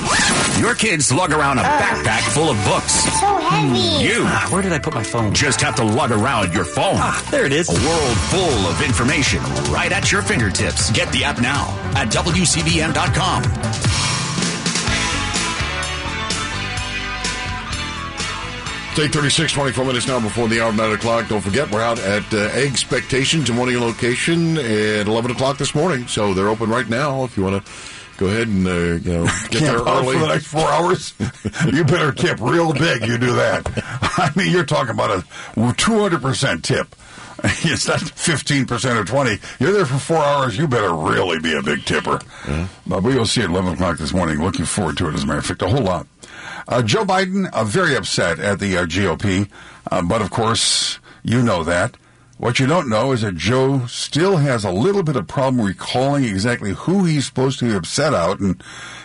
Your 0.59 0.75
kids 0.75 1.11
lug 1.11 1.31
around 1.31 1.59
a 1.59 1.63
backpack 1.63 2.21
full 2.33 2.49
of 2.49 2.63
books. 2.65 2.93
So 3.19 3.37
heavy. 3.37 4.05
You 4.05 4.23
Ah, 4.25 4.47
where 4.51 4.61
did 4.61 4.73
I 4.73 4.79
put 4.79 4.93
my 4.93 5.03
phone? 5.03 5.33
just 5.33 5.61
have 5.61 5.75
to 5.75 5.83
lug 5.83 6.11
around 6.11 6.53
your 6.53 6.65
phone. 6.65 6.95
Ah, 6.97 7.25
there 7.31 7.45
it 7.45 7.53
is. 7.53 7.69
A 7.69 7.73
world 7.73 8.17
full 8.17 8.67
of 8.67 8.81
information 8.81 9.41
right 9.71 9.91
at 9.91 10.11
your 10.11 10.21
fingertips. 10.21 10.91
Get 10.91 11.11
the 11.11 11.23
app 11.23 11.39
now 11.41 11.67
at 11.95 12.09
WCBM.com. 12.11 14.12
It's 18.93 18.99
836, 18.99 19.53
24 19.53 19.85
minutes 19.85 20.07
now 20.07 20.19
before 20.19 20.47
the 20.47 20.61
hour 20.61 20.69
of 20.69 20.75
9 20.75 20.91
o'clock. 20.91 21.27
Don't 21.27 21.41
forget, 21.41 21.72
we're 21.72 21.81
out 21.81 21.97
at 21.97 22.31
uh, 22.31 22.38
Expectations 22.53 23.49
in 23.49 23.57
one 23.57 23.67
of 23.67 23.73
your 23.73 23.81
location 23.81 24.55
at 24.55 25.07
11 25.07 25.31
o'clock 25.31 25.57
this 25.57 25.73
morning. 25.73 26.07
So 26.07 26.35
they're 26.35 26.47
open 26.47 26.69
right 26.69 26.88
now 26.88 27.23
if 27.23 27.35
you 27.35 27.41
want 27.41 27.65
to 27.65 27.72
go 28.17 28.27
ahead 28.27 28.49
and, 28.49 28.67
uh, 28.67 28.72
you 28.72 29.13
know, 29.17 29.23
get 29.49 29.61
there 29.61 29.80
early. 29.80 30.13
for 30.13 30.19
the 30.19 30.27
next 30.27 30.45
four 30.45 30.69
hours. 30.69 31.15
you 31.73 31.83
better 31.83 32.11
tip 32.11 32.39
real 32.39 32.72
big. 32.72 33.07
You 33.07 33.17
do 33.17 33.33
that. 33.33 33.63
I 34.19 34.31
mean, 34.35 34.51
you're 34.51 34.63
talking 34.63 34.91
about 34.91 35.09
a 35.09 35.25
200% 35.55 36.61
tip. 36.61 36.95
It's 37.45 37.88
not 37.88 37.99
15% 37.99 39.01
or 39.01 39.05
20. 39.05 39.39
You're 39.59 39.72
there 39.72 39.88
for 39.88 39.97
four 39.97 40.17
hours. 40.17 40.55
You 40.55 40.67
better 40.67 40.93
really 40.93 41.39
be 41.39 41.55
a 41.55 41.63
big 41.63 41.83
tipper. 41.85 42.19
But 42.85 43.01
we 43.01 43.15
will 43.15 43.25
see 43.25 43.41
at 43.41 43.49
11 43.49 43.73
o'clock 43.73 43.97
this 43.97 44.13
morning. 44.13 44.39
Looking 44.39 44.65
forward 44.65 44.97
to 44.97 45.09
it, 45.09 45.15
as 45.15 45.23
a 45.23 45.25
matter 45.25 45.39
of 45.39 45.47
fact, 45.47 45.63
a 45.63 45.67
whole 45.67 45.81
lot. 45.81 46.05
Uh, 46.67 46.82
Joe 46.82 47.06
Biden, 47.06 47.50
uh, 47.51 47.64
very 47.64 47.95
upset 47.95 48.40
at 48.40 48.59
the 48.59 48.77
uh, 48.77 48.85
GOP. 48.85 49.50
Uh, 49.92 50.01
but 50.01 50.22
of 50.22 50.30
course, 50.32 51.00
you 51.24 51.42
know 51.42 51.64
that. 51.64 51.98
What 52.38 52.59
you 52.59 52.66
don't 52.67 52.90
know 52.90 53.11
is 53.11 53.22
that 53.22 53.35
Joe 53.35 53.85
still 53.85 54.38
has 54.38 54.66
a 54.66 54.72
little 54.72 55.03
bit 55.03 55.16
of 55.16 55.27
problem 55.27 55.66
recalling 55.66 56.25
exactly 56.25 56.72
who 56.72 57.06
he's 57.06 57.25
supposed 57.25 57.59
to 57.59 57.66
be 57.66 57.74
upset 57.75 58.14
out 58.14 58.40
and 58.40 58.61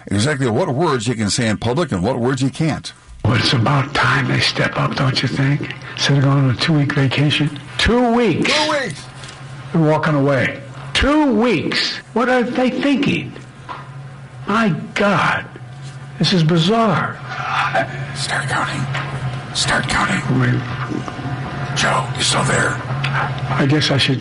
exactly 0.06 0.48
what 0.48 0.68
words 0.70 1.06
he 1.06 1.14
can 1.14 1.30
say 1.30 1.48
in 1.48 1.56
public 1.58 1.92
and 1.92 2.02
what 2.02 2.18
words 2.18 2.40
he 2.40 2.50
can't. 2.50 2.92
Well, 3.24 3.34
it's 3.34 3.52
about 3.52 3.94
time 3.94 4.28
they 4.28 4.40
step 4.40 4.76
up, 4.76 4.96
don't 4.96 5.20
you 5.20 5.28
think? 5.28 5.72
Instead 5.92 6.18
of 6.18 6.24
going 6.24 6.38
on 6.38 6.50
a 6.50 6.56
two-week 6.56 6.94
vacation. 6.94 7.60
Two 7.76 8.14
weeks. 8.14 8.50
Two 8.52 8.70
weeks. 8.70 9.06
They're 9.72 9.82
walking 9.82 10.14
away. 10.14 10.62
Two 10.94 11.34
weeks. 11.34 11.98
What 12.14 12.28
are 12.28 12.42
they 12.42 12.70
thinking? 12.70 13.32
My 14.46 14.70
God. 14.94 15.46
This 16.18 16.32
is 16.32 16.42
bizarre. 16.42 17.14
Start 18.16 18.48
counting. 18.48 19.54
Start 19.54 19.88
counting. 19.88 20.40
Wait, 20.40 20.60
Joe, 21.76 22.08
you 22.16 22.22
still 22.22 22.42
there? 22.42 22.74
I 23.50 23.66
guess 23.68 23.90
I 23.92 23.98
should 23.98 24.20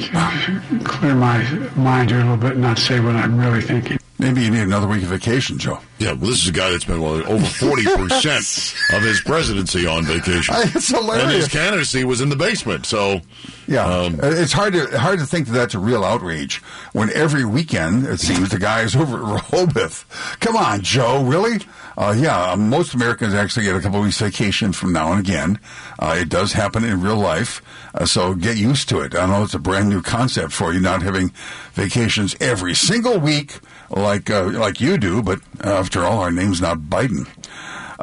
clear 0.85 1.15
my 1.15 1.43
mind 1.75 2.11
here 2.11 2.19
a 2.19 2.23
little 2.23 2.37
bit 2.37 2.51
and 2.53 2.61
not 2.61 2.77
say 2.77 2.99
what 2.99 3.15
I'm 3.15 3.37
really 3.39 3.61
thinking. 3.61 3.97
Maybe 4.27 4.43
you 4.43 4.51
need 4.51 4.59
another 4.63 4.87
week 4.87 5.03
of 5.03 5.07
vacation, 5.09 5.57
Joe. 5.57 5.79
Yeah, 5.99 6.09
well, 6.11 6.29
this 6.29 6.43
is 6.43 6.49
a 6.49 6.51
guy 6.51 6.69
that's 6.69 6.83
been 6.83 7.01
well, 7.01 7.13
over 7.31 7.45
40% 7.45 8.93
of 8.97 9.01
his 9.01 9.21
presidency 9.21 9.87
on 9.87 10.03
vacation. 10.03 10.53
It's 10.57 10.89
hilarious. 10.89 11.23
And 11.23 11.31
his 11.31 11.47
candidacy 11.47 12.03
was 12.03 12.19
in 12.19 12.27
the 12.27 12.35
basement, 12.35 12.85
so. 12.85 13.21
Yeah, 13.69 13.85
Um, 13.85 14.19
Uh, 14.21 14.27
it's 14.27 14.51
hard 14.51 14.73
to 14.73 14.97
hard 14.99 15.19
to 15.19 15.25
think 15.25 15.47
that 15.47 15.53
that's 15.53 15.75
a 15.75 15.79
real 15.79 16.03
outrage 16.03 16.57
when 16.93 17.09
every 17.13 17.45
weekend 17.45 18.05
it 18.05 18.19
seems 18.19 18.49
the 18.49 18.59
guy 18.59 18.81
is 18.81 18.95
over 18.97 19.17
at 19.17 19.23
Rehoboth. 19.23 20.05
Come 20.41 20.57
on, 20.57 20.81
Joe, 20.81 21.23
really? 21.23 21.59
Uh, 21.97 22.13
yeah, 22.17 22.51
uh, 22.51 22.55
most 22.57 22.93
Americans 22.93 23.33
actually 23.33 23.65
get 23.65 23.75
a 23.75 23.79
couple 23.81 23.99
of 23.99 24.05
weeks 24.05 24.19
vacation 24.19 24.71
from 24.73 24.91
now 24.93 25.11
and 25.11 25.19
again. 25.19 25.59
Uh, 25.99 26.15
it 26.19 26.29
does 26.29 26.53
happen 26.53 26.83
in 26.83 27.01
real 27.01 27.17
life, 27.17 27.61
uh, 27.95 28.05
so 28.05 28.35
get 28.35 28.55
used 28.57 28.87
to 28.89 28.99
it. 29.01 29.15
I 29.15 29.25
know 29.25 29.43
it's 29.43 29.53
a 29.53 29.59
brand 29.59 29.89
new 29.89 30.01
concept 30.01 30.51
for 30.53 30.71
you, 30.73 30.79
not 30.79 31.01
having 31.01 31.29
vacations 31.73 32.35
every 32.39 32.75
single 32.75 33.19
week 33.19 33.59
like 33.89 34.29
uh, 34.29 34.45
like 34.45 34.81
you 34.81 34.97
do. 34.97 35.21
But 35.21 35.39
uh, 35.63 35.69
after 35.69 36.03
all, 36.03 36.19
our 36.19 36.31
name's 36.31 36.61
not 36.61 36.79
Biden. 36.79 37.27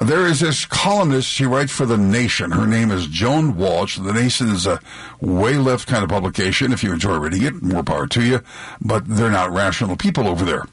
There 0.00 0.26
is 0.26 0.40
this 0.40 0.64
columnist. 0.66 1.28
She 1.28 1.44
writes 1.44 1.70
for 1.70 1.86
The 1.86 1.96
Nation. 1.96 2.50
Her 2.50 2.66
name 2.66 2.90
is 2.90 3.06
Joan 3.06 3.56
Walsh. 3.56 3.96
The 3.96 4.12
Nation 4.12 4.48
is 4.48 4.66
a 4.66 4.80
way 5.20 5.54
left 5.56 5.86
kind 5.86 6.02
of 6.02 6.10
publication. 6.10 6.72
If 6.72 6.82
you 6.82 6.92
enjoy 6.92 7.16
reading 7.18 7.42
it, 7.42 7.62
more 7.62 7.84
power 7.84 8.08
to 8.08 8.22
you. 8.22 8.40
But 8.80 9.06
they're 9.06 9.30
not 9.30 9.52
rational 9.52 9.96
people 9.96 10.26
over 10.26 10.44
there. 10.44 10.66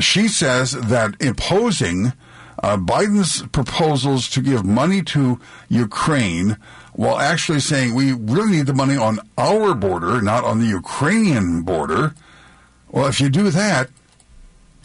She 0.00 0.26
says 0.26 0.72
that 0.72 1.14
imposing 1.20 2.12
uh, 2.60 2.76
Biden's 2.76 3.46
proposals 3.48 4.28
to 4.30 4.42
give 4.42 4.64
money 4.64 5.02
to 5.02 5.40
Ukraine 5.68 6.56
while 6.94 7.18
actually 7.18 7.60
saying 7.60 7.94
we 7.94 8.12
really 8.12 8.56
need 8.56 8.66
the 8.66 8.74
money 8.74 8.96
on 8.96 9.20
our 9.38 9.74
border, 9.74 10.20
not 10.20 10.42
on 10.42 10.58
the 10.58 10.66
Ukrainian 10.66 11.62
border. 11.62 12.14
Well, 12.90 13.06
if 13.06 13.20
you 13.20 13.28
do 13.28 13.50
that, 13.50 13.90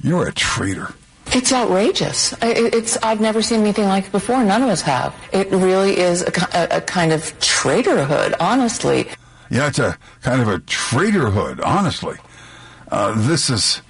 you're 0.04 0.28
a 0.28 0.34
traitor. 0.34 0.94
It's 1.28 1.52
outrageous. 1.52 2.34
I- 2.44 2.48
it- 2.52 2.76
It's 2.76 2.98
I've 2.98 3.20
never 3.22 3.42
seen 3.42 3.62
anything 3.62 3.88
like 3.88 4.06
it 4.06 4.12
before. 4.12 4.44
None 4.44 4.62
of 4.62 4.70
us 4.70 4.82
have. 4.82 5.16
It 5.32 5.50
really 5.52 5.98
is 5.98 6.22
a, 6.22 6.32
a, 6.54 6.78
a 6.78 6.82
kind 6.82 7.12
of 7.12 7.22
traitorhood, 7.40 8.36
honestly. 8.40 9.08
Yeah, 9.50 9.68
it's 9.68 9.80
a 9.80 9.98
kind 10.22 10.42
of 10.42 10.48
a 10.48 10.60
traitorhood, 10.60 11.60
honestly. 11.66 12.18
Uh, 12.92 13.14
this 13.28 13.50
is, 13.50 13.82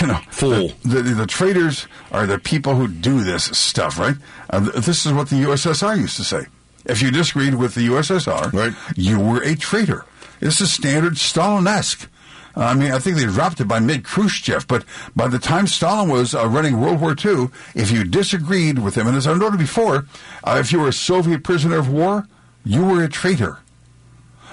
you 0.00 0.06
know, 0.08 0.18
fool. 0.30 0.72
The, 0.84 1.02
the, 1.02 1.14
the 1.14 1.26
traitors 1.26 1.86
are 2.10 2.26
the 2.26 2.38
people 2.38 2.74
who 2.74 2.88
do 2.88 3.22
this 3.22 3.44
stuff, 3.44 3.98
right? 3.98 4.16
Uh, 4.48 4.60
this 4.60 5.06
is 5.06 5.12
what 5.12 5.28
the 5.28 5.36
USSR 5.36 5.96
used 5.98 6.16
to 6.16 6.24
say. 6.24 6.46
If 6.86 7.02
you 7.02 7.10
disagreed 7.10 7.54
with 7.54 7.74
the 7.74 7.86
USSR, 7.88 8.52
right. 8.52 8.72
you 8.96 9.20
were 9.20 9.42
a 9.42 9.54
traitor. 9.54 10.06
This 10.40 10.60
is 10.60 10.72
standard 10.72 11.14
Stalinesque. 11.14 12.06
Uh, 12.56 12.60
I 12.64 12.74
mean, 12.74 12.92
I 12.92 12.98
think 12.98 13.16
they 13.16 13.24
dropped 13.24 13.60
it 13.60 13.68
by 13.68 13.80
mid 13.80 14.04
Khrushchev, 14.04 14.66
but 14.66 14.84
by 15.14 15.28
the 15.28 15.38
time 15.38 15.66
Stalin 15.66 16.08
was 16.08 16.34
uh, 16.34 16.46
running 16.48 16.80
World 16.80 17.00
War 17.00 17.14
II, 17.22 17.48
if 17.74 17.90
you 17.90 18.04
disagreed 18.04 18.78
with 18.78 18.96
him, 18.96 19.06
and 19.06 19.16
as 19.16 19.26
I 19.26 19.34
noted 19.34 19.58
before, 19.58 20.06
uh, 20.44 20.58
if 20.60 20.72
you 20.72 20.80
were 20.80 20.88
a 20.88 20.92
Soviet 20.92 21.44
prisoner 21.44 21.78
of 21.78 21.88
war, 21.88 22.26
you 22.64 22.84
were 22.84 23.04
a 23.04 23.08
traitor 23.08 23.58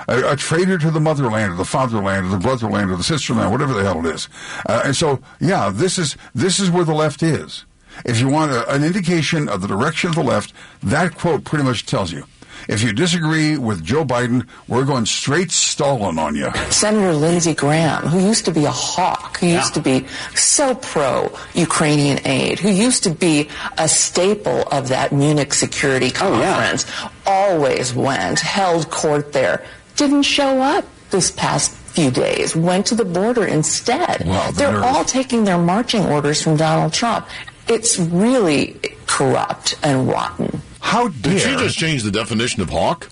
a, 0.08 0.34
a 0.34 0.36
traitor 0.36 0.78
to 0.78 0.92
the 0.92 1.00
motherland 1.00 1.54
or 1.54 1.56
the 1.56 1.66
fatherland 1.66 2.26
or 2.26 2.30
the 2.30 2.38
brotherland 2.38 2.92
or 2.92 2.98
the 2.98 3.04
sisterland, 3.04 3.52
whatever 3.52 3.74
the 3.74 3.84
hell 3.84 4.06
it 4.06 4.14
is. 4.14 4.30
Uh, 4.68 4.82
and 4.86 4.96
so, 4.96 5.20
yeah, 5.40 5.70
this 5.70 5.98
is 5.98 6.18
this 6.36 6.60
is 6.60 6.70
where 6.70 6.86
the 6.86 6.94
left 6.94 7.24
is. 7.24 7.66
If 8.06 8.20
you 8.20 8.28
want 8.28 8.52
a, 8.52 8.70
an 8.72 8.84
indication 8.84 9.50
of 9.50 9.62
the 9.62 9.68
direction 9.68 10.10
of 10.10 10.16
the 10.16 10.24
left, 10.24 10.54
that 10.84 11.16
quote 11.16 11.44
pretty 11.44 11.64
much 11.64 11.86
tells 11.86 12.12
you. 12.12 12.26
If 12.68 12.84
you 12.84 12.94
disagree 12.94 13.58
with 13.58 13.84
Joe 13.84 14.06
Biden, 14.06 14.48
we're 14.68 14.86
going 14.86 15.06
straight 15.06 15.52
Stalin 15.52 16.20
on 16.20 16.36
you. 16.36 16.52
Senator 16.70 17.14
Lindsey 17.14 17.54
Graham, 17.54 18.04
who 18.04 18.20
used 18.20 18.46
to 18.46 18.52
be 18.52 18.66
a 18.66 18.72
hawk, 18.72 19.40
who 19.40 19.48
used 19.48 19.74
to 19.76 19.82
be 19.82 20.06
so 20.36 20.76
pro 20.76 21.32
Ukrainian 21.54 22.26
aid, 22.28 22.60
who 22.60 22.70
used 22.70 23.04
to 23.04 23.10
be 23.10 23.50
a 23.78 23.88
staple 23.88 24.64
of 24.70 24.90
that 24.90 25.12
Munich 25.12 25.54
Security 25.54 26.08
oh, 26.08 26.12
Conference, 26.12 26.86
always 27.26 27.94
went, 27.94 28.40
held 28.40 28.90
court 28.90 29.34
there, 29.34 29.66
didn't 29.96 30.24
show 30.24 30.62
up 30.62 30.86
this 31.10 31.32
past 31.32 31.72
few 31.72 32.12
days, 32.12 32.56
went 32.56 32.86
to 32.88 32.96
the 32.96 33.06
border 33.06 33.46
instead. 33.46 34.26
Wow, 34.26 34.52
the 34.52 34.58
They're 34.58 34.72
nerve. 34.74 34.84
all 34.84 35.04
taking 35.04 35.46
their 35.46 35.58
marching 35.58 36.06
orders 36.06 36.42
from 36.42 36.58
Donald 36.58 36.94
Trump. 36.94 37.28
It's 37.68 37.98
really 37.98 38.80
corrupt 39.08 39.76
and 39.84 40.08
rotten. 40.08 40.62
How 40.88 41.10
Did 41.10 41.42
she 41.42 41.50
just 41.58 41.78
change 41.78 42.04
the 42.04 42.12
definition 42.12 42.62
of 42.62 42.70
hawk? 42.70 43.10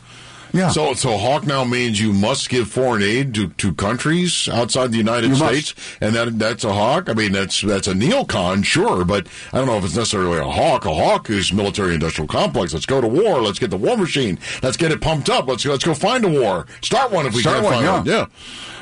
Yeah. 0.54 0.70
So, 0.70 0.94
so 0.94 1.18
hawk 1.18 1.46
now 1.46 1.66
means 1.66 2.00
you 2.00 2.14
must 2.14 2.48
give 2.48 2.70
foreign 2.70 3.04
aid 3.04 3.34
to, 3.34 3.50
to 3.50 3.74
countries 3.74 4.48
outside 4.48 4.92
the 4.92 4.98
United 4.98 5.32
You 5.32 5.36
States, 5.36 5.76
and 6.00 6.16
that 6.16 6.40
that's 6.40 6.64
a 6.64 6.72
hawk. 6.72 7.10
I 7.10 7.14
mean, 7.14 7.34
that's 7.34 7.60
that's 7.60 7.90
a 7.90 7.94
neocon, 7.94 8.64
sure, 8.64 9.04
but 9.04 9.28
I 9.52 9.58
don't 9.58 9.68
know 9.68 9.78
if 9.78 9.84
it's 9.84 9.98
necessarily 9.98 10.40
a 10.40 10.46
hawk. 10.46 10.86
A 10.86 10.94
hawk 10.94 11.30
is 11.30 11.52
military-industrial 11.52 12.30
complex. 12.30 12.74
Let's 12.74 12.86
go 12.86 13.02
to 13.02 13.08
war. 13.10 13.42
Let's 13.42 13.60
get 13.60 13.72
the 13.72 13.78
war 13.78 13.98
machine. 13.98 14.40
Let's 14.64 14.78
get 14.78 14.94
it 14.94 15.02
pumped 15.02 15.30
up. 15.30 15.46
Let's 15.46 15.66
let's 15.66 15.84
go 15.84 15.94
find 15.94 16.24
a 16.24 16.30
war. 16.30 16.68
Start 16.82 17.12
one 17.12 17.26
if 17.26 17.34
we 17.34 17.42
Start 17.42 17.62
one, 17.62 17.74
find 17.74 17.86
yeah. 17.86 17.98
one. 17.98 18.06
Yeah. 18.06 18.26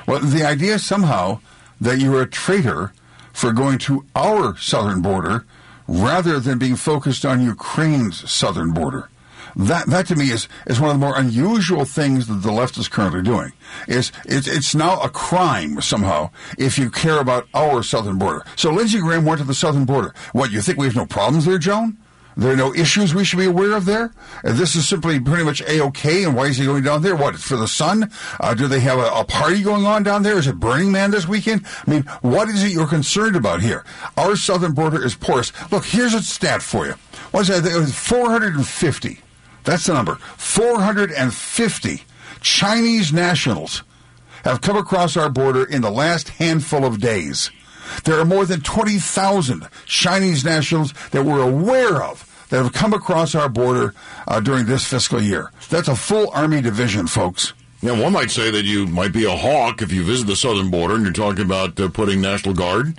Well, 0.06 0.20
the 0.20 0.44
idea 0.44 0.78
somehow 0.78 1.40
that 1.82 2.00
you're 2.00 2.22
a 2.22 2.30
traitor 2.30 2.94
for 3.34 3.52
going 3.52 3.80
to 3.80 4.06
our 4.16 4.56
southern 4.58 5.02
border 5.02 5.46
rather 5.88 6.40
than 6.40 6.58
being 6.58 6.76
focused 6.76 7.26
on 7.26 7.42
Ukraine's 7.42 8.30
southern 8.30 8.72
border. 8.72 9.10
That 9.56 9.86
that 9.88 10.08
to 10.08 10.16
me 10.16 10.32
is 10.32 10.48
is 10.66 10.80
one 10.80 10.90
of 10.90 11.00
the 11.00 11.06
more 11.06 11.18
unusual 11.18 11.86
things 11.86 12.28
that 12.28 12.42
the 12.42 12.52
left 12.52 12.78
is 12.78 12.88
currently 12.88 13.22
doing. 13.22 13.54
Is 13.88 14.12
it's 14.26 14.48
it's 14.48 14.74
now 14.74 15.00
a 15.02 15.10
crime 15.10 15.80
somehow 15.82 16.32
if 16.58 16.80
you 16.80 16.90
care 16.90 17.20
about 17.20 17.48
our 17.54 17.84
southern 17.84 18.18
border. 18.18 18.44
So 18.56 18.72
Lindsey 18.72 19.00
Graham 19.00 19.26
went 19.26 19.40
to 19.42 19.46
the 19.46 19.54
southern 19.54 19.86
border. 19.86 20.14
What 20.32 20.52
you 20.52 20.62
think 20.62 20.80
we 20.80 20.88
have 20.88 20.96
no 20.96 21.06
problems 21.06 21.46
there, 21.46 21.60
Joan? 21.60 21.98
There 22.36 22.52
are 22.52 22.58
no 22.58 22.74
issues 22.74 23.14
we 23.14 23.24
should 23.24 23.40
be 23.40 23.46
aware 23.46 23.74
of 23.74 23.86
there. 23.86 24.12
And 24.44 24.58
this 24.58 24.76
is 24.76 24.88
simply 24.88 25.20
pretty 25.20 25.44
much 25.44 25.62
a 25.62 25.82
okay. 25.86 26.24
And 26.24 26.36
why 26.36 26.46
is 26.46 26.58
he 26.58 26.66
going 26.66 26.84
down 26.84 27.02
there? 27.02 27.16
What 27.16 27.36
for 27.36 27.58
the 27.58 27.68
sun? 27.68 28.12
Uh, 28.40 28.54
do 28.54 28.68
they 28.68 28.80
have 28.80 29.00
a, 29.00 29.12
a 29.12 29.24
party 29.24 29.62
going 29.62 29.86
on 29.86 30.04
down 30.04 30.24
there? 30.24 30.38
Is 30.38 30.48
it 30.48 30.60
Burning 30.60 30.92
Man 30.92 31.12
this 31.12 31.28
weekend? 31.28 31.66
I 31.86 31.92
mean, 31.92 32.04
what 32.22 32.50
is 32.50 32.64
it 32.64 32.72
you're 32.72 32.88
concerned 32.88 33.36
about 33.36 33.62
here? 33.62 33.86
Our 34.18 34.36
southern 34.36 34.74
border 34.74 35.04
is 35.04 35.16
porous. 35.16 35.52
Look, 35.72 35.86
here's 35.86 36.14
a 36.14 36.22
stat 36.22 36.62
for 36.62 36.86
you. 36.86 36.94
What's 37.32 37.50
that? 37.50 37.66
It 37.66 37.78
was 37.78 37.94
450. 37.96 39.20
That's 39.64 39.86
the 39.86 39.94
number. 39.94 40.16
450 40.16 42.04
Chinese 42.42 43.14
nationals 43.14 43.84
have 44.44 44.62
come 44.62 44.76
across 44.76 45.16
our 45.16 45.30
border 45.30 45.64
in 45.64 45.82
the 45.82 45.90
last 45.90 46.30
handful 46.30 46.86
of 46.86 47.00
days. 47.00 47.50
There 48.04 48.20
are 48.20 48.26
more 48.26 48.46
than 48.46 48.62
20,000 48.62 49.68
Chinese 49.86 50.44
nationals 50.44 50.94
that 51.12 51.24
we're 51.24 51.42
aware 51.42 52.04
of 52.04 52.30
that 52.50 52.62
have 52.62 52.74
come 52.74 52.94
across 52.94 53.34
our 53.36 53.50
border 53.50 53.94
uh, 54.28 54.40
during 54.40 54.66
this 54.66 54.86
fiscal 54.86 55.22
year. 55.22 55.52
That's 55.70 55.88
a 55.88 55.96
full 55.96 56.30
Army 56.32 56.62
division, 56.62 57.08
folks. 57.08 57.54
Yeah, 57.82 58.00
one 58.00 58.14
might 58.14 58.32
say 58.32 58.50
that 58.52 58.64
you 58.64 58.88
might 58.88 59.12
be 59.12 59.26
a 59.26 59.36
hawk 59.36 59.82
if 59.82 59.92
you 59.92 60.04
visit 60.04 60.28
the 60.28 60.36
southern 60.36 60.70
border 60.70 60.96
and 60.96 61.04
you're 61.04 61.12
talking 61.12 61.44
about 61.44 61.80
uh, 61.80 61.90
putting 61.90 62.22
National 62.22 62.54
Guard 62.54 62.98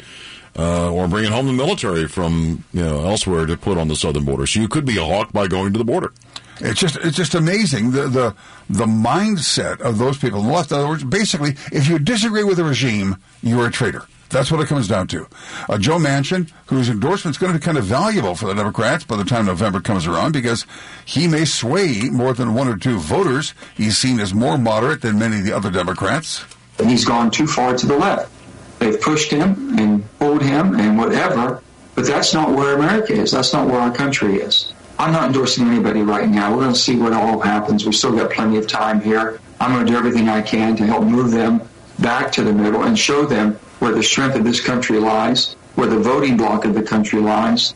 uh, 0.59 0.93
or 0.93 1.09
bringing 1.09 1.33
home 1.33 1.47
the 1.47 1.53
military 1.53 2.07
from 2.07 2.65
you 2.73 2.83
know 2.83 3.05
elsewhere 3.05 3.47
to 3.47 3.57
put 3.57 3.79
on 3.79 3.89
the 3.89 3.97
southern 3.97 4.25
border. 4.25 4.47
So 4.47 4.61
you 4.61 4.69
could 4.69 4.85
be 4.85 4.99
a 4.99 5.05
hawk 5.05 5.33
by 5.33 5.47
going 5.47 5.73
to 5.73 5.79
the 5.79 5.85
border. 5.85 6.13
It's 6.61 6.79
just 6.79 6.97
it's 6.97 7.17
just 7.17 7.35
amazing 7.35 7.91
the 7.93 8.09
the 8.09 8.35
the 8.69 8.87
mindset 8.87 9.81
of 9.81 9.99
those 9.99 10.19
people 10.19 10.41
on 10.41 10.47
the 10.47 10.53
left. 10.53 10.71
In 10.71 10.79
other 10.79 10.89
words, 10.89 11.05
basically, 11.05 11.51
if 11.73 11.89
you 11.89 11.99
disagree 11.99 12.45
with 12.45 12.59
the 12.59 12.65
regime, 12.65 13.17
you're 13.43 13.67
a 13.67 13.71
traitor. 13.71 14.07
That's 14.35 14.51
what 14.51 14.61
it 14.61 14.67
comes 14.67 14.89
down 14.89 15.07
to. 15.09 15.29
Uh, 15.69 15.79
Joe 15.79 15.99
Manchin, 15.99 16.51
whose 16.67 16.89
endorsement 16.89 17.37
is 17.37 17.39
going 17.39 17.53
to 17.53 17.59
be 17.59 17.65
kind 17.65 17.79
of 17.79 17.85
valuable 17.85 18.35
for 18.35 18.47
the 18.47 18.55
Democrats 18.55 19.05
by 19.05 19.17
the 19.17 19.23
time 19.23 19.47
November 19.47 19.81
comes 19.81 20.09
around, 20.09 20.33
because 20.33 20.67
he 21.05 21.29
may 21.29 21.45
sway 21.45 22.11
more 22.11 22.35
than 22.35 22.53
one 22.53 22.67
or 22.67 22.77
two 22.77 22.99
voters. 22.99 23.55
He's 23.77 23.97
seen 23.97 24.19
as 24.19 24.35
more 24.35 24.59
moderate 24.59 25.03
than 25.03 25.21
many 25.21 25.39
of 25.39 25.45
the 25.45 25.53
other 25.53 25.71
Democrats. 25.71 26.45
And 26.81 26.91
he's 26.91 27.05
gone 27.05 27.31
too 27.31 27.47
far 27.47 27.77
to 27.77 27.87
the 27.87 27.97
left. 27.97 28.33
They've 28.81 29.01
pushed 29.01 29.31
him 29.31 29.79
and 29.79 30.19
pulled 30.19 30.43
him 30.43 30.81
and 30.81 30.99
whatever, 30.99 31.63
but 31.95 32.05
that's 32.05 32.35
not 32.35 32.51
where 32.51 32.75
America 32.75 33.13
is. 33.13 33.31
That's 33.31 33.53
not 33.53 33.69
where 33.69 33.79
our 33.79 33.95
country 33.95 34.41
is. 34.41 34.73
I'm 34.99 35.13
not 35.13 35.29
endorsing 35.29 35.69
anybody 35.69 36.03
right 36.03 36.29
now. 36.29 36.51
We're 36.51 36.63
going 36.63 36.75
to 36.75 36.81
see 36.81 36.97
what 36.97 37.13
all 37.13 37.39
happens. 37.39 37.85
We've 37.85 37.95
still 37.95 38.17
got 38.17 38.33
plenty 38.33 38.57
of 38.57 38.67
time 38.67 39.01
here. 39.01 39.39
I'm 39.61 39.73
going 39.73 39.87
to 39.87 39.93
do 39.93 39.97
everything 39.97 40.29
I 40.29 40.43
can 40.43 40.75
to 40.77 40.87
help 40.87 41.05
move 41.05 41.31
them 41.31 41.61
back 41.99 42.33
to 42.33 42.43
the 42.43 42.53
middle 42.53 42.83
and 42.85 42.99
show 42.99 43.25
them 43.25 43.59
where 43.79 43.93
the 43.93 44.03
strength 44.03 44.37
of 44.37 44.45
this 44.45 44.61
country 44.61 44.99
lies, 44.99 45.57
where 45.75 45.89
the 45.89 45.99
voting 45.99 46.37
block 46.37 46.65
of 46.65 46.75
the 46.75 46.83
country 46.83 47.21
lies. 47.21 47.75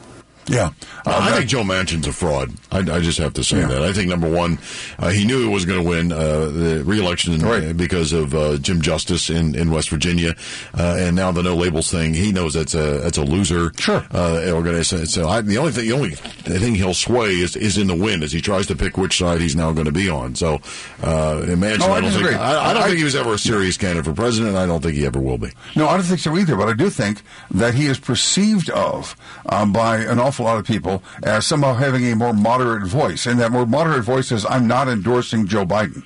Yeah. 0.48 0.70
Uh, 1.06 1.18
I 1.22 1.36
think 1.36 1.50
Joe 1.50 1.62
Manchin's 1.62 2.06
a 2.06 2.12
fraud. 2.12 2.52
I, 2.72 2.78
I 2.78 3.00
just 3.00 3.18
have 3.18 3.34
to 3.34 3.44
say 3.44 3.58
yeah. 3.58 3.66
that. 3.68 3.82
I 3.82 3.92
think 3.92 4.08
number 4.08 4.28
one, 4.30 4.58
uh, 4.98 5.08
he 5.08 5.24
knew 5.24 5.42
he 5.42 5.48
was 5.48 5.64
going 5.64 5.82
to 5.82 5.88
win 5.88 6.12
uh, 6.12 6.46
the 6.46 6.82
reelection 6.84 7.38
right. 7.40 7.76
because 7.76 8.12
of 8.12 8.34
uh, 8.34 8.56
Jim 8.58 8.80
Justice 8.80 9.30
in, 9.30 9.54
in 9.54 9.70
West 9.70 9.90
Virginia, 9.90 10.34
uh, 10.74 10.96
and 10.98 11.16
now 11.16 11.32
the 11.32 11.42
no 11.42 11.54
labels 11.54 11.90
thing. 11.90 12.14
He 12.14 12.32
knows 12.32 12.54
that's 12.54 12.74
a 12.74 12.98
that's 12.98 13.18
a 13.18 13.22
loser. 13.22 13.72
Sure. 13.78 14.04
Uh, 14.10 14.50
organization. 14.52 15.06
So 15.06 15.28
I, 15.28 15.40
the 15.40 15.58
only 15.58 15.72
thing, 15.72 15.86
the 15.86 15.92
only 15.92 16.10
thing 16.10 16.74
he'll 16.74 16.94
sway 16.94 17.30
is 17.30 17.56
is 17.56 17.78
in 17.78 17.86
the 17.86 17.96
wind 17.96 18.22
as 18.22 18.32
he 18.32 18.40
tries 18.40 18.66
to 18.68 18.76
pick 18.76 18.96
which 18.96 19.18
side 19.18 19.40
he's 19.40 19.56
now 19.56 19.72
going 19.72 19.86
to 19.86 19.92
be 19.92 20.08
on. 20.08 20.34
So 20.34 20.60
imagine. 21.02 21.82
Oh, 21.82 21.92
I, 21.92 21.96
I 21.96 22.00
don't 22.00 22.12
think 22.12 22.32
I, 22.32 22.70
I 22.70 22.74
don't 22.74 22.82
think 22.84 22.98
he 22.98 23.04
was 23.04 23.16
ever 23.16 23.34
a 23.34 23.38
serious 23.38 23.76
candidate 23.76 24.04
for 24.04 24.14
president. 24.14 24.56
I 24.56 24.66
don't 24.66 24.82
think 24.82 24.94
he 24.94 25.06
ever 25.06 25.20
will 25.20 25.38
be. 25.38 25.50
No, 25.76 25.88
I 25.88 25.96
don't 25.96 26.06
think 26.06 26.20
so 26.20 26.36
either. 26.36 26.56
But 26.56 26.68
I 26.68 26.74
do 26.74 26.90
think 26.90 27.22
that 27.50 27.74
he 27.74 27.86
is 27.86 27.98
perceived 27.98 28.70
of 28.70 29.16
um, 29.46 29.72
by 29.72 29.98
an 29.98 30.18
awful 30.18 30.37
lot 30.42 30.58
of 30.58 30.66
people 30.66 31.02
as 31.22 31.46
somehow 31.46 31.74
having 31.74 32.04
a 32.10 32.16
more 32.16 32.32
moderate 32.32 32.86
voice. 32.86 33.26
And 33.26 33.38
that 33.40 33.52
more 33.52 33.66
moderate 33.66 34.04
voice 34.04 34.28
says, 34.28 34.46
I'm 34.48 34.66
not 34.66 34.88
endorsing 34.88 35.46
Joe 35.46 35.64
Biden. 35.64 36.04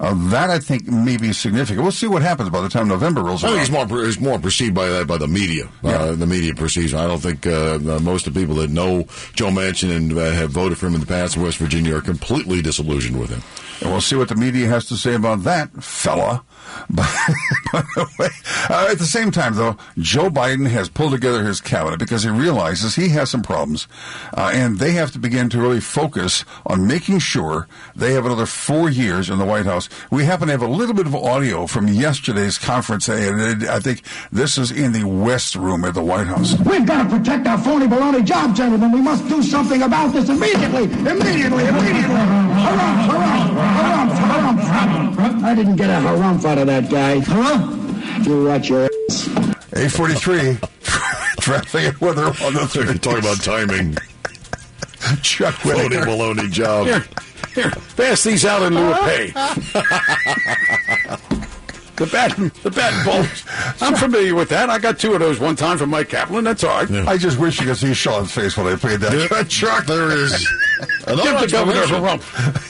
Uh, 0.00 0.14
that 0.30 0.48
I 0.48 0.60
think 0.60 0.86
may 0.86 1.16
be 1.16 1.32
significant. 1.32 1.82
We'll 1.82 1.90
see 1.90 2.06
what 2.06 2.22
happens 2.22 2.50
by 2.50 2.60
the 2.60 2.68
time 2.68 2.86
November 2.86 3.20
rolls 3.20 3.42
I 3.42 3.48
around. 3.48 3.66
think 3.66 3.68
he's 4.08 4.20
more 4.20 4.30
more 4.30 4.38
perceived 4.38 4.72
by 4.74 4.86
that 4.88 5.08
by 5.08 5.18
the 5.18 5.26
media. 5.26 5.68
Yeah. 5.82 5.90
Uh, 5.90 6.14
the 6.14 6.26
media 6.26 6.54
perceives. 6.54 6.94
I 6.94 7.08
don't 7.08 7.18
think 7.18 7.46
uh, 7.48 7.78
most 8.00 8.28
of 8.28 8.34
the 8.34 8.40
people 8.40 8.54
that 8.56 8.70
know 8.70 9.06
Joe 9.34 9.48
Manchin 9.48 9.94
and 9.96 10.16
uh, 10.16 10.30
have 10.30 10.50
voted 10.50 10.78
for 10.78 10.86
him 10.86 10.94
in 10.94 11.00
the 11.00 11.06
past 11.06 11.36
in 11.36 11.42
West 11.42 11.58
Virginia 11.58 11.96
are 11.96 12.00
completely 12.00 12.62
disillusioned 12.62 13.18
with 13.18 13.30
him. 13.30 13.42
And 13.80 13.90
we'll 13.90 14.00
see 14.00 14.14
what 14.14 14.28
the 14.28 14.36
media 14.36 14.68
has 14.68 14.86
to 14.86 14.96
say 14.96 15.14
about 15.14 15.42
that, 15.42 15.70
fella. 15.82 16.44
But, 16.90 17.08
by 17.72 17.82
the 17.94 18.08
way, 18.18 18.28
uh, 18.70 18.88
at 18.90 18.98
the 18.98 19.04
same 19.04 19.30
time, 19.30 19.54
though, 19.54 19.76
Joe 19.98 20.30
Biden 20.30 20.68
has 20.68 20.88
pulled 20.88 21.12
together 21.12 21.44
his 21.44 21.60
cabinet 21.60 21.98
because 21.98 22.22
he 22.22 22.30
realizes 22.30 22.94
he 22.94 23.08
has 23.10 23.30
some 23.30 23.42
problems, 23.42 23.88
uh, 24.36 24.50
and 24.54 24.78
they 24.78 24.92
have 24.92 25.10
to 25.12 25.18
begin 25.18 25.48
to 25.50 25.60
really 25.60 25.80
focus 25.80 26.44
on 26.66 26.86
making 26.86 27.18
sure 27.18 27.68
they 27.94 28.12
have 28.12 28.26
another 28.26 28.46
four 28.46 28.88
years 28.88 29.30
in 29.30 29.38
the 29.38 29.44
White 29.44 29.66
House. 29.66 29.88
We 30.10 30.24
happen 30.24 30.48
to 30.48 30.52
have 30.52 30.62
a 30.62 30.68
little 30.68 30.94
bit 30.94 31.06
of 31.06 31.14
audio 31.14 31.66
from 31.66 31.88
yesterday's 31.88 32.58
conference, 32.58 33.08
and 33.08 33.68
I 33.68 33.80
think 33.80 34.02
this 34.32 34.58
is 34.58 34.70
in 34.70 34.92
the 34.92 35.04
West 35.04 35.54
Room 35.54 35.84
at 35.84 35.94
the 35.94 36.02
White 36.02 36.26
House. 36.26 36.58
We've 36.60 36.86
got 36.86 37.04
to 37.04 37.18
protect 37.18 37.46
our 37.46 37.58
phony 37.58 37.86
baloney 37.86 38.24
job, 38.24 38.54
gentlemen. 38.54 38.92
We 38.92 39.00
must 39.00 39.28
do 39.28 39.42
something 39.42 39.82
about 39.82 40.12
this 40.12 40.28
immediately, 40.28 40.84
immediately, 40.84 41.66
immediately. 41.66 42.48
Harumph, 42.58 43.08
harumph, 43.08 43.54
harumph, 43.54 44.60
harumph, 44.60 45.07
harumph. 45.30 45.44
I 45.44 45.54
didn't 45.54 45.76
get 45.76 45.90
a 45.90 45.94
harumph 45.94 46.44
out 46.44 46.58
of 46.58 46.66
that 46.66 46.90
guy. 46.90 47.20
Huh? 47.20 48.22
You 48.28 48.44
watch 48.46 48.68
your 48.68 48.84
ass. 48.84 49.28
843. 49.76 50.58
Traffic 51.40 51.84
and 51.84 51.98
weather 51.98 52.26
on 52.26 52.34
oh 52.42 52.50
the 52.50 52.66
third. 52.66 53.02
Talk 53.02 53.18
about 53.18 53.40
timing. 53.42 53.96
Chuck 55.22 55.54
Phony 55.54 55.84
Whitaker. 55.84 56.04
baloney 56.06 56.50
job. 56.50 56.86
Here, 56.86 57.04
here, 57.54 57.70
pass 57.96 58.24
these 58.24 58.44
out 58.44 58.62
in 58.62 58.74
lieu 58.74 58.90
of 58.92 58.98
pay. 59.00 59.28
the 61.96 62.06
bat, 62.12 62.36
the 62.62 62.70
bat 62.70 62.92
and 62.92 63.04
balls. 63.06 63.44
I'm 63.80 63.94
familiar 63.94 64.34
with 64.34 64.48
that. 64.50 64.68
I 64.68 64.78
got 64.78 64.98
two 64.98 65.14
of 65.14 65.20
those 65.20 65.38
one 65.40 65.56
time 65.56 65.78
from 65.78 65.90
Mike 65.90 66.08
Kaplan. 66.10 66.44
That's 66.44 66.62
all 66.64 66.84
right. 66.84 66.90
I 67.08 67.16
just 67.16 67.38
wish 67.38 67.60
you 67.60 67.66
could 67.66 67.76
see 67.76 67.94
Sean's 67.94 68.32
face 68.32 68.56
when 68.56 68.66
I 68.66 68.76
played 68.76 69.00
that. 69.00 69.46
Chuck, 69.48 69.86
there 69.86 70.10
is 70.10 70.46
another 71.06 71.22
Give 71.22 71.40
the 71.40 71.46
governor 71.48 71.78
a 71.78 71.82
explanation. 71.82 72.02
rump. 72.04 72.22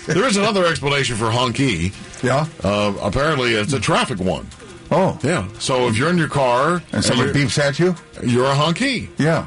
There 0.06 0.24
is 0.24 0.36
another 0.36 0.66
explanation 0.66 1.16
for 1.16 1.26
honky. 1.26 1.92
Yeah. 2.22 2.46
Uh, 2.62 2.94
apparently, 3.02 3.54
it's 3.54 3.72
a 3.72 3.80
traffic 3.80 4.18
one. 4.18 4.46
Oh. 4.90 5.18
Yeah. 5.22 5.46
So 5.58 5.86
if 5.88 5.96
you're 5.96 6.10
in 6.10 6.18
your 6.18 6.28
car 6.28 6.82
And 6.92 7.04
someone 7.04 7.28
you're- 7.28 7.44
beeps 7.44 7.58
at 7.58 7.78
you? 7.78 7.94
you're 8.22 8.46
a 8.46 8.54
honky. 8.54 9.08
Yeah. 9.18 9.46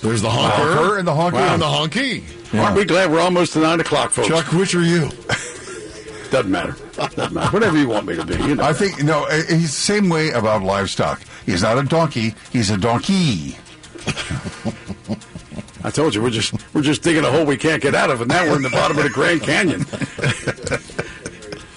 There's 0.00 0.22
the 0.22 0.30
honker, 0.30 0.74
Honker 0.74 0.98
and 0.98 1.06
the 1.08 1.12
honky. 1.12 1.34
and 1.38 1.60
the 1.60 1.66
honky. 1.66 2.22
Aren't 2.58 2.76
we 2.76 2.84
glad 2.84 3.10
we're 3.10 3.20
almost 3.20 3.52
to 3.54 3.58
nine 3.60 3.80
o'clock, 3.80 4.10
folks? 4.12 4.28
Chuck, 4.28 4.52
which 4.52 4.74
are 4.74 4.82
you? 4.82 5.10
Doesn't 6.30 6.50
matter. 6.50 6.76
Doesn't 6.94 7.32
matter. 7.32 7.50
Whatever 7.50 7.76
you 7.78 7.88
want 7.88 8.06
me 8.06 8.14
to 8.16 8.24
be. 8.24 8.34
You 8.36 8.54
know. 8.54 8.62
I 8.64 8.72
think, 8.72 9.02
no, 9.02 9.24
uh, 9.26 9.34
he's 9.48 9.62
the 9.62 9.68
same 9.68 10.08
way 10.08 10.30
about 10.30 10.62
livestock. 10.62 11.20
He's 11.46 11.62
not 11.62 11.78
a 11.78 11.82
donkey, 11.82 12.34
he's 12.52 12.70
a 12.70 12.76
donkey. 12.76 13.56
I 15.84 15.90
told 15.90 16.14
you 16.14 16.22
we're 16.22 16.30
just 16.30 16.54
we're 16.74 16.82
just 16.82 17.02
digging 17.02 17.24
a 17.24 17.30
hole 17.30 17.44
we 17.46 17.56
can't 17.56 17.80
get 17.82 17.94
out 17.94 18.10
of, 18.10 18.20
and 18.20 18.28
now 18.28 18.44
we're 18.44 18.56
in 18.56 18.62
the 18.62 18.70
bottom 18.70 18.96
of 18.98 19.04
the 19.04 19.10
Grand 19.10 19.42
Canyon. 19.42 19.86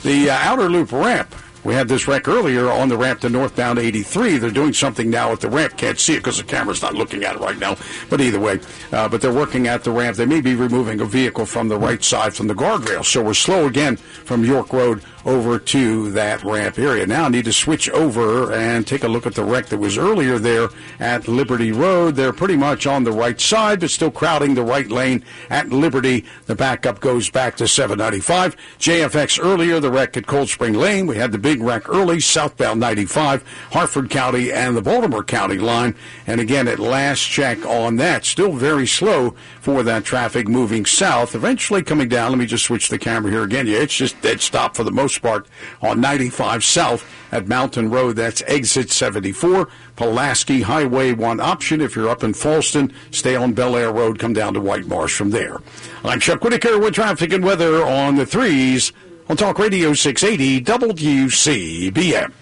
the 0.04 0.30
uh, 0.30 0.38
outer 0.42 0.70
loop 0.70 0.92
ramp. 0.92 1.34
We 1.64 1.76
had 1.76 1.88
this 1.88 2.08
wreck 2.08 2.28
earlier 2.28 2.70
on 2.72 2.90
the 2.90 2.98
ramp 2.98 3.20
to 3.22 3.30
northbound 3.30 3.78
83. 3.78 4.38
They're 4.38 4.50
doing 4.50 4.74
something 4.74 5.12
now 5.12 5.32
at 5.32 5.42
the 5.42 5.50
ramp. 5.50 5.78
Can't 5.78 6.00
see 6.00 6.16
it 6.16 6.18
because 6.18 6.38
the 6.38 6.44
camera's 6.44 6.82
not 6.82 6.96
looking 6.96 7.24
at 7.24 7.36
it 7.36 7.40
right 7.40 7.58
now. 7.58 7.78
But 8.10 8.20
either 8.20 8.40
way, 8.40 8.60
uh, 8.92 9.08
but 9.08 9.22
they're 9.22 9.32
working 9.32 9.68
at 9.68 9.84
the 9.84 9.92
ramp. 9.92 10.18
They 10.18 10.26
may 10.26 10.42
be 10.42 10.56
removing 10.56 11.02
a 11.02 11.06
vehicle 11.06 11.46
from 11.46 11.68
the 11.68 11.78
right 11.78 12.04
side 12.04 12.34
from 12.34 12.48
the 12.48 12.56
guardrail. 12.56 13.06
So 13.06 13.24
we're 13.24 13.36
slow 13.36 13.68
again 13.68 13.98
from 13.98 14.44
York 14.44 14.74
Road 14.74 15.04
over 15.26 15.60
to 15.60 16.12
that 16.12 16.44
ramp 16.44 16.80
area. 16.80 17.06
Now 17.06 17.26
I 17.26 17.30
need 17.30 17.46
to 17.46 17.54
switch 17.54 17.90
over 17.90 18.52
and 18.52 18.86
take 18.86 19.04
a 19.04 19.08
look 19.08 19.26
at 19.26 19.36
the 19.36 19.44
wreck 19.44 19.68
that 19.68 19.78
was 19.78 19.98
earlier 19.98 20.40
there 20.40 20.70
at 21.00 21.28
Liberty 21.28 21.72
Road. 21.72 22.16
They're 22.16 22.34
pretty 22.34 22.56
much 22.56 22.88
on 22.88 23.04
the 23.04 23.12
right 23.12 23.40
side, 23.40 23.80
but 23.80 23.92
still 23.92 24.12
crowding 24.12 24.56
the 24.56 24.64
right 24.64 24.88
lane 24.90 25.24
at 25.50 25.70
Liberty. 25.70 26.26
The 26.46 26.56
backup 26.56 27.00
goes 27.00 27.30
back 27.30 27.58
to 27.58 27.68
795. 27.68 28.56
JFX 28.80 29.40
earlier, 29.44 29.80
the 29.80 29.92
wreck 29.92 30.18
at 30.18 30.28
Cold 30.28 30.50
Spring 30.50 30.74
Lane. 30.74 31.08
We 31.08 31.18
had 31.18 31.32
the 31.32 31.38
big 31.38 31.62
wreck 31.62 31.90
early, 31.90 32.20
southbound 32.20 32.80
95, 32.80 33.44
Harford 33.72 34.10
County 34.10 34.52
and 34.52 34.76
the 34.76 34.82
Baltimore 34.82 35.24
County 35.24 35.58
line. 35.58 35.96
And 36.28 36.40
again, 36.42 36.68
at 36.68 36.80
last 36.80 37.22
check 37.22 37.66
on 37.66 37.98
that, 37.98 38.26
still 38.26 38.54
very 38.54 38.88
slow 38.88 39.36
for 39.60 39.84
that 39.84 40.04
traffic 40.04 40.48
moving 40.48 40.86
south. 40.86 41.36
Eventually 41.36 41.84
coming 41.84 42.10
down. 42.10 42.32
Let 42.32 42.38
me 42.40 42.46
just 42.46 42.66
switch 42.66 42.90
the 42.90 42.98
camera 42.98 43.32
here 43.32 43.44
again. 43.44 43.68
Yeah, 43.68 43.80
it's 43.80 43.96
just 43.96 44.22
dead 44.22 44.42
stop 44.42 44.76
for 44.76 44.84
the 44.84 44.92
most 44.92 45.11
part 45.18 45.48
on 45.82 46.02
95 46.02 46.64
South 46.64 47.06
at 47.32 47.48
Mountain 47.48 47.90
Road. 47.90 48.16
That's 48.16 48.44
exit 48.48 48.92
74. 48.92 49.68
Pulaski 49.96 50.62
Highway, 50.62 51.14
one 51.14 51.40
option. 51.40 51.82
If 51.82 51.96
you're 51.96 52.10
up 52.10 52.24
in 52.24 52.34
Falston, 52.34 52.94
stay 53.12 53.36
on 53.36 53.54
Bel 53.54 53.76
Air 53.76 53.92
Road, 53.92 54.20
come 54.20 54.34
down 54.34 54.54
to 54.54 54.62
White 54.62 54.88
Marsh 54.88 55.16
from 55.16 55.32
there. 55.32 55.58
I'm 56.04 56.20
Chuck 56.20 56.44
Whitaker 56.44 56.80
with 56.80 56.94
traffic 56.94 57.34
and 57.34 57.44
weather 57.44 57.84
on 57.84 58.16
the 58.16 58.26
threes 58.26 58.92
on 59.30 59.38
Talk 59.38 59.60
Radio 59.60 59.94
680 59.94 60.62
WCBM. 60.62 62.34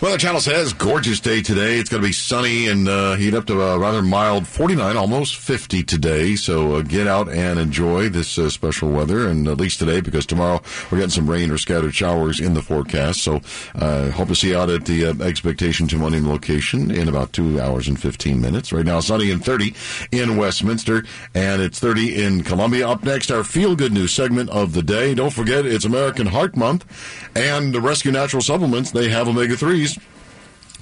Weather 0.00 0.16
Channel 0.16 0.40
says 0.40 0.72
gorgeous 0.74 1.18
day 1.18 1.42
today. 1.42 1.76
It's 1.80 1.90
going 1.90 2.00
to 2.00 2.08
be 2.08 2.12
sunny 2.12 2.68
and 2.68 2.88
uh, 2.88 3.16
heat 3.16 3.34
up 3.34 3.46
to 3.46 3.60
a 3.60 3.76
rather 3.76 4.00
mild 4.00 4.46
49, 4.46 4.96
almost 4.96 5.34
50 5.34 5.82
today. 5.82 6.36
So 6.36 6.76
uh, 6.76 6.82
get 6.82 7.08
out 7.08 7.28
and 7.28 7.58
enjoy 7.58 8.08
this 8.08 8.38
uh, 8.38 8.48
special 8.48 8.90
weather, 8.90 9.26
and 9.26 9.48
at 9.48 9.58
least 9.58 9.80
today, 9.80 10.00
because 10.00 10.24
tomorrow 10.24 10.62
we're 10.88 10.98
getting 10.98 11.10
some 11.10 11.28
rain 11.28 11.50
or 11.50 11.58
scattered 11.58 11.96
showers 11.96 12.38
in 12.38 12.54
the 12.54 12.62
forecast. 12.62 13.24
So 13.24 13.40
uh, 13.74 14.10
hope 14.10 14.28
to 14.28 14.36
see 14.36 14.50
you 14.50 14.56
out 14.56 14.70
at 14.70 14.84
the 14.84 15.06
uh, 15.06 15.14
Expectation 15.20 15.88
to 15.88 15.98
Money 15.98 16.20
location 16.20 16.92
in 16.92 17.08
about 17.08 17.32
two 17.32 17.60
hours 17.60 17.88
and 17.88 18.00
15 18.00 18.40
minutes. 18.40 18.72
Right 18.72 18.86
now, 18.86 19.00
sunny 19.00 19.32
and 19.32 19.44
30 19.44 19.74
in 20.12 20.36
Westminster, 20.36 21.02
and 21.34 21.60
it's 21.60 21.80
30 21.80 22.22
in 22.22 22.44
Columbia. 22.44 22.88
Up 22.88 23.02
next, 23.02 23.32
our 23.32 23.42
feel 23.42 23.74
good 23.74 23.92
news 23.92 24.12
segment 24.12 24.48
of 24.50 24.74
the 24.74 24.82
day. 24.82 25.12
Don't 25.16 25.32
forget, 25.32 25.66
it's 25.66 25.84
American 25.84 26.28
Heart 26.28 26.56
Month, 26.56 26.84
and 27.34 27.74
the 27.74 27.80
Rescue 27.80 28.12
Natural 28.12 28.40
Supplements, 28.40 28.92
they 28.92 29.08
have 29.08 29.26
omega 29.26 29.54
3s 29.54 29.87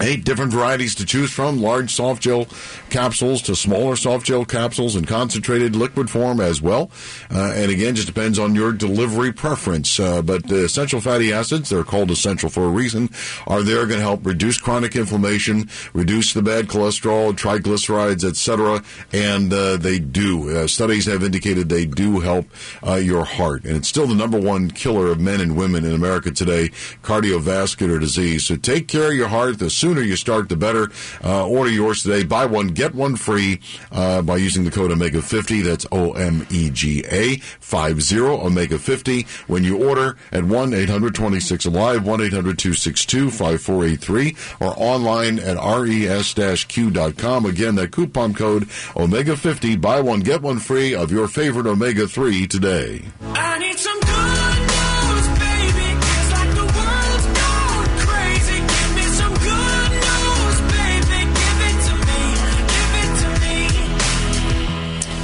Eight 0.01 0.25
different 0.25 0.53
varieties 0.53 0.95
to 0.97 1.07
choose 1.07 1.33
from, 1.33 1.61
large 1.61 1.95
soft 1.95 2.23
gel 2.23 2.47
capsules 2.91 3.41
to 3.43 3.57
smaller 3.57 3.97
soft 3.97 4.27
gel 4.27 4.45
capsules 4.45 4.95
in 4.95 5.07
concentrated 5.07 5.75
liquid 5.75 6.11
form 6.11 6.39
as 6.39 6.61
well. 6.61 6.91
Uh, 7.35 7.53
and 7.55 7.71
again, 7.71 7.95
just 7.95 8.07
depends 8.07 8.39
on 8.39 8.55
your 8.55 8.73
delivery 8.73 9.33
preference. 9.33 9.99
Uh, 9.99 10.21
but 10.21 10.47
the 10.49 10.65
essential 10.65 11.01
fatty 11.01 11.33
acids, 11.33 11.71
they're 11.71 11.83
called 11.83 12.11
essential 12.11 12.51
for 12.51 12.65
a 12.65 12.69
reason, 12.69 13.09
are 13.47 13.63
there 13.63 13.87
going 13.87 13.99
to 13.99 14.05
help 14.05 14.27
reduce 14.27 14.59
chronic 14.59 14.95
inflammation, 14.95 15.71
reduce 15.95 16.35
the 16.35 16.43
bad 16.43 16.67
cholesterol, 16.67 17.33
triglycerides, 17.33 18.23
etc. 18.23 18.83
And 19.15 19.51
uh, 19.51 19.79
they 19.79 19.99
do. 19.99 20.55
Uh, 20.55 20.67
studies 20.67 21.07
have 21.07 21.25
indicated 21.25 21.71
they 21.71 21.87
do 21.87 22.21
help 22.21 22.47
uh, 22.87 22.97
your 22.97 23.25
heart. 23.25 23.65
And 23.65 23.77
it's 23.77 23.89
still 23.89 24.07
the 24.07 24.15
number 24.15 24.39
one 24.39 24.71
killer 24.71 25.07
of 25.07 25.21
men 25.21 25.41
and 25.41 25.57
women 25.57 25.87
in 25.87 25.95
America 25.95 26.31
today, 26.31 26.69
cardiovascular 27.03 27.99
disease. 27.99 28.45
So 28.45 28.57
take 28.57 28.89
care 28.89 29.09
of 29.09 29.15
your 29.15 29.29
heart. 29.29 29.59
The 29.59 29.71
sooner 29.87 30.01
you 30.03 30.17
start, 30.17 30.49
the 30.49 30.57
better. 30.57 30.91
Uh, 31.23 31.47
order 31.47 31.71
yours 31.71 32.03
today. 32.03 32.25
Buy 32.25 32.45
one, 32.45 32.69
get 32.69 32.93
one 32.93 33.15
free 33.15 33.61
uh, 33.93 34.21
by 34.21 34.37
using 34.37 34.65
the 34.65 34.71
code 34.73 34.91
Omega 34.91 35.23
50. 35.23 35.61
That's 35.63 35.87
O 35.93 36.11
M 36.15 36.45
E 36.51 36.71
G 36.71 37.05
A 37.09 37.37
50 37.37 38.19
Omega 38.19 38.81
50. 38.81 39.23
When 39.47 39.63
you 39.63 39.89
order 39.89 40.17
at 40.33 40.43
1 40.43 40.75
800 40.75 41.15
26 41.15 41.67
Alive, 41.67 42.05
1 42.05 42.21
800 42.21 42.59
262 42.59 43.31
5483, 43.31 44.37
or 44.59 44.75
online 44.77 45.39
at 45.39 45.57
res 45.57 46.65
q.com. 46.65 47.47
Again, 47.47 47.77
that 47.77 47.93
coupon 47.93 48.35
code 48.35 48.69
Omega 48.97 49.37
50. 49.37 49.77
Buy 49.77 50.01
one, 50.01 50.19
get 50.19 50.43
one 50.43 50.59
free 50.59 50.97
of 50.97 51.13
your 51.13 51.29
favorite 51.29 51.69
Omega 51.69 52.09
3 52.09 52.49
today. 52.49 53.03
I 53.23 53.59
need 53.61 53.79
some 53.79 54.06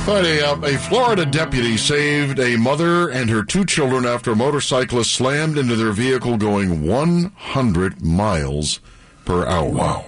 But 0.04 0.24
a, 0.26 0.50
uh, 0.50 0.60
a 0.62 0.76
Florida 0.78 1.24
deputy 1.24 1.76
saved 1.76 2.40
a 2.40 2.56
mother 2.56 3.08
and 3.08 3.30
her 3.30 3.44
two 3.44 3.64
children 3.64 4.04
after 4.04 4.32
a 4.32 4.36
motorcyclist 4.36 5.12
slammed 5.12 5.56
into 5.56 5.76
their 5.76 5.92
vehicle 5.92 6.36
going 6.36 6.84
100 6.84 8.02
miles 8.02 8.80
per 9.24 9.46
hour. 9.46 9.70
Wow. 9.70 10.04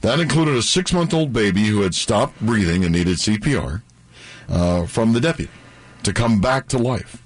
That 0.00 0.18
included 0.18 0.56
a 0.56 0.62
six 0.62 0.94
month 0.94 1.12
old 1.12 1.30
baby 1.30 1.64
who 1.64 1.82
had 1.82 1.94
stopped 1.94 2.40
breathing 2.40 2.84
and 2.84 2.92
needed 2.92 3.18
CPR 3.18 3.82
uh, 4.48 4.86
from 4.86 5.12
the 5.12 5.20
deputy 5.20 5.52
to 6.04 6.12
come 6.14 6.40
back 6.40 6.66
to 6.68 6.78
life. 6.78 7.22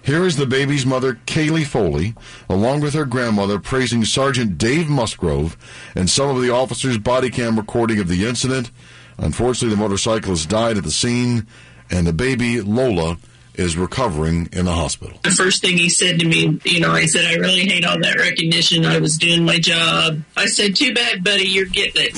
Here 0.00 0.24
is 0.24 0.36
the 0.36 0.46
baby's 0.46 0.86
mother, 0.86 1.18
Kaylee 1.26 1.66
Foley, 1.66 2.14
along 2.48 2.80
with 2.80 2.94
her 2.94 3.04
grandmother, 3.04 3.58
praising 3.58 4.04
Sergeant 4.04 4.56
Dave 4.56 4.88
Musgrove 4.88 5.56
and 5.94 6.08
some 6.08 6.34
of 6.34 6.40
the 6.40 6.50
officers' 6.50 6.96
body 6.96 7.28
cam 7.28 7.58
recording 7.58 7.98
of 7.98 8.08
the 8.08 8.24
incident. 8.24 8.70
Unfortunately, 9.18 9.74
the 9.74 9.80
motorcyclist 9.80 10.48
died 10.48 10.76
at 10.76 10.84
the 10.84 10.90
scene, 10.90 11.46
and 11.90 12.06
the 12.06 12.12
baby, 12.12 12.60
Lola, 12.60 13.18
is 13.54 13.76
recovering 13.76 14.48
in 14.52 14.66
the 14.66 14.72
hospital. 14.72 15.18
The 15.24 15.30
first 15.30 15.60
thing 15.60 15.76
he 15.76 15.88
said 15.88 16.20
to 16.20 16.26
me, 16.26 16.60
you 16.64 16.78
know, 16.78 16.92
I 16.92 17.06
said, 17.06 17.24
I 17.24 17.34
really 17.34 17.66
hate 17.66 17.84
all 17.84 17.98
that 18.00 18.16
recognition. 18.16 18.86
I 18.86 19.00
was 19.00 19.18
doing 19.18 19.44
my 19.44 19.58
job. 19.58 20.20
I 20.36 20.46
said, 20.46 20.76
too 20.76 20.94
bad, 20.94 21.24
buddy, 21.24 21.48
you're 21.48 21.66
getting 21.66 22.04
it. 22.04 22.12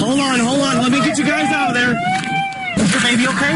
Hold 0.00 0.18
on, 0.18 0.40
hold 0.40 0.60
on. 0.60 0.78
Let 0.78 0.90
me 0.90 1.00
get 1.00 1.18
you 1.18 1.24
guys 1.24 1.52
out 1.52 1.68
of 1.68 1.74
there. 1.74 1.94
Is 2.78 2.90
your 2.90 3.02
baby 3.02 3.26
okay? 3.28 3.52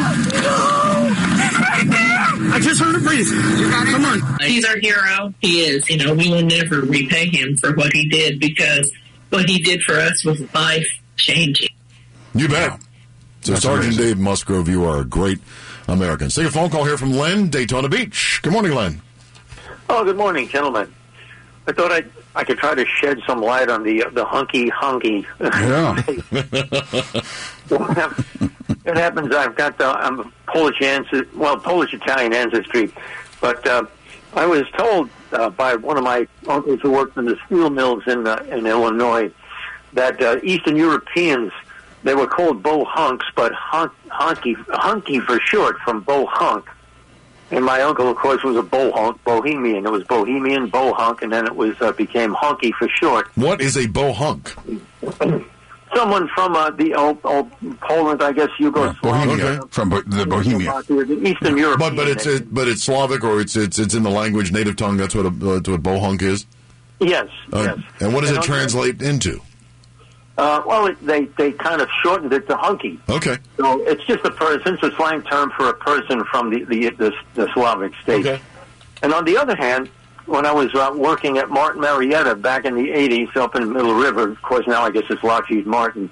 I 2.53 2.59
just 2.61 2.81
heard 2.81 2.95
her 2.95 3.01
breathing. 3.01 3.41
Come 3.71 4.05
on. 4.05 4.41
He's 4.41 4.65
our 4.67 4.79
hero. 4.79 5.33
He 5.41 5.61
is. 5.61 5.89
You 5.89 5.97
know, 6.05 6.15
we 6.15 6.31
will 6.31 6.43
never 6.43 6.83
repay 6.83 7.29
him 7.29 7.57
for 7.57 7.75
what 7.75 7.93
he 7.95 8.09
did 8.09 8.39
because 8.39 8.91
what 9.31 9.49
he 9.49 9.59
did 9.59 9.81
for 9.83 9.95
us 9.95 10.25
was 10.25 10.41
life 10.55 10.87
changing. 11.17 11.69
You 12.37 12.49
bet. 12.49 12.79
So, 13.41 13.53
That's 13.53 13.63
Sergeant 13.63 13.95
amazing. 13.95 14.05
Dave 14.05 14.19
Musgrove, 14.19 14.69
you 14.69 14.85
are 14.85 15.01
a 15.01 15.05
great 15.05 15.39
American. 15.89 16.29
Take 16.29 16.47
a 16.47 16.51
phone 16.51 16.69
call 16.69 16.85
here 16.85 16.99
from 16.99 17.13
Len, 17.13 17.49
Daytona 17.49 17.89
Beach. 17.89 18.41
Good 18.43 18.53
morning, 18.53 18.73
Len. 18.75 19.01
Oh, 19.89 20.05
good 20.05 20.17
morning, 20.17 20.49
gentlemen. 20.49 20.93
I 21.67 21.73
thought 21.73 21.93
I 21.93 22.05
I 22.35 22.45
could 22.45 22.59
try 22.59 22.75
to 22.75 22.85
shed 22.85 23.21
some 23.27 23.41
light 23.41 23.71
on 23.71 23.83
the 23.83 24.05
the 24.13 24.25
hunky 24.25 24.69
hunky. 24.69 25.23
what 25.39 25.47
happens? 28.97 29.35
I've 29.35 29.57
got 29.57 29.79
the 29.79 29.87
I'm 29.87 30.31
Polish 30.47 30.83
ancestry, 30.83 31.27
well, 31.35 31.57
Polish 31.57 31.95
Italian 31.95 32.35
ancestry, 32.35 32.93
but 33.41 33.67
uh, 33.67 33.85
I 34.35 34.45
was 34.47 34.69
told 34.77 35.09
uh, 35.33 35.51
by 35.51 35.77
one 35.77 35.97
of 35.97 36.05
my 36.05 36.29
uncles 36.47 36.81
who 36.83 36.91
worked 36.91 37.17
in 37.17 37.25
the 37.25 37.39
steel 37.47 37.71
mills 37.71 38.03
in 38.07 38.27
uh, 38.27 38.45
in 38.51 38.67
Illinois 38.67 39.31
that 39.95 40.21
uh, 40.21 40.39
Eastern 40.43 40.77
Europeans 40.77 41.53
they 42.07 42.15
were 42.15 42.27
called 42.27 42.63
bohunks, 42.63 43.25
but 43.35 43.53
hunk, 43.53 43.93
hunky 44.09 44.55
hunky 44.71 45.21
for 45.21 45.39
short 45.41 45.77
from 45.85 46.03
bohunk. 46.05 46.65
And 47.51 47.65
my 47.65 47.81
uncle, 47.83 48.09
of 48.09 48.17
course, 48.17 48.43
was 48.43 48.57
a 48.57 48.63
bohunk, 48.63 49.23
bohemian. 49.25 49.87
It 49.87 49.93
was 49.93 50.03
bohemian, 50.05 50.69
bohunk, 50.71 51.23
and 51.23 51.33
then 51.33 51.47
it 51.47 51.55
was 51.55 51.81
uh, 51.81 51.93
became 51.93 52.33
hunky 52.35 52.73
for 52.73 52.89
short. 52.89 53.29
What 53.37 53.61
is 53.61 53.77
a 53.77 53.87
bohunk? 53.87 54.53
Someone 55.95 56.29
from 56.35 56.57
uh, 56.57 56.71
the 56.71 56.95
old, 56.95 57.19
old 57.25 57.49
Poland, 57.81 58.21
I 58.23 58.33
guess, 58.33 58.51
Yugoslavia. 58.59 58.99
Bohemia. 59.03 59.61
From 59.71 59.89
Bo- 59.89 60.03
the 60.03 60.27
Bohemia. 60.27 60.83
The 60.89 61.21
Eastern 61.29 61.57
Europe. 61.57 61.79
But 61.79 61.95
but 61.95 62.09
it's 62.09 62.27
it, 62.27 62.53
but 62.53 62.67
it's 62.69 62.83
Slavic 62.83 63.23
or 63.25 63.41
it's 63.41 63.55
it's 63.57 63.79
it's 63.79 63.95
in 63.95 64.03
the 64.03 64.11
language 64.11 64.51
native 64.53 64.75
tongue. 64.77 64.97
That's 64.97 65.15
what 65.15 65.27
a, 65.27 65.31
that's 65.31 65.69
what 65.69 65.83
bohunk 65.83 66.23
is. 66.23 66.45
Yes, 66.99 67.29
Uh, 67.53 67.63
yes. 67.77 67.79
And 68.01 68.13
what 68.15 68.23
does 68.23 68.31
it 68.31 68.37
on 68.37 68.41
the- 68.41 68.47
translate 68.47 69.01
into? 69.03 69.41
Uh, 70.39 70.63
well, 70.67 70.87
it, 70.87 71.05
they 71.05 71.25
they 71.39 71.53
kind 71.53 71.81
of 71.81 71.89
shortened 72.03 72.33
it 72.33 72.47
to 72.47 72.57
hunky. 72.57 73.01
Okay. 73.09 73.39
So 73.57 73.81
it's 73.87 74.05
just 74.05 74.25
a 74.25 74.31
person. 74.31 74.75
It's 74.75 74.83
a 74.83 74.95
slang 74.97 75.23
term 75.23 75.51
for 75.57 75.69
a 75.71 75.75
person 75.75 76.25
from 76.25 76.51
the 76.51 76.65
the, 76.65 76.91
the, 76.91 77.13
the 77.35 77.53
Slavic 77.55 77.93
state. 78.03 78.27
Okay. 78.27 78.41
And 79.03 79.15
on 79.15 79.25
the 79.25 79.39
other 79.39 79.57
hand, 79.57 79.89
when 80.27 80.45
I 80.45 80.53
was 80.53 80.75
uh, 80.75 80.93
working 80.95 81.39
at 81.39 81.49
Martin 81.49 81.81
Marietta 81.81 82.35
back 82.35 82.67
in 82.67 82.75
the 82.75 82.91
'80s 82.91 83.35
up 83.37 83.57
in 83.57 83.73
Middle 83.73 83.95
River, 83.95 84.29
of 84.29 84.43
course 84.43 84.67
now 84.67 84.83
I 84.83 84.91
guess 84.91 85.05
it's 85.09 85.23
Lockheed 85.23 85.67
Martin, 85.67 86.11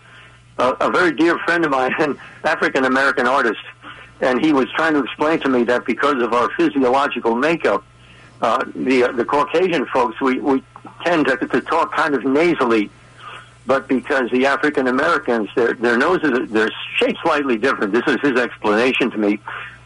uh, 0.58 0.74
a 0.80 0.90
very 0.90 1.14
dear 1.14 1.36
friend 1.40 1.64
of 1.64 1.70
mine, 1.70 1.92
an 1.98 2.18
African 2.44 2.86
American 2.86 3.26
artist, 3.26 3.60
and 4.22 4.42
he 4.42 4.54
was 4.54 4.70
trying 4.72 4.94
to 4.94 5.00
explain 5.00 5.40
to 5.40 5.50
me 5.50 5.64
that 5.64 5.84
because 5.84 6.22
of 6.22 6.32
our 6.32 6.48
physiological 6.56 7.34
makeup, 7.34 7.84
uh, 8.40 8.64
the 8.74 9.04
uh, 9.04 9.12
the 9.12 9.24
Caucasian 9.26 9.84
folks 9.86 10.18
we 10.22 10.40
we 10.40 10.62
tend 11.04 11.26
to, 11.26 11.36
to 11.36 11.60
talk 11.60 11.92
kind 11.92 12.14
of 12.14 12.24
nasally 12.24 12.90
but 13.66 13.88
because 13.88 14.30
the 14.30 14.46
African 14.46 14.86
Americans, 14.88 15.48
their 15.56 15.74
their 15.74 15.96
noses, 15.96 16.30
are- 16.38 16.46
they're 16.46 16.70
shaped 16.98 17.18
slightly 17.22 17.56
different. 17.58 17.92
This 17.92 18.04
is 18.06 18.16
his 18.22 18.38
explanation 18.38 19.10
to 19.10 19.18
me, 19.18 19.38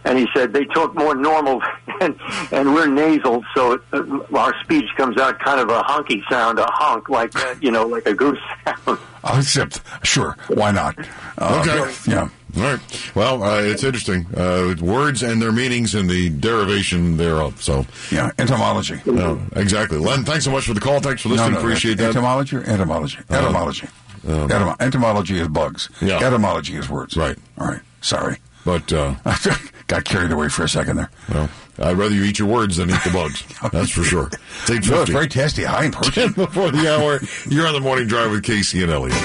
and 0.05 0.18
he 0.18 0.26
said 0.34 0.52
they 0.52 0.65
talk 0.66 0.94
more 0.94 1.15
normal, 1.15 1.62
and 2.00 2.18
and 2.52 2.74
we're 2.74 2.86
nasal, 2.86 3.44
so 3.55 3.81
uh, 3.92 4.02
our 4.36 4.55
speech 4.62 4.89
comes 4.97 5.16
out 5.18 5.39
kind 5.40 5.60
of 5.60 5.68
a 5.70 5.81
honky 5.82 6.23
sound, 6.28 6.58
a 6.58 6.66
honk, 6.70 7.08
like 7.08 7.34
uh, 7.36 7.55
you 7.60 7.70
know, 7.70 7.86
like 7.86 8.07
a 8.07 8.15
goose 8.15 8.39
sound. 8.65 8.98
Except, 9.36 9.81
sure, 10.05 10.36
why 10.48 10.70
not? 10.70 10.97
Uh, 11.36 11.62
Okay. 11.66 11.94
Yeah. 12.10 12.28
All 12.57 12.62
right. 12.62 12.81
Well, 13.15 13.43
uh, 13.43 13.60
it's 13.62 13.85
interesting. 13.85 14.27
Uh, 14.35 14.75
words 14.81 15.23
and 15.23 15.41
their 15.41 15.52
meanings 15.52 15.94
and 15.94 16.09
the 16.09 16.31
derivation 16.31 17.17
thereof. 17.17 17.62
So 17.62 17.86
Yeah, 18.10 18.31
entomology. 18.39 19.01
No, 19.07 19.41
exactly. 19.55 19.99
Len, 19.99 20.25
thanks 20.25 20.44
so 20.44 20.51
much 20.51 20.65
for 20.67 20.75
the 20.75 20.81
call. 20.81 21.01
Thanks 21.01 21.23
for 21.23 21.28
listening. 21.28 21.52
No, 21.52 21.59
no, 21.59 21.60
Appreciate 21.60 21.99
that. 21.99 22.10
Etymology 22.10 22.57
or 22.57 22.62
etymology? 22.65 23.18
Uh, 23.31 23.35
Etymology. 23.35 23.86
um, 24.27 24.49
Etymo- 24.49 24.81
entomology 24.81 25.39
is 25.39 25.49
bugs. 25.49 25.91
Yeah. 26.01 26.18
Etymology 26.27 26.75
is 26.77 26.89
words. 26.89 27.17
Right. 27.17 27.36
All 27.59 27.67
right. 27.68 27.81
Sorry. 28.01 28.39
But 28.65 28.93
uh, 28.93 29.15
got 29.86 30.05
carried 30.05 30.33
away 30.33 30.49
for 30.49 30.65
a 30.65 30.68
second 30.68 30.97
there. 30.97 31.10
Well, 31.33 31.49
I'd 31.78 31.97
rather 31.97 32.15
you 32.15 32.25
eat 32.25 32.39
your 32.39 32.49
words 32.49 32.77
than 32.77 32.91
eat 32.91 33.01
the 33.05 33.10
bugs. 33.12 33.44
That's 33.73 33.91
for 33.91 34.02
sure. 34.02 34.31
It's 34.68 34.89
No, 34.89 35.02
it's 35.02 35.10
very 35.10 35.28
tasty, 35.28 35.65
high 35.65 35.85
in 35.85 35.93
protein. 35.93 36.33
10 36.33 36.44
before 36.44 36.70
the 36.70 36.93
hour. 36.93 37.20
You're 37.49 37.67
on 37.67 37.73
the 37.75 37.81
morning 37.81 38.07
drive 38.09 38.31
with 38.31 38.43
Casey 38.43 38.83
and 38.83 38.91
Elliott. 38.91 39.17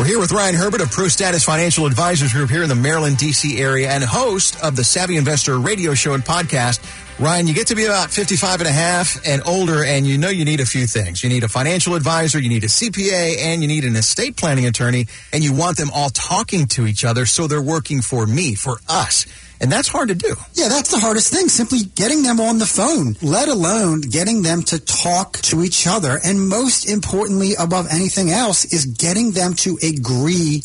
We're 0.00 0.06
here 0.06 0.18
with 0.18 0.32
Ryan 0.32 0.54
Herbert 0.54 0.80
of 0.80 0.90
Pro 0.90 1.08
Status 1.08 1.44
Financial 1.44 1.84
Advisors 1.84 2.32
Group 2.32 2.48
here 2.48 2.62
in 2.62 2.70
the 2.70 2.74
Maryland, 2.74 3.18
D.C. 3.18 3.60
area 3.60 3.90
and 3.90 4.02
host 4.02 4.58
of 4.64 4.74
the 4.74 4.82
Savvy 4.82 5.18
Investor 5.18 5.58
radio 5.58 5.92
show 5.92 6.14
and 6.14 6.24
podcast. 6.24 6.80
Ryan, 7.22 7.46
you 7.46 7.52
get 7.52 7.66
to 7.66 7.74
be 7.74 7.84
about 7.84 8.08
55 8.08 8.62
and 8.62 8.68
a 8.68 8.72
half 8.72 9.20
and 9.26 9.42
older, 9.44 9.84
and 9.84 10.06
you 10.06 10.16
know 10.16 10.30
you 10.30 10.46
need 10.46 10.60
a 10.60 10.64
few 10.64 10.86
things. 10.86 11.22
You 11.22 11.28
need 11.28 11.44
a 11.44 11.48
financial 11.48 11.96
advisor, 11.96 12.40
you 12.40 12.48
need 12.48 12.64
a 12.64 12.68
CPA, 12.68 13.40
and 13.40 13.60
you 13.60 13.68
need 13.68 13.84
an 13.84 13.94
estate 13.94 14.38
planning 14.38 14.64
attorney, 14.64 15.06
and 15.34 15.44
you 15.44 15.52
want 15.52 15.76
them 15.76 15.90
all 15.94 16.08
talking 16.08 16.64
to 16.68 16.86
each 16.86 17.04
other 17.04 17.26
so 17.26 17.46
they're 17.46 17.60
working 17.60 18.00
for 18.00 18.26
me, 18.26 18.54
for 18.54 18.78
us. 18.88 19.26
And 19.60 19.70
that's 19.70 19.88
hard 19.88 20.08
to 20.08 20.14
do. 20.14 20.34
Yeah, 20.54 20.68
that's 20.68 20.90
the 20.90 20.98
hardest 20.98 21.32
thing. 21.32 21.48
Simply 21.48 21.80
getting 21.94 22.22
them 22.22 22.40
on 22.40 22.58
the 22.58 22.66
phone, 22.66 23.16
let 23.20 23.48
alone 23.48 24.00
getting 24.00 24.42
them 24.42 24.62
to 24.64 24.78
talk 24.78 25.34
to 25.42 25.62
each 25.62 25.86
other. 25.86 26.18
And 26.24 26.48
most 26.48 26.88
importantly, 26.88 27.54
above 27.58 27.88
anything 27.90 28.30
else, 28.30 28.64
is 28.64 28.86
getting 28.86 29.32
them 29.32 29.54
to 29.54 29.78
agree 29.82 30.62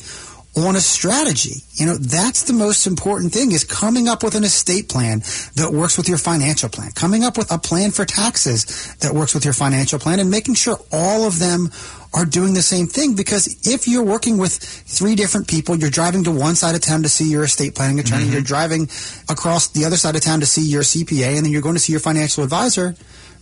on 0.55 0.75
a 0.75 0.79
strategy. 0.79 1.61
You 1.73 1.85
know, 1.85 1.97
that's 1.97 2.43
the 2.43 2.53
most 2.53 2.87
important 2.87 3.33
thing 3.33 3.51
is 3.51 3.65
coming 3.65 4.07
up 4.07 4.23
with 4.23 4.35
an 4.35 4.45
estate 4.45 4.87
plan 4.87 5.19
that 5.55 5.71
works 5.73 5.97
with 5.97 6.07
your 6.07 6.17
financial 6.17 6.69
plan, 6.69 6.91
coming 6.91 7.25
up 7.25 7.37
with 7.37 7.51
a 7.51 7.57
plan 7.57 7.91
for 7.91 8.05
taxes 8.05 8.95
that 9.01 9.13
works 9.13 9.33
with 9.33 9.43
your 9.43 9.53
financial 9.53 9.99
plan 9.99 10.19
and 10.19 10.31
making 10.31 10.53
sure 10.53 10.77
all 10.93 11.27
of 11.27 11.39
them 11.39 11.69
are 12.15 12.25
doing 12.25 12.53
the 12.53 12.61
same 12.61 12.87
thing 12.87 13.13
because 13.13 13.67
if 13.67 13.87
you're 13.87 14.03
working 14.03 14.37
with 14.37 14.53
three 14.53 15.15
different 15.15 15.49
people, 15.49 15.75
you're 15.75 15.89
driving 15.89 16.23
to 16.23 16.31
one 16.31 16.55
side 16.55 16.73
of 16.73 16.81
town 16.81 17.03
to 17.03 17.09
see 17.09 17.29
your 17.29 17.43
estate 17.43 17.75
planning 17.75 17.99
attorney, 17.99 18.23
mm-hmm. 18.23 18.33
you're 18.33 18.41
driving 18.41 18.83
across 19.29 19.67
the 19.67 19.83
other 19.83 19.97
side 19.97 20.15
of 20.15 20.21
town 20.21 20.39
to 20.39 20.45
see 20.45 20.61
your 20.61 20.81
CPA, 20.81 21.35
and 21.35 21.45
then 21.45 21.51
you're 21.51 21.61
going 21.61 21.75
to 21.75 21.79
see 21.79 21.91
your 21.91 21.99
financial 21.99 22.43
advisor. 22.43 22.95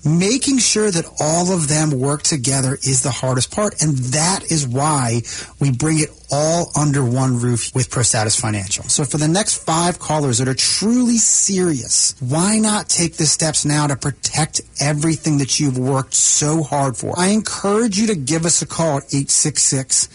Making 0.05 0.57
sure 0.57 0.91
that 0.91 1.05
all 1.21 1.53
of 1.53 1.69
them 1.69 1.91
work 1.91 2.23
together 2.23 2.73
is 2.75 3.03
the 3.03 3.11
hardest 3.11 3.55
part, 3.55 3.81
and 3.81 3.97
that 4.11 4.51
is 4.51 4.67
why 4.67 5.21
we 5.61 5.71
bring 5.71 5.99
it 5.99 6.09
all 6.29 6.71
under 6.75 7.05
one 7.05 7.39
roof 7.39 7.73
with 7.73 7.89
ProStatus 7.89 8.39
Financial. 8.39 8.83
So 8.85 9.05
for 9.05 9.17
the 9.17 9.29
next 9.29 9.63
five 9.63 9.99
callers 9.99 10.39
that 10.39 10.49
are 10.49 10.53
truly 10.53 11.17
serious, 11.17 12.15
why 12.19 12.59
not 12.59 12.89
take 12.89 13.15
the 13.15 13.25
steps 13.25 13.63
now 13.63 13.87
to 13.87 13.95
protect 13.95 14.59
everything 14.81 15.37
that 15.37 15.59
you've 15.59 15.77
worked 15.77 16.15
so 16.15 16.63
hard 16.63 16.97
for? 16.97 17.17
I 17.17 17.27
encourage 17.27 17.97
you 17.97 18.07
to 18.07 18.15
give 18.15 18.45
us 18.45 18.61
a 18.61 18.67
call 18.67 18.97
at 18.97 19.05
866 19.05 20.07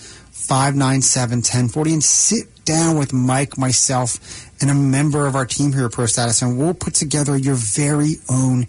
597 0.48 1.38
1040 1.38 1.92
and 1.92 2.04
sit 2.04 2.64
down 2.66 2.98
with 2.98 3.14
Mike, 3.14 3.56
myself, 3.56 4.18
and 4.60 4.70
a 4.70 4.74
member 4.74 5.26
of 5.26 5.34
our 5.34 5.46
team 5.46 5.72
here 5.72 5.86
at 5.86 5.92
ProStatus, 5.92 6.42
and 6.42 6.58
we'll 6.58 6.74
put 6.74 6.94
together 6.94 7.36
your 7.38 7.54
very 7.54 8.16
own 8.28 8.66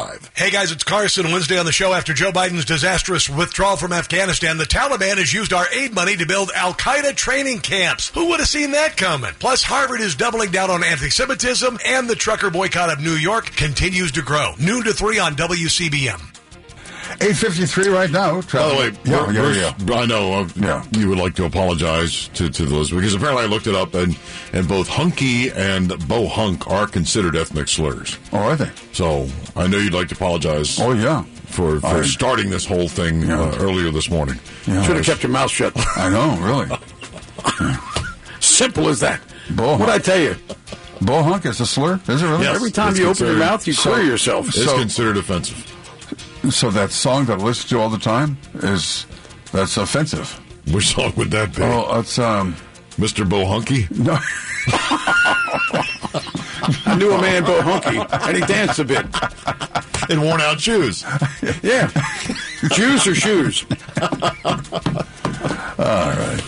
410-709-7515. 0.04 0.30
Hey 0.36 0.50
guys, 0.50 0.72
it's 0.72 0.84
Carson. 0.84 1.32
Wednesday 1.32 1.58
on 1.58 1.66
the 1.66 1.72
show 1.72 1.92
after 1.92 2.12
Joe 2.12 2.32
Biden's 2.32 2.64
disastrous 2.64 3.28
withdrawal 3.28 3.76
from 3.76 3.92
Afghanistan, 3.92 4.58
the 4.58 4.64
Taliban 4.64 5.18
has 5.18 5.32
used 5.32 5.52
our 5.52 5.66
aid 5.72 5.94
money 5.94 6.16
to 6.16 6.26
build 6.26 6.50
Al 6.54 6.74
Qaeda 6.74 7.14
training 7.16 7.60
camps. 7.60 8.10
Who 8.10 8.28
would 8.28 8.40
have 8.40 8.48
seen 8.48 8.72
that 8.72 8.96
coming? 8.96 9.32
Plus, 9.38 9.62
Harvard 9.62 10.00
is 10.00 10.14
doubling 10.14 10.50
down 10.50 10.70
on 10.70 10.84
anti 10.84 11.10
Semitism, 11.10 11.78
and 11.84 12.08
the 12.08 12.16
trucker 12.16 12.50
boycott 12.50 12.92
of 12.92 13.00
New 13.00 13.14
York 13.14 13.46
continues 13.46 14.12
to 14.12 14.22
grow. 14.22 14.54
Noon 14.58 14.84
to 14.84 14.92
3 14.92 15.18
on 15.18 15.36
WCBM. 15.36 16.33
853 17.20 17.88
right 17.88 18.10
now. 18.10 18.40
By 18.42 18.68
the 18.68 18.74
way, 18.74 18.92
yeah, 19.04 19.30
yeah, 19.30 19.40
Bruce, 19.40 19.56
yeah. 19.88 19.94
I 19.96 20.06
know 20.06 20.32
uh, 20.62 20.84
you 20.92 21.08
would 21.08 21.18
like 21.18 21.34
to 21.36 21.44
apologize 21.44 22.28
to, 22.28 22.48
to 22.50 22.64
those 22.66 22.90
because 22.90 23.14
apparently 23.14 23.44
I 23.44 23.46
looked 23.46 23.66
it 23.66 23.74
up 23.74 23.94
and, 23.94 24.18
and 24.52 24.66
both 24.68 24.88
hunky 24.88 25.50
and 25.50 25.90
bohunk 25.90 26.70
are 26.70 26.86
considered 26.86 27.36
ethnic 27.36 27.68
slurs. 27.68 28.18
Oh, 28.32 28.38
are 28.38 28.56
they? 28.56 28.70
So 28.92 29.28
I 29.56 29.66
know 29.66 29.78
you'd 29.78 29.94
like 29.94 30.08
to 30.08 30.14
apologize. 30.14 30.78
Oh, 30.80 30.92
yeah. 30.92 31.22
For, 31.46 31.78
for 31.80 31.86
I- 31.86 32.02
starting 32.02 32.50
this 32.50 32.66
whole 32.66 32.88
thing 32.88 33.30
uh, 33.30 33.56
earlier 33.58 33.90
this 33.90 34.10
morning. 34.10 34.38
Should 34.64 34.96
have 34.96 35.04
kept 35.04 35.22
your 35.22 35.30
mouth 35.32 35.50
shut. 35.50 35.72
I 35.96 36.08
know, 36.10 36.36
really. 36.44 37.76
Simple 38.40 38.88
as 38.88 39.00
that. 39.00 39.20
Bohunk. 39.48 39.80
What'd 39.80 39.94
I 39.94 39.98
tell 39.98 40.18
you? 40.20 40.34
Bohunk 41.00 41.44
is 41.46 41.60
a 41.60 41.66
slur? 41.66 42.00
Is 42.08 42.22
it 42.22 42.26
really? 42.26 42.44
Yes. 42.44 42.56
Every 42.56 42.70
time 42.70 42.90
It's 42.90 42.98
you 42.98 43.08
open 43.08 43.26
your 43.26 43.36
mouth, 43.36 43.66
you 43.66 43.74
clear 43.74 44.02
yourself. 44.02 44.48
It's 44.48 44.64
So- 44.64 44.78
considered 44.78 45.16
offensive. 45.16 45.70
So 46.50 46.70
that 46.70 46.90
song 46.92 47.24
that 47.26 47.40
I 47.40 47.42
listen 47.42 47.68
to 47.70 47.80
all 47.80 47.88
the 47.88 47.98
time 47.98 48.36
is 48.54 49.06
that's 49.52 49.76
offensive. 49.76 50.30
Which 50.72 50.94
song 50.94 51.12
would 51.16 51.30
that 51.30 51.54
be? 51.54 51.62
Oh, 51.62 52.00
it's 52.00 52.18
um, 52.18 52.54
Mr. 52.96 53.24
Bohunky. 53.28 53.90
No. 53.90 54.18
I 56.86 56.96
knew 56.96 57.12
a 57.12 57.20
man 57.20 57.44
bohunky, 57.44 58.06
and 58.28 58.36
he 58.36 58.42
danced 58.44 58.78
a 58.78 58.84
bit. 58.84 59.06
In 60.10 60.20
worn 60.22 60.40
out 60.40 60.60
shoes. 60.60 61.04
Yeah. 61.62 61.88
Shoes 62.72 63.06
or 63.06 63.14
shoes? 63.14 63.64
All 65.78 65.86
right. 65.86 66.42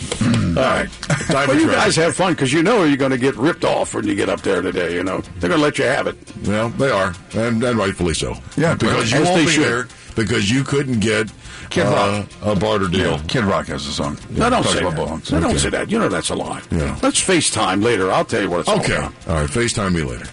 All 0.56 0.62
right. 0.62 0.90
Time 1.28 1.48
well, 1.48 1.58
you 1.60 1.66
guys 1.66 1.96
have 1.96 2.16
fun 2.16 2.32
because 2.32 2.52
you 2.52 2.62
know 2.62 2.84
you're 2.84 2.96
going 2.96 3.10
to 3.10 3.18
get 3.18 3.36
ripped 3.36 3.64
off 3.64 3.94
when 3.94 4.06
you 4.06 4.14
get 4.14 4.28
up 4.30 4.40
there 4.40 4.62
today. 4.62 4.94
You 4.94 5.02
know 5.02 5.20
they're 5.38 5.50
going 5.50 5.60
to 5.60 5.64
let 5.64 5.78
you 5.78 5.84
have 5.84 6.06
it. 6.06 6.16
Well, 6.46 6.70
they 6.70 6.90
are, 6.90 7.14
and, 7.34 7.62
and 7.62 7.78
rightfully 7.78 8.14
so. 8.14 8.34
Yeah, 8.56 8.74
because 8.74 9.12
you 9.12 9.22
won't 9.22 9.44
be 9.44 9.52
should. 9.52 9.64
there 9.64 9.88
because 10.14 10.50
you 10.50 10.64
couldn't 10.64 11.00
get 11.00 11.30
Kid 11.68 11.84
uh, 11.86 12.24
Rock. 12.42 12.56
a 12.56 12.58
barter 12.58 12.88
deal. 12.88 13.12
Yeah, 13.12 13.22
Kid 13.28 13.44
Rock 13.44 13.66
has 13.66 13.86
a 13.86 13.92
song. 13.92 14.16
No, 14.30 14.48
don't 14.48 14.64
say 14.64 14.82
that. 14.82 14.94
No, 15.30 15.40
don't 15.40 15.58
say 15.58 15.68
that. 15.70 15.90
You 15.90 15.98
know 15.98 16.08
that's 16.08 16.30
a 16.30 16.34
lie. 16.34 16.62
Yeah. 16.70 16.98
Let's 17.02 17.20
FaceTime 17.22 17.82
later. 17.82 18.10
I'll 18.10 18.24
tell 18.24 18.40
you 18.40 18.48
what 18.48 18.60
it's 18.60 18.68
all 18.68 18.78
Okay. 18.80 18.96
about. 18.96 19.12
All 19.28 19.34
right. 19.36 19.50
FaceTime 19.50 19.92
me 19.94 20.02
later. 20.04 20.26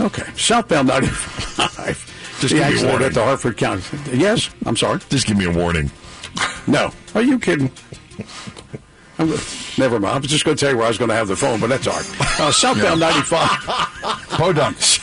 Okay. 0.00 0.24
Southbound 0.36 0.88
95. 0.88 2.16
Just 2.40 2.54
the 2.54 2.60
give 2.60 2.74
me 2.74 2.82
a 2.82 2.86
warning. 2.90 3.06
at 3.08 3.14
the 3.14 3.22
Harford 3.22 3.56
County. 3.56 3.82
Yes, 4.12 4.50
I'm 4.66 4.76
sorry. 4.76 4.98
Just 5.10 5.26
give 5.26 5.36
me 5.38 5.44
a 5.46 5.50
warning. 5.52 5.90
No. 6.66 6.90
Are 7.14 7.22
you 7.22 7.38
kidding? 7.38 7.70
I'm, 9.20 9.28
never 9.78 10.00
mind. 10.00 10.14
I 10.14 10.18
was 10.18 10.30
just 10.30 10.44
going 10.44 10.56
to 10.56 10.60
tell 10.60 10.70
you 10.72 10.78
where 10.78 10.86
I 10.86 10.88
was 10.88 10.98
going 10.98 11.10
to 11.10 11.14
have 11.14 11.28
the 11.28 11.36
phone, 11.36 11.60
but 11.60 11.68
that's 11.68 11.86
all 11.86 11.94
right. 11.94 12.40
Uh, 12.40 12.50
southbound 12.52 13.00
95. 13.00 13.48
Podunks. 14.30 14.98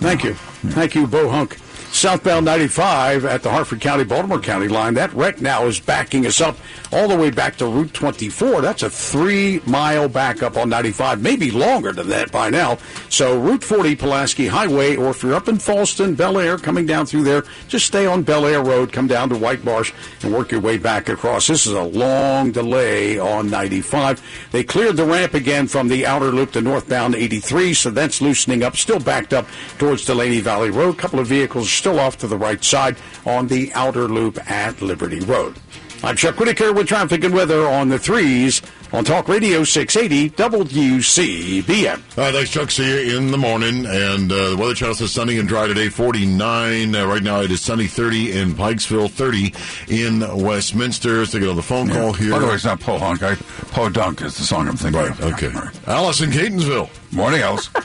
Thank 0.00 0.24
you. 0.24 0.34
Thank 0.34 0.94
you, 0.94 1.06
Bo 1.06 1.28
Hunk. 1.28 1.58
Southbound 1.94 2.44
95 2.44 3.24
at 3.24 3.44
the 3.44 3.50
Harford 3.50 3.80
County 3.80 4.02
Baltimore 4.02 4.40
County 4.40 4.66
line. 4.66 4.94
That 4.94 5.12
wreck 5.14 5.40
now 5.40 5.66
is 5.66 5.78
backing 5.78 6.26
us 6.26 6.40
up 6.40 6.56
all 6.92 7.06
the 7.06 7.16
way 7.16 7.30
back 7.30 7.56
to 7.58 7.66
Route 7.66 7.94
24. 7.94 8.60
That's 8.62 8.82
a 8.82 8.90
three 8.90 9.60
mile 9.64 10.08
backup 10.08 10.56
on 10.56 10.68
95, 10.68 11.22
maybe 11.22 11.52
longer 11.52 11.92
than 11.92 12.08
that 12.08 12.32
by 12.32 12.50
now. 12.50 12.78
So 13.10 13.38
Route 13.38 13.62
40 13.62 13.94
Pulaski 13.94 14.48
Highway, 14.48 14.96
or 14.96 15.10
if 15.10 15.22
you're 15.22 15.34
up 15.34 15.48
in 15.48 15.56
Falston, 15.56 16.16
Bel 16.16 16.36
Air, 16.38 16.58
coming 16.58 16.84
down 16.84 17.06
through 17.06 17.22
there, 17.22 17.44
just 17.68 17.86
stay 17.86 18.06
on 18.06 18.24
Bel 18.24 18.44
Air 18.44 18.62
Road, 18.62 18.92
come 18.92 19.06
down 19.06 19.28
to 19.28 19.36
White 19.36 19.62
Marsh, 19.64 19.92
and 20.22 20.34
work 20.34 20.50
your 20.50 20.60
way 20.60 20.76
back 20.78 21.08
across. 21.08 21.46
This 21.46 21.64
is 21.64 21.74
a 21.74 21.82
long 21.82 22.50
delay 22.50 23.20
on 23.20 23.48
95. 23.50 24.20
They 24.50 24.64
cleared 24.64 24.96
the 24.96 25.06
ramp 25.06 25.34
again 25.34 25.68
from 25.68 25.86
the 25.86 26.06
outer 26.06 26.32
loop 26.32 26.50
to 26.52 26.60
northbound 26.60 27.14
83, 27.14 27.72
so 27.72 27.90
that's 27.90 28.20
loosening 28.20 28.64
up, 28.64 28.76
still 28.76 28.98
backed 28.98 29.32
up 29.32 29.46
towards 29.78 30.04
Dulaney 30.04 30.40
Valley 30.40 30.70
Road. 30.70 30.96
A 30.96 30.98
couple 30.98 31.20
of 31.20 31.28
vehicles 31.28 31.70
still 31.84 32.00
off 32.00 32.16
to 32.16 32.26
the 32.26 32.38
right 32.38 32.64
side 32.64 32.96
on 33.26 33.46
the 33.46 33.70
outer 33.74 34.08
loop 34.08 34.38
at 34.50 34.80
Liberty 34.80 35.20
Road. 35.20 35.54
I'm 36.02 36.16
Chuck 36.16 36.38
Whitaker 36.40 36.72
with 36.72 36.86
traffic 36.88 37.22
and 37.24 37.34
weather 37.34 37.66
on 37.68 37.90
the 37.90 37.98
threes 37.98 38.62
on 38.94 39.04
Talk 39.04 39.28
Radio 39.28 39.64
680 39.64 40.30
WCBM. 40.30 41.96
All 42.16 42.24
right, 42.24 42.32
thanks, 42.32 42.48
Chuck. 42.50 42.70
See 42.70 43.06
you 43.10 43.18
in 43.18 43.30
the 43.30 43.36
morning. 43.36 43.84
And 43.84 44.32
uh, 44.32 44.50
the 44.50 44.56
Weather 44.58 44.72
Channel 44.74 44.94
says 44.94 45.12
sunny 45.12 45.38
and 45.38 45.46
dry 45.46 45.66
today, 45.66 45.90
49. 45.90 46.94
Uh, 46.94 47.06
right 47.06 47.22
now 47.22 47.42
it 47.42 47.50
is 47.50 47.60
sunny, 47.60 47.86
30 47.86 48.32
in 48.32 48.52
Pikesville, 48.54 49.10
30 49.10 49.52
in 49.94 50.42
Westminster. 50.42 51.18
Let's 51.18 51.32
take 51.32 51.42
another 51.42 51.60
phone 51.60 51.90
call 51.90 52.14
here. 52.14 52.30
By 52.30 52.38
the 52.38 52.46
way, 52.46 52.54
it's 52.54 52.64
not 52.64 52.80
Po 52.80 52.96
Hunk. 52.98 53.22
I, 53.22 53.34
Po 53.72 53.90
Dunk 53.90 54.22
is 54.22 54.38
the 54.38 54.44
song 54.44 54.68
I'm 54.68 54.76
thinking 54.78 55.02
Right, 55.02 55.10
of. 55.10 55.34
okay. 55.34 55.52
Alice 55.86 56.22
in 56.22 56.30
Catonsville. 56.30 56.88
Morning, 57.12 57.42
Alice. 57.42 57.68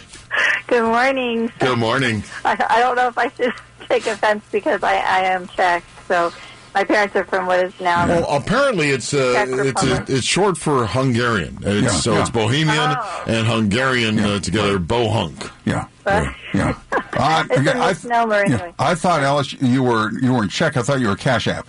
Good 0.67 0.83
morning. 0.83 1.51
Good 1.59 1.79
morning. 1.79 2.23
I, 2.45 2.65
I 2.69 2.79
don't 2.79 2.95
know 2.95 3.07
if 3.07 3.17
I 3.17 3.29
should 3.29 3.53
take 3.89 4.05
offense 4.07 4.43
because 4.51 4.83
I, 4.83 4.95
I 4.97 5.19
am 5.21 5.47
Czech. 5.47 5.83
So 6.07 6.31
my 6.75 6.83
parents 6.83 7.15
are 7.15 7.23
from 7.25 7.47
what 7.47 7.59
is 7.63 7.73
now. 7.81 8.07
Well, 8.07 8.27
apparently 8.29 8.89
it's 8.91 9.13
uh, 9.13 9.45
it's 9.47 9.51
Republic. 9.51 10.03
it's 10.09 10.25
short 10.25 10.57
for 10.57 10.85
Hungarian. 10.85 11.57
It's, 11.63 11.81
Yeah, 11.83 11.89
so 11.89 12.13
yeah. 12.13 12.21
it's 12.21 12.29
Bohemian 12.29 12.77
Oh. 12.77 13.23
and 13.27 13.47
Hungarian 13.47 14.19
uh, 14.19 14.39
together, 14.39 14.77
Bohunk. 14.79 15.49
Yeah. 15.65 15.87
But- 16.03 16.33
Yeah. 16.53 16.75
Uh, 16.93 17.43
It's 17.51 17.67
a 17.67 17.75
I, 17.77 17.87
misnomer 17.89 18.35
yeah, 18.35 18.41
anyway. 18.45 18.73
I 18.79 18.95
thought, 18.95 19.21
Alice, 19.23 19.53
you 19.61 19.83
were 19.83 20.11
you 20.21 20.33
were 20.33 20.43
in 20.43 20.49
Czech. 20.49 20.77
I 20.77 20.81
thought 20.83 20.99
you 20.99 21.07
were 21.07 21.15
Cash 21.15 21.47
App. 21.47 21.67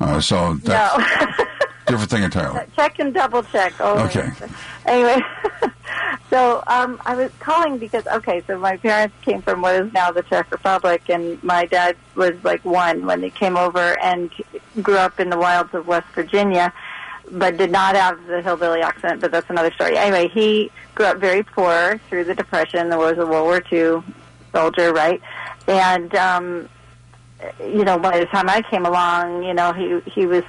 Uh, 0.00 0.20
so 0.20 0.54
that's 0.54 0.98
no, 0.98 1.44
different 1.86 2.10
thing 2.10 2.22
entirely. 2.22 2.60
check 2.76 2.98
and 2.98 3.12
double 3.12 3.42
check. 3.44 3.74
Oh, 3.80 3.98
Okay. 4.04 4.28
Anyway, 4.86 5.20
so 6.30 6.62
um, 6.66 7.00
I 7.06 7.14
was 7.14 7.30
calling 7.38 7.78
because 7.78 8.06
okay, 8.06 8.42
so 8.46 8.58
my 8.58 8.76
parents 8.76 9.14
came 9.22 9.42
from 9.42 9.62
what 9.62 9.74
is 9.76 9.92
now 9.92 10.10
the 10.10 10.22
Czech 10.22 10.50
Republic, 10.50 11.02
and 11.08 11.42
my 11.42 11.66
dad 11.66 11.96
was 12.14 12.32
like 12.42 12.64
one 12.64 13.06
when 13.06 13.20
they 13.20 13.30
came 13.30 13.56
over 13.56 13.98
and 14.00 14.30
grew 14.82 14.96
up 14.96 15.20
in 15.20 15.30
the 15.30 15.38
wilds 15.38 15.72
of 15.74 15.86
West 15.86 16.08
Virginia, 16.14 16.72
but 17.30 17.56
did 17.56 17.70
not 17.70 17.94
have 17.94 18.24
the 18.26 18.42
hillbilly 18.42 18.80
accent. 18.80 19.20
But 19.20 19.30
that's 19.30 19.48
another 19.50 19.72
story. 19.72 19.96
Anyway, 19.96 20.28
he 20.28 20.70
grew 20.94 21.06
up 21.06 21.18
very 21.18 21.42
poor 21.42 22.00
through 22.08 22.24
the 22.24 22.34
Depression. 22.34 22.88
There 22.88 22.98
was 22.98 23.18
a 23.18 23.26
World 23.26 23.44
War 23.44 23.62
II 23.72 24.02
soldier, 24.52 24.92
right? 24.92 25.20
And 25.68 26.14
um, 26.16 26.68
you 27.60 27.84
know, 27.84 27.98
by 27.98 28.18
the 28.18 28.26
time 28.26 28.48
I 28.48 28.62
came 28.62 28.84
along, 28.84 29.44
you 29.44 29.54
know, 29.54 29.72
he 29.72 30.00
he 30.10 30.26
was 30.26 30.42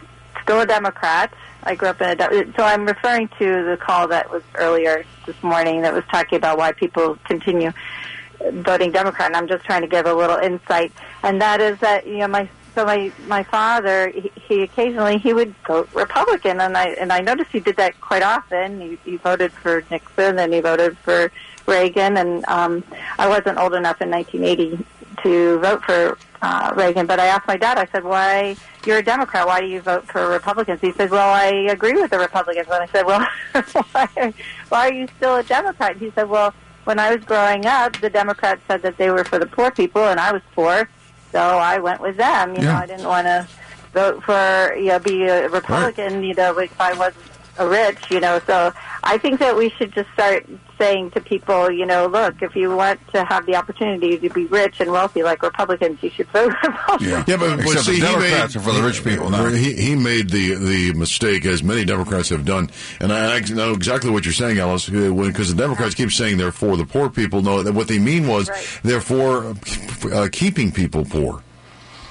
still 0.43 0.61
a 0.61 0.65
Democrat. 0.65 1.33
I 1.63 1.75
grew 1.75 1.89
up 1.89 2.01
in 2.01 2.21
a 2.21 2.53
so 2.57 2.63
I'm 2.63 2.85
referring 2.85 3.29
to 3.39 3.63
the 3.63 3.77
call 3.79 4.07
that 4.09 4.29
was 4.29 4.43
earlier 4.55 5.05
this 5.25 5.41
morning 5.41 5.81
that 5.81 5.93
was 5.93 6.03
talking 6.11 6.37
about 6.37 6.57
why 6.57 6.73
people 6.73 7.17
continue 7.23 7.71
voting 8.39 8.91
Democrat. 8.91 9.27
And 9.27 9.37
I'm 9.37 9.47
just 9.47 9.63
trying 9.63 9.81
to 9.81 9.87
give 9.87 10.05
a 10.05 10.13
little 10.13 10.37
insight, 10.37 10.91
and 11.23 11.41
that 11.41 11.61
is 11.61 11.79
that 11.79 12.05
you 12.05 12.17
know 12.17 12.27
my 12.27 12.49
so 12.75 12.85
my 12.85 13.11
my 13.27 13.43
father 13.43 14.09
he, 14.09 14.31
he 14.35 14.61
occasionally 14.63 15.17
he 15.17 15.33
would 15.33 15.55
vote 15.65 15.89
Republican, 15.93 16.59
and 16.59 16.77
I 16.77 16.89
and 16.89 17.13
I 17.13 17.21
noticed 17.21 17.51
he 17.51 17.61
did 17.61 17.77
that 17.77 17.99
quite 18.01 18.23
often. 18.23 18.81
He, 18.81 18.97
he 19.05 19.17
voted 19.17 19.53
for 19.53 19.83
Nixon, 19.89 20.39
and 20.39 20.53
he 20.53 20.59
voted 20.59 20.97
for 20.97 21.31
Reagan, 21.65 22.17
and 22.17 22.45
um, 22.47 22.83
I 23.17 23.29
wasn't 23.29 23.57
old 23.57 23.73
enough 23.73 24.01
in 24.01 24.09
1980 24.09 24.85
to 25.23 25.59
vote 25.59 25.83
for 25.83 26.17
uh, 26.41 26.73
Reagan, 26.75 27.05
but 27.05 27.19
I 27.19 27.27
asked 27.27 27.47
my 27.47 27.57
dad. 27.57 27.77
I 27.77 27.87
said, 27.91 28.03
"Why 28.03 28.55
you're 28.85 28.97
a 28.97 29.03
Democrat? 29.03 29.47
Why 29.47 29.61
do 29.61 29.67
you 29.67 29.81
vote 29.81 30.05
for 30.05 30.27
Republicans?" 30.29 30.81
He 30.81 30.91
said, 30.91 31.09
"Well, 31.09 31.29
I 31.29 31.47
agree 31.71 31.93
with 31.93 32.11
the 32.11 32.19
Republicans." 32.19 32.67
And 32.69 32.83
I 32.83 32.87
said, 32.87 33.05
"Well, 33.05 33.25
why, 33.91 34.33
why 34.69 34.89
are 34.89 34.93
you 34.93 35.07
still 35.17 35.37
a 35.37 35.43
Democrat?" 35.43 35.97
He 35.97 36.11
said, 36.11 36.29
"Well, 36.29 36.53
when 36.83 36.99
I 36.99 37.15
was 37.15 37.23
growing 37.23 37.65
up, 37.65 37.99
the 38.01 38.09
Democrats 38.09 38.61
said 38.67 38.81
that 38.81 38.97
they 38.97 39.09
were 39.09 39.23
for 39.23 39.39
the 39.39 39.45
poor 39.45 39.71
people, 39.71 40.03
and 40.03 40.19
I 40.19 40.33
was 40.33 40.41
poor, 40.53 40.89
so 41.31 41.39
I 41.39 41.79
went 41.79 42.01
with 42.01 42.17
them. 42.17 42.55
You 42.55 42.63
know, 42.63 42.73
I 42.73 42.85
didn't 42.85 43.07
want 43.07 43.27
to 43.27 43.47
vote 43.93 44.23
for 44.23 44.75
you 44.75 44.87
know 44.87 44.99
be 44.99 45.23
a 45.23 45.47
Republican. 45.49 46.23
You 46.23 46.33
know, 46.33 46.57
if 46.59 46.81
I 46.81 46.93
wasn't 46.93 47.23
a 47.57 47.67
rich. 47.67 48.11
You 48.11 48.19
know, 48.19 48.39
so 48.45 48.73
I 49.03 49.17
think 49.17 49.39
that 49.39 49.55
we 49.55 49.69
should 49.69 49.93
just 49.93 50.11
start 50.13 50.47
saying 50.83 51.11
to 51.11 51.21
people, 51.21 51.71
you 51.71 51.85
know, 51.85 52.07
look, 52.07 52.41
if 52.41 52.55
you 52.55 52.75
want 52.75 52.99
to 53.13 53.23
have 53.23 53.45
the 53.45 53.55
opportunity 53.55 54.17
to 54.17 54.29
be 54.29 54.45
rich 54.45 54.81
and 54.81 54.91
wealthy 54.91 55.23
like 55.23 55.41
Republicans, 55.41 56.01
you 56.03 56.09
should 56.09 56.27
vote 56.27 56.51
Republican. 56.63 57.07
Yeah. 57.07 57.23
Yeah, 57.25 57.37
but, 57.37 57.57
but 57.57 57.79
see, 57.79 58.01
the 58.01 58.07
he 58.07 58.15
made, 58.17 58.33
are 58.33 58.49
for 58.49 58.73
the 58.73 58.83
rich 58.83 59.03
people 59.03 59.29
now. 59.29 59.47
He, 59.47 59.73
he 59.73 59.95
made 59.95 60.29
the 60.29 60.55
the 60.55 60.93
mistake, 60.93 61.45
as 61.45 61.63
many 61.63 61.85
Democrats 61.85 62.29
have 62.29 62.43
done, 62.45 62.69
and 62.99 63.13
I, 63.13 63.37
I 63.37 63.39
know 63.39 63.71
exactly 63.71 64.11
what 64.11 64.25
you're 64.25 64.33
saying, 64.33 64.59
Alice. 64.59 64.89
Because 64.89 65.53
the 65.53 65.61
Democrats 65.61 65.95
keep 65.95 66.11
saying 66.11 66.37
they're 66.37 66.51
for 66.51 66.75
the 66.75 66.85
poor 66.85 67.09
people. 67.09 67.41
No, 67.41 67.63
that 67.63 67.73
what 67.73 67.87
they 67.87 67.99
mean 67.99 68.27
was 68.27 68.49
they're 68.83 69.01
for 69.01 69.55
uh, 70.11 70.27
keeping 70.31 70.71
people 70.71 71.05
poor. 71.05 71.41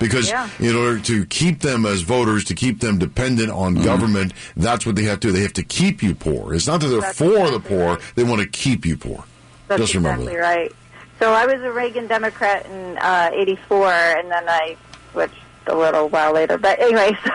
Because 0.02 0.28
Yeah. 0.28 0.48
in 0.58 0.74
order 0.74 0.98
to 1.00 1.24
keep 1.26 1.60
them 1.60 1.86
as 1.86 2.02
voters, 2.02 2.44
to 2.44 2.54
keep 2.54 2.80
them 2.80 2.98
dependent 2.98 3.50
on 3.50 3.74
Mm-hmm. 3.74 3.84
government, 3.84 4.32
that's 4.56 4.84
what 4.84 4.96
they 4.96 5.04
have 5.04 5.20
to 5.20 5.28
do. 5.28 5.32
They 5.32 5.42
have 5.42 5.52
to 5.54 5.62
keep 5.62 6.02
you 6.02 6.14
poor. 6.14 6.52
It's 6.54 6.66
not 6.66 6.80
that 6.80 6.88
they're 6.88 7.00
That's 7.00 7.16
for 7.18 7.24
the 7.28 7.44
exactly 7.56 7.76
poor; 7.76 7.98
they 8.16 8.24
want 8.24 8.40
to 8.42 8.48
keep 8.48 8.84
you 8.84 8.96
poor. 8.96 9.24
That's 9.68 9.80
Just 9.80 9.94
remember 9.94 10.22
exactly 10.22 10.40
that. 10.40 10.42
right. 10.56 10.72
So 11.20 11.32
I 11.32 11.46
was 11.46 11.62
a 11.62 11.70
Reagan 11.70 12.06
Democrat 12.08 12.66
in 12.66 12.98
uh, 12.98 13.30
'84, 13.32 13.92
and 13.92 14.30
then 14.30 14.48
I 14.48 14.76
switched 15.12 15.34
a 15.68 15.74
little 15.76 16.08
while 16.08 16.32
later. 16.34 16.58
But 16.58 16.80
anyway, 16.80 17.16
so 17.24 17.30